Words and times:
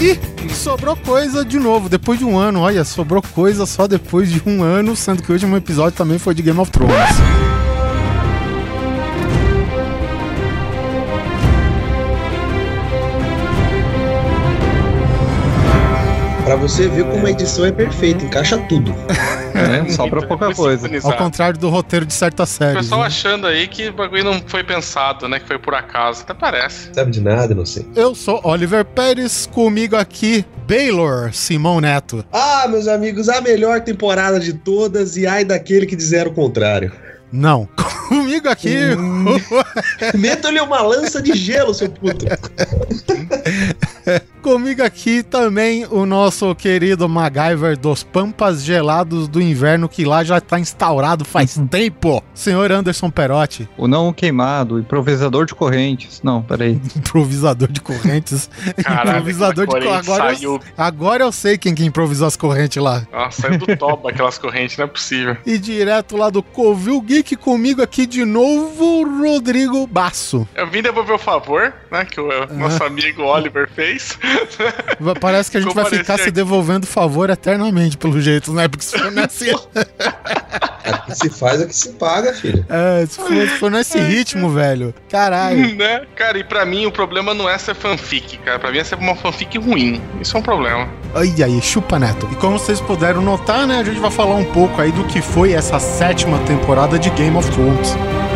E 0.00 0.18
sobrou 0.54 0.96
coisa 0.96 1.44
de 1.44 1.58
novo, 1.58 1.86
depois 1.86 2.18
de 2.18 2.24
um 2.24 2.38
ano. 2.38 2.60
Olha, 2.60 2.84
sobrou 2.84 3.20
coisa 3.20 3.66
só 3.66 3.86
depois 3.86 4.30
de 4.30 4.42
um 4.46 4.62
ano, 4.62 4.96
sendo 4.96 5.22
que 5.22 5.30
o 5.30 5.34
último 5.34 5.54
episódio 5.58 5.92
também 5.92 6.18
foi 6.18 6.34
de 6.34 6.40
Game 6.40 6.58
of 6.58 6.70
Thrones. 6.70 6.94
Pra 16.46 16.56
você 16.56 16.88
ver 16.88 17.04
como 17.04 17.26
a 17.26 17.30
edição 17.30 17.66
é 17.66 17.70
perfeita, 17.70 18.24
encaixa 18.24 18.56
tudo. 18.56 18.94
É, 19.60 19.88
sobra 19.90 20.26
pouca 20.26 20.54
coisa. 20.54 20.88
Ao 21.04 21.16
contrário 21.16 21.58
do 21.58 21.68
roteiro 21.68 22.06
de 22.06 22.12
certas 22.14 22.50
O 22.50 22.54
séries. 22.58 22.76
pessoal 22.82 23.00
né? 23.02 23.06
achando 23.06 23.46
aí 23.46 23.68
que 23.68 23.88
o 23.88 23.92
bagulho 23.92 24.24
não 24.24 24.42
foi 24.46 24.64
pensado, 24.64 25.28
né? 25.28 25.38
Que 25.38 25.46
foi 25.46 25.58
por 25.58 25.74
acaso. 25.74 26.22
Até 26.22 26.34
parece. 26.34 26.90
Sabe 26.92 27.10
de 27.10 27.20
nada, 27.20 27.54
não 27.54 27.66
sei. 27.66 27.86
Eu 27.94 28.14
sou 28.14 28.40
Oliver 28.44 28.84
Pérez, 28.84 29.46
comigo 29.46 29.96
aqui, 29.96 30.44
Baylor 30.66 31.32
Simão 31.32 31.80
Neto. 31.80 32.24
Ah, 32.32 32.66
meus 32.68 32.86
amigos, 32.88 33.28
a 33.28 33.40
melhor 33.40 33.80
temporada 33.80 34.38
de 34.40 34.52
todas 34.54 35.16
e 35.16 35.26
ai 35.26 35.44
daquele 35.44 35.86
que 35.86 35.96
dizer 35.96 36.26
o 36.26 36.32
contrário. 36.32 36.92
Não. 37.32 37.68
Comigo 38.10 38.48
aqui, 38.48 38.76
Meta-lhe 40.18 40.60
uma 40.60 40.82
lança 40.82 41.22
de 41.22 41.32
gelo, 41.36 41.72
seu 41.72 41.88
puto. 41.88 42.26
comigo 44.42 44.82
aqui 44.82 45.22
também 45.22 45.86
o 45.90 46.06
nosso 46.06 46.54
querido 46.54 47.06
MacGyver 47.08 47.78
dos 47.78 48.02
Pampas 48.02 48.64
Gelados 48.64 49.28
do 49.28 49.40
Inverno, 49.40 49.88
que 49.88 50.04
lá 50.04 50.24
já 50.24 50.40
tá 50.40 50.58
instaurado 50.58 51.24
faz 51.24 51.60
tempo. 51.70 52.22
Senhor 52.34 52.72
Anderson 52.72 53.10
Perotti, 53.10 53.68
O 53.76 53.86
não 53.86 54.12
queimado, 54.12 54.78
improvisador 54.78 55.44
de 55.44 55.54
correntes. 55.54 56.20
Não, 56.24 56.42
peraí. 56.42 56.80
improvisador 56.96 57.68
de 57.70 57.80
correntes. 57.80 58.50
Caralho, 58.82 59.10
improvisador 59.10 59.66
de 59.66 59.72
correntes. 59.72 60.06
corrente 60.06 60.10
Agora, 60.10 60.36
eu- 60.42 60.60
agora 60.76 61.24
eu 61.24 61.32
sei 61.32 61.58
quem 61.58 61.74
que 61.74 61.84
improvisou 61.84 62.26
as 62.26 62.36
correntes 62.36 62.82
lá. 62.82 63.06
Nossa, 63.12 63.42
saiu 63.42 63.58
do 63.58 63.76
toba 63.76 64.10
aquelas 64.10 64.38
correntes, 64.38 64.76
não 64.78 64.86
é 64.86 64.88
possível. 64.88 65.36
E 65.46 65.58
direto 65.58 66.16
lá 66.16 66.30
do 66.30 66.42
Covil 66.42 67.00
Geek, 67.02 67.19
comigo 67.22 67.82
aqui 67.82 68.06
de 68.06 68.24
novo, 68.24 69.04
Rodrigo 69.22 69.86
Basso. 69.86 70.46
Eu 70.54 70.66
vim 70.68 70.82
devolver 70.82 71.16
o 71.16 71.18
favor, 71.18 71.72
né? 71.90 72.04
Que 72.04 72.20
o 72.20 72.28
nosso 72.54 72.82
amigo 72.84 73.22
Oliver 73.22 73.68
fez. 73.74 74.18
Parece 75.20 75.50
que 75.50 75.56
a 75.56 75.60
gente 75.60 75.74
vai 75.74 75.84
ficar 75.84 76.16
se 76.16 76.22
aqui. 76.24 76.30
devolvendo 76.30 76.86
favor 76.86 77.30
eternamente, 77.30 77.96
pelo 77.96 78.20
jeito, 78.20 78.52
né? 78.52 78.68
Porque 78.68 78.84
se 78.84 78.98
for 78.98 79.10
nesse, 79.12 79.50
É 79.50 79.54
o 80.92 81.02
que 81.06 81.14
se 81.14 81.30
faz 81.30 81.60
é 81.60 81.66
que 81.66 81.74
se 81.74 81.90
paga, 81.90 82.32
filho. 82.34 82.64
é, 82.68 83.06
se 83.06 83.16
for, 83.16 83.28
se 83.28 83.46
for 83.58 83.70
nesse 83.70 83.98
ritmo, 83.98 84.50
velho. 84.50 84.94
Caralho. 85.10 85.74
né? 85.76 86.02
Cara, 86.16 86.38
e 86.38 86.44
pra 86.44 86.64
mim 86.64 86.86
o 86.86 86.92
problema 86.92 87.34
não 87.34 87.48
é 87.48 87.56
ser 87.58 87.74
fanfic, 87.74 88.38
cara. 88.38 88.58
Pra 88.58 88.70
mim 88.70 88.78
é 88.78 88.84
ser 88.84 88.96
uma 88.96 89.14
fanfic 89.14 89.58
ruim. 89.58 90.00
Isso 90.20 90.36
é 90.36 90.40
um 90.40 90.42
problema. 90.42 90.88
Ai, 91.14 91.34
aí, 91.42 91.60
chupa 91.60 91.98
neto. 91.98 92.28
E 92.32 92.36
como 92.36 92.58
vocês 92.58 92.80
puderam 92.80 93.20
notar, 93.20 93.66
né? 93.66 93.78
A 93.78 93.84
gente 93.84 93.98
vai 94.00 94.10
falar 94.10 94.34
um 94.36 94.44
pouco 94.44 94.80
aí 94.80 94.92
do 94.92 95.04
que 95.04 95.20
foi 95.20 95.52
essa 95.52 95.78
sétima 95.78 96.38
temporada 96.40 96.98
de 96.98 97.09
Game 97.16 97.36
of 97.36 97.44
Thrones. 97.54 98.29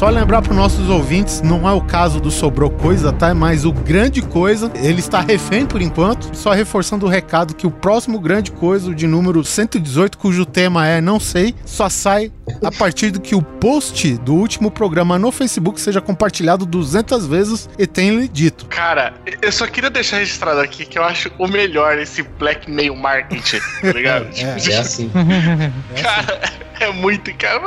Só 0.00 0.08
lembrar 0.08 0.40
para 0.40 0.54
nossos 0.54 0.88
ouvintes, 0.88 1.42
não 1.42 1.68
é 1.68 1.72
o 1.74 1.82
caso 1.82 2.20
do 2.20 2.30
Sobrou 2.30 2.70
Coisa, 2.70 3.12
tá? 3.12 3.34
Mas 3.34 3.66
o 3.66 3.70
Grande 3.70 4.22
Coisa, 4.22 4.72
ele 4.74 4.98
está 4.98 5.20
refém 5.20 5.66
por 5.66 5.82
enquanto. 5.82 6.34
Só 6.34 6.52
reforçando 6.52 7.04
o 7.04 7.08
recado 7.10 7.54
que 7.54 7.66
o 7.66 7.70
próximo 7.70 8.18
Grande 8.18 8.50
Coisa, 8.50 8.94
de 8.94 9.06
número 9.06 9.44
118, 9.44 10.16
cujo 10.16 10.46
tema 10.46 10.88
é 10.88 11.02
Não 11.02 11.20
Sei, 11.20 11.54
só 11.66 11.90
sai 11.90 12.32
a 12.64 12.70
partir 12.70 13.10
do 13.10 13.20
que 13.20 13.34
o 13.34 13.42
post 13.42 14.16
do 14.18 14.34
último 14.34 14.70
programa 14.70 15.18
no 15.18 15.30
Facebook 15.32 15.80
seja 15.80 16.00
compartilhado 16.00 16.64
200 16.66 17.26
vezes 17.26 17.68
e 17.78 17.86
tenha 17.86 18.26
dito. 18.28 18.66
Cara, 18.66 19.14
eu 19.40 19.52
só 19.52 19.66
queria 19.66 19.90
deixar 19.90 20.18
registrado 20.18 20.60
aqui 20.60 20.84
que 20.84 20.98
eu 20.98 21.04
acho 21.04 21.30
o 21.38 21.46
melhor 21.46 21.98
esse 21.98 22.22
blackmail 22.22 22.94
marketing, 22.96 23.60
tá 23.80 23.92
ligado? 23.92 24.26
É 24.70 24.76
assim. 24.78 25.10
Cara, 26.02 26.40
é 26.80 26.92
muito. 26.92 27.32
Cara, 27.34 27.60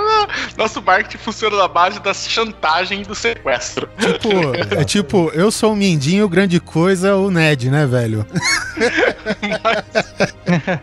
nosso 0.57 0.81
marketing 0.81 1.17
funciona 1.17 1.57
na 1.57 1.67
base 1.67 1.99
da 1.99 2.13
chantagem 2.13 3.01
e 3.01 3.05
do 3.05 3.13
sequestro. 3.15 3.87
Tipo, 3.99 4.29
é 4.79 4.83
tipo, 4.83 5.31
eu 5.33 5.51
sou 5.51 5.73
o 5.73 5.75
Mindinho, 5.75 6.25
o 6.25 6.29
Grande 6.29 6.59
Coisa 6.59 7.09
é 7.09 7.13
o 7.13 7.29
Ned, 7.29 7.69
né, 7.69 7.85
velho? 7.85 8.25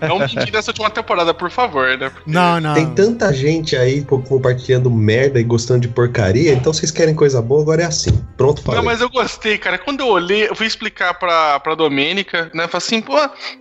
Não 0.07 0.19
mentir 0.19 0.53
nessa 0.53 0.71
última 0.71 0.91
temporada, 0.91 1.33
por 1.35 1.51
favor, 1.51 1.97
né? 1.99 2.11
Porque- 2.11 2.31
Não, 2.31 2.61
não. 2.61 2.75
Tem 2.75 2.87
tanta 2.95 3.33
gente 3.33 3.77
aí 3.77 3.90
pô, 4.03 4.21
compartilhando 4.21 4.91
merda 4.91 5.41
e 5.41 5.43
gostando 5.43 5.81
de 5.81 5.89
porcaria, 5.89 6.53
então 6.53 6.73
vocês 6.73 6.91
querem 6.91 7.15
coisa 7.15 7.41
boa, 7.41 7.63
agora 7.63 7.83
é 7.83 7.87
assim. 7.87 8.11
Pronto, 8.37 8.63
falei. 8.63 8.81
Não, 8.81 8.85
mas 8.85 9.01
eu 9.01 9.09
gostei, 9.09 9.59
cara. 9.59 9.79
Quando 9.79 10.01
eu 10.01 10.09
olhei, 10.09 10.49
eu 10.49 10.55
fui 10.55 10.67
explicar 10.67 11.15
pra, 11.15 11.59
pra 11.61 11.75
Domênica, 11.75 12.51
né? 12.55 12.69
Falei 12.69 12.85
assim, 12.87 13.01
pô, 13.01 13.17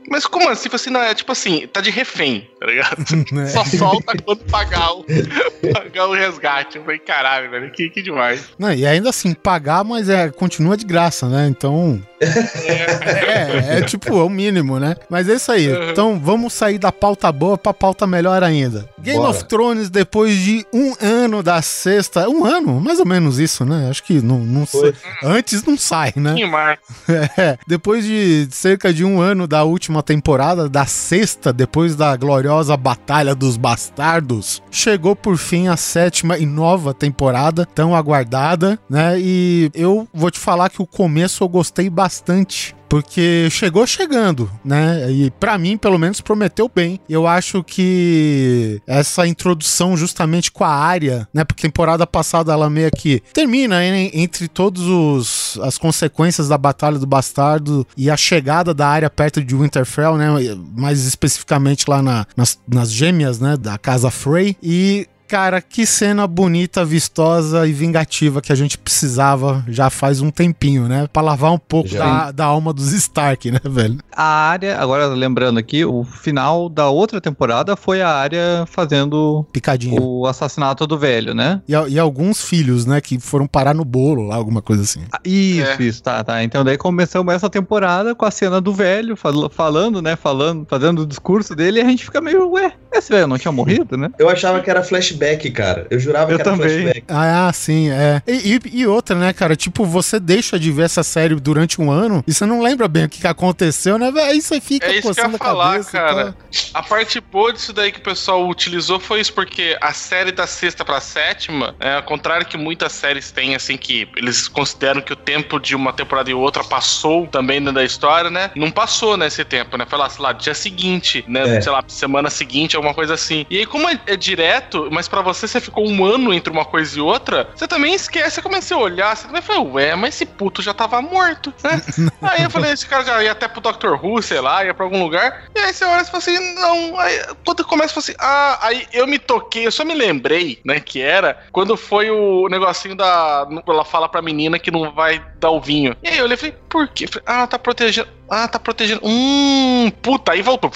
mas 0.10 0.26
como 0.26 0.50
assim? 0.50 0.70
Falei 0.70 0.82
assim, 0.82 0.90
não, 0.90 1.02
é 1.02 1.14
tipo 1.16 1.32
assim, 1.32 1.68
tá 1.68 1.82
de 1.82 1.90
refém, 1.90 2.48
tá 2.60 2.66
ligado? 2.66 3.00
Né? 3.32 3.46
Só 3.48 3.64
solta 3.64 4.14
quando 4.24 4.40
pagar 4.46 4.94
o, 4.94 5.06
pagar 5.74 6.08
o 6.08 6.14
resgate. 6.14 6.78
Eu 6.78 6.84
falei, 6.84 7.00
caralho, 7.00 7.52
velho, 7.52 7.72
que, 7.72 7.90
que 7.90 8.02
demais. 8.02 8.46
Não, 8.58 8.74
e 8.74 8.86
ainda 8.86 9.10
assim, 9.10 9.34
pagar, 9.34 9.84
mas 9.84 10.10
é, 10.10 10.30
continua 10.30 10.76
de 10.76 10.86
graça, 10.86 11.28
né? 11.28 11.48
Então. 11.48 12.02
É, 12.20 13.78
é 13.80 13.82
tipo, 13.82 14.10
é 14.10 14.24
o 14.24 14.30
mínimo, 14.30 14.80
né? 14.80 14.96
Mas 15.10 15.30
é 15.30 15.36
isso 15.36 15.52
aí. 15.52 15.68
Então 15.92 16.20
vamos 16.20 16.54
sair 16.54 16.78
da 16.78 16.92
pauta 16.92 17.32
boa 17.32 17.58
pra 17.58 17.74
pauta 17.74 18.06
melhor 18.08 18.44
ainda. 18.44 18.90
Game 19.00 19.18
Bora. 19.18 19.30
of 19.30 19.46
Thrones, 19.46 19.90
depois 19.90 20.19
de 20.28 20.66
um 20.74 20.96
ano 21.00 21.42
da 21.44 21.62
sexta. 21.62 22.30
Um 22.30 22.46
ano, 22.46 22.80
mais 22.80 23.00
ou 23.00 23.06
menos 23.06 23.40
isso, 23.40 23.66
né? 23.66 23.88
Acho 23.90 24.04
que 24.04 24.22
não, 24.22 24.40
não 24.40 24.66
sei. 24.66 24.94
Antes 25.24 25.64
não 25.64 25.78
sai, 25.78 26.14
né? 26.16 26.36
Que 26.36 26.46
mais? 26.46 26.80
É, 27.38 27.58
depois 27.68 28.04
de 28.04 28.48
cerca 28.52 28.94
de 28.94 29.06
um 29.06 29.22
ano 29.22 29.48
da 29.48 29.64
última 29.64 30.02
temporada, 30.02 30.68
da 30.68 30.86
sexta, 30.86 31.54
depois 31.54 31.96
da 31.96 32.16
gloriosa 32.16 32.76
Batalha 32.76 33.36
dos 33.36 33.56
Bastardos, 33.56 34.62
chegou 34.72 35.16
por 35.16 35.38
fim 35.38 35.68
a 35.68 35.78
sétima 35.78 36.38
e 36.38 36.46
nova 36.46 36.94
temporada, 36.94 37.66
tão 37.66 37.96
aguardada, 37.96 38.80
né? 38.90 39.20
E 39.20 39.70
eu 39.74 40.08
vou 40.14 40.32
te 40.32 40.40
falar 40.40 40.70
que 40.70 40.82
o 40.82 40.88
começo 40.88 41.44
eu 41.44 41.50
gostei 41.50 41.90
bastante. 41.90 42.76
Porque 42.90 43.48
chegou 43.52 43.86
chegando, 43.86 44.50
né? 44.66 45.10
E 45.12 45.30
pra 45.32 45.58
mim, 45.58 45.78
pelo 45.78 45.98
menos, 46.00 46.20
prometeu 46.22 46.70
bem. 46.74 47.00
Eu 47.08 47.28
acho 47.28 47.64
que 47.64 48.82
essa 48.88 49.28
introdução 49.28 49.96
justamente 49.96 50.52
com 50.52 50.64
a 50.64 50.74
área, 50.74 51.28
né? 51.34 51.44
Porque 51.44 51.62
temporada 51.70 52.08
passada 52.08 52.52
ela 52.52 52.70
meio 52.70 52.90
que 52.92 53.22
termina 53.34 53.86
entre 53.86 54.48
todos 54.48 54.84
os 54.88 55.60
as 55.62 55.78
consequências 55.78 56.48
da 56.48 56.58
batalha 56.58 56.98
do 56.98 57.06
bastardo 57.06 57.86
e 57.96 58.10
a 58.10 58.18
chegada 58.18 58.74
da 58.74 58.88
área 58.88 59.10
perto 59.10 59.44
de 59.44 59.56
Winterfell, 59.56 60.18
né? 60.18 60.28
Mais 60.76 61.06
especificamente 61.06 61.86
lá 61.88 62.02
na- 62.02 62.26
nas, 62.36 62.58
nas 62.68 62.92
gêmeas, 62.92 63.40
né? 63.40 63.56
Da 63.56 63.78
casa 63.78 64.10
Frey 64.10 64.58
e 64.64 65.08
Cara, 65.30 65.62
que 65.62 65.86
cena 65.86 66.26
bonita, 66.26 66.84
vistosa 66.84 67.68
e 67.68 67.72
vingativa 67.72 68.42
que 68.42 68.52
a 68.52 68.56
gente 68.56 68.80
precisava 68.80 69.64
já 69.68 69.88
faz 69.92 70.22
um 70.22 70.32
tempinho, 70.32 70.88
né? 70.88 71.08
Pra 71.14 71.22
lavar 71.22 71.52
um 71.52 71.58
pouco 71.60 71.88
da, 71.90 72.32
da 72.32 72.46
alma 72.46 72.74
dos 72.74 72.92
Stark, 72.94 73.52
né, 73.52 73.60
velho? 73.64 74.00
A 74.12 74.24
área, 74.24 74.80
agora 74.80 75.06
lembrando 75.06 75.60
aqui, 75.60 75.86
o 75.86 76.04
final 76.04 76.68
da 76.68 76.90
outra 76.90 77.22
temporada 77.22 77.76
foi 77.76 78.02
a 78.02 78.10
área 78.10 78.66
fazendo 78.66 79.46
Picadinho. 79.54 80.02
o 80.02 80.26
assassinato 80.26 80.88
do 80.88 80.98
velho, 80.98 81.36
né? 81.36 81.62
E, 81.68 81.74
e 81.74 82.00
alguns 82.00 82.42
filhos, 82.44 82.88
né, 82.88 83.00
que 83.00 83.20
foram 83.20 83.46
parar 83.46 83.76
no 83.76 83.86
bolo 83.86 84.24
lá, 84.28 84.36
alguma 84.36 84.64
coisa 84.64 84.82
assim. 84.82 85.02
Ah, 85.12 85.20
Isso, 85.24 85.82
É. 85.82 85.84
isso, 85.84 86.02
tá, 86.02 86.24
tá. 86.24 86.44
Então 86.44 86.64
daí 86.64 86.76
começamos 86.78 87.32
essa 87.34 87.50
temporada 87.52 88.16
com 88.16 88.26
a 88.26 88.32
cena 88.32 88.60
do 88.60 88.74
velho 88.74 89.16
fal- 89.16 89.50
falando, 89.50 90.02
né? 90.02 90.16
Falando, 90.16 90.66
fazendo 90.68 91.04
o 91.04 91.06
discurso 91.06 91.56
dele, 91.56 91.80
e 91.80 91.84
a 91.84 91.86
gente 91.86 92.04
fica 92.04 92.20
meio, 92.20 92.50
ué, 92.52 92.74
esse 92.94 93.12
velho 93.12 93.28
não 93.28 93.38
tinha 93.38 93.52
morrido, 93.52 93.96
né? 93.98 94.10
Eu 94.18 94.30
achava 94.30 94.60
que 94.62 94.70
era 94.70 94.84
flashback 94.84 95.50
cara. 95.52 95.88
Eu 95.90 96.00
jurava 96.00 96.32
Eu 96.32 96.36
que 96.38 96.42
era 96.42 96.52
também. 96.52 96.70
flashback. 96.70 97.04
Ah, 97.08 97.52
sim, 97.54 97.90
é. 97.90 98.22
E, 98.28 98.56
e- 98.56 98.80
e 98.82 98.88
outra, 98.88 99.16
né, 99.16 99.32
cara? 99.34 99.56
Tipo, 99.56 99.86
você 99.86 100.20
deixa 100.20 100.60
de 100.60 100.72
ver 100.72 100.84
essa 100.84 101.04
série 101.04 101.36
durante 101.36 101.82
um 101.82 101.92
ano 101.92 102.24
e 102.28 102.34
você 102.34 102.46
não 102.46 102.62
lembra 102.62 102.88
bem 102.88 103.06
o 103.06 103.10
que, 103.10 103.22
que 103.22 103.28
aconteceu, 103.28 103.98
né? 103.98 104.12
Aí 104.24 104.42
você 104.42 104.60
fica 104.60 104.88
É 104.88 104.98
isso 104.98 105.14
que 105.14 105.20
eu 105.22 105.30
ia 105.30 105.36
a 105.36 105.38
falar, 105.38 105.72
cabeça. 105.72 105.92
cara. 105.92 106.24
tal. 106.26 106.34
A 106.74 106.84
parte 106.84 107.20
boa 107.22 107.54
disso 107.54 107.72
daí 107.74 107.92
que 107.92 108.00
o 108.00 108.04
pessoal 108.04 108.48
utilizou 108.48 109.00
foi 109.00 109.22
isso, 109.22 109.34
porque 109.34 109.78
a 109.82 109.94
série 109.94 110.32
da 110.32 110.48
sexta 110.48 110.84
pra 110.84 111.00
sétima, 111.00 111.76
é, 111.80 111.96
ao 111.96 112.04
contrário 112.04 112.46
que 112.46 112.58
muitas 112.58 112.92
séries 112.94 113.32
têm, 113.32 113.56
assim, 113.56 113.78
que 113.78 114.08
eles 114.18 114.48
consideram 114.48 115.02
que 115.02 115.14
o 115.14 115.16
tempo 115.16 115.60
de 115.60 115.76
uma 115.76 115.94
temporada 115.94 116.30
e 116.30 116.34
outra 116.34 116.64
passou 116.64 117.28
também 117.28 117.60
dentro 117.60 117.74
da 117.76 117.84
história, 117.84 118.30
né? 118.30 118.52
Não 118.56 118.72
passou 118.72 119.16
nesse 119.18 119.44
tempo, 119.46 119.78
né? 119.78 119.86
Foi 119.90 119.98
lá, 120.00 120.10
sei 120.10 120.24
lá, 120.24 120.34
dia 120.34 120.54
seguinte, 120.54 121.24
né? 121.28 121.58
É. 121.58 121.62
Sei 121.62 121.72
lá, 121.72 121.84
semana 121.88 122.30
seguinte, 122.30 122.76
alguma 122.80 122.94
coisa 122.94 123.14
assim. 123.14 123.46
E 123.50 123.60
aí, 123.60 123.66
como 123.66 123.90
é, 123.90 124.00
é 124.08 124.16
direto, 124.16 124.90
mas 124.92 125.08
pra 125.08 125.22
você 125.22 125.48
você 125.48 125.60
ficou 125.60 125.88
um 125.88 126.06
ano 126.06 126.34
entre 126.34 126.52
uma 126.52 126.66
coisa 126.66 126.98
e 126.98 127.02
outra, 127.02 127.50
você 127.56 127.68
também 127.68 127.94
esquece. 127.94 128.36
Você 128.36 128.42
começa 128.42 128.76
a 128.76 128.78
olhar, 128.78 129.16
você 129.16 129.28
também 129.28 129.42
fala, 129.42 129.62
ué, 129.62 129.96
mas 129.96 130.16
esse 130.16 130.26
puto 130.26 130.62
já 130.62 130.74
tava 130.74 131.02
morto, 131.02 131.54
né? 131.64 131.82
aí 132.22 132.44
eu 132.44 132.50
falei, 132.50 132.72
esse 132.72 132.86
cara 132.86 133.04
já 133.04 133.24
ia 133.24 133.32
até 133.32 133.48
pro 133.48 133.62
Dr. 133.62 133.94
Who, 134.02 134.22
sei 134.22 134.42
lá, 134.42 134.64
ia 134.66 134.74
pra 134.74 134.86
algum 134.86 135.04
lugar. 135.04 135.46
E 135.56 135.60
aí 135.60 135.74
você 135.74 135.86
olha 135.86 136.02
e 136.02 136.06
fala 136.06 136.18
assim, 136.18 136.56
não. 136.56 137.00
Aí 137.00 137.22
quando 137.46 137.66
começa, 137.66 137.94
fala 137.94 138.04
assim, 138.04 138.16
ah, 138.20 138.60
aí 138.62 138.88
eu 138.94 139.08
me 139.08 139.20
toquei, 139.20 139.68
eu 139.68 139.72
só 139.72 139.84
me 139.84 139.94
lembrei, 139.94 140.60
né, 140.66 140.80
que 140.80 141.02
era 141.02 141.40
quando 141.52 141.76
foi 141.78 142.10
o 142.10 142.48
negocinho 142.50 142.96
da. 142.96 143.48
Ela 143.68 143.86
fala 143.86 144.10
pra 144.10 144.22
menina 144.22 144.60
que 144.60 144.72
não 144.72 144.92
vai 144.92 145.24
dar 145.40 145.52
o 145.52 145.62
vinho. 145.62 145.96
E 146.04 146.10
aí 146.10 146.18
eu 146.18 146.26
olhei 146.26 146.36
e 146.36 146.38
falei, 146.38 146.56
por 146.70 146.88
quê? 146.88 147.08
Falei, 147.08 147.24
ah, 147.26 147.48
tá 147.48 147.60
protegendo. 147.60 148.19
Ah, 148.30 148.48
tá 148.48 148.60
protegendo. 148.60 149.02
Hum, 149.04 149.92
puta, 150.02 150.32
aí 150.34 150.42
voltou. 150.42 150.72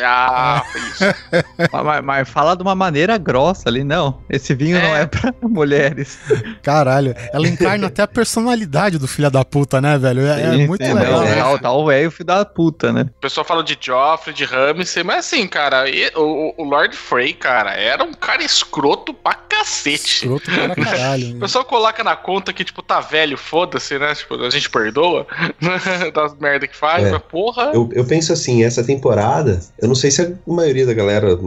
Ah, 0.00 0.62
foi 0.70 0.80
isso. 0.82 1.04
mas, 1.84 2.04
mas- 2.04 2.28
fala 2.28 2.54
de 2.54 2.62
uma 2.62 2.74
maneira 2.74 3.16
grossa 3.18 3.68
ali, 3.68 3.82
não. 3.82 4.20
Esse 4.30 4.54
vinho 4.54 4.80
não 4.80 4.94
É. 4.96 5.02
é 5.02 5.06
pra 5.06 5.32
mulheres. 5.42 6.18
Caralho, 6.62 7.14
ela 7.32 7.48
encarna 7.48 7.86
até 7.88 8.02
a 8.02 8.06
personalidade 8.06 8.98
do 8.98 9.08
filho 9.08 9.30
da 9.30 9.44
puta, 9.44 9.80
né, 9.80 9.98
velho? 9.98 10.26
É, 10.26 10.42
é 10.42 10.50
Sim, 10.52 10.66
muito 10.66 10.84
sim, 10.84 10.92
legal. 10.92 11.12
não, 11.12 11.24
né? 11.24 11.34
Tá, 11.36 11.58
tá 11.58 11.72
o 11.72 11.86
velho 11.86 12.10
filho 12.10 12.26
da 12.26 12.44
puta, 12.44 12.92
né? 12.92 13.02
O 13.16 13.20
pessoal 13.20 13.44
fala 13.44 13.62
de 13.64 13.76
Joffrey, 13.80 14.34
de 14.34 14.44
Ramsay, 14.44 15.02
mas 15.02 15.18
assim, 15.26 15.46
cara, 15.48 15.88
e- 15.88 16.12
o, 16.14 16.54
o 16.56 16.64
Lord 16.64 16.94
Frey, 16.96 17.32
cara, 17.32 17.72
era 17.72 18.04
um 18.04 18.12
cara 18.12 18.42
escroto 18.42 19.12
pra 19.14 19.34
cacete. 19.34 20.24
Escroto 20.24 20.50
para 20.50 20.74
caralho. 20.84 21.36
O 21.36 21.40
pessoal 21.40 21.64
coloca 21.64 22.04
na 22.04 22.14
conta 22.14 22.52
que, 22.52 22.64
tipo, 22.64 22.82
tá 22.82 23.00
velho, 23.00 23.36
foda-se, 23.36 23.98
né? 23.98 24.14
Tipo, 24.14 24.34
a 24.44 24.50
gente 24.50 24.68
perdoa 24.70 25.26
das 26.14 26.36
merda 26.38 26.67
que 26.68 26.76
faz, 26.76 27.04
É. 27.04 27.10
mas 27.10 27.22
porra. 27.22 27.72
Eu, 27.74 27.88
eu 27.92 28.04
penso 28.04 28.32
assim, 28.32 28.62
essa 28.62 28.84
temporada, 28.84 29.60
eu 29.80 29.88
não 29.88 29.94
sei 29.94 30.10
se 30.10 30.22
a 30.22 30.30
maioria 30.46 30.86
da 30.86 30.94
galera 30.94 31.38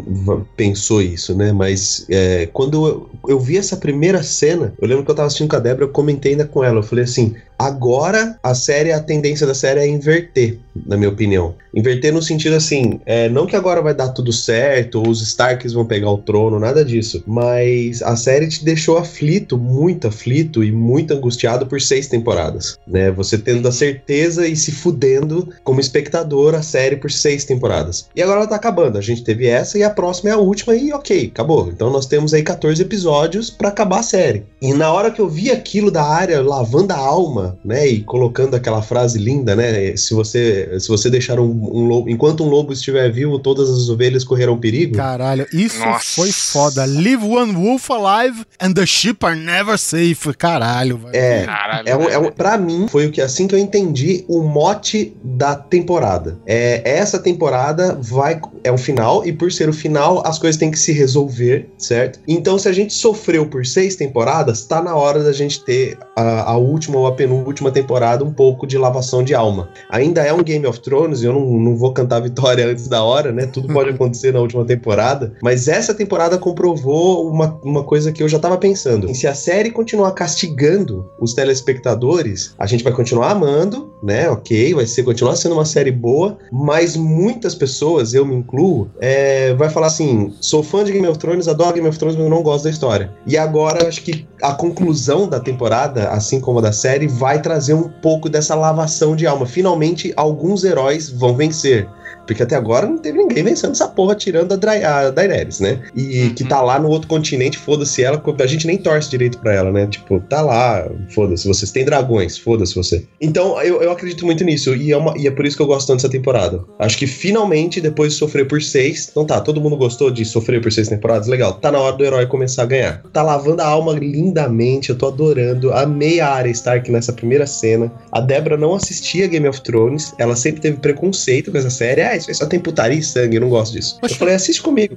pensou 0.55 1.01
isso, 1.01 1.35
né? 1.35 1.51
Mas 1.51 2.05
é, 2.09 2.47
quando 2.51 2.87
eu, 2.87 3.09
eu 3.27 3.39
vi 3.39 3.57
essa 3.57 3.77
primeira 3.77 4.21
cena, 4.23 4.73
eu 4.79 4.87
lembro 4.87 5.05
que 5.05 5.11
eu 5.11 5.15
tava 5.15 5.27
assistindo 5.27 5.49
com 5.49 5.55
a 5.55 5.59
Débora, 5.59 5.85
eu 5.85 5.89
comentei 5.89 6.31
ainda 6.31 6.45
com 6.45 6.63
ela, 6.63 6.79
eu 6.79 6.83
falei 6.83 7.03
assim, 7.05 7.35
agora 7.67 8.37
a 8.43 8.53
série, 8.53 8.91
a 8.91 8.99
tendência 8.99 9.45
da 9.45 9.53
série 9.53 9.79
é 9.79 9.87
inverter, 9.87 10.57
na 10.85 10.97
minha 10.97 11.09
opinião. 11.09 11.55
Inverter 11.73 12.13
no 12.13 12.21
sentido 12.21 12.55
assim, 12.55 12.99
é, 13.05 13.29
não 13.29 13.45
que 13.45 13.55
agora 13.55 13.81
vai 13.81 13.93
dar 13.93 14.09
tudo 14.09 14.33
certo, 14.33 14.99
ou 14.99 15.09
os 15.09 15.21
Starks 15.21 15.73
vão 15.73 15.85
pegar 15.85 16.11
o 16.11 16.17
trono, 16.17 16.59
nada 16.59 16.83
disso, 16.83 17.23
mas 17.25 18.01
a 18.01 18.15
série 18.15 18.47
te 18.47 18.65
deixou 18.65 18.97
aflito, 18.97 19.57
muito 19.57 20.07
aflito 20.07 20.63
e 20.63 20.71
muito 20.71 21.13
angustiado 21.13 21.65
por 21.65 21.79
seis 21.79 22.07
temporadas, 22.07 22.77
né? 22.85 23.11
Você 23.11 23.37
tendo 23.37 23.67
a 23.67 23.71
certeza 23.71 24.47
e 24.47 24.55
se 24.55 24.71
fudendo 24.71 25.47
como 25.63 25.79
espectador 25.79 26.55
a 26.55 26.61
série 26.61 26.97
por 26.97 27.11
seis 27.11 27.45
temporadas. 27.45 28.09
E 28.15 28.21
agora 28.21 28.39
ela 28.39 28.49
tá 28.49 28.55
acabando. 28.55 28.97
A 28.97 29.01
gente 29.01 29.23
teve 29.23 29.47
essa 29.47 29.77
e 29.77 29.83
a 29.83 29.89
próxima 29.89 30.31
é 30.31 30.33
a 30.33 30.37
última 30.37 30.75
e 30.75 30.91
ok, 30.91 31.31
acabou. 31.33 31.69
Então 31.69 31.89
nós 31.89 32.05
temos 32.05 32.33
aí 32.33 32.43
14 32.43 32.81
episódios 32.81 33.49
pra 33.49 33.69
acabar 33.69 33.99
a 33.99 34.03
série. 34.03 34.45
E 34.61 34.73
na 34.73 34.91
hora 34.91 35.11
que 35.11 35.21
eu 35.21 35.29
vi 35.29 35.51
aquilo 35.51 35.91
da 35.91 36.03
área 36.03 36.41
lavando 36.41 36.93
a 36.93 36.97
alma, 36.97 37.50
né, 37.63 37.87
e 37.87 38.03
colocando 38.03 38.55
aquela 38.55 38.81
frase 38.81 39.17
linda, 39.17 39.55
né, 39.55 39.95
se 39.95 40.13
você 40.13 40.79
se 40.79 40.87
você 40.87 41.09
deixar 41.09 41.39
um, 41.39 41.49
um 41.49 41.85
lobo, 41.85 42.09
enquanto 42.09 42.43
um 42.43 42.49
lobo 42.49 42.73
estiver 42.73 43.11
vivo, 43.11 43.39
todas 43.39 43.69
as 43.69 43.89
ovelhas 43.89 44.23
correrão 44.23 44.59
perigo. 44.59 44.95
Caralho, 44.95 45.47
isso 45.53 45.79
Nossa. 45.79 46.15
foi 46.15 46.31
foda. 46.31 46.85
Leave 46.85 47.23
one 47.23 47.53
wolf 47.53 47.89
alive 47.89 48.45
and 48.59 48.73
the 48.73 48.85
sheep 48.85 49.25
are 49.25 49.35
never 49.35 49.77
safe. 49.77 50.33
Caralho, 50.37 50.97
velho. 50.97 51.15
É, 51.15 51.45
Caralho. 51.45 51.89
É 51.89 51.97
um, 51.97 52.09
é 52.09 52.17
um, 52.17 52.31
pra 52.31 52.57
mim, 52.57 52.87
foi 52.87 53.07
o 53.07 53.11
que 53.11 53.21
assim 53.21 53.47
que 53.47 53.55
eu 53.55 53.59
entendi 53.59 54.23
o 54.27 54.41
mote 54.41 55.15
da 55.23 55.55
temporada. 55.55 56.37
É, 56.45 56.81
essa 56.97 57.19
temporada 57.19 57.97
vai. 57.99 58.39
É 58.63 58.71
um 58.71 58.77
final, 58.77 59.25
e 59.25 59.33
por 59.33 59.51
ser 59.51 59.69
o 59.69 59.73
final, 59.73 60.21
as 60.25 60.37
coisas 60.37 60.57
têm 60.57 60.69
que 60.69 60.79
se 60.79 60.91
resolver, 60.91 61.69
certo? 61.77 62.19
Então, 62.27 62.57
se 62.59 62.67
a 62.67 62.73
gente 62.73 62.93
sofreu 62.93 63.45
por 63.45 63.65
seis 63.65 63.95
temporadas, 63.95 64.65
tá 64.65 64.81
na 64.81 64.95
hora 64.95 65.23
da 65.23 65.31
gente 65.31 65.63
ter 65.63 65.97
a, 66.15 66.51
a 66.51 66.57
última 66.57 66.97
ou 66.97 67.07
a 67.07 67.13
penúltima 67.13 67.40
temporada 67.71 68.23
um 68.23 68.33
pouco 68.33 68.67
de 68.67 68.77
lavação 68.77 69.23
de 69.23 69.33
alma. 69.33 69.69
Ainda 69.89 70.21
é 70.21 70.33
um 70.33 70.43
Game 70.43 70.65
of 70.65 70.79
Thrones, 70.79 71.23
eu 71.23 71.33
não, 71.33 71.45
não 71.59 71.75
vou 71.75 71.93
cantar 71.93 72.17
a 72.17 72.21
vitória 72.21 72.65
antes 72.69 72.87
da 72.87 73.03
hora, 73.03 73.31
né? 73.31 73.45
Tudo 73.45 73.71
pode 73.73 73.89
acontecer 73.91 74.33
na 74.33 74.39
última 74.39 74.65
temporada. 74.65 75.33
Mas 75.41 75.67
essa 75.67 75.93
temporada 75.93 76.37
comprovou 76.37 77.29
uma, 77.29 77.59
uma 77.63 77.83
coisa 77.83 78.11
que 78.11 78.21
eu 78.21 78.29
já 78.29 78.39
tava 78.39 78.57
pensando. 78.57 79.13
Se 79.15 79.27
a 79.27 79.35
série 79.35 79.71
continuar 79.71 80.11
castigando 80.11 81.09
os 81.19 81.33
telespectadores, 81.33 82.53
a 82.57 82.65
gente 82.65 82.83
vai 82.83 82.93
continuar 82.93 83.31
amando, 83.31 83.91
né? 84.03 84.29
Ok, 84.29 84.73
vai 84.73 84.85
ser 84.85 85.03
continuar 85.03 85.35
sendo 85.35 85.53
uma 85.53 85.65
série 85.65 85.91
boa, 85.91 86.37
mas 86.51 86.95
muitas 86.95 87.55
pessoas, 87.55 88.13
eu 88.13 88.25
me 88.25 88.35
incluo, 88.35 88.89
é, 88.99 89.53
vai 89.53 89.69
falar 89.69 89.87
assim: 89.87 90.33
sou 90.41 90.63
fã 90.63 90.83
de 90.83 90.91
Game 90.91 91.07
of 91.07 91.19
Thrones, 91.19 91.47
adoro 91.47 91.73
Game 91.73 91.87
of 91.87 91.97
Thrones, 91.97 92.17
mas 92.17 92.29
não 92.29 92.43
gosto 92.43 92.65
da 92.65 92.69
história. 92.69 93.11
E 93.25 93.37
agora 93.37 93.87
acho 93.87 94.01
que 94.03 94.27
a 94.41 94.53
conclusão 94.53 95.27
da 95.27 95.39
temporada, 95.39 96.09
assim 96.09 96.39
como 96.39 96.59
a 96.59 96.61
da 96.61 96.71
série, 96.71 97.07
vai 97.07 97.30
trazer 97.39 97.73
um 97.73 97.87
pouco 97.87 98.27
dessa 98.27 98.55
lavação 98.55 99.15
de 99.15 99.27
alma. 99.27 99.45
Finalmente, 99.45 100.11
alguns 100.15 100.63
heróis 100.63 101.09
vão 101.09 101.35
vencer. 101.35 101.87
Porque 102.25 102.43
até 102.43 102.55
agora 102.55 102.85
não 102.87 102.97
teve 102.97 103.17
ninguém 103.17 103.43
vencendo 103.43 103.71
essa 103.71 103.87
porra 103.87 104.15
tirando 104.15 104.53
a, 104.53 104.55
Dra 104.55 104.71
a 105.07 105.09
Daenerys, 105.11 105.59
né? 105.59 105.79
E 105.95 106.21
Uhum. 106.23 106.33
que 106.35 106.43
tá 106.43 106.61
lá 106.61 106.79
no 106.79 106.89
outro 106.89 107.07
continente, 107.07 107.57
foda-se 107.57 108.03
ela, 108.03 108.21
a 108.39 108.47
gente 108.47 108.67
nem 108.67 108.77
torce 108.77 109.09
direito 109.09 109.37
pra 109.39 109.53
ela, 109.53 109.71
né? 109.71 109.87
Tipo, 109.87 110.19
tá 110.21 110.41
lá, 110.41 110.87
foda-se, 111.09 111.47
vocês 111.47 111.71
têm 111.71 111.83
dragões, 111.85 112.37
foda-se 112.37 112.75
você. 112.75 113.05
Então, 113.19 113.61
eu, 113.61 113.81
eu 113.81 113.91
acredito 113.91 114.25
muito 114.25 114.43
nisso, 114.43 114.75
e 114.75 114.91
é, 114.91 114.97
uma- 114.97 115.13
e 115.17 115.27
é 115.27 115.31
por 115.31 115.45
isso 115.45 115.55
que 115.57 115.63
eu 115.63 115.67
gosto 115.67 115.87
tanto 115.87 115.97
dessa 115.97 116.09
temporada. 116.09 116.61
Acho 116.79 116.97
que 116.97 117.07
finalmente, 117.07 117.81
depois 117.81 118.13
de 118.13 118.19
sofrer 118.19 118.47
por 118.47 118.61
seis, 118.61 119.07
então 119.11 119.25
tá, 119.25 119.39
todo 119.41 119.59
mundo 119.61 119.75
gostou 119.75 120.09
de 120.11 120.23
sofrer 120.25 120.61
por 120.61 120.71
seis 120.71 120.87
temporadas, 120.87 121.27
legal, 121.27 121.53
tá 121.53 121.71
na 121.71 121.79
hora 121.79 121.95
do 121.95 122.03
herói 122.05 122.25
começar 122.27 122.63
a 122.63 122.65
ganhar. 122.65 123.01
Tá 123.13 123.21
lavando 123.23 123.61
a 123.61 123.65
alma 123.67 123.93
lindamente, 123.93 124.89
eu 124.89 124.95
tô 124.97 125.07
adorando, 125.07 125.71
amei 125.73 126.19
a 126.19 126.29
Arya 126.29 126.51
Stark 126.51 126.91
nessa 126.91 127.11
primeira 127.13 127.45
cena. 127.47 127.91
A 128.11 128.19
Débora 128.21 128.57
não 128.57 128.73
assistia 128.75 129.27
Game 129.27 129.47
of 129.47 129.61
Thrones, 129.61 130.13
ela 130.17 130.35
sempre 130.35 130.61
teve 130.61 130.77
preconceito 130.77 131.51
com 131.51 131.57
essa 131.57 131.69
série, 131.69 132.01
ah, 132.11 132.15
isso 132.17 132.29
aí 132.29 132.35
só 132.35 132.45
tem 132.45 132.59
putaria 132.59 132.97
e 132.99 133.03
sangue, 133.03 133.37
eu 133.37 133.41
não 133.41 133.49
gosto 133.49 133.73
disso. 133.73 133.97
Eu 134.01 134.09
falei, 134.09 134.35
assiste 134.35 134.61
comigo. 134.61 134.95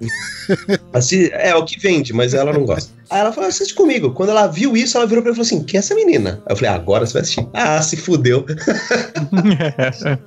Assi- 0.93 1.31
é, 1.33 1.55
o 1.55 1.65
que 1.65 1.79
vende, 1.79 2.13
mas 2.13 2.35
ela 2.35 2.53
não 2.53 2.65
gosta. 2.65 2.93
Aí 3.11 3.21
ela 3.21 3.33
falou, 3.33 3.49
assiste 3.49 3.75
comigo. 3.75 4.13
Quando 4.13 4.31
ela 4.31 4.47
viu 4.47 4.77
isso, 4.77 4.97
ela 4.97 5.07
virou 5.07 5.23
pra 5.23 5.31
mim 5.31 5.35
e 5.35 5.45
falou 5.45 5.47
assim: 5.47 5.63
quem 5.65 5.79
é 5.79 5.81
essa 5.81 5.95
menina? 5.95 6.43
Aí 6.47 6.53
eu 6.53 6.57
falei, 6.57 6.71
ah, 6.71 6.75
agora 6.75 7.07
você 7.07 7.13
vai 7.13 7.23
assistir. 7.23 7.47
Ah, 7.53 7.81
se 7.83 7.97
fudeu. 7.97 8.45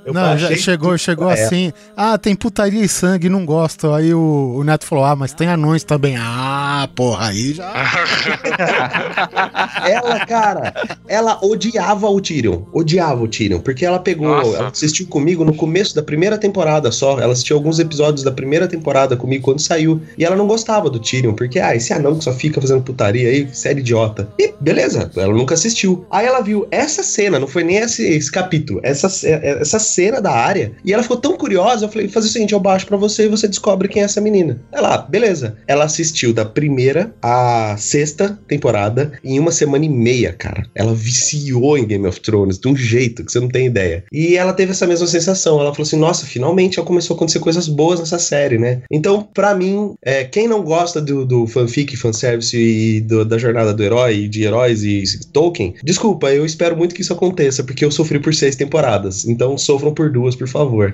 Eu 0.05 0.13
não, 0.13 0.37
já 0.37 0.55
chegou, 0.55 0.89
tudo 0.89 0.97
chegou 0.99 1.29
ela. 1.29 1.33
assim. 1.45 1.73
Ah, 1.95 2.17
tem 2.17 2.35
putaria 2.35 2.83
e 2.83 2.87
sangue, 2.87 3.29
não 3.29 3.45
gosto. 3.45 3.91
Aí 3.91 4.13
o, 4.13 4.55
o 4.57 4.63
Neto 4.63 4.85
falou: 4.85 5.05
Ah, 5.05 5.15
mas 5.15 5.33
tem 5.33 5.47
anões 5.47 5.83
também. 5.83 6.15
Ah, 6.17 6.87
porra, 6.95 7.27
aí 7.29 7.53
já. 7.53 7.67
Ela, 9.87 10.25
cara, 10.25 10.73
ela 11.07 11.39
odiava 11.43 12.07
o 12.09 12.19
Tyrion. 12.21 12.63
Odiava 12.73 13.23
o 13.23 13.27
Tyrion. 13.27 13.59
Porque 13.59 13.85
ela 13.85 13.99
pegou, 13.99 14.27
Nossa. 14.27 14.57
ela 14.57 14.67
assistiu 14.69 15.07
comigo 15.07 15.43
no 15.45 15.53
começo 15.55 15.95
da 15.95 16.03
primeira 16.03 16.37
temporada 16.37 16.76
só. 16.91 17.19
Ela 17.19 17.33
assistiu 17.33 17.55
alguns 17.57 17.79
episódios 17.79 18.23
da 18.23 18.31
primeira 18.31 18.67
temporada 18.67 19.15
comigo 19.17 19.43
quando 19.43 19.59
saiu. 19.61 20.01
E 20.17 20.23
ela 20.23 20.35
não 20.35 20.47
gostava 20.47 20.89
do 20.89 20.99
Tyrion. 20.99 21.33
Porque, 21.33 21.59
ah, 21.59 21.75
esse 21.75 21.91
anão 21.93 22.17
que 22.17 22.23
só 22.23 22.33
fica 22.33 22.61
fazendo 22.61 22.81
putaria 22.83 23.29
aí, 23.29 23.47
série 23.53 23.79
idiota. 23.79 24.27
E 24.39 24.53
beleza, 24.59 25.11
ela 25.15 25.33
nunca 25.33 25.53
assistiu. 25.53 26.05
Aí 26.11 26.25
ela 26.25 26.41
viu 26.41 26.67
essa 26.71 27.03
cena, 27.03 27.39
não 27.39 27.47
foi 27.47 27.63
nem 27.63 27.77
esse, 27.77 28.03
esse 28.07 28.31
capítulo, 28.31 28.79
essa, 28.83 29.09
ce- 29.09 29.27
essa 29.27 29.79
cena 29.79 30.21
da 30.21 30.31
área. 30.31 30.71
E 30.83 30.93
ela 30.93 31.03
ficou 31.03 31.17
tão 31.17 31.35
curiosa, 31.37 31.85
eu 31.85 31.89
falei, 31.89 32.07
faz 32.07 32.25
o 32.25 32.29
seguinte, 32.29 32.53
eu 32.53 32.59
baixo 32.59 32.85
pra 32.85 32.97
você 32.97 33.25
e 33.25 33.27
você 33.29 33.47
descobre 33.47 33.87
quem 33.87 34.01
é 34.01 34.05
essa 34.05 34.21
menina. 34.21 34.61
Ela, 34.71 34.97
beleza. 34.97 35.57
Ela 35.67 35.85
assistiu 35.85 36.33
da 36.33 36.45
primeira 36.45 37.13
à 37.21 37.75
sexta 37.77 38.37
temporada 38.47 39.11
em 39.23 39.39
uma 39.39 39.51
semana 39.51 39.85
e 39.85 39.89
meia, 39.89 40.33
cara. 40.33 40.65
Ela 40.75 40.93
viciou 40.93 41.77
em 41.77 41.85
Game 41.85 42.05
of 42.07 42.19
Thrones 42.21 42.57
de 42.59 42.67
um 42.67 42.75
jeito 42.75 43.23
que 43.23 43.31
você 43.31 43.39
não 43.39 43.47
tem 43.49 43.65
ideia. 43.67 44.03
E 44.11 44.35
ela 44.37 44.53
teve 44.53 44.71
essa 44.71 44.85
mesma 44.87 45.07
sensação. 45.07 45.59
Ela 45.59 45.71
falou 45.73 45.85
assim: 45.85 45.97
nossa, 45.97 46.25
finalmente 46.25 46.66
já 46.75 46.83
começou 46.83 47.13
a 47.13 47.17
acontecer 47.17 47.39
coisas 47.39 47.67
boas 47.67 47.99
nessa 47.99 48.19
série, 48.19 48.57
né? 48.57 48.81
Então, 48.91 49.21
pra 49.33 49.55
mim, 49.55 49.93
é, 50.03 50.23
quem 50.23 50.47
não 50.47 50.61
gosta 50.61 51.01
do, 51.01 51.25
do 51.25 51.47
fanfic, 51.47 51.95
fanservice 51.95 52.57
e 52.57 53.01
do- 53.01 53.25
da 53.25 53.37
jornada 53.37 53.73
do 53.73 53.83
herói, 53.83 54.15
e 54.23 54.27
de 54.27 54.43
heróis 54.43 54.83
e 54.83 55.03
Tolkien, 55.31 55.73
desculpa, 55.83 56.31
eu 56.31 56.45
espero 56.45 56.75
muito 56.75 56.93
que 56.95 57.01
isso 57.01 57.13
aconteça, 57.13 57.63
porque 57.63 57.83
eu 57.85 57.91
sofri 57.91 58.19
por 58.19 58.33
seis 58.35 58.55
temporadas. 58.55 59.25
Então 59.27 59.57
sofram 59.57 59.93
por 59.93 60.11
duas, 60.11 60.35
por 60.35 60.47
favor. 60.47 60.93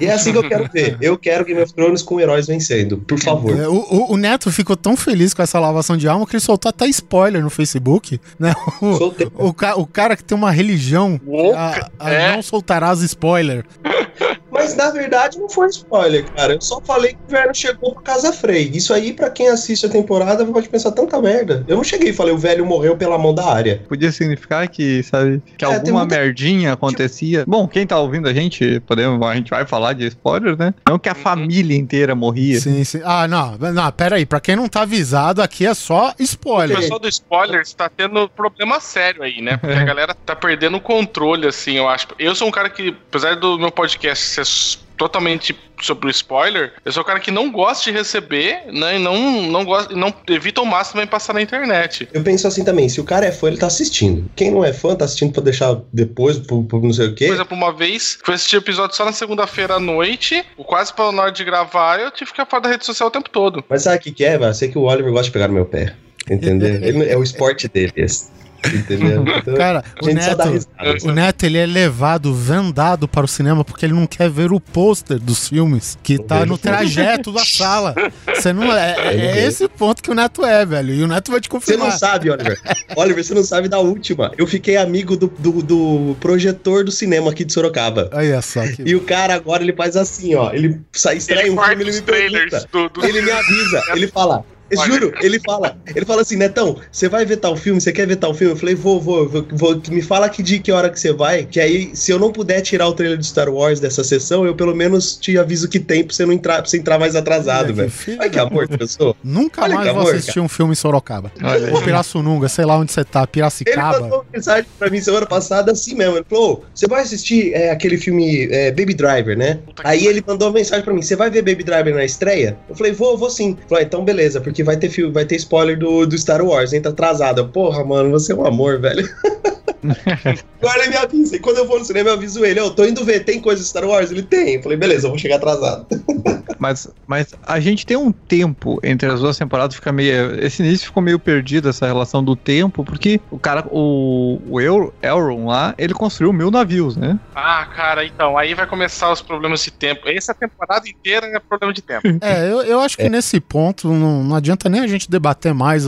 E 0.00 0.06
é 0.06 0.12
assim 0.12 0.32
que 0.32 0.38
eu 0.38 0.48
quero 0.48 0.68
ver. 0.72 0.96
Eu 1.00 1.16
quero 1.18 1.44
Game 1.44 1.60
of 1.62 1.72
Thrones 1.74 2.02
com 2.02 2.20
heróis 2.20 2.46
vencendo, 2.46 2.98
por 2.98 3.18
favor. 3.18 3.58
É, 3.58 3.68
O, 3.68 3.74
o- 3.74 4.12
o 4.12 4.16
Neto 4.16 4.50
ficou 4.50 4.76
tão 4.76 4.96
feliz 4.96 5.32
com 5.34 5.42
essa 5.42 5.58
lavação 5.58 5.96
de 5.96 6.08
alma 6.08 6.26
que 6.26 6.34
ele 6.36 6.40
soltou 6.40 6.68
até 6.68 6.86
spoiler 6.88 7.42
no 7.42 7.50
Facebook, 7.50 8.20
né? 8.38 8.52
O, 8.82 8.94
Soltei. 8.96 9.28
o, 9.38 9.48
o 9.80 9.86
cara 9.86 10.16
que 10.16 10.24
tem 10.24 10.36
uma 10.36 10.50
religião, 10.50 11.20
a, 11.56 11.88
a 11.98 12.10
É. 12.12 12.34
não 12.36 12.42
soltarás 12.42 13.00
spoiler. 13.02 13.64
Mas 14.52 14.76
na 14.76 14.90
verdade 14.90 15.38
não 15.38 15.48
foi 15.48 15.66
spoiler, 15.68 16.24
cara. 16.32 16.52
Eu 16.54 16.60
só 16.60 16.80
falei 16.80 17.12
que 17.14 17.18
o 17.26 17.30
velho 17.30 17.54
chegou 17.54 17.94
pra 17.94 18.02
Casa 18.02 18.32
Frey. 18.32 18.70
Isso 18.74 18.92
aí, 18.92 19.12
pra 19.12 19.30
quem 19.30 19.48
assiste 19.48 19.86
a 19.86 19.88
temporada, 19.88 20.44
pode 20.44 20.68
pensar 20.68 20.92
tanta 20.92 21.20
merda. 21.20 21.64
Eu 21.66 21.76
não 21.76 21.82
cheguei 21.84 22.10
e 22.10 22.12
falei 22.12 22.34
o 22.34 22.38
velho 22.38 22.66
morreu 22.66 22.96
pela 22.96 23.16
mão 23.16 23.34
da 23.34 23.46
área. 23.46 23.82
Podia 23.88 24.12
significar 24.12 24.68
que, 24.68 25.02
sabe, 25.02 25.42
que 25.56 25.64
É, 25.64 25.74
alguma 25.74 26.00
muita- 26.00 26.16
merdinha 26.16 26.72
acontecia. 26.74 27.44
Bom, 27.46 27.66
quem 27.66 27.86
tá 27.86 27.98
ouvindo 27.98 28.28
a 28.28 28.34
gente, 28.34 28.80
podemos, 28.80 29.26
a 29.26 29.34
gente 29.34 29.50
vai 29.50 29.64
falar 29.66 29.94
de 29.94 30.06
spoiler, 30.08 30.56
né? 30.58 30.74
Não 30.88 30.98
que 30.98 31.08
a 31.08 31.14
família 31.14 31.76
inteira 31.76 32.14
morria. 32.14 32.60
Sim, 32.60 32.84
sim. 32.84 33.00
Ah, 33.04 33.26
não, 33.26 33.56
não, 33.58 33.92
pera 33.92 34.16
aí. 34.16 34.26
Pra 34.26 34.40
quem 34.40 34.54
não 34.56 34.68
tá 34.68 34.82
avisado, 34.82 35.40
aqui 35.40 35.66
é 35.66 35.72
só 35.74 36.10
O 36.18 36.22
spoiler. 36.22 36.76
pessoal 36.78 36.98
do 37.00 37.08
spoiler 37.08 37.60
está 37.62 37.88
tendo 37.88 38.28
problema 38.28 38.78
sério 38.80 39.22
aí, 39.22 39.40
né? 39.40 39.56
Porque 39.56 39.74
a 39.74 39.84
galera 39.84 40.14
tá 40.14 40.36
perdendo 40.36 40.76
o 40.76 40.80
controle, 40.80 41.46
assim, 41.46 41.72
eu 41.78 41.88
acho. 41.88 42.08
Eu 42.18 42.34
sou 42.34 42.48
um 42.48 42.50
cara 42.50 42.68
que, 42.68 42.88
apesar 43.08 43.36
do 43.36 43.58
meu 43.58 43.70
podcast 43.70 44.24
ser 44.26 44.41
s- 44.42 44.78
totalmente 44.96 45.56
sobre 45.80 46.06
o 46.06 46.10
spoiler, 46.10 46.74
eu 46.84 46.92
sou 46.92 47.02
um 47.02 47.06
cara 47.06 47.18
que 47.18 47.30
não 47.32 47.50
gosta 47.50 47.90
de 47.90 47.96
receber, 47.96 48.62
né? 48.72 48.96
E 48.96 48.98
não, 49.00 49.42
não 49.42 49.64
gosta, 49.64 49.92
e 49.92 49.96
não 49.96 50.14
evita 50.28 50.60
ao 50.60 50.66
máximo 50.66 51.00
em 51.02 51.06
passar 51.08 51.32
na 51.32 51.42
internet. 51.42 52.08
Eu 52.12 52.22
penso 52.22 52.46
assim 52.46 52.62
também, 52.64 52.88
se 52.88 53.00
o 53.00 53.04
cara 53.04 53.26
é 53.26 53.32
fã, 53.32 53.48
ele 53.48 53.56
tá 53.56 53.66
assistindo. 53.66 54.30
Quem 54.36 54.52
não 54.52 54.64
é 54.64 54.72
fã, 54.72 54.94
tá 54.94 55.04
assistindo 55.04 55.32
pra 55.32 55.42
deixar 55.42 55.76
depois, 55.92 56.38
pro, 56.38 56.62
pro 56.62 56.80
não 56.80 56.92
sei 56.92 57.08
o 57.08 57.14
quê. 57.16 57.26
Por 57.26 57.34
exemplo, 57.34 57.56
uma 57.56 57.72
vez, 57.72 58.18
fui 58.24 58.34
assistir 58.34 58.56
episódio 58.56 58.94
só 58.94 59.04
na 59.04 59.12
segunda-feira 59.12 59.74
à 59.74 59.80
noite, 59.80 60.44
quase 60.66 60.92
pra 60.94 61.10
na 61.10 61.22
hora 61.22 61.32
de 61.32 61.42
gravar, 61.44 61.98
eu 61.98 62.10
tive 62.12 62.26
que 62.26 62.36
ficar 62.36 62.46
fora 62.46 62.62
da 62.62 62.68
rede 62.68 62.86
social 62.86 63.08
o 63.08 63.12
tempo 63.12 63.28
todo. 63.28 63.64
Mas 63.68 63.82
sabe 63.82 63.96
o 63.96 64.00
que, 64.00 64.12
que 64.12 64.24
é, 64.24 64.38
velho? 64.38 64.50
Eu 64.50 64.54
sei 64.54 64.68
que 64.68 64.78
o 64.78 64.82
Oliver 64.82 65.10
gosta 65.10 65.24
de 65.24 65.30
pegar 65.32 65.48
no 65.48 65.54
meu 65.54 65.64
pé. 65.66 65.94
Entendeu? 66.30 66.68
Ele- 66.80 67.08
é 67.10 67.16
o 67.16 67.22
esporte 67.24 67.66
dele, 67.66 67.92
esse. 67.96 68.30
Entendeu? 68.64 69.24
Então, 69.38 69.54
Cara, 69.54 69.84
o 70.00 70.06
Neto, 70.06 70.42
risada. 70.48 70.64
o 71.04 71.12
Neto, 71.12 71.44
ele 71.44 71.58
é 71.58 71.66
levado, 71.66 72.32
vendado 72.34 73.08
para 73.08 73.24
o 73.24 73.28
cinema 73.28 73.64
porque 73.64 73.84
ele 73.86 73.92
não 73.94 74.06
quer 74.06 74.30
ver 74.30 74.52
o 74.52 74.60
pôster 74.60 75.18
dos 75.18 75.48
filmes 75.48 75.98
que 76.02 76.16
Não 76.18 76.24
tá 76.24 76.46
no 76.46 76.56
trajeto 76.58 77.32
da 77.32 77.44
sala. 77.44 77.94
Você 78.34 78.52
não 78.52 78.72
é, 78.72 78.94
é- 78.98 79.16
é 79.40 79.44
esse 79.46 79.68
ponto 79.68 80.02
que 80.02 80.10
o 80.10 80.14
Neto 80.14 80.44
é, 80.44 80.64
velho. 80.64 80.94
E 80.94 81.02
o 81.02 81.08
Neto 81.08 81.30
vai 81.30 81.40
te 81.40 81.48
Você 81.48 81.52
não 81.52 81.60
confirmar. 81.86 81.98
sabe, 81.98 82.30
Oliver. 82.30 82.58
Oliver, 82.96 83.24
você 83.24 83.34
não 83.34 83.42
sabe 83.44 83.68
da 83.68 83.78
última. 83.78 84.30
Eu 84.38 84.46
fiquei 84.46 84.76
amigo 84.76 85.16
do, 85.16 85.26
do, 85.38 85.62
do 85.62 86.16
projetor 86.20 86.84
do 86.84 86.90
cinema 86.92 87.30
aqui 87.30 87.44
de 87.44 87.52
Sorocaba. 87.52 88.08
Olha 88.12 88.40
só 88.42 88.62
que. 88.66 88.82
E 88.86 88.94
o 88.94 89.00
cara 89.00 89.34
agora 89.34 89.62
ele 89.62 89.72
faz 89.72 89.96
assim, 89.96 90.34
ó. 90.34 90.52
Ele 90.52 90.80
sai, 90.92 91.16
estreia 91.16 91.52
um 91.52 91.60
filme, 91.62 91.82
ele 91.82 91.92
me 91.92 92.02
pergunta. 92.02 92.68
do, 92.72 92.88
do- 92.88 93.04
Ele 93.04 93.22
me 93.22 93.30
avisa, 93.30 93.82
ele 93.94 94.06
fala. 94.08 94.44
Juro, 94.76 95.12
ele 95.20 95.40
fala, 95.40 95.76
ele 95.94 96.04
fala 96.04 96.22
assim, 96.22 96.36
Netão, 96.36 96.76
você 96.90 97.08
vai 97.08 97.24
ver 97.24 97.36
tal 97.36 97.56
filme, 97.56 97.80
você 97.80 97.92
quer 97.92 98.06
ver 98.06 98.16
tal 98.16 98.34
filme? 98.34 98.54
Eu 98.54 98.56
falei, 98.58 98.74
vou, 98.74 99.00
vou, 99.00 99.28
vou, 99.28 99.46
vou, 99.52 99.82
me 99.90 100.02
fala 100.02 100.28
que 100.28 100.42
dia, 100.42 100.58
que 100.60 100.72
hora 100.72 100.90
que 100.90 100.98
você 100.98 101.12
vai, 101.12 101.44
que 101.44 101.60
aí, 101.60 101.90
se 101.94 102.10
eu 102.10 102.18
não 102.18 102.32
puder 102.32 102.60
tirar 102.60 102.88
o 102.88 102.92
trailer 102.92 103.18
de 103.18 103.26
Star 103.26 103.48
Wars 103.48 103.80
dessa 103.80 104.02
sessão, 104.04 104.44
eu 104.46 104.54
pelo 104.54 104.74
menos 104.74 105.16
te 105.16 105.36
aviso 105.38 105.68
que 105.68 105.78
tem 105.78 106.04
pra 106.04 106.14
você 106.14 106.24
não 106.24 106.32
entrar, 106.32 106.62
pra 106.62 106.70
você 106.70 106.78
entrar 106.78 106.98
mais 106.98 107.16
atrasado, 107.16 107.74
velho. 107.74 107.92
Olha 108.18 108.30
que 108.30 108.38
amor 108.38 108.68
que 108.68 108.82
eu 108.82 108.88
sou. 108.88 109.16
Nunca 109.22 109.62
Olha 109.62 109.74
mais 109.74 109.88
que 109.88 109.92
vou 109.94 110.02
amor, 110.02 110.14
assistir 110.14 110.40
um 110.40 110.48
filme 110.48 110.72
em 110.72 110.76
Sorocaba. 110.76 111.32
Olha. 111.42 111.72
Ou 111.72 111.82
Pirassununga, 111.82 112.48
sei 112.48 112.64
lá 112.64 112.76
onde 112.76 112.92
você 112.92 113.04
tá, 113.04 113.20
Ele 113.20 113.28
Piracicaba. 113.28 114.00
mandou 114.00 114.18
uma 114.18 114.26
mensagem 114.32 114.66
pra 114.78 114.90
mim 114.90 115.00
semana 115.00 115.26
passada 115.26 115.72
assim 115.72 115.94
mesmo. 115.94 116.16
Ele 116.16 116.24
falou: 116.28 116.52
"Ô, 116.52 116.64
você 116.74 116.86
vai 116.86 117.02
assistir 117.02 117.52
é, 117.52 117.70
aquele 117.70 117.96
filme 117.96 118.48
é, 118.50 118.70
Baby 118.70 118.94
Driver, 118.94 119.36
né? 119.36 119.58
Puta 119.66 119.82
Aí 119.84 120.06
ele 120.06 120.22
mandou 120.26 120.48
uma 120.48 120.54
mensagem 120.54 120.84
pra 120.84 120.94
mim: 120.94 121.02
você 121.02 121.16
vai 121.16 121.30
ver 121.30 121.42
Baby 121.42 121.64
Driver 121.64 121.94
na 121.94 122.04
estreia? 122.04 122.56
Eu 122.68 122.74
falei: 122.74 122.92
vou, 122.92 123.16
vou 123.16 123.30
sim. 123.30 123.50
Ele 123.50 123.68
falou: 123.68 123.80
"Ah, 123.80 123.82
então 123.82 124.04
beleza, 124.04 124.40
porque 124.40 124.61
vai 124.62 124.76
ter 124.76 125.10
vai 125.10 125.24
ter 125.24 125.36
spoiler 125.36 125.78
do, 125.78 126.06
do 126.06 126.16
Star 126.18 126.44
Wars, 126.44 126.72
entra 126.72 126.90
atrasado. 126.90 127.40
Eu, 127.40 127.48
Porra, 127.48 127.84
mano, 127.84 128.10
você 128.10 128.32
é 128.32 128.36
um 128.36 128.46
amor, 128.46 128.80
velho. 128.80 129.08
Agora 130.62 130.80
ele 130.80 130.90
me 130.90 130.96
avisa. 130.96 131.36
E 131.36 131.38
quando 131.40 131.58
eu 131.58 131.66
vou 131.66 131.78
no 131.78 131.84
cinema, 131.84 132.10
eu 132.10 132.14
aviso 132.14 132.44
ele: 132.44 132.60
Eu 132.60 132.70
tô 132.70 132.84
indo 132.84 133.04
ver, 133.04 133.24
tem 133.24 133.40
coisa 133.40 133.60
de 133.62 133.68
Star 133.68 133.84
Wars? 133.84 134.10
Ele 134.10 134.22
tem. 134.22 134.54
Eu 134.54 134.62
falei: 134.62 134.78
beleza, 134.78 135.06
eu 135.06 135.10
vou 135.10 135.18
chegar 135.18 135.36
atrasado. 135.36 135.86
Mas, 136.58 136.86
mas 137.08 137.34
a 137.44 137.58
gente 137.58 137.84
tem 137.84 137.96
um 137.96 138.12
tempo 138.12 138.78
entre 138.84 139.08
as 139.10 139.18
duas 139.18 139.36
temporadas, 139.36 139.74
fica 139.74 139.90
meio. 139.90 140.38
Esse 140.40 140.62
início 140.62 140.86
ficou 140.86 141.02
meio 141.02 141.18
perdido, 141.18 141.68
essa 141.68 141.86
relação 141.86 142.22
do 142.22 142.36
tempo, 142.36 142.84
porque 142.84 143.20
o 143.32 143.38
cara, 143.38 143.66
o, 143.68 144.40
o 144.48 144.60
El- 144.60 144.92
Elrond 145.02 145.44
lá, 145.46 145.74
ele 145.76 145.92
construiu 145.92 146.32
mil 146.32 146.52
navios, 146.52 146.96
né? 146.96 147.18
Ah, 147.34 147.66
cara, 147.74 148.04
então, 148.04 148.38
aí 148.38 148.54
vai 148.54 148.66
começar 148.68 149.10
os 149.10 149.20
problemas 149.20 149.64
de 149.64 149.72
tempo. 149.72 150.08
Essa 150.08 150.32
temporada 150.34 150.88
inteira 150.88 151.26
é 151.26 151.40
problema 151.40 151.72
de 151.72 151.82
tempo. 151.82 152.06
É, 152.20 152.48
eu, 152.48 152.62
eu 152.62 152.80
acho 152.80 152.96
que 152.96 153.08
nesse 153.08 153.40
ponto 153.40 153.88
não, 153.88 154.22
não 154.22 154.36
adianta 154.36 154.68
nem 154.68 154.82
a 154.82 154.86
gente 154.86 155.10
debater 155.10 155.52
mais. 155.52 155.84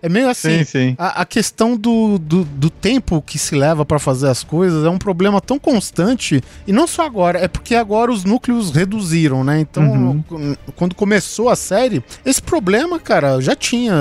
É 0.00 0.08
meio 0.08 0.30
assim. 0.30 0.58
Sim, 0.58 0.64
sim. 0.64 0.94
A, 0.98 1.22
a 1.22 1.24
questão 1.26 1.76
do, 1.76 2.18
do, 2.18 2.42
do 2.44 2.70
tempo 2.70 3.20
que 3.26 3.38
se 3.38 3.54
leva 3.56 3.84
pra 3.84 3.98
fazer 3.98 4.28
as 4.28 4.44
coisas 4.44 4.84
é 4.84 4.88
um 4.88 4.98
problema 4.98 5.40
tão 5.40 5.58
constante, 5.58 6.40
e 6.66 6.72
não 6.72 6.86
só 6.86 7.04
agora, 7.04 7.38
é 7.38 7.48
porque 7.48 7.74
agora 7.74 8.10
os 8.12 8.24
núcleos 8.24 8.70
reduziram, 8.70 9.42
né? 9.42 9.60
Então, 9.60 9.82
Uhum. 9.82 10.22
qu- 10.22 10.58
quando 10.76 10.94
começou 10.94 11.48
a 11.48 11.56
série, 11.56 12.02
esse 12.24 12.40
problema, 12.40 12.98
cara, 13.00 13.40
já 13.40 13.54
tinha, 13.56 13.94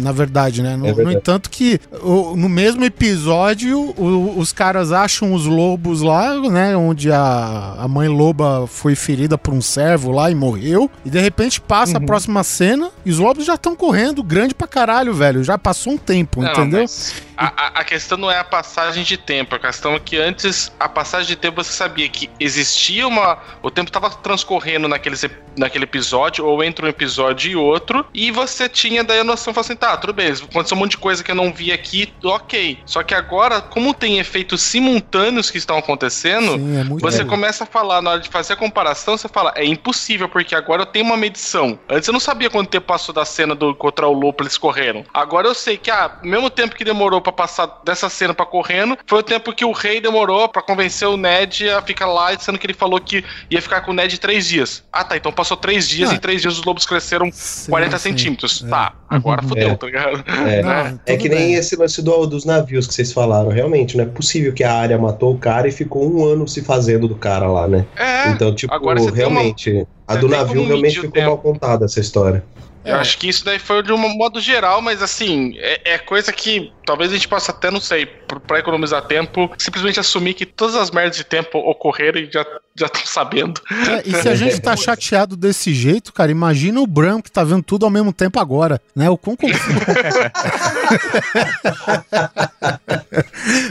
na 0.00 0.12
verdade, 0.12 0.62
né? 0.62 0.76
No, 0.76 0.86
É 0.86 0.92
verdade. 0.92 1.04
no 1.04 1.12
entanto 1.20 1.50
que 1.50 1.78
o- 2.02 2.34
no 2.34 2.48
mesmo 2.48 2.82
episódio, 2.84 3.78
o- 3.96 4.38
os 4.38 4.52
caras 4.52 4.92
acham 4.92 5.32
os 5.34 5.44
lobos 5.46 6.00
lá, 6.00 6.34
né? 6.50 6.76
Onde 6.76 7.12
a, 7.12 7.74
a 7.78 7.86
mãe 7.88 8.08
loba 8.08 8.66
foi 8.66 8.94
ferida 8.94 9.36
por 9.36 9.52
um 9.52 9.60
servo 9.60 10.10
lá 10.10 10.30
e 10.30 10.34
morreu, 10.34 10.90
e 11.04 11.10
de 11.10 11.20
repente 11.20 11.60
passa 11.60 11.98
a 11.98 12.00
Uhum. 12.00 12.06
próxima 12.06 12.42
cena 12.42 12.90
e 13.04 13.10
os 13.10 13.18
lobos 13.18 13.44
já 13.44 13.54
estão 13.54 13.76
correndo 13.76 14.22
grande 14.22 14.54
pra 14.54 14.66
caralho, 14.66 15.12
velho. 15.12 15.44
Já 15.44 15.58
passou 15.58 15.92
um 15.92 15.98
tempo, 15.98 16.40
Não, 16.42 16.50
entendeu? 16.50 16.80
mas 16.80 17.14
a, 17.36 17.46
a- 17.46 17.80
a 17.80 17.84
questão 17.84 18.16
não 18.16 18.30
é 18.30 18.38
a 18.38 18.44
passagem 18.70 19.02
de 19.02 19.16
tempo, 19.16 19.54
a 19.56 19.58
questão 19.58 19.94
é 19.94 19.98
que 19.98 20.16
antes, 20.16 20.70
a 20.78 20.88
passagem 20.88 21.26
de 21.26 21.36
tempo 21.36 21.62
você 21.62 21.72
sabia 21.72 22.08
que 22.08 22.30
existia 22.38 23.06
uma. 23.06 23.36
O 23.62 23.70
tempo 23.70 23.88
estava 23.88 24.08
transcorrendo 24.10 24.86
naqueles, 24.86 25.24
ep- 25.24 25.42
naquele 25.56 25.84
episódio, 25.84 26.46
ou 26.46 26.62
entre 26.62 26.86
um 26.86 26.88
episódio 26.88 27.50
e 27.50 27.56
outro, 27.56 28.06
e 28.14 28.30
você 28.30 28.68
tinha 28.68 29.02
daí 29.02 29.18
a 29.18 29.24
noção, 29.24 29.52
assim, 29.56 29.74
tá, 29.74 29.96
tudo 29.96 30.12
bem, 30.12 30.30
aconteceu 30.30 30.76
um 30.76 30.80
monte 30.80 30.92
de 30.92 30.98
coisa 30.98 31.24
que 31.24 31.32
eu 31.32 31.34
não 31.34 31.52
vi 31.52 31.72
aqui, 31.72 32.14
ok. 32.22 32.78
Só 32.86 33.02
que 33.02 33.12
agora, 33.12 33.60
como 33.60 33.92
tem 33.92 34.20
efeitos 34.20 34.62
simultâneos 34.62 35.50
que 35.50 35.58
estão 35.58 35.76
acontecendo, 35.76 36.52
Sim, 36.52 36.78
é 36.78 36.84
você 36.84 37.18
legal. 37.18 37.26
começa 37.30 37.64
a 37.64 37.66
falar, 37.66 38.00
na 38.00 38.10
hora 38.12 38.20
de 38.20 38.28
fazer 38.28 38.52
a 38.52 38.56
comparação, 38.56 39.16
você 39.18 39.28
fala, 39.28 39.52
é 39.56 39.64
impossível, 39.64 40.28
porque 40.28 40.54
agora 40.54 40.82
eu 40.82 40.86
tenho 40.86 41.04
uma 41.06 41.16
medição. 41.16 41.78
Antes 41.88 42.06
eu 42.06 42.12
não 42.12 42.20
sabia 42.20 42.48
quanto 42.48 42.70
tempo 42.70 42.86
passou 42.86 43.12
da 43.12 43.24
cena 43.24 43.54
do 43.54 43.74
contra 43.74 44.06
o 44.06 44.12
lobo 44.12 44.36
eles 44.40 44.56
correram. 44.56 45.04
Agora 45.12 45.48
eu 45.48 45.54
sei 45.54 45.76
que, 45.76 45.90
ah, 45.90 46.18
mesmo 46.22 46.48
tempo 46.48 46.76
que 46.76 46.84
demorou 46.84 47.20
pra 47.20 47.32
passar 47.32 47.80
dessa 47.84 48.08
cena 48.08 48.32
pra 48.32 48.46
correndo, 48.62 48.96
foi 49.06 49.20
o 49.20 49.22
tempo 49.22 49.52
que 49.54 49.64
o 49.64 49.72
rei 49.72 50.00
demorou 50.00 50.48
pra 50.48 50.60
convencer 50.62 51.08
o 51.08 51.16
Ned 51.16 51.68
a 51.70 51.80
ficar 51.82 52.06
lá, 52.06 52.36
sendo 52.38 52.58
que 52.58 52.66
ele 52.66 52.74
falou 52.74 53.00
que 53.00 53.24
ia 53.50 53.60
ficar 53.62 53.80
com 53.80 53.90
o 53.90 53.94
Ned 53.94 54.18
três 54.20 54.46
dias. 54.46 54.82
Ah, 54.92 55.02
tá, 55.02 55.16
então 55.16 55.32
passou 55.32 55.56
três 55.56 55.88
dias 55.88 56.10
Ah. 56.10 56.12
e 56.12 56.16
em 56.16 56.20
três 56.20 56.42
dias 56.42 56.58
os 56.58 56.64
lobos 56.64 56.84
cresceram 56.84 57.30
Sim, 57.32 57.70
40 57.70 57.98
sim. 57.98 58.10
centímetros. 58.10 58.62
É. 58.64 58.68
Tá, 58.68 58.92
agora 59.08 59.42
Uhum. 59.42 59.48
fodeu, 59.48 59.70
É. 59.70 59.74
tá 59.74 59.86
ligado? 59.86 60.24
É, 60.48 60.62
Não, 60.62 61.00
é 61.06 61.16
que 61.16 61.28
nem 61.28 61.38
bem. 61.38 61.54
esse 61.54 61.74
lance 61.76 62.02
do- 62.02 62.26
dos 62.26 62.44
navios 62.44 62.86
que 62.86 62.94
vocês 62.94 63.12
falaram. 63.12 63.48
Realmente, 63.50 63.96
não 63.96 64.04
é 64.04 64.06
possível 64.06 64.52
que 64.52 64.62
a 64.62 64.72
área 64.74 64.98
matou 64.98 65.32
o 65.34 65.38
cara 65.38 65.66
e 65.68 65.72
ficou 65.72 66.10
um 66.12 66.24
ano 66.24 66.46
se 66.46 66.62
fazendo 66.62 67.08
do 67.08 67.14
cara 67.16 67.46
lá, 67.48 67.66
né? 67.66 67.86
É, 67.96 68.28
então, 68.30 68.54
tipo, 68.54 68.72
agora 68.74 69.00
realmente, 69.12 69.86
a 70.06 70.16
do 70.16 70.28
navio 70.28 70.66
realmente 70.66 70.96
ficou 70.96 71.10
tempo. 71.10 71.26
mal 71.28 71.38
contada 71.38 71.84
essa 71.86 72.00
história. 72.00 72.44
Eu 72.84 72.96
É. 72.96 73.00
acho 73.00 73.18
que 73.18 73.28
isso 73.28 73.44
daí 73.44 73.58
foi 73.58 73.82
de 73.82 73.92
um 73.92 73.98
modo 74.16 74.40
geral, 74.40 74.80
mas 74.80 75.02
assim, 75.02 75.54
é, 75.58 75.94
é 75.94 75.98
coisa 75.98 76.32
que 76.32 76.72
talvez 76.86 77.10
a 77.10 77.14
gente 77.14 77.28
possa 77.28 77.52
até, 77.52 77.70
não 77.70 77.80
sei, 77.80 78.06
pra 78.46 78.58
economizar 78.58 79.02
tempo, 79.02 79.50
simplesmente 79.58 80.00
assumir 80.00 80.32
que 80.34 80.46
todas 80.46 80.74
as 80.76 80.90
merdas 80.90 81.16
de 81.16 81.24
tempo 81.24 81.58
ocorreram 81.58 82.20
e 82.20 82.30
já 82.32 82.44
já 82.78 82.86
estão 82.86 83.02
sabendo. 83.04 83.60
É, 83.70 84.08
e 84.08 84.14
se 84.14 84.28
a 84.28 84.34
gente 84.34 84.58
tá 84.60 84.74
chateado 84.78 85.36
desse 85.36 85.74
jeito, 85.74 86.12
cara, 86.14 86.30
imagina 86.30 86.80
o 86.80 86.86
Bram 86.86 87.20
que 87.20 87.30
tá 87.30 87.44
vendo 87.44 87.62
tudo 87.62 87.84
ao 87.84 87.90
mesmo 87.90 88.12
tempo 88.12 88.40
agora, 88.40 88.80
né? 88.96 89.10
O 89.10 89.18
quão 89.18 89.36
confuso. 89.36 89.60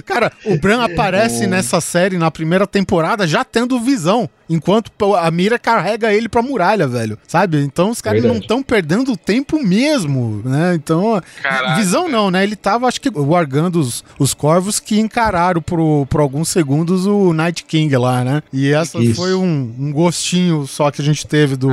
cara, 0.06 0.32
o 0.46 0.58
Bran 0.58 0.84
aparece 0.84 1.48
nessa 1.48 1.82
série 1.82 2.18
na 2.18 2.30
primeira 2.30 2.68
temporada 2.68 3.26
já 3.26 3.44
tendo 3.44 3.80
visão, 3.80 4.30
enquanto 4.50 4.92
a 5.16 5.30
mira 5.32 5.58
carrega 5.58 6.14
ele 6.14 6.30
pra 6.30 6.42
muralha, 6.42 6.88
velho. 6.88 7.18
Sabe? 7.28 7.58
Então 7.62 7.90
os 7.90 8.02
caras 8.02 8.24
não 8.24 8.38
estão 8.38 8.62
perdendo 8.62 8.99
viajando 9.00 9.14
o 9.14 9.18
tempo 9.18 9.62
mesmo, 9.64 10.42
né? 10.44 10.76
Então, 10.76 11.22
Caraca, 11.42 11.76
visão 11.76 12.08
não, 12.08 12.30
né? 12.30 12.44
Ele 12.44 12.56
tava, 12.56 12.88
acho 12.88 13.00
que, 13.00 13.10
guardando 13.10 13.80
os, 13.80 14.04
os 14.18 14.34
corvos 14.34 14.80
que 14.80 15.00
encararam 15.00 15.62
por, 15.62 16.06
por 16.08 16.22
alguns 16.22 16.50
segundos 16.50 17.06
o 17.06 17.34
Night 17.34 17.64
King 17.64 17.96
lá, 17.98 18.24
né? 18.24 18.44
E 18.52 18.72
essa 18.72 19.00
Isso. 19.00 19.16
foi 19.16 19.34
um, 19.34 19.76
um 19.80 19.92
gostinho 19.92 20.68
só 20.68 20.92
que 20.92 21.02
a 21.02 21.06
gente 21.06 21.26
teve 21.26 21.56
do, 21.56 21.70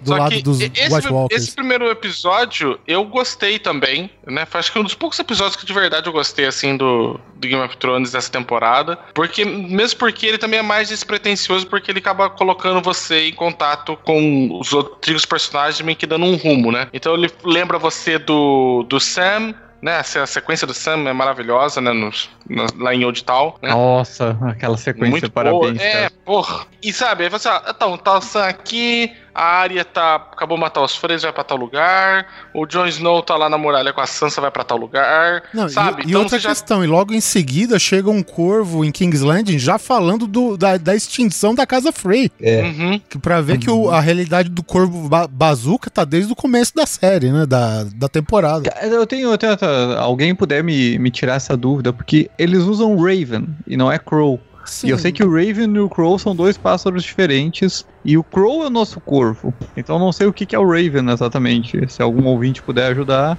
do 0.00 0.08
Só 0.08 0.16
lado 0.16 0.42
dos 0.42 0.60
esse, 0.60 0.94
White 0.94 1.08
Walkers. 1.08 1.42
esse 1.42 1.54
primeiro 1.54 1.90
episódio 1.90 2.78
eu 2.86 3.04
gostei 3.04 3.58
também, 3.58 4.10
né? 4.26 4.46
Foi, 4.46 4.62
Acho 4.62 4.72
que 4.72 4.78
um 4.78 4.84
dos 4.84 4.94
poucos 4.94 5.18
episódios 5.18 5.56
que 5.56 5.66
de 5.66 5.72
verdade 5.72 6.06
eu 6.06 6.12
gostei, 6.12 6.46
assim, 6.46 6.76
do, 6.76 7.18
do 7.34 7.48
Game 7.48 7.62
of 7.62 7.76
Thrones 7.76 8.12
dessa 8.12 8.30
temporada. 8.30 8.98
Porque, 9.12 9.44
mesmo 9.44 9.98
porque 9.98 10.26
ele 10.26 10.38
também 10.38 10.60
é 10.60 10.62
mais 10.62 10.88
despretensioso, 10.88 11.66
porque 11.66 11.90
ele 11.90 11.98
acaba 11.98 12.30
colocando 12.30 12.80
você 12.80 13.28
em 13.28 13.32
contato 13.32 13.98
com 14.04 14.58
os 14.58 14.72
outros 14.72 15.26
personagens, 15.26 15.80
meio 15.80 15.96
que 15.96 16.06
dando 16.06 16.24
um 16.26 16.36
rumo, 16.36 16.61
né? 16.70 16.88
Então 16.92 17.14
ele 17.14 17.30
lembra 17.44 17.78
você 17.78 18.18
do, 18.18 18.84
do 18.88 19.00
Sam. 19.00 19.54
Né, 19.80 19.96
a 19.98 20.04
se- 20.04 20.18
a 20.20 20.26
sequência 20.28 20.64
do 20.64 20.72
Sam 20.72 21.08
é 21.08 21.12
maravilhosa, 21.12 21.80
né? 21.80 21.92
nos- 21.92 22.30
no- 22.48 22.66
lá 22.78 22.94
em 22.94 23.04
Old 23.04 23.24
Town. 23.24 23.54
Né? 23.60 23.70
Nossa, 23.70 24.38
aquela 24.46 24.76
sequência, 24.76 25.10
Muito 25.10 25.28
parabéns. 25.32 25.76
boa. 25.76 25.82
É, 25.84 26.08
porra. 26.24 26.66
E 26.80 26.92
sabe, 26.92 27.24
aí 27.24 27.28
você, 27.28 27.48
ah, 27.48 27.64
então, 27.68 27.98
tá 27.98 28.16
o 28.18 28.20
Sam 28.20 28.46
aqui, 28.46 29.10
a 29.34 29.42
Arya 29.62 29.84
tá, 29.84 30.16
acabou 30.16 30.56
de 30.56 30.60
matar 30.62 30.82
os 30.82 30.94
Freys, 30.96 31.22
vai 31.22 31.32
pra 31.32 31.44
tal 31.44 31.56
lugar, 31.56 32.26
o 32.54 32.66
Jon 32.66 32.86
Snow 32.86 33.22
tá 33.22 33.36
lá 33.36 33.48
na 33.48 33.56
muralha 33.58 33.92
com 33.92 34.00
a 34.00 34.06
Sansa, 34.06 34.40
vai 34.40 34.50
pra 34.50 34.64
tal 34.64 34.76
lugar, 34.78 35.42
Não, 35.54 35.66
e- 35.66 35.70
sabe? 35.70 36.02
e, 36.02 36.08
então 36.08 36.22
outra 36.22 36.38
você 36.38 36.42
já... 36.42 36.48
questão, 36.50 36.84
e 36.84 36.86
logo 36.86 37.12
em 37.14 37.20
seguida 37.20 37.78
chega 37.78 38.10
um 38.10 38.22
corvo 38.22 38.84
em 38.84 38.90
King's 38.92 39.20
Landing 39.22 39.58
já 39.58 39.78
falando 39.78 40.26
do, 40.26 40.56
da, 40.56 40.76
da 40.76 40.94
extinção 40.94 41.54
da 41.54 41.66
Casa 41.66 41.92
Frey. 41.92 42.30
É. 42.40 42.62
Uhum. 42.62 43.00
Que 43.08 43.18
pra 43.18 43.40
ver 43.40 43.58
que 43.58 43.70
o- 43.70 43.90
a 43.90 44.00
realidade 44.00 44.48
do 44.48 44.62
corvo 44.62 45.08
ba 45.08 45.26
bazuca 45.26 45.90
tá 45.90 46.04
desde 46.04 46.32
o 46.32 46.36
começo 46.36 46.74
da 46.74 46.86
série, 46.86 47.30
né? 47.30 47.46
Da, 47.46 47.84
da 47.94 48.08
temporada. 48.08 48.72
Eu 48.82 49.06
tenho, 49.06 49.30
eu 49.32 49.38
tenho 49.38 49.56
alguém 49.98 50.34
puder 50.34 50.62
me, 50.62 50.98
me 50.98 51.10
tirar 51.10 51.34
essa 51.34 51.56
dúvida, 51.56 51.92
porque 51.92 52.30
eles 52.38 52.62
usam 52.62 52.96
Raven 52.96 53.46
e 53.66 53.76
não 53.76 53.90
é 53.90 53.98
Crow. 53.98 54.40
Sim. 54.64 54.88
E 54.88 54.90
eu 54.90 54.98
sei 54.98 55.12
que 55.12 55.22
o 55.22 55.30
Raven 55.30 55.74
e 55.74 55.78
o 55.78 55.88
Crow 55.88 56.18
são 56.18 56.34
dois 56.34 56.56
pássaros 56.56 57.02
diferentes. 57.02 57.84
E 58.04 58.16
o 58.16 58.22
Crow 58.22 58.62
é 58.62 58.66
o 58.66 58.70
nosso 58.70 59.00
corvo. 59.00 59.52
Então 59.76 59.96
eu 59.96 60.00
não 60.00 60.12
sei 60.12 60.26
o 60.26 60.32
que 60.32 60.46
que 60.46 60.56
é 60.56 60.58
o 60.58 60.68
Raven 60.68 61.10
exatamente. 61.10 61.90
Se 61.92 62.02
algum 62.02 62.24
ouvinte 62.26 62.62
puder 62.62 62.90
ajudar, 62.92 63.38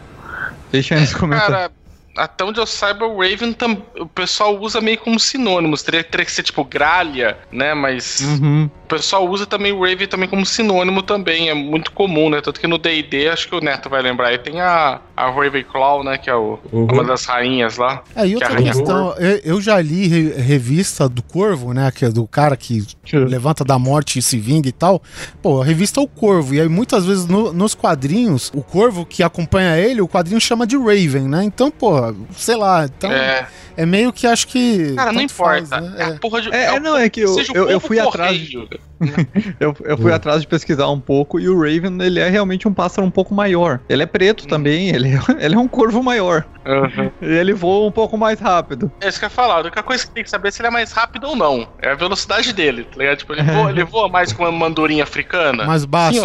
deixa 0.72 0.96
aí 0.96 1.02
nos 1.02 1.14
comentários. 1.14 1.56
Cara, 1.56 1.72
até 2.18 2.44
onde 2.44 2.60
eu 2.60 2.66
saiba, 2.66 3.06
o 3.06 3.22
Raven 3.22 3.54
tam... 3.54 3.82
o 4.00 4.06
pessoal 4.06 4.60
usa 4.60 4.80
meio 4.80 5.00
como 5.00 5.20
sinônimos. 5.20 5.82
Teria, 5.82 6.04
teria 6.04 6.26
que 6.26 6.32
ser 6.32 6.44
tipo 6.44 6.64
gralha, 6.64 7.38
né? 7.52 7.74
Mas 7.74 8.20
Uhum. 8.22 8.70
O 8.94 8.98
pessoal 8.98 9.28
usa 9.30 9.46
também 9.46 9.72
o 9.72 9.82
Raven 9.82 10.08
também 10.08 10.28
como 10.30 10.46
sinônimo 10.46 11.02
também. 11.02 11.50
É 11.50 11.54
muito 11.54 11.92
comum, 11.92 12.30
né? 12.30 12.42
Tanto 12.42 12.60
que 12.60 12.68
no 12.68 12.78
D&D, 12.78 13.28
acho 13.30 13.48
que 13.50 13.56
o 13.56 13.60
Neto 13.62 13.90
vai 13.90 14.02
lembrar, 14.02 14.28
aí 14.30 14.38
tem 14.38 14.62
a, 14.62 15.00
a 15.16 15.30
Ravenclaw, 15.30 16.04
né? 16.04 16.18
Que 16.18 16.30
é 16.30 16.36
o, 16.36 16.60
Uhum. 16.72 16.86
uma 16.92 17.04
das 17.04 17.26
rainhas 17.26 17.78
lá. 17.78 18.04
É, 18.16 18.26
e 18.26 18.30
que 18.30 18.34
outra 18.36 18.50
arranha 18.50 18.72
questão, 18.74 19.14
eu, 19.18 19.38
eu 19.44 19.62
já 19.62 19.80
li 19.82 20.08
re- 20.08 20.34
revista 20.42 21.08
do 21.10 21.22
Corvo, 21.22 21.74
né? 21.74 21.92
Que 21.92 22.06
é 22.06 22.10
do 22.10 22.26
cara 22.28 22.56
que 22.58 22.84
levanta 23.12 23.64
da 23.64 23.78
morte 23.78 24.20
e 24.20 24.22
se 24.22 24.38
vinga 24.40 24.68
e 24.68 24.72
tal. 24.72 25.02
Pô, 25.42 25.62
a 25.62 25.66
revista 25.66 26.00
é 26.00 26.04
o 26.04 26.08
Corvo. 26.08 26.54
E 26.54 26.62
aí 26.62 26.68
muitas 26.70 27.06
vezes 27.06 27.26
no- 27.28 27.52
nos 27.54 27.76
quadrinhos, 27.76 28.52
o 28.56 28.62
Corvo 28.62 29.06
que 29.06 29.24
acompanha 29.24 29.78
ele, 29.78 30.02
o 30.02 30.08
quadrinho 30.08 30.40
chama 30.40 30.66
de 30.66 30.78
Raven, 30.78 31.28
né? 31.28 31.44
Então, 31.44 31.70
pô, 31.72 31.94
sei 32.36 32.56
lá. 32.56 32.86
Então 32.86 33.12
é, 33.12 33.48
é, 33.76 33.86
meio 33.86 34.14
que 34.14 34.28
acho 34.28 34.48
que. 34.48 34.94
cara, 34.96 35.12
não 35.12 35.22
importa. 35.22 35.66
faz, 35.66 35.84
né? 35.84 35.96
É 35.98 36.04
a 36.04 36.20
porra 36.20 36.42
de. 36.42 36.54
É, 36.54 36.76
é, 36.76 36.80
não, 36.80 36.98
é 36.98 37.10
que 37.10 37.22
eu, 37.22 37.34
seja 37.34 37.52
o 37.54 37.56
eu, 37.56 37.70
eu 37.70 37.80
fui 37.80 38.00
atrás. 38.00 38.38
correio. 38.38 38.70
Eu, 39.60 39.76
eu 39.86 39.98
fui 39.98 40.12
atrás 40.12 40.42
de 40.42 40.48
pesquisar 40.48 40.90
um 40.90 41.00
pouco 41.00 41.40
e 41.40 41.48
o 41.48 41.58
Raven, 41.60 42.02
ele 42.02 42.20
é 42.20 42.30
realmente 42.30 42.68
um 42.68 42.74
pássaro 42.74 43.06
um 43.06 43.12
pouco 43.12 43.34
maior. 43.34 43.80
Ele 43.88 44.04
é 44.04 44.06
preto 44.06 44.48
também, 44.48 44.90
ele 44.94 45.10
é, 45.10 45.20
ele 45.46 45.56
é 45.56 45.58
um 45.58 45.68
corvo 45.68 46.02
maior. 46.04 46.46
Uhum. 46.66 47.12
E 47.22 47.26
ele 47.26 47.54
voa 47.54 47.88
um 47.88 47.92
pouco 47.92 48.18
mais 48.18 48.40
rápido. 48.40 48.92
É 49.02 49.08
isso 49.08 49.20
que 49.20 49.26
eu 49.26 49.28
ia 49.28 49.32
falar. 49.32 49.56
A 49.56 49.60
única 49.62 49.84
coisa 49.84 50.06
que 50.06 50.12
tem 50.12 50.24
que 50.24 50.30
saber 50.30 50.48
é 50.48 50.52
se 50.52 50.62
ele 50.62 50.68
é 50.68 50.72
mais 50.72 50.92
rápido 50.92 51.28
ou 51.28 51.36
não. 51.36 51.68
É 51.82 51.92
a 51.92 51.96
velocidade 51.96 52.54
dele, 52.54 52.86
tá 52.86 52.98
ligado? 52.98 53.18
Tipo, 53.18 53.34
ele 53.34 53.44
voa, 53.44 53.70
ele 53.70 53.84
voa 53.86 54.10
mais 54.10 54.32
com 54.32 54.44
uma 54.44 54.52
mandurinha 54.52 55.04
africana. 55.04 55.66
Mas 55.66 55.86
baixo, 55.86 56.22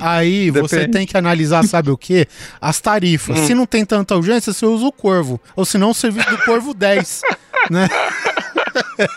aí 0.00 0.50
você 0.50 0.76
Depende. 0.76 0.98
tem 0.98 1.06
que 1.06 1.16
analisar, 1.16 1.64
sabe 1.64 1.90
o 1.90 1.98
quê? 1.98 2.26
As 2.60 2.80
tarifas. 2.80 3.38
Hum. 3.38 3.46
Se 3.46 3.54
não 3.54 3.66
tem 3.66 3.84
tanta 3.84 4.16
urgência, 4.16 4.52
você 4.52 4.64
usa 4.64 4.86
o 4.86 4.92
Corvo. 4.92 5.40
Ou 5.56 5.64
se 5.64 5.76
não, 5.76 5.90
o 5.90 5.94
serviço 5.94 6.30
do 6.30 6.38
Corvo 6.38 6.72
10. 6.72 7.22
né? 7.70 7.88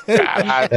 Caralho. 0.08 0.70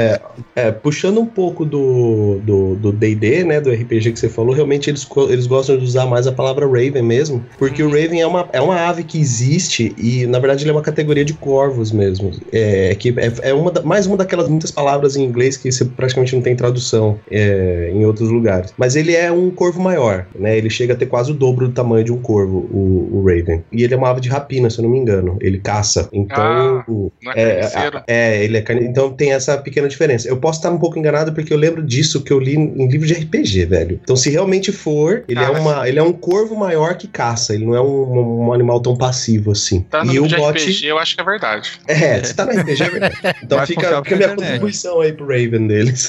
É, 0.55 0.71
puxando 0.73 1.21
um 1.21 1.27
pouco 1.27 1.65
do 1.65 2.41
do 2.43 2.75
do 2.77 2.93
D&D, 2.93 3.45
né, 3.45 3.61
do 3.61 3.71
RPG 3.71 4.13
que 4.13 4.19
você 4.21 4.29
falou, 4.29 4.55
realmente 4.55 4.89
eles, 4.91 5.07
eles 5.29 5.47
gostam 5.47 5.77
de 5.77 5.85
usar 5.85 6.07
mais 6.07 6.27
a 6.27 6.33
palavra 6.33 6.67
Raven 6.67 7.03
mesmo, 7.03 7.45
porque 7.59 7.83
o 7.83 7.89
Raven 7.89 8.21
é 8.21 8.27
uma, 8.27 8.49
é 8.53 8.61
uma 8.61 8.77
ave 8.89 9.05
que 9.05 9.19
existe 9.19 9.95
e, 9.97 10.27
na 10.27 10.39
verdade, 10.39 10.63
ele 10.65 10.71
é 10.71 10.73
uma 10.73 10.83
categoria 10.83 11.25
de 11.25 11.35
corvos 11.35 11.93
mesmo. 11.93 12.31
É, 12.53 12.95
que 12.95 13.15
é, 13.19 13.51
é 13.51 13.55
uma 13.55 13.71
da- 13.71 13.83
mais 13.83 14.07
uma 14.07 14.17
daquelas 14.17 14.49
muitas 14.49 14.71
palavras 14.71 15.17
em 15.17 15.25
inglês 15.25 15.57
que 15.57 15.71
você 15.71 15.85
praticamente 15.85 16.35
não 16.35 16.43
tem 16.43 16.55
tradução 16.57 17.19
é, 17.31 17.91
em 17.93 18.05
outros 18.05 18.31
lugares. 18.31 18.73
Mas 18.77 18.97
ele 18.97 19.15
é 19.15 19.31
um 19.31 19.51
corvo 19.51 19.81
maior, 19.81 20.27
né, 20.39 20.57
ele 20.57 20.71
chega 20.71 20.95
a 20.95 20.97
ter 20.97 21.07
quase 21.07 21.31
o 21.31 21.35
dobro 21.35 21.69
do 21.69 21.75
tamanho 21.75 22.05
de 22.05 22.13
um 22.13 22.19
corvo, 22.19 22.59
o, 22.71 23.19
o 23.21 23.25
Raven. 23.27 23.63
E 23.73 23.83
ele 23.85 23.95
é 23.95 23.97
uma 23.97 24.11
ave 24.11 24.21
de 24.21 24.29
rapina, 24.29 24.69
se 24.71 24.79
eu 24.79 24.83
não 24.85 24.91
me 24.91 24.99
engano. 24.99 25.37
Ele 25.41 25.59
caça. 25.59 26.09
Então, 26.13 26.37
Ah, 26.47 26.85
o- 26.89 27.13
é 27.35 27.43
é, 27.43 27.61
a- 27.65 28.05
é, 28.07 28.45
ele 28.45 28.57
é. 28.59 28.63
Então 28.83 29.11
tem 29.13 29.33
essa 29.33 29.57
pequena 29.59 29.89
diferença. 29.89 30.29
Eu 30.29 30.37
posso 30.37 30.59
estar 30.59 30.71
um 30.71 30.79
pouco 30.79 30.99
enganado 30.99 31.33
porque 31.33 31.53
eu 31.53 31.59
lembro 31.59 31.83
disso 31.83 32.23
que 32.23 32.33
eu 32.33 32.39
li 32.39 32.55
em 32.57 32.87
livro 32.89 33.07
de 33.07 33.15
RPG, 33.15 33.65
velho. 33.67 34.01
Então, 34.03 34.17
se 34.17 34.31
realmente 34.31 34.73
for, 34.73 35.25
ele, 35.29 35.41
é, 35.41 35.49
uma, 35.51 35.89
ele 35.89 35.99
é 35.99 36.03
um 36.03 36.13
corvo 36.13 36.57
maior 36.57 36.97
que 36.97 37.07
caça. 37.09 37.55
Ele 37.55 37.65
não 37.67 37.75
é 37.75 37.81
um, 37.81 38.47
um 38.47 38.53
animal 38.53 38.81
tão 38.81 38.97
passivo 38.97 39.53
assim. 39.53 39.81
Tá 39.91 40.05
no 40.05 40.13
e 40.13 40.19
o 40.21 40.23
livro 40.25 40.29
de 40.29 40.37
bot. 40.37 40.59
RPG, 40.63 40.87
eu 40.87 40.99
acho 40.99 41.15
que 41.15 41.21
é 41.21 41.25
verdade. 41.25 41.71
É, 41.87 42.23
se 42.23 42.35
tá 42.35 42.45
no 42.47 42.53
RPG 42.53 42.83
é 42.83 42.91
verdade. 42.91 43.17
Então 43.43 43.59
Mais 43.59 43.69
fica, 43.69 43.83
fica 44.03 44.17
minha 44.17 44.27
internet. 44.29 44.37
contribuição 44.37 45.01
aí 45.01 45.13
pro 45.13 45.27
Raven 45.27 45.67
deles. 45.67 46.09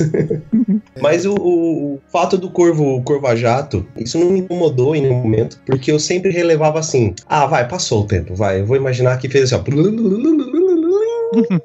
Mas 1.01 1.25
o, 1.25 1.34
o- 1.36 1.93
o 1.95 2.01
fato 2.12 2.38
do 2.38 2.49
corvo, 2.49 2.95
o 2.95 3.01
corvo 3.03 3.27
a 3.27 3.36
jato, 3.36 3.86
isso 3.97 4.17
não 4.17 4.32
me 4.32 4.39
incomodou 4.39 4.95
em 4.95 5.01
nenhum 5.01 5.15
momento, 5.21 5.60
porque 5.65 5.91
eu 5.91 5.99
sempre 5.99 6.32
relevava 6.32 6.80
assim: 6.80 7.13
ah, 7.27 7.45
vai, 7.45 7.67
passou 7.67 8.01
o 8.01 8.06
tempo, 8.08 8.36
vai. 8.36 8.62
Eu 8.62 8.65
vou 8.65 8.75
imaginar 8.75 9.17
que 9.17 9.30
fez 9.30 9.45
assim, 9.51 9.56
ó. 9.56 9.60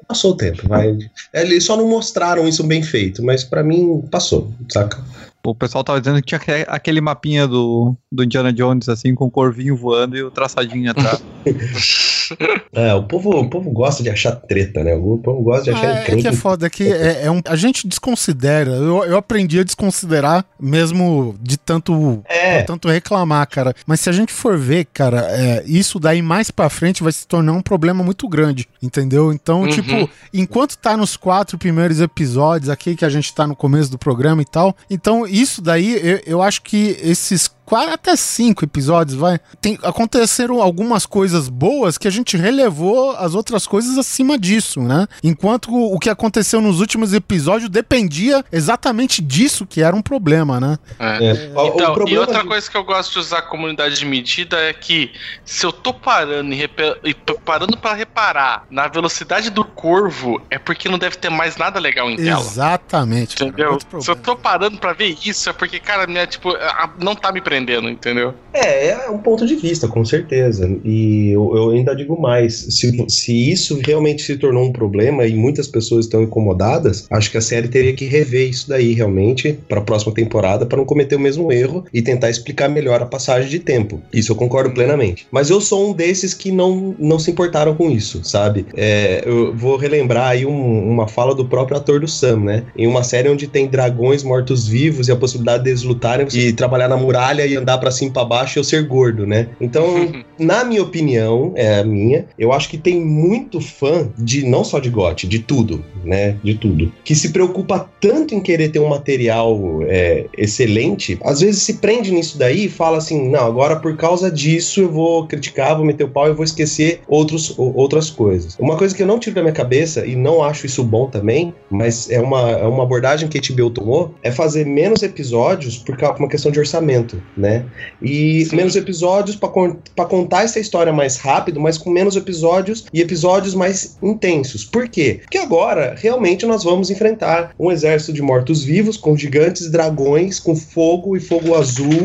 Passou 0.07 0.31
o 0.31 0.37
tempo, 0.37 0.67
vai. 0.67 0.97
Eles 1.33 1.63
só 1.63 1.75
não 1.77 1.87
mostraram 1.87 2.47
isso 2.47 2.63
bem 2.63 2.83
feito, 2.83 3.23
mas 3.23 3.43
pra 3.43 3.63
mim 3.63 4.01
passou, 4.11 4.51
saca? 4.71 5.03
O 5.45 5.53
pessoal 5.53 5.83
tava 5.83 5.99
dizendo 5.99 6.21
que 6.21 6.27
tinha 6.27 6.37
aque- 6.39 6.65
aquele 6.69 7.01
mapinha 7.01 7.45
do, 7.47 7.95
do 8.11 8.23
Indiana 8.23 8.53
Jones, 8.53 8.87
assim, 8.87 9.13
com 9.13 9.25
o 9.25 9.31
corvinho 9.31 9.75
voando 9.75 10.15
e 10.15 10.23
o 10.23 10.31
traçadinho 10.31 10.89
atrás. 10.91 11.21
É, 12.75 12.91
o 12.95 13.03
povo, 13.03 13.29
o 13.39 13.47
povo 13.47 13.69
gosta 13.69 14.01
de 14.01 14.09
achar 14.09 14.31
treta, 14.35 14.83
né? 14.83 14.95
O 14.95 15.19
povo 15.19 15.43
gosta 15.43 15.65
de 15.65 15.69
achar 15.71 15.87
Ah, 15.89 15.99
é, 16.07 16.11
é 16.11 16.15
que 16.15 16.27
é 16.27 16.31
foda, 16.33 16.65
é 16.65 16.69
que 16.71 16.91
é, 16.91 17.25
é 17.25 17.31
um, 17.31 17.39
a 17.45 17.55
gente 17.55 17.87
desconsidera. 17.87 18.71
Eu, 18.71 19.03
eu 19.05 19.15
aprendi 19.15 19.59
a 19.59 19.63
desconsiderar 19.63 20.43
mesmo 20.59 21.35
de 21.39 21.55
tanto, 21.55 22.23
É. 22.27 22.61
de 22.61 22.65
tanto 22.67 22.87
reclamar, 22.89 23.47
cara. 23.47 23.75
Mas 23.85 23.99
se 23.99 24.09
a 24.09 24.11
gente 24.11 24.33
for 24.33 24.57
ver, 24.57 24.87
cara, 24.91 25.19
é, 25.29 25.63
isso 25.67 25.99
daí 25.99 26.21
mais 26.23 26.49
pra 26.49 26.67
frente 26.67 27.03
vai 27.03 27.11
se 27.11 27.27
tornar 27.27 27.53
um 27.53 27.61
problema 27.61 28.03
muito 28.03 28.27
grande, 28.27 28.67
entendeu? 28.81 29.31
Então, 29.31 29.61
Uhum. 29.61 29.67
tipo, 29.69 30.09
enquanto 30.33 30.75
tá 30.77 30.97
nos 30.97 31.15
quatro 31.15 31.57
primeiros 31.59 32.01
episódios 32.01 32.69
aqui 32.71 32.95
que 32.95 33.05
a 33.05 33.09
gente 33.09 33.33
tá 33.35 33.45
no 33.45 33.55
começo 33.55 33.91
do 33.91 33.99
programa 33.99 34.41
e 34.41 34.45
tal, 34.45 34.75
então 34.89 35.27
isso 35.27 35.61
daí 35.61 35.93
eu, 36.01 36.21
eu 36.25 36.41
acho 36.41 36.63
que 36.63 36.97
esses 37.03 37.47
quatro 37.65 37.93
até 37.93 38.15
cinco 38.15 38.63
episódios, 38.65 39.17
vai. 39.17 39.39
Tem, 39.61 39.77
aconteceram 39.83 40.61
algumas 40.61 41.05
coisas 41.05 41.49
boas 41.49 41.97
que 41.97 42.07
a 42.07 42.11
gente 42.11 42.35
relevou 42.37 43.11
as 43.11 43.33
outras 43.35 43.65
coisas 43.67 43.97
acima 43.97 44.37
disso, 44.37 44.81
né? 44.81 45.07
Enquanto 45.23 45.71
o, 45.71 45.95
o 45.95 45.99
que 45.99 46.09
aconteceu 46.09 46.61
nos 46.61 46.79
últimos 46.79 47.13
episódios 47.13 47.69
dependia 47.69 48.43
exatamente 48.51 49.21
disso 49.21 49.65
que 49.65 49.81
era 49.81 49.95
um 49.95 50.01
problema, 50.01 50.59
né? 50.59 50.77
É. 50.99 51.25
É. 51.25 51.45
Então, 51.67 51.91
e 51.91 51.93
problema 51.93 52.21
outra 52.21 52.41
de- 52.41 52.47
coisa 52.47 52.69
que 52.69 52.77
eu 52.77 52.83
gosto 52.83 53.13
de 53.13 53.19
usar 53.19 53.39
a 53.39 53.41
comunidade 53.41 53.95
de 53.97 54.05
medida 54.05 54.57
é 54.57 54.73
que 54.73 55.11
se 55.45 55.65
eu 55.65 55.71
tô 55.71 55.93
parando 55.93 56.53
e, 56.53 56.69
e 57.03 57.13
parando 57.45 57.77
para 57.77 57.93
reparar 57.95 58.65
na 58.69 58.87
velocidade 58.87 59.49
do 59.49 59.63
corvo, 59.63 60.41
é 60.49 60.57
porque 60.59 60.89
não 60.89 60.97
deve 60.97 61.15
ter 61.17 61.29
mais 61.29 61.57
nada 61.57 61.79
legal 61.79 62.09
em 62.09 62.17
tela. 62.17 62.39
Exatamente. 62.39 63.35
cara, 63.37 63.49
Entendeu? 63.49 63.71
outro 63.73 64.01
Se 64.01 64.09
eu 64.11 64.15
tô 64.15 64.35
parando 64.35 64.77
pra 64.77 64.93
ver 64.93 65.17
isso, 65.25 65.49
é 65.49 65.53
porque, 65.53 65.79
cara, 65.79 66.05
minha, 66.07 66.25
tipo, 66.27 66.49
a- 66.51 66.89
não 66.99 67.15
tá 67.15 67.31
me 67.31 67.41
prendendo, 67.53 67.87
entendeu? 67.87 68.33
É, 68.51 68.87
é 68.89 69.09
um 69.09 69.19
ponto 69.19 69.45
de 69.45 69.55
vista, 69.55 69.87
com 69.87 70.03
certeza. 70.03 70.67
E 70.83 71.29
eu, 71.31 71.55
eu 71.55 71.69
ainda 71.69 71.95
digo 71.95 72.19
mais: 72.19 72.53
se, 72.69 73.05
se 73.07 73.51
isso 73.51 73.79
realmente 73.85 74.23
se 74.23 74.37
tornou 74.37 74.63
um 74.63 74.71
problema 74.71 75.25
e 75.25 75.35
muitas 75.35 75.67
pessoas 75.67 76.05
estão 76.05 76.23
incomodadas, 76.23 77.05
acho 77.11 77.29
que 77.29 77.37
a 77.37 77.41
série 77.41 77.67
teria 77.67 77.93
que 77.93 78.05
rever 78.05 78.49
isso 78.49 78.67
daí 78.69 78.93
realmente 78.93 79.53
para 79.69 79.79
a 79.79 79.83
próxima 79.83 80.13
temporada 80.13 80.65
para 80.65 80.77
não 80.77 80.85
cometer 80.85 81.15
o 81.15 81.19
mesmo 81.19 81.51
erro 81.51 81.85
e 81.93 82.01
tentar 82.01 82.29
explicar 82.31 82.67
melhor 82.69 83.01
a 83.01 83.05
passagem 83.05 83.49
de 83.49 83.59
tempo. 83.59 84.01
Isso 84.11 84.31
eu 84.31 84.35
concordo 84.35 84.73
plenamente. 84.73 85.27
Mas 85.31 85.49
eu 85.51 85.61
sou 85.61 85.89
um 85.89 85.93
desses 85.93 86.33
que 86.33 86.51
não, 86.51 86.95
não 86.97 87.19
se 87.19 87.29
importaram 87.29 87.75
com 87.75 87.91
isso, 87.91 88.21
sabe? 88.23 88.65
É, 88.75 89.21
eu 89.25 89.53
vou 89.55 89.77
relembrar 89.77 90.29
aí 90.29 90.45
um- 90.45 90.89
uma 90.89 91.07
fala 91.07 91.35
do 91.35 91.45
próprio 91.45 91.77
ator 91.77 91.99
do 91.99 92.07
Sam, 92.07 92.37
né? 92.41 92.63
Em 92.75 92.87
uma 92.87 93.03
série 93.03 93.29
onde 93.29 93.47
tem 93.47 93.67
dragões 93.67 94.23
mortos-vivos 94.23 95.07
e 95.07 95.11
a 95.11 95.15
possibilidade 95.15 95.63
deles 95.63 95.83
lutarem 95.83 96.27
e 96.33 96.51
trabalhar 96.53 96.87
na 96.87 96.97
muralha 96.97 97.42
e 97.45 97.55
andar 97.55 97.77
pra 97.77 97.91
cima 97.91 98.09
e 98.09 98.13
pra 98.13 98.25
baixo 98.25 98.57
e 98.57 98.59
eu 98.59 98.63
ser 98.63 98.85
gordo, 98.87 99.25
né? 99.25 99.49
Então, 99.59 100.11
na 100.39 100.63
minha 100.63 100.81
opinião, 100.81 101.51
é 101.55 101.79
a 101.79 101.83
minha, 101.83 102.25
eu 102.37 102.51
acho 102.51 102.69
que 102.69 102.77
tem 102.77 103.03
muito 103.03 103.59
fã 103.59 104.09
de 104.17 104.45
não 104.45 104.63
só 104.63 104.79
de 104.79 104.89
GOT, 104.89 105.27
de 105.27 105.39
tudo, 105.39 105.83
né? 106.03 106.37
De 106.43 106.55
tudo. 106.55 106.91
Que 107.03 107.15
se 107.15 107.31
preocupa 107.31 107.89
tanto 107.99 108.35
em 108.35 108.41
querer 108.41 108.69
ter 108.69 108.79
um 108.79 108.89
material 108.89 109.59
é, 109.83 110.25
excelente, 110.37 111.17
às 111.23 111.41
vezes 111.41 111.63
se 111.63 111.75
prende 111.75 112.11
nisso 112.11 112.37
daí 112.37 112.65
e 112.65 112.69
fala 112.69 112.97
assim: 112.97 113.29
não, 113.29 113.45
agora 113.45 113.77
por 113.77 113.95
causa 113.95 114.31
disso 114.31 114.81
eu 114.81 114.91
vou 114.91 115.27
criticar, 115.27 115.75
vou 115.75 115.85
meter 115.85 116.03
o 116.03 116.09
pau 116.09 116.27
e 116.29 116.33
vou 116.33 116.43
esquecer 116.43 117.01
outros, 117.07 117.53
outras 117.57 118.09
coisas. 118.09 118.55
Uma 118.59 118.77
coisa 118.77 118.95
que 118.95 119.01
eu 119.01 119.07
não 119.07 119.19
tiro 119.19 119.35
da 119.35 119.41
minha 119.41 119.53
cabeça, 119.53 120.05
e 120.05 120.15
não 120.15 120.43
acho 120.43 120.65
isso 120.65 120.83
bom 120.83 121.07
também, 121.07 121.53
mas 121.69 122.09
é 122.09 122.19
uma, 122.19 122.51
é 122.51 122.65
uma 122.65 122.83
abordagem 122.83 123.27
que 123.27 123.37
a 123.37 123.41
HBO 123.41 123.69
tomou, 123.69 124.13
é 124.21 124.31
fazer 124.31 124.65
menos 124.65 125.03
episódios 125.03 125.77
por 125.77 125.97
causa 125.97 126.19
uma 126.19 126.29
questão 126.29 126.51
de 126.51 126.59
orçamento, 126.59 127.21
né? 127.35 127.65
E 128.01 128.45
Sim. 128.45 128.55
menos 128.55 128.75
episódios 128.75 129.35
con- 129.35 129.77
pra 129.95 130.05
contar 130.05 130.43
essa 130.43 130.59
história 130.59 130.91
mais 130.93 131.17
rápido, 131.17 131.59
mas 131.59 131.77
com 131.77 131.89
menos 131.89 132.15
episódios 132.15 132.85
e 132.93 133.01
episódios 133.01 133.53
mais 133.53 133.97
intensos. 134.01 134.63
Por 134.65 134.87
quê? 134.87 135.19
Porque 135.21 135.37
agora 135.37 135.95
realmente 135.97 136.45
nós 136.45 136.63
vamos 136.63 136.89
enfrentar 136.89 137.53
um 137.59 137.71
exército 137.71 138.13
de 138.13 138.21
mortos-vivos 138.21 138.97
com 138.97 139.15
gigantes 139.17 139.69
dragões, 139.69 140.39
com 140.39 140.55
fogo 140.55 141.15
e 141.15 141.19
fogo 141.19 141.55
azul. 141.55 142.03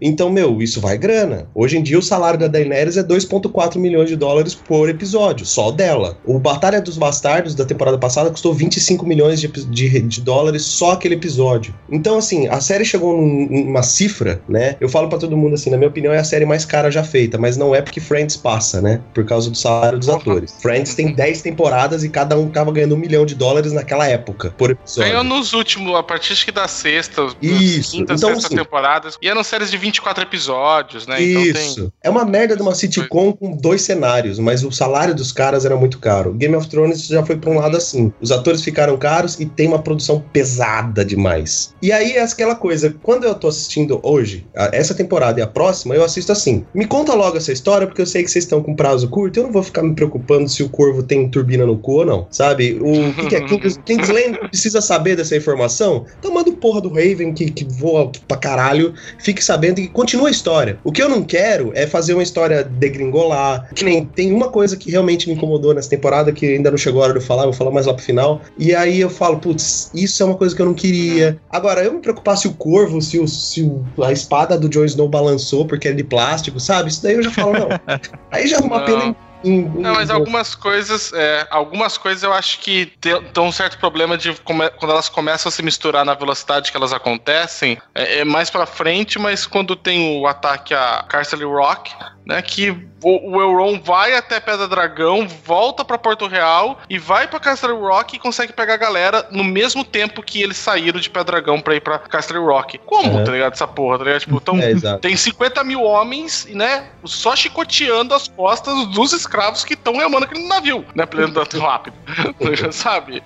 Então, 0.00 0.30
meu, 0.30 0.60
isso 0.62 0.80
vai 0.80 0.96
grana. 0.98 1.46
Hoje 1.54 1.78
em 1.78 1.82
dia 1.82 1.98
o 1.98 2.02
salário 2.02 2.38
da 2.38 2.46
Daenerys 2.48 2.96
é 2.96 3.02
2.4 3.02 3.78
milhões 3.78 4.08
de 4.08 4.16
dólares 4.16 4.54
por 4.54 4.88
episódio, 4.88 5.44
só 5.46 5.70
dela. 5.70 6.18
O 6.24 6.38
Batalha 6.38 6.80
dos 6.80 6.96
Bastardos 6.98 7.54
da 7.54 7.64
temporada 7.64 7.98
passada 7.98 8.30
custou 8.30 8.52
25 8.54 9.06
milhões 9.06 9.40
de, 9.40 9.48
de, 9.48 10.00
de 10.00 10.20
dólares 10.20 10.62
só 10.62 10.92
aquele 10.92 11.14
episódio. 11.14 11.74
Então, 11.90 12.18
assim, 12.18 12.46
a 12.48 12.60
série 12.60 12.84
chegou 12.84 13.16
num- 13.16 13.64
numa 13.64 13.82
cifra, 13.82 14.40
né? 14.48 14.69
Eu 14.80 14.88
falo 14.88 15.08
pra 15.08 15.18
todo 15.18 15.36
mundo 15.36 15.54
assim, 15.54 15.70
na 15.70 15.76
minha 15.76 15.88
opinião, 15.88 16.12
é 16.12 16.18
a 16.18 16.24
série 16.24 16.44
mais 16.44 16.64
cara 16.64 16.90
já 16.90 17.02
feita, 17.02 17.38
mas 17.38 17.56
não 17.56 17.74
é 17.74 17.80
porque 17.82 18.00
Friends 18.00 18.36
passa, 18.36 18.80
né? 18.80 19.00
Por 19.14 19.24
causa 19.24 19.50
do 19.50 19.56
salário 19.56 19.98
dos 19.98 20.08
atores. 20.08 20.54
Friends 20.60 20.94
tem 20.94 21.12
10 21.14 21.42
temporadas 21.42 22.04
e 22.04 22.08
cada 22.08 22.38
um 22.38 22.48
tava 22.48 22.72
ganhando 22.72 22.94
um 22.94 22.98
milhão 22.98 23.24
de 23.24 23.34
dólares 23.34 23.72
naquela 23.72 24.06
época, 24.06 24.52
por 24.56 24.70
episódio. 24.70 25.10
Ganhou 25.10 25.24
nos 25.24 25.52
últimos, 25.52 25.94
a 25.94 26.02
partir 26.02 26.44
que 26.44 26.52
da 26.52 26.68
sexta, 26.68 27.26
Isso, 27.40 27.92
quinta, 27.92 28.14
então, 28.14 28.30
sexta 28.30 28.46
assim- 28.48 28.56
temporadas. 28.56 29.16
E 29.20 29.28
eram 29.28 29.42
séries 29.42 29.70
de 29.70 29.76
24 29.76 30.22
episódios, 30.22 31.06
né? 31.06 31.22
Então 31.22 31.42
Isso. 31.42 31.92
É 32.02 32.08
uma 32.10 32.24
merda 32.24 32.56
de 32.56 32.62
uma 32.62 32.74
sitcom 32.74 33.32
com 33.32 33.56
dois 33.56 33.82
cenários, 33.82 34.38
mas 34.38 34.64
o 34.64 34.70
salário 34.70 35.14
dos 35.14 35.32
caras 35.32 35.64
era 35.64 35.76
muito 35.76 35.98
caro. 35.98 36.32
Game 36.32 36.54
of 36.54 36.68
Thrones 36.68 37.06
já 37.06 37.24
foi 37.24 37.36
pra 37.36 37.50
um 37.50 37.58
lado 37.58 37.76
assim. 37.76 38.12
Os 38.20 38.30
atores 38.30 38.62
ficaram 38.62 38.96
caros 38.96 39.38
e 39.38 39.46
tem 39.46 39.68
uma 39.68 39.80
produção 39.80 40.20
pesada 40.32 41.04
demais. 41.04 41.74
E 41.82 41.92
aí 41.92 42.12
é 42.12 42.22
aquela 42.22 42.54
coisa, 42.54 42.94
quando 43.02 43.24
eu 43.24 43.34
tô 43.34 43.48
assistindo 43.48 44.00
hoje, 44.02 44.46
essa 44.72 44.94
temporada 44.94 45.40
e 45.40 45.42
a 45.42 45.46
próxima, 45.46 45.94
eu 45.94 46.04
assisto 46.04 46.32
assim. 46.32 46.64
Me 46.74 46.86
conta 46.86 47.14
logo 47.14 47.36
essa 47.36 47.52
história, 47.52 47.86
porque 47.86 48.02
eu 48.02 48.06
sei 48.06 48.22
que 48.22 48.30
vocês 48.30 48.44
estão 48.44 48.62
com 48.62 48.74
prazo 48.74 49.08
curto, 49.08 49.38
eu 49.38 49.44
não 49.44 49.52
vou 49.52 49.62
ficar 49.62 49.82
me 49.82 49.94
preocupando 49.94 50.48
se 50.48 50.62
o 50.62 50.68
corvo 50.68 51.02
tem 51.02 51.28
turbina 51.28 51.66
no 51.66 51.78
cu 51.78 51.98
ou 51.98 52.06
não, 52.06 52.26
sabe? 52.30 52.78
O 52.80 53.14
que, 53.14 53.26
que 53.28 53.36
é 53.36 53.40
Kings, 53.40 53.78
Kingsland 53.84 54.38
precisa 54.48 54.80
saber 54.80 55.16
dessa 55.16 55.36
informação? 55.36 56.04
Então 56.18 56.32
manda 56.32 56.50
o 56.50 56.56
porra 56.56 56.80
do 56.80 56.88
Raven 56.88 57.32
que, 57.32 57.50
que 57.50 57.64
voa 57.64 58.10
pra 58.26 58.36
caralho 58.36 58.94
fique 59.18 59.44
sabendo 59.44 59.80
e 59.80 59.88
continua 59.88 60.28
a 60.28 60.30
história. 60.30 60.78
O 60.84 60.92
que 60.92 61.02
eu 61.02 61.08
não 61.08 61.22
quero 61.22 61.72
é 61.74 61.86
fazer 61.86 62.14
uma 62.14 62.22
história 62.22 62.64
degringolar. 62.64 63.68
Que 63.74 63.84
nem 63.84 64.04
tem 64.04 64.32
uma 64.32 64.48
coisa 64.48 64.76
que 64.76 64.90
realmente 64.90 65.28
me 65.28 65.34
incomodou 65.34 65.74
nessa 65.74 65.90
temporada, 65.90 66.32
que 66.32 66.46
ainda 66.46 66.70
não 66.70 66.78
chegou 66.78 67.00
a 67.00 67.04
hora 67.04 67.12
de 67.12 67.18
eu 67.18 67.24
falar, 67.24 67.44
vou 67.44 67.52
falar 67.52 67.70
mais 67.70 67.86
lá 67.86 67.94
pro 67.94 68.04
final. 68.04 68.40
E 68.58 68.74
aí 68.74 69.00
eu 69.00 69.10
falo, 69.10 69.38
putz, 69.38 69.90
isso 69.94 70.22
é 70.22 70.26
uma 70.26 70.36
coisa 70.36 70.54
que 70.54 70.62
eu 70.62 70.66
não 70.66 70.74
queria. 70.74 71.38
Agora, 71.50 71.84
eu 71.84 71.92
me 71.92 72.00
preocupar 72.00 72.36
se 72.36 72.48
o 72.48 72.52
corvo, 72.54 73.00
se, 73.00 73.18
o, 73.18 73.26
se 73.26 73.70
a 74.02 74.12
espada 74.12 74.49
do 74.56 74.68
Jon 74.68 74.84
Snow 74.84 75.08
balançou 75.08 75.66
porque 75.66 75.88
é 75.88 75.92
de 75.92 76.04
plástico, 76.04 76.58
sabe? 76.60 76.90
Isso 76.90 77.02
daí 77.02 77.14
eu 77.14 77.22
já 77.22 77.30
falo, 77.30 77.52
não. 77.52 77.68
Aí 78.30 78.46
já 78.46 78.56
é 78.56 78.60
uma 78.60 78.78
Não. 78.80 78.86
pena 78.86 79.16
Não, 79.44 79.94
mas 79.94 80.10
algumas 80.10 80.54
coisas, 80.54 81.12
é, 81.14 81.46
algumas 81.50 81.96
coisas 81.96 82.22
eu 82.22 82.32
acho 82.32 82.58
que 82.60 82.86
tem, 83.00 83.22
tem 83.22 83.42
um 83.42 83.52
certo 83.52 83.78
problema 83.78 84.16
de 84.18 84.34
come- 84.42 84.68
quando 84.70 84.92
elas 84.92 85.08
começam 85.08 85.48
a 85.48 85.52
se 85.52 85.62
misturar 85.62 86.04
na 86.04 86.14
velocidade 86.14 86.70
que 86.70 86.76
elas 86.76 86.92
acontecem, 86.92 87.78
é, 87.94 88.18
é 88.20 88.24
mais 88.24 88.50
pra 88.50 88.66
frente, 88.66 89.18
mas 89.18 89.46
quando 89.46 89.74
tem 89.74 90.20
o 90.20 90.26
ataque 90.26 90.74
a 90.74 91.04
Castle 91.08 91.44
Rock, 91.50 91.92
né, 92.26 92.42
que 92.42 92.70
o, 93.02 93.34
o 93.36 93.40
Euron 93.40 93.80
vai 93.80 94.14
até 94.14 94.38
Pedra 94.38 94.68
Dragão, 94.68 95.26
volta 95.26 95.84
pra 95.84 95.96
Porto 95.96 96.26
Real 96.26 96.78
e 96.88 96.98
vai 96.98 97.26
pra 97.26 97.40
Castle 97.40 97.80
Rock 97.80 98.14
e 98.14 98.18
consegue 98.18 98.52
pegar 98.52 98.74
a 98.74 98.76
galera 98.76 99.26
no 99.30 99.42
mesmo 99.42 99.82
tempo 99.84 100.22
que 100.22 100.42
eles 100.42 100.58
saíram 100.58 101.00
de 101.00 101.08
Pedra 101.08 101.40
Dragão 101.40 101.60
pra 101.60 101.74
ir 101.74 101.80
pra 101.80 101.98
Castle 101.98 102.44
Rock. 102.44 102.78
Como, 102.84 103.10
Uhum. 103.18 103.24
tá 103.24 103.32
ligado, 103.32 103.52
essa 103.54 103.66
porra, 103.66 103.96
tá 103.98 104.04
ligado? 104.04 104.20
Tipo, 104.20 104.38
tão, 104.40 104.58
É, 104.60 104.74
tem 104.98 105.16
50 105.16 105.64
mil 105.64 105.82
homens, 105.82 106.46
né? 106.50 106.88
Só 107.04 107.34
chicoteando 107.34 108.14
as 108.14 108.28
costas 108.28 108.86
dos 108.88 109.12
escravos 109.14 109.29
que 109.64 109.74
estão 109.74 109.96
remando 109.96 110.24
aquele 110.24 110.46
navio, 110.46 110.84
né? 110.94 111.06
Andar 111.18 111.46
tão 111.46 111.60
rápido. 111.60 111.94
Sabe? 112.72 113.22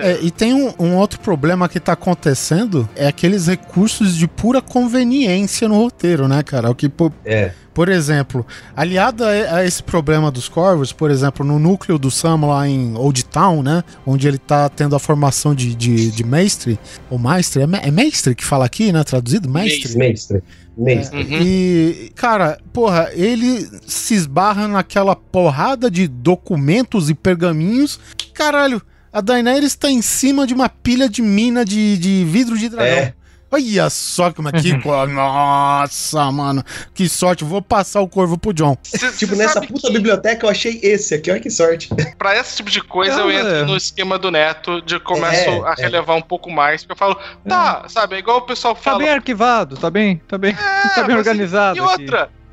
É, 0.00 0.18
e 0.22 0.30
tem 0.30 0.54
um, 0.54 0.74
um 0.78 0.96
outro 0.96 1.20
problema 1.20 1.68
que 1.68 1.80
tá 1.80 1.92
acontecendo, 1.92 2.88
é 2.94 3.06
aqueles 3.06 3.46
recursos 3.46 4.16
de 4.16 4.26
pura 4.26 4.60
conveniência 4.60 5.68
no 5.68 5.76
roteiro, 5.76 6.28
né, 6.28 6.42
cara? 6.42 6.70
O 6.70 6.74
que, 6.74 6.88
por, 6.88 7.12
É. 7.24 7.52
por 7.76 7.90
exemplo, 7.90 8.46
aliado 8.74 9.22
a, 9.22 9.62
esse 9.66 9.82
problema 9.82 10.30
dos 10.30 10.48
corvos, 10.48 10.94
por 10.94 11.10
exemplo, 11.10 11.44
no 11.44 11.58
núcleo 11.58 11.98
do 11.98 12.10
Sam 12.10 12.46
lá 12.46 12.66
em 12.66 12.96
Old 12.96 13.22
Town, 13.26 13.62
né? 13.62 13.84
Onde 14.06 14.26
ele 14.26 14.38
tá 14.38 14.66
tendo 14.70 14.96
a 14.96 14.98
formação 14.98 15.54
de, 15.54 15.74
de, 15.74 16.10
de 16.10 16.24
mestre, 16.24 16.78
ou 17.10 17.18
maestre, 17.18 17.60
é, 17.60 17.86
é 17.86 17.90
mestre 17.90 18.34
que 18.34 18.42
fala 18.42 18.64
aqui, 18.64 18.90
né? 18.92 19.04
Traduzido? 19.04 19.46
Mestre? 19.46 19.94
Mestre. 19.94 20.42
Mestre. 20.74 21.18
Uhum. 21.18 21.42
E, 21.42 22.12
cara, 22.14 22.58
porra, 22.72 23.10
ele 23.12 23.68
se 23.86 24.14
esbarra 24.14 24.66
naquela 24.66 25.14
porrada 25.14 25.90
de 25.90 26.08
documentos 26.08 27.10
e 27.10 27.14
pergaminhos. 27.14 28.00
Caralho, 28.32 28.80
a 29.12 29.20
Daenerys 29.20 29.74
tá 29.74 29.90
em 29.90 30.00
cima 30.00 30.46
de 30.46 30.54
uma 30.54 30.70
pilha 30.70 31.10
de 31.10 31.20
mina 31.20 31.62
de, 31.62 31.98
de 31.98 32.24
vidro 32.24 32.56
de 32.56 32.70
dragão. 32.70 32.86
É. 32.86 33.14
Olha 33.50 33.88
só 33.90 34.32
como 34.32 34.48
é 34.48 34.52
que. 34.52 34.72
Nossa, 35.12 36.30
mano. 36.32 36.64
Que 36.92 37.08
sorte. 37.08 37.44
Vou 37.44 37.62
passar 37.62 38.00
o 38.00 38.08
corvo 38.08 38.36
pro 38.36 38.52
John. 38.52 38.76
Cê- 38.82 39.12
Tipo, 39.12 39.34
cê 39.34 39.42
nessa 39.42 39.60
puta 39.60 39.86
que 39.86 39.92
biblioteca 39.92 40.46
eu 40.46 40.50
achei 40.50 40.80
esse 40.82 41.14
aqui, 41.14 41.30
olha 41.30 41.40
que 41.40 41.50
sorte. 41.50 41.88
Pra 42.18 42.36
esse 42.36 42.56
tipo 42.56 42.70
de 42.70 42.80
coisa 42.82 43.16
Não, 43.18 43.30
eu 43.30 43.38
entro 43.40 43.54
é. 43.54 43.64
no 43.64 43.76
esquema 43.76 44.18
do 44.18 44.30
Neto, 44.30 44.82
de 44.82 44.98
começo 45.00 45.48
É, 45.50 45.60
a 45.68 45.74
é. 45.78 45.82
relevar 45.82 46.16
um 46.16 46.22
pouco 46.22 46.50
mais, 46.50 46.82
porque 46.82 46.92
eu 46.92 46.96
falo, 46.96 47.18
tá, 47.48 47.84
sabe, 47.88 48.16
é 48.16 48.18
igual 48.18 48.38
o 48.38 48.42
pessoal 48.42 48.74
Tá 48.74 48.80
fala. 48.82 48.98
bem 48.98 49.10
arquivado, 49.10 49.76
tá 49.76 49.90
bem, 49.90 50.16
tá 50.28 50.36
bem, 50.36 50.54
tá 50.94 51.04
bem 51.04 51.16
organizado. 51.16 51.78
E 51.78 51.80
aqui. 51.82 52.06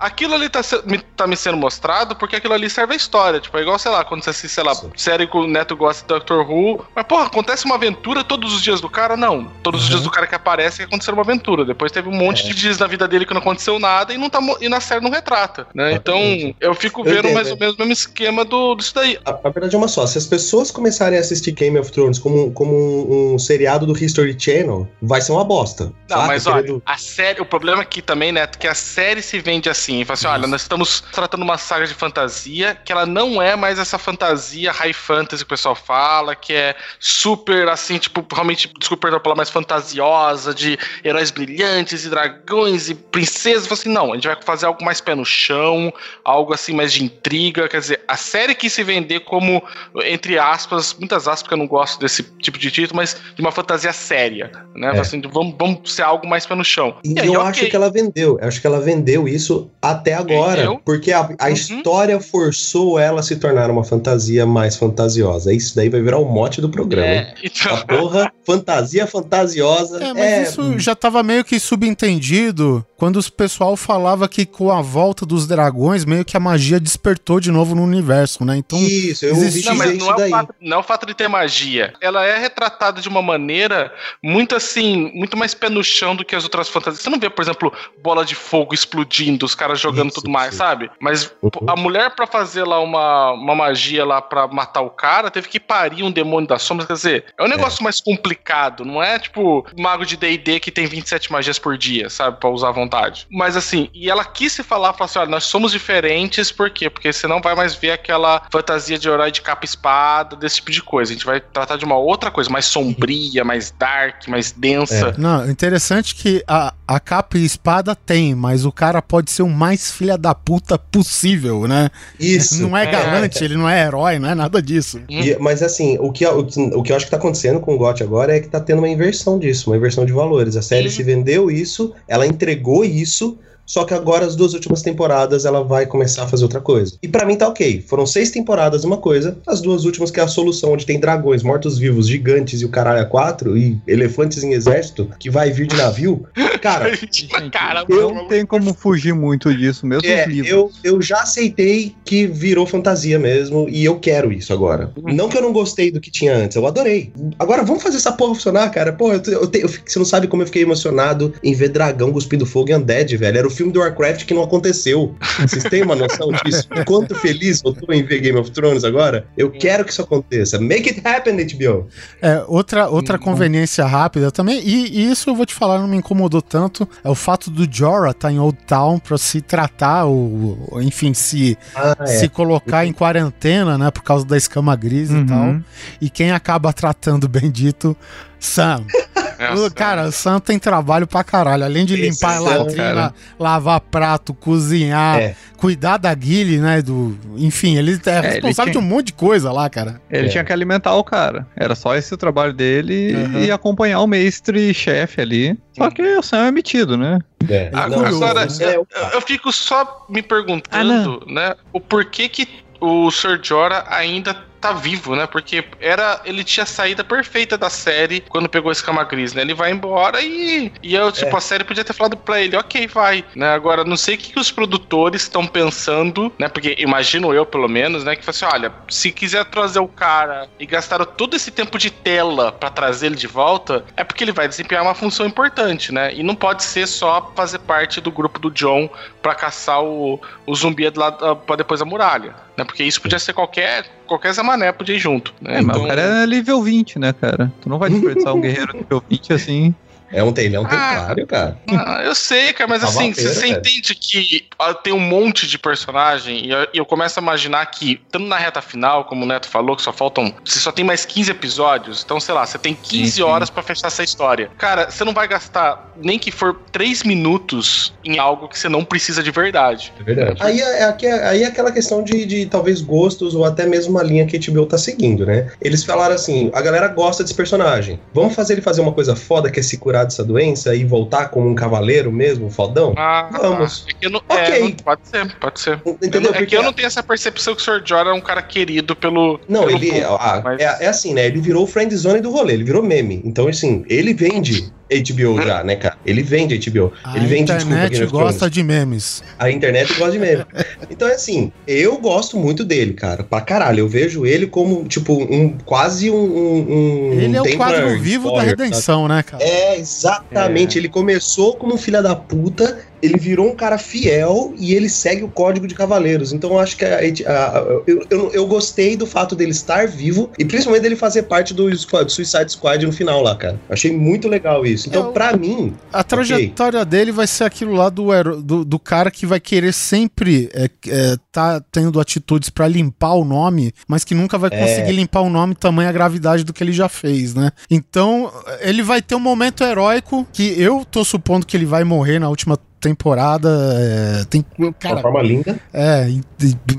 Aquilo 0.05 0.33
ali 0.35 0.49
tá, 0.49 0.61
me, 0.85 0.99
tá 0.99 1.25
me 1.25 1.35
sendo 1.35 1.57
mostrado 1.57 2.15
porque 2.15 2.35
aquilo 2.35 2.53
ali 2.53 2.69
serve 2.69 2.93
a 2.93 2.97
história. 2.97 3.39
Tipo, 3.39 3.57
é 3.57 3.61
igual, 3.61 3.79
sei 3.79 3.91
lá, 3.91 4.03
quando 4.03 4.23
você 4.23 4.29
assiste, 4.31 4.53
sei 4.53 4.63
lá, 4.63 4.75
Sim. 4.75 4.91
série 4.95 5.27
que 5.27 5.37
o 5.37 5.47
Neto 5.47 5.75
gosta 5.75 6.01
de 6.01 6.07
Doctor 6.07 6.49
Who. 6.49 6.85
Mas, 6.95 7.05
porra, 7.05 7.25
acontece 7.25 7.65
uma 7.65 7.75
aventura 7.75 8.23
todos 8.23 8.53
os 8.53 8.61
dias 8.61 8.81
do 8.81 8.89
cara? 8.89 9.15
Não. 9.15 9.45
Todos 9.63 9.81
os 9.81 9.85
Uhum. 9.87 9.91
dias 9.91 10.03
do 10.03 10.11
cara 10.11 10.27
que 10.27 10.35
aparece 10.35 10.77
que 10.77 10.83
aconteceu 10.83 11.13
uma 11.13 11.23
aventura. 11.23 11.63
Depois 11.65 11.91
teve 11.91 12.09
um 12.09 12.13
monte 12.15 12.43
É. 12.43 12.47
de 12.49 12.53
dias 12.53 12.77
na 12.77 12.87
vida 12.87 13.07
dele 13.07 13.25
que 13.25 13.33
não 13.33 13.41
aconteceu 13.41 13.79
nada 13.79 14.13
e, 14.13 14.17
não 14.17 14.29
tá, 14.29 14.39
e 14.59 14.67
na 14.69 14.79
série 14.81 15.01
não 15.01 15.09
retrata. 15.11 15.67
Né? 15.73 15.93
Então, 15.93 16.19
eu 16.59 16.73
fico 16.75 17.03
vendo 17.03 17.31
mais 17.31 17.47
é. 17.47 17.51
ou 17.51 17.57
menos 17.57 17.75
o 17.75 17.77
mesmo 17.79 17.93
esquema 17.93 18.43
do, 18.45 18.75
disso 18.75 18.93
daí. 18.95 19.17
A, 19.25 19.31
a 19.43 19.49
verdade 19.49 19.75
é 19.75 19.77
uma 19.77 19.87
só. 19.87 20.05
Se 20.05 20.17
as 20.17 20.25
pessoas 20.27 20.69
começarem 20.71 21.17
a 21.17 21.21
assistir 21.21 21.51
Game 21.51 21.77
of 21.79 21.91
Thrones 21.91 22.19
como, 22.19 22.51
como 22.51 22.73
um, 22.73 23.33
um 23.35 23.39
seriado 23.39 23.85
do 23.85 23.97
History 23.97 24.35
Channel, 24.37 24.87
vai 25.01 25.21
ser 25.21 25.31
uma 25.31 25.43
bosta. 25.43 25.85
Não, 26.09 26.17
saca? 26.17 26.27
mas 26.27 26.47
olha, 26.47 26.81
a 26.85 26.97
série, 26.97 27.41
o 27.41 27.45
problema 27.45 27.81
aqui 27.81 28.01
também, 28.01 28.31
Neto, 28.31 28.57
que 28.57 28.67
a 28.67 28.75
série 28.75 29.21
se 29.21 29.39
vende 29.39 29.69
assim, 29.69 29.92
fala 30.05 30.13
assim, 30.13 30.27
olha, 30.27 30.47
nós 30.47 30.61
estamos 30.61 31.01
tratando 31.11 31.43
uma 31.43 31.57
saga 31.57 31.85
de 31.85 31.93
fantasia, 31.93 32.75
que 32.75 32.91
ela 32.91 33.05
não 33.05 33.41
é 33.41 33.55
mais 33.55 33.77
essa 33.77 33.97
fantasia 33.97 34.71
high 34.71 34.93
fantasy 34.93 35.43
que 35.43 35.45
o 35.45 35.49
pessoal 35.49 35.75
fala, 35.75 36.35
que 36.35 36.53
é 36.53 36.75
super, 36.99 37.67
assim, 37.69 37.97
tipo, 37.97 38.25
realmente, 38.31 38.71
desculpa 38.79 39.09
a 39.09 39.19
palavra, 39.19 39.35
mais 39.35 39.49
fantasiosa, 39.49 40.53
de 40.53 40.77
heróis 41.03 41.31
brilhantes 41.31 42.05
e 42.05 42.09
dragões 42.09 42.89
e 42.89 42.95
princesas, 42.95 43.67
fala 43.67 43.79
assim, 43.79 43.89
não, 43.89 44.11
a 44.11 44.15
gente 44.15 44.27
vai 44.27 44.37
fazer 44.41 44.65
algo 44.65 44.83
mais 44.83 45.01
pé 45.01 45.15
no 45.15 45.25
chão, 45.25 45.93
algo 46.23 46.53
assim, 46.53 46.73
mais 46.73 46.93
de 46.93 47.03
intriga, 47.03 47.67
quer 47.67 47.79
dizer, 47.79 48.01
a 48.07 48.15
série 48.15 48.55
quis 48.55 48.71
se 48.73 48.83
vender 48.83 49.21
como, 49.21 49.61
entre 50.03 50.39
aspas, 50.39 50.93
muitas 50.93 51.27
aspas, 51.27 51.43
porque 51.43 51.53
eu 51.53 51.59
não 51.59 51.67
gosto 51.67 51.99
desse 51.99 52.23
tipo 52.39 52.57
de 52.57 52.71
título, 52.71 52.97
mas 52.97 53.17
de 53.35 53.41
uma 53.41 53.51
fantasia 53.51 53.91
séria, 53.91 54.51
né, 54.75 54.89
Fala 54.89 55.01
assim, 55.01 55.21
vamos, 55.21 55.55
vamos 55.57 55.93
ser 55.93 56.03
algo 56.03 56.27
mais 56.27 56.45
pé 56.45 56.55
no 56.55 56.63
chão. 56.63 56.95
E 57.03 57.19
aí, 57.19 57.27
eu 57.27 57.39
ok. 57.41 57.49
acho 57.49 57.65
que 57.67 57.75
ela 57.75 57.89
vendeu. 57.89 58.39
Eu 58.39 58.47
acho 58.47 58.61
que 58.61 58.67
ela 58.67 58.79
vendeu 58.79 59.27
isso 59.27 59.69
até 59.91 60.13
agora. 60.13 60.55
Vendeu? 60.61 60.81
Porque 60.83 61.11
a, 61.11 61.29
a 61.37 61.47
Uhum. 61.47 61.53
história 61.53 62.19
forçou 62.19 62.97
ela 62.97 63.19
a 63.19 63.23
se 63.23 63.35
tornar 63.35 63.69
uma 63.69 63.83
fantasia 63.83 64.45
mais 64.45 64.75
fantasiosa. 64.77 65.53
Isso 65.53 65.75
daí 65.75 65.89
vai 65.89 66.01
virar 66.01 66.17
o 66.19 66.25
mote 66.25 66.61
do 66.61 66.69
programa. 66.69 67.05
É, 67.07 67.33
então, 67.43 67.75
A 67.75 67.85
porra, 67.85 68.33
fantasia 68.45 69.05
fantasiosa. 69.05 70.03
É, 70.03 70.13
mas 70.13 70.49
isso 70.49 70.79
já 70.79 70.95
tava 70.95 71.21
meio 71.21 71.43
que 71.43 71.59
subentendido 71.59 72.85
quando 72.97 73.19
o 73.19 73.31
pessoal 73.31 73.75
falava 73.75 74.29
que 74.29 74.45
com 74.45 74.71
a 74.71 74.81
volta 74.81 75.25
dos 75.25 75.45
dragões, 75.45 76.05
meio 76.05 76.23
que 76.23 76.37
a 76.37 76.39
magia 76.39 76.79
despertou 76.79 77.39
de 77.39 77.51
novo 77.51 77.75
no 77.75 77.83
universo, 77.83 78.45
né? 78.45 78.55
Então, 78.55 78.79
Isso, 78.79 79.25
eu 79.25 79.35
existe- 79.35 79.67
Não, 79.69 79.75
mas 79.75 79.91
isso 79.91 80.05
não 80.05 80.15
é, 80.21 80.29
fato, 80.29 80.55
não 80.61 80.77
é 80.77 80.79
o 80.79 80.83
fato 80.83 81.05
de 81.05 81.13
ter 81.13 81.27
magia. 81.27 81.93
Ela 81.99 82.25
é 82.25 82.37
retratada 82.39 83.01
de 83.01 83.09
uma 83.09 83.21
maneira 83.21 83.91
muito 84.23 84.55
assim, 84.55 85.11
muito 85.13 85.35
mais 85.35 85.53
pé 85.53 85.69
no 85.69 85.83
chão 85.83 86.15
do 86.15 86.23
que 86.23 86.33
as 86.35 86.43
outras 86.45 86.69
fantasias. 86.69 87.03
Você 87.03 87.09
não 87.09 87.19
vê, 87.19 87.29
por 87.29 87.41
exemplo, 87.41 87.73
bola 88.01 88.23
de 88.23 88.35
fogo 88.35 88.73
explodindo, 88.73 89.45
os 89.45 89.53
caras 89.55 89.72
jogando 89.75 90.09
Isso, 90.09 90.21
tudo 90.21 90.29
mais, 90.31 90.51
sim. 90.51 90.57
sabe? 90.57 90.89
Mas 90.99 91.33
Uhum. 91.41 91.51
a 91.67 91.75
mulher, 91.75 92.09
pra 92.15 92.25
fazer 92.27 92.63
lá 92.63 92.79
uma, 92.79 93.31
uma 93.31 93.55
magia 93.55 94.05
lá 94.05 94.21
pra 94.21 94.47
matar 94.47 94.81
o 94.81 94.89
cara, 94.89 95.29
teve 95.31 95.47
que 95.47 95.59
parir 95.59 96.03
um 96.03 96.11
demônio 96.11 96.47
das 96.47 96.61
sombras. 96.61 96.87
Quer 96.87 96.93
dizer, 96.93 97.25
é 97.37 97.43
um 97.43 97.47
negócio 97.47 97.83
mais 97.83 97.99
complicado, 97.99 98.85
não 98.85 99.01
é 99.01 99.19
tipo 99.19 99.65
mago 99.77 100.05
de 100.05 100.15
DD 100.17 100.59
que 100.59 100.71
tem 100.71 100.85
27 100.85 101.31
magias 101.31 101.59
por 101.59 101.77
dia, 101.77 102.09
sabe? 102.09 102.39
Pra 102.39 102.49
usar 102.49 102.69
à 102.69 102.71
vontade. 102.71 103.27
Mas 103.31 103.55
assim, 103.57 103.89
e 103.93 104.09
ela 104.09 104.23
quis 104.25 104.53
se 104.53 104.63
falar, 104.63 104.93
falar 104.93 105.05
assim: 105.05 105.19
olha, 105.19 105.29
nós 105.29 105.43
somos 105.45 105.71
diferentes, 105.71 106.51
por 106.51 106.69
quê? 106.69 106.89
Porque 106.89 107.11
você 107.11 107.27
não 107.27 107.41
vai 107.41 107.55
mais 107.55 107.75
ver 107.75 107.91
aquela 107.91 108.41
fantasia 108.51 108.97
de 108.97 109.07
herói 109.07 109.31
de 109.31 109.41
capa 109.41 109.65
e 109.65 109.67
espada, 109.67 110.35
desse 110.35 110.57
tipo 110.57 110.71
de 110.71 110.81
coisa. 110.81 111.11
A 111.11 111.15
gente 111.15 111.25
vai 111.25 111.39
tratar 111.39 111.77
de 111.77 111.85
uma 111.85 111.97
outra 111.97 112.31
coisa, 112.31 112.49
mais 112.49 112.65
sombria, 112.65 113.43
mais 113.43 113.71
dark, 113.71 114.27
mais 114.27 114.51
densa. 114.51 115.13
Não, 115.17 115.49
interessante 115.49 116.15
que 116.15 116.43
a, 116.47 116.73
a 116.87 116.99
capa 116.99 117.37
e 117.37 117.45
espada 117.45 117.95
tem, 117.95 118.35
mas 118.35 118.65
o 118.65 118.71
cara 118.71 119.01
pode 119.01 119.31
ser 119.31 119.43
o 119.43 119.49
mais 119.63 119.89
filha 119.91 120.17
da 120.17 120.35
puta 120.35 120.77
possível, 120.77 121.67
né? 121.67 121.89
Isso. 122.19 122.61
Não 122.61 122.75
é 122.77 122.83
É. 122.83 122.91
galante, 122.91 123.41
ele 123.43 123.55
não 123.55 123.69
é 123.69 123.85
herói, 123.85 124.19
não 124.19 124.29
é 124.29 124.35
nada 124.35 124.61
disso. 124.61 124.99
E- 125.09 125.37
mas 125.39 125.63
assim, 125.63 125.97
o 126.01 126.11
que, 126.11 126.25
o, 126.27 126.45
que, 126.45 126.59
o 126.59 126.83
que 126.83 126.91
eu 126.91 126.95
acho 126.97 127.05
que 127.05 127.11
tá 127.11 127.17
acontecendo 127.17 127.59
com 127.61 127.73
o 127.73 127.77
GOT 127.77 128.03
agora 128.03 128.35
é 128.35 128.39
que 128.41 128.47
tá 128.49 128.59
tendo 128.59 128.79
uma 128.79 128.89
inversão 128.89 129.39
disso, 129.39 129.69
uma 129.69 129.77
inversão 129.77 130.05
de 130.05 130.11
valores. 130.11 130.57
A 130.57 130.61
série 130.61 130.89
Sim. 130.89 130.97
se 130.97 131.03
vendeu 131.03 131.49
isso, 131.49 131.93
ela 132.07 132.27
entregou 132.27 132.83
isso, 132.83 133.37
só 133.65 133.83
que 133.85 133.93
agora 133.93 134.25
as 134.25 134.35
duas 134.35 134.53
últimas 134.53 134.81
temporadas 134.81 135.45
ela 135.45 135.63
vai 135.63 135.85
começar 135.85 136.23
a 136.23 136.27
fazer 136.27 136.43
outra 136.43 136.59
coisa. 136.61 136.95
E 137.01 137.07
pra 137.07 137.25
mim 137.25 137.35
tá 137.35 137.47
ok. 137.47 137.83
Foram 137.87 138.05
seis 138.05 138.31
temporadas 138.31 138.83
uma 138.83 138.97
coisa, 138.97 139.37
as 139.47 139.61
duas 139.61 139.85
últimas 139.85 140.11
que 140.11 140.19
é 140.19 140.23
a 140.23 140.27
solução, 140.27 140.73
onde 140.73 140.85
tem 140.85 140.99
dragões, 140.99 141.43
mortos-vivos, 141.43 142.07
gigantes 142.07 142.61
e 142.61 142.65
o 142.65 142.69
caralho 142.69 143.01
a 143.01 143.05
quatro, 143.05 143.57
e 143.57 143.79
elefantes 143.87 144.43
em 144.43 144.53
exército, 144.53 145.09
que 145.19 145.29
vai 145.29 145.51
vir 145.51 145.67
de 145.67 145.75
navio. 145.75 146.25
Cara, 146.61 146.91
Cara, 147.51 147.83
não 148.13 148.27
tem 148.27 148.45
como 148.45 148.73
fugir 148.73 149.13
muito 149.13 149.53
disso, 149.55 149.85
mesmo 149.85 150.07
É, 150.07 150.25
eu, 150.45 150.71
eu 150.83 151.01
já 151.01 151.21
aceitei 151.21 151.95
que 152.05 152.27
virou 152.27 152.65
fantasia 152.65 153.17
mesmo 153.19 153.67
e 153.69 153.83
eu 153.83 153.99
quero 153.99 154.31
isso 154.31 154.53
agora. 154.53 154.91
Não 155.03 155.29
que 155.29 155.37
eu 155.37 155.41
não 155.41 155.51
gostei 155.53 155.91
do 155.91 155.99
que 155.99 156.11
tinha 156.11 156.35
antes, 156.35 156.55
eu 156.55 156.65
adorei. 156.65 157.11
Agora 157.39 157.63
vamos 157.63 157.83
fazer 157.83 157.97
essa 157.97 158.11
porra 158.11 158.35
funcionar, 158.35 158.69
cara. 158.69 158.93
Pô, 158.93 159.11
eu, 159.13 159.19
te- 159.19 159.31
eu, 159.31 159.47
te- 159.47 159.59
eu 159.61 159.69
você 159.69 159.99
não 159.99 160.05
sabe 160.05 160.27
como 160.27 160.41
eu 160.41 160.47
fiquei 160.47 160.61
emocionado 160.63 161.33
em 161.43 161.53
ver 161.53 161.69
dragão 161.69 162.11
cuspindo 162.11 162.45
fogo 162.45 162.69
e 162.71 162.75
Undead, 162.75 163.15
velho. 163.17 163.37
Era 163.37 163.47
o 163.47 163.51
filme 163.53 163.71
do 163.71 163.79
Warcraft 163.79 164.25
que 164.25 164.33
não 164.33 164.43
aconteceu. 164.43 165.15
Vocês 165.39 165.63
têm 165.63 165.83
uma 165.83 165.95
noção 165.95 166.29
disso? 166.43 166.67
O 166.75 166.83
Quanto 166.85 167.15
feliz 167.15 167.61
eu 167.63 167.73
tô 167.73 167.91
em 167.93 168.03
ver 168.03 168.19
Game 168.19 168.37
of 168.37 168.51
Thrones 168.51 168.83
agora? 168.83 169.25
Eu 169.37 169.49
quero 169.51 169.85
que 169.85 169.91
isso 169.91 170.01
aconteça. 170.01 170.59
Make 170.59 170.89
it 170.89 171.01
happen, 171.07 171.35
HBO. 171.37 171.87
É, 172.21 172.43
outra, 172.47 172.87
outra 172.89 173.17
conveniência 173.17 173.85
rápida 173.85 174.31
também, 174.31 174.59
e, 174.63 174.87
e 174.99 175.11
isso 175.11 175.29
eu 175.29 175.35
vou 175.35 175.45
te 175.45 175.53
falar, 175.53 175.79
não 175.79 175.87
me 175.87 175.97
incomodou 175.97 176.41
tanto, 176.41 176.87
é 177.03 177.09
o 177.09 177.15
fato 177.15 177.49
do 177.49 177.67
Jorah 177.71 178.11
estar 178.11 178.31
em 178.31 178.39
Old 178.39 178.57
Town 178.67 178.99
pra 178.99 179.17
se 179.17 179.41
tratar, 179.41 180.05
ou, 180.05 180.67
ou, 180.71 180.81
enfim, 180.81 181.13
se, 181.13 181.57
Ah, 181.75 181.95
é. 181.99 182.05
se 182.05 182.27
colocar 182.29 182.85
em 182.85 182.93
quarentena, 182.93 183.77
né, 183.77 183.91
por 183.91 184.03
causa 184.03 184.25
da 184.25 184.35
escama 184.37 184.75
gris 184.75 185.09
e 185.09 185.13
Uhum. 185.13 185.25
tal. 185.25 185.55
E 186.01 186.09
quem 186.09 186.31
acaba 186.31 186.71
tratando 186.73 187.25
o 187.25 187.27
bendito, 187.29 187.95
Sam. 188.39 188.83
O- 189.51 189.71
Cara, 189.73 190.07
o 190.07 190.11
Sam 190.11 190.39
tem 190.39 190.57
trabalho 190.59 191.05
pra 191.07 191.23
caralho. 191.23 191.63
Além 191.63 191.85
de 191.85 191.95
limpar 191.95 192.37
a 192.37 192.41
Sam, 192.41 192.57
latrina, 192.57 192.83
cara. 192.83 193.13
lavar 193.39 193.79
prato, 193.81 194.33
cozinhar, 194.33 195.19
É. 195.19 195.35
cuidar 195.57 195.97
da 195.97 196.13
Guile, 196.13 196.57
né? 196.57 196.81
Do, 196.81 197.17
enfim, 197.37 197.77
ele 197.77 197.91
é 197.91 197.93
ele 197.93 198.27
responsável 198.27 198.71
tinha- 198.71 198.81
de 198.81 198.87
um 198.87 198.89
monte 198.89 199.07
de 199.07 199.13
coisa 199.13 199.51
lá, 199.51 199.69
cara. 199.69 200.01
Ele 200.09 200.27
É. 200.27 200.29
tinha 200.29 200.43
que 200.43 200.53
alimentar 200.53 200.93
o 200.95 201.03
cara. 201.03 201.45
Era 201.55 201.75
só 201.75 201.95
esse 201.95 202.13
o 202.13 202.17
trabalho 202.17 202.53
dele 202.53 203.15
Uhum. 203.15 203.39
e 203.43 203.51
acompanhar 203.51 203.99
o 203.99 204.07
mestre-chefe 204.07 205.21
ali. 205.21 205.57
Só 205.77 205.89
que 205.89 206.01
o 206.01 206.21
Sam 206.23 206.47
é 206.47 206.51
metido, 206.51 206.97
né? 206.97 207.19
É. 207.49 207.69
Ah, 207.73 207.83
Agora, 207.85 208.45
isso 208.45 208.63
é 208.63 208.75
eu, 208.75 208.87
eu 209.13 209.21
fico 209.21 209.51
só 209.51 210.05
me 210.09 210.19
Ah, 210.21 210.23
perguntando, 210.23 211.25
né, 211.27 211.55
o 211.73 211.79
porquê 211.79 212.29
que 212.29 212.47
o 212.79 213.09
Sr. 213.11 213.39
Jorah 213.41 213.85
ainda 213.89 214.35
tá 214.63 214.71
vivo, 214.73 215.15
né? 215.15 215.27
Porque 215.27 215.63
era, 215.79 216.21
ele 216.25 216.43
tinha 216.43 216.63
a 216.63 216.67
saída 216.67 217.03
perfeita 217.03 217.57
da 217.57 217.69
série 217.69 218.21
quando 218.29 218.47
pegou 218.49 218.69
a 218.69 218.71
escama 218.71 219.03
gris, 219.03 219.33
né? 219.33 219.41
Ele 219.41 219.53
vai 219.53 219.71
embora 219.71 220.21
e, 220.21 220.71
e 220.81 220.95
eu, 220.95 221.11
tipo, 221.11 221.35
É. 221.35 221.37
a 221.37 221.41
série 221.41 221.63
podia 221.63 221.83
ter 221.83 221.93
falado 221.93 222.15
pra 222.17 222.41
ele, 222.41 222.55
ok, 222.55 222.87
vai, 222.87 223.23
né? 223.35 223.53
Agora, 223.53 223.83
não 223.83 223.97
sei 223.97 224.15
o 224.15 224.17
que, 224.17 224.33
que 224.33 224.39
os 224.39 224.49
produtores 224.51 225.23
estão 225.23 225.45
pensando, 225.45 226.31
né? 226.39 226.47
Porque 226.47 226.75
imagino 226.79 227.33
eu, 227.33 227.45
pelo 227.45 227.67
menos, 227.67 228.03
né? 228.03 228.15
Que 228.15 228.23
foi 228.23 228.31
assim, 228.31 228.45
olha, 228.45 228.71
se 228.89 229.11
quiser 229.11 229.43
trazer 229.45 229.79
o 229.79 229.87
cara 229.87 230.47
e 230.59 230.65
gastaram 230.65 231.05
todo 231.05 231.35
esse 231.35 231.51
tempo 231.51 231.77
de 231.77 231.89
tela 231.91 232.51
pra 232.51 232.69
trazer 232.69 233.07
ele 233.07 233.15
de 233.15 233.27
volta, 233.27 233.83
é 233.97 234.03
porque 234.03 234.23
ele 234.23 234.31
vai 234.31 234.47
desempenhar 234.47 234.83
uma 234.83 234.95
função 234.95 235.25
importante, 235.25 235.91
né? 235.93 236.13
E 236.13 236.23
não 236.23 236.35
pode 236.35 236.63
ser 236.63 236.87
só 236.87 237.31
fazer 237.35 237.59
parte 237.59 237.99
do 237.99 238.11
grupo 238.11 238.39
do 238.39 238.49
John 238.49 238.89
pra 239.21 239.35
caçar 239.35 239.83
o, 239.83 240.19
o 240.45 240.55
zumbi 240.55 240.89
lá 240.95 241.09
da- 241.09 241.35
pra 241.35 241.55
depois 241.55 241.79
da 241.79 241.85
muralha, 241.85 242.33
né? 242.57 242.63
Porque 242.63 242.83
isso 242.83 243.01
podia 243.01 243.19
ser 243.19 243.33
qualquer 243.33 243.85
qualquer 244.13 244.33
Zamané 244.33 244.71
podia 244.71 244.95
ir 244.95 244.99
junto, 244.99 245.33
né? 245.41 245.57
É, 245.57 245.61
mas 245.61 245.77
o 245.77 245.87
cara 245.87 246.01
é 246.01 246.27
nível 246.27 246.61
20, 246.61 246.99
né, 246.99 247.13
cara? 247.13 247.51
Tu 247.61 247.69
não 247.69 247.79
vai 247.79 247.89
desperdiçar 247.89 248.35
um 248.35 248.41
guerreiro 248.41 248.75
nível 248.75 249.03
20 249.09 249.33
assim. 249.33 249.75
É 250.13 250.23
um, 250.23 250.33
ele 250.37 250.55
é 250.55 250.59
um 250.59 250.65
Ah. 250.65 250.69
templário, 250.69 251.27
cara. 251.27 251.57
Ah, 251.69 252.01
eu 252.03 252.15
sei, 252.15 252.53
cara, 252.53 252.69
mas 252.69 252.81
Tá 252.81 252.87
assim, 252.87 253.13
você 253.13 253.33
cara. 253.33 253.47
entende 253.59 253.95
que 253.95 254.45
tem 254.83 254.93
um 254.93 254.99
monte 254.99 255.47
de 255.47 255.57
personagem 255.57 256.45
e 256.45 256.51
eu, 256.51 256.67
e 256.73 256.77
eu 256.77 256.85
começo 256.85 257.19
a 257.19 257.21
imaginar 257.21 257.65
que, 257.65 257.93
estando 258.05 258.27
na 258.27 258.37
reta 258.37 258.61
final, 258.61 259.05
como 259.05 259.23
o 259.23 259.27
Neto 259.27 259.47
falou, 259.49 259.75
que 259.75 259.81
só 259.81 259.91
faltam. 259.91 260.33
Você 260.45 260.59
só 260.59 260.71
tem 260.71 260.85
mais 260.85 261.05
15 261.05 261.31
episódios, 261.31 262.03
então 262.05 262.19
sei 262.19 262.33
lá, 262.33 262.45
você 262.45 262.57
tem 262.57 262.73
15 262.75 263.05
Sim, 263.05 263.11
sim. 263.17 263.21
horas 263.23 263.49
pra 263.49 263.63
fechar 263.63 263.87
essa 263.87 264.03
história. 264.03 264.49
Cara, 264.57 264.89
você 264.89 265.03
não 265.03 265.13
vai 265.13 265.27
gastar 265.27 265.91
nem 265.97 266.17
que 266.19 266.31
for 266.31 266.59
3 266.71 267.03
minutos 267.03 267.93
em 268.03 268.19
algo 268.19 268.47
que 268.47 268.57
você 268.57 268.69
não 268.69 268.83
precisa 268.85 269.23
de 269.23 269.31
verdade. 269.31 269.91
É 269.99 270.03
verdade. 270.03 270.37
Aí 270.43 270.61
é, 270.61 270.79
é 270.83 271.27
aí 271.27 271.43
é 271.43 271.47
aquela 271.47 271.71
questão 271.71 272.03
de, 272.03 272.25
de 272.25 272.45
talvez 272.45 272.81
gostos 272.81 273.33
ou 273.35 273.43
até 273.45 273.65
mesmo 273.65 273.91
uma 273.91 274.03
linha 274.03 274.25
que 274.25 274.37
a 274.37 274.39
HBO 274.39 274.65
tá 274.65 274.77
seguindo, 274.77 275.25
né? 275.25 275.51
Eles 275.61 275.83
falaram 275.83 276.15
assim: 276.15 276.51
a 276.53 276.61
galera 276.61 276.87
gosta 276.87 277.23
desse 277.23 277.35
personagem. 277.35 277.99
Vamos 278.13 278.35
fazer 278.35 278.53
ele 278.53 278.61
fazer 278.61 278.81
uma 278.81 278.91
coisa 278.93 279.15
foda 279.15 279.49
que 279.49 279.59
é 279.59 279.63
se 279.63 279.77
curar 279.77 280.02
dessa 280.03 280.23
doença 280.23 280.75
e 280.75 280.83
voltar 280.85 281.29
como 281.29 281.49
um 281.49 281.55
cavaleiro 281.55 282.11
mesmo, 282.11 282.49
fodão? 282.49 282.93
Ah, 282.97 283.29
Vamos. 283.31 283.81
tá. 283.81 283.91
É 283.91 283.93
que 283.93 284.05
eu 284.05 284.09
não, 284.11 284.21
Ok. 284.29 284.37
é, 284.37 284.59
não- 284.59 284.71
pode 284.71 285.01
ser, 285.07 285.35
pode 285.39 285.59
ser. 285.59 285.81
Entendeu? 285.85 286.21
Eu 286.23 286.29
é 286.29 286.31
Porque 286.33 286.45
que 286.47 286.55
eu 286.57 286.63
não 286.63 286.73
tenho 286.73 286.87
essa 286.87 287.03
percepção 287.03 287.55
que 287.55 287.61
o 287.61 287.63
Sr. 287.63 287.81
Jorah 287.85 288.11
é 288.11 288.13
um 288.13 288.21
cara 288.21 288.41
querido 288.41 288.95
pelo. 288.95 289.39
Não, 289.47 289.65
pelo 289.65 289.71
ele 289.77 289.87
público, 289.91 290.17
ah, 290.19 290.41
mas- 290.43 290.61
é, 290.61 290.85
é 290.85 290.87
assim, 290.87 291.13
né? 291.13 291.25
Ele 291.25 291.39
virou 291.41 291.63
o 291.63 291.67
friend 291.67 291.95
zone 291.95 292.19
do 292.21 292.31
rolê, 292.31 292.53
ele 292.53 292.63
virou 292.63 292.83
meme. 292.83 293.21
Então, 293.25 293.47
assim, 293.47 293.83
ele 293.87 294.13
vende 294.13 294.71
HBO 294.89 295.41
já, 295.41 295.63
né, 295.63 295.75
cara? 295.75 295.97
Ele 296.05 296.21
vende 296.21 296.57
HBO. 296.69 296.91
A 297.03 297.15
ele 297.17 297.25
vende, 297.27 297.45
desculpa, 297.45 297.63
internet 297.63 297.95
Thrones. 297.95 298.11
gosta 298.11 298.49
de 298.49 298.63
memes. 298.63 299.23
A 299.39 299.49
internet 299.49 299.93
gosta 299.93 300.11
de 300.11 300.19
meme. 300.19 300.45
Então 300.89 301.07
é 301.07 301.15
assim, 301.15 301.51
eu 301.65 301.97
gosto 301.97 302.37
muito 302.37 302.63
dele, 302.63 302.93
cara. 302.93 303.23
Pra 303.23 303.41
caralho. 303.41 303.79
Eu 303.79 303.87
vejo 303.87 304.25
ele 304.25 304.45
como, 304.45 304.83
tipo, 304.85 305.13
um 305.13 305.57
quase 305.65 306.11
um. 306.11 306.15
um 306.15 306.73
um 306.73 307.13
Ele 307.13 307.35
é 307.37 307.41
o 307.41 307.57
quadro 307.57 307.99
vivo 307.99 308.31
da 308.31 308.43
redenção, 308.43 309.07
né, 309.07 309.23
cara? 309.23 309.43
É, 309.43 309.79
exatamente. 309.79 310.77
Ele 310.77 310.87
começou 310.89 311.55
como 311.55 311.73
um 311.73 311.77
filho 311.77 312.03
da 312.03 312.15
puta, 312.15 312.79
ele 313.03 313.17
virou 313.19 313.49
um 313.51 313.55
cara 313.55 313.77
fiel 313.77 314.53
e 314.57 314.73
ele 314.73 314.89
segue 314.89 315.23
o 315.23 315.27
código 315.27 315.67
de 315.67 315.75
cavaleiros. 315.75 316.31
Então 316.33 316.51
eu 316.51 316.59
acho 316.59 316.77
que 316.77 316.85
a- 316.85 316.99
a- 317.27 317.57
a- 317.59 317.59
eu, 317.85 318.05
eu, 318.09 318.31
eu 318.31 318.47
gostei 318.47 318.95
do 318.95 319.05
fato 319.05 319.35
dele 319.35 319.51
estar 319.51 319.87
vivo 319.87 320.31
e 320.39 320.45
principalmente 320.45 320.83
dele 320.83 320.95
fazer 320.95 321.23
parte 321.23 321.53
do 321.53 321.73
Squad- 321.75 322.09
Suicide 322.09 322.51
Squad 322.51 322.85
no 322.85 322.91
final 322.91 323.21
lá, 323.21 323.35
cara. 323.35 323.59
Achei 323.69 323.91
muito 323.95 324.27
legal 324.27 324.65
isso. 324.65 324.87
Então, 324.89 325.07
Eu- 325.07 325.11
pra 325.11 325.35
mim, 325.35 325.73
A 325.91 326.03
trajetória 326.03 326.83
dele 326.85 327.11
vai 327.11 327.27
ser 327.27 327.43
aquilo 327.43 327.73
lá 327.73 327.89
do, 327.89 328.07
do, 328.41 328.63
do 328.65 328.79
cara 328.79 329.11
que 329.11 329.25
vai 329.25 329.39
querer 329.39 329.73
sempre 329.73 330.49
é, 330.53 330.69
é, 330.87 331.15
tá 331.31 331.61
tendo 331.71 331.99
atitudes 331.99 332.49
pra 332.49 332.67
limpar 332.67 333.13
o 333.13 333.25
nome, 333.25 333.73
mas 333.87 334.03
que 334.03 334.15
nunca 334.15 334.37
vai 334.37 334.49
É. 334.53 334.59
conseguir 334.59 334.91
limpar 334.93 335.21
o 335.21 335.29
nome 335.29 335.55
tamanha 335.55 335.89
a 335.89 335.93
gravidade 335.93 336.43
do 336.43 336.53
que 336.53 336.63
ele 336.63 336.71
já 336.71 336.87
fez, 336.87 337.33
né? 337.35 337.51
Então, 337.69 338.31
ele 338.61 338.81
vai 338.81 339.01
ter 339.01 339.15
um 339.15 339.19
momento 339.19 339.63
heróico 339.63 340.25
que 340.31 340.59
eu 340.61 340.85
tô 340.89 341.03
supondo 341.03 341.45
que 341.45 341.57
ele 341.57 341.65
vai 341.65 341.83
morrer 341.83 342.19
na 342.19 342.29
última 342.29 342.57
temporada. 342.83 343.49
é, 343.75 344.25
tem, 344.25 344.41
de 344.57 344.63
uma 344.65 344.73
cara, 344.73 345.01
forma 345.01 345.21
linda. 345.21 345.59
é, 345.73 346.07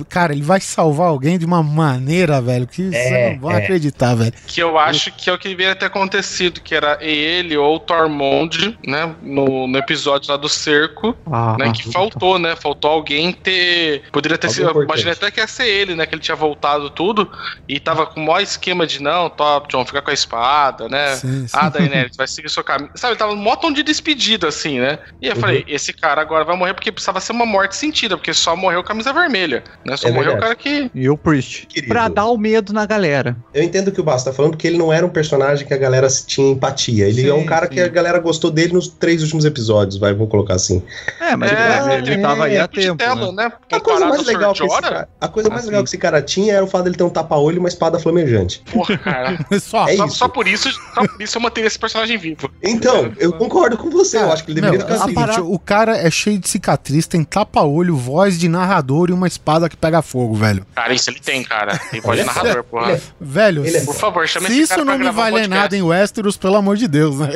cara, 0.09 0.33
ele 0.33 0.43
vai 0.43 0.61
salvar 0.61 1.09
alguém 1.09 1.39
de 1.39 1.47
uma 1.47 1.63
maneira, 1.63 2.41
velho, 2.41 2.67
que 2.67 2.91
É, 2.93 3.09
você 3.09 3.35
não 3.35 3.41
vai 3.41 3.57
é. 3.61 3.65
acreditar, 3.65 4.15
velho. 4.15 4.33
Que 4.47 4.61
eu 4.63 4.79
acho 4.79 5.11
que 5.13 5.31
é 5.31 5.33
o 5.33 5.39
que 5.39 5.49
deveria 5.49 5.75
ter 5.75 5.87
acontecido, 5.87 6.61
que 6.61 6.75
era 6.75 6.99
ele 7.01 7.57
ou 7.57 7.77
o 7.77 7.81
Tormund, 7.81 8.79
né? 8.87 9.15
No, 9.23 9.67
no 9.67 9.79
episódio 9.79 10.31
lá 10.31 10.37
do 10.37 10.49
cerco, 10.49 11.17
Ah, 11.31 11.57
né? 11.59 11.73
Que 11.73 11.91
faltou, 11.91 12.39
né? 12.39 12.55
Faltou 12.57 12.91
alguém 12.91 13.33
ter. 13.33 14.03
Poderia 14.13 14.37
ter 14.39 14.51
sido. 14.51 14.83
Imaginei 14.83 15.13
até 15.13 15.31
que 15.31 15.41
ia 15.41 15.47
ser 15.47 15.67
ele, 15.67 15.95
né? 15.95 16.05
Que 16.07 16.15
ele 16.15 16.23
tinha 16.23 16.37
voltado 16.37 16.91
tudo 16.91 17.31
e 17.69 17.81
tava 17.81 18.07
com 18.07 18.21
o 18.21 18.27
maior 18.27 18.41
esquema 18.41 18.87
de 18.87 19.03
não, 19.03 19.31
top, 19.31 19.69
John, 19.69 19.85
fica 19.87 20.03
com 20.03 20.11
a 20.11 20.15
espada, 20.15 20.89
né? 20.89 21.17
Sim, 21.17 21.47
sim. 21.49 21.57
Ah, 21.57 21.69
Daenerys, 21.69 22.17
vai 22.19 22.27
seguir 22.29 22.51
seu 22.51 22.63
caminho. 22.63 22.91
Sabe, 22.95 23.13
ele 23.13 23.19
tava 23.19 23.35
num 23.35 23.41
mó 23.43 23.57
tom 23.57 23.73
de 23.73 23.83
despedida, 23.83 24.49
assim, 24.49 24.79
né? 24.81 24.99
E 25.23 25.29
eu 25.29 25.35
Uhum. 25.35 25.41
falei, 25.41 25.65
esse 25.67 25.93
cara 25.97 26.21
agora 26.21 26.45
vai 26.45 26.57
morrer 26.57 26.75
porque 26.75 26.91
precisava 26.93 27.21
ser 27.21 27.33
uma 27.33 27.47
morte 27.47 27.77
sentida, 27.77 28.17
porque 28.17 28.33
só 28.35 28.55
morreu 28.57 28.83
camisa 28.83 29.13
vermelha, 29.13 29.63
né? 29.85 29.97
Só 29.97 30.09
É 30.09 30.13
morreu 30.13 30.35
o 30.35 30.39
cara 30.39 30.55
que. 30.55 30.91
E 30.95 31.09
o 31.09 31.17
Priest. 31.17 31.67
Querido. 31.67 31.93
Pra 31.93 32.09
dar 32.09 32.27
o 32.27 32.37
medo 32.39 32.73
na 32.73 32.87
galera. 32.87 33.37
Eu 33.53 33.63
entendo 33.63 33.91
que 33.93 34.01
o 34.01 34.05
Basta 34.05 34.31
tá 34.31 34.37
falando 34.37 34.53
porque 34.53 34.67
ele 34.67 34.79
não 34.79 34.93
era 34.93 35.05
um 35.05 35.11
personagem 35.11 35.67
que 35.67 35.75
a 35.75 35.77
galera 35.79 36.09
tinha 36.27 36.51
empatia. 36.53 37.07
Ele 37.09 37.23
Sim, 37.23 37.29
é 37.29 37.35
um 37.35 37.45
cara 37.45 37.67
sim. 37.67 37.75
que 37.75 37.81
a 37.81 37.89
galera 37.89 38.19
gostou 38.19 38.51
dele 38.51 38.73
nos 38.73 38.89
três 38.89 39.23
últimos 39.23 39.45
episódios, 39.45 39.97
vai, 39.99 40.13
vamos 40.13 40.31
colocar 40.31 40.55
assim. 40.55 40.83
É, 41.21 41.37
mas 41.37 41.51
É, 41.53 41.99
ele, 41.99 42.13
ele 42.13 42.23
tava 42.23 42.45
aí 42.47 42.59
há 42.59 42.67
de 42.67 42.81
tempo. 42.81 42.97
tela, 42.97 43.33
né? 43.33 43.45
né? 43.45 43.53
A 43.73 43.81
coisa 43.81 44.07
mais 44.07 44.25
legal 44.27 44.53
que 44.53 44.65
esse 44.65 44.81
cara, 44.81 45.09
a 45.21 45.29
coisa 45.29 45.49
mais 45.49 45.61
Assim. 45.63 45.69
legal 45.71 45.83
que 45.83 45.89
esse 45.89 45.99
cara 45.99 46.23
tinha 46.23 46.55
era 46.55 46.65
o 46.65 46.69
fato 46.69 46.85
dele 46.85 46.97
ter 46.97 47.05
um 47.05 47.11
tapa-olho 47.11 47.57
e 47.57 47.59
uma 47.59 47.69
espada 47.69 47.99
flamejante. 47.99 48.63
Porra, 48.73 48.99
cara. 48.99 49.39
Só. 49.61 49.89
É 49.89 49.97
só, 49.97 50.07
isso. 50.07 50.17
só 50.17 50.29
por 50.29 50.47
isso, 50.49 50.71
só 50.95 51.07
por 51.07 51.21
isso 51.23 51.37
eu 51.39 51.43
manteria 51.43 51.67
esse 51.69 51.79
personagem 51.79 52.17
vivo. 52.19 52.51
Então, 52.63 53.13
eu 53.19 53.33
concordo 53.33 53.77
com 53.77 53.91
você, 53.91 54.19
eu 54.19 54.33
acho 54.33 54.45
que 54.45 54.51
ele 54.53 54.61
deveria 54.61 54.81
ficar 54.81 54.95
é 54.95 54.99
o 54.99 55.03
assim. 55.03 55.15
seguinte, 55.15 55.41
o 55.41 55.59
cara 55.59 55.84
é 55.93 56.11
cheio 56.11 56.39
de 56.39 56.49
cicatriz, 56.49 57.07
tem 57.07 57.25
tapa-olho, 57.25 57.97
voz 57.97 58.39
de 58.39 58.49
narrador 58.49 59.11
e 59.11 59.13
uma 59.13 59.27
espada 59.27 59.69
que 59.69 59.77
pega 59.77 60.03
fogo, 60.03 60.35
velho. 60.35 60.65
Cara, 60.75 60.93
isso 60.95 61.11
ele 61.11 61.21
tem, 61.21 61.43
cara. 61.43 61.79
Tem 61.91 62.01
voz 62.01 62.17
de 62.19 62.23
Ele 62.23 62.31
é- 62.31 62.35
narrador, 62.35 62.65
porra. 62.65 62.93
ele 62.93 63.01
Velho, 63.21 63.67
é 63.67 63.81
Por 63.81 63.95
favor, 63.95 64.27
chama 64.29 64.47
se 64.47 64.53
esse 64.53 64.63
isso 64.63 64.69
cara 64.71 64.85
pra 64.85 64.93
não 64.93 64.99
me 65.05 65.09
um 65.09 65.13
valer 65.13 65.31
podcast. 65.43 65.49
nada 65.51 65.77
em 65.77 65.83
Westeros, 65.83 66.37
pelo 66.37 66.57
amor 66.57 66.77
de 66.77 66.89
Deus, 66.89 67.19
né? 67.19 67.29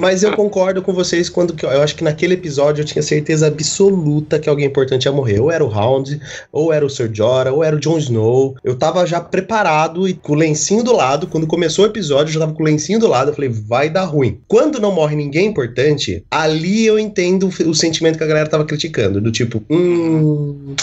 Mas 0.00 0.22
eu 0.22 0.34
concordo 0.36 0.82
com 0.82 0.92
vocês 0.92 1.28
quando 1.28 1.54
que 1.54 1.64
eu 1.64 1.82
acho 1.82 1.96
que 1.96 2.04
naquele 2.04 2.34
episódio 2.34 2.82
eu 2.82 2.86
tinha 2.86 3.02
certeza 3.02 3.46
absoluta 3.48 4.38
que 4.38 4.48
alguém 4.48 4.66
importante 4.66 5.06
ia 5.06 5.12
morrer. 5.12 5.40
Ou 5.40 5.50
era 5.50 5.64
o 5.64 5.68
Hound, 5.72 6.20
ou 6.52 6.72
era 6.72 6.84
o 6.84 6.90
Ser 6.90 7.10
Jorah, 7.12 7.52
ou 7.52 7.64
era 7.64 7.74
o 7.74 7.80
Jon 7.80 7.98
Snow. 7.98 8.56
Eu 8.62 8.76
tava 8.76 9.04
já 9.06 9.20
preparado 9.20 10.06
e 10.08 10.14
com 10.14 10.32
o 10.32 10.36
lencinho 10.36 10.84
do 10.84 10.92
lado. 10.94 11.26
Quando 11.26 11.46
começou 11.46 11.84
o 11.84 11.88
episódio, 11.88 12.30
eu 12.30 12.34
já 12.34 12.40
tava 12.40 12.52
com 12.52 12.62
o 12.62 12.66
lencinho 12.66 13.00
do 13.00 13.08
lado. 13.08 13.30
Eu 13.30 13.34
falei, 13.34 13.50
vai 13.50 13.90
dar 13.90 14.04
ruim. 14.04 14.40
Quando 14.46 14.80
não 14.80 14.92
morre 14.92 15.16
ninguém 15.16 15.46
importante, 15.46 16.17
ali 16.30 16.86
eu 16.86 16.98
entendo 16.98 17.48
o, 17.48 17.70
o 17.70 17.74
sentimento 17.74 18.18
que 18.18 18.24
a 18.24 18.26
galera 18.26 18.48
tava 18.48 18.64
criticando. 18.64 19.20
Do 19.20 19.30
tipo, 19.32 19.62
hum. 19.70 20.74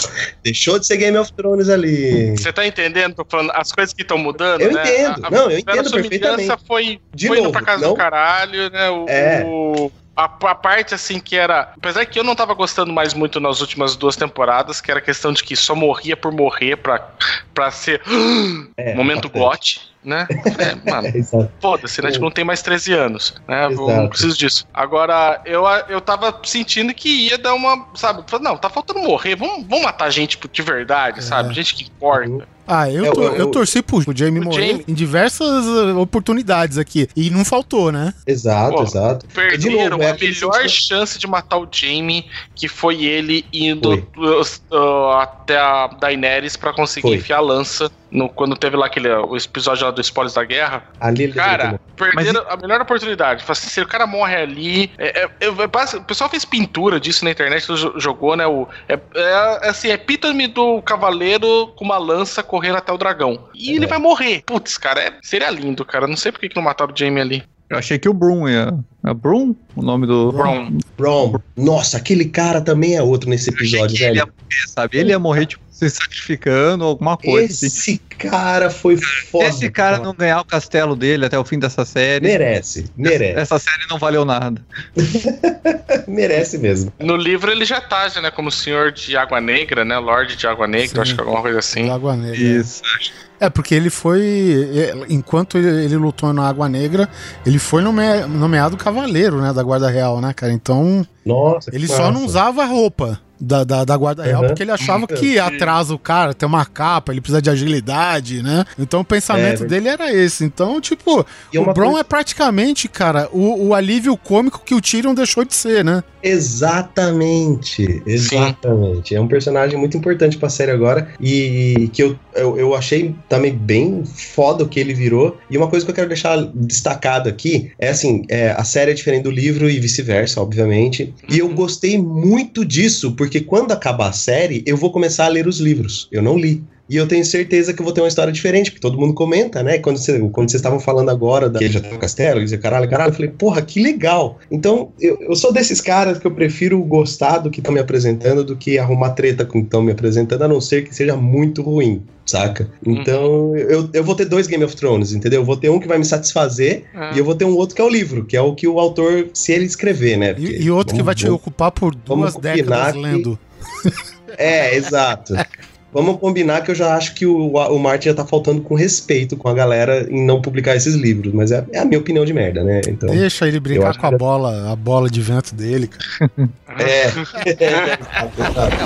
Deixou 0.42 0.78
de 0.78 0.86
ser 0.86 0.96
Game 0.96 1.16
of 1.16 1.32
Thrones 1.32 1.68
ali. 1.68 2.30
Você 2.36 2.52
tá 2.52 2.66
entendendo? 2.66 3.14
Tô 3.14 3.24
falando 3.28 3.50
as 3.54 3.72
coisas 3.72 3.92
que 3.94 4.02
estão 4.02 4.18
mudando, 4.18 4.60
Eu 4.60 4.72
né? 4.72 4.82
entendo. 4.82 5.24
A- 5.24 5.28
a- 5.28 5.30
Não, 5.30 5.50
eu 5.50 5.58
entendo 5.58 5.90
perfeitamente. 5.90 6.52
foi, 6.66 7.00
De 7.14 7.28
foi 7.28 7.38
indo 7.38 7.44
novo, 7.44 7.52
pra 7.58 7.62
casa 7.66 7.82
não- 7.82 7.90
do 7.92 7.96
caralho, 7.96 8.70
né? 8.70 8.90
O, 8.90 9.06
É. 9.08 9.44
o- 9.46 9.90
a, 10.16 10.24
a 10.24 10.54
parte 10.54 10.94
assim 10.94 11.20
que 11.20 11.36
era. 11.36 11.72
Apesar 11.76 12.06
que 12.06 12.18
eu 12.18 12.24
não 12.24 12.34
tava 12.34 12.54
gostando 12.54 12.90
mais 12.92 13.12
muito 13.12 13.38
nas 13.38 13.60
últimas 13.60 13.96
duas 13.96 14.16
temporadas, 14.16 14.80
que 14.80 14.90
era 14.90 14.98
a 14.98 15.02
questão 15.02 15.30
de 15.32 15.44
que 15.44 15.54
só 15.54 15.74
morria 15.74 16.16
por 16.16 16.32
morrer 16.32 16.76
pra, 16.76 17.06
pra 17.52 17.70
ser. 17.70 18.00
É, 18.78 18.94
momento 18.94 19.28
bastante. 19.28 19.38
GOT, 19.38 19.80
né? 20.06 20.26
É, 20.30 20.74
mano. 20.90 21.08
É. 21.08 21.48
Foda-se, 21.60 22.00
né? 22.00 22.10
Tipo, 22.10 22.24
não 22.24 22.30
tem 22.30 22.44
mais 22.44 22.62
13 22.62 22.92
anos, 22.94 23.34
né? 23.46 23.66
Eu 23.66 23.70
não 23.72 24.08
preciso 24.08 24.38
disso. 24.38 24.64
Agora, 24.72 25.40
eu, 25.44 25.64
eu 25.88 26.00
tava 26.00 26.38
sentindo 26.44 26.94
que 26.94 27.08
ia 27.28 27.36
dar 27.36 27.52
uma, 27.54 27.86
sabe? 27.94 28.22
Não, 28.40 28.56
tá 28.56 28.70
faltando 28.70 29.00
morrer. 29.00 29.34
Vamos, 29.36 29.66
vamos 29.68 29.84
matar 29.84 30.08
gente 30.10 30.38
de 30.50 30.62
verdade, 30.62 31.22
sabe? 31.22 31.52
Gente 31.52 31.74
que 31.74 31.84
importa. 31.84 32.46
Ah, 32.68 32.90
eu, 32.90 33.04
É, 33.06 33.10
tor- 33.12 33.30
o- 33.32 33.36
eu 33.36 33.46
torci 33.52 33.80
pro 33.80 34.02
Jamie 34.12 34.40
morrer 34.40 34.82
em 34.88 34.92
diversas 34.92 35.64
uh, 35.66 35.96
oportunidades 36.00 36.78
aqui. 36.78 37.08
E 37.14 37.30
não 37.30 37.44
faltou, 37.44 37.92
né? 37.92 38.12
Exato, 38.26 38.74
Pô, 38.74 38.82
exato. 38.82 39.24
Perderam 39.32 39.90
novo, 39.90 40.02
é 40.02 40.10
a 40.10 40.14
melhor 40.14 40.68
chance 40.68 41.16
de 41.16 41.28
matar 41.28 41.58
o 41.58 41.68
Jamie, 41.70 42.26
que 42.56 42.66
foi 42.66 43.04
ele 43.04 43.44
indo 43.52 43.90
Foi. 44.12 44.24
uh, 44.24 44.42
uh, 44.72 45.10
até 45.12 45.56
a 45.56 45.86
Daenerys 45.86 46.56
pra 46.56 46.72
conseguir 46.72 47.06
Foi. 47.06 47.16
enfiar 47.18 47.36
a 47.36 47.40
lança. 47.40 47.88
No, 48.10 48.28
quando 48.28 48.56
teve 48.56 48.76
lá 48.76 48.86
aquele 48.86 49.08
o 49.10 49.36
episódio 49.36 49.84
lá 49.84 49.90
do 49.90 50.00
Spoilers 50.00 50.34
da 50.34 50.44
Guerra. 50.44 50.84
Ali 51.00 51.24
ele 51.24 51.32
Cara, 51.32 51.80
perderam 51.96 52.44
a 52.48 52.56
melhor 52.56 52.80
oportunidade. 52.80 53.42
Fala 53.42 53.52
assim, 53.52 53.68
se 53.68 53.80
o 53.80 53.86
cara 53.86 54.06
morre 54.06 54.36
ali. 54.36 54.92
é- 54.96 55.22
é- 55.22 55.28
é- 55.40 55.46
é 55.46 55.48
o 55.50 56.02
pessoal 56.04 56.30
fez 56.30 56.44
pintura 56.44 57.00
disso 57.00 57.24
na 57.24 57.30
internet, 57.32 57.66
jo- 57.66 57.98
jogou, 57.98 58.36
né? 58.36 58.46
O, 58.46 58.68
é, 58.88 58.98
é, 59.14 59.68
assim, 59.68 59.88
é 59.88 59.94
epítome 59.94 60.46
do 60.46 60.80
cavaleiro 60.82 61.68
com 61.76 61.84
uma 61.84 61.98
lança 61.98 62.42
correndo 62.42 62.76
até 62.76 62.92
o 62.92 62.98
dragão. 62.98 63.48
E 63.54 63.74
ele 63.74 63.84
É. 63.86 63.88
vai 63.88 63.98
morrer. 63.98 64.42
Putz, 64.46 64.78
cara, 64.78 65.00
é- 65.00 65.18
seria 65.22 65.50
lindo, 65.50 65.84
cara. 65.84 66.06
Não 66.06 66.16
sei 66.16 66.30
por 66.30 66.40
que, 66.40 66.48
que 66.48 66.56
não 66.56 66.62
mataram 66.62 66.92
o 66.94 66.96
Jamie 66.96 67.20
ali. 67.20 67.44
Eu 67.68 67.78
achei 67.78 67.98
que 67.98 68.08
o 68.08 68.14
Brum 68.14 68.48
ia. 68.48 68.78
É 69.04 69.14
Brum? 69.14 69.54
O 69.74 69.82
nome 69.82 70.06
do. 70.06 70.32
Brown. 70.32 70.78
Ron, 70.98 71.38
nossa, 71.56 71.96
aquele 71.96 72.24
cara 72.24 72.60
também 72.60 72.94
é 72.96 73.02
outro 73.02 73.28
nesse 73.28 73.50
episódio, 73.50 73.96
que 73.96 74.02
ele 74.04 74.18
ia 74.18 74.24
velho. 74.24 74.34
morrer, 74.36 74.68
sabe? 74.68 74.98
Ele 74.98 75.10
ia 75.10 75.18
morrer, 75.18 75.46
tipo, 75.46 75.62
se 75.70 75.90
sacrificando, 75.90 76.84
alguma 76.84 77.16
coisa. 77.16 77.52
assim. 77.52 77.66
Esse 77.66 77.98
cara 77.98 78.70
foi 78.70 78.96
foda. 78.96 79.44
Se 79.52 79.58
esse 79.58 79.70
cara 79.70 79.98
não 79.98 80.14
ganhar 80.14 80.40
o 80.40 80.44
castelo 80.44 80.96
dele 80.96 81.26
até 81.26 81.38
o 81.38 81.44
fim 81.44 81.58
dessa 81.58 81.84
série, 81.84 82.26
Merece, 82.26 82.86
merece, 82.96 83.38
essa 83.38 83.58
série 83.58 83.86
não 83.90 83.98
valeu 83.98 84.24
nada. 84.24 84.64
merece 86.08 86.58
mesmo. 86.58 86.92
No 86.98 87.16
livro 87.16 87.50
ele 87.50 87.64
já 87.64 87.80
tá, 87.80 88.08
já, 88.08 88.20
né? 88.22 88.30
Como 88.30 88.50
senhor 88.50 88.90
de 88.90 89.16
Água 89.16 89.40
Negra, 89.40 89.84
né? 89.84 89.98
Lorde 89.98 90.36
de 90.36 90.46
Água 90.46 90.66
Negra, 90.66 90.88
Sim. 90.96 91.00
acho 91.00 91.14
que 91.14 91.20
alguma 91.20 91.42
coisa 91.42 91.58
assim. 91.58 91.90
Água 91.90 92.16
Negra. 92.16 92.36
Isso. 92.36 92.82
É, 92.84 93.25
porque 93.50 93.74
ele 93.74 93.90
foi. 93.90 94.70
é, 94.74 94.94
Enquanto 95.08 95.58
ele, 95.58 95.84
ele 95.84 95.96
lutou 95.96 96.32
na 96.32 96.48
Água 96.48 96.68
Negra, 96.68 97.08
ele 97.44 97.58
foi 97.58 97.82
nome- 97.82 98.24
nomeado 98.28 98.76
cavaleiro, 98.76 99.40
né? 99.40 99.52
Da 99.52 99.62
Guarda 99.62 99.88
Real, 99.90 100.20
né, 100.20 100.32
cara? 100.32 100.52
Então, 100.52 101.06
Nossa, 101.24 101.70
ele 101.74 101.86
só 101.86 102.10
não 102.10 102.24
usava 102.24 102.62
a 102.62 102.66
roupa. 102.66 103.20
Da, 103.38 103.64
da, 103.64 103.84
da 103.84 103.94
Guarda 103.98 104.22
Real, 104.24 104.40
Uhum. 104.40 104.46
porque 104.48 104.62
ele 104.62 104.70
achava 104.70 105.06
que 105.06 105.38
atrasa 105.38 105.94
o 105.94 105.98
cara, 105.98 106.32
ter 106.32 106.46
uma 106.46 106.64
capa, 106.64 107.12
ele 107.12 107.20
precisa 107.20 107.42
de 107.42 107.50
agilidade, 107.50 108.42
né? 108.42 108.64
Então 108.78 109.00
o 109.00 109.04
pensamento 109.04 109.64
É, 109.64 109.66
dele 109.66 109.88
era 109.88 110.10
esse. 110.10 110.42
Então, 110.42 110.80
tipo, 110.80 111.22
E 111.52 111.58
o 111.58 111.64
Bron 111.74 111.88
coisa- 111.88 112.00
é 112.00 112.02
praticamente, 112.02 112.88
cara, 112.88 113.28
o, 113.30 113.66
o 113.66 113.74
alívio 113.74 114.16
cômico 114.16 114.62
que 114.64 114.74
o 114.74 114.80
Tyrion 114.80 115.12
deixou 115.12 115.44
de 115.44 115.54
ser, 115.54 115.84
né? 115.84 116.02
Exatamente, 116.26 118.02
exatamente. 118.04 119.14
É 119.14 119.20
um 119.20 119.28
personagem 119.28 119.78
muito 119.78 119.96
importante 119.96 120.36
pra 120.36 120.48
série 120.48 120.72
agora 120.72 121.08
e 121.20 121.88
que 121.92 122.02
eu, 122.02 122.18
eu, 122.34 122.58
eu 122.58 122.74
achei 122.74 123.14
também 123.28 123.52
bem 123.52 124.04
foda 124.04 124.64
o 124.64 124.68
que 124.68 124.80
ele 124.80 124.92
virou. 124.92 125.36
E 125.48 125.56
uma 125.56 125.68
coisa 125.68 125.84
que 125.86 125.90
eu 125.90 125.94
quero 125.94 126.08
deixar 126.08 126.36
destacado 126.52 127.28
aqui 127.28 127.70
é 127.78 127.90
assim: 127.90 128.24
é, 128.28 128.50
a 128.50 128.64
série 128.64 128.90
é 128.90 128.94
diferente 128.94 129.22
do 129.22 129.30
livro 129.30 129.70
e 129.70 129.78
vice-versa, 129.78 130.40
obviamente. 130.40 131.14
E 131.28 131.38
eu 131.38 131.48
gostei 131.50 131.96
muito 131.96 132.64
disso, 132.64 133.12
porque 133.12 133.40
quando 133.40 133.70
acabar 133.70 134.08
a 134.08 134.12
série, 134.12 134.64
eu 134.66 134.76
vou 134.76 134.90
começar 134.90 135.26
a 135.26 135.28
ler 135.28 135.46
os 135.46 135.60
livros. 135.60 136.08
Eu 136.10 136.22
não 136.22 136.36
li. 136.36 136.62
E 136.88 136.96
eu 136.96 137.06
tenho 137.08 137.24
certeza 137.24 137.72
que 137.72 137.80
eu 137.80 137.84
vou 137.84 137.92
ter 137.92 138.00
uma 138.00 138.06
história 138.08 138.32
diferente, 138.32 138.70
porque 138.70 138.80
todo 138.80 138.96
mundo 138.98 139.12
comenta, 139.12 139.62
né? 139.62 139.78
Quando, 139.78 139.96
você, 139.98 140.18
quando 140.30 140.48
vocês 140.50 140.60
estavam 140.60 140.78
falando 140.78 141.10
agora 141.10 141.50
da 141.50 141.58
que 141.58 141.64
ele 141.64 141.72
já 141.74 141.80
tá 141.80 141.90
no 141.90 141.98
castelo, 141.98 142.40
dizer 142.40 142.58
caralho, 142.58 142.88
caralho, 142.88 143.10
eu 143.10 143.14
falei, 143.14 143.30
porra, 143.30 143.60
que 143.60 143.82
legal. 143.82 144.38
Então, 144.50 144.92
eu, 145.00 145.18
eu 145.20 145.34
sou 145.34 145.52
desses 145.52 145.80
caras 145.80 146.18
que 146.18 146.26
eu 146.26 146.30
prefiro 146.30 146.80
gostar 146.84 147.38
do 147.38 147.50
que 147.50 147.58
estão 147.60 147.74
me 147.74 147.80
apresentando 147.80 148.44
do 148.44 148.54
que 148.56 148.78
arrumar 148.78 149.10
treta 149.10 149.44
com 149.44 149.58
o 149.58 149.62
que 149.62 149.66
estão 149.66 149.82
me 149.82 149.90
apresentando, 149.90 150.42
a 150.42 150.48
não 150.48 150.60
ser 150.60 150.84
que 150.84 150.94
seja 150.94 151.16
muito 151.16 151.60
ruim, 151.60 152.02
saca? 152.24 152.70
Então, 152.86 153.56
eu, 153.56 153.88
eu 153.92 154.04
vou 154.04 154.14
ter 154.14 154.26
dois 154.26 154.46
Game 154.46 154.62
of 154.62 154.76
Thrones, 154.76 155.12
entendeu? 155.12 155.40
Eu 155.40 155.44
vou 155.44 155.56
ter 155.56 155.68
um 155.70 155.80
que 155.80 155.88
vai 155.88 155.98
me 155.98 156.04
satisfazer 156.04 156.84
É. 156.94 157.14
e 157.14 157.18
eu 157.18 157.24
vou 157.24 157.34
ter 157.34 157.44
um 157.44 157.56
outro 157.56 157.74
que 157.74 157.82
é 157.82 157.84
o 157.84 157.88
livro, 157.88 158.24
que 158.24 158.36
é 158.36 158.40
o 158.40 158.54
que 158.54 158.68
o 158.68 158.78
autor, 158.78 159.28
se 159.34 159.50
ele 159.50 159.64
escrever, 159.64 160.16
né? 160.16 160.34
Porque- 160.34 160.52
E, 160.52 160.62
e 160.62 160.70
outro 160.70 160.94
que 160.94 161.02
vamos- 161.02 161.06
vai 161.06 161.14
te 161.16 161.24
vamos- 161.24 161.40
ocupar 161.40 161.72
por 161.72 161.94
duas 161.96 162.36
décadas 162.36 162.92
que- 162.92 162.98
lendo. 162.98 163.36
É, 164.38 164.76
exato. 164.76 165.34
Vamos 165.96 166.20
combinar 166.20 166.60
que 166.62 166.70
eu 166.70 166.74
já 166.74 166.94
acho 166.94 167.14
que 167.14 167.24
o, 167.24 167.54
o 167.56 167.78
Martin 167.78 168.08
já 168.10 168.14
tá 168.14 168.26
faltando 168.26 168.60
com 168.60 168.74
respeito 168.74 169.34
com 169.34 169.48
a 169.48 169.54
galera 169.54 170.06
em 170.10 170.26
não 170.26 170.42
publicar 170.42 170.76
esses 170.76 170.94
livros, 170.94 171.32
mas 171.32 171.50
é, 171.50 171.64
é 171.72 171.78
a 171.78 171.86
minha 171.86 171.98
opinião 171.98 172.22
de 172.22 172.34
merda, 172.34 172.62
né? 172.62 172.82
Então. 172.86 173.08
Deixa 173.08 173.48
ele 173.48 173.58
brincar 173.58 173.96
com 173.96 174.06
a 174.06 174.10
que- 174.10 174.16
bola, 174.18 174.70
a 174.70 174.76
bola 174.76 175.08
de 175.08 175.22
vento 175.22 175.54
dele, 175.54 175.88
cara. 175.88 176.30
É. 176.78 177.06
Exato, 177.06 178.42
exato. 178.42 178.76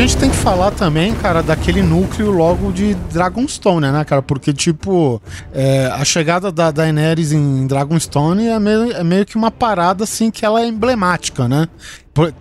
gente 0.00 0.16
tem 0.16 0.30
que 0.30 0.36
falar 0.36 0.70
também, 0.70 1.14
cara, 1.14 1.42
daquele 1.42 1.82
núcleo 1.82 2.30
logo 2.30 2.72
de 2.72 2.94
Dragonstone, 2.94 3.90
né, 3.90 4.02
cara? 4.04 4.22
Porque, 4.22 4.52
tipo, 4.52 5.20
é, 5.52 5.86
a 5.92 6.02
chegada 6.04 6.50
da 6.50 6.70
Daenerys 6.70 7.32
em 7.32 7.66
Dragonstone 7.66 8.48
é 8.48 8.58
meio, 8.58 8.92
é 8.92 9.04
meio 9.04 9.26
que 9.26 9.36
uma 9.36 9.50
parada, 9.50 10.04
assim, 10.04 10.30
que 10.30 10.44
ela 10.44 10.62
é 10.62 10.66
emblemática, 10.66 11.46
né? 11.46 11.68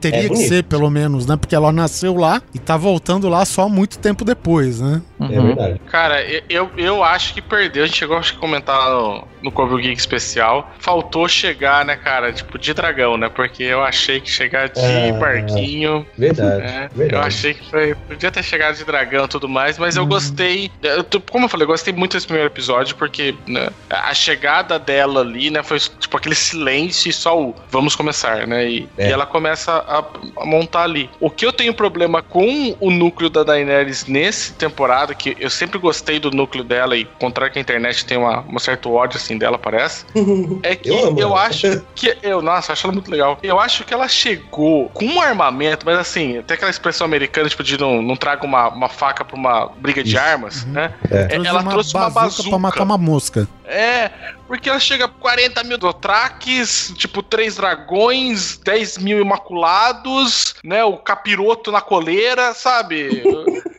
Teria 0.01 0.25
É 0.25 0.29
que 0.29 0.35
ser, 0.35 0.63
pelo 0.63 0.89
menos, 0.89 1.25
né? 1.25 1.37
Porque 1.37 1.55
ela 1.55 1.71
nasceu 1.71 2.15
lá 2.15 2.41
e 2.53 2.59
tá 2.59 2.75
voltando 2.75 3.29
lá 3.29 3.45
só 3.45 3.69
muito 3.69 3.99
tempo 3.99 4.25
depois, 4.25 4.79
né? 4.81 5.01
É 5.21 5.23
Uhum. 5.39 5.47
verdade. 5.47 5.81
Cara, 5.89 6.21
eu- 6.49 6.69
eu, 6.75 7.03
acho 7.03 7.33
que 7.33 7.41
perdeu. 7.41 7.83
A 7.83 7.85
gente 7.85 7.97
chegou 7.97 8.17
a 8.17 8.21
comentar 8.39 8.89
no, 8.89 9.23
no 9.41 9.51
Corvo 9.51 9.77
Geek 9.77 9.97
especial. 9.99 10.71
Faltou 10.79 11.27
chegar, 11.27 11.85
né, 11.85 11.95
cara? 11.95 12.31
Tipo, 12.33 12.57
de 12.57 12.73
dragão, 12.73 13.17
né? 13.17 13.29
Porque 13.29 13.63
eu 13.63 13.83
achei 13.83 14.19
que 14.19 14.29
chegar 14.29 14.69
de 14.69 14.79
É. 14.79 15.11
barquinho. 15.13 16.05
Verdade. 16.17 16.61
É, 16.63 16.89
verdade. 16.93 17.13
eu 17.13 17.19
achei 17.21 17.53
que 17.53 17.69
foi. 17.69 17.95
Podia 17.95 18.31
ter 18.31 18.43
chegado 18.43 18.75
de 18.75 18.83
dragão 18.85 19.25
e 19.25 19.27
tudo 19.27 19.47
mais, 19.47 19.77
mas 19.77 19.95
eu 19.95 20.05
gostei. 20.05 20.71
eu 20.81 21.03
tô- 21.03 21.19
como 21.21 21.45
eu 21.45 21.49
falei, 21.49 21.63
eu 21.63 21.67
gostei 21.69 21.93
muito 21.93 22.13
desse 22.13 22.25
primeiro 22.25 22.49
episódio, 22.49 22.95
porque 22.95 23.35
né, 23.47 23.69
a 23.89 24.13
chegada 24.13 24.77
dela 24.79 25.21
ali, 25.21 25.49
né, 25.49 25.61
foi 25.63 25.79
tipo 25.79 26.15
aquele 26.17 26.35
silêncio 26.35 27.09
e 27.09 27.13
só 27.13 27.39
o 27.39 27.55
vamos 27.69 27.95
começar, 27.95 28.45
né? 28.47 28.67
E, 28.69 28.89
É. 28.97 29.09
e 29.09 29.11
ela 29.11 29.25
começa 29.25 29.71
a, 29.73 30.03
a 30.41 30.45
montar 30.45 30.83
ali. 30.83 31.09
O 31.19 31.29
que 31.29 31.45
eu 31.45 31.53
tenho 31.53 31.73
problema 31.73 32.21
com 32.21 32.75
o 32.79 32.89
núcleo 32.91 33.29
da 33.29 33.43
Daenerys 33.43 34.05
nesse 34.07 34.53
temporada, 34.53 35.13
que 35.13 35.35
eu 35.39 35.49
sempre 35.49 35.77
gostei 35.77 36.19
do 36.19 36.31
núcleo 36.31 36.63
dela, 36.63 36.95
e 36.97 37.05
contrário 37.05 37.51
que 37.53 37.59
a 37.59 37.61
internet 37.61 38.05
tem 38.05 38.17
uma, 38.17 38.43
um 38.49 38.59
certo 38.59 38.91
ódio 38.93 39.17
assim 39.17 39.28
dela, 39.37 39.57
parece. 39.57 40.05
É 40.63 40.75
que 40.75 40.89
Eu 40.89 41.17
eu, 41.17 41.35
acho 41.35 41.81
que. 41.95 42.17
Eu, 42.21 42.41
nossa, 42.41 42.73
acho 42.73 42.85
ela 42.85 42.93
muito 42.93 43.09
legal. 43.09 43.37
Eu 43.41 43.59
acho 43.59 43.83
que 43.83 43.93
ela 43.93 44.07
chegou 44.07 44.89
com 44.89 45.05
um 45.05 45.21
armamento, 45.21 45.85
mas 45.85 45.97
assim, 45.97 46.37
até 46.37 46.55
aquela 46.55 46.71
expressão 46.71 47.05
americana, 47.05 47.47
tipo, 47.49 47.63
de 47.63 47.77
não, 47.77 48.01
não 48.01 48.15
traga 48.15 48.45
uma, 48.45 48.69
uma 48.69 48.89
faca 48.89 49.23
pra 49.23 49.35
uma 49.35 49.67
briga 49.77 50.03
de 50.03 50.15
Isso. 50.15 50.19
armas, 50.19 50.65
né? 50.65 50.93
É. 51.09 51.35
Ela 51.35 51.63
trouxe 51.63 51.95
uma 51.95 52.09
bazuca. 52.09 52.49
pra 52.49 52.59
matar 52.59 52.83
uma 52.83 52.97
mosca. 52.97 53.47
É, 53.65 54.09
porque 54.49 54.67
ela 54.67 54.79
chega 54.79 55.05
a 55.05 55.07
40 55.07 55.63
mil 55.63 55.77
dotraques, 55.77 56.91
tipo, 56.97 57.21
três 57.21 57.55
dragões, 57.55 58.57
10 58.57 58.97
mil 58.97 59.21
imaculados, 59.21 60.55
né? 60.63 60.83
O 60.83 60.97
capiroto 60.97 61.71
na 61.71 61.81
coleira, 61.81 62.53
sabe? 62.53 63.23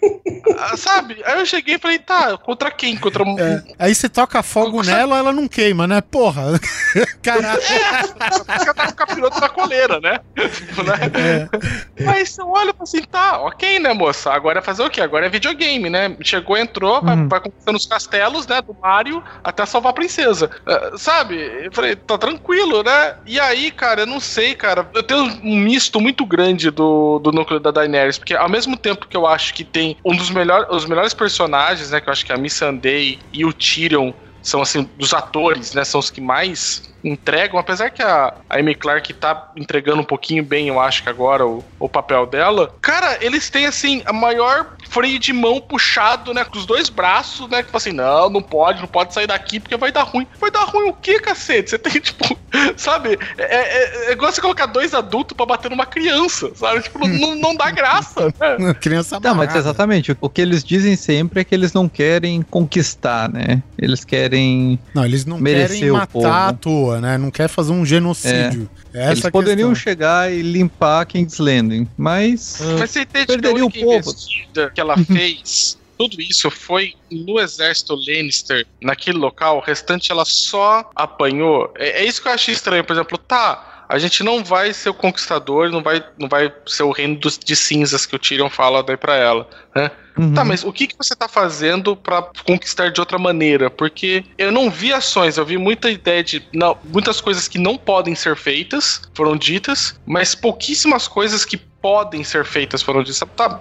Ah, 0.59 0.77
sabe? 0.77 1.21
Aí 1.25 1.39
eu 1.39 1.47
cheguei 1.47 1.77
e 1.77 1.79
falei, 1.79 1.99
tá, 1.99 2.37
contra 2.39 2.71
quem? 2.71 2.97
Contra 2.97 3.23
um. 3.23 3.39
É, 3.39 3.63
Aí 3.79 3.95
você 3.95 4.09
toca 4.09 4.43
fogo 4.43 4.83
nela, 4.83 5.17
ela 5.19 5.33
não 5.33 5.47
queima, 5.47 5.87
né? 5.87 6.01
Porra. 6.01 6.59
Caralho. 7.23 7.61
Ela 7.63 8.75
tá 8.75 8.87
com 8.87 8.93
o 8.93 8.95
capiroto 8.95 9.41
na 9.41 9.49
coleira, 9.49 10.01
né? 10.01 10.19
Tipo, 10.55 10.83
né? 10.83 10.95
É. 11.15 12.05
Mas 12.05 12.31
você 12.31 12.43
olha 12.43 12.71
e 12.71 12.73
fala 12.73 12.83
assim, 12.83 13.03
tá, 13.03 13.39
ok, 13.43 13.79
né, 13.79 13.93
moça? 13.93 14.33
Agora 14.33 14.59
é 14.59 14.63
fazer 14.63 14.83
o 14.83 14.91
quê? 14.91 15.01
Agora 15.01 15.27
é 15.27 15.31
videogame, 15.31 15.89
né? 15.89 16.17
Chegou, 16.23 16.57
entrou, 16.57 17.01
vai, 17.03 17.17
Uhum. 17.17 17.29
vai 17.29 17.41
conquistando 17.41 17.77
os 17.79 17.87
castelos, 17.87 18.47
né, 18.47 18.61
do 18.63 18.77
Mario, 18.83 19.23
até 19.45 19.65
salvar 19.67 19.91
a 19.91 19.95
princesa. 19.95 20.51
Ah, 20.67 20.93
sabe? 20.97 21.37
Eu 21.65 21.73
falei, 21.73 21.97
tá 21.97 22.19
tranquilo, 22.19 22.83
né? 22.83 23.17
E 23.27 23.41
aí, 23.41 23.71
cara, 23.71 24.03
eu 24.03 24.07
não 24.07 24.21
sei, 24.21 24.55
cara. 24.55 24.89
Eu 24.95 25.03
tenho 25.03 25.23
um 25.43 25.57
misto 25.57 26.01
muito 26.01 26.25
grande 26.27 26.71
do, 26.71 27.19
do 27.19 27.33
núcleo 27.33 27.61
da 27.61 27.71
Daenerys, 27.71 28.19
porque 28.19 28.35
ao 28.35 28.49
mesmo 28.49 28.77
tempo 28.77 29.07
que 29.07 29.17
eu 29.17 29.27
acho 29.27 29.55
que 29.55 29.65
tem 29.65 29.97
um 30.05 30.17
dos 30.17 30.31
melhores, 30.31 30.67
os 30.71 30.87
melhores 30.87 31.15
personagens, 31.15 31.91
né, 31.91 32.01
que 32.01 32.09
eu 32.09 32.13
acho 32.13 32.25
que 32.25 32.33
é 32.33 32.35
a 32.35 32.39
Missandei 32.39 33.19
e 33.33 33.45
o 33.45 33.53
Tyrion 33.53 34.13
são 34.43 34.63
assim 34.63 34.89
dos 34.97 35.13
atores, 35.13 35.75
né? 35.75 35.85
São 35.85 36.01
os 36.01 36.11
que 36.11 36.21
mais 36.21 36.91
entregam, 37.03 37.59
apesar 37.59 37.91
que 37.91 38.03
a, 38.03 38.35
a 38.49 38.59
Amy 38.59 38.75
Clark 38.75 39.13
tá 39.15 39.51
entregando 39.57 40.01
um 40.03 40.05
pouquinho 40.05 40.43
bem, 40.45 40.69
eu 40.69 40.79
acho 40.81 41.03
que 41.03 41.09
agora 41.09 41.47
o, 41.47 41.65
o 41.79 41.89
papel 41.89 42.27
dela. 42.27 42.75
Cara, 42.81 43.19
eles 43.21 43.49
têm 43.51 43.67
assim 43.67 44.03
a 44.07 44.13
maior 44.13 44.67
freio 44.89 45.19
de 45.19 45.33
mão 45.33 45.61
puxado, 45.61 46.35
né, 46.35 46.45
com 46.45 46.59
os 46.59 46.67
dois 46.67 46.89
braços, 46.89 47.49
né, 47.49 47.63
que 47.63 47.71
fala 47.71 47.77
assim, 47.79 47.93
não, 47.93 48.29
não 48.29 48.43
pode, 48.43 48.81
não 48.81 48.89
pode 48.89 49.15
sair 49.15 49.27
daqui 49.27 49.61
porque 49.61 49.77
vai 49.77 49.93
dar 49.93 50.03
ruim. 50.03 50.27
Vai 50.41 50.51
dar 50.51 50.65
ruim 50.65 50.89
o 50.89 50.93
quê, 50.95 51.19
cacete? 51.21 51.71
Você 51.71 51.79
tem 51.79 51.93
tipo, 52.01 52.37
sabe? 52.77 53.19
É, 53.39 53.45
é, 53.45 54.09
é 54.09 54.13
igual 54.13 54.33
você 54.33 54.41
colocar 54.41 54.67
dois 54.67 54.95
adultos 54.95 55.37
pra 55.37 55.47
bater 55.47 55.71
numa 55.71 55.87
criança, 55.87 56.51
sabe? 56.55 56.83
Tipo, 56.83 57.07
não, 57.07 57.35
não 57.37 57.55
dá 57.55 57.71
graça. 57.71 58.33
né? 58.59 58.75
Criança 58.75 59.19
Não, 59.23 59.35
mas 59.35 59.55
exatamente. 59.55 60.13
O- 60.13 60.17
O 60.21 60.29
que 60.29 60.41
eles 60.41 60.63
dizem 60.63 60.97
sempre 60.97 61.41
é 61.41 61.45
que 61.45 61.55
eles 61.55 61.73
não 61.73 61.89
querem 61.89 62.43
conquistar, 62.43 63.29
né? 63.31 63.63
Eles 63.79 64.05
querem. 64.05 64.79
Não, 64.95 65.05
eles 65.05 65.25
não 65.25 65.39
Mereceu 65.39 65.69
querem 65.79 65.91
o 65.91 65.95
matar 65.95 66.07
povo. 66.09 66.29
à 66.29 66.53
toa, 66.53 66.90
né? 66.99 67.19
Não 67.19 67.31
quer 67.31 67.49
fazer 67.49 67.73
um 67.73 67.85
genocídio. 67.85 68.71
É. 68.95 69.03
Essa 69.03 69.13
eles 69.13 69.31
poderiam 69.31 69.69
questão. 69.69 69.83
chegar 69.93 70.33
e 70.33 70.41
limpar 70.41 71.05
King's 71.05 71.39
Landing, 71.39 71.87
mas. 71.97 72.59
Mas 72.79 72.91
você 72.91 73.01
entende 73.03 73.27
que 73.27 73.33
a 73.33 73.35
Perderia 73.35 73.65
o 73.65 73.67
única 73.67 73.81
povo. 73.81 73.99
investida 73.99 74.71
que 74.71 74.81
ela 74.81 74.97
fez, 75.05 75.79
tudo 75.99 76.19
isso 76.19 76.51
foi 76.51 76.95
no 77.11 77.39
exército 77.39 77.95
Lannister, 77.95 78.67
naquele 78.81 79.19
local, 79.19 79.59
o 79.59 79.61
restante 79.61 80.11
ela 80.11 80.25
só 80.25 80.89
apanhou. 80.97 81.71
É, 81.77 82.03
é 82.03 82.05
isso 82.07 82.23
que 82.23 82.29
eu 82.29 82.33
achei 82.33 82.55
estranho, 82.55 82.83
por 82.83 82.95
exemplo, 82.95 83.19
tá. 83.19 83.85
A 83.87 83.99
gente 83.99 84.23
não 84.23 84.43
vai 84.43 84.73
ser 84.73 84.89
o 84.89 84.95
conquistador, 84.95 85.69
não 85.69 85.83
vai, 85.83 86.03
não 86.17 86.29
vai 86.29 86.51
ser 86.65 86.85
o 86.85 86.91
reino 86.91 87.17
dos, 87.17 87.37
de 87.37 87.55
cinzas 87.55 88.07
que 88.07 88.17
o 88.17 88.19
Tyrion 88.19 88.49
fala 88.49 88.83
daí 88.83 88.97
pra 88.97 89.17
ela, 89.17 89.47
né? 89.75 89.91
Uhum. 90.17 90.35
Tá, 90.35 90.45
mas 90.45 90.65
o 90.65 90.73
que, 90.73 90.87
que 90.87 90.97
você 90.97 91.15
tá 91.15 91.29
fazendo 91.29 91.97
pra 91.97 92.23
conquistar 92.45 92.91
de 92.91 93.01
outra 93.01 93.19
maneira? 93.19 93.71
Porque 93.71 94.25
eu 94.37 94.51
não 94.51 94.71
vi 94.71 94.93
ações, 94.93 95.37
eu 95.37 95.47
vi 95.47 95.57
muita 95.57 95.91
ideia 95.91 96.23
de. 96.23 96.43
Não, 96.53 96.77
muitas 96.93 97.21
coisas 97.21 97.49
que 97.49 97.59
não 97.59 97.77
podem 97.77 98.15
ser 98.15 98.37
feitas 98.37 99.03
foram 99.15 99.37
ditas, 99.37 99.95
mas 100.07 100.35
pouquíssimas 100.35 101.07
coisas 101.07 101.45
que 101.45 101.61
podem 101.81 102.23
ser 102.25 102.45
feitas 102.45 102.83
foram 102.83 103.03
ditas. 103.03 103.21
Tá, 103.37 103.61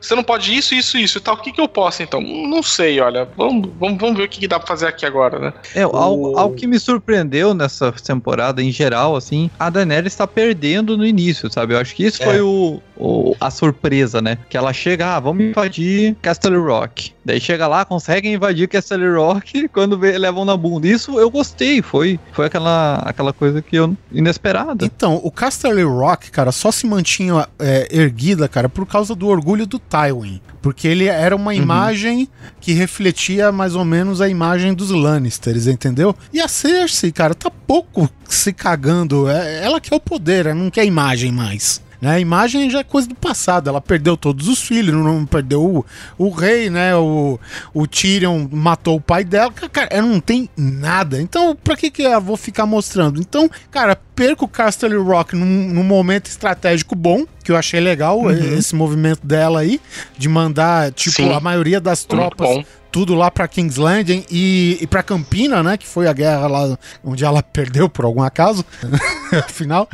você 0.00 0.14
não 0.14 0.22
pode 0.22 0.54
isso, 0.56 0.74
isso, 0.74 0.96
isso 0.96 1.18
e 1.18 1.20
tal. 1.20 1.34
O 1.34 1.38
que, 1.38 1.52
que 1.52 1.60
eu 1.60 1.68
posso 1.68 2.02
então? 2.02 2.20
Não 2.20 2.62
sei, 2.62 3.00
olha. 3.00 3.28
Vamos, 3.36 3.68
vamos, 3.78 3.98
vamos 3.98 4.16
ver 4.16 4.24
o 4.24 4.28
que, 4.28 4.40
que 4.40 4.48
dá 4.48 4.58
pra 4.58 4.68
fazer 4.68 4.86
aqui 4.86 5.04
agora, 5.04 5.38
né? 5.38 5.52
É, 5.74 5.82
algo, 5.82 6.32
O- 6.32 6.38
algo 6.38 6.54
que 6.54 6.66
me 6.66 6.78
surpreendeu 6.78 7.52
nessa 7.54 7.90
temporada 7.92 8.62
em 8.62 8.70
geral, 8.70 9.16
assim, 9.16 9.50
a 9.58 9.68
Daenerys 9.70 10.12
está 10.12 10.26
perdendo 10.26 10.96
no 10.96 11.04
início, 11.04 11.50
sabe? 11.52 11.74
Eu 11.74 11.78
acho 11.80 11.94
que 11.94 12.04
isso 12.04 12.22
É. 12.22 12.26
foi 12.26 12.40
o, 12.40 12.80
o- 12.96 13.36
a 13.40 13.50
surpresa, 13.50 14.20
né? 14.22 14.38
Que 14.48 14.56
ela 14.56 14.72
chega, 14.72 15.16
ah, 15.16 15.20
vamos 15.20 15.44
invadir 15.44 16.14
Castle 16.22 16.58
Rock. 16.58 17.12
Daí 17.24 17.40
chega 17.40 17.66
lá, 17.66 17.84
conseguem 17.84 18.34
invadir 18.34 18.68
Castle 18.68 19.14
Rock 19.16 19.66
quando 19.72 19.98
vê, 19.98 20.16
levam 20.16 20.44
na 20.44 20.56
bunda. 20.56 20.86
Isso 20.86 21.18
eu 21.18 21.28
gostei, 21.30 21.82
foi, 21.82 22.20
foi 22.32 22.46
aquela, 22.46 22.96
aquela 23.04 23.32
coisa 23.32 23.60
que 23.60 23.76
eu 23.76 23.96
inesperada. 24.12 24.84
Então, 24.84 25.20
o 25.24 25.30
Castle 25.30 25.82
Rock, 25.84 26.30
cara, 26.30 26.52
só 26.52 26.70
se 26.70 26.86
mantinha 26.86 27.15
é, 27.58 27.88
erguida, 27.90 28.48
cara, 28.48 28.68
por 28.68 28.86
causa 28.86 29.14
do 29.14 29.26
orgulho 29.26 29.66
do 29.66 29.78
Tywin. 29.78 30.40
Porque 30.60 30.88
ele 30.88 31.06
era 31.06 31.34
uma 31.34 31.54
imagem 31.54 32.28
que 32.60 32.72
refletia 32.72 33.52
mais 33.52 33.74
ou 33.74 33.84
menos 33.84 34.20
a 34.20 34.28
imagem 34.28 34.74
dos 34.74 34.90
Lannisters, 34.90 35.66
entendeu? 35.66 36.14
E 36.32 36.40
a 36.40 36.48
Cersei, 36.48 37.12
cara, 37.12 37.34
tá 37.34 37.50
pouco 37.50 38.10
se 38.28 38.52
cagando. 38.52 39.28
É, 39.28 39.64
ela 39.64 39.80
quer 39.80 39.94
o 39.94 40.00
poder, 40.00 40.46
ela 40.46 40.54
não 40.54 40.70
quer 40.70 40.84
imagem 40.84 41.30
mais. 41.30 41.80
Né? 42.00 42.10
A 42.10 42.20
imagem 42.20 42.70
já 42.70 42.80
é 42.80 42.84
coisa 42.84 43.08
do 43.08 43.14
passado. 43.14 43.68
Ela 43.68 43.80
perdeu 43.80 44.16
todos 44.16 44.48
os 44.48 44.62
filhos, 44.62 44.94
não 44.94 45.26
perdeu 45.26 45.62
o, 45.62 45.84
o 46.18 46.30
rei, 46.30 46.70
né? 46.70 46.94
O, 46.96 47.38
o 47.72 47.86
Tyrion 47.86 48.48
matou 48.50 48.96
o 48.96 49.00
pai 49.00 49.24
dela. 49.24 49.52
Cara, 49.52 49.88
ela 49.90 50.06
não 50.06 50.20
tem 50.20 50.48
nada. 50.56 51.20
Então, 51.20 51.56
pra 51.56 51.76
que, 51.76 51.90
que 51.90 52.02
eu 52.02 52.20
vou 52.20 52.36
ficar 52.36 52.66
mostrando? 52.66 53.20
Então, 53.20 53.50
cara, 53.70 53.96
perco 54.14 54.44
o 54.46 54.48
Castle 54.48 55.02
Rock 55.02 55.36
num, 55.36 55.68
num 55.74 55.84
momento 55.84 56.26
estratégico 56.26 56.94
bom, 56.94 57.24
que 57.44 57.52
eu 57.52 57.56
achei 57.56 57.80
legal 57.80 58.30
esse 58.30 58.74
movimento 58.74 59.26
dela 59.26 59.60
aí, 59.60 59.80
de 60.16 60.28
mandar, 60.28 60.90
tipo, 60.92 61.16
Sim. 61.16 61.32
a 61.32 61.40
maioria 61.40 61.80
das 61.80 62.04
tropas. 62.04 62.64
Tudo 62.96 63.14
lá 63.14 63.30
pra 63.30 63.46
King's 63.46 63.76
Landing 63.76 64.24
e, 64.30 64.78
e 64.80 64.86
pra 64.86 65.02
Campina, 65.02 65.62
né? 65.62 65.76
Que 65.76 65.86
foi 65.86 66.06
a 66.08 66.14
guerra 66.14 66.46
lá 66.46 66.78
onde 67.04 67.26
ela 67.26 67.42
perdeu 67.52 67.90
por 67.90 68.06
algum 68.06 68.22
acaso, 68.22 68.64
afinal. 69.44 69.86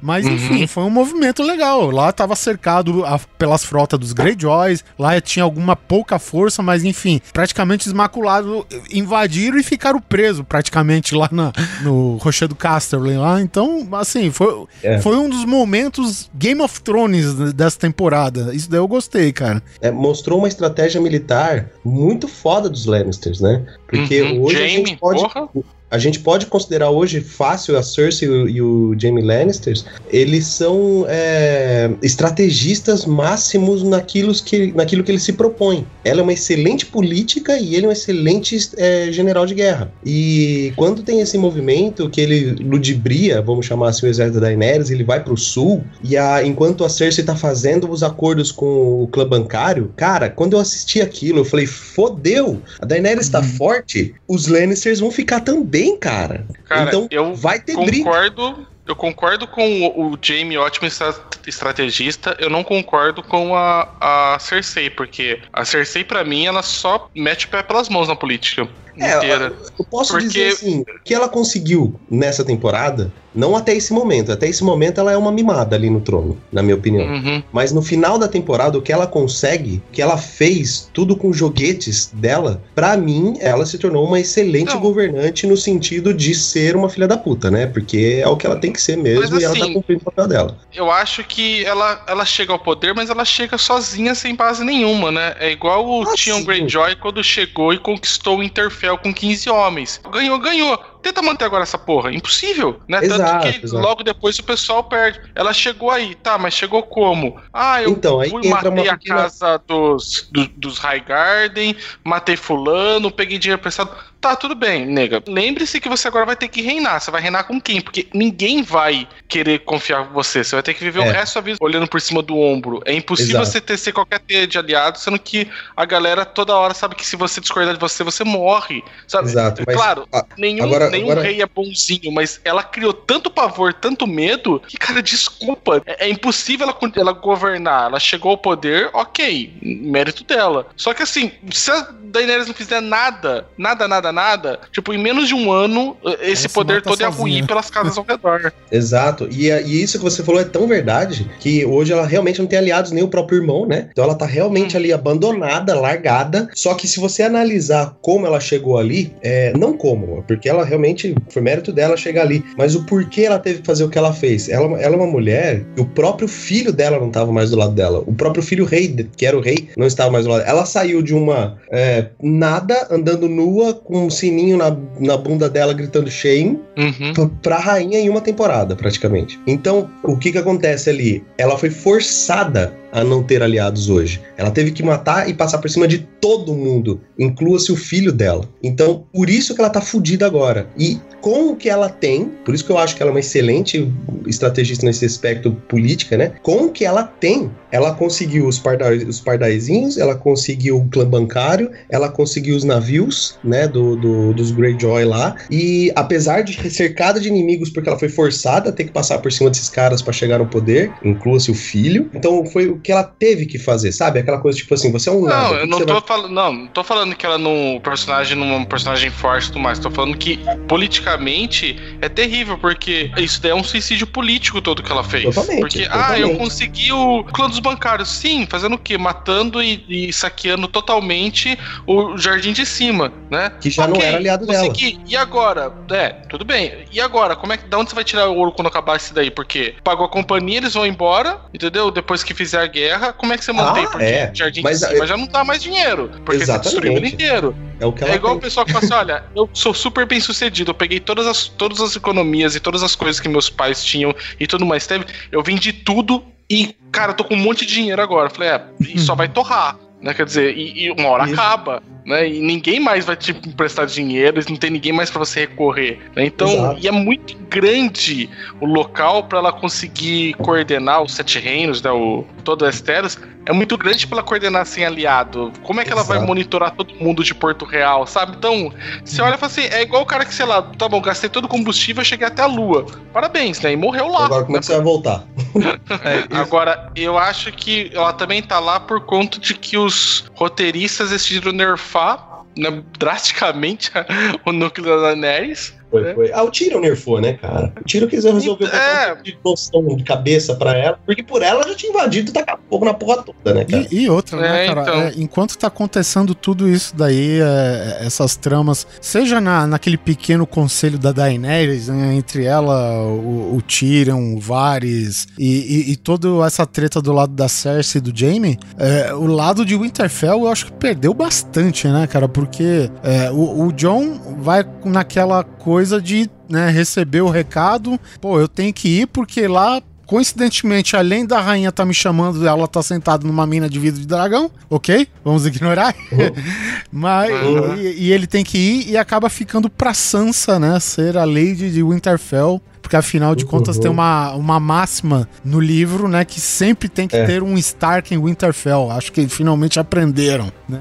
Mas 0.00 0.24
enfim, 0.26 0.62
Uhum. 0.62 0.68
foi 0.68 0.82
um 0.84 0.90
movimento 0.90 1.42
legal. 1.42 1.90
Lá 1.90 2.10
tava 2.12 2.34
cercado 2.34 3.04
a- 3.04 3.20
pelas 3.36 3.62
frotas 3.62 3.98
dos 4.00 4.14
Greyjoys, 4.14 4.82
lá 4.98 5.20
tinha 5.20 5.42
alguma 5.42 5.76
pouca 5.76 6.18
força, 6.18 6.62
mas 6.62 6.82
enfim, 6.82 7.20
praticamente 7.30 7.84
desmaculado, 7.84 8.66
invadiram 8.90 9.58
e 9.58 9.62
ficaram 9.62 10.00
presos 10.00 10.42
praticamente 10.48 11.14
lá 11.14 11.28
na- 11.30 11.52
no 11.82 12.16
Rochedo 12.16 12.54
Casterly 12.54 13.18
lá. 13.18 13.38
Então, 13.42 13.86
assim, 13.92 14.30
foi, 14.30 14.64
É. 14.82 14.98
foi 14.98 15.16
um 15.18 15.28
dos 15.28 15.44
momentos 15.44 16.30
Game 16.34 16.62
of 16.62 16.80
Thrones 16.80 17.34
dessa 17.52 17.78
temporada. 17.78 18.54
Isso 18.54 18.70
daí 18.70 18.80
eu 18.80 18.88
gostei, 18.88 19.30
cara. 19.30 19.62
É, 19.80 19.90
mostrou 19.90 20.38
uma 20.38 20.48
estratégia 20.48 21.00
militar 21.02 21.66
muito 21.84 22.26
foda 22.46 22.68
dos 22.68 22.86
Lannisters, 22.86 23.40
né? 23.40 23.66
Porque 23.88 24.22
Uhum. 24.22 24.42
hoje 24.44 24.56
a 24.56 24.60
Jaime, 24.60 24.76
gente 24.90 24.96
pode. 24.98 25.20
porra. 25.20 25.48
A 25.90 25.98
gente 25.98 26.18
pode 26.18 26.46
considerar 26.46 26.90
hoje 26.90 27.20
fácil 27.20 27.78
a 27.78 27.82
Cersei 27.82 28.28
e 28.28 28.60
o, 28.60 28.94
e 28.94 29.00
Jaime 29.00 29.22
Lannisters. 29.22 29.84
Eles 30.10 30.46
são 30.46 31.06
é, 31.08 31.90
estrategistas 32.02 33.06
máximos 33.06 33.82
naquilo 33.82 34.34
que, 34.34 34.72
naquilo 34.72 35.04
que 35.04 35.12
eles 35.12 35.22
se 35.22 35.32
propõem. 35.32 35.86
Ela 36.04 36.20
é 36.20 36.22
uma 36.22 36.32
excelente 36.32 36.86
política 36.86 37.56
e 37.58 37.76
ele 37.76 37.86
é 37.86 37.88
um 37.88 37.92
excelente 37.92 38.56
é, 38.76 39.12
general 39.12 39.46
de 39.46 39.54
guerra. 39.54 39.92
E 40.04 40.72
quando 40.76 41.02
tem 41.02 41.20
esse 41.20 41.38
movimento 41.38 42.10
que 42.10 42.20
ele 42.20 42.52
ludibria, 42.62 43.40
vamos 43.40 43.66
chamar 43.66 43.90
assim, 43.90 44.06
o 44.06 44.08
exército 44.08 44.40
da 44.40 44.46
Daenerys, 44.46 44.90
ele 44.90 45.04
vai 45.04 45.22
pro 45.22 45.36
sul, 45.36 45.84
e 46.02 46.16
a, 46.16 46.44
enquanto 46.44 46.84
a 46.84 46.88
Cersei 46.88 47.24
tá 47.24 47.36
fazendo 47.36 47.90
os 47.90 48.02
acordos 48.02 48.50
com 48.50 49.02
o 49.02 49.08
clã 49.08 49.26
bancário, 49.26 49.92
cara, 49.96 50.28
quando 50.28 50.54
eu 50.54 50.60
assisti 50.60 51.00
aquilo, 51.00 51.40
eu 51.40 51.44
falei, 51.44 51.66
fodeu! 51.66 52.60
A 52.80 52.86
Daenerys 52.86 53.28
tá 53.28 53.42
forte, 53.42 54.14
os 54.26 54.46
Lannisters 54.46 55.00
vão 55.00 55.10
ficar 55.10 55.40
também, 55.40 55.75
cara. 55.98 56.46
Cara, 56.64 56.88
então 56.88 57.08
eu 57.10 57.34
vai 57.34 57.60
ter 57.60 57.76
briga. 57.76 58.04
concordo 58.04 58.66
Eu 58.86 58.94
concordo 58.94 59.48
com 59.48 59.82
o, 59.82 60.12
o 60.12 60.18
Jamie, 60.22 60.56
ótimo 60.56 60.86
estra- 60.86 61.14
estrategista. 61.44 62.36
Eu 62.38 62.48
não 62.48 62.62
concordo 62.62 63.20
com 63.22 63.56
a, 63.56 63.88
a 64.00 64.38
Cersei, 64.38 64.88
porque 64.88 65.42
a 65.52 65.64
Cersei, 65.64 66.04
pra 66.04 66.22
mim, 66.22 66.46
ela 66.46 66.62
só 66.62 67.08
mete 67.14 67.46
o 67.46 67.48
pé 67.48 67.62
pelas 67.64 67.88
mãos 67.88 68.06
na 68.06 68.14
política 68.14 68.68
É, 68.98 69.16
inteira. 69.16 69.52
Eu 69.78 69.84
posso 69.84 70.12
Porque- 70.12 70.26
dizer 70.28 70.48
assim, 70.48 70.80
o 70.80 71.02
que 71.04 71.14
ela 71.14 71.28
conseguiu 71.28 71.94
nessa 72.10 72.44
temporada, 72.44 73.12
não 73.34 73.54
até 73.54 73.74
esse 73.74 73.92
momento, 73.92 74.32
até 74.32 74.48
esse 74.48 74.64
momento 74.64 74.98
ela 74.98 75.12
é 75.12 75.16
uma 75.16 75.30
mimada 75.30 75.76
ali 75.76 75.90
no 75.90 76.00
trono, 76.00 76.38
na 76.50 76.62
minha 76.62 76.74
opinião. 76.74 77.04
Uhum. 77.06 77.42
Mas 77.52 77.70
no 77.72 77.82
final 77.82 78.18
da 78.18 78.26
temporada, 78.28 78.78
o 78.78 78.82
que 78.82 78.90
ela 78.92 79.06
consegue, 79.06 79.82
o 79.88 79.92
que 79.92 80.00
ela 80.00 80.16
fez, 80.16 80.88
tudo 80.94 81.14
com 81.16 81.32
joguetes 81.32 82.10
dela, 82.14 82.62
pra 82.74 82.96
mim, 82.96 83.36
ela 83.40 83.66
se 83.66 83.76
tornou 83.78 84.06
uma 84.06 84.18
excelente 84.18 84.72
Não. 84.74 84.80
governante 84.80 85.46
no 85.46 85.56
sentido 85.56 86.14
de 86.14 86.34
ser 86.34 86.74
uma 86.76 86.88
filha 86.88 87.06
da 87.06 87.16
puta, 87.18 87.50
né? 87.50 87.66
Porque 87.66 88.20
é 88.22 88.28
o 88.28 88.36
que 88.36 88.46
ela 88.46 88.56
tem 88.56 88.72
que 88.72 88.80
ser 88.80 88.96
mesmo 88.96 89.30
Mas 89.30 89.42
e 89.42 89.44
ela 89.44 89.54
tá 89.54 89.64
assim, 89.64 89.74
cumprindo 89.74 90.00
o 90.00 90.04
papel 90.04 90.28
dela. 90.28 90.58
Eu 90.74 90.90
acho 90.90 91.22
que 91.24 91.62
ela, 91.66 92.02
ela 92.06 92.24
chega 92.24 92.52
ao 92.52 92.58
poder, 92.58 92.94
mas 92.94 93.10
ela 93.10 93.24
chega 93.24 93.58
sozinha, 93.58 94.14
sem 94.14 94.34
base 94.34 94.64
nenhuma, 94.64 95.12
né? 95.12 95.34
É 95.38 95.50
igual 95.52 95.86
o 95.86 96.02
Ah, 96.04 96.14
sim. 96.16 96.42
Greyjoy 96.44 96.96
quando 96.96 97.22
chegou 97.22 97.74
e 97.74 97.78
conquistou 97.78 98.38
o 98.38 98.42
Interfell 98.42 98.85
com 98.98 99.12
15 99.12 99.48
homens. 99.50 100.00
Ganhou, 100.12 100.38
ganhou. 100.38 100.76
Tenta 101.02 101.22
manter 101.22 101.44
agora 101.44 101.62
essa 101.62 101.78
porra. 101.78 102.12
Impossível, 102.12 102.80
né? 102.88 102.98
Exato, 103.04 103.22
Tanto 103.44 103.58
que 103.60 103.64
exato. 103.66 103.82
logo 103.82 104.02
depois 104.02 104.38
o 104.38 104.44
pessoal 104.44 104.82
perde. 104.84 105.20
Ela 105.34 105.52
chegou 105.52 105.90
aí, 105.90 106.14
tá, 106.16 106.36
mas 106.36 106.52
chegou 106.54 106.82
como? 106.82 107.40
Ah, 107.52 107.80
eu 107.82 107.90
Então, 107.90 108.20
aí 108.20 108.28
fui, 108.30 108.46
entra 108.46 108.70
matei 108.70 108.84
uma 108.88 108.92
a 108.92 108.98
casa 108.98 109.62
dos, 109.66 110.28
do- 110.32 110.48
dos 110.56 110.78
Highgarden, 110.78 111.76
matei 112.04 112.36
fulano, 112.36 113.10
peguei 113.10 113.38
dinheiro 113.38 113.60
prestado. 113.62 113.90
Tá, 114.26 114.34
tudo 114.34 114.56
bem, 114.56 114.84
nega. 114.84 115.22
Lembre-se 115.24 115.80
que 115.80 115.88
você 115.88 116.08
agora 116.08 116.26
vai 116.26 116.34
ter 116.34 116.48
que 116.48 116.60
reinar. 116.60 117.00
Você 117.00 117.12
vai 117.12 117.22
reinar 117.22 117.44
com 117.44 117.60
quem? 117.60 117.80
Porque 117.80 118.08
ninguém 118.12 118.60
vai 118.60 119.06
querer 119.28 119.60
confiar 119.60 120.04
em 120.04 120.12
você. 120.12 120.42
Você 120.42 120.56
vai 120.56 120.64
ter 120.64 120.74
que 120.74 120.82
viver 120.82 120.98
o 120.98 121.04
É. 121.04 121.12
resto 121.12 121.36
da 121.36 121.42
vida 121.42 121.58
olhando 121.60 121.86
por 121.86 122.00
cima 122.00 122.20
do 122.20 122.36
ombro. 122.36 122.82
É 122.84 122.92
impossível 122.92 123.36
Exato. 123.42 123.46
você 123.52 123.60
ter 123.60 123.76
ser 123.76 123.92
qualquer 123.92 124.18
teia 124.18 124.44
de 124.44 124.58
aliado, 124.58 124.98
sendo 124.98 125.16
que 125.16 125.48
a 125.76 125.84
galera 125.84 126.24
toda 126.24 126.56
hora 126.56 126.74
sabe 126.74 126.96
que 126.96 127.06
se 127.06 127.14
você 127.14 127.40
discordar 127.40 127.72
de 127.74 127.78
você, 127.78 128.02
você 128.02 128.24
morre. 128.24 128.82
Sabe? 129.06 129.28
Exato, 129.28 129.62
mas, 129.64 129.76
claro, 129.76 130.08
ah, 130.12 130.24
nenhum, 130.36 130.64
agora- 130.64 130.90
nenhum 130.90 131.12
agora- 131.12 131.22
rei 131.28 131.40
é 131.40 131.46
bonzinho, 131.46 132.10
mas 132.10 132.40
ela 132.44 132.64
criou 132.64 132.92
tanto 132.92 133.30
pavor, 133.30 133.72
tanto 133.74 134.08
medo, 134.08 134.60
que, 134.66 134.76
cara, 134.76 135.00
desculpa. 135.00 135.80
É, 135.86 136.06
é 136.06 136.10
impossível 136.10 136.66
ela, 136.68 136.76
ela 136.96 137.12
governar. 137.12 137.90
Ela 137.90 138.00
chegou 138.00 138.32
ao 138.32 138.38
poder, 138.38 138.90
ok, 138.92 139.56
mérito 139.62 140.24
dela. 140.24 140.66
Só 140.76 140.92
que 140.92 141.04
assim, 141.04 141.30
se 141.52 141.70
a 141.70 141.92
Daenerys 141.92 142.48
não 142.48 142.54
fizer 142.54 142.80
nada, 142.80 143.46
nada, 143.56 143.86
nada, 143.86 144.15
nada, 144.16 144.58
tipo, 144.72 144.92
em 144.94 144.98
menos 144.98 145.28
de 145.28 145.34
um 145.34 145.52
ano, 145.52 145.96
eh, 146.04 146.30
esse 146.32 146.48
poder 146.48 146.80
todo 146.82 146.98
ia 147.00 147.06
sozinha. 147.06 147.20
ruir 147.22 147.46
pelas 147.46 147.68
casas 147.70 147.96
ao 147.98 148.04
redor. 148.08 148.52
Exato. 148.72 149.28
E, 149.30 149.52
a- 149.52 149.60
e 149.60 149.82
isso 149.82 149.98
que 149.98 150.04
você 150.04 150.22
falou 150.24 150.40
é 150.40 150.44
tão 150.44 150.66
verdade 150.66 151.30
que 151.38 151.64
hoje 151.64 151.92
ela 151.92 152.06
realmente 152.06 152.38
não 152.40 152.46
tem 152.46 152.58
aliados 152.58 152.90
nem 152.92 153.04
o 153.04 153.08
próprio 153.08 153.38
irmão, 153.40 153.66
né? 153.66 153.88
Então 153.92 154.02
ela 154.04 154.14
tá 154.14 154.24
realmente 154.26 154.76
ali 154.76 154.92
abandonada, 154.92 155.78
largada. 155.78 156.48
Só 156.54 156.74
que 156.74 156.88
se 156.88 156.98
você 156.98 157.22
analisar 157.22 157.96
como 158.00 158.26
ela 158.26 158.40
chegou 158.40 158.78
ali, 158.78 159.12
é, 159.22 159.52
não 159.56 159.76
como, 159.76 160.22
porque 160.26 160.48
ela 160.48 160.64
realmente 160.64 161.14
foi 161.28 161.42
mérito 161.42 161.72
dela 161.72 161.96
chegar 161.96 162.22
ali, 162.22 162.42
mas 162.56 162.74
o 162.74 162.84
porquê 162.86 163.22
ela 163.22 163.38
teve 163.38 163.60
que 163.60 163.66
fazer 163.66 163.84
o 163.84 163.88
que 163.90 163.98
ela 163.98 164.12
fez. 164.12 164.48
Ela, 164.48 164.80
ela 164.80 164.94
é 164.94 164.98
uma 164.98 165.06
mulher 165.06 165.62
e 165.76 165.80
o 165.80 165.84
próprio 165.86 166.26
filho 166.28 166.72
dela 166.72 166.98
não 166.98 167.08
estava 167.08 167.30
mais 167.32 167.50
do 167.50 167.56
lado 167.56 167.74
dela. 167.74 168.02
O 168.06 168.14
próprio 168.14 168.42
filho 168.42 168.64
rei, 168.64 169.06
que 169.16 169.26
era 169.26 169.36
o 169.36 169.40
rei, 169.40 169.68
não 169.76 169.86
estava 169.86 170.10
mais 170.10 170.24
do 170.24 170.30
lado. 170.30 170.44
Ela 170.46 170.64
saiu 170.64 171.02
de 171.02 171.14
uma 171.14 171.58
é, 171.70 172.06
nada, 172.22 172.88
andando 172.90 173.28
nua, 173.28 173.74
com 173.74 173.95
um 173.96 174.10
sininho 174.10 174.56
na, 174.56 174.76
na 175.00 175.16
bunda 175.16 175.48
dela 175.48 175.72
gritando 175.72 176.10
shame, 176.10 176.58
Uhum. 176.76 177.28
pra 177.42 177.58
rainha 177.58 177.98
em 177.98 178.08
uma 178.08 178.20
temporada, 178.20 178.76
praticamente. 178.76 179.40
Então, 179.46 179.88
o 180.02 180.16
que 180.16 180.30
que 180.32 180.38
acontece 180.38 180.90
ali? 180.90 181.24
Ela 181.38 181.56
foi 181.56 181.70
forçada 181.70 182.72
a 182.96 183.04
não 183.04 183.22
ter 183.22 183.42
aliados 183.42 183.90
hoje. 183.90 184.22
Ela 184.38 184.50
teve 184.50 184.70
que 184.70 184.82
matar 184.82 185.28
e 185.28 185.34
passar 185.34 185.58
por 185.58 185.68
cima 185.68 185.86
de 185.86 185.98
todo 185.98 186.54
mundo, 186.54 187.00
inclua-se 187.18 187.70
o 187.70 187.76
filho 187.76 188.10
dela. 188.10 188.48
Então, 188.62 189.04
por 189.12 189.28
isso 189.28 189.54
que 189.54 189.60
ela 189.60 189.68
tá 189.68 189.82
fudida 189.82 190.24
agora. 190.24 190.66
E 190.78 190.98
com 191.20 191.50
o 191.50 191.56
que 191.56 191.68
ela 191.68 191.88
tem, 191.90 192.24
por 192.44 192.54
isso 192.54 192.64
que 192.64 192.70
eu 192.70 192.78
acho 192.78 192.96
que 192.96 193.02
ela 193.02 193.10
é 193.10 193.14
uma 193.14 193.20
excelente 193.20 193.92
estrategista 194.26 194.86
nesse 194.86 195.04
aspecto 195.04 195.52
política, 195.68 196.16
né? 196.16 196.32
Com 196.42 196.66
o 196.66 196.70
que 196.70 196.84
ela 196.84 197.02
tem, 197.02 197.50
ela 197.70 197.92
conseguiu 197.94 198.46
os, 198.46 198.58
pardais, 198.58 199.06
os 199.06 199.20
pardaizinhos, 199.20 199.98
ela 199.98 200.14
conseguiu 200.14 200.78
o 200.78 200.88
clã 200.88 201.04
bancário, 201.04 201.70
ela 201.90 202.08
conseguiu 202.08 202.56
os 202.56 202.64
navios, 202.64 203.38
né, 203.44 203.68
do, 203.68 203.96
do- 203.96 204.32
dos 204.32 204.50
Greyjoy 204.52 205.04
lá, 205.04 205.36
e 205.50 205.92
apesar 205.94 206.42
de 206.42 206.70
cercada 206.70 207.20
de 207.20 207.28
inimigos 207.28 207.70
porque 207.70 207.88
ela 207.88 207.98
foi 207.98 208.08
forçada 208.08 208.70
a 208.70 208.72
ter 208.72 208.84
que 208.84 208.92
passar 208.92 209.18
por 209.18 209.30
cima 209.30 209.50
desses 209.50 209.68
caras 209.68 210.00
pra 210.00 210.12
chegar 210.12 210.38
no 210.38 210.46
poder, 210.46 210.92
inclua-se 211.04 211.50
o 211.50 211.54
filho, 211.54 212.08
então 212.14 212.44
foi 212.46 212.68
o 212.68 212.78
que 212.86 212.92
ela 212.92 213.02
teve 213.04 213.46
que 213.46 213.58
fazer, 213.58 213.90
sabe? 213.92 214.20
Aquela 214.20 214.38
coisa 214.38 214.56
tipo 214.56 214.72
assim, 214.72 214.90
você 214.92 215.08
é 215.08 215.12
um 215.12 215.22
nada, 215.24 215.42
Não, 215.42 215.50
o 215.50 215.54
eu 215.58 215.66
não 215.66 215.78
tô 215.80 215.92
vai- 215.94 216.02
falando. 216.06 216.32
Não, 216.32 216.52
não 216.52 216.66
tô 216.68 216.84
falando 216.84 217.14
que 217.16 217.26
ela 217.26 217.36
não. 217.36 217.76
O 217.76 217.80
personagem 217.80 218.36
não 218.36 218.46
é 218.52 218.56
um 218.56 218.64
personagem 218.64 219.10
forte 219.10 219.44
e 219.44 219.48
tudo 219.48 219.60
mais. 219.60 219.78
Tô 219.78 219.90
falando 219.90 220.16
que 220.16 220.38
politicamente 220.68 221.76
é 222.00 222.08
terrível, 222.08 222.56
porque 222.58 223.10
isso 223.18 223.40
daí 223.42 223.50
é 223.50 223.54
um 223.54 223.64
suicídio 223.64 224.06
político 224.06 224.60
todo 224.62 224.82
que 224.82 224.90
ela 224.90 225.04
fez. 225.04 225.24
Totalmente, 225.24 225.60
porque, 225.60 225.86
ah, 225.90 226.18
eu 226.18 226.28
totalmente. 226.28 226.38
consegui 226.38 226.92
o 226.92 227.24
clã 227.24 227.48
dos 227.48 227.58
bancários. 227.58 228.08
Sim, 228.08 228.46
fazendo 228.48 228.74
o 228.74 228.78
quê? 228.78 228.96
Matando 228.96 229.62
e, 229.62 229.84
e 230.08 230.12
saqueando 230.12 230.68
totalmente 230.68 231.58
o 231.86 232.16
jardim 232.16 232.52
de 232.52 232.64
cima, 232.64 233.12
né? 233.30 233.50
Que 233.60 233.68
já 233.70 233.86
não 233.86 233.96
Ok, 233.96 234.06
era 234.06 234.16
aliado 234.16 234.46
dela. 234.46 234.66
consegui. 234.68 235.00
E 235.06 235.16
agora? 235.16 235.72
É, 235.90 236.08
tudo 236.28 236.44
bem. 236.44 236.84
E 236.92 237.00
agora? 237.00 237.34
Como 237.36 237.52
é 237.52 237.56
que, 237.56 237.66
da 237.68 237.78
onde 237.78 237.90
você 237.90 237.94
vai 237.94 238.04
tirar 238.04 238.28
o 238.28 238.36
ouro 238.36 238.52
quando 238.52 238.68
acabar 238.68 238.96
isso 238.96 239.12
daí? 239.12 239.30
Porque 239.30 239.74
pagou 239.82 240.06
a 240.06 240.08
companhia, 240.08 240.58
eles 240.58 240.74
vão 240.74 240.86
embora, 240.86 241.38
entendeu? 241.52 241.90
Depois 241.90 242.22
que 242.22 242.32
fizer 242.34 242.60
a 242.60 242.66
guerra, 242.76 243.12
como 243.12 243.32
é 243.32 243.38
que 243.38 243.44
você 243.44 243.52
mantém? 243.52 243.84
Ah, 243.84 243.88
Porque 243.88 244.04
é. 244.04 244.30
Jardim 244.34 244.60
Mas, 244.62 244.80
de 244.80 244.86
cima 244.86 245.06
já 245.06 245.16
não 245.16 245.26
dá 245.26 245.42
mais 245.42 245.62
dinheiro. 245.62 246.10
Porque 246.24 246.44
você 246.44 246.58
destruiu 246.58 246.92
ele 246.92 247.06
Exatamente. 247.06 247.14
inteiro. 247.14 247.56
É 247.80 247.86
o 247.86 247.92
que 247.92 248.04
ela 248.04 248.12
É 248.12 248.16
igual 248.16 248.32
tem. 248.34 248.38
o 248.38 248.42
pessoal 248.42 248.66
que 248.66 248.72
fala 248.72 248.84
assim: 248.84 248.94
olha, 249.00 249.24
eu 249.34 249.48
sou 249.54 249.72
super 249.72 250.06
bem 250.06 250.20
sucedido, 250.20 250.70
eu 250.70 250.74
peguei 250.74 251.00
todas 251.00 251.26
as, 251.26 251.48
todas 251.48 251.80
as 251.80 251.96
economias 251.96 252.54
e 252.54 252.60
todas 252.60 252.82
as 252.82 252.94
coisas 252.94 253.18
que 253.18 253.28
meus 253.28 253.48
pais 253.48 253.82
tinham 253.82 254.14
e 254.38 254.46
tudo 254.46 254.66
mais 254.66 254.86
teve, 254.86 255.06
eu 255.32 255.42
vendi 255.42 255.72
tudo 255.72 256.22
e, 256.50 256.76
cara, 256.92 257.12
eu 257.12 257.16
tô 257.16 257.24
com 257.24 257.34
um 257.34 257.38
monte 257.38 257.64
de 257.66 257.74
dinheiro 257.74 258.00
agora. 258.02 258.26
Eu 258.28 258.30
falei, 258.34 258.50
é, 258.50 258.62
e 258.80 258.98
só 259.00 259.14
vai 259.16 259.28
torrar. 259.28 259.76
Né, 260.06 260.14
quer 260.14 260.24
dizer, 260.24 260.56
e, 260.56 260.84
e 260.84 260.90
uma 260.92 261.08
hora 261.08 261.24
Isso. 261.24 261.34
acaba, 261.34 261.82
né? 262.04 262.28
E 262.28 262.40
ninguém 262.40 262.78
mais 262.78 263.04
vai 263.04 263.16
te 263.16 263.32
emprestar 263.32 263.86
dinheiro, 263.86 264.40
não 264.48 264.56
tem 264.56 264.70
ninguém 264.70 264.92
mais 264.92 265.10
pra 265.10 265.18
você 265.18 265.40
recorrer. 265.40 265.98
né? 266.14 266.24
Então, 266.24 266.48
Exato. 266.48 266.78
e 266.80 266.86
é 266.86 266.92
muito 266.92 267.36
grande 267.50 268.30
o 268.60 268.66
local 268.66 269.24
pra 269.24 269.38
ela 269.40 269.52
conseguir 269.52 270.34
coordenar 270.34 271.02
os 271.02 271.12
sete 271.12 271.40
reinos, 271.40 271.82
né? 271.82 271.90
O, 271.90 272.24
todo 272.44 272.64
Westeros. 272.64 273.18
É 273.48 273.52
muito 273.52 273.76
grande 273.78 274.06
pra 274.06 274.18
ela 274.18 274.26
coordenar 274.26 274.66
sem 274.66 274.84
aliado. 274.84 275.52
Como 275.62 275.80
é 275.80 275.84
que 275.84 275.92
ela 275.92 276.02
vai 276.02 276.18
monitorar 276.20 276.72
todo 276.72 276.92
mundo 276.96 277.22
de 277.22 277.32
Porto 277.32 277.64
Real, 277.64 278.04
sabe? 278.06 278.36
Então, 278.36 278.72
você 279.04 279.22
olha 279.22 279.34
e 279.34 279.38
fala 279.38 279.50
assim, 279.52 279.62
é 279.62 279.82
igual 279.82 280.02
o 280.02 280.06
cara 280.06 280.24
que, 280.24 280.34
sei 280.34 280.46
lá, 280.46 280.62
tá 280.62 280.88
bom, 280.88 281.00
gastei 281.00 281.30
todo 281.30 281.44
o 281.44 281.48
combustível, 281.48 282.04
cheguei 282.04 282.26
até 282.26 282.42
a 282.42 282.46
lua. 282.46 282.86
Parabéns, 283.12 283.60
né? 283.60 283.72
E 283.72 283.76
morreu 283.76 284.08
lá. 284.08 284.26
Agora, 284.26 284.44
como 284.44 284.56
é 284.56 284.60
que 284.60 284.66
você 284.66 284.74
vai 284.74 284.82
voltar? 284.82 285.24
É, 286.04 286.36
Agora, 286.36 286.90
eu 286.94 287.16
acho 287.16 287.50
que 287.52 287.90
ela 287.94 288.12
também 288.12 288.42
tá 288.42 288.58
lá 288.58 288.78
por 288.78 289.00
conta 289.00 289.38
de 289.40 289.54
que 289.54 289.78
os 289.78 289.95
roteiristas 290.34 291.10
decidiram 291.10 291.52
nerfar 291.52 292.44
né, 292.56 292.82
drasticamente 292.98 293.90
o 294.44 294.52
núcleo 294.52 294.96
da 294.96 295.08
Daenerys. 295.08 295.74
Foi, 296.02 296.14
foi. 296.14 296.32
Ah, 296.32 296.42
o 296.42 296.50
Tyrion 296.50 296.80
nerfou, 296.80 297.20
né, 297.20 297.34
cara? 297.34 297.72
O 297.80 297.84
Tyrion 297.84 298.08
quis 298.08 298.24
resolver 298.24 298.64
o 298.64 298.68
É. 298.68 299.14
de 299.22 299.36
noção 299.44 299.86
de 299.96 300.02
cabeça 300.04 300.54
pra 300.54 300.76
ela, 300.76 300.98
porque 301.04 301.22
por 301.22 301.42
ela 301.42 301.62
já 301.66 301.74
tinha 301.74 301.90
invadido 301.90 302.30
e 302.30 302.32
tacar 302.32 302.58
fogo 302.68 302.84
na 302.84 302.94
porra 302.94 303.22
toda, 303.22 303.54
né, 303.54 303.64
cara? 303.64 303.86
E, 303.90 304.02
e 304.02 304.08
outra, 304.10 304.40
né, 304.40 304.64
É, 304.64 304.66
cara? 304.68 304.82
então. 304.82 305.00
é, 305.02 305.12
enquanto 305.16 305.56
tá 305.56 305.66
acontecendo 305.68 306.34
tudo 306.34 306.68
isso 306.68 306.94
daí, 306.96 307.40
é, 307.40 307.98
essas 308.00 308.36
tramas, 308.36 308.86
seja 309.00 309.40
na, 309.40 309.66
naquele 309.66 309.96
pequeno 309.96 310.46
conselho 310.46 310.98
da 310.98 311.12
Daenerys, 311.12 311.88
né, 311.88 312.14
entre 312.14 312.44
ela, 312.44 313.02
o, 313.06 313.56
o 313.56 313.62
Tyrion, 313.62 314.34
o 314.36 314.40
Varys 314.40 315.26
e, 315.38 315.86
e, 315.88 315.92
e 315.92 315.96
toda 315.96 316.28
essa 316.46 316.66
treta 316.66 317.00
do 317.00 317.12
lado 317.12 317.32
da 317.32 317.48
Cersei 317.48 317.98
e 317.98 318.02
do 318.02 318.18
Jaime, 318.18 318.58
é, 318.78 319.14
o 319.14 319.26
lado 319.26 319.64
de 319.64 319.76
Winterfell 319.76 320.40
eu 320.40 320.48
acho 320.48 320.66
que 320.66 320.72
perdeu 320.72 321.12
bastante, 321.14 321.86
né, 321.88 322.06
cara? 322.06 322.28
Porque 322.28 322.90
é, 323.02 323.30
o, 323.30 323.66
o 323.66 323.72
John 323.72 324.36
vai 324.38 324.64
naquela 324.84 325.42
coisa 325.44 325.85
de 326.02 326.28
né, 326.48 326.70
receber 326.70 327.20
o 327.22 327.30
recado, 327.30 327.98
pô, 328.20 328.38
eu 328.40 328.48
tenho 328.48 328.72
que 328.72 329.00
ir 329.00 329.06
porque 329.06 329.46
lá 329.48 329.82
Coincidentemente, 330.06 330.96
além 330.96 331.26
da 331.26 331.40
rainha 331.40 331.72
tá 331.72 331.84
me 331.84 331.92
chamando, 331.92 332.46
ela 332.46 332.68
tá 332.68 332.80
sentada 332.80 333.26
numa 333.26 333.44
mina 333.44 333.68
de 333.68 333.80
vidro 333.80 334.00
de 334.00 334.06
dragão, 334.06 334.48
ok? 334.70 335.08
Vamos 335.24 335.44
ignorar. 335.46 335.92
Mas 336.92 337.32
Uhum. 337.32 337.74
e, 337.76 338.04
e 338.04 338.12
ele 338.12 338.28
tem 338.28 338.44
que 338.44 338.56
ir 338.56 338.90
e 338.90 338.96
acaba 338.96 339.28
ficando 339.28 339.68
pra 339.68 339.92
Sansa, 339.92 340.60
né? 340.60 340.78
Ser 340.78 341.18
a 341.18 341.24
Lady 341.24 341.72
de 341.72 341.82
Winterfell. 341.82 342.62
Porque 342.86 342.94
afinal 342.96 343.34
de 343.34 343.44
contas 343.44 343.74
Uhum. 343.76 343.82
tem 343.82 343.90
uma, 343.90 344.32
uma 344.34 344.60
máxima 344.60 345.28
no 345.44 345.58
livro, 345.58 346.06
né, 346.06 346.24
que 346.24 346.38
sempre 346.40 346.88
tem 346.88 347.08
que 347.08 347.16
É. 347.16 347.26
ter 347.26 347.42
um 347.42 347.58
Stark 347.58 348.14
em 348.14 348.18
Winterfell. 348.18 348.92
Acho 348.92 349.10
que 349.10 349.26
finalmente 349.28 349.80
aprenderam, 349.80 350.52
né? 350.68 350.78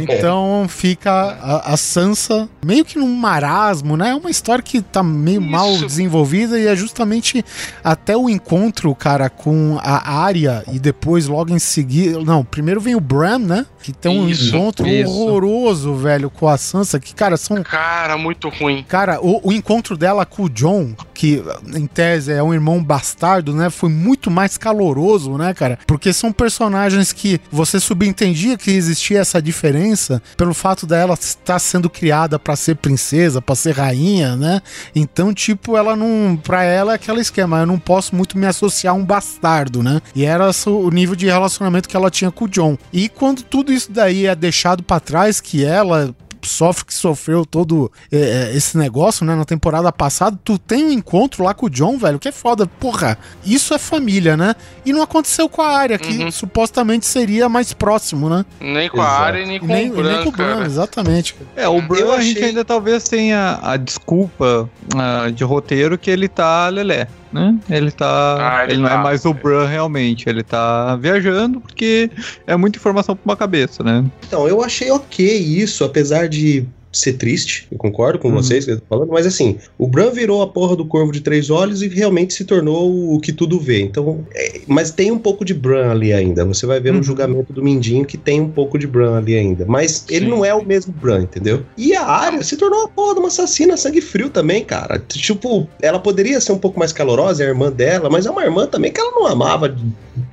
Então 0.00 0.66
fica 0.68 1.12
a, 1.12 1.74
a 1.74 1.76
Sansa 1.76 2.48
meio 2.64 2.84
que 2.84 2.98
num 2.98 3.14
marasmo, 3.14 3.96
né? 3.96 4.10
É 4.10 4.14
uma 4.16 4.30
história 4.30 4.62
que 4.62 4.80
tá 4.82 5.00
meio 5.02 5.40
Isso. 5.40 5.50
mal 5.50 5.76
desenvolvida 5.78 6.58
e 6.58 6.66
é 6.66 6.74
justamente 6.74 7.44
até 7.84 8.16
o 8.16 8.28
encontro, 8.28 8.92
cara, 8.94 9.30
com 9.30 9.78
a 9.80 10.24
Arya 10.24 10.64
e 10.72 10.78
depois 10.80 11.26
logo 11.28 11.52
em 11.52 11.58
seguida, 11.60 12.18
não, 12.24 12.44
primeiro 12.44 12.80
vem 12.80 12.96
o 12.96 13.00
Bran, 13.00 13.38
né? 13.38 13.66
Que 13.80 13.92
tem 13.92 14.10
um 14.20 14.28
Isso, 14.28 14.54
encontro 14.56 14.86
isso. 14.88 15.10
horroroso, 15.12 15.94
velho, 15.94 16.30
com 16.30 16.48
a 16.48 16.56
Sansa, 16.56 16.98
que 16.98 17.14
cara, 17.14 17.36
são 17.36 17.62
Cara, 17.62 18.16
muito 18.18 18.48
ruim. 18.48 18.84
Cara, 18.88 19.20
o, 19.20 19.40
o 19.48 19.52
encontro 19.52 19.96
dela 19.96 20.24
com 20.26 20.44
o 20.44 20.48
John, 20.50 20.94
que 21.14 21.42
em 21.74 21.86
tese 21.86 22.32
é 22.32 22.42
um 22.42 22.52
irmão 22.52 22.82
bastardo, 22.82 23.54
né? 23.54 23.70
Foi 23.70 23.90
muito 23.90 24.30
mais 24.30 24.56
caloroso, 24.56 25.36
né, 25.36 25.54
cara? 25.54 25.78
Porque 25.86 26.12
são 26.12 26.32
personagens 26.32 27.12
que 27.12 27.40
você 27.50 27.78
subentendia 27.78 28.56
que 28.56 28.70
existia 28.70 29.20
essa 29.20 29.40
diferença 29.40 30.22
pelo 30.36 30.54
fato 30.54 30.86
dela 30.86 31.14
estar 31.14 31.58
sendo 31.58 31.88
criada 31.88 32.38
pra 32.38 32.56
ser 32.56 32.76
princesa, 32.76 33.42
pra 33.42 33.54
ser 33.54 33.76
rainha, 33.76 34.36
né? 34.36 34.60
Então, 34.94 35.32
tipo, 35.32 35.76
ela 35.76 35.94
não. 35.96 36.38
Pra 36.42 36.64
ela 36.64 36.92
é 36.92 36.94
aquele 36.96 37.20
esquema, 37.20 37.60
eu 37.60 37.66
não 37.66 37.78
posso 37.78 38.14
muito 38.14 38.38
me 38.38 38.46
associar 38.46 38.94
a 38.94 38.96
um 38.96 39.04
bastardo, 39.04 39.82
né? 39.82 40.00
E 40.14 40.24
era 40.24 40.50
o 40.66 40.90
nível 40.90 41.14
de 41.14 41.26
relacionamento 41.26 41.88
que 41.88 41.96
ela 41.96 42.10
tinha 42.10 42.30
com 42.30 42.44
o 42.44 42.48
John. 42.48 42.76
E 42.92 43.08
quando 43.08 43.42
tudo 43.42 43.72
isso 43.72 43.90
daí 43.90 44.26
é 44.26 44.34
deixado 44.34 44.82
pra 44.82 45.00
trás, 45.00 45.40
que 45.40 45.64
ela 45.64 46.14
sofre 46.48 46.84
que 46.84 46.94
sofreu 46.94 47.44
todo 47.46 47.90
é, 48.10 48.16
é, 48.50 48.56
esse 48.56 48.76
negócio, 48.78 49.24
né, 49.24 49.34
na 49.34 49.44
temporada 49.44 49.90
passada, 49.92 50.38
tu 50.44 50.58
tem 50.58 50.84
um 50.86 50.90
encontro 50.92 51.44
lá 51.44 51.54
com 51.54 51.66
o 51.66 51.70
John, 51.70 51.96
velho, 51.98 52.18
que 52.18 52.28
é 52.28 52.32
foda. 52.32 52.66
Porra, 52.66 53.18
isso 53.44 53.72
é 53.74 53.78
família, 53.78 54.36
né? 54.36 54.54
E 54.84 54.92
não 54.92 55.02
aconteceu 55.02 55.48
com 55.48 55.62
a 55.62 55.68
área, 55.76 55.98
que 55.98 56.18
Uhum. 56.24 56.30
supostamente 56.30 57.06
seria 57.06 57.48
mais 57.48 57.72
próximo, 57.72 58.28
né? 58.28 58.44
Nem 58.60 58.88
com 58.88 59.00
a 59.00 59.04
Exato. 59.04 59.22
área, 59.22 59.46
nem 59.46 59.58
com 59.60 59.66
nem, 59.66 59.90
o 59.90 60.00
e 60.00 60.02
nem 60.02 60.02
Bran, 60.02 60.22
com 60.24 60.28
o 60.28 60.32
Bran, 60.32 60.64
exatamente. 60.64 61.34
É, 61.56 61.68
o 61.68 61.80
Bran 61.82 62.00
Eu 62.00 62.12
a 62.12 62.20
gente 62.20 62.36
achei- 62.38 62.48
ainda 62.50 62.64
talvez 62.64 63.04
tenha 63.04 63.58
a 63.62 63.76
desculpa 63.76 64.68
ah, 64.96 65.30
de 65.30 65.44
roteiro 65.44 65.96
que 65.98 66.10
ele 66.10 66.28
tá 66.28 66.68
lelé, 66.68 67.06
né? 67.32 67.58
Ele 67.68 67.90
tá. 67.90 68.58
Ah, 68.58 68.64
ele 68.64 68.74
ele 68.74 68.82
não 68.82 68.88
é 68.88 68.92
tá. 68.92 68.98
mais 68.98 69.24
o 69.24 69.32
Bran 69.32 69.66
realmente, 69.66 70.28
ele 70.28 70.42
tá 70.42 70.96
viajando 70.96 71.60
porque 71.60 72.10
é 72.46 72.56
muita 72.56 72.78
informação 72.78 73.16
pra 73.16 73.24
uma 73.24 73.36
cabeça, 73.36 73.82
né? 73.82 74.04
Então, 74.26 74.46
eu 74.46 74.62
achei 74.62 74.90
ok 74.90 75.36
isso, 75.36 75.84
apesar 75.84 76.28
de 76.28 76.66
ser 76.92 77.14
triste, 77.14 77.66
eu 77.72 77.78
concordo 77.78 78.18
com 78.18 78.28
Uhum. 78.28 78.34
vocês 78.34 78.64
que 78.64 78.70
eu 78.72 78.80
tô 78.80 78.86
falando, 78.88 79.10
mas 79.10 79.26
assim, 79.26 79.56
o 79.78 79.88
Bran 79.88 80.10
virou 80.10 80.42
a 80.42 80.46
porra 80.46 80.76
do 80.76 80.84
Corvo 80.84 81.10
de 81.10 81.20
Três 81.20 81.48
Olhos 81.50 81.80
e 81.82 81.88
realmente 81.88 82.34
se 82.34 82.44
tornou 82.44 83.14
o 83.14 83.18
que 83.20 83.32
tudo 83.32 83.58
vê. 83.58 83.80
Então, 83.80 84.24
é- 84.34 84.60
mas 84.66 84.90
tem 84.90 85.10
um 85.10 85.18
pouco 85.18 85.44
de 85.44 85.54
Bran 85.54 85.90
ali 85.90 86.12
ainda. 86.12 86.44
Você 86.44 86.66
vai 86.66 86.80
ver 86.80 86.90
Uhum. 86.90 86.98
no 86.98 87.02
julgamento 87.02 87.52
do 87.52 87.62
Mindinho 87.62 88.04
que 88.04 88.16
tem 88.18 88.40
um 88.40 88.48
pouco 88.48 88.78
de 88.78 88.86
Bran 88.86 89.16
ali 89.16 89.34
ainda. 89.36 89.64
Mas 89.66 90.04
ele 90.10 90.26
Sim. 90.26 90.30
não 90.30 90.44
é 90.44 90.54
o 90.54 90.64
mesmo 90.64 90.92
Bran, 90.92 91.22
entendeu? 91.22 91.62
E 91.78 91.94
a 91.94 92.04
Arya 92.04 92.42
se 92.42 92.56
tornou 92.56 92.84
a 92.84 92.88
porra 92.88 93.14
de 93.14 93.20
uma 93.20 93.28
assassina 93.28 93.76
sangue 93.76 94.00
frio 94.00 94.28
também, 94.28 94.62
cara. 94.64 94.98
Tipo, 95.08 95.66
ela 95.80 95.98
poderia 95.98 96.40
ser 96.40 96.52
um 96.52 96.58
pouco 96.58 96.78
mais 96.78 96.92
calorosa, 96.92 97.42
é 97.42 97.46
a 97.46 97.48
irmã 97.48 97.70
dela, 97.72 98.10
mas 98.10 98.26
é 98.26 98.30
uma 98.30 98.42
irmã 98.44 98.66
também 98.66 98.92
que 98.92 99.00
ela 99.00 99.12
não 99.12 99.26
amava 99.26 99.74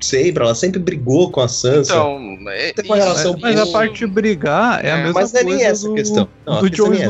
sempre, 0.02 0.44
ela 0.44 0.56
sempre 0.56 0.80
brigou 0.80 1.30
com 1.32 1.42
a 1.42 1.48
Sansa. 1.48 1.94
Então, 1.94 2.38
é, 2.50 2.74
Tem 2.74 2.86
uma 2.86 2.98
isso- 2.98 3.08
relação 3.08 3.36
Mas 3.40 3.58
a 3.60 3.66
parte 3.68 4.00
de 4.00 4.08
brigar 4.08 4.84
é 4.84 4.92
a 4.92 4.98
É, 4.98 5.04
mesma 5.04 5.22
mas 5.22 5.32
não 5.34 5.40
é 5.40 5.44
coisa 5.44 5.58
nem 5.58 5.66
essa 5.66 5.86
a 5.86 5.90
do, 5.90 5.96
questão. 5.96 6.28
Não, 6.50 6.58
a 6.58 6.62
do 6.62 6.70
questão 6.70 6.88
Jon 6.88 6.92
nem 6.92 7.04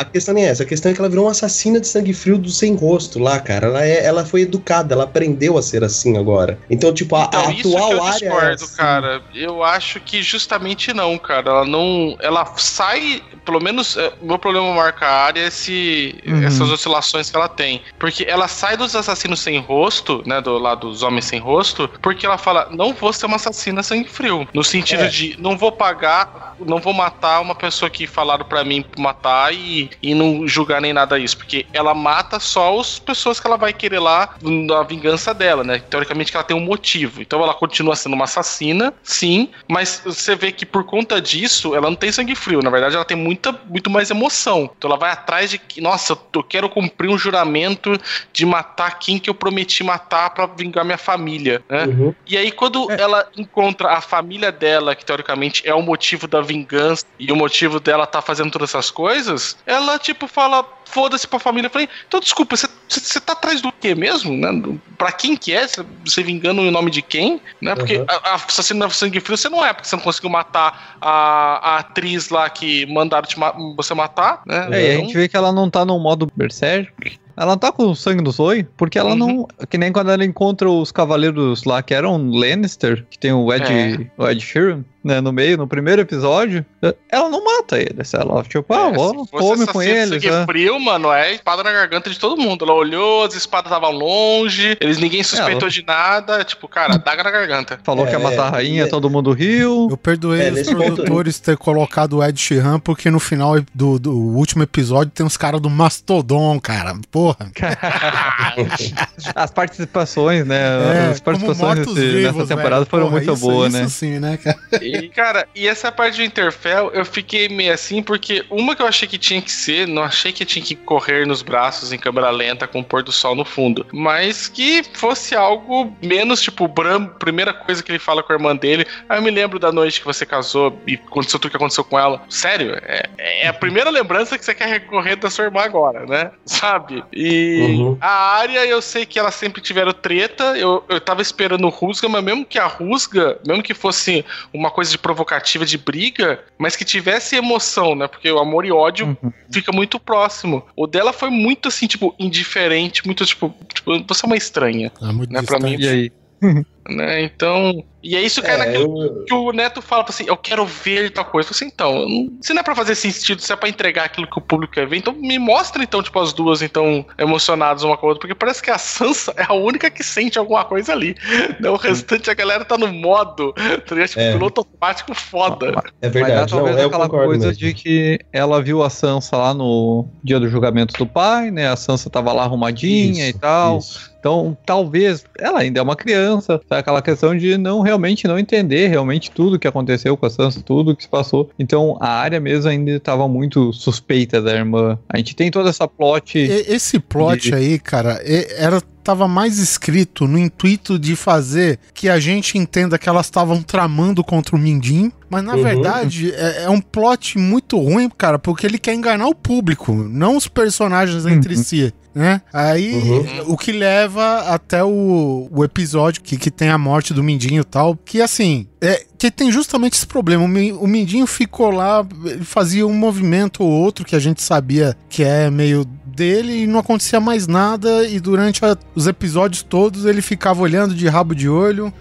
é? 0.00 0.02
A 0.02 0.04
questão 0.04 0.34
nem 0.34 0.44
é 0.44 0.48
essa, 0.48 0.62
a 0.62 0.66
questão 0.66 0.90
é 0.90 0.94
que 0.94 1.00
ela 1.00 1.08
virou 1.08 1.24
uma 1.26 1.30
assassina 1.30 1.80
de 1.80 1.86
sangue 1.86 2.12
frio 2.12 2.38
do 2.38 2.50
sem 2.50 2.74
rosto 2.74 3.18
lá, 3.18 3.38
cara. 3.40 3.66
Ela, 3.68 3.84
é, 3.84 4.04
ela 4.04 4.24
foi 4.24 4.42
educada, 4.42 4.94
ela 4.94 5.04
aprendeu 5.04 5.56
a 5.58 5.62
ser 5.62 5.84
assim 5.84 6.16
agora. 6.16 6.58
Então, 6.70 6.92
tipo, 6.92 7.14
a, 7.16 7.24
Então, 7.24 7.46
a 7.48 7.52
isso 7.52 7.68
que 7.70 7.76
atual 7.76 7.92
eu 7.92 8.02
área. 8.02 8.14
é 8.14 8.18
discordo, 8.28 8.64
assim. 8.64 8.76
cara. 8.76 9.22
Eu 9.34 9.62
acho 9.64 10.00
que 10.00 10.22
justamente 10.22 10.92
não, 10.92 11.16
cara. 11.18 11.50
Ela 11.50 11.64
não. 11.64 12.16
Ela 12.20 12.44
sai. 12.56 13.22
Pelo 13.44 13.60
menos 13.60 13.96
é, 13.96 14.12
o 14.20 14.26
meu 14.26 14.38
problema 14.38 14.72
marca 14.74 15.06
a 15.06 15.24
área 15.24 15.40
é 15.40 15.46
esse, 15.46 16.14
Uhum. 16.26 16.44
essas 16.44 16.70
oscilações 16.70 17.30
que 17.30 17.36
ela 17.36 17.48
tem. 17.48 17.82
Porque 17.98 18.24
ela 18.28 18.46
sai 18.48 18.76
dos 18.76 18.94
assassinos 18.94 19.40
sem 19.40 19.58
rosto, 19.58 20.22
né? 20.26 20.40
Do 20.40 20.58
lado 20.58 20.88
dos 20.90 21.02
homens 21.02 21.24
sem 21.24 21.38
rosto, 21.40 21.88
porque 22.02 22.24
ela 22.26 22.38
fala: 22.38 22.68
não 22.70 22.92
vou 22.92 23.12
ser 23.12 23.26
uma 23.26 23.36
assassina 23.36 23.82
sangue 23.82 24.08
frio. 24.08 24.46
No 24.54 24.62
sentido 24.62 25.04
É. 25.04 25.08
de 25.08 25.36
não 25.38 25.56
vou 25.56 25.72
pagar, 25.72 26.54
não 26.60 26.78
vou 26.78 26.92
matar 26.92 27.40
uma 27.40 27.54
pessoa 27.54 27.90
que 27.90 28.06
falaram 28.06 28.44
pra 28.44 28.62
mim 28.64 28.84
matar 28.98 29.52
e, 29.54 29.89
e 30.02 30.14
não 30.14 30.46
julgar 30.46 30.80
nem 30.80 30.92
nada 30.92 31.18
isso. 31.18 31.36
Porque 31.36 31.66
ela 31.72 31.94
mata 31.94 32.38
só 32.40 32.78
as 32.78 32.98
pessoas 32.98 33.40
que 33.40 33.46
ela 33.46 33.56
vai 33.56 33.72
querer 33.72 33.98
lá 33.98 34.34
na 34.42 34.82
vingança 34.82 35.32
dela, 35.34 35.64
né? 35.64 35.78
Teoricamente 35.78 36.30
que 36.30 36.36
ela 36.36 36.44
tem 36.44 36.56
um 36.56 36.60
motivo. 36.60 37.20
Então 37.20 37.42
ela 37.42 37.54
continua 37.54 37.96
sendo 37.96 38.14
uma 38.14 38.24
assassina, 38.24 38.92
sim, 39.02 39.50
mas 39.68 40.02
você 40.04 40.34
vê 40.34 40.52
que 40.52 40.64
por 40.64 40.84
conta 40.84 41.20
disso, 41.20 41.74
ela 41.74 41.88
não 41.88 41.96
tem 41.96 42.12
sangue 42.12 42.34
frio. 42.34 42.60
Na 42.62 42.70
verdade, 42.70 42.94
ela 42.94 43.04
tem 43.04 43.16
muita, 43.16 43.58
muito 43.68 43.90
mais 43.90 44.10
emoção. 44.10 44.70
Então 44.76 44.90
ela 44.90 44.98
vai 44.98 45.10
atrás 45.10 45.50
de 45.50 45.58
que, 45.58 45.80
nossa, 45.80 46.16
eu 46.34 46.42
quero 46.42 46.68
cumprir 46.68 47.10
um 47.10 47.18
juramento 47.18 47.98
de 48.32 48.46
matar 48.46 48.98
quem 48.98 49.18
que 49.18 49.28
eu 49.28 49.34
prometi 49.34 49.82
matar 49.82 50.30
pra 50.30 50.46
vingar 50.46 50.84
minha 50.84 50.98
família, 50.98 51.62
né? 51.68 51.84
Uhum. 51.86 52.14
E 52.26 52.36
aí, 52.36 52.50
quando 52.50 52.90
ela 52.90 53.28
encontra 53.36 53.92
a 53.92 54.00
família 54.00 54.52
dela, 54.52 54.94
que 54.94 55.04
teoricamente 55.04 55.66
é 55.66 55.74
o 55.74 55.82
motivo 55.82 56.26
da 56.26 56.40
vingança 56.40 57.04
e 57.18 57.30
o 57.32 57.36
motivo 57.36 57.80
dela 57.80 58.06
tá 58.06 58.20
fazendo 58.22 58.50
todas 58.50 58.70
essas 58.70 58.90
coisas, 58.90 59.56
ela, 59.70 59.98
tipo, 59.98 60.26
fala. 60.26 60.64
Foda-se 60.86 61.24
pra 61.28 61.38
família. 61.38 61.68
Eu 61.68 61.70
falei, 61.70 61.88
então 62.08 62.18
desculpa, 62.18 62.56
você- 62.56 63.20
tá 63.20 63.32
atrás 63.34 63.60
do 63.62 63.70
quê 63.70 63.94
mesmo? 63.94 64.36
Né? 64.36 64.76
Pra 64.98 65.12
quem 65.12 65.36
que 65.36 65.52
é? 65.52 65.64
Você- 66.04 66.22
vingando 66.24 66.62
em 66.62 66.70
nome 66.72 66.90
de 66.90 67.00
quem? 67.00 67.40
Né? 67.62 67.76
Porque 67.76 67.98
Uhum. 67.98 68.06
a, 68.08 68.30
a 68.30 68.34
assassino 68.34 68.80
da 68.80 68.90
sangue 68.90 69.20
frio 69.20 69.36
você 69.36 69.48
não 69.48 69.64
é, 69.64 69.72
porque 69.72 69.88
você 69.88 69.94
não 69.94 70.02
conseguiu 70.02 70.30
matar 70.30 70.96
a, 71.00 71.74
a 71.74 71.76
atriz 71.78 72.28
lá 72.30 72.50
que 72.50 72.86
mandaram 72.86 73.28
te 73.28 73.38
ma- 73.38 73.54
você 73.76 73.94
matar, 73.94 74.42
né? 74.44 74.66
É, 74.72 74.82
e 74.82 74.90
a 74.90 74.94
Então, 74.94 75.04
gente 75.04 75.14
vê 75.16 75.28
que 75.28 75.36
ela 75.36 75.52
não 75.52 75.70
tá 75.70 75.84
no 75.84 75.96
modo 76.00 76.28
berserk. 76.34 77.20
Ela 77.36 77.56
tá 77.56 77.70
com 77.70 77.84
o 77.86 77.94
sangue 77.94 78.22
do 78.24 78.32
Zoe, 78.32 78.64
porque 78.76 78.98
ela 78.98 79.10
Uhum. 79.10 79.16
não. 79.16 79.48
Que 79.68 79.78
nem 79.78 79.92
quando 79.92 80.10
ela 80.10 80.24
encontra 80.24 80.68
os 80.68 80.90
cavaleiros 80.90 81.62
lá 81.64 81.82
que 81.82 81.94
eram 81.94 82.16
Lannister, 82.30 83.06
que 83.08 83.16
tem 83.18 83.32
o 83.32 83.50
Ed, 83.52 84.10
o 84.18 84.28
Ed 84.28 84.40
Sheeran, 84.44 84.84
né, 85.02 85.20
no 85.20 85.32
meio, 85.32 85.56
no 85.56 85.66
primeiro 85.66 86.02
episódio, 86.02 86.64
ela 87.10 87.28
não 87.28 87.42
mata 87.44 87.78
eles. 87.78 88.12
Ela, 88.14 88.42
tipo, 88.42 88.72
ah, 88.74 88.88
É, 88.88 88.92
vou, 88.92 89.26
come 89.26 89.66
com 89.66 89.82
eles. 89.82 90.08
sangue 90.10 90.30
né? 90.30 90.44
frio, 90.46 90.78
mano, 90.80 91.10
é 91.12 91.34
espada 91.34 91.62
na 91.62 91.72
garganta 91.72 92.10
de 92.10 92.18
todo 92.18 92.36
mundo. 92.36 92.64
Ela 92.64 92.74
olhou, 92.74 93.24
as 93.24 93.34
espadas 93.34 93.70
estavam 93.72 93.90
longe, 93.92 94.76
eles 94.80 94.98
ninguém 94.98 95.22
suspeitou 95.22 95.62
Ela- 95.62 95.70
de 95.70 95.84
nada, 95.86 96.44
tipo, 96.44 96.68
cara, 96.68 96.98
daga 96.98 97.22
na 97.24 97.30
garganta. 97.30 97.78
Falou 97.82 98.04
É, 98.04 98.08
que 98.08 98.14
ia 98.14 98.18
matar 98.18 98.44
a 98.44 98.48
é, 98.48 98.50
rainha, 98.50 98.82
é. 98.84 98.86
todo 98.86 99.08
mundo 99.08 99.32
riu. 99.32 99.88
Eu 99.90 99.96
perdoei 99.96 100.48
É, 100.48 100.52
os 100.52 100.62
ponto- 100.68 100.76
produtores 100.76 101.38
ter 101.40 101.56
colocado 101.56 102.18
o 102.18 102.24
Ed 102.24 102.38
Sheeran, 102.40 102.78
porque 102.78 103.10
no 103.10 103.18
final 103.20 103.56
do, 103.74 103.98
do 103.98 104.12
último 104.16 104.62
episódio 104.62 105.10
tem 105.14 105.24
os 105.24 105.36
caras 105.36 105.60
do 105.60 105.70
Mastodon, 105.70 106.60
cara. 106.60 106.94
Porra. 107.10 107.50
As 109.34 109.50
participações, 109.50 110.46
né? 110.46 110.60
É, 110.60 111.10
as 111.10 111.20
participações 111.20 111.78
nesse- 111.86 112.22
nessa 112.22 112.46
temporada 112.46 112.76
velho. 112.76 112.86
foram 112.86 113.04
Porra, 113.04 113.16
muito 113.16 113.32
isso- 113.32 113.40
boas, 113.46 113.72
isso 113.74 113.82
né? 113.82 113.88
sim, 113.88 114.18
né, 114.18 114.36
cara? 114.36 114.58
E, 114.90 115.08
cara, 115.14 115.46
e 115.54 115.66
essa 115.68 115.90
parte 115.92 116.16
de 116.16 116.24
Interfell, 116.24 116.90
eu 116.92 117.04
fiquei 117.04 117.48
meio 117.48 117.72
assim, 117.72 118.02
porque 118.02 118.44
uma 118.50 118.74
que 118.74 118.82
eu 118.82 118.86
achei 118.86 119.06
que 119.08 119.18
tinha 119.18 119.40
que 119.40 119.50
ser, 119.52 119.86
não 119.86 120.02
achei 120.02 120.32
que 120.32 120.44
tinha 120.44 120.64
que 120.64 120.74
correr 120.74 121.26
nos 121.26 121.42
braços 121.42 121.92
em 121.92 121.98
câmera 121.98 122.30
lenta 122.30 122.66
com 122.66 122.80
o 122.80 122.84
pôr 122.84 123.02
do 123.02 123.12
sol 123.12 123.34
no 123.34 123.44
fundo, 123.44 123.86
mas 123.92 124.48
que 124.48 124.82
fosse 124.94 125.34
algo 125.34 125.96
menos, 126.02 126.40
tipo, 126.42 126.64
o 126.64 126.68
Bram, 126.68 127.06
primeira 127.06 127.52
coisa 127.52 127.82
que 127.82 127.90
ele 127.90 127.98
fala 127.98 128.22
com 128.22 128.32
a 128.32 128.36
irmã 128.36 128.54
dele, 128.56 128.86
ah, 129.08 129.16
eu 129.16 129.22
me 129.22 129.30
lembro 129.30 129.58
da 129.58 129.70
noite 129.72 130.00
que 130.00 130.06
você 130.06 130.24
casou 130.24 130.80
e 130.86 130.94
aconteceu 130.94 131.38
tudo 131.38 131.50
que 131.50 131.56
aconteceu 131.56 131.84
com 131.84 131.98
ela. 131.98 132.22
Sério, 132.28 132.76
é, 132.82 133.08
é 133.18 133.48
a 133.48 133.52
primeira 133.52 133.90
lembrança 133.90 134.38
que 134.38 134.44
você 134.44 134.54
quer 134.54 134.68
recorrer 134.68 135.16
da 135.16 135.30
sua 135.30 135.44
irmã 135.44 135.60
agora, 135.62 136.06
né? 136.06 136.30
Sabe? 136.44 137.04
E 137.12 137.60
Uhum. 137.60 137.98
a 138.00 138.36
área, 138.38 138.64
eu 138.66 138.80
sei 138.80 139.04
que 139.04 139.18
elas 139.18 139.34
sempre 139.34 139.60
tiveram 139.60 139.92
treta, 139.92 140.56
eu, 140.56 140.84
eu 140.88 141.00
tava 141.00 141.20
esperando 141.22 141.68
rusga, 141.68 142.08
mas 142.08 142.22
mesmo 142.22 142.44
que 142.44 142.58
a 142.58 142.66
rusga, 142.66 143.38
mesmo 143.46 143.62
que 143.62 143.74
fosse 143.74 144.24
uma 144.52 144.70
coisa 144.70 144.79
de 144.88 144.96
provocativa 144.96 145.66
de 145.66 145.76
briga, 145.76 146.42
mas 146.56 146.76
que 146.76 146.84
tivesse 146.84 147.36
emoção, 147.36 147.94
né? 147.94 148.06
Porque 148.06 148.30
o 148.30 148.38
amor 148.38 148.64
e 148.64 148.72
ódio 148.72 149.16
Uhum. 149.22 149.32
fica 149.50 149.72
muito 149.72 149.98
próximo. 149.98 150.64
O 150.76 150.86
dela 150.86 151.12
foi 151.12 151.30
muito 151.30 151.68
assim, 151.68 151.86
tipo, 151.86 152.14
indiferente, 152.18 153.04
muito 153.04 153.26
tipo, 153.26 153.54
tipo 153.74 154.04
você 154.06 154.24
é 154.24 154.26
uma 154.26 154.36
estranha. 154.36 154.92
É 155.02 155.12
muito 155.12 155.32
Não 155.32 155.40
é 155.40 155.42
pra 155.42 155.58
distante. 155.58 155.82
E 155.82 155.88
aí? 155.88 156.12
né? 156.90 157.22
Então, 157.22 157.84
e 158.02 158.16
é 158.16 158.20
isso 158.22 158.40
que 158.42 158.48
é, 158.50 158.54
É, 158.54 158.56
naquilo 158.56 159.02
eu- 159.02 159.24
que 159.24 159.34
o 159.34 159.52
Neto 159.52 159.80
fala 159.82 160.04
assim, 160.08 160.24
eu 160.26 160.36
quero 160.36 160.64
ver 160.66 161.10
tal 161.10 161.24
coisa. 161.24 161.48
Eu 161.48 161.52
assim, 161.52 161.66
então, 161.66 162.08
não- 162.08 162.28
se 162.42 162.52
não 162.52 162.60
é 162.60 162.62
pra 162.62 162.74
fazer 162.74 162.94
sentido, 162.94 163.40
se 163.40 163.52
é 163.52 163.56
pra 163.56 163.68
entregar 163.68 164.04
aquilo 164.04 164.26
que 164.26 164.38
o 164.38 164.40
público 164.40 164.74
quer 164.74 164.86
ver, 164.86 164.96
então 164.96 165.12
me 165.12 165.38
mostra 165.38 165.82
então, 165.82 166.02
tipo, 166.02 166.18
as 166.18 166.32
duas 166.32 166.62
então 166.62 167.04
emocionadas 167.18 167.82
uma 167.82 167.96
com 167.96 168.06
a 168.06 168.08
outra, 168.10 168.20
porque 168.20 168.34
parece 168.34 168.62
que 168.62 168.70
a 168.70 168.78
Sansa 168.78 169.32
é 169.36 169.44
a 169.46 169.52
única 169.54 169.90
que 169.90 170.02
sente 170.02 170.38
alguma 170.38 170.64
coisa 170.64 170.92
ali. 170.92 171.14
Né? 171.60 171.68
O 171.68 171.76
restante, 171.76 172.30
a 172.30 172.34
galera 172.34 172.64
tá 172.64 172.76
no 172.78 172.88
modo, 172.88 173.52
tá 173.52 173.94
ligado? 173.94 174.08
Tipo, 174.08 174.20
É. 174.20 174.32
piloto 174.32 174.60
automático 174.60 175.14
foda. 175.14 175.82
É 176.00 176.08
verdade, 176.08 176.52
não, 176.52 176.58
talvez 176.60 176.78
eu 176.78 176.86
aquela 176.88 177.08
coisa 177.08 177.46
mesmo. 177.48 177.58
de 177.60 177.74
que 177.74 178.18
ela 178.32 178.62
viu 178.62 178.82
a 178.82 178.90
Sansa 178.90 179.36
lá 179.36 179.52
no 179.54 180.08
dia 180.24 180.40
do 180.40 180.48
julgamento 180.48 180.94
do 180.96 181.06
pai, 181.06 181.50
né? 181.50 181.68
A 181.68 181.76
Sansa 181.76 182.08
tava 182.10 182.32
lá 182.32 182.44
arrumadinha 182.44 183.28
Isso, 183.28 183.36
e 183.36 183.40
tal. 183.40 183.78
isso. 183.78 184.10
Então, 184.20 184.54
talvez 184.66 185.24
ela 185.38 185.60
ainda 185.60 185.80
é 185.80 185.82
uma 185.82 185.96
criança, 185.96 186.60
tá? 186.68 186.79
Aquela 186.80 187.00
questão 187.00 187.36
de 187.36 187.56
não 187.56 187.80
realmente 187.80 188.26
não 188.26 188.38
entender 188.38 188.88
realmente 188.88 189.30
tudo 189.30 189.58
que 189.58 189.68
aconteceu 189.68 190.16
com 190.16 190.26
a 190.26 190.30
Sansa, 190.30 190.60
tudo 190.62 190.94
que 190.96 191.02
se 191.04 191.08
passou. 191.08 191.50
Então, 191.58 191.96
a 192.00 192.08
área 192.08 192.40
mesmo 192.40 192.68
ainda 192.70 192.90
estava 192.92 193.28
muito 193.28 193.72
suspeita 193.72 194.42
da 194.42 194.52
irmã. 194.54 194.98
A 195.08 195.16
gente 195.18 195.34
tem 195.36 195.50
toda 195.50 195.70
essa 195.70 195.86
plot. 195.86 196.38
Esse 196.38 196.98
plot 196.98 197.48
de- 197.50 197.54
aí, 197.54 197.78
cara, 197.78 198.20
era 198.56 198.80
tava 199.02 199.26
mais 199.26 199.58
escrito 199.58 200.28
no 200.28 200.38
intuito 200.38 200.98
de 200.98 201.16
fazer 201.16 201.78
que 201.94 202.06
a 202.08 202.20
gente 202.20 202.58
entenda 202.58 202.98
que 202.98 203.08
elas 203.08 203.26
estavam 203.26 203.62
tramando 203.62 204.22
contra 204.22 204.54
o 204.54 204.58
Mindinho, 204.58 205.10
mas 205.28 205.42
na 205.42 205.54
Uhum. 205.56 205.62
verdade 205.62 206.30
é, 206.34 206.64
é 206.64 206.70
um 206.70 206.82
plot 206.82 207.38
muito 207.38 207.78
ruim, 207.78 208.10
cara, 208.10 208.38
porque 208.38 208.66
ele 208.66 208.78
quer 208.78 208.92
enganar 208.94 209.26
o 209.26 209.34
público, 209.34 209.94
não 209.94 210.36
os 210.36 210.46
personagens 210.46 211.24
entre 211.24 211.56
Uhum. 211.56 211.62
si. 211.62 211.94
Né? 212.12 212.42
Aí 212.52 212.92
Uhum. 212.94 213.52
o 213.52 213.56
que 213.56 213.70
leva 213.70 214.40
até 214.52 214.82
o, 214.82 215.48
o 215.50 215.64
episódio 215.64 216.20
que, 216.22 216.36
que 216.36 216.50
tem 216.50 216.68
a 216.68 216.76
morte 216.76 217.14
do 217.14 217.22
Mindinho 217.22 217.60
e 217.60 217.64
tal, 217.64 217.96
que 217.96 218.20
assim, 218.20 218.66
é, 218.80 219.04
que 219.16 219.30
tem 219.30 219.52
justamente 219.52 219.92
esse 219.94 220.06
problema. 220.06 220.42
O, 220.44 220.48
Mi- 220.48 220.72
o 220.72 220.88
Mindinho 220.88 221.24
ficou 221.26 221.70
lá, 221.70 222.04
ele 222.24 222.44
fazia 222.44 222.84
um 222.84 222.92
movimento 222.94 223.62
ou 223.62 223.70
outro 223.70 224.04
que 224.04 224.16
a 224.16 224.18
gente 224.18 224.42
sabia 224.42 224.96
que 225.08 225.22
é 225.22 225.48
meio 225.50 225.84
dele 226.04 226.64
e 226.64 226.66
não 226.66 226.80
acontecia 226.80 227.20
mais 227.20 227.46
nada. 227.46 228.04
E 228.08 228.18
durante 228.18 228.64
a- 228.64 228.76
os 228.92 229.06
episódios 229.06 229.62
todos 229.62 230.04
ele 230.04 230.20
ficava 230.20 230.60
olhando 230.62 230.92
de 230.96 231.06
rabo 231.06 231.32
de 231.32 231.48
olho, 231.48 231.92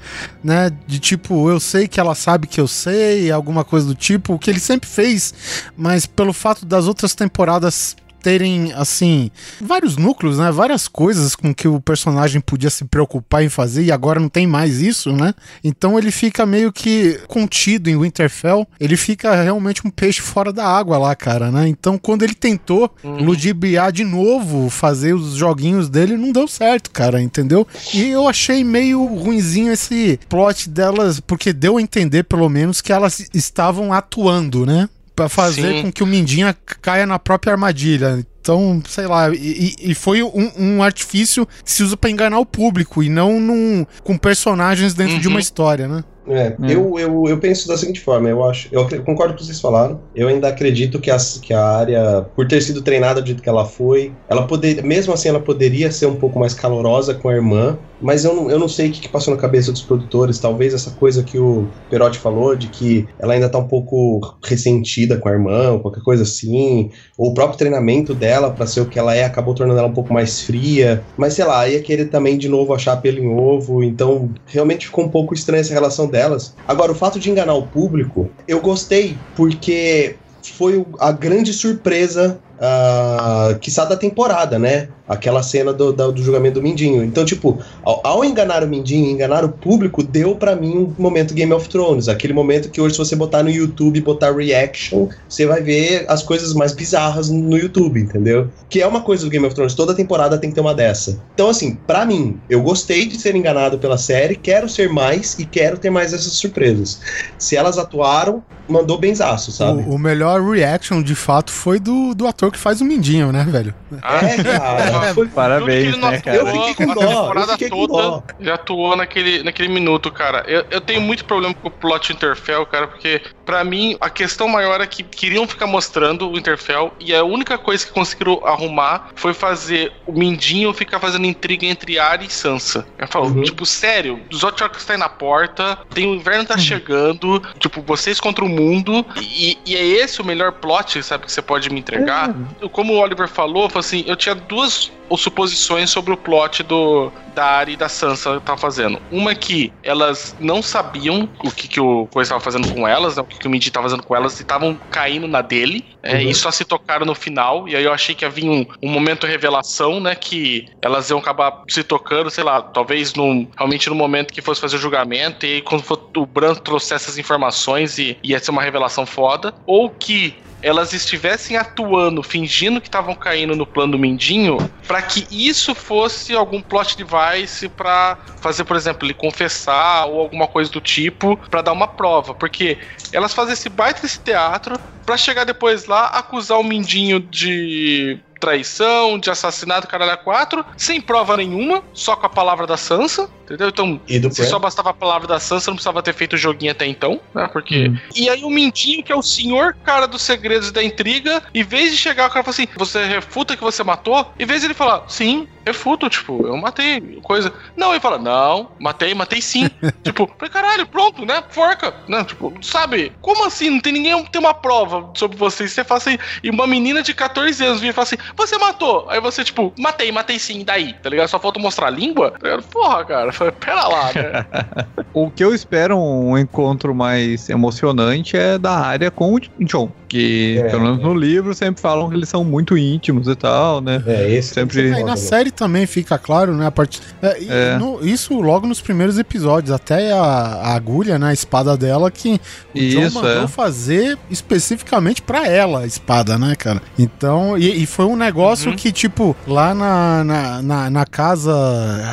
né? 0.43 0.71
De 0.87 0.97
tipo, 0.97 1.51
eu 1.51 1.59
sei 1.59 1.87
que 1.87 1.99
ela 1.99 2.15
sabe 2.15 2.47
que 2.47 2.59
eu 2.59 2.67
sei, 2.67 3.29
alguma 3.31 3.63
coisa 3.63 3.85
do 3.85 3.93
tipo, 3.93 4.33
o 4.33 4.39
que 4.39 4.49
ele 4.49 4.59
sempre 4.59 4.89
fez, 4.89 5.33
mas 5.77 6.07
pelo 6.07 6.33
fato 6.33 6.65
das 6.65 6.87
outras 6.87 7.13
temporadas 7.13 7.95
terem, 8.21 8.71
assim, 8.73 9.31
vários 9.61 9.97
núcleos, 9.97 10.37
né? 10.37 10.51
Várias 10.51 10.87
coisas 10.87 11.35
com 11.35 11.53
que 11.53 11.67
o 11.67 11.79
personagem 11.79 12.41
podia 12.41 12.69
se 12.69 12.85
preocupar 12.85 13.43
em 13.43 13.49
fazer 13.49 13.83
e 13.83 13.91
agora 13.91 14.19
não 14.19 14.29
tem 14.29 14.45
mais 14.47 14.81
isso, 14.81 15.11
né? 15.13 15.33
Então 15.63 15.97
ele 15.97 16.11
fica 16.11 16.45
meio 16.45 16.71
que 16.71 17.19
contido 17.27 17.89
em 17.89 17.97
Winterfell, 17.97 18.67
ele 18.79 18.97
fica 18.97 19.41
realmente 19.41 19.85
um 19.85 19.89
peixe 19.89 20.21
fora 20.21 20.51
da 20.53 20.65
água 20.65 20.97
lá, 20.97 21.15
cara, 21.15 21.51
né? 21.51 21.67
Então 21.67 21.97
quando 21.97 22.23
ele 22.23 22.33
tentou 22.35 22.89
Uhum. 23.03 23.23
ludibriar 23.23 23.91
de 23.91 24.03
novo, 24.03 24.69
fazer 24.69 25.13
os 25.13 25.35
joguinhos 25.35 25.89
dele, 25.89 26.17
não 26.17 26.31
deu 26.31 26.47
certo, 26.47 26.91
cara, 26.91 27.21
entendeu? 27.21 27.65
E 27.93 28.07
eu 28.09 28.27
achei 28.27 28.63
meio 28.63 29.03
ruinzinho 29.05 29.71
esse 29.71 30.19
plot 30.27 30.69
delas, 30.69 31.19
porque 31.19 31.53
deu 31.53 31.77
a 31.77 31.81
entender, 31.81 32.23
pelo 32.23 32.49
menos, 32.49 32.81
que 32.81 32.91
elas 32.91 33.29
estavam 33.33 33.93
atuando, 33.93 34.65
né? 34.65 34.89
Pra 35.19 35.27
fazer 35.27 35.73
Sim. 35.73 35.81
com 35.83 35.91
que 35.91 36.01
o 36.01 36.07
Mindinha 36.07 36.55
caia 36.81 37.05
na 37.05 37.19
própria 37.19 37.51
armadilha. 37.51 38.25
Então, 38.41 38.81
sei 38.87 39.05
lá, 39.05 39.29
e, 39.35 39.75
e- 39.81 39.93
foi 39.93 40.23
um, 40.23 40.49
um 40.57 40.81
artifício 40.81 41.45
que 41.63 41.69
se 41.71 41.83
usa 41.83 41.97
pra 41.97 42.09
enganar 42.09 42.39
o 42.39 42.45
público 42.45 43.03
e 43.03 43.09
não 43.09 43.37
num, 43.39 43.85
com 44.01 44.17
personagens 44.17 44.93
dentro 44.93 45.19
de 45.19 45.27
Uhum. 45.27 45.33
uma 45.33 45.39
história, 45.41 45.87
né? 45.89 46.03
É, 46.31 46.55
Eu, 46.69 46.97
eu, 46.97 47.23
eu 47.27 47.37
penso 47.39 47.67
da 47.67 47.75
seguinte 47.75 47.99
forma, 47.99 48.29
eu 48.29 48.47
acho, 48.47 48.69
eu 48.71 48.87
concordo 49.03 49.33
com 49.33 49.37
o 49.39 49.41
que 49.41 49.45
vocês 49.45 49.59
falaram. 49.59 49.99
Eu 50.15 50.27
ainda 50.29 50.47
acredito 50.47 50.99
que 50.99 51.09
a, 51.11 51.17
que 51.41 51.53
a 51.53 51.65
área, 51.65 52.21
por 52.35 52.47
ter 52.47 52.61
sido 52.61 52.81
treinada 52.81 53.19
do 53.19 53.25
jeito 53.27 53.41
que 53.43 53.49
ela 53.49 53.65
foi, 53.65 54.13
ela 54.29 54.45
poderia, 54.47 54.81
mesmo 54.83 55.11
assim, 55.13 55.27
ela 55.27 55.39
poderia 55.39 55.91
ser 55.91 56.05
um 56.05 56.15
pouco 56.15 56.39
mais 56.39 56.53
calorosa 56.53 57.13
com 57.15 57.29
a 57.29 57.33
irmã, 57.33 57.77
mas 58.01 58.23
eu 58.23 58.33
não, 58.33 58.49
eu 58.49 58.59
não 58.59 58.69
sei 58.69 58.89
o 58.89 58.91
que, 58.91 59.01
que 59.01 59.09
passou 59.09 59.33
na 59.33 59.39
cabeça 59.39 59.71
dos 59.71 59.81
produtores. 59.81 60.39
Talvez 60.39 60.73
essa 60.73 60.91
coisa 60.91 61.23
que 61.23 61.37
o 61.37 61.67
Perotti 61.89 62.19
falou, 62.19 62.55
de 62.55 62.67
que 62.67 63.07
ela 63.19 63.33
ainda 63.33 63.49
tá 63.49 63.57
um 63.57 63.67
pouco 63.67 64.21
ressentida 64.43 65.17
com 65.17 65.29
a 65.29 65.33
irmã, 65.33 65.71
ou 65.71 65.79
qualquer 65.79 66.01
coisa 66.01 66.23
assim, 66.23 66.91
ou 67.17 67.31
o 67.31 67.33
próprio 67.33 67.57
treinamento 67.57 68.13
dela 68.13 68.51
pra 68.51 68.67
ser 68.67 68.81
o 68.81 68.85
que 68.85 68.97
ela 68.97 69.15
é 69.15 69.23
acabou 69.23 69.53
tornando 69.53 69.79
ela 69.79 69.89
um 69.89 69.93
pouco 69.93 70.13
mais 70.13 70.41
fria. 70.41 71.03
Mas 71.17 71.33
sei 71.33 71.45
lá, 71.45 71.67
ia 71.67 71.81
querer 71.81 72.05
também 72.05 72.37
de 72.37 72.47
novo 72.47 72.73
achar 72.73 72.97
pelo 72.97 73.19
em 73.19 73.27
ovo, 73.27 73.83
então 73.83 74.29
realmente 74.45 74.87
ficou 74.87 75.05
um 75.05 75.09
pouco 75.09 75.33
estranha 75.33 75.61
essa 75.61 75.73
relação 75.73 76.07
delas. 76.07 76.55
Agora, 76.67 76.91
o 76.91 76.95
fato 76.95 77.19
de 77.19 77.29
enganar 77.29 77.55
o 77.55 77.67
público, 77.67 78.29
eu 78.47 78.61
gostei, 78.61 79.17
porque 79.35 80.15
foi 80.57 80.85
a 80.99 81.11
grande 81.11 81.53
surpresa, 81.53 82.39
uh, 82.59 83.57
quiçá 83.59 83.85
da 83.85 83.95
temporada, 83.95 84.59
né? 84.59 84.89
Aquela 85.07 85.41
cena 85.41 85.73
do, 85.73 85.91
da- 85.91 86.11
do 86.11 86.21
julgamento 86.21 86.55
do 86.55 86.61
Mindinho. 86.61 87.03
Então, 87.03 87.25
tipo, 87.25 87.57
ao, 87.83 87.99
ao 88.03 88.23
enganar 88.25 88.63
o 88.63 88.67
Mindinho, 88.67 89.09
enganar 89.09 89.43
o 89.43 89.49
público, 89.49 90.03
deu 90.03 90.35
pra 90.35 90.55
mim 90.55 90.77
um 90.77 90.93
momento 91.01 91.33
Game 91.33 91.51
of 91.51 91.67
Thrones. 91.67 92.07
Aquele 92.07 92.31
momento 92.33 92.69
que 92.69 92.79
hoje, 92.79 92.93
se 92.93 92.99
você 92.99 93.15
botar 93.15 93.41
no 93.41 93.49
YouTube 93.49 94.01
botar 94.01 94.31
reaction, 94.35 95.07
você 95.27 95.45
vai 95.47 95.61
ver 95.61 96.05
as 96.07 96.21
coisas 96.21 96.53
mais 96.53 96.73
bizarras 96.73 97.29
no 97.29 97.57
YouTube, 97.57 97.99
entendeu? 97.99 98.49
Que 98.69 98.81
é 98.81 98.87
uma 98.87 99.01
coisa 99.01 99.23
do 99.23 99.31
Game 99.31 99.45
of 99.45 99.55
Thrones, 99.55 99.73
toda 99.73 99.95
temporada 99.95 100.37
tem 100.37 100.49
que 100.51 100.55
ter 100.55 100.61
uma 100.61 100.75
dessa. 100.75 101.19
Então, 101.33 101.49
assim, 101.49 101.75
pra 101.87 102.05
mim, 102.05 102.39
eu 102.47 102.61
gostei 102.61 103.07
de 103.07 103.19
ser 103.19 103.35
enganado 103.35 103.79
pela 103.79 103.97
série, 103.97 104.35
quero 104.35 104.69
ser 104.69 104.89
mais 104.89 105.39
e 105.39 105.45
quero 105.45 105.77
ter 105.79 105.89
mais 105.89 106.13
essas 106.13 106.33
surpresas. 106.33 106.99
Se 107.39 107.55
elas 107.55 107.79
atuaram, 107.79 108.43
mandou 108.67 108.99
benzaço, 108.99 109.51
sabe? 109.51 109.81
O, 109.87 109.95
o 109.95 109.97
melhor 109.99 110.39
reaction, 110.43 111.01
de 111.01 111.15
fato, 111.15 111.51
foi 111.51 111.79
do, 111.79 112.13
do 112.13 112.27
ator 112.27 112.48
que 112.51 112.57
faz 112.59 112.81
o 112.81 112.85
Mindinho, 112.85 113.31
né, 113.31 113.43
velho? 113.49 113.73
É, 113.91 114.43
cara. 114.43 115.13
Foi, 115.13 115.27
Parabéns, 115.27 115.97
né, 115.97 116.07
atuou 116.07 116.21
cara? 116.21 116.37
Eu 116.37 116.47
fiquei 116.69 116.85
com 116.85 116.91
a 116.91 116.95
dó, 116.95 117.01
eu 117.01 117.07
temporada 117.09 117.57
toda 117.69 117.93
dó. 117.93 118.23
já 118.39 118.53
atuou 118.55 118.95
naquele, 118.95 119.43
naquele 119.43 119.69
minuto, 119.69 120.11
cara. 120.11 120.43
Eu, 120.47 120.65
eu 120.69 120.81
tenho 120.81 121.01
muito 121.01 121.25
problema 121.25 121.53
com 121.53 121.67
o 121.67 121.71
plot 121.71 122.11
Interfell, 122.13 122.65
cara, 122.65 122.87
porque 122.87 123.21
pra 123.45 123.63
mim 123.63 123.97
a 123.99 124.09
questão 124.09 124.47
maior 124.47 124.81
é 124.81 124.87
que 124.87 125.03
queriam 125.03 125.47
ficar 125.47 125.67
mostrando 125.67 126.29
o 126.29 126.37
Interfell 126.37 126.93
e 126.99 127.13
a 127.13 127.23
única 127.23 127.57
coisa 127.57 127.85
que 127.85 127.91
conseguiram 127.91 128.41
arrumar 128.45 129.09
foi 129.15 129.33
fazer 129.33 129.91
o 130.05 130.11
Mindinho 130.13 130.73
ficar 130.73 130.99
fazendo 130.99 131.25
intriga 131.25 131.65
entre 131.65 131.97
Arya 131.99 132.25
e 132.27 132.29
Sansa. 132.29 132.85
Eu 132.97 133.07
falo, 133.07 133.27
Uhum. 133.29 133.43
tipo, 133.43 133.65
sério, 133.65 134.19
os 134.31 134.43
Otchocks 134.43 134.83
tá 134.85 134.93
aí 134.93 134.99
na 134.99 135.09
porta, 135.09 135.77
tem 135.93 136.07
o 136.07 136.15
inverno 136.15 136.45
tá 136.45 136.57
chegando, 136.57 137.41
tipo, 137.59 137.81
vocês 137.81 138.19
contra 138.19 138.43
o 138.43 138.49
mundo, 138.49 139.05
e, 139.21 139.57
e 139.65 139.75
é 139.75 139.83
esse 139.85 140.21
o 140.21 140.25
melhor 140.25 140.53
plot, 140.53 141.01
sabe, 141.03 141.25
que 141.25 141.31
você 141.31 141.41
pode 141.41 141.69
me 141.69 141.79
entregar? 141.79 142.33
Como 142.71 142.93
o 142.93 142.97
Oliver 142.99 143.27
falou, 143.27 143.69
foi 143.69 143.79
assim, 143.79 144.03
eu 144.07 144.15
tinha 144.15 144.35
duas 144.35 144.91
suposições 145.17 145.89
sobre 145.89 146.13
o 146.13 146.17
plot 146.17 146.61
do 146.63 147.11
da 147.33 147.45
Ari 147.45 147.73
e 147.73 147.77
da 147.77 147.87
Sansa 147.89 148.39
tá 148.41 148.57
fazendo. 148.57 149.01
Uma 149.09 149.31
é 149.31 149.35
que 149.35 149.71
elas 149.81 150.35
não 150.39 150.61
sabiam 150.61 151.29
o 151.43 151.51
que, 151.51 151.67
que 151.67 151.79
o 151.79 152.07
Coisa 152.07 152.27
estava 152.27 152.41
fazendo 152.41 152.67
com 152.67 152.87
elas, 152.87 153.15
né, 153.15 153.21
o 153.21 153.25
que, 153.25 153.39
que 153.39 153.47
o 153.47 153.49
Mindy 153.49 153.69
estava 153.69 153.87
fazendo 153.87 154.03
com 154.03 154.15
elas, 154.15 154.37
e 154.39 154.41
estavam 154.41 154.79
caindo 154.89 155.27
na 155.27 155.41
dele, 155.41 155.85
é, 156.03 156.15
Uhum. 156.15 156.29
e 156.29 156.35
só 156.35 156.51
se 156.51 156.65
tocaram 156.65 157.05
no 157.05 157.15
final, 157.15 157.67
e 157.67 157.75
aí 157.75 157.83
eu 157.83 157.93
achei 157.93 158.13
que 158.13 158.25
havia 158.25 158.49
um, 158.49 158.65
um 158.83 158.89
momento 158.89 159.25
revelação, 159.25 159.99
né, 159.99 160.15
que 160.15 160.67
elas 160.81 161.09
iam 161.09 161.19
acabar 161.19 161.63
se 161.69 161.83
tocando, 161.83 162.29
sei 162.29 162.43
lá, 162.43 162.61
talvez 162.61 163.13
num, 163.13 163.47
realmente 163.57 163.89
no 163.89 163.95
momento 163.95 164.33
que 164.33 164.41
fosse 164.41 164.61
fazer 164.61 164.75
o 164.75 164.79
julgamento, 164.79 165.45
e 165.45 165.55
aí 165.55 165.61
quando 165.61 165.83
for, 165.83 166.09
o 166.17 166.25
Bran 166.25 166.55
trouxesse 166.55 167.05
essas 167.05 167.17
informações 167.17 167.97
e 167.97 168.17
ia 168.23 168.39
ser 168.39 168.51
uma 168.51 168.61
revelação 168.61 169.05
foda, 169.05 169.53
ou 169.65 169.89
que 169.89 170.35
elas 170.61 170.93
estivessem 170.93 171.57
atuando, 171.57 172.23
fingindo 172.23 172.81
que 172.81 172.87
estavam 172.87 173.15
caindo 173.15 173.55
no 173.55 173.65
plano 173.65 173.93
do 173.93 173.99
Mindinho, 173.99 174.57
pra 174.87 175.01
que 175.01 175.27
isso 175.31 175.73
fosse 175.73 176.35
algum 176.35 176.61
plot 176.61 176.97
device 176.97 177.69
pra 177.69 178.17
fazer, 178.41 178.63
por 178.63 178.75
exemplo, 178.75 179.05
ele 179.05 179.13
confessar 179.13 180.05
ou 180.05 180.19
alguma 180.19 180.47
coisa 180.47 180.71
do 180.71 180.81
tipo, 180.81 181.37
pra 181.49 181.61
dar 181.61 181.71
uma 181.71 181.87
prova, 181.87 182.33
porque 182.33 182.77
elas 183.11 183.33
fazem 183.33 183.53
esse 183.53 183.69
baita 183.69 184.05
esse 184.05 184.19
teatro 184.19 184.79
pra 185.05 185.17
chegar 185.17 185.43
depois 185.43 185.85
lá 185.85 186.05
acusar 186.07 186.59
o 186.59 186.63
Mindinho 186.63 187.19
de 187.19 188.19
traição, 188.39 189.19
de 189.19 189.29
assassinato, 189.29 189.87
caralho 189.87 190.11
a 190.11 190.17
quatro, 190.17 190.65
sem 190.77 191.01
prova 191.01 191.35
nenhuma, 191.35 191.83
só 191.93 192.15
com 192.15 192.25
a 192.25 192.29
palavra 192.29 192.65
da 192.65 192.77
Sansa, 192.77 193.29
entendeu? 193.53 193.69
Então, 193.69 194.01
E 194.07 194.19
do 194.19 194.33
se 194.33 194.45
só 194.45 194.59
bastava 194.59 194.89
a 194.89 194.93
palavra 194.93 195.27
da 195.27 195.39
Sansa, 195.39 195.71
não 195.71 195.75
precisava 195.75 196.01
ter 196.01 196.13
feito 196.13 196.33
o 196.33 196.37
joguinho 196.37 196.71
até 196.71 196.85
então, 196.85 197.19
né? 197.33 197.47
Porque. 197.51 197.89
Hum. 197.89 197.97
E 198.15 198.29
aí 198.29 198.43
o 198.43 198.49
Mindinho, 198.49 199.03
que 199.03 199.11
é 199.11 199.15
o 199.15 199.21
senhor 199.21 199.75
cara 199.83 200.07
dos 200.07 200.21
segredos 200.21 200.69
e 200.69 200.73
da 200.73 200.83
intriga, 200.83 201.41
em 201.53 201.63
vez 201.63 201.91
de 201.91 201.97
chegar, 201.97 202.27
o 202.27 202.31
cara 202.31 202.43
fala 202.43 202.53
assim: 202.53 202.67
você 202.75 203.05
refuta 203.05 203.55
que 203.55 203.63
você 203.63 203.83
matou? 203.83 204.33
Em 204.39 204.45
vez 204.45 204.61
de 204.61 204.67
ele 204.67 204.73
falar, 204.73 205.03
sim, 205.07 205.47
refuto, 205.65 206.09
tipo, 206.09 206.45
eu 206.45 206.57
matei, 206.57 207.19
coisa. 207.23 207.53
Não, 207.75 207.91
ele 207.91 207.99
fala, 207.99 208.17
não, 208.17 208.71
matei, 208.79 209.13
matei 209.13 209.41
sim. 209.41 209.69
tipo, 210.03 210.29
falei, 210.37 210.51
caralho, 210.51 210.87
pronto, 210.87 211.25
né? 211.25 211.43
Forca. 211.49 211.93
Né? 212.07 212.23
Tipo, 212.23 212.53
sabe? 212.61 213.11
Como 213.21 213.45
assim? 213.45 213.69
Não 213.69 213.79
tem 213.79 213.93
ninguém 213.93 214.23
tem 214.25 214.41
uma 214.41 214.53
prova 214.53 215.11
sobre 215.15 215.37
você. 215.37 215.65
E 215.65 215.69
você 215.69 215.83
fala 215.83 215.99
assim, 215.99 216.17
e 216.43 216.49
uma 216.49 216.65
menina 216.65 217.01
de 217.01 217.13
14 217.13 217.63
anos 217.63 217.79
vira 217.79 217.91
e 217.91 217.93
fala 217.93 218.03
assim: 218.03 218.17
você 218.35 218.57
matou. 218.57 219.05
Aí 219.09 219.19
você, 219.19 219.43
tipo, 219.43 219.73
matei, 219.77 220.11
matei 220.11 220.39
sim, 220.39 220.63
daí, 220.63 220.93
tá 220.93 221.09
ligado? 221.09 221.27
Só 221.27 221.39
falta 221.39 221.59
mostrar 221.59 221.87
a 221.87 221.91
língua. 221.91 222.31
Tá 222.31 222.39
ligado? 222.41 222.63
Porra, 222.63 223.05
cara. 223.05 223.31
Falei, 223.39 223.53
pera 223.59 223.87
lá, 223.87 224.13
né? 224.13 224.45
O 225.13 225.31
que 225.31 225.43
eu 225.43 225.55
espero 225.55 225.97
um 225.97 226.37
encontro 226.37 226.93
mais 226.93 227.49
emocionante 227.49 228.37
é 228.37 228.59
da 228.59 228.77
área 228.77 229.09
com 229.09 229.33
o 229.33 229.39
John. 229.65 229.89
Que, 230.09 230.57
É, 230.57 230.69
pelo 230.69 230.81
menos 230.81 230.99
é. 230.99 231.03
no 231.03 231.13
livro, 231.13 231.53
sempre 231.53 231.79
falam 231.79 232.09
que 232.09 232.15
eles 232.15 232.27
são 232.27 232.43
muito 232.43 232.75
íntimos 232.75 233.27
e 233.27 233.35
tal, 233.35 233.79
né? 233.79 234.03
É, 234.07 234.29
esse 234.33 234.55
Sempre- 234.55 234.91
Aí 234.91 235.03
na 235.03 235.15
série 235.15 235.51
também 235.51 235.85
fica 235.85 236.17
claro, 236.17 236.55
né? 236.57 236.65
A 236.65 236.71
part... 236.71 236.99
é, 237.21 237.41
e 237.43 237.47
É. 237.47 237.77
no- 237.77 238.03
isso 238.03 238.33
logo 238.41 238.65
nos 238.65 238.81
primeiros 238.81 239.19
episódios. 239.19 239.71
Até 239.71 240.11
a, 240.11 240.19
a 240.19 240.73
agulha, 240.73 241.19
né? 241.19 241.27
A 241.29 241.33
espada 241.33 241.77
dela, 241.77 242.09
que 242.09 242.41
o 242.73 242.79
John 242.79 243.01
Isso, 243.05 243.15
mandou 243.21 243.43
é. 243.43 243.47
fazer 243.47 244.17
especificamente 244.31 245.21
pra 245.21 245.47
ela 245.47 245.81
a 245.81 245.85
espada, 245.85 246.39
né, 246.39 246.55
cara? 246.55 246.81
Então, 246.97 247.55
e, 247.55 247.83
e 247.83 247.85
foi 247.85 248.05
um 248.05 248.15
negócio 248.15 248.71
Uhum. 248.71 248.75
que, 248.75 248.91
tipo, 248.91 249.35
lá 249.47 249.75
na, 249.75 250.23
na, 250.23 250.61
na, 250.63 250.89
na 250.89 251.05
casa. 251.05 251.53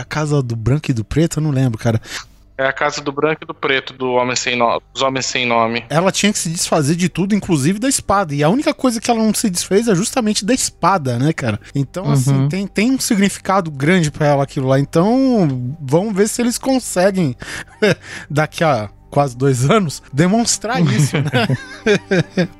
A 0.01 0.05
casa 0.05 0.43
do 0.43 0.55
branco 0.55 0.91
e 0.91 0.95
do 0.95 1.03
preto, 1.05 1.39
eu 1.39 1.43
não 1.43 1.51
lembro, 1.51 1.79
cara. 1.79 1.99
É 2.59 2.67
a 2.67 2.73
casa 2.73 3.01
do 3.03 3.13
branco 3.13 3.41
e 3.43 3.47
do 3.47 3.53
preto, 3.55 3.93
do 3.93 4.13
homem 4.13 4.35
sem 4.35 4.57
nome, 4.57 4.81
dos 4.93 5.03
homens 5.03 5.27
sem 5.27 5.45
nome. 5.47 5.85
Ela 5.91 6.11
tinha 6.11 6.33
que 6.33 6.39
se 6.39 6.49
desfazer 6.49 6.97
de 6.97 7.09
tudo, 7.09 7.35
inclusive 7.35 7.79
da 7.79 7.89
espada. 7.89 8.35
E 8.35 8.43
a 8.43 8.49
única 8.49 8.73
coisa 8.73 9.01
que 9.01 9.11
ela 9.11 9.23
não 9.23 9.35
se 9.35 9.51
desfez 9.51 9.89
é 9.89 9.95
justamente 9.95 10.45
da 10.45 10.55
espada, 10.55 11.19
né, 11.19 11.33
cara? 11.33 11.61
Então, 11.75 12.05
Uhum. 12.07 12.13
assim, 12.13 12.49
tem, 12.49 12.67
tem 12.67 12.91
um 12.93 12.99
significado 12.99 13.71
grande 13.71 14.11
pra 14.11 14.27
ela 14.27 14.43
aquilo 14.45 14.69
lá. 14.69 14.81
Então, 14.81 15.75
vamos 15.81 16.15
ver 16.15 16.29
se 16.29 16.41
eles 16.41 16.57
conseguem, 16.57 17.37
daqui 18.31 18.65
a 18.65 18.89
quase 19.17 19.35
dois 19.35 19.71
anos, 19.71 20.03
demonstrar 20.13 20.79
isso, 20.85 21.17
né? 21.17 21.57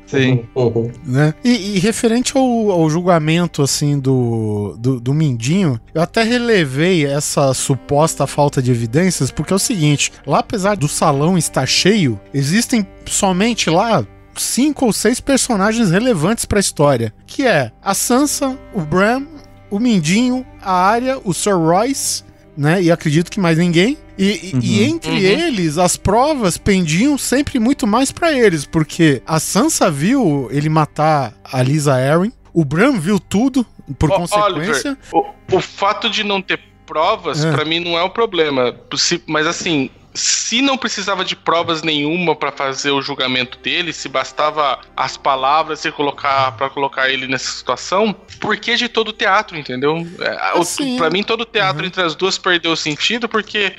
Sim. 0.07 0.47
Uhum. 0.55 0.91
né? 1.05 1.35
E, 1.45 1.77
e 1.77 1.79
referente 1.79 2.35
ao, 2.35 2.71
ao 2.71 2.89
julgamento, 2.89 3.63
assim, 3.63 3.99
do, 3.99 4.75
do, 4.79 4.99
do 4.99 5.13
Mindinho, 5.13 5.79
eu 5.93 6.01
até 6.01 6.23
relevei 6.23 7.05
essa 7.05 7.53
suposta 7.53 8.27
falta 8.27 8.63
de 8.63 8.71
evidências, 8.71 9.31
porque 9.31 9.53
é 9.53 9.57
o 9.57 9.59
seguinte, 9.59 10.11
lá 10.27 10.39
apesar 10.39 10.79
do 10.79 10.89
salão 10.89 11.37
estar 11.37 11.67
cheio, 11.67 12.19
existem 12.33 12.87
somente 13.05 13.69
lá 13.69 14.03
cinco 14.35 14.87
ou 14.87 14.95
seis 14.95 15.21
personagens 15.21 15.91
relevantes 15.91 16.47
pra 16.47 16.59
história, 16.59 17.13
que 17.27 17.47
é 17.47 17.71
a 17.83 17.93
Sansa, 17.93 18.59
o 18.73 18.81
Bram, 18.81 19.27
o 19.71 19.79
Mindinho, 19.79 20.47
a 20.63 20.73
Arya, 20.73 21.21
o 21.23 21.35
Sir 21.35 21.59
Royce, 21.59 22.25
né? 22.57 22.83
E 22.83 22.91
acredito 22.91 23.31
que 23.31 23.39
mais 23.41 23.59
ninguém. 23.59 23.97
E, 24.19 24.25
e- 24.25 24.51
e 24.63 24.81
Uhum. 24.81 24.97
entre 24.97 25.11
Uhum. 25.11 25.17
eles, 25.19 25.77
as 25.79 25.97
provas 25.97 26.57
pendiam 26.57 27.19
sempre 27.19 27.59
muito 27.59 27.87
mais 27.87 28.11
pra 28.11 28.33
eles, 28.33 28.65
porque 28.65 29.21
a 29.27 29.39
Sansa 29.39 29.91
viu 29.91 30.49
ele 30.51 30.69
matar 30.69 31.35
a 31.45 31.63
Lisa 31.63 31.95
Arryn, 31.95 32.33
o 32.55 32.65
Bran 32.65 32.99
viu 32.99 33.21
tudo, 33.21 33.65
por 33.99 34.11
consequência. 34.11 34.91
Oliver, 34.93 34.97
o, 35.13 35.57
o 35.57 35.61
fato 35.61 36.09
de 36.09 36.25
não 36.25 36.41
ter 36.41 36.59
provas, 36.87 37.45
É. 37.45 37.53
pra 37.53 37.65
mim, 37.65 37.81
não 37.81 37.99
é 37.99 38.03
o 38.03 38.11
problema. 38.11 38.75
Se- 38.97 39.23
Mas 39.27 39.47
assim, 39.47 39.91
se 40.17 40.61
não 40.63 40.77
precisava 40.77 41.25
de 41.25 41.37
provas 41.37 41.83
nenhuma 41.83 42.35
pra 42.35 42.51
fazer 42.51 42.91
o 42.91 43.03
julgamento 43.03 43.59
dele, 43.59 43.93
se 43.93 44.09
bastava 44.09 44.81
as 44.97 45.17
palavras 45.17 45.85
e 45.85 45.93
colocar 45.93 46.53
para 46.53 46.69
colocar 46.71 47.09
ele 47.11 47.27
nessa 47.27 47.51
situação, 47.51 48.13
por 48.41 48.57
que 48.57 48.77
de 48.77 48.89
todo 48.89 49.09
o 49.09 49.13
teatro, 49.13 49.57
entendeu? 49.57 50.07
É, 50.21 50.59
Assim, 50.61 50.97
Pra 50.97 51.11
mim, 51.11 51.23
todo 51.23 51.43
o 51.43 51.47
teatro 51.47 51.83
uhum. 51.83 51.87
entre 51.89 52.03
as 52.03 52.15
duas 52.15 52.39
perdeu 52.39 52.73
o 52.73 52.77
sentido, 52.77 53.29
porque 53.29 53.75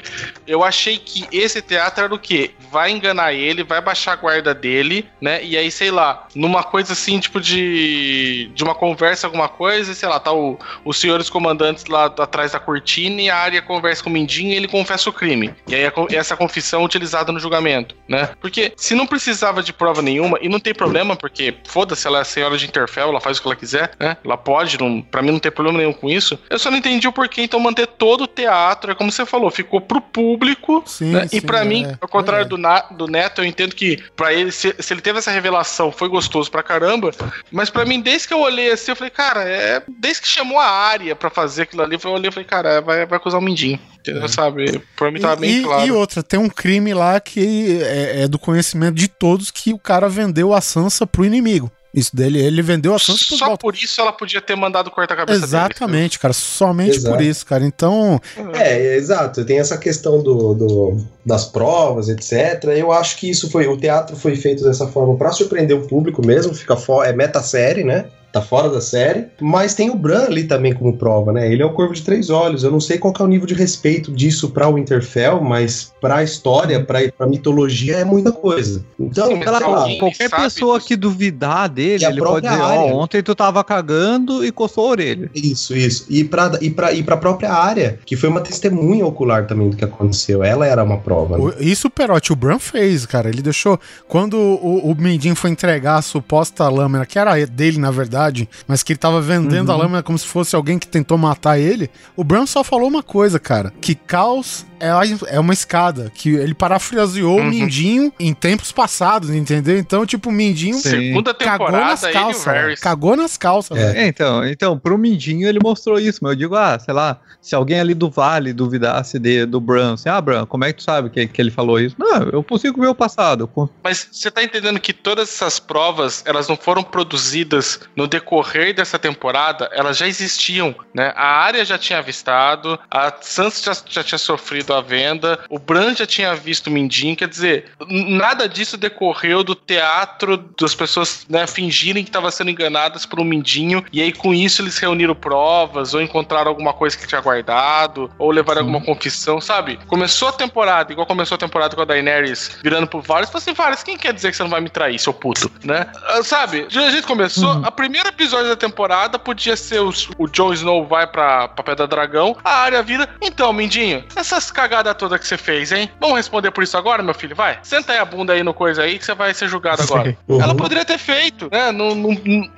eu 0.46 0.64
achei 0.64 0.98
que 0.98 1.26
esse 1.32 1.62
teatro 1.62 2.04
era 2.04 2.14
o 2.14 2.20
quê? 2.20 2.52
Vai 2.72 2.92
enganar 2.92 3.34
ele, 3.34 3.64
vai 3.64 3.82
baixar 3.82 4.14
a 4.14 4.16
guarda 4.16 4.54
dele, 4.54 5.08
né? 5.22 5.44
E 5.44 5.58
aí, 5.58 5.72
sei 5.72 5.90
lá, 5.92 6.28
numa 6.36 6.64
coisa 6.64 6.94
assim, 6.94 7.20
tipo 7.20 7.40
de. 7.40 8.52
de 8.54 8.64
uma 8.64 8.76
conversa, 8.76 9.28
alguma 9.28 9.48
coisa, 9.50 9.92
e 9.92 9.96
sei 9.96 10.08
lá, 10.10 10.20
tá 10.20 10.32
o, 10.32 10.60
os 10.86 10.98
senhores 10.98 11.30
comandantes 11.30 11.86
lá 11.86 12.06
atrás 12.06 12.52
da 12.52 12.60
cortina 12.60 13.22
e 13.22 13.30
a 13.30 13.38
área 13.38 13.62
conversa 13.62 14.04
com 14.04 14.10
o 14.10 14.14
Mindinho 14.14 14.52
e 14.52 14.56
ele 14.56 14.68
confessa 14.68 15.10
o 15.10 15.14
crime. 15.14 15.54
E 15.68 15.76
aí 15.76 15.86
a 15.86 15.92
co- 15.92 16.08
essa 16.28 16.36
confissão 16.38 16.82
é 16.82 16.86
utilizada 16.86 17.32
no 17.32 17.40
julgamento, 17.40 17.96
né? 18.08 18.30
Porque 18.42 18.74
se 18.76 18.94
não 18.94 19.08
precisava 19.08 19.64
de 19.64 19.72
prova 19.72 20.02
nenhuma, 20.02 20.38
e 20.42 20.50
não 20.50 20.60
tem 20.60 20.74
problema, 20.74 21.16
porque 21.16 21.56
foda-se, 21.68 22.06
ela 22.06 22.20
é 22.20 22.22
a 22.22 22.26
senhora 22.26 22.58
de 22.58 22.66
Interfell, 22.66 23.10
ela 23.10 23.22
faz 23.22 23.38
o 23.38 23.42
que 23.42 23.48
ela 23.48 23.56
quiser, 23.56 23.92
né? 24.00 24.18
Ela 24.24 24.38
pode, 24.38 24.78
não, 24.80 25.02
pra 25.02 25.22
mim 25.22 25.32
não 25.32 25.40
tem 25.40 25.52
problema 25.52 25.78
nenhum 25.80 25.94
com 25.94 26.10
isso. 26.10 26.38
Eu 26.50 26.60
só 26.60 26.70
não 26.70 26.78
entendi 26.78 27.08
o 27.08 27.14
porquê, 27.14 27.42
então 27.44 27.60
manter 27.60 27.88
todo 27.88 28.26
o 28.26 28.28
teatro, 28.28 28.92
é 28.92 28.96
como 28.96 29.12
você 29.12 29.26
falou, 29.26 29.50
ficou 29.50 29.80
pro 29.82 30.02
público, 30.02 30.84
Sim, 30.86 31.12
né? 31.12 31.28
sim, 31.28 31.38
e 31.38 31.42
pra 31.42 31.64
mim, 31.64 31.86
é, 31.86 31.98
ao 32.02 32.08
contrário 32.10 32.44
é. 32.44 32.48
do, 32.48 32.58
Na- 32.58 32.82
do 32.92 33.08
Neto, 33.08 33.42
eu 33.42 33.46
entendo 33.46 33.74
que 33.76 34.04
pra 34.16 34.34
ele, 34.34 34.52
se, 34.52 34.76
se 34.80 34.94
ele 34.94 35.02
teve 35.02 35.20
essa 35.20 35.32
revelação, 35.32 35.92
foi 35.92 36.10
gostoso 36.10 36.52
pra 36.52 36.62
caramba, 36.64 37.12
mas 37.52 37.70
pra 37.70 37.86
mim, 37.86 38.02
desde 38.02 38.28
que 38.28 38.34
eu 38.34 38.40
olhei 38.42 38.72
assim, 38.72 38.92
eu 38.92 38.96
falei, 38.96 39.12
cara, 39.12 39.44
é. 39.48 39.82
Desde 39.88 40.22
que 40.22 40.28
chamou 40.28 40.60
a 40.60 40.70
área 40.70 41.16
pra 41.16 41.30
fazer 41.30 41.64
aquilo 41.64 41.84
ali, 41.84 41.98
eu 42.04 42.12
olhei 42.12 42.30
e 42.30 42.32
falei, 42.34 42.48
cara, 42.48 42.82
vai, 42.82 43.06
vai 43.06 43.18
acusar 43.18 43.40
o 43.40 43.44
Mindinho. 43.44 43.80
Entendeu? 44.12 44.28
Sabe? 44.30 44.82
Pra 44.96 45.12
mim 45.12 45.20
tava 45.20 45.36
E, 45.46 45.50
bem 45.54 45.62
claro. 45.64 45.88
e 45.88 45.92
outra, 45.92 46.22
tem 46.24 46.40
um 46.40 46.50
crime 46.50 46.94
lá 46.94 47.20
que 47.20 47.80
é, 47.82 48.24
é 48.24 48.28
do 48.28 48.40
conhecimento 48.40 48.96
de 48.96 49.08
todos 49.08 49.52
que 49.52 49.74
o 49.74 49.80
cara 49.80 50.08
vendeu 50.10 50.54
a 50.54 50.62
Sansa 50.62 51.06
pro 51.08 51.26
inimigo. 51.26 51.72
Isso 51.94 52.16
dele, 52.16 52.40
ele 52.40 52.62
vendeu 52.62 52.94
a 52.94 53.00
Sansa 53.00 53.26
Só 53.26 53.38
Baltar. 53.38 53.58
por 53.58 53.74
isso 53.74 54.00
ela 54.00 54.12
podia 54.12 54.40
ter 54.40 54.56
mandado 54.56 54.92
cortar 54.92 55.16
a 55.16 55.18
cabeça 55.18 55.44
Exatamente, 55.44 56.20
cara. 56.20 56.34
Somente 56.34 56.98
Exato. 56.98 57.16
por 57.16 57.24
isso, 57.24 57.46
cara. 57.46 57.66
Então, 57.66 58.22
dele. 58.36 58.50
É, 58.54 58.74
é, 58.88 58.96
exato. 58.98 59.44
Tem 59.46 59.58
essa 59.58 59.78
questão 59.80 60.22
do, 60.22 60.54
do- 60.54 60.98
das 61.26 61.46
provas, 61.46 62.08
etc. 62.10 62.66
Eu 62.76 62.92
acho 62.92 63.18
que 63.18 63.28
isso 63.30 63.50
foi. 63.50 63.66
O 63.68 63.78
teatro 63.78 64.16
foi 64.16 64.36
feito 64.36 64.64
dessa 64.64 64.86
forma 64.88 65.16
pra 65.18 65.32
surpreender 65.32 65.76
o 65.76 65.88
público 65.88 66.24
mesmo. 66.24 66.54
Fica 66.54 66.76
fora. 66.76 67.10
É 67.10 67.14
meta-série, 67.14 67.84
né? 67.84 68.06
Tá 68.38 68.42
fora 68.42 68.70
da 68.70 68.80
série. 68.80 69.26
Mas 69.42 69.74
tem 69.74 69.90
o 69.90 69.96
Bran 69.96 70.26
ali 70.26 70.44
também 70.44 70.72
como 70.74 70.96
prova, 70.96 71.34
né? 71.34 71.52
Ele 71.52 71.64
é 71.64 71.66
o 71.66 71.74
Corvo 71.74 71.94
de 71.94 72.04
Três 72.04 72.30
Olhos. 72.30 72.64
Eu 72.64 72.70
não 72.70 72.80
sei 72.80 73.00
qual 73.00 73.12
que 73.12 73.20
é 73.20 73.26
o 73.26 73.28
nível 73.28 73.48
de 73.48 73.56
respeito 73.56 74.12
disso 74.12 74.50
pra 74.52 74.70
Winterfell, 74.70 75.42
mas 75.42 75.92
pra 76.00 76.24
história, 76.24 76.84
pra, 76.84 77.00
pra 77.18 77.26
mitologia, 77.26 77.96
é 77.96 78.06
muita 78.06 78.32
coisa. 78.32 78.86
Então, 79.00 79.28
Sim, 79.28 79.44
lá. 79.44 79.88
Qualquer 80.00 80.30
pessoa 80.30 80.78
disso. 80.78 80.88
que 80.88 80.96
duvidar 80.96 81.68
dele, 81.68 82.06
ele 82.06 82.22
pode 82.22 82.48
dizer, 82.48 82.62
ó, 82.62 82.66
área. 82.66 82.96
ontem 82.96 83.24
tu 83.24 83.34
tava 83.34 83.64
cagando 83.64 84.46
e 84.46 84.52
coçou 84.52 84.86
a 84.86 84.90
orelha. 84.92 85.32
Isso, 85.34 85.76
isso. 85.76 86.06
E 86.10 86.24
pra, 86.24 86.52
e, 86.62 86.70
pra, 86.70 86.94
e 86.94 87.02
pra 87.02 87.18
própria 87.18 87.52
área, 87.52 87.98
que 88.06 88.16
foi 88.16 88.30
uma 88.30 88.42
testemunha 88.42 89.06
ocular 89.06 89.48
também 89.48 89.70
do 89.70 89.76
que 89.76 89.84
aconteceu. 89.84 90.44
Ela 90.44 90.68
era 90.68 90.84
uma 90.84 90.98
prova. 90.98 91.38
né? 91.38 91.44
o- 91.44 91.64
isso 91.64 91.88
o 91.88 91.92
Perotti, 91.92 92.32
o 92.32 92.36
Bran 92.36 92.60
fez, 92.60 93.06
cara. 93.06 93.30
Ele 93.30 93.42
deixou. 93.42 93.80
Quando 94.08 94.38
o, 94.38 94.92
o 94.92 94.96
Mindinho 94.96 95.36
foi 95.36 95.50
entregar 95.50 95.96
a 95.96 96.02
suposta 96.02 96.68
lâmina, 96.70 97.06
que 97.06 97.18
era 97.18 97.36
dele, 97.48 97.78
na 97.80 97.92
verdade, 97.92 98.27
mas 98.68 98.84
que 98.84 98.94
ele 98.94 98.98
tava 99.00 99.22
vendendo 99.22 99.70
Uhum. 99.70 99.76
a 99.76 99.78
lâmina 99.78 100.04
como 100.04 100.18
se 100.18 100.26
fosse 100.28 100.56
alguém 100.56 100.78
que 100.80 100.88
tentou 100.88 101.18
matar 101.18 101.60
ele, 101.60 101.90
o 102.16 102.24
Bran 102.24 102.46
só 102.46 102.64
falou 102.64 102.88
uma 102.88 103.04
coisa, 103.04 103.40
cara: 103.40 103.74
que 103.82 103.94
caos 103.96 104.66
é, 104.80 105.36
é 105.36 105.40
uma 105.40 105.54
escada. 105.54 106.12
Que 106.14 106.36
ele 106.36 106.54
parafraseou 106.54 107.38
o 107.38 107.42
Uhum. 107.42 107.50
Mindinho 107.50 108.14
em 108.20 108.34
tempos 108.34 108.72
passados, 108.72 109.30
entendeu? 109.30 109.78
Então, 109.78 110.06
tipo, 110.06 110.30
o 110.30 110.32
Mindinho. 110.32 110.76
Segunda 110.76 111.34
cagou 111.34 111.68
temporada, 111.68 111.92
nas 111.92 112.04
o 112.04 112.12
calças. 112.12 112.46
Varys. 112.46 112.80
Cagou 112.80 113.16
nas 113.16 113.38
calças, 113.38 113.78
É. 113.78 114.04
É, 114.04 114.08
então, 114.08 114.46
então, 114.46 114.78
pro 114.78 114.98
Mindinho 114.98 115.48
ele 115.48 115.60
mostrou 115.62 116.00
isso, 116.00 116.20
mas 116.22 116.32
eu 116.32 116.36
digo, 116.36 116.56
ah, 116.56 116.78
sei 116.80 116.94
lá, 116.94 117.20
se 117.42 117.56
alguém 117.56 117.80
ali 117.80 117.94
do 117.94 118.10
Vale 118.10 118.54
duvidasse 118.54 119.18
de, 119.20 119.46
do 119.46 119.60
Bran, 119.60 119.94
assim, 119.94 120.10
ah, 120.10 120.20
Bran, 120.20 120.46
como 120.46 120.66
é 120.66 120.72
que 120.74 120.80
tu 120.80 120.84
sabe 120.84 121.10
que, 121.10 121.28
que 121.28 121.42
ele 121.42 121.52
falou 121.52 121.80
isso? 121.80 121.96
Não, 121.98 122.24
eu 122.30 122.44
consigo 122.44 122.82
ver 122.82 122.88
o 122.88 122.96
passado. 122.96 123.50
Mas 123.84 124.08
você 124.12 124.30
tá 124.30 124.44
entendendo 124.44 124.80
que 124.80 124.94
todas 124.94 125.30
essas 125.30 125.60
provas, 125.60 126.24
elas 126.26 126.48
não 126.48 126.58
foram 126.58 126.84
produzidas 126.84 127.80
no 127.96 128.08
decorrer 128.08 128.76
dessa 128.76 129.00
temporada, 129.00 129.70
elas 129.74 129.98
já 129.98 130.08
existiam, 130.08 130.76
né? 130.94 131.14
A 131.16 131.40
área 131.40 131.64
já 131.66 131.78
tinha 131.78 132.00
avistado, 132.00 132.80
a 132.90 133.14
Sansa 133.22 133.74
já, 133.74 133.82
já 133.90 134.04
tinha 134.04 134.18
sofrido 134.18 134.67
a 134.76 134.82
venda, 134.82 135.40
o 135.50 135.60
Bran 135.60 135.96
já 135.96 136.06
tinha 136.06 136.36
visto 136.36 136.68
o 136.68 136.72
Mindinho, 136.72 137.16
quer 137.16 137.28
dizer, 137.28 137.66
nada 137.88 138.48
disso 138.48 138.78
decorreu 138.78 139.44
do 139.44 139.56
teatro 139.56 140.38
das 140.60 140.74
pessoas 140.76 141.26
né, 141.30 141.46
fingirem 141.48 142.04
que 142.04 142.10
estavam 142.10 142.30
sendo 142.32 142.50
enganadas 142.52 143.06
por 143.06 143.20
um 143.20 143.24
Mindinho, 143.24 143.84
e 143.92 144.02
aí 144.02 144.12
com 144.12 144.34
isso 144.34 144.62
eles 144.62 144.78
reuniram 144.78 145.16
provas, 145.16 145.94
ou 145.94 146.02
encontraram 146.02 146.50
alguma 146.50 146.74
coisa 146.74 146.98
que 146.98 147.08
tinha 147.08 147.22
guardado, 147.22 148.10
ou 148.18 148.32
levaram 148.32 148.62
alguma 148.62 148.82
confissão, 148.82 149.40
sabe? 149.42 149.80
Começou 149.88 150.30
a 150.30 150.32
temporada, 150.34 150.92
igual 150.92 151.06
começou 151.08 151.36
a 151.36 151.40
temporada 151.40 151.76
com 151.76 151.82
a 151.82 151.86
Daenerys 151.86 152.58
virando 152.64 152.88
pro 152.88 153.02
Varys, 153.02 153.30
falou 153.30 153.42
assim, 153.42 153.54
Varys, 153.54 153.84
quem 153.84 153.98
quer 153.98 154.14
dizer 154.14 154.32
que 154.32 154.38
você 154.38 154.44
não 154.44 154.50
vai 154.50 154.62
me 154.62 154.70
trair, 154.70 154.98
seu 155.00 155.14
puto, 155.14 155.52
né? 155.64 155.88
Ah, 156.08 156.24
sabe, 156.24 156.68
a 156.70 156.90
gente 156.92 157.06
começou, 157.08 157.62
a 157.64 157.72
primeiro 157.72 158.10
episódio 158.10 158.50
da 158.50 158.56
temporada 158.56 159.18
podia 159.20 159.56
ser 159.56 159.80
os- 159.82 160.10
o 160.18 160.28
Jon 160.28 160.54
Snow 160.54 160.86
vai 160.86 161.08
pra, 161.08 161.48
pra 161.48 161.64
Pedra 161.64 161.88
Dragão, 161.88 162.36
a 162.44 162.52
área 162.62 162.82
vira, 162.84 163.10
então, 163.22 163.52
Mindinho, 163.54 164.04
essas 164.16 164.52
cagadas 164.58 164.96
todas 164.96 165.20
que 165.20 165.28
você 165.28 165.38
fez, 165.38 165.72
hein? 165.72 165.88
Vamos 166.00 166.18
responder 166.18 166.50
por 166.50 166.64
isso 166.64 166.76
agora, 166.76 167.04
meu 167.04 167.14
filho, 167.14 167.36
vai? 167.36 167.60
Senta 167.62 167.94
aí 167.94 168.00
a 168.00 168.06
bunda 168.06 168.34
aí 168.34 168.42
no 168.42 168.56
coisa 168.56 168.82
aí 168.82 168.98
que 168.98 169.06
você 169.06 169.14
vai 169.14 169.32
ser 169.32 169.48
julgado 169.48 169.84
agora. 169.84 170.18
Uhum. 170.28 170.42
Ela 170.42 170.56
poderia 170.56 170.84
ter 170.84 170.98
feito, 170.98 171.48
né? 171.52 171.72
Não- 171.72 171.96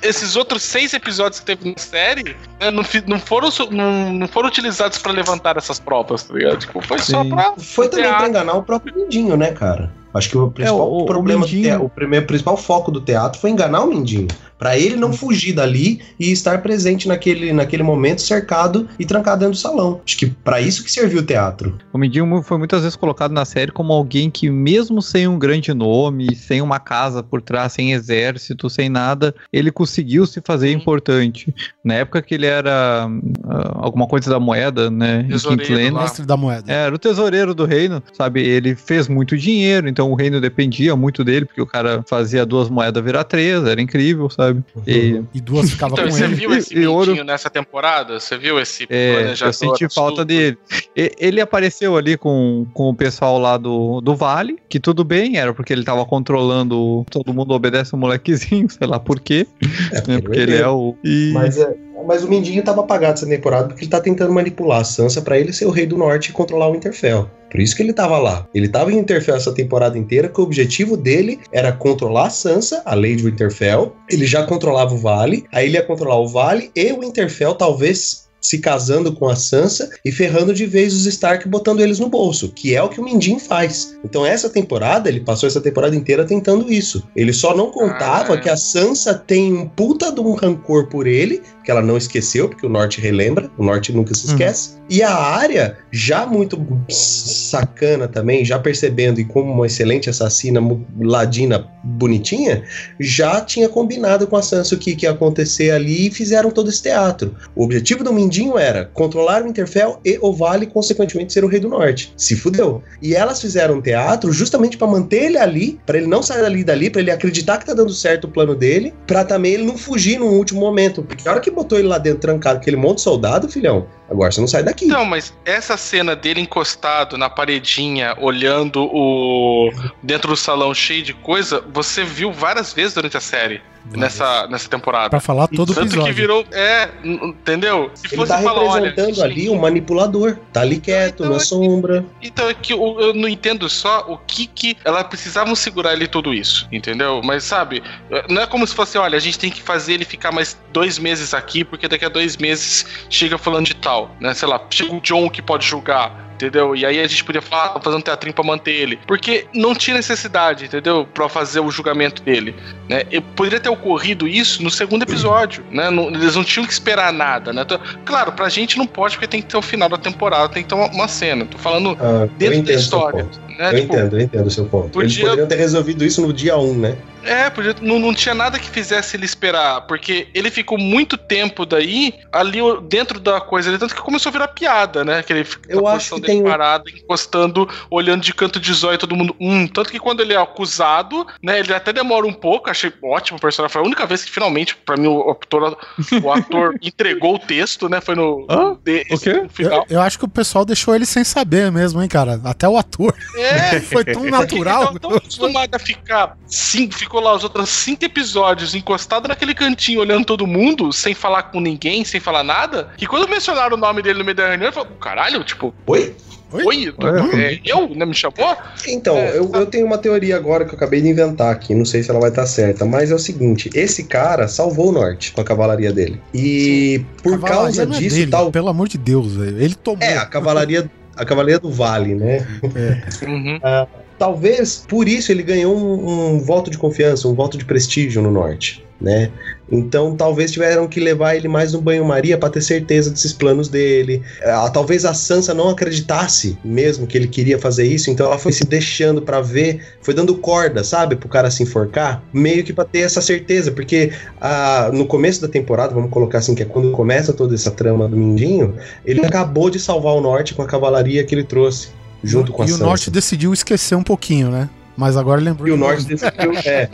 esses 0.02 0.38
outros 0.38 0.64
seis 0.64 0.94
episódios 0.94 1.42
que 1.42 1.46
teve 1.46 1.70
na 1.70 1.78
série 1.78 2.38
né, 2.60 2.72
não, 2.72 2.84
não 3.08 3.20
foram, 3.20 3.50
não, 3.70 4.14
não 4.14 4.28
foram 4.30 4.48
utilizados 4.48 4.98
pra 4.98 5.12
levantar 5.12 5.58
essas 5.58 5.78
provas, 5.78 6.24
tá 6.24 6.34
ligado? 6.34 6.58
Tipo, 6.58 6.82
foi 6.82 7.00
só 7.00 7.22
Sim. 7.24 7.30
pra. 7.30 7.54
Foi 7.58 7.90
também 7.90 8.14
pra 8.14 8.28
enganar 8.30 8.54
o 8.54 8.64
próprio 8.64 8.96
Mindinho, 8.96 9.36
né, 9.36 9.52
cara? 9.52 9.92
Acho 10.14 10.30
que 10.30 10.38
o 10.38 10.50
principal 10.50 10.92
o- 10.92 11.02
o 11.04 11.06
problema, 11.06 11.46
do 11.46 11.52
Mindinho- 11.54 11.84
o 11.84 11.90
primeiro, 11.90 12.26
principal 12.26 12.58
foco 12.58 12.92
do 12.92 13.00
teatro 13.02 13.40
foi 13.40 13.50
enganar 13.52 13.84
o 13.84 13.88
Mindinho. 13.88 14.28
Pra 14.58 14.78
ele 14.78 14.98
não 14.98 15.14
fugir 15.14 15.54
dali 15.54 16.02
e 16.20 16.32
estar 16.34 16.62
presente 16.62 17.08
naquele, 17.08 17.54
naquele 17.54 17.82
momento, 17.82 18.22
cercado 18.22 18.90
e 19.00 19.06
trancado 19.06 19.40
dentro 19.40 19.54
do 19.54 19.58
salão. 19.58 20.02
Acho 20.06 20.18
que 20.18 20.26
pra 20.26 20.60
isso 20.60 20.84
que 20.84 20.92
serviu 20.92 21.20
o 21.20 21.24
teatro. 21.26 21.78
O 21.94 21.98
Mindinho 21.98 22.42
foi 22.44 22.58
muitas 22.58 22.82
vezes 22.82 22.98
colocado 22.98 23.32
na 23.32 23.46
série 23.46 23.72
como 23.72 23.94
alguém 23.94 24.30
que, 24.30 24.50
mesmo 24.50 25.02
sem 25.02 25.30
um 25.30 25.40
grande 25.40 25.74
nome, 25.74 26.36
sem 26.36 26.62
uma 26.62 26.78
casa 26.78 27.24
por 27.24 27.42
trás, 27.42 27.72
sem 27.72 27.94
exército, 27.94 28.70
sem 28.70 28.90
nada, 28.90 29.34
ele 29.54 29.72
conseguiu 29.72 30.26
se 30.26 30.42
fazer 30.46 30.72
importante. 30.74 31.56
Na 31.82 31.94
época 31.94 32.22
que 32.22 32.34
ele 32.36 32.46
era 32.46 33.08
ah, 33.48 33.72
alguma 33.76 34.08
coisa 34.08 34.30
da 34.30 34.40
moeda, 34.42 34.90
né? 34.92 35.22
Em 35.26 35.30
Tesoureiro 35.30 35.96
lá. 35.96 36.02
Mestre 36.02 36.26
da 36.26 36.36
moeda. 36.36 36.70
Era 36.70 36.94
o 36.94 37.00
tesoureiro 37.00 37.54
do 37.54 37.64
reino, 37.66 38.04
sabe? 38.12 38.42
Ele 38.42 38.76
fez 38.76 39.08
muito 39.08 39.38
dinheiro, 39.38 39.88
então 40.00 40.12
o 40.12 40.16
reino 40.16 40.40
dependia 40.40 40.96
muito 40.96 41.24
dele, 41.26 41.46
porque 41.46 41.62
o 41.62 41.66
cara 41.66 42.04
fazia 42.08 42.46
duas 42.46 42.70
moedas 42.70 43.04
virar 43.04 43.26
três, 43.26 43.66
era 43.66 43.82
incrível, 43.82 44.30
sabe? 44.30 44.64
E 44.88 45.22
E 45.34 45.42
duas 45.42 45.70
ficavam 45.72 45.96
Então, 45.98 46.06
com 46.06 46.12
você 46.12 46.24
ele. 46.24 46.36
viu 46.36 46.54
esse 46.54 46.74
E- 46.78 46.88
ouro- 46.88 47.22
nessa 47.24 47.50
temporada? 47.50 48.18
Você 48.20 48.38
viu 48.38 48.58
esse 48.60 48.86
É, 48.90 49.14
planejador? 49.14 49.48
eu 49.50 49.54
senti 49.54 49.94
falta 49.94 50.24
dele. 50.24 50.58
E- 50.96 51.12
Ele 51.20 51.42
apareceu 51.42 51.98
ali 51.98 52.16
com, 52.18 52.66
com 52.74 52.90
o 52.90 52.96
pessoal 52.96 53.38
lá 53.38 53.58
do, 53.58 54.00
do 54.00 54.16
Vale, 54.16 54.58
que 54.70 54.80
tudo 54.80 55.04
bem, 55.04 55.36
era 55.38 55.54
porque 55.54 55.74
ele 55.74 55.84
tava 55.84 56.06
controlando. 56.06 57.06
Todo 57.12 57.34
mundo 57.34 57.52
obedece 57.54 57.94
o 57.94 57.98
molequezinho, 57.98 58.70
sei 58.72 58.88
lá 58.88 59.00
por 59.00 59.20
quê. 59.20 59.46
É, 59.92 60.08
né, 60.12 60.22
porque 60.22 60.40
ele 60.40 60.56
é 60.56 60.68
o. 60.68 60.96
E, 61.04 61.32
Mas, 61.34 61.58
é, 61.58 61.76
mas 62.06 62.24
o 62.24 62.28
Mindinho 62.28 62.64
tava 62.64 62.82
apagado 62.82 63.14
essa 63.14 63.28
temporada 63.28 63.68
porque 63.68 63.84
ele 63.84 63.92
tá 63.92 64.00
tentando 64.00 64.34
manipular 64.34 64.82
a 64.82 64.84
Sansa 64.84 65.22
pra 65.22 65.38
ele 65.38 65.54
ser 65.54 65.66
o 65.66 65.72
rei 65.72 65.86
do 65.86 65.98
norte 65.98 66.30
e 66.30 66.34
controlar 66.34 66.68
o 66.68 66.74
Winterfell. 66.74 67.30
Por 67.50 67.60
isso 67.60 67.76
que 67.76 67.82
ele 67.82 67.94
tava 67.94 68.18
lá. 68.20 68.48
Ele 68.54 68.68
tava 68.68 68.92
em 68.92 68.98
Winterfell 68.98 69.36
essa 69.36 69.54
temporada 69.54 69.98
inteira, 69.98 70.30
que 70.30 70.40
o 70.40 70.44
objetivo 70.44 70.96
dele 70.96 71.40
era 71.52 71.72
controlar 71.72 72.28
a 72.28 72.30
Sansa, 72.30 72.82
a 72.86 72.94
lei 72.94 73.16
de 73.16 73.24
Winterfell. 73.24 73.96
Ele 74.10 74.26
já 74.26 74.44
controlava 74.46 74.94
o 74.94 74.98
Vale, 74.98 75.46
aí 75.52 75.66
ele 75.68 75.78
ia 75.78 75.84
controlar 75.84 76.20
o 76.20 76.28
Vale 76.28 76.72
e 76.76 76.92
o 76.92 77.00
Winterfell, 77.00 77.56
talvez 77.56 78.29
se 78.42 78.60
casando 78.60 79.12
com 79.14 79.28
a 79.28 79.36
Sansa 79.36 79.90
e 80.04 80.12
ferrando 80.12 80.54
de 80.54 80.66
vez 80.66 80.94
os 80.94 81.06
Stark 81.06 81.48
botando 81.48 81.82
eles 81.82 82.00
no 82.00 82.10
bolso, 82.10 82.50
que 82.50 82.76
é 82.76 82.82
o 82.82 82.90
que 82.90 83.00
o 83.00 83.04
Mindinho 83.04 83.40
faz. 83.40 83.98
Então 84.04 84.26
essa 84.26 84.50
temporada, 84.50 85.10
ele 85.10 85.20
passou 85.20 85.48
essa 85.48 85.60
temporada 85.62 85.96
inteira 85.96 86.26
tentando 86.26 86.72
isso. 86.72 87.04
Ele 87.16 87.34
só 87.34 87.56
não 87.56 87.72
contava 87.72 88.34
Ah. 88.36 88.38
que 88.38 88.50
a 88.50 88.56
Sansa 88.58 89.14
tem 89.14 89.54
um 89.54 89.68
puta 89.68 90.12
de 90.12 90.20
um 90.22 90.34
rancor 90.34 90.88
por 90.88 91.06
ele, 91.08 91.42
que 91.64 91.70
ela 91.72 91.82
não 91.82 91.98
esqueceu, 91.98 92.48
porque 92.50 92.66
o 92.66 92.70
Norte 92.70 93.02
relembra, 93.02 93.52
o 93.58 93.64
Norte 93.64 93.92
nunca 93.92 94.14
se 94.16 94.26
Uhum. 94.28 94.32
esquece. 94.34 94.80
E 94.90 95.04
a 95.04 95.14
área, 95.14 95.78
já 95.92 96.26
muito 96.26 96.58
sacana 96.90 98.08
também, 98.08 98.44
já 98.44 98.58
percebendo 98.58 99.20
e 99.20 99.26
como 99.26 99.52
uma 99.52 99.68
excelente 99.68 100.10
assassina 100.10 100.60
ladina 101.00 101.68
bonitinha, 101.84 102.64
já 103.00 103.40
tinha 103.42 103.70
combinado 103.70 104.26
com 104.28 104.36
a 104.36 104.42
Sansa 104.42 104.76
o 104.76 104.78
que, 104.78 104.96
que 104.96 105.06
ia 105.06 105.12
acontecer 105.12 105.72
ali 105.72 106.08
e 106.08 106.12
fizeram 106.12 106.50
todo 106.50 106.70
esse 106.70 106.82
teatro. 106.82 107.36
O 107.56 107.64
objetivo 107.64 108.04
do 108.04 108.12
Mindinho 108.14 108.29
era 108.58 108.86
controlar 108.86 109.42
o 109.42 109.46
Winterfell 109.46 110.00
e 110.06 110.18
o 110.22 110.34
Vale, 110.34 110.66
consequentemente, 110.66 111.34
ser 111.34 111.44
o 111.44 111.48
Rei 111.48 111.60
do 111.60 111.70
Norte. 111.70 112.14
Se 112.16 112.36
fudeu. 112.36 112.84
E 113.02 113.16
elas 113.16 113.42
fizeram 113.42 113.76
um 113.76 113.82
teatro 113.82 114.32
justamente 114.32 114.78
pra 114.78 114.88
manter 114.88 115.26
ele 115.26 115.38
ali, 115.38 115.80
pra 115.86 115.98
ele 115.98 116.08
não 116.08 116.22
sair 116.22 116.42
dali 116.42 116.64
dali, 116.64 116.90
pra 116.90 117.02
ele 117.02 117.12
acreditar 117.12 117.58
que 117.58 117.66
tá 117.66 117.74
dando 117.74 117.94
certo 117.94 118.26
o 118.26 118.32
plano 118.32 118.56
dele, 118.56 118.94
pra 119.06 119.26
também 119.26 119.54
ele 119.54 119.66
não 119.66 119.78
fugir 119.78 120.20
no 120.20 120.28
último 120.28 120.60
momento. 120.60 121.04
Porque 121.04 121.28
a 121.28 121.32
hora 121.32 121.42
que 121.42 121.52
botou 121.52 121.78
ele 121.78 121.88
lá 121.88 121.98
dentro 121.98 122.20
trancado, 122.20 122.60
aquele 122.60 122.78
monte 122.78 122.98
de 122.98 123.04
soldado, 123.04 123.50
filhão, 123.50 123.88
agora 124.10 124.32
você 124.32 124.42
não 124.42 124.48
sai 124.48 124.64
daqui. 124.64 124.86
Não, 124.86 125.06
mas 125.06 125.34
essa 125.46 125.78
cena 125.78 126.16
dele 126.16 126.42
encostado 126.42 127.18
na 127.18 127.30
paredinha, 127.30 128.16
olhando 128.20 128.84
o. 128.84 129.72
dentro 130.04 130.30
do 130.32 130.38
salão 130.38 130.74
cheio 130.74 131.04
de 131.04 131.14
coisa, 131.14 131.64
você 131.72 132.04
viu 132.04 132.32
várias 132.32 132.74
vezes 132.74 132.94
durante 132.94 133.18
a 133.18 133.22
série, 133.22 133.62
nessa, 133.96 134.48
nessa 134.48 134.70
temporada. 134.70 135.10
Pra 135.10 135.20
falar 135.20 135.48
todo 135.48 135.70
o 135.72 135.74
Tanto 135.74 135.88
episódio. 135.88 136.06
que 136.14 136.20
virou. 136.20 136.46
É, 136.52 136.90
entendeu? 137.04 137.92
Se 137.94 138.08
Ele 138.08 138.16
fosse 138.18 138.32
tá 138.32 138.40
falar, 138.42 138.62
olha. 138.64 138.86
representando 138.90 139.16
gente, 139.16 139.24
ali 139.24 139.50
um 139.50 139.58
manipulador. 139.60 140.38
Tá 140.54 140.62
ali 140.62 140.80
quieto, 140.80 141.24
Então, 141.24 141.30
na 141.30 141.36
é 141.36 141.40
que- 141.40 141.46
sombra. 141.46 142.06
Então 142.22 142.50
é 142.50 142.54
que 142.54 142.74
eu, 142.74 143.00
eu 143.00 143.14
não 143.14 143.28
entendo 143.28 143.68
só 143.70 144.06
o 144.08 144.18
que 144.18 144.46
que 144.48 144.78
ela 144.86 145.04
precisavam 145.04 145.56
segurar 145.56 145.94
ele 145.94 146.08
tudo 146.08 146.34
isso, 146.34 146.68
entendeu? 146.72 147.22
Mas 147.24 147.44
sabe, 147.44 147.82
não 148.30 148.42
é 148.42 148.48
como 148.48 148.66
se 148.68 148.76
fosse, 148.76 148.98
olha, 148.98 149.18
a 149.18 149.20
gente 149.20 149.38
tem 149.40 149.50
que 149.50 149.62
fazer 149.62 149.94
ele 149.94 150.06
ficar 150.06 150.32
mais 150.32 150.58
dois 150.72 150.98
meses 151.00 151.34
aqui, 151.34 151.64
porque 151.64 151.88
daqui 151.88 152.06
a 152.06 152.10
dois 152.10 152.38
meses 152.38 152.86
chega 153.10 153.38
falando 153.38 153.66
de 153.66 153.76
tal, 153.76 153.99
né? 154.20 154.34
Sei 154.34 154.48
lá, 154.48 154.62
chega 154.70 154.94
o 154.94 155.02
John 155.02 155.30
que 155.30 155.42
pode 155.42 155.66
julgar. 155.66 156.29
Entendeu? 156.40 156.74
E 156.74 156.86
aí 156.86 157.02
a 157.02 157.06
gente 157.08 157.22
podia 157.26 157.42
falar, 157.42 157.74
ah, 157.76 157.82
fazer 157.82 157.98
um 157.98 158.02
teatrinho 158.02 158.34
pra 158.34 158.46
manter 158.46 158.72
ele. 158.72 158.98
Porque 159.06 159.46
não 159.54 159.76
tinha 159.76 159.98
necessidade, 159.98 160.66
entendeu? 160.66 161.06
Pra 161.14 161.28
fazer 161.28 161.60
o 161.60 161.70
julgamento 161.70 162.24
dele. 162.24 162.56
Né? 162.88 163.04
E 163.12 163.20
poderia 163.20 163.60
ter 163.60 163.68
ocorrido 163.68 164.26
isso 164.26 164.64
no 164.64 164.72
segundo 164.72 165.04
episódio, 165.04 165.66
né? 165.70 165.90
Não- 165.90 166.08
eles 166.08 166.38
não 166.38 166.44
tinham 166.46 166.66
que 166.66 166.72
esperar 166.72 167.12
nada, 167.12 167.52
né? 167.52 167.64
Então, 167.64 167.78
claro, 168.06 168.32
pra 168.32 168.48
gente 168.48 168.78
não 168.78 168.88
pode, 168.88 169.16
porque 169.16 169.28
tem 169.28 169.42
que 169.42 169.50
ter 169.50 169.58
o 169.58 169.62
final 169.62 169.90
da 169.90 169.98
temporada, 169.98 170.48
tem 170.48 170.64
que 170.64 170.70
ter 170.70 170.76
uma, 170.76 170.88
uma 170.88 171.08
cena. 171.10 171.44
Tô 171.46 171.58
falando 171.58 171.98
Ah, 172.00 172.22
eu 172.24 172.28
dentro 172.38 172.62
da 172.64 172.74
história. 172.74 173.28
Né? 173.58 173.72
Eu 173.74 173.82
Tipo, 173.82 173.94
entendo, 173.94 174.18
eu 174.18 174.22
entendo 174.22 174.48
o 174.48 174.52
seu 174.52 174.66
ponto. 174.66 175.02
Eles 175.02 175.12
podia- 175.14 175.26
poderiam 175.32 175.48
ter 175.50 175.56
resolvido 175.58 176.06
isso 176.06 176.22
no 176.22 176.32
dia 176.32 176.58
1, 176.58 176.74
né? 176.78 176.96
É, 177.22 177.50
podia, 177.50 177.76
não, 177.82 178.00
não 178.00 178.14
tinha 178.14 178.34
nada 178.34 178.58
que 178.58 178.70
fizesse 178.70 179.18
ele 179.18 179.26
esperar, 179.26 179.82
porque 179.82 180.30
ele 180.34 180.50
ficou 180.50 180.78
muito 180.78 181.18
tempo 181.18 181.66
daí, 181.66 182.14
ali 182.32 182.60
dentro 182.88 183.20
da 183.20 183.42
coisa, 183.42 183.70
ali, 183.70 183.78
tanto 183.78 183.94
que 183.94 184.02
começou 184.02 184.30
a 184.30 184.34
virar 184.34 184.48
piada, 184.48 185.04
né? 185.04 185.22
Que 185.22 185.34
ele 185.34 185.46
Eu 185.68 185.86
acho 185.86 186.16
que 186.16 186.22
um- 186.38 186.44
parado, 186.44 186.90
encostando, 186.90 187.68
olhando 187.90 188.22
de 188.22 188.34
canto 188.34 188.60
de 188.60 188.74
zóio 188.74 188.98
todo 188.98 189.16
mundo. 189.16 189.36
Hum, 189.40 189.68
tanto 189.68 189.90
que 189.92 190.00
quando 190.00 190.22
ele 190.22 190.34
é 190.34 190.38
acusado, 190.38 191.26
né? 191.42 191.60
Ele 191.60 191.74
até 191.74 191.92
demora 191.92 192.26
um 192.26 192.34
pouco, 192.34 192.70
achei 192.70 192.92
ótimo 193.04 193.38
o 193.38 193.42
personagem. 193.42 193.72
Foi 193.74 193.82
a 193.82 193.86
única 193.86 194.06
vez 194.06 194.24
que 194.24 194.32
finalmente, 194.32 194.76
pra 194.76 194.96
mim, 194.98 195.08
o 195.08 195.32
ator, 195.32 195.78
o 196.24 196.32
ator 196.32 196.76
entregou 196.82 197.36
o 197.36 197.40
texto, 197.40 197.88
né? 197.90 198.02
Foi 198.02 198.16
no, 198.16 198.46
Hã? 198.50 198.78
de- 198.84 199.06
O 199.12 199.20
quê? 199.20 199.34
no 199.34 199.50
final. 199.50 199.86
Eu, 199.90 199.98
eu 199.98 200.02
acho 200.02 200.18
que 200.20 200.26
o 200.26 200.30
pessoal 200.30 200.66
deixou 200.66 200.96
ele 200.96 201.06
sem 201.06 201.24
saber 201.24 201.72
mesmo, 201.72 202.02
hein, 202.02 202.08
cara. 202.08 202.40
Até 202.44 202.68
o 202.68 202.78
ator. 202.78 203.16
É, 203.36 203.80
Foi 203.90 204.04
tão 204.04 204.24
natural. 204.26 204.80
Ele 204.82 204.88
tava 204.88 205.00
tão 205.00 205.12
acostumado 205.16 205.74
a 205.76 205.80
ficar. 205.80 206.38
Cinco, 206.46 206.96
ficou 206.96 207.20
lá 207.22 207.34
os 207.36 207.44
outros 207.44 207.70
cinco 207.70 208.04
episódios 208.06 208.74
encostado 208.76 209.28
naquele 209.28 209.54
cantinho, 209.54 210.00
olhando 210.02 210.26
todo 210.26 210.46
mundo, 210.48 210.92
sem 210.92 211.14
falar 211.14 211.44
com 211.44 211.60
ninguém, 211.60 212.04
sem 212.04 212.20
falar 212.20 212.44
nada. 212.44 212.92
Que 212.98 213.06
quando 213.08 213.28
mencionaram 213.30 213.76
o 213.76 213.80
nome 213.80 214.02
dele 214.02 214.20
no 214.20 214.26
meio 214.26 214.36
da 214.36 214.48
reunião, 214.48 214.68
ele 214.68 214.74
falou: 214.74 214.90
caralho, 215.00 215.44
tipo, 215.44 215.74
Oi? 215.88 216.16
Oi? 216.52 216.66
oi, 216.66 216.94
é, 217.36 217.60
eu, 217.64 217.90
né? 217.96 218.06
Me 218.06 218.14
chamou? 218.14 218.58
Então, 218.88 219.16
É, 219.16 219.38
eu, 219.38 219.52
eu 219.54 219.66
tenho 219.68 219.86
uma 219.86 219.98
teoria 219.98 220.36
agora 220.36 220.66
que 220.66 220.72
eu 220.72 220.76
acabei 220.76 221.02
de 221.02 221.08
inventar 221.08 221.52
aqui, 221.52 221.76
não 221.76 221.86
sei 221.86 222.02
se 222.02 222.10
ela 222.10 222.20
vai 222.20 222.30
estar 222.30 222.46
certa, 222.48 222.86
mas 222.86 223.12
é 223.12 223.16
o 223.16 223.20
seguinte: 223.20 223.70
esse 223.74 224.04
cara 224.06 224.48
salvou 224.48 224.90
o 224.90 224.92
norte 224.92 225.32
com 225.32 225.42
a 225.42 225.44
cavalaria 225.44 225.92
dele. 225.92 226.20
E 226.34 227.04
por 227.22 227.34
Cavalaria 227.40 227.56
causa 227.56 227.86
não 227.86 227.96
é 227.96 228.00
disso, 228.00 228.16
dele, 228.16 228.32
tal. 228.32 228.52
Pelo 228.52 228.70
amor 228.70 228.88
de 228.88 228.98
Deus, 228.98 229.36
velho. 229.36 229.62
Ele 229.62 229.76
tomou. 229.76 230.02
É, 230.02 230.18
a 230.18 230.26
cavalaria, 230.26 230.90
a 231.16 231.24
cavalaria 231.24 231.60
do 231.60 231.72
Vale, 231.72 232.16
né? 232.16 232.48
Uhum. 232.64 233.60
Talvez 234.18 234.86
por 234.88 235.08
isso 235.08 235.32
ele 235.32 235.44
ganhou 235.44 235.78
um, 235.78 236.36
um 236.36 236.40
voto 236.40 236.70
de 236.70 236.78
confiança, 236.78 237.28
um 237.28 237.34
voto 237.34 237.58
de 237.58 237.64
prestígio 237.64 238.22
no 238.22 238.30
norte, 238.30 238.86
né? 239.02 239.32
Então 239.72 240.16
talvez 240.16 240.52
tiveram 240.52 240.88
que 240.88 241.00
levar 241.00 241.36
ele 241.36 241.48
mais 241.48 241.74
no 241.74 241.82
banho-maria 241.82 242.38
para 242.38 242.50
ter 242.50 242.62
certeza 242.62 243.10
desses 243.10 243.32
planos 243.32 243.70
dele. 243.70 244.22
Ah, 244.44 244.70
talvez 244.70 245.06
a 245.06 245.14
Sansa 245.14 245.54
não 245.54 245.70
acreditasse 245.70 246.58
mesmo 246.64 247.08
que 247.08 247.18
ele 247.18 247.28
queria 247.28 247.60
fazer 247.60 247.86
isso, 247.86 248.10
então 248.10 248.26
ela 248.26 248.38
foi 248.38 248.52
se 248.52 248.66
deixando 248.66 249.22
para 249.22 249.42
ver, 249.42 249.82
foi 250.02 250.14
dando 250.14 250.36
corda, 250.36 250.84
sabe, 250.84 251.16
pro 251.16 251.30
cara 251.30 251.52
se 251.52 251.64
enforcar, 251.64 252.24
meio 252.34 252.64
que 252.64 252.74
para 252.74 252.86
ter 252.86 253.00
essa 253.00 253.22
certeza, 253.22 253.72
porque 253.72 254.12
ah, 254.42 254.90
no 254.94 255.06
começo 255.06 255.42
da 255.42 255.48
temporada, 255.48 255.94
vamos 255.94 256.10
colocar 256.10 256.40
assim, 256.40 256.56
que 256.56 256.64
é 256.64 256.66
quando 256.66 256.92
começa 256.92 257.32
toda 257.32 257.54
essa 257.56 257.72
trama 257.72 258.08
do 258.08 258.18
Mindinho, 258.18 258.76
ele 259.06 259.26
acabou 259.26 259.70
de 259.70 259.80
salvar 259.80 260.14
o 260.14 260.22
norte 260.22 260.54
com 260.54 260.62
a 260.62 260.66
cavalaria 260.66 261.24
que 261.24 261.34
ele 261.34 261.44
trouxe. 261.44 261.90
Junto 262.22 262.52
com 262.52 262.64
a 262.64 262.66
e 262.66 262.70
o 262.70 262.72
Sansa. 262.74 262.86
Norte 262.86 263.12
decidiu 263.12 263.54
esquecer 263.54 263.96
um 263.96 264.04
pouquinho, 264.04 264.50
né? 264.50 264.70
Mas 264.98 265.16
agora 265.16 265.40
lembrou. 265.40 265.68
E 265.68 265.72
o 265.72 265.78
norte 265.78 266.04
decidiu. 266.04 266.52
É. 266.66 266.90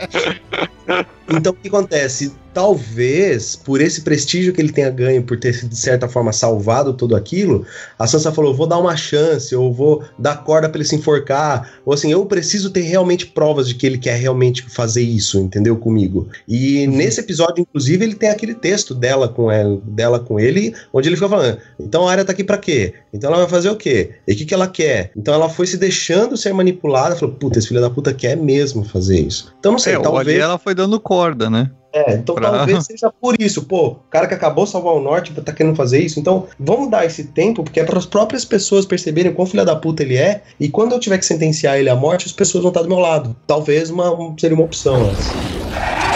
Então 1.28 1.52
o 1.52 1.56
que 1.56 1.68
acontece? 1.68 2.32
Talvez, 2.54 3.54
por 3.54 3.82
esse 3.82 4.00
prestígio 4.00 4.50
que 4.52 4.60
ele 4.60 4.72
tenha 4.72 4.88
ganho, 4.88 5.22
por 5.22 5.38
ter, 5.38 5.52
de 5.52 5.76
certa 5.76 6.08
forma, 6.08 6.32
salvado 6.32 6.94
tudo 6.94 7.14
aquilo, 7.14 7.66
a 7.98 8.06
Sansa 8.06 8.32
falou: 8.32 8.54
vou 8.54 8.66
dar 8.66 8.78
uma 8.78 8.96
chance, 8.96 9.54
ou 9.54 9.72
vou 9.72 10.02
dar 10.18 10.42
corda 10.42 10.66
pra 10.68 10.78
ele 10.78 10.88
se 10.88 10.96
enforcar, 10.96 11.70
ou 11.84 11.92
assim, 11.92 12.10
eu 12.10 12.24
preciso 12.24 12.70
ter 12.70 12.80
realmente 12.80 13.26
provas 13.26 13.68
de 13.68 13.74
que 13.74 13.86
ele 13.86 13.98
quer 13.98 14.16
realmente 14.18 14.62
fazer 14.70 15.02
isso, 15.02 15.38
entendeu? 15.38 15.76
Comigo. 15.76 16.28
E 16.48 16.86
nesse 16.86 17.20
episódio, 17.20 17.60
inclusive, 17.60 18.02
ele 18.02 18.14
tem 18.14 18.30
aquele 18.30 18.54
texto 18.54 18.94
dela 18.94 19.28
com, 19.28 19.50
ela, 19.52 19.78
dela 19.84 20.18
com 20.18 20.40
ele, 20.40 20.74
onde 20.94 21.08
ele 21.10 21.16
fica 21.16 21.28
falando: 21.28 21.58
então 21.78 22.08
a 22.08 22.10
área 22.10 22.24
tá 22.24 22.32
aqui 22.32 22.42
pra 22.42 22.56
quê? 22.56 22.94
Então 23.12 23.28
ela 23.30 23.40
vai 23.40 23.48
fazer 23.50 23.68
o 23.68 23.76
quê? 23.76 24.12
E 24.26 24.32
o 24.32 24.36
que, 24.36 24.46
que 24.46 24.54
ela 24.54 24.66
quer? 24.66 25.10
Então 25.14 25.34
ela 25.34 25.48
foi 25.50 25.66
se 25.66 25.76
deixando 25.76 26.38
ser 26.38 26.54
manipulada, 26.54 27.14
falou: 27.16 27.34
puta, 27.34 27.58
esse 27.58 27.68
filho 27.68 27.82
da 27.82 27.90
puta 27.90 28.14
quer 28.14 28.34
mesmo 28.34 28.82
fazer 28.82 29.20
isso. 29.20 29.54
Então 29.58 29.72
não 29.72 29.78
sei, 29.78 29.94
É, 29.94 29.98
talvez. 30.00 30.26
ali 30.26 30.38
ela 30.38 30.58
foi 30.58 30.74
dando 30.74 30.98
corda, 31.16 31.48
né? 31.50 31.70
É, 31.92 32.12
então 32.12 32.34
Pra- 32.34 32.50
talvez 32.50 32.84
seja 32.84 33.10
por 33.10 33.40
isso. 33.40 33.64
Pô, 33.64 33.86
o 33.86 33.94
cara 34.10 34.26
que 34.26 34.34
acabou 34.34 34.64
de 34.64 34.70
salvar 34.70 34.92
o 34.92 35.00
norte 35.00 35.32
tá 35.32 35.50
querendo 35.52 35.74
fazer 35.74 35.98
isso. 36.00 36.20
Então, 36.20 36.46
vamos 36.60 36.90
dar 36.90 37.06
esse 37.06 37.24
tempo, 37.24 37.62
porque 37.64 37.80
é 37.80 37.84
para 37.84 37.98
as 37.98 38.04
próprias 38.04 38.44
pessoas 38.44 38.84
perceberem 38.84 39.32
quão 39.32 39.46
filha 39.46 39.64
da 39.64 39.74
puta 39.74 40.02
ele 40.02 40.16
é. 40.16 40.42
E 40.60 40.68
quando 40.68 40.92
eu 40.92 41.00
tiver 41.00 41.16
que 41.16 41.24
sentenciar 41.24 41.78
ele 41.78 41.88
à 41.88 41.96
morte, 41.96 42.26
as 42.26 42.32
pessoas 42.32 42.62
vão 42.62 42.70
estar 42.70 42.82
do 42.82 42.88
meu 42.88 42.98
lado. 42.98 43.34
Talvez 43.46 43.88
uma, 43.88 44.10
um- 44.12 44.36
seria 44.38 44.54
uma 44.54 44.64
opção 44.64 45.08
essa. 45.10 46.15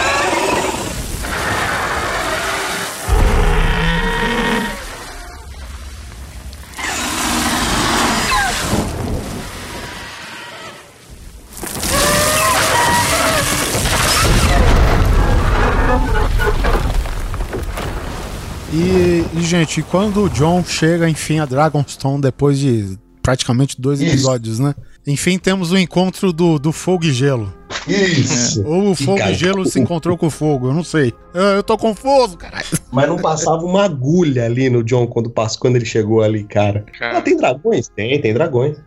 Gente, 19.51 19.81
quando 19.83 20.23
o 20.23 20.29
John 20.29 20.63
chega, 20.63 21.09
enfim, 21.09 21.39
a 21.39 21.45
Dragonstone, 21.45 22.21
depois 22.21 22.57
de 22.57 22.97
praticamente 23.21 23.79
dois 23.79 23.99
Isso. 23.99 24.11
episódios, 24.11 24.59
né? 24.59 24.73
Enfim, 25.05 25.37
temos 25.37 25.73
o 25.73 25.77
encontro 25.77 26.31
do, 26.31 26.57
do 26.57 26.71
fogo 26.71 27.03
e 27.03 27.11
gelo. 27.11 27.53
Isso. 27.87 28.63
Ou 28.65 28.91
o 28.91 28.95
fogo 28.95 29.21
e 29.21 29.33
gelo 29.33 29.65
se 29.65 29.79
encontrou 29.79 30.17
com 30.17 30.27
o 30.27 30.31
fogo, 30.31 30.67
eu 30.67 30.73
não 30.73 30.83
sei. 30.83 31.13
Eu, 31.33 31.41
eu 31.43 31.63
tô 31.63 31.77
confuso, 31.77 32.37
caralho. 32.37 32.65
Mas 32.91 33.07
não 33.07 33.17
passava 33.17 33.63
uma 33.63 33.83
agulha 33.85 34.45
ali 34.45 34.69
no 34.69 34.83
John 34.83 35.07
quando, 35.07 35.29
passou, 35.29 35.59
quando 35.61 35.75
ele 35.77 35.85
chegou 35.85 36.21
ali, 36.21 36.43
cara. 36.43 36.85
Cara. 36.99 37.17
Ah, 37.17 37.21
tem 37.21 37.37
dragões? 37.37 37.87
Tem, 37.89 38.19
tem 38.21 38.33
dragões. 38.33 38.77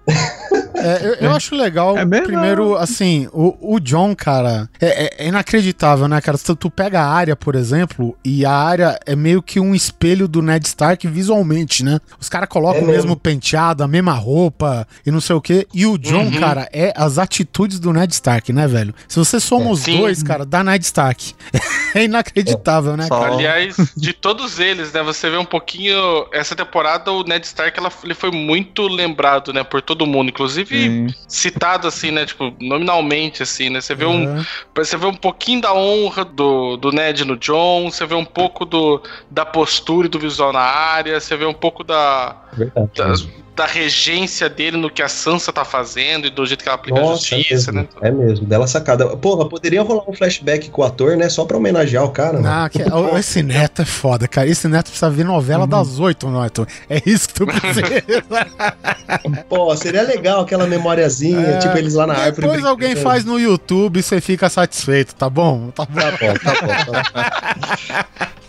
É, 0.76 1.06
eu, 1.06 1.14
eu 1.14 1.30
acho 1.32 1.54
legal, 1.54 1.96
É 1.96 2.04
primeiro, 2.04 2.76
assim, 2.76 3.26
o, 3.32 3.74
o 3.74 3.80
John, 3.80 4.14
cara, 4.14 4.68
é, 4.80 5.04
é- 5.04 5.24
é 5.24 5.28
inacreditável, 5.28 6.06
né, 6.08 6.20
cara? 6.20 6.36
Tu, 6.36 6.54
tu 6.56 6.70
pega 6.70 7.00
a 7.00 7.08
área, 7.08 7.34
por 7.34 7.54
exemplo, 7.54 8.14
e 8.24 8.44
a 8.44 8.52
área 8.52 8.98
é 9.06 9.16
meio 9.16 9.40
que 9.42 9.58
um 9.58 9.74
espelho 9.74 10.28
do 10.28 10.42
Ned 10.42 10.66
Stark 10.66 11.06
visualmente, 11.08 11.82
né? 11.82 11.98
Os 12.20 12.28
caras 12.28 12.48
colocam 12.48 12.80
É 12.80 12.84
o 12.84 12.86
mesmo 12.86 13.02
mesmo. 13.04 13.16
penteado, 13.16 13.82
a 13.82 13.88
mesma 13.88 14.12
roupa 14.12 14.86
e 15.06 15.10
não 15.10 15.20
sei 15.20 15.36
o 15.36 15.40
quê. 15.40 15.66
E 15.72 15.86
o 15.86 15.96
John, 15.96 16.24
Uhum. 16.24 16.40
cara, 16.40 16.68
é 16.72 16.92
as 16.96 17.18
atitudes 17.18 17.78
do 17.80 17.92
Ned 17.92 18.12
Stark, 18.12 18.52
né, 18.52 18.66
velho? 18.66 18.73
Se 19.08 19.18
você 19.18 19.38
soma 19.40 19.66
É, 19.66 19.72
os 19.72 19.80
sim. 19.80 19.96
dois, 19.98 20.22
cara, 20.22 20.44
dá 20.44 20.62
Ned 20.64 20.84
Stark. 20.84 21.34
é 21.94 22.04
inacreditável, 22.04 22.96
né, 22.96 23.06
Só- 23.06 23.20
cara? 23.20 23.34
Aliás, 23.34 23.76
de 23.96 24.12
todos 24.12 24.58
eles, 24.58 24.92
né? 24.92 25.02
Você 25.02 25.28
vê 25.30 25.36
um 25.36 25.44
pouquinho. 25.44 26.26
Essa 26.32 26.54
temporada, 26.56 27.10
o 27.12 27.22
Ned 27.24 27.44
Stark 27.46 27.78
ela, 27.78 27.90
ele 28.02 28.14
foi 28.14 28.30
muito 28.30 28.86
lembrado, 28.88 29.52
né? 29.52 29.62
Por 29.62 29.80
todo 29.82 30.06
mundo. 30.06 30.28
Inclusive, 30.30 30.76
Sim. 30.76 31.06
citado 31.28 31.86
assim, 31.88 32.10
né? 32.10 32.26
Tipo, 32.26 32.52
nominalmente, 32.60 33.42
assim, 33.42 33.70
né? 33.70 33.80
Você 33.80 33.94
vê 33.94 34.04
um. 34.04 34.38
É. 34.40 34.44
Você 34.76 34.96
vê 34.96 35.06
um 35.06 35.14
pouquinho 35.14 35.60
da 35.60 35.72
honra 35.74 36.24
do, 36.24 36.76
do 36.76 36.90
Ned 36.92 37.24
no 37.24 37.36
John, 37.36 37.90
você 37.90 38.06
vê 38.06 38.14
um 38.14 38.24
pouco 38.24 38.64
do, 38.64 39.02
da 39.30 39.44
postura 39.44 40.06
e 40.06 40.10
do 40.10 40.18
visual 40.18 40.52
na 40.52 40.60
área, 40.60 41.18
você 41.20 41.36
vê 41.36 41.44
um 41.44 41.54
pouco 41.54 41.84
da, 41.84 42.36
Verdade. 42.52 42.90
da, 42.96 43.14
da 43.56 43.66
regência 43.66 44.48
dele 44.48 44.76
no 44.76 44.90
que 44.90 45.02
a 45.02 45.08
Sansa 45.08 45.52
tá 45.52 45.64
fazendo 45.64 46.26
e 46.26 46.30
do 46.30 46.44
jeito 46.44 46.62
que 46.62 46.68
ela 46.68 46.76
aplica 46.76 46.98
a 46.98 47.02
Nossa, 47.02 47.34
é 47.34 47.38
justiça, 47.38 47.72
mesmo, 47.72 47.88
né? 48.00 48.08
é 48.08 48.10
mesmo, 48.10 48.46
sacada. 48.66 49.16
Porra, 49.16 49.48
poderia 49.48 49.82
rolar 49.82 50.02
um 50.08 50.12
flashback 50.12 50.70
com 50.70 50.82
o 50.82 50.84
ator, 50.84 51.16
né? 51.16 51.28
Só 51.28 51.44
pra 51.44 51.56
homenagear 51.56 52.04
o 52.04 52.10
cara, 52.10 52.40
né? 52.40 52.48
Ah, 52.52 52.68
que- 52.68 52.82
ó, 52.90 53.16
esse 53.18 53.42
neto 53.42 53.82
é 53.82 53.84
foda, 53.84 54.26
cara. 54.28 54.48
Esse 54.48 54.66
neto 54.68 54.86
precisa 54.86 55.10
ver 55.10 55.24
novela 55.24 55.66
das 55.66 55.98
oito, 55.98 56.28
Norton. 56.28 56.66
É 56.88 57.02
isso 57.06 57.28
que 57.28 57.34
tu 57.34 57.46
precisa. 57.46 57.82
Pô, 59.48 59.76
seria 59.76 60.02
legal 60.02 60.42
aquela 60.42 60.66
memoriazinha, 60.66 61.40
É, 61.40 61.58
tipo 61.58 61.76
eles 61.78 61.94
lá 61.94 62.06
na 62.06 62.14
árvore. 62.14 62.42
Depois 62.46 62.64
alguém 62.64 62.96
faz 62.96 63.24
no 63.24 63.38
YouTube 63.38 63.98
e 63.98 64.02
você 64.02 64.20
fica 64.20 64.48
satisfeito, 64.48 65.14
tá 65.14 65.28
bom? 65.30 65.70
Tá 65.70 65.84
bom. 65.86 66.00
Tá 66.00 66.10
bom, 66.10 66.34
tá 66.34 66.54
bom. 66.86 66.92
Tá 66.92 68.24
bom. 68.26 68.26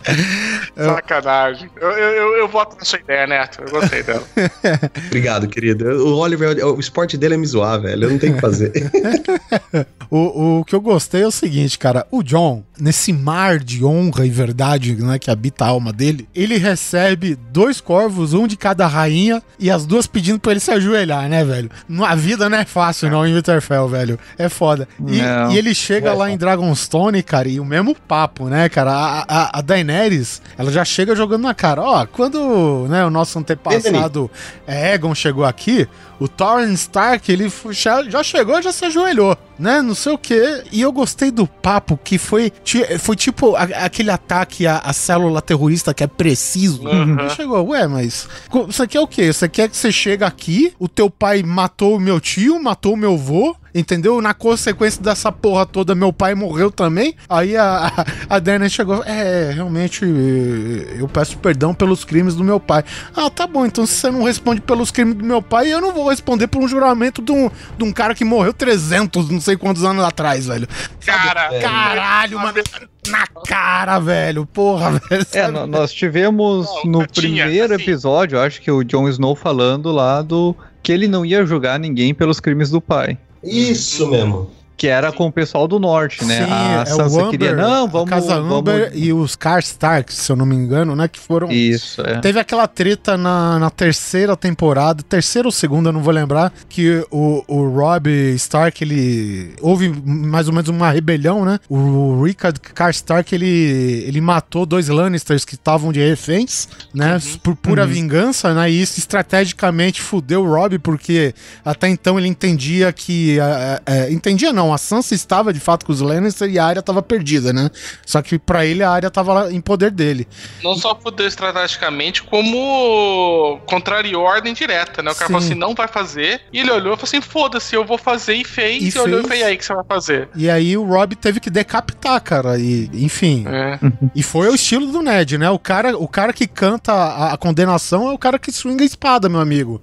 Sacanagem. 0.76 1.70
Eu, 1.76 1.90
eu, 1.92 2.10
eu, 2.12 2.38
eu 2.38 2.48
voto 2.48 2.78
na 2.78 2.84
sua 2.86 3.00
ideia, 3.00 3.26
Neto. 3.26 3.62
Eu 3.62 3.72
gostei 3.72 4.04
dela. 4.04 4.24
Obrigado, 5.08 5.48
querido. 5.48 5.86
O 6.06 6.18
Oliver, 6.18 6.66
o 6.66 6.80
esporte 6.80 7.18
dele 7.18 7.36
é 7.36 7.38
me 7.38 7.46
zoar, 7.46 7.82
velho. 7.82 8.06
Eu 8.06 8.10
não 8.12 8.20
tenho 8.20 8.34
o 8.34 8.36
que 8.36 8.42
fazer. 8.42 8.72
O, 10.10 10.60
o 10.60 10.66
que 10.66 10.76
eu 10.76 10.82
gostei 10.82 11.24
é 11.24 11.28
o 11.28 11.32
seguinte, 11.32 11.80
cara. 11.80 12.06
O 12.12 12.22
John, 12.22 12.64
nesse 12.80 13.14
mar 13.14 13.60
de 13.60 13.84
honra 13.84 14.26
e 14.26 14.30
verdade 14.30 14.96
né, 14.96 15.20
que 15.20 15.32
habita 15.32 15.66
a 15.66 15.70
alma 15.70 15.92
dele, 15.92 16.28
ele 16.34 16.58
recebe 16.58 17.36
dois 17.52 17.80
corvos, 17.80 18.34
um 18.34 18.48
de 18.48 18.58
cada 18.58 18.88
rainha, 18.88 19.42
e 19.60 19.72
as 19.72 19.86
duas 19.86 20.08
pedindo 20.08 20.40
pra 20.40 20.52
ele 20.52 20.60
se 20.60 20.72
ajoelhar, 20.72 21.28
né, 21.30 21.44
velho? 21.44 21.70
A 22.06 22.16
vida 22.16 22.50
não 22.50 22.58
é 22.58 22.66
fácil, 22.66 23.10
não, 23.10 23.26
em 23.26 23.34
Winterfell, 23.34 23.88
velho. 23.88 24.20
É 24.38 24.50
foda. 24.50 24.88
E, 25.08 25.20
e 25.54 25.58
ele 25.58 25.74
chega 25.74 26.10
é 26.10 26.14
lá 26.14 26.30
em 26.30 26.38
Dragonstone, 26.38 27.24
cara, 27.24 27.48
e 27.48 27.60
o 27.60 27.66
mesmo 27.66 27.96
papo, 27.96 28.46
né, 28.46 28.68
cara? 28.70 28.92
A, 28.92 29.26
a, 29.28 29.60
a 29.60 29.62
Daenerys, 29.62 30.42
ela 30.58 30.72
já 30.72 30.84
chega 30.84 31.16
jogando 31.16 31.44
na 31.44 31.54
cara. 31.54 31.82
Ó, 31.82 32.06
quando 32.06 32.88
né, 32.90 33.06
o 33.06 33.10
nosso 33.10 33.40
antepassado 33.40 34.30
Egon 34.68 35.14
chegou 35.16 35.46
aqui, 35.46 35.88
o 36.20 36.28
Thorin 36.28 36.74
Stark, 36.74 37.30
ele 37.32 37.52
já, 37.72 38.24
chegou, 38.24 38.62
já 38.62 38.72
se 38.72 38.86
ajoelhou, 38.86 39.38
né? 39.60 39.82
Não 39.82 39.96
sei 39.96 40.14
o 40.14 40.18
quê. 40.18 40.64
E 40.72 40.82
eu 40.82 40.92
gostei 40.92 41.32
do 41.32 41.46
papo 41.46 42.00
que 42.02 42.18
foi, 42.18 42.52
foi 43.00 43.16
tipo 43.16 43.56
a- 43.56 43.64
aquele 43.86 44.10
ataque 44.10 44.66
à, 44.66 44.80
à 44.80 44.92
célula 44.94 45.42
terrorista 45.42 45.94
que 45.94 46.04
é 46.04 46.08
preciso. 46.08 46.84
Uhum. 46.88 47.20
Ele 47.20 47.30
chegou, 47.30 47.68
ué, 47.70 47.88
mas 47.88 48.28
isso 48.70 48.84
aqui 48.84 48.98
é 48.98 49.02
o 49.02 49.08
quê? 49.08 49.32
Você 49.32 49.48
quer 49.48 49.70
que 49.70 49.78
você 49.78 49.92
chegue 49.92 50.24
aqui, 50.24 50.74
o 50.80 50.88
teu 50.88 51.10
pai 51.10 51.44
matou 51.44 51.96
o 51.96 52.00
meu 52.00 52.20
tio, 52.20 52.62
matou 52.62 52.94
o 52.94 52.98
meu 52.98 53.14
avô, 53.14 53.56
entendeu? 53.76 54.22
Na 54.22 54.34
consequência 54.34 55.04
dessa 55.04 55.32
porra 55.32 55.66
toda, 55.66 55.94
meu 55.94 56.14
pai 56.14 56.34
morreu 56.34 56.72
também. 56.72 57.14
Aí 57.30 57.58
a, 57.58 57.92
a, 58.30 58.36
a 58.36 58.40
Dana 58.40 58.70
chegou, 58.70 59.04
é, 59.04 59.52
realmente, 59.54 60.06
eh, 60.06 60.96
eu 61.00 61.08
peço 61.10 61.38
perdão 61.38 61.74
pelos 61.74 62.06
crimes 62.06 62.34
do 62.36 62.44
meu 62.44 62.60
pai. 62.60 62.84
Ah, 63.16 63.30
tá 63.30 63.46
bom, 63.46 63.66
então 63.66 63.86
se 63.86 63.94
você 63.96 64.10
não 64.10 64.24
responde 64.24 64.62
pelos 64.62 64.90
crimes 64.92 65.16
do 65.16 65.26
meu 65.26 65.42
pai, 65.42 65.72
eu 65.72 65.82
não 65.82 65.92
vou 65.94 66.10
responder 66.10 66.48
por 66.48 66.64
um 66.64 66.68
juramento 66.68 67.22
de 67.22 67.32
um, 67.32 67.52
de 67.78 67.84
um 67.84 67.92
cara 67.92 68.16
que 68.16 68.24
morreu 68.24 68.54
300, 68.54 69.30
não 69.30 69.42
sei 69.42 69.58
quantos 69.58 69.84
anos 69.84 70.04
atrás, 70.04 70.48
velho. 70.48 70.68
Cara, 71.06 71.60
Caralho, 71.60 72.40
mano. 72.40 72.64
Na 73.08 73.28
cara, 73.46 74.00
velho. 74.00 74.46
Porra, 74.46 74.92
velho. 75.10 75.26
É, 75.34 75.48
nós 75.68 75.92
tivemos 75.92 76.68
Não, 76.86 77.02
no 77.02 77.08
tinha, 77.08 77.44
primeiro 77.44 77.74
assim. 77.76 77.84
episódio, 77.84 78.40
acho 78.40 78.62
que 78.62 78.72
o 78.72 78.84
Jon 78.84 79.08
Snow 79.10 79.36
falando 79.36 79.92
lá 79.92 80.22
do 80.22 80.56
que 80.82 80.92
ele 80.92 81.08
não 81.08 81.26
ia 81.26 81.46
julgar 81.46 81.80
ninguém 81.80 82.14
pelos 82.14 82.40
crimes 82.40 82.70
do 82.70 82.80
pai. 82.80 83.18
Isso 83.44 84.08
mesmo. 84.08 84.52
Que 84.78 84.88
era 84.88 85.12
com 85.12 85.28
o 85.28 85.32
pessoal 85.32 85.68
do 85.68 85.80
norte, 85.80 86.26
né? 86.26 86.46
Sim, 86.46 86.52
a 86.52 86.80
é 86.80 86.84
o 86.84 86.86
Sansa 86.86 87.22
Amber, 87.22 87.30
queria, 87.30 87.56
não, 87.56 87.88
vamos. 87.88 88.12
a 88.12 88.16
Casa 88.16 88.36
vamos... 88.42 88.58
Amber 88.60 88.92
e 88.94 89.14
os 89.14 89.36
Karstark, 89.36 90.14
se 90.14 90.30
eu 90.30 90.36
não 90.36 90.46
me 90.46 90.56
engano, 90.56 90.96
né? 90.96 91.08
Que 91.08 91.20
foram. 91.20 91.50
Isso, 91.52 92.02
é. 92.02 92.20
Teve 92.20 92.40
aquela 92.40 92.68
treta 92.68 93.16
na, 93.16 93.58
na 93.58 93.70
terceira 93.70 94.36
temporada, 94.36 95.02
terceira 95.04 95.48
ou 95.48 95.52
segunda, 95.52 95.90
eu 95.90 95.94
não 95.94 96.02
vou 96.02 96.14
lembrar, 96.14 96.52
que 96.68 97.06
o, 97.10 97.44
o 97.48 97.70
Rob 97.70 98.10
Stark, 98.36 98.84
ele. 98.84 99.54
Houve 99.62 99.90
mais 100.06 100.48
ou 100.48 100.54
menos 100.54 100.70
uma 100.70 100.92
rebelião, 100.92 101.46
né? 101.46 101.60
O 101.70 102.22
Rickard 102.24 102.60
Karstark, 102.60 103.34
ele, 103.34 104.04
ele 104.08 104.20
matou 104.20 104.66
dois 104.66 104.90
Lannisters 104.90 105.46
que 105.46 105.56
estavam 105.56 105.92
de 105.92 106.00
reféns, 106.00 106.68
né? 106.94 107.18
Por 107.42 107.56
pura 107.56 107.86
vingança, 107.86 108.54
né? 108.54 108.70
E 108.70 108.82
isso 108.82 109.00
estrategicamente 109.00 110.02
fudeu 110.02 110.44
o 110.44 110.50
Rob, 110.50 110.78
porque 110.80 111.34
até 111.64 111.88
então 111.88 112.20
ele 112.20 112.28
entendia 112.28 112.92
que. 112.92 113.40
é, 113.40 113.82
é, 113.86 114.12
entendia 114.12 114.52
não, 114.52 114.65
a 114.74 114.78
Sansa 114.78 115.14
estava 115.16 115.52
de 115.54 115.60
fato 115.60 115.86
com 115.86 115.92
os 115.92 116.02
Lannister 116.02 116.50
e 116.50 116.58
a 116.60 116.66
área 116.66 116.80
estava 116.80 117.02
perdida, 117.02 117.52
né? 117.54 117.70
Só 118.06 118.22
que 118.22 118.38
pra 118.40 118.66
ele 118.66 118.84
a 118.84 118.90
área 118.92 119.08
estava 119.08 119.34
lá 119.34 119.52
em 119.52 119.62
poder 119.62 119.92
dele. 119.92 120.28
não 120.64 120.76
só 120.76 120.96
fudeu 120.96 121.28
estrategicamente, 121.28 122.24
como 122.24 123.60
contrariou 123.66 124.28
a 124.28 124.32
ordem 124.32 124.54
direta, 124.54 125.02
né? 125.02 125.12
O 125.12 125.16
cara 125.16 125.28
Sim. 125.28 125.34
falou 125.34 125.46
assim, 125.46 125.56
não 125.56 125.74
vai 125.76 125.88
fazer. 125.88 126.42
E 126.52 126.60
ele 126.60 126.72
olhou 126.72 126.94
e 126.94 126.98
falou 126.98 127.04
assim, 127.04 127.22
foda-se, 127.22 127.76
eu 127.76 127.86
vou 127.86 127.98
fazer. 127.98 128.36
E 128.36 128.44
fez. 128.44 128.94
E 128.94 128.98
E, 128.98 129.00
olhou 129.02 129.22
e 129.22 129.28
fez. 129.28 129.40
e 129.42 129.44
aí, 129.44 129.58
que 129.58 129.66
você 129.66 129.74
vai 129.74 129.84
fazer? 129.88 130.30
E 130.36 130.50
aí 130.50 130.78
o 130.78 130.84
Rob 130.86 131.16
teve 131.16 131.40
que 131.40 131.50
decapitar, 131.50 132.22
cara. 132.22 132.58
E, 132.60 132.90
enfim. 132.94 133.46
É. 133.48 133.80
E 134.16 134.24
foi 134.24 134.50
o 134.50 134.56
estilo 134.56 134.88
do 134.92 135.02
Ned, 135.02 135.38
né? 135.38 135.50
O 135.50 135.60
cara, 135.60 135.98
o 135.98 136.08
cara 136.08 136.34
que 136.34 136.48
canta 136.48 136.92
a, 136.94 137.34
a 137.34 137.38
condenação 137.38 138.10
é 138.10 138.14
o 138.14 138.18
cara 138.18 138.40
que 138.40 138.52
swinga 138.52 138.84
a 138.84 138.86
espada, 138.86 139.30
meu 139.30 139.40
amigo. 139.40 139.82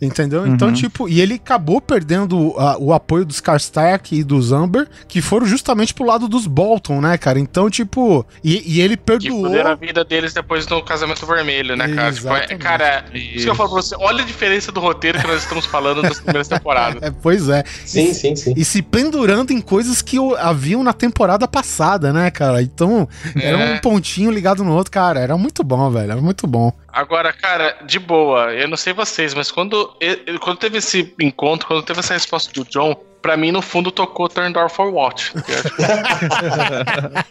Entendeu? 0.00 0.46
Então, 0.46 0.68
Uhum. 0.68 0.74
tipo, 0.74 1.08
e 1.08 1.20
ele 1.20 1.34
acabou 1.34 1.80
perdendo 1.80 2.54
a- 2.58 2.76
o 2.78 2.92
apoio 2.92 3.24
dos 3.24 3.40
Karstark 3.40 4.14
e 4.14 4.23
dos 4.24 4.52
Amber, 4.52 4.88
que 5.06 5.20
foram 5.22 5.46
justamente 5.46 5.92
pro 5.94 6.04
lado 6.04 6.26
dos 6.28 6.46
Bolton, 6.46 7.00
né, 7.00 7.16
cara? 7.18 7.38
Então, 7.38 7.68
tipo, 7.70 8.24
e, 8.42 8.62
e 8.76 8.80
ele 8.80 8.96
Que 8.96 9.02
perdoou. 9.02 9.42
fuderam 9.44 9.70
a 9.70 9.74
vida 9.74 10.04
deles 10.04 10.32
depois 10.32 10.66
do 10.66 10.82
casamento 10.82 11.24
vermelho, 11.26 11.76
né, 11.76 11.88
cara? 11.88 12.12
Tipo, 12.12 12.28
é- 12.28 12.38
Exatamente. 12.38 12.62
cara, 12.62 13.04
isso 13.12 13.44
que 13.44 13.50
eu 13.50 13.54
falo 13.54 13.70
pra 13.70 13.82
você, 13.82 13.94
olha 13.98 14.22
a 14.22 14.26
diferença 14.26 14.72
do 14.72 14.80
roteiro 14.80 15.18
que 15.20 15.26
nós 15.26 15.42
estamos 15.42 15.66
falando 15.66 16.02
das 16.02 16.18
primeiras 16.18 16.48
temporadas. 16.48 17.02
É, 17.04 17.10
pois 17.10 17.48
é. 17.48 17.62
Sim, 17.84 18.14
sim, 18.14 18.34
sim. 18.36 18.54
E 18.56 18.64
se 18.64 18.80
pendurando 18.80 19.52
em 19.52 19.60
coisas 19.60 20.00
que 20.00 20.16
haviam 20.38 20.82
na 20.82 20.92
temporada 20.92 21.46
passada, 21.46 22.12
né, 22.12 22.30
cara? 22.30 22.62
Então, 22.62 23.08
era 23.36 23.58
É. 23.60 23.74
um 23.74 23.78
pontinho 23.78 24.30
ligado 24.30 24.64
no 24.64 24.72
outro, 24.72 24.90
cara. 24.90 25.20
Era 25.20 25.36
muito 25.36 25.62
bom, 25.62 25.90
velho. 25.90 26.12
Era 26.12 26.20
muito 26.20 26.46
bom. 26.46 26.72
Agora, 26.94 27.32
cara, 27.32 27.76
de 27.84 27.98
boa, 27.98 28.52
eu 28.54 28.68
não 28.68 28.76
sei 28.76 28.92
vocês, 28.92 29.34
mas 29.34 29.50
quando, 29.50 29.92
eu- 30.00 30.38
quando 30.38 30.58
teve 30.58 30.78
esse 30.78 31.12
encontro, 31.20 31.66
quando 31.66 31.82
teve 31.82 31.98
essa 31.98 32.14
resposta 32.14 32.52
do 32.52 32.64
John, 32.70 32.94
pra 33.20 33.36
mim, 33.36 33.50
no 33.50 33.60
fundo, 33.60 33.90
tocou 33.90 34.28
Turn 34.28 34.52
Door 34.52 34.68
for 34.70 34.92
What. 34.92 35.32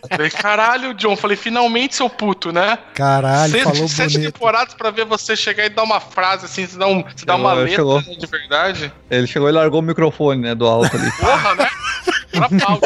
falei, 0.09 0.30
caralho, 0.32 0.93
John, 0.95 1.16
falei, 1.16 1.38
finalmente, 1.38 1.95
seu 1.95 2.09
puto, 2.09 2.51
né? 2.51 2.78
Caralho, 2.93 3.51
sete, 3.53 3.64
falou 3.64 3.88
sete 3.88 4.14
bonito. 4.18 4.34
temporadas 4.34 4.74
pra 4.74 4.91
ver 4.91 5.05
você 5.05 5.36
chegar 5.36 5.66
e 5.66 5.70
dar 5.70 5.84
uma 5.84 5.99
frase 6.01 6.45
assim, 6.45 6.66
você 6.68 6.78
dá, 6.78 6.88
um, 6.88 7.01
você 7.03 7.26
dá 7.26 7.36
uma 7.36 7.53
letra 7.53 7.76
chegou. 7.76 8.01
de 8.01 8.26
verdade. 8.28 8.91
Ele 9.09 9.28
chegou 9.28 9.47
e 9.47 9.51
largou 9.51 9.80
o 9.80 9.84
microfone, 9.84 10.41
né, 10.41 10.55
do 10.55 10.68
alto 10.68 10.95
ali. 10.97 11.11
Porra, 11.20 11.55
né? 11.55 11.70
Pra 12.32 12.49
pau. 12.59 12.80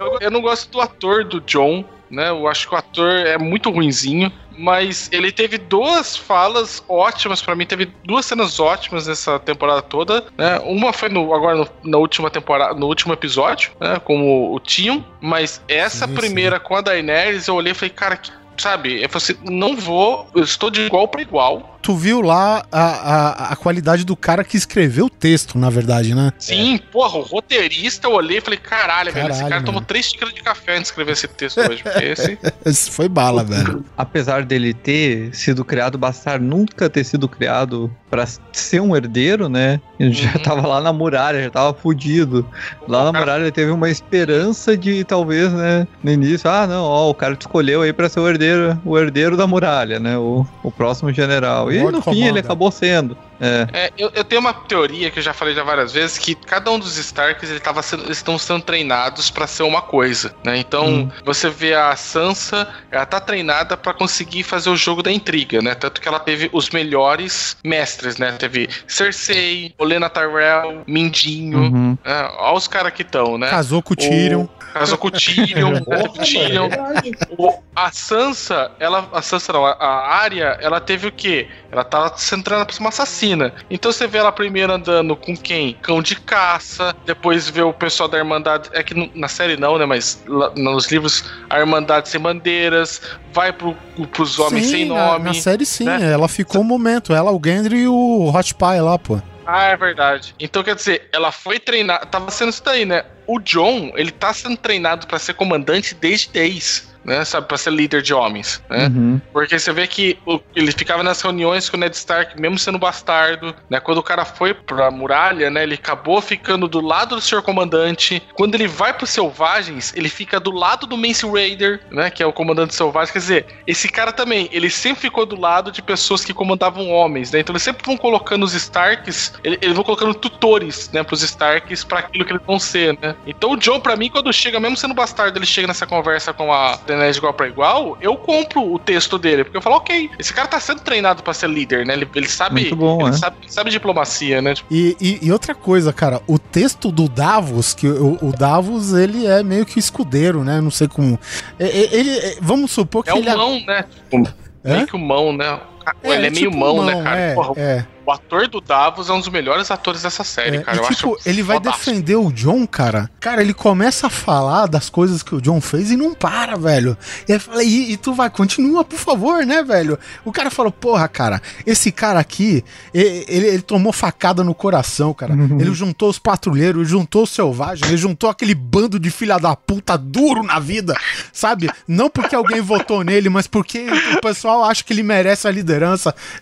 eu, 0.00 0.18
eu 0.20 0.30
não 0.30 0.40
gosto 0.40 0.70
do 0.70 0.80
ator 0.80 1.24
do 1.24 1.40
John, 1.42 1.84
né? 2.10 2.30
Eu 2.30 2.46
acho 2.48 2.68
que 2.68 2.74
o 2.74 2.78
ator 2.78 3.10
é 3.10 3.38
muito 3.38 3.70
ruinzinho. 3.70 4.30
Mas 4.58 5.08
ele 5.10 5.32
teve 5.32 5.56
duas 5.56 6.14
falas 6.14 6.84
ótimas 6.86 7.40
pra 7.40 7.54
mim, 7.56 7.64
teve 7.64 7.86
duas 8.04 8.26
cenas 8.26 8.60
ótimas 8.60 9.06
nessa 9.06 9.38
temporada 9.38 9.80
toda. 9.80 10.24
Né? 10.36 10.58
Uma 10.64 10.92
foi 10.92 11.08
no, 11.08 11.32
agora 11.34 11.56
no- 11.56 11.68
na 11.82 11.96
última 11.96 12.28
temporada, 12.28 12.74
no 12.74 12.86
último 12.86 13.14
episódio, 13.14 13.70
né? 13.80 13.98
Com 14.00 14.52
o, 14.52 14.60
Tion. 14.60 15.02
Mas 15.18 15.62
essa 15.66 16.06
Sim, 16.06 16.14
primeira 16.14 16.60
com 16.60 16.76
a 16.76 16.82
Daenerys, 16.82 17.48
eu 17.48 17.54
olhei 17.54 17.72
e 17.72 17.74
falei, 17.74 17.90
cara, 17.94 18.16
que, 18.18 18.30
sabe? 18.58 19.02
Eu 19.02 19.08
falei 19.08 19.24
assim, 19.24 19.36
não 19.50 19.74
vou, 19.76 20.28
eu 20.34 20.42
estou 20.42 20.68
de 20.70 20.82
igual 20.82 21.08
pra 21.08 21.22
igual. 21.22 21.69
Tu 21.82 21.94
viu 21.96 22.20
lá 22.20 22.62
a, 22.70 22.82
a, 22.82 23.52
a 23.52 23.56
qualidade 23.56 24.04
do 24.04 24.14
cara 24.14 24.44
que 24.44 24.56
escreveu 24.56 25.06
o 25.06 25.10
texto, 25.10 25.56
na 25.58 25.70
verdade, 25.70 26.14
né? 26.14 26.30
Sim, 26.38 26.78
porra, 26.92 27.18
o 27.18 27.22
roteirista 27.22 28.06
eu 28.06 28.12
olhei 28.12 28.38
e 28.38 28.40
falei, 28.40 28.58
caralho, 28.58 29.12
velho, 29.12 29.28
esse 29.28 29.36
Caralho, 29.38 29.50
cara 29.50 29.60
tomou 29.64 29.74
mano. 29.80 29.86
três 29.86 30.06
xícaras 30.06 30.34
de 30.34 30.42
café 30.42 30.72
antes 30.72 30.82
de 30.82 30.88
escrever 30.88 31.12
esse 31.12 31.26
texto 31.28 31.58
hoje. 31.60 31.82
Porque 31.82 32.04
esse. 32.04 32.38
Esse 32.64 32.90
foi 32.90 33.08
bala, 33.08 33.42
velho. 33.42 33.84
Apesar 33.96 34.44
dele 34.44 34.74
ter 34.74 35.34
sido 35.34 35.64
criado 35.64 35.96
bastardo, 35.96 36.44
nunca 36.44 36.88
ter 36.90 37.02
sido 37.04 37.26
criado 37.28 37.90
pra 38.10 38.26
ser 38.52 38.80
um 38.80 38.94
herdeiro, 38.94 39.48
né? 39.48 39.80
Ele 39.98 40.12
já 40.12 40.30
Uhum. 40.34 40.38
tava 40.42 40.66
lá 40.66 40.80
na 40.80 40.92
muralha, 40.92 41.42
já 41.42 41.50
tava 41.50 41.72
fudido. 41.74 42.46
Lá 42.86 43.04
na 43.10 43.18
muralha 43.18 43.42
ele 43.42 43.50
teve 43.52 43.70
uma 43.70 43.88
esperança 43.90 44.76
de 44.76 45.02
talvez, 45.04 45.50
né? 45.52 45.86
No 46.02 46.10
início, 46.12 46.48
ah, 46.50 46.66
não, 46.66 46.82
ó, 46.84 47.10
o 47.10 47.14
cara 47.14 47.34
te 47.34 47.42
escolheu 47.42 47.82
aí 47.82 47.92
pra 47.92 48.08
ser 48.08 48.20
o 48.20 48.28
herdeiro, 48.28 48.78
o 48.84 48.98
herdeiro 48.98 49.36
da 49.36 49.46
muralha, 49.46 49.98
né? 49.98 50.16
O, 50.18 50.46
o 50.62 50.70
próximo 50.70 51.12
general. 51.12 51.69
E 51.72 51.78
Lord 51.82 51.96
no 51.98 52.02
fim 52.02 52.24
ele 52.24 52.38
acabou 52.40 52.70
sendo. 52.70 53.16
É. 53.42 53.66
É, 53.72 53.90
eu, 53.96 54.10
eu 54.14 54.22
tenho 54.22 54.40
uma 54.40 54.52
teoria 54.52 55.10
que 55.10 55.18
eu 55.18 55.22
já 55.22 55.32
falei 55.32 55.54
já 55.54 55.62
várias 55.62 55.92
vezes 55.92 56.18
que 56.18 56.34
cada 56.34 56.70
um 56.70 56.78
dos 56.78 56.98
Starks 56.98 57.48
ele 57.48 57.58
tava 57.60 57.80
sendo, 57.82 58.04
eles 58.04 58.18
estão 58.18 58.38
sendo 58.38 58.60
treinados 58.62 59.30
pra 59.30 59.46
ser 59.46 59.62
uma 59.62 59.80
coisa, 59.80 60.34
né? 60.44 60.58
Então 60.58 60.86
Hum. 60.86 61.10
você 61.24 61.48
vê 61.48 61.72
a 61.74 61.96
Sansa, 61.96 62.68
ela 62.90 63.06
tá 63.06 63.18
treinada 63.18 63.76
pra 63.78 63.94
conseguir 63.94 64.42
fazer 64.42 64.68
o 64.68 64.76
jogo 64.76 65.02
da 65.02 65.10
intriga, 65.10 65.62
né? 65.62 65.74
Tanto 65.74 66.00
que 66.02 66.06
ela 66.08 66.20
teve 66.20 66.50
os 66.52 66.68
melhores 66.68 67.56
mestres, 67.64 68.18
né? 68.18 68.32
Teve 68.32 68.68
Cersei, 68.86 69.74
Olena 69.78 70.10
Tyrell, 70.10 70.82
Mindinho, 70.86 71.58
Uhum. 71.60 71.98
é, 72.04 72.30
olha 72.38 72.56
os 72.56 72.68
caras 72.68 72.92
que 72.92 73.02
estão, 73.02 73.38
né? 73.38 73.48
Casou 73.48 73.80
com 73.82 73.94
o 73.94 73.96
Tyrion. 73.96 74.46
Casou 74.74 74.98
com 74.98 75.08
o 75.08 75.10
Tyrion, 75.10 75.72
né? 75.88 76.02
O 76.04 76.08
Tyrion. 76.10 76.68
é 76.68 77.58
a 77.74 77.90
Sansa, 77.90 78.70
ela. 78.78 79.08
A 79.12 79.22
Sansa 79.22 79.52
não, 79.52 79.64
a, 79.66 79.72
a 79.72 80.16
Arya, 80.22 80.58
ela 80.60 80.80
teve 80.80 81.06
o 81.08 81.12
quê? 81.12 81.48
Ela 81.72 81.84
tava 81.84 82.12
sendo 82.16 82.42
treinada 82.42 82.66
pra 82.66 82.74
ser 82.74 82.80
uma 82.80 82.88
assassina. 82.88 83.52
Então 83.70 83.92
você 83.92 84.06
vê 84.06 84.18
ela 84.18 84.32
primeiro 84.32 84.72
andando 84.72 85.14
com 85.14 85.36
quem? 85.36 85.74
Cão 85.80 86.02
de 86.02 86.16
caça. 86.16 86.94
Depois 87.06 87.48
vê 87.48 87.62
o 87.62 87.72
pessoal 87.72 88.08
da 88.08 88.18
Irmandade. 88.18 88.68
É 88.72 88.82
que 88.82 89.10
na 89.14 89.28
série 89.28 89.56
não, 89.56 89.78
né? 89.78 89.86
Mas 89.86 90.22
lá- 90.26 90.52
nos 90.56 90.90
livros, 90.90 91.24
a 91.48 91.58
Irmandade 91.60 92.08
sem 92.08 92.20
bandeiras. 92.20 93.00
Vai 93.32 93.52
pro, 93.52 93.76
pros 94.12 94.38
homens 94.38 94.66
sim, 94.66 94.72
sem 94.72 94.84
na, 94.86 95.12
nome. 95.12 95.24
na 95.26 95.34
série 95.34 95.64
sim, 95.64 95.84
né? 95.84 96.12
ela 96.12 96.28
ficou 96.28 96.60
um 96.62 96.64
momento. 96.64 97.12
Ela, 97.14 97.30
o 97.30 97.40
Gendry 97.42 97.82
e 97.82 97.88
o 97.88 98.32
Hot 98.34 98.54
Pie 98.54 98.80
lá, 98.80 98.98
pô. 98.98 99.20
Ah, 99.46 99.64
é 99.64 99.76
verdade. 99.76 100.34
Então 100.38 100.62
quer 100.62 100.74
dizer, 100.76 101.08
ela 101.12 101.32
foi 101.32 101.58
treinada. 101.58 102.06
Tava 102.06 102.30
sendo 102.30 102.50
isso 102.50 102.62
daí, 102.64 102.84
né? 102.84 103.04
O 103.26 103.38
John, 103.40 103.92
ele 103.96 104.10
tá 104.10 104.32
sendo 104.32 104.56
treinado 104.56 105.06
pra 105.06 105.18
ser 105.18 105.34
comandante 105.34 105.94
desde 105.94 106.28
10. 106.30 106.89
Né, 107.02 107.24
sabe, 107.24 107.48
pra 107.48 107.56
ser 107.56 107.70
líder 107.72 108.02
de 108.02 108.12
homens, 108.12 108.62
né? 108.68 108.88
Uhum. 108.88 109.18
Porque 109.32 109.58
você 109.58 109.72
vê 109.72 109.86
que 109.86 110.18
o- 110.26 110.38
ele 110.54 110.70
ficava 110.70 111.02
nas 111.02 111.22
reuniões 111.22 111.68
com 111.70 111.78
o 111.78 111.80
Ned 111.80 111.96
Stark, 111.96 112.38
mesmo 112.38 112.58
sendo 112.58 112.78
bastardo, 112.78 113.54
né? 113.70 113.80
Quando 113.80 113.98
o 113.98 114.02
cara 114.02 114.22
foi 114.26 114.52
pra 114.52 114.90
muralha, 114.90 115.48
né? 115.48 115.62
Ele 115.62 115.76
acabou 115.76 116.20
ficando 116.20 116.68
do 116.68 116.78
lado 116.78 117.14
do 117.16 117.20
senhor 117.22 117.40
comandante. 117.42 118.22
Quando 118.34 118.54
ele 118.54 118.68
vai 118.68 118.92
pros 118.92 119.08
selvagens, 119.10 119.94
ele 119.96 120.10
fica 120.10 120.38
do 120.38 120.50
lado 120.50 120.86
do 120.86 120.96
Mance 120.98 121.26
Raider, 121.26 121.80
né? 121.90 122.10
Que 122.10 122.22
é 122.22 122.26
o 122.26 122.32
comandante 122.34 122.74
selvagem. 122.74 123.12
Quer 123.14 123.18
dizer, 123.18 123.46
esse 123.66 123.88
cara 123.88 124.12
também, 124.12 124.50
ele 124.52 124.68
sempre 124.68 125.00
ficou 125.00 125.24
do 125.24 125.40
lado 125.40 125.72
de 125.72 125.80
pessoas 125.80 126.22
que 126.22 126.34
comandavam 126.34 126.90
homens, 126.90 127.30
né? 127.32 127.40
Então 127.40 127.54
eles 127.54 127.62
sempre 127.62 127.82
vão 127.86 127.96
colocando 127.96 128.42
os 128.44 128.52
Starks, 128.52 129.32
ele- 129.42 129.58
eles 129.62 129.74
vão 129.74 129.84
colocando 129.84 130.12
tutores, 130.14 130.90
né? 130.92 131.02
Pros 131.02 131.22
Starks 131.22 131.82
pra 131.82 132.00
aquilo 132.00 132.26
que 132.26 132.32
eles 132.32 132.42
vão 132.46 132.58
ser, 132.58 132.98
né? 133.00 133.14
Então 133.26 133.52
o 133.52 133.56
John, 133.56 133.80
pra 133.80 133.96
mim, 133.96 134.10
quando 134.10 134.30
chega, 134.32 134.60
mesmo 134.60 134.76
sendo 134.76 134.92
bastardo, 134.92 135.38
ele 135.38 135.46
chega 135.46 135.66
nessa 135.66 135.86
conversa 135.86 136.32
com 136.34 136.52
a 136.52 136.76
Daenerys 136.90 137.14
de 137.16 137.20
igual 137.20 137.32
pra 137.32 137.48
igual, 137.48 137.96
eu 138.00 138.16
compro 138.16 138.72
o 138.72 138.78
texto 138.78 139.18
dele, 139.18 139.44
porque 139.44 139.56
eu 139.56 139.62
falo, 139.62 139.76
ok, 139.76 140.10
esse 140.18 140.32
cara 140.34 140.46
tá 140.48 140.60
sendo 140.60 140.80
treinado 140.80 141.22
pra 141.22 141.32
ser 141.32 141.48
líder, 141.48 141.86
né? 141.86 141.94
Ele, 141.94 142.08
ele 142.14 142.28
sabe, 142.28 142.60
Muito 142.62 142.76
bom, 142.76 143.00
ele 143.06 143.10
é. 143.14 143.18
sabe, 143.18 143.36
sabe 143.46 143.70
diplomacia, 143.70 144.42
né? 144.42 144.54
Tipo, 144.54 144.72
E, 144.74 144.96
e- 145.00 145.18
e 145.22 145.32
outra 145.32 145.54
coisa, 145.54 145.92
cara, 145.92 146.20
o 146.26 146.38
texto 146.38 146.90
do 146.92 147.08
Davos, 147.08 147.72
que 147.74 147.88
o, 147.88 148.18
o 148.20 148.32
Davos, 148.32 148.92
ele 148.92 149.26
é 149.26 149.42
meio 149.42 149.64
que 149.64 149.78
escudeiro, 149.78 150.44
né? 150.44 150.60
Não 150.60 150.70
sei 150.70 150.88
como. 150.88 151.18
é- 151.58 151.66
é- 151.66 151.94
Ele, 151.94 152.10
é- 152.18 152.36
vamos 152.40 152.70
supor 152.70 153.04
que 153.04 153.10
é 153.10 153.14
o 153.14 153.18
ele 153.18 153.34
mão, 153.34 153.60
né? 153.66 153.84
Tipo, 154.10 154.28
Hã? 154.64 154.74
meio 154.74 154.86
que 154.86 154.96
o 154.96 154.98
mão, 154.98 155.32
né? 155.32 155.58
Ele 156.02 156.14
é 156.26 156.30
meio 156.30 156.50
tipo 156.50 156.56
mão, 156.56 156.84
né, 156.84 157.02
cara? 157.02 157.16
É, 157.18 157.34
Porra, 157.34 157.52
é. 157.56 157.86
O 158.06 158.12
ator 158.12 158.48
do 158.48 158.60
Davos 158.60 159.08
é 159.08 159.12
um 159.12 159.20
dos 159.20 159.28
melhores 159.28 159.70
atores 159.70 160.02
dessa 160.02 160.24
série, 160.24 160.56
É, 160.56 160.62
cara. 160.62 160.78
e, 160.78 160.80
eu 160.80 160.88
tipo, 160.88 161.14
acho 161.16 161.28
ele 161.28 161.42
vai 161.44 161.58
fodástico. 161.58 161.84
defender 161.90 162.16
o 162.16 162.32
John, 162.32 162.66
cara. 162.66 163.08
Cara, 163.20 163.40
ele 163.40 163.54
começa 163.54 164.08
a 164.08 164.10
falar 164.10 164.66
das 164.66 164.90
coisas 164.90 165.22
que 165.22 165.32
o 165.34 165.40
John 165.40 165.60
fez 165.60 165.92
e 165.92 165.96
não 165.96 166.12
para, 166.12 166.56
velho. 166.56 166.96
E, 167.28 167.34
aí 167.34 167.38
fala, 167.38 167.62
e, 167.62 167.92
e 167.92 167.96
tu 167.96 168.12
vai, 168.12 168.28
continua, 168.28 168.82
por 168.84 168.98
favor, 168.98 169.44
né, 169.46 169.62
velho? 169.62 169.96
O 170.24 170.32
cara 170.32 170.50
falou, 170.50 170.72
porra, 170.72 171.06
cara, 171.06 171.40
esse 171.64 171.92
cara 171.92 172.18
aqui, 172.18 172.64
e- 172.92 173.24
ele, 173.28 173.46
ele 173.46 173.62
tomou 173.62 173.92
facada 173.92 174.42
no 174.42 174.54
coração, 174.54 175.12
cara. 175.14 175.34
Ele 175.60 175.72
juntou 175.74 176.08
os 176.08 176.18
patrulheiros, 176.18 176.88
juntou 176.88 177.24
os 177.24 177.30
selvagens, 177.30 177.86
ele 177.86 177.96
juntou 177.98 178.28
aquele 178.30 178.54
bando 178.54 178.98
de 178.98 179.10
filha 179.10 179.38
da 179.38 179.54
puta 179.54 179.96
duro 179.98 180.42
na 180.42 180.58
vida, 180.58 180.96
sabe? 181.32 181.70
Não 181.86 182.08
porque 182.08 182.34
alguém 182.34 182.60
votou 182.60 183.04
nele, 183.04 183.28
mas 183.28 183.46
porque 183.46 183.86
o 184.16 184.20
pessoal 184.20 184.64
acha 184.64 184.82
que 184.82 184.92
ele 184.92 185.02
merece 185.02 185.46
a 185.46 185.50
liderança. 185.50 185.69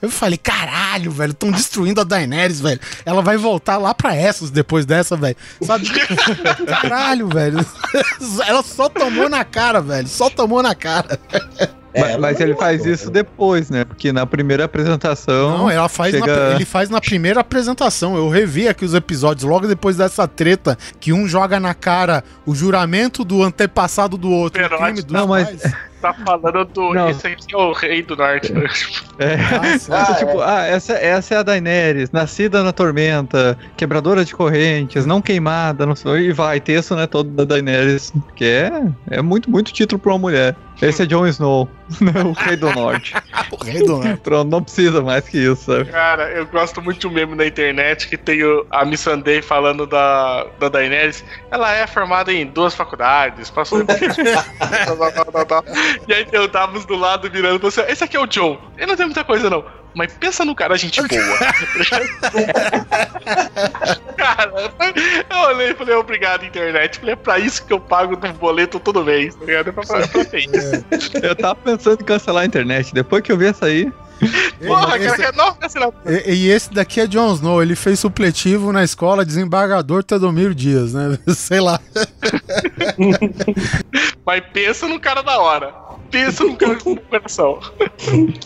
Eu 0.01 0.11
falei, 0.11 0.39
caralho, 0.39 1.11
velho, 1.11 1.33
estão 1.33 1.51
destruindo 1.51 2.01
a 2.01 2.05
Daenerys, 2.05 2.61
velho. 2.61 2.81
Ela 3.05 3.23
vai 3.23 3.37
voltar 3.37 3.77
lá 3.77 3.95
pra 3.95 4.17
Essos 4.17 4.51
depois 4.51 4.87
dessa, 4.87 5.17
velho. 5.17 5.37
Sabe? 5.63 5.89
Caralho, 6.81 7.29
velho. 7.29 7.59
Ela 8.47 8.63
só 8.63 8.89
tomou 8.89 9.29
na 9.29 9.45
cara, 9.45 9.81
velho. 9.81 10.09
Só 10.09 10.31
tomou 10.31 10.63
na 10.63 10.75
cara. 10.75 11.19
É, 11.99 12.19
mas 12.19 12.29
mas 12.29 12.41
ele 12.41 12.55
faz 12.55 12.79
matou, 12.79 12.93
isso 12.93 13.07
né? 13.07 13.13
depois, 13.13 13.71
né? 13.71 13.85
Porque 13.85 14.13
na 14.13 14.27
primeira 14.27 14.65
apresentação. 14.65 15.59
Não, 15.59 15.71
ela 15.71 15.89
faz 15.89 16.13
na- 16.15 16.21
chega- 16.27 16.53
ele 16.55 16.65
faz 16.65 16.91
na 16.91 17.01
primeira 17.01 17.41
apresentação. 17.41 18.17
Eu 18.17 18.29
revi 18.29 18.69
aqui 18.69 18.85
os 18.85 18.95
episódios 18.95 19.45
logo 19.45 19.67
depois 19.67 19.97
dessa 19.97 20.27
treta 20.29 20.77
que 21.01 21.13
um 21.13 21.27
joga 21.29 21.59
na 21.59 21.75
cara 21.75 22.23
o 22.47 22.55
juramento 22.55 23.25
do 23.25 23.43
antepassado 23.43 24.17
do 24.17 24.31
outro. 24.31 24.61
o 24.65 24.69
Perote. 24.69 24.83
crime 24.85 25.03
dos 25.03 25.13
Não, 25.13 25.27
mas- 25.27 25.49
pais. 25.49 25.73
Tá 25.99 26.15
falando 26.15 26.65
do. 26.67 26.95
Não. 26.95 27.11
Esse 27.11 27.27
aqui 27.27 27.53
é 27.53 27.57
o 27.57 27.73
rei 27.73 28.05
do 28.05 28.15
norte. 28.15 28.53
né? 28.53 28.69
É. 29.19 29.35
Ah. 29.35 29.75
Então, 29.75 29.97
Ah, 29.99 30.15
tipo, 30.15 30.41
ah, 30.43 30.65
essa, 30.65 30.93
essa 30.93 31.35
é 31.35 31.39
a 31.39 31.43
Daenerys, 31.43 32.13
nascida 32.13 32.63
na 32.63 32.71
tormenta, 32.73 33.59
quebradora 33.77 34.25
de 34.25 34.33
correntes, 34.33 35.05
não 35.05 35.21
queimada, 35.21 35.85
não 35.85 35.97
sei, 35.97 36.29
e 36.29 36.33
vai, 36.33 36.61
texto, 36.61 36.95
né, 36.95 37.05
todo 37.09 37.29
da 37.31 37.43
Daenerys, 37.43 38.13
que 38.37 38.45
é, 38.45 38.71
é 39.11 39.21
muito, 39.21 39.51
muito 39.51 39.73
título 39.73 39.99
pra 39.99 40.13
uma 40.13 40.21
mulher. 40.21 40.55
Esse 40.81 41.03
é 41.03 41.07
Jon 41.07 41.27
Snow, 41.27 41.69
né, 42.01 42.13
o 42.23 42.33
rei 42.33 42.57
do 42.57 42.73
norte. 42.73 43.15
O 43.51 43.65
rei 43.65 43.83
do 43.83 43.97
norte. 43.97 44.21
Pronto, 44.21 44.51
não 44.51 44.63
precisa 44.63 45.01
mais 45.01 45.27
que 45.27 45.39
isso, 45.39 45.65
sabe? 45.65 45.87
Cara, 45.87 46.31
eu 46.33 46.45
gosto 46.47 46.83
muito 46.83 47.01
de 47.01 47.07
um 47.07 47.11
meme 47.11 47.35
na 47.35 47.47
internet 47.47 48.07
que 48.07 48.17
tem 48.17 48.45
o, 48.45 48.67
a 48.71 48.85
Miss 48.85 49.01
Sunday 49.01 49.41
falando 49.41 49.87
da, 49.87 50.47
da 50.59 50.69
Daenerys. 50.69 51.25
Ela 51.51 51.73
é 51.75 51.87
formada 51.87 52.31
em 52.31 52.45
duas 52.45 52.75
faculdades, 52.75 53.49
passou. 53.49 53.79
E 56.07 56.13
aí 56.13 56.25
tem 56.27 56.41
o 56.41 56.49
Davos 56.49 56.85
do 56.85 56.95
lado 56.95 57.31
virando 57.31 57.57
e 57.57 57.59
falou 57.59 57.69
assim: 57.69 57.93
esse 57.93 58.05
aqui 58.05 58.17
é 58.17 58.21
o 58.21 58.27
John. 58.27 58.59
Ele 58.77 58.87
não 58.87 58.97
tem 58.97 59.07
muita 59.07 59.25
coisa, 59.25 59.49
não. 59.49 59.65
Mas 59.99 60.13
pensa 60.13 60.45
no 60.45 60.55
cara, 60.55 60.79
gente 60.79 61.03
boa. 61.03 61.09
cara, 64.17 64.73
eu 65.29 65.39
olhei 65.49 65.73
e 65.73 65.75
falei, 65.75 65.97
obrigado, 65.97 66.45
internet. 66.45 67.01
Falei, 67.01 67.15
é 67.15 67.17
pra 67.17 67.41
isso 67.41 67.67
que 67.67 67.73
eu 67.73 67.81
pago 67.81 68.15
do 68.15 68.33
boleto 68.35 68.79
todo 68.79 69.05
mês, 69.05 69.35
tá 69.35 69.45
ligado? 69.45 69.71
É 69.71 69.73
pra, 69.73 69.83
é 69.99 70.07
pra 70.07 70.25
ter 70.25 70.39
isso. 70.39 70.85
Eu 71.21 71.35
tava 71.35 71.57
pensando 71.57 72.01
em 72.01 72.05
cancelar 72.05 72.45
a 72.45 72.47
internet, 72.47 72.95
depois 72.95 73.25
que 73.25 73.33
eu 73.33 73.37
vi 73.37 73.47
essa 73.47 73.67
aí, 73.67 73.93
Porra, 74.67 74.97
esse- 74.99 75.17
cara, 75.17 75.33
não, 75.37 75.55
cancelado. 75.55 75.95
E, 76.07 76.33
e 76.33 76.51
esse 76.51 76.73
daqui 76.73 77.01
é 77.01 77.07
Jon 77.07 77.33
Snow, 77.35 77.63
ele 77.63 77.77
fez 77.77 78.01
supletivo 78.01 78.73
na 78.73 78.83
escola 78.83 79.25
desembargador 79.25 80.03
Teodomiro 80.03 80.55
Dias, 80.55 80.95
né? 80.95 81.19
Sei 81.35 81.61
lá. 81.61 81.79
Mas 84.25 84.43
pensa 84.53 84.87
no 84.89 85.01
cara 85.01 85.23
da 85.23 85.39
hora. 85.41 85.75
Pensa 86.11 86.43
no 86.45 86.57
cara 86.57 86.77
com 86.77 86.93
o 86.93 87.01
coração. 87.01 87.59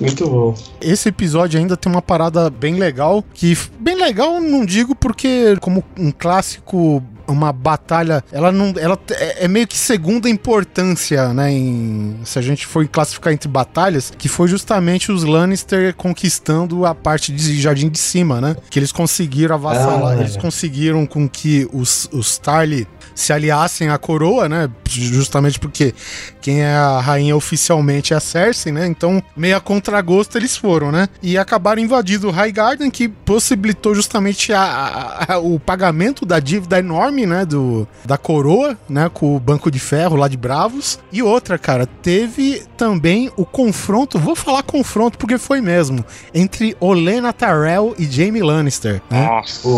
Muito 0.01 0.28
bom. 0.28 0.55
Esse 0.81 1.09
episódio 1.11 1.61
ainda 1.61 1.77
tem 1.77 1.90
uma 1.90 2.03
parada 2.03 2.51
bem 2.51 2.74
legal, 2.74 3.24
que 3.35 3.57
bem 3.78 3.94
legal 3.97 4.40
não 4.40 4.66
digo 4.66 4.94
porque 4.97 5.57
como 5.61 5.85
um 5.97 6.11
clássico 6.11 7.01
uma 7.27 7.53
batalha, 7.53 8.23
ela 8.32 8.51
não, 8.53 8.73
ela 8.78 8.99
é 9.19 9.44
é 9.44 9.49
meio 9.49 9.66
que 9.66 9.77
segunda 9.77 10.28
importância, 10.28 11.32
né, 11.35 11.51
em, 11.51 12.16
se 12.24 12.39
a 12.39 12.43
gente 12.43 12.66
for 12.66 12.86
classificar 12.86 13.32
entre 13.32 13.49
batalhas, 13.49 14.12
que 14.16 14.28
foi 14.28 14.49
justamente 14.49 15.11
os 15.11 15.24
Lannister 15.24 15.94
conquistando 15.94 16.86
a 16.86 16.94
parte 16.94 17.32
de 17.32 17.61
Jardim 17.61 17.89
de 17.89 17.99
Cima, 17.99 18.40
né, 18.40 18.57
que 18.70 18.78
eles 18.78 18.93
conseguiram 18.93 19.55
avassalar, 19.55 20.16
Ah, 20.16 20.20
eles 20.20 20.36
é. 20.36 20.40
conseguiram 20.40 21.07
com 21.07 21.28
que 21.28 21.69
os, 21.73 22.09
os 22.12 22.39
Tarly 22.39 22.86
se 23.15 23.33
aliassem 23.33 23.89
à 23.89 23.99
coroa, 23.99 24.49
né, 24.49 24.69
justamente 24.89 25.59
porque 25.59 25.95
quem 26.41 26.63
é 26.63 26.75
a 26.75 27.01
rainha 27.01 27.37
oficialmente 27.37 28.13
é 28.13 28.17
a 28.17 28.21
Cersei, 28.21 28.73
né? 28.73 28.87
Então, 28.87 29.23
meio 29.37 29.57
a 29.57 29.61
contragosto 29.61 30.37
eles 30.37 30.57
foram, 30.57 30.91
né? 30.93 31.09
E 31.23 31.39
acabaram 31.39 31.81
invadindo 31.81 32.29
o 32.29 32.31
Highgarden, 32.31 32.91
que 32.91 33.09
possibilitou 33.09 33.95
justamente 33.95 34.53
a- 34.53 34.61
a- 34.63 35.35
a- 35.35 35.39
o 35.39 35.59
pagamento 35.59 36.27
da 36.27 36.39
dívida 36.41 36.79
enorme, 36.79 37.27
né? 37.27 37.45
Do, 37.45 37.87
da 38.05 38.19
coroa, 38.19 38.77
né? 38.89 39.11
Com 39.13 39.37
o 39.37 39.41
Banco 39.41 39.71
de 39.71 39.79
Ferro 39.79 40.17
lá 40.17 40.29
de 40.29 40.37
Bravos. 40.37 40.99
E 41.13 41.23
outra, 41.23 41.59
cara, 41.59 41.87
teve 41.87 42.63
também 42.77 43.31
o 43.37 43.45
confronto, 43.45 44.19
vou 44.19 44.35
falar 44.35 44.63
confronto 44.63 45.17
porque 45.19 45.39
foi 45.39 45.61
mesmo, 45.61 46.05
entre 46.35 46.77
Olenna 46.81 47.33
Tyrell 47.33 47.95
e 47.99 48.05
Jaime 48.05 48.43
Lannister, 48.43 49.01
né? 49.11 49.27
Nossa. 49.27 49.69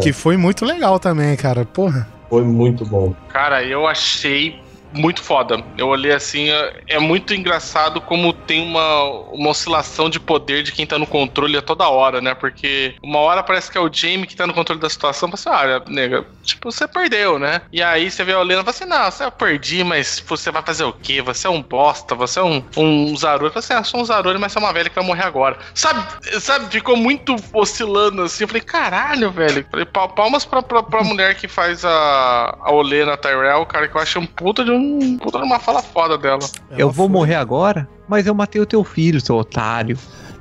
Que 0.00 0.12
foi 0.12 0.36
muito 0.36 0.64
legal 0.64 0.98
também, 0.98 1.36
cara. 1.36 1.64
Porra. 1.64 2.08
Foi 2.32 2.42
muito 2.44 2.86
bom. 2.86 3.14
Cara, 3.28 3.62
eu 3.62 3.86
achei 3.86 4.58
muito 4.92 5.22
foda. 5.22 5.64
Eu 5.76 5.88
olhei 5.88 6.12
assim, 6.12 6.50
é 6.50 6.72
é 6.88 6.98
muito 6.98 7.34
engraçado 7.34 8.00
como 8.00 8.32
tem 8.32 8.62
uma, 8.62 9.04
uma 9.32 9.50
oscilação 9.50 10.10
de 10.10 10.20
poder 10.20 10.62
de 10.62 10.72
quem 10.72 10.86
tá 10.86 10.98
no 10.98 11.06
controle 11.06 11.56
a 11.56 11.62
toda 11.62 11.88
hora, 11.88 12.20
né? 12.20 12.34
Porque 12.34 12.94
uma 13.02 13.18
hora 13.20 13.42
parece 13.42 13.70
que 13.70 13.78
é 13.78 13.80
o 13.80 13.90
Jamie 13.92 14.26
que 14.26 14.36
tá 14.36 14.46
no 14.46 14.52
controle 14.54 14.80
da 14.80 14.90
situação, 14.90 15.30
você 15.30 15.48
olha, 15.48 15.82
nega, 15.88 16.26
tipo, 16.42 16.70
você 16.70 16.86
perdeu, 16.86 17.38
né? 17.38 17.62
E 17.72 17.82
aí 17.82 18.10
você 18.10 18.24
vê 18.24 18.32
a 18.32 18.38
Olena 18.40 18.60
e 18.60 18.64
fala 18.64 18.70
assim, 18.70 18.84
não, 18.84 19.10
você 19.10 19.30
perdi, 19.30 19.82
mas 19.84 20.22
você 20.26 20.50
vai 20.50 20.62
fazer 20.62 20.84
o 20.84 20.92
quê? 20.92 21.22
Você 21.22 21.46
é 21.46 21.50
um 21.50 21.62
bosta, 21.62 22.14
você 22.14 22.38
é 22.38 22.42
um, 22.42 22.62
um 22.76 23.16
Zaruri. 23.16 23.46
Eu 23.46 23.52
falei 23.52 23.64
assim, 23.64 23.74
ah, 23.74 23.84
sou 23.84 24.00
um 24.00 24.04
Zaruri, 24.04 24.38
mas 24.38 24.52
você 24.52 24.58
é 24.58 24.62
uma 24.62 24.72
velha 24.72 24.88
que 24.90 24.94
vai 24.96 25.04
morrer 25.04 25.24
agora. 25.24 25.56
Sabe, 25.74 26.06
sabe, 26.40 26.70
ficou 26.70 26.96
muito 26.96 27.34
oscilando 27.52 28.22
assim. 28.22 28.44
Eu 28.44 28.48
falei, 28.48 28.62
caralho, 28.62 29.30
velho. 29.30 29.66
Falei, 29.70 29.86
pal- 29.86 30.08
palmas 30.14 30.44
pra, 30.44 30.62
pra, 30.62 30.82
pra 30.82 31.04
mulher 31.04 31.34
que 31.36 31.48
faz 31.48 31.84
a, 31.84 32.56
a 32.60 32.72
Olena 32.72 33.16
Tyrell, 33.16 33.64
cara, 33.66 33.88
que 33.88 33.96
eu 33.96 34.00
achei 34.00 34.20
um 34.20 34.26
puta 34.26 34.64
de 34.64 34.70
um 34.70 34.81
puta 35.20 35.38
de 35.38 35.44
uma 35.44 35.58
fala 35.58 35.82
foda 35.82 36.16
dela. 36.18 36.40
eu 36.70 36.78
Ela 36.80 36.92
vou 36.92 37.06
foi- 37.06 37.12
morrer 37.12 37.34
agora, 37.36 37.88
mas 38.08 38.26
eu 38.26 38.34
matei 38.34 38.60
o 38.60 38.66
teu 38.66 38.82
filho, 38.84 39.20
seu 39.20 39.36
otário. 39.36 39.96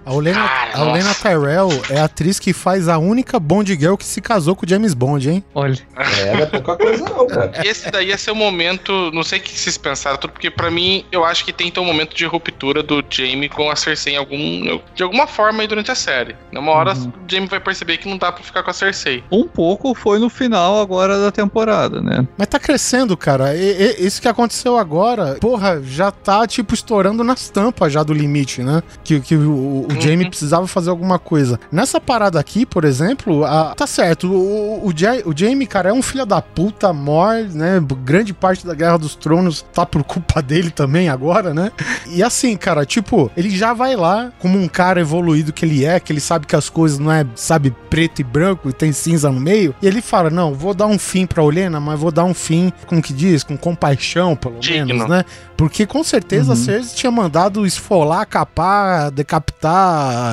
A 0.06 0.14
Olena, 0.14 0.48
Cara, 0.48 0.72
a 0.78 0.84
Olena. 0.84 1.14
Tyrell 1.14 1.70
é 1.90 2.00
a 2.00 2.06
atriz 2.06 2.40
que 2.40 2.54
faz 2.54 2.88
a 2.88 2.98
única 2.98 3.40
Bond 3.40 3.72
Girl 3.76 3.96
que 3.96 4.06
se 4.06 4.20
casou 4.22 4.56
com 4.56 4.66
o 4.66 4.70
James 4.70 4.94
Bond, 4.94 5.30
hein? 5.30 5.44
Olha. 5.54 5.78
É, 5.96 6.34
não 6.34 6.40
é 6.42 6.46
pouca 6.46 6.76
coisa 6.78 7.04
não, 7.06 7.28
cara. 7.28 7.52
Esse 7.66 7.90
daí 7.92 8.08
ia 8.08 8.18
ser 8.18 8.32
o 8.32 8.36
momento, 8.36 9.12
não 9.14 9.24
sei 9.24 9.40
o 9.40 9.42
que 9.42 9.58
vocês 9.58 9.78
pensaram, 9.78 10.18
tudo, 10.18 10.32
porque 10.32 10.50
pra 10.50 10.72
mim, 10.72 11.06
eu 11.12 11.24
acho 11.24 11.46
que 11.46 11.54
tem 11.54 11.68
então 11.68 11.84
um 11.84 11.86
momento 11.88 12.16
de 12.16 12.26
ruptura 12.26 12.82
do 12.82 13.04
Jamie 13.10 13.50
com 13.50 13.70
a 13.70 13.76
Cersei 13.76 14.14
em 14.14 14.18
algum, 14.18 14.80
de 14.96 15.04
alguma 15.04 15.28
forma 15.28 15.62
aí 15.62 15.68
durante 15.68 15.92
a 15.92 15.96
série. 15.96 16.36
Numa 16.52 16.72
hora, 16.72 16.94
Uhum. 16.96 17.08
o 17.10 17.14
Jamie 17.32 17.48
vai 17.48 17.60
perceber 17.60 17.98
que 17.98 18.10
não 18.10 18.18
dá 18.18 18.32
pra 18.32 18.44
ficar 18.44 18.64
com 18.64 18.70
a 18.70 18.74
Cersei. 18.74 19.24
Um 19.32 19.48
pouco 19.48 19.94
foi 19.94 20.20
no 20.20 20.30
final 20.30 20.80
agora 20.82 21.20
da 21.20 21.32
temporada, 21.32 22.02
né? 22.02 22.28
Mas 22.38 22.48
tá 22.48 22.60
crescendo, 22.60 23.16
cara. 23.16 23.56
E, 23.56 23.62
e- 24.00 24.06
isso 24.08 24.22
que 24.22 24.28
aconteceu 24.28 24.78
agora, 24.78 25.38
porra, 25.40 25.82
já 25.84 26.12
tá, 26.12 26.46
tipo, 26.48 26.74
estourando 26.74 27.24
nas 27.24 27.50
tampas 27.50 27.94
já 27.94 28.04
do 28.04 28.14
limite, 28.14 28.62
né? 28.64 28.82
Que, 29.04 29.20
que 29.20 29.36
o, 29.36 29.88
o 29.98 30.02
Jamie 30.02 30.30
precisava 30.30 30.68
fazer 30.68 30.90
alguma 30.90 31.18
coisa. 31.20 31.60
Nessa 31.72 32.00
parada 32.00 32.40
aqui, 32.40 32.66
por 32.66 32.84
exemplo, 32.84 33.44
a- 33.46 33.74
tá 33.76 33.86
certo. 33.88 34.32
O, 34.32 34.88
o, 34.88 34.94
Ja- 34.96 35.22
o 35.26 35.34
Jamie, 35.36 35.68
cara, 35.68 35.90
é 35.90 35.94
um 35.94 36.02
filho 36.02 36.26
da 36.26 36.42
puta, 36.42 36.92
mor, 36.94 37.36
né? 37.54 37.82
Grande 38.04 38.34
parte 38.34 38.66
da 38.66 38.74
Guerra 38.74 38.98
dos 38.98 39.16
Tronos 39.16 39.62
tá 39.74 39.86
por 39.86 40.04
culpa 40.04 40.42
dele 40.44 40.70
também 40.72 41.10
agora, 41.10 41.54
né? 41.54 41.72
E 42.08 42.22
assim, 42.24 42.56
cara, 42.58 42.86
tipo, 42.86 43.32
ele 43.36 43.50
já 43.50 43.74
vai 43.74 43.96
lá 43.96 44.32
como 44.40 44.58
um 44.60 44.68
cara 44.68 45.00
evoluído 45.02 45.54
que 45.54 45.66
ele 45.66 45.86
é, 45.86 46.00
que 46.00 46.12
ele 46.12 46.20
sabe 46.22 46.46
que 46.48 46.56
as 46.56 46.70
coisas 46.70 47.00
não 47.00 47.12
é, 47.12 47.26
sabe, 47.36 47.74
preto 47.90 48.20
e 48.22 48.24
branco 48.24 48.70
e 48.70 48.74
tem 48.74 48.92
cinza 48.92 49.32
no 49.32 49.40
meio. 49.40 49.74
E 49.82 49.88
ele 49.88 50.02
fala: 50.02 50.30
Não, 50.30 50.54
vou 50.54 50.74
dar 50.74 50.88
um 50.88 50.98
fim 51.00 51.26
pra 51.26 51.44
Olena, 51.44 51.80
mas 51.80 52.00
vou 52.00 52.12
dar 52.12 52.24
um 52.24 52.34
fim, 52.34 52.72
como 52.88 53.02
que 53.02 53.14
diz? 53.14 53.44
Com 53.44 53.58
compaixão, 53.58 54.36
pelo 54.36 54.60
Digno. 54.60 54.86
menos, 54.88 55.10
né? 55.10 55.26
Porque 55.58 55.86
com 55.86 56.04
certeza 56.04 56.54
a 56.54 56.56
Cersei 56.56 56.96
tinha 56.96 57.12
mandado 57.12 57.66
esfolar, 57.68 58.26
capar, 58.26 59.12
decapitar, 59.12 59.81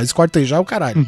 escortejar 0.03 0.61
o 0.61 0.65
caralho. 0.65 1.05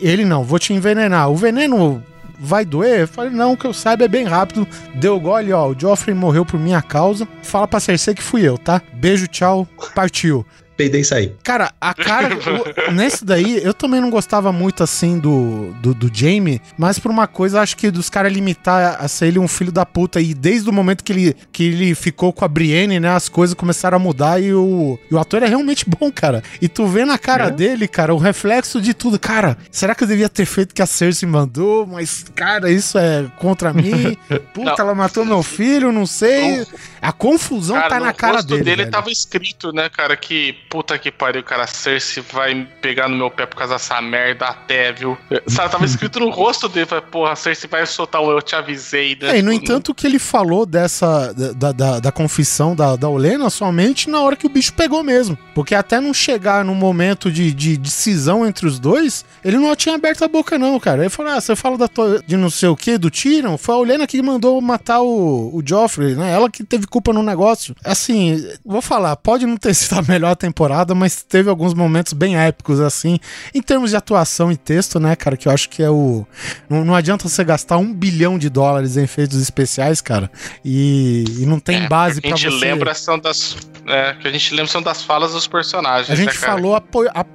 Ele 0.00 0.24
não, 0.24 0.44
vou 0.44 0.58
te 0.58 0.72
envenenar. 0.72 1.30
O 1.30 1.36
veneno 1.36 2.02
vai 2.38 2.64
doer? 2.64 3.00
Eu 3.00 3.08
falei, 3.08 3.30
não, 3.30 3.54
que 3.54 3.66
eu 3.66 3.72
saiba 3.74 4.04
é 4.04 4.08
bem 4.08 4.24
rápido. 4.24 4.66
Deu 4.94 5.20
gole, 5.20 5.52
ó, 5.52 5.68
o 5.68 5.78
Joffrey 5.78 6.14
morreu 6.14 6.44
por 6.44 6.58
minha 6.58 6.80
causa. 6.80 7.28
Fala 7.42 7.68
pra 7.68 7.80
Cersei 7.80 8.14
que 8.14 8.22
fui 8.22 8.42
eu, 8.42 8.56
tá? 8.56 8.80
Beijo, 8.94 9.26
tchau, 9.26 9.68
partiu. 9.94 10.44
Peidei 10.80 11.02
e 11.02 11.04
saí. 11.04 11.34
Cara, 11.42 11.72
a 11.78 11.92
cara. 11.92 12.30
o- 12.88 12.92
nesse 12.92 13.22
daí, 13.22 13.62
eu 13.62 13.74
também 13.74 14.00
não 14.00 14.08
gostava 14.08 14.50
muito 14.50 14.82
assim 14.82 15.18
do, 15.18 15.74
do, 15.82 15.92
do 15.92 16.10
Jamie, 16.12 16.58
mas 16.78 16.98
por 16.98 17.10
uma 17.10 17.26
coisa, 17.26 17.60
acho 17.60 17.76
que 17.76 17.90
dos 17.90 18.08
caras 18.08 18.32
limitar 18.32 18.96
a 18.98 19.06
ser 19.08 19.26
ele 19.26 19.38
um 19.38 19.46
filho 19.48 19.70
da 19.70 19.84
puta. 19.84 20.20
E 20.22 20.32
desde 20.32 20.70
o 20.70 20.72
momento 20.72 21.04
que 21.04 21.12
ele, 21.12 21.36
que 21.52 21.64
ele 21.64 21.94
ficou 21.94 22.32
com 22.32 22.44
a 22.44 22.48
Brienne, 22.48 22.98
né, 22.98 23.10
as 23.10 23.28
coisas 23.28 23.54
começaram 23.54 23.96
a 23.96 23.98
mudar 23.98 24.40
e 24.42 24.54
o, 24.54 24.98
e 25.10 25.14
o 25.14 25.18
ator 25.18 25.42
é 25.42 25.46
realmente 25.46 25.84
bom, 25.86 26.10
cara. 26.10 26.42
E 26.62 26.68
tu 26.68 26.86
vê 26.86 27.04
na 27.04 27.18
cara 27.18 27.48
É. 27.48 27.50
dele, 27.50 27.86
cara, 27.86 28.14
o 28.14 28.18
reflexo 28.18 28.80
de 28.80 28.94
tudo. 28.94 29.18
Cara, 29.18 29.58
será 29.70 29.94
que 29.94 30.02
eu 30.04 30.08
devia 30.08 30.28
ter 30.30 30.46
feito 30.46 30.70
o 30.70 30.74
que 30.74 30.80
a 30.82 30.86
Cersei 30.86 31.28
mandou? 31.28 31.86
Mas, 31.86 32.24
cara, 32.34 32.70
isso 32.70 32.96
é 32.96 33.26
contra 33.36 33.72
mim. 33.74 34.16
Puta, 34.54 34.70
Não. 34.70 34.76
ela 34.78 34.94
matou 34.94 35.24
meu 35.26 35.42
filho, 35.42 35.92
não 35.92 36.06
sei. 36.06 36.66
A 37.02 37.12
confusão 37.12 37.76
tá 37.88 37.98
no 37.98 38.06
na 38.06 38.12
cara 38.14 38.34
rosto 38.36 38.48
dele. 38.48 38.62
dele 38.64 38.76
velho. 38.78 38.90
tava 38.90 39.10
escrito, 39.10 39.72
né, 39.72 39.88
cara, 39.88 40.16
que 40.16 40.54
puta 40.70 40.96
que 40.98 41.10
pariu, 41.10 41.42
cara, 41.42 41.66
Cersei 41.66 42.22
vai 42.32 42.66
pegar 42.80 43.08
no 43.08 43.16
meu 43.16 43.30
pé 43.30 43.44
por 43.44 43.56
causa 43.56 43.74
dessa 43.74 44.00
merda 44.00 44.46
até, 44.46 44.92
viu? 44.92 45.18
Sabe, 45.48 45.70
tava 45.70 45.84
escrito 45.86 46.20
no 46.20 46.30
rosto 46.30 46.68
dele, 46.68 46.86
falei, 46.86 47.04
porra, 47.10 47.34
Cersei 47.34 47.68
vai 47.68 47.84
soltar 47.84 48.22
um 48.22 48.30
eu 48.30 48.40
te 48.40 48.54
avisei, 48.54 49.18
né? 49.20 49.36
É, 49.36 49.38
e 49.38 49.42
no 49.42 49.52
entanto, 49.52 49.90
o 49.90 49.94
que 49.94 50.06
ele 50.06 50.18
falou 50.20 50.64
dessa. 50.64 51.34
da, 51.56 51.72
da, 51.72 52.00
da 52.00 52.12
confissão 52.12 52.76
da, 52.76 52.94
da 52.94 53.08
Olena 53.08 53.50
somente 53.50 54.08
na 54.08 54.20
hora 54.20 54.36
que 54.36 54.46
o 54.46 54.50
bicho 54.50 54.72
pegou 54.72 55.02
mesmo. 55.02 55.36
Porque 55.54 55.74
até 55.74 56.00
não 56.00 56.14
chegar 56.14 56.64
num 56.64 56.74
momento 56.74 57.30
de, 57.32 57.52
de 57.52 57.76
decisão 57.76 58.46
entre 58.46 58.66
os 58.66 58.78
dois, 58.78 59.24
ele 59.44 59.58
não 59.58 59.74
tinha 59.74 59.96
aberto 59.96 60.24
a 60.24 60.28
boca, 60.28 60.56
não, 60.56 60.78
cara. 60.78 61.02
Ele 61.02 61.10
falou: 61.10 61.32
ah, 61.32 61.40
você 61.40 61.56
fala 61.56 61.76
da 61.76 61.88
tua- 61.88 62.22
de 62.24 62.36
não 62.36 62.48
sei 62.48 62.68
o 62.68 62.76
que, 62.76 62.96
do 62.96 63.10
Tyrion? 63.10 63.58
Foi 63.58 63.74
a 63.74 63.78
Olena 63.78 64.06
que 64.06 64.22
mandou 64.22 64.60
matar 64.60 65.00
o, 65.00 65.50
o 65.52 65.62
Joffrey, 65.64 66.14
né? 66.14 66.30
Ela 66.32 66.48
que 66.48 66.62
teve 66.62 66.86
culpa 66.86 67.12
no 67.12 67.22
negócio. 67.22 67.74
Assim, 67.84 68.46
vou 68.64 68.80
falar, 68.80 69.16
pode 69.16 69.46
não 69.46 69.56
ter 69.56 69.74
sido 69.74 69.98
a 69.98 70.02
melhor 70.02 70.36
temporada, 70.36 70.59
mas 70.94 71.22
teve 71.22 71.48
alguns 71.48 71.72
momentos 71.74 72.12
bem 72.12 72.36
épicos, 72.36 72.80
assim, 72.80 73.18
em 73.54 73.62
termos 73.62 73.90
de 73.90 73.96
atuação 73.96 74.52
e 74.52 74.56
texto, 74.56 75.00
né, 75.00 75.16
cara, 75.16 75.36
que 75.36 75.48
eu 75.48 75.52
acho 75.52 75.68
que 75.68 75.82
é 75.82 75.90
o. 75.90 76.26
Não, 76.68 76.84
não 76.84 76.94
adianta 76.94 77.28
você 77.28 77.42
gastar 77.42 77.78
um 77.78 77.92
bilhão 77.94 78.38
de 78.38 78.48
dólares 78.50 78.96
em 78.96 79.02
efeitos 79.04 79.40
especiais, 79.40 80.00
cara, 80.00 80.30
e, 80.64 81.24
e 81.38 81.46
não 81.46 81.58
tem 81.58 81.84
é, 81.84 81.88
base 81.88 82.20
pra 82.20 82.34
a 82.34 82.36
gente 82.36 82.52
você. 82.52 82.64
lembra 82.64 82.94
são 82.94 83.18
das. 83.18 83.56
É, 83.86 84.12
que 84.14 84.28
a 84.28 84.30
gente 84.30 84.52
lembra 84.54 84.70
são 84.70 84.82
das 84.82 85.02
falas 85.02 85.32
dos 85.32 85.46
personagens. 85.46 86.10
A 86.10 86.14
gente 86.14 86.26
né, 86.28 86.32
falou 86.34 86.76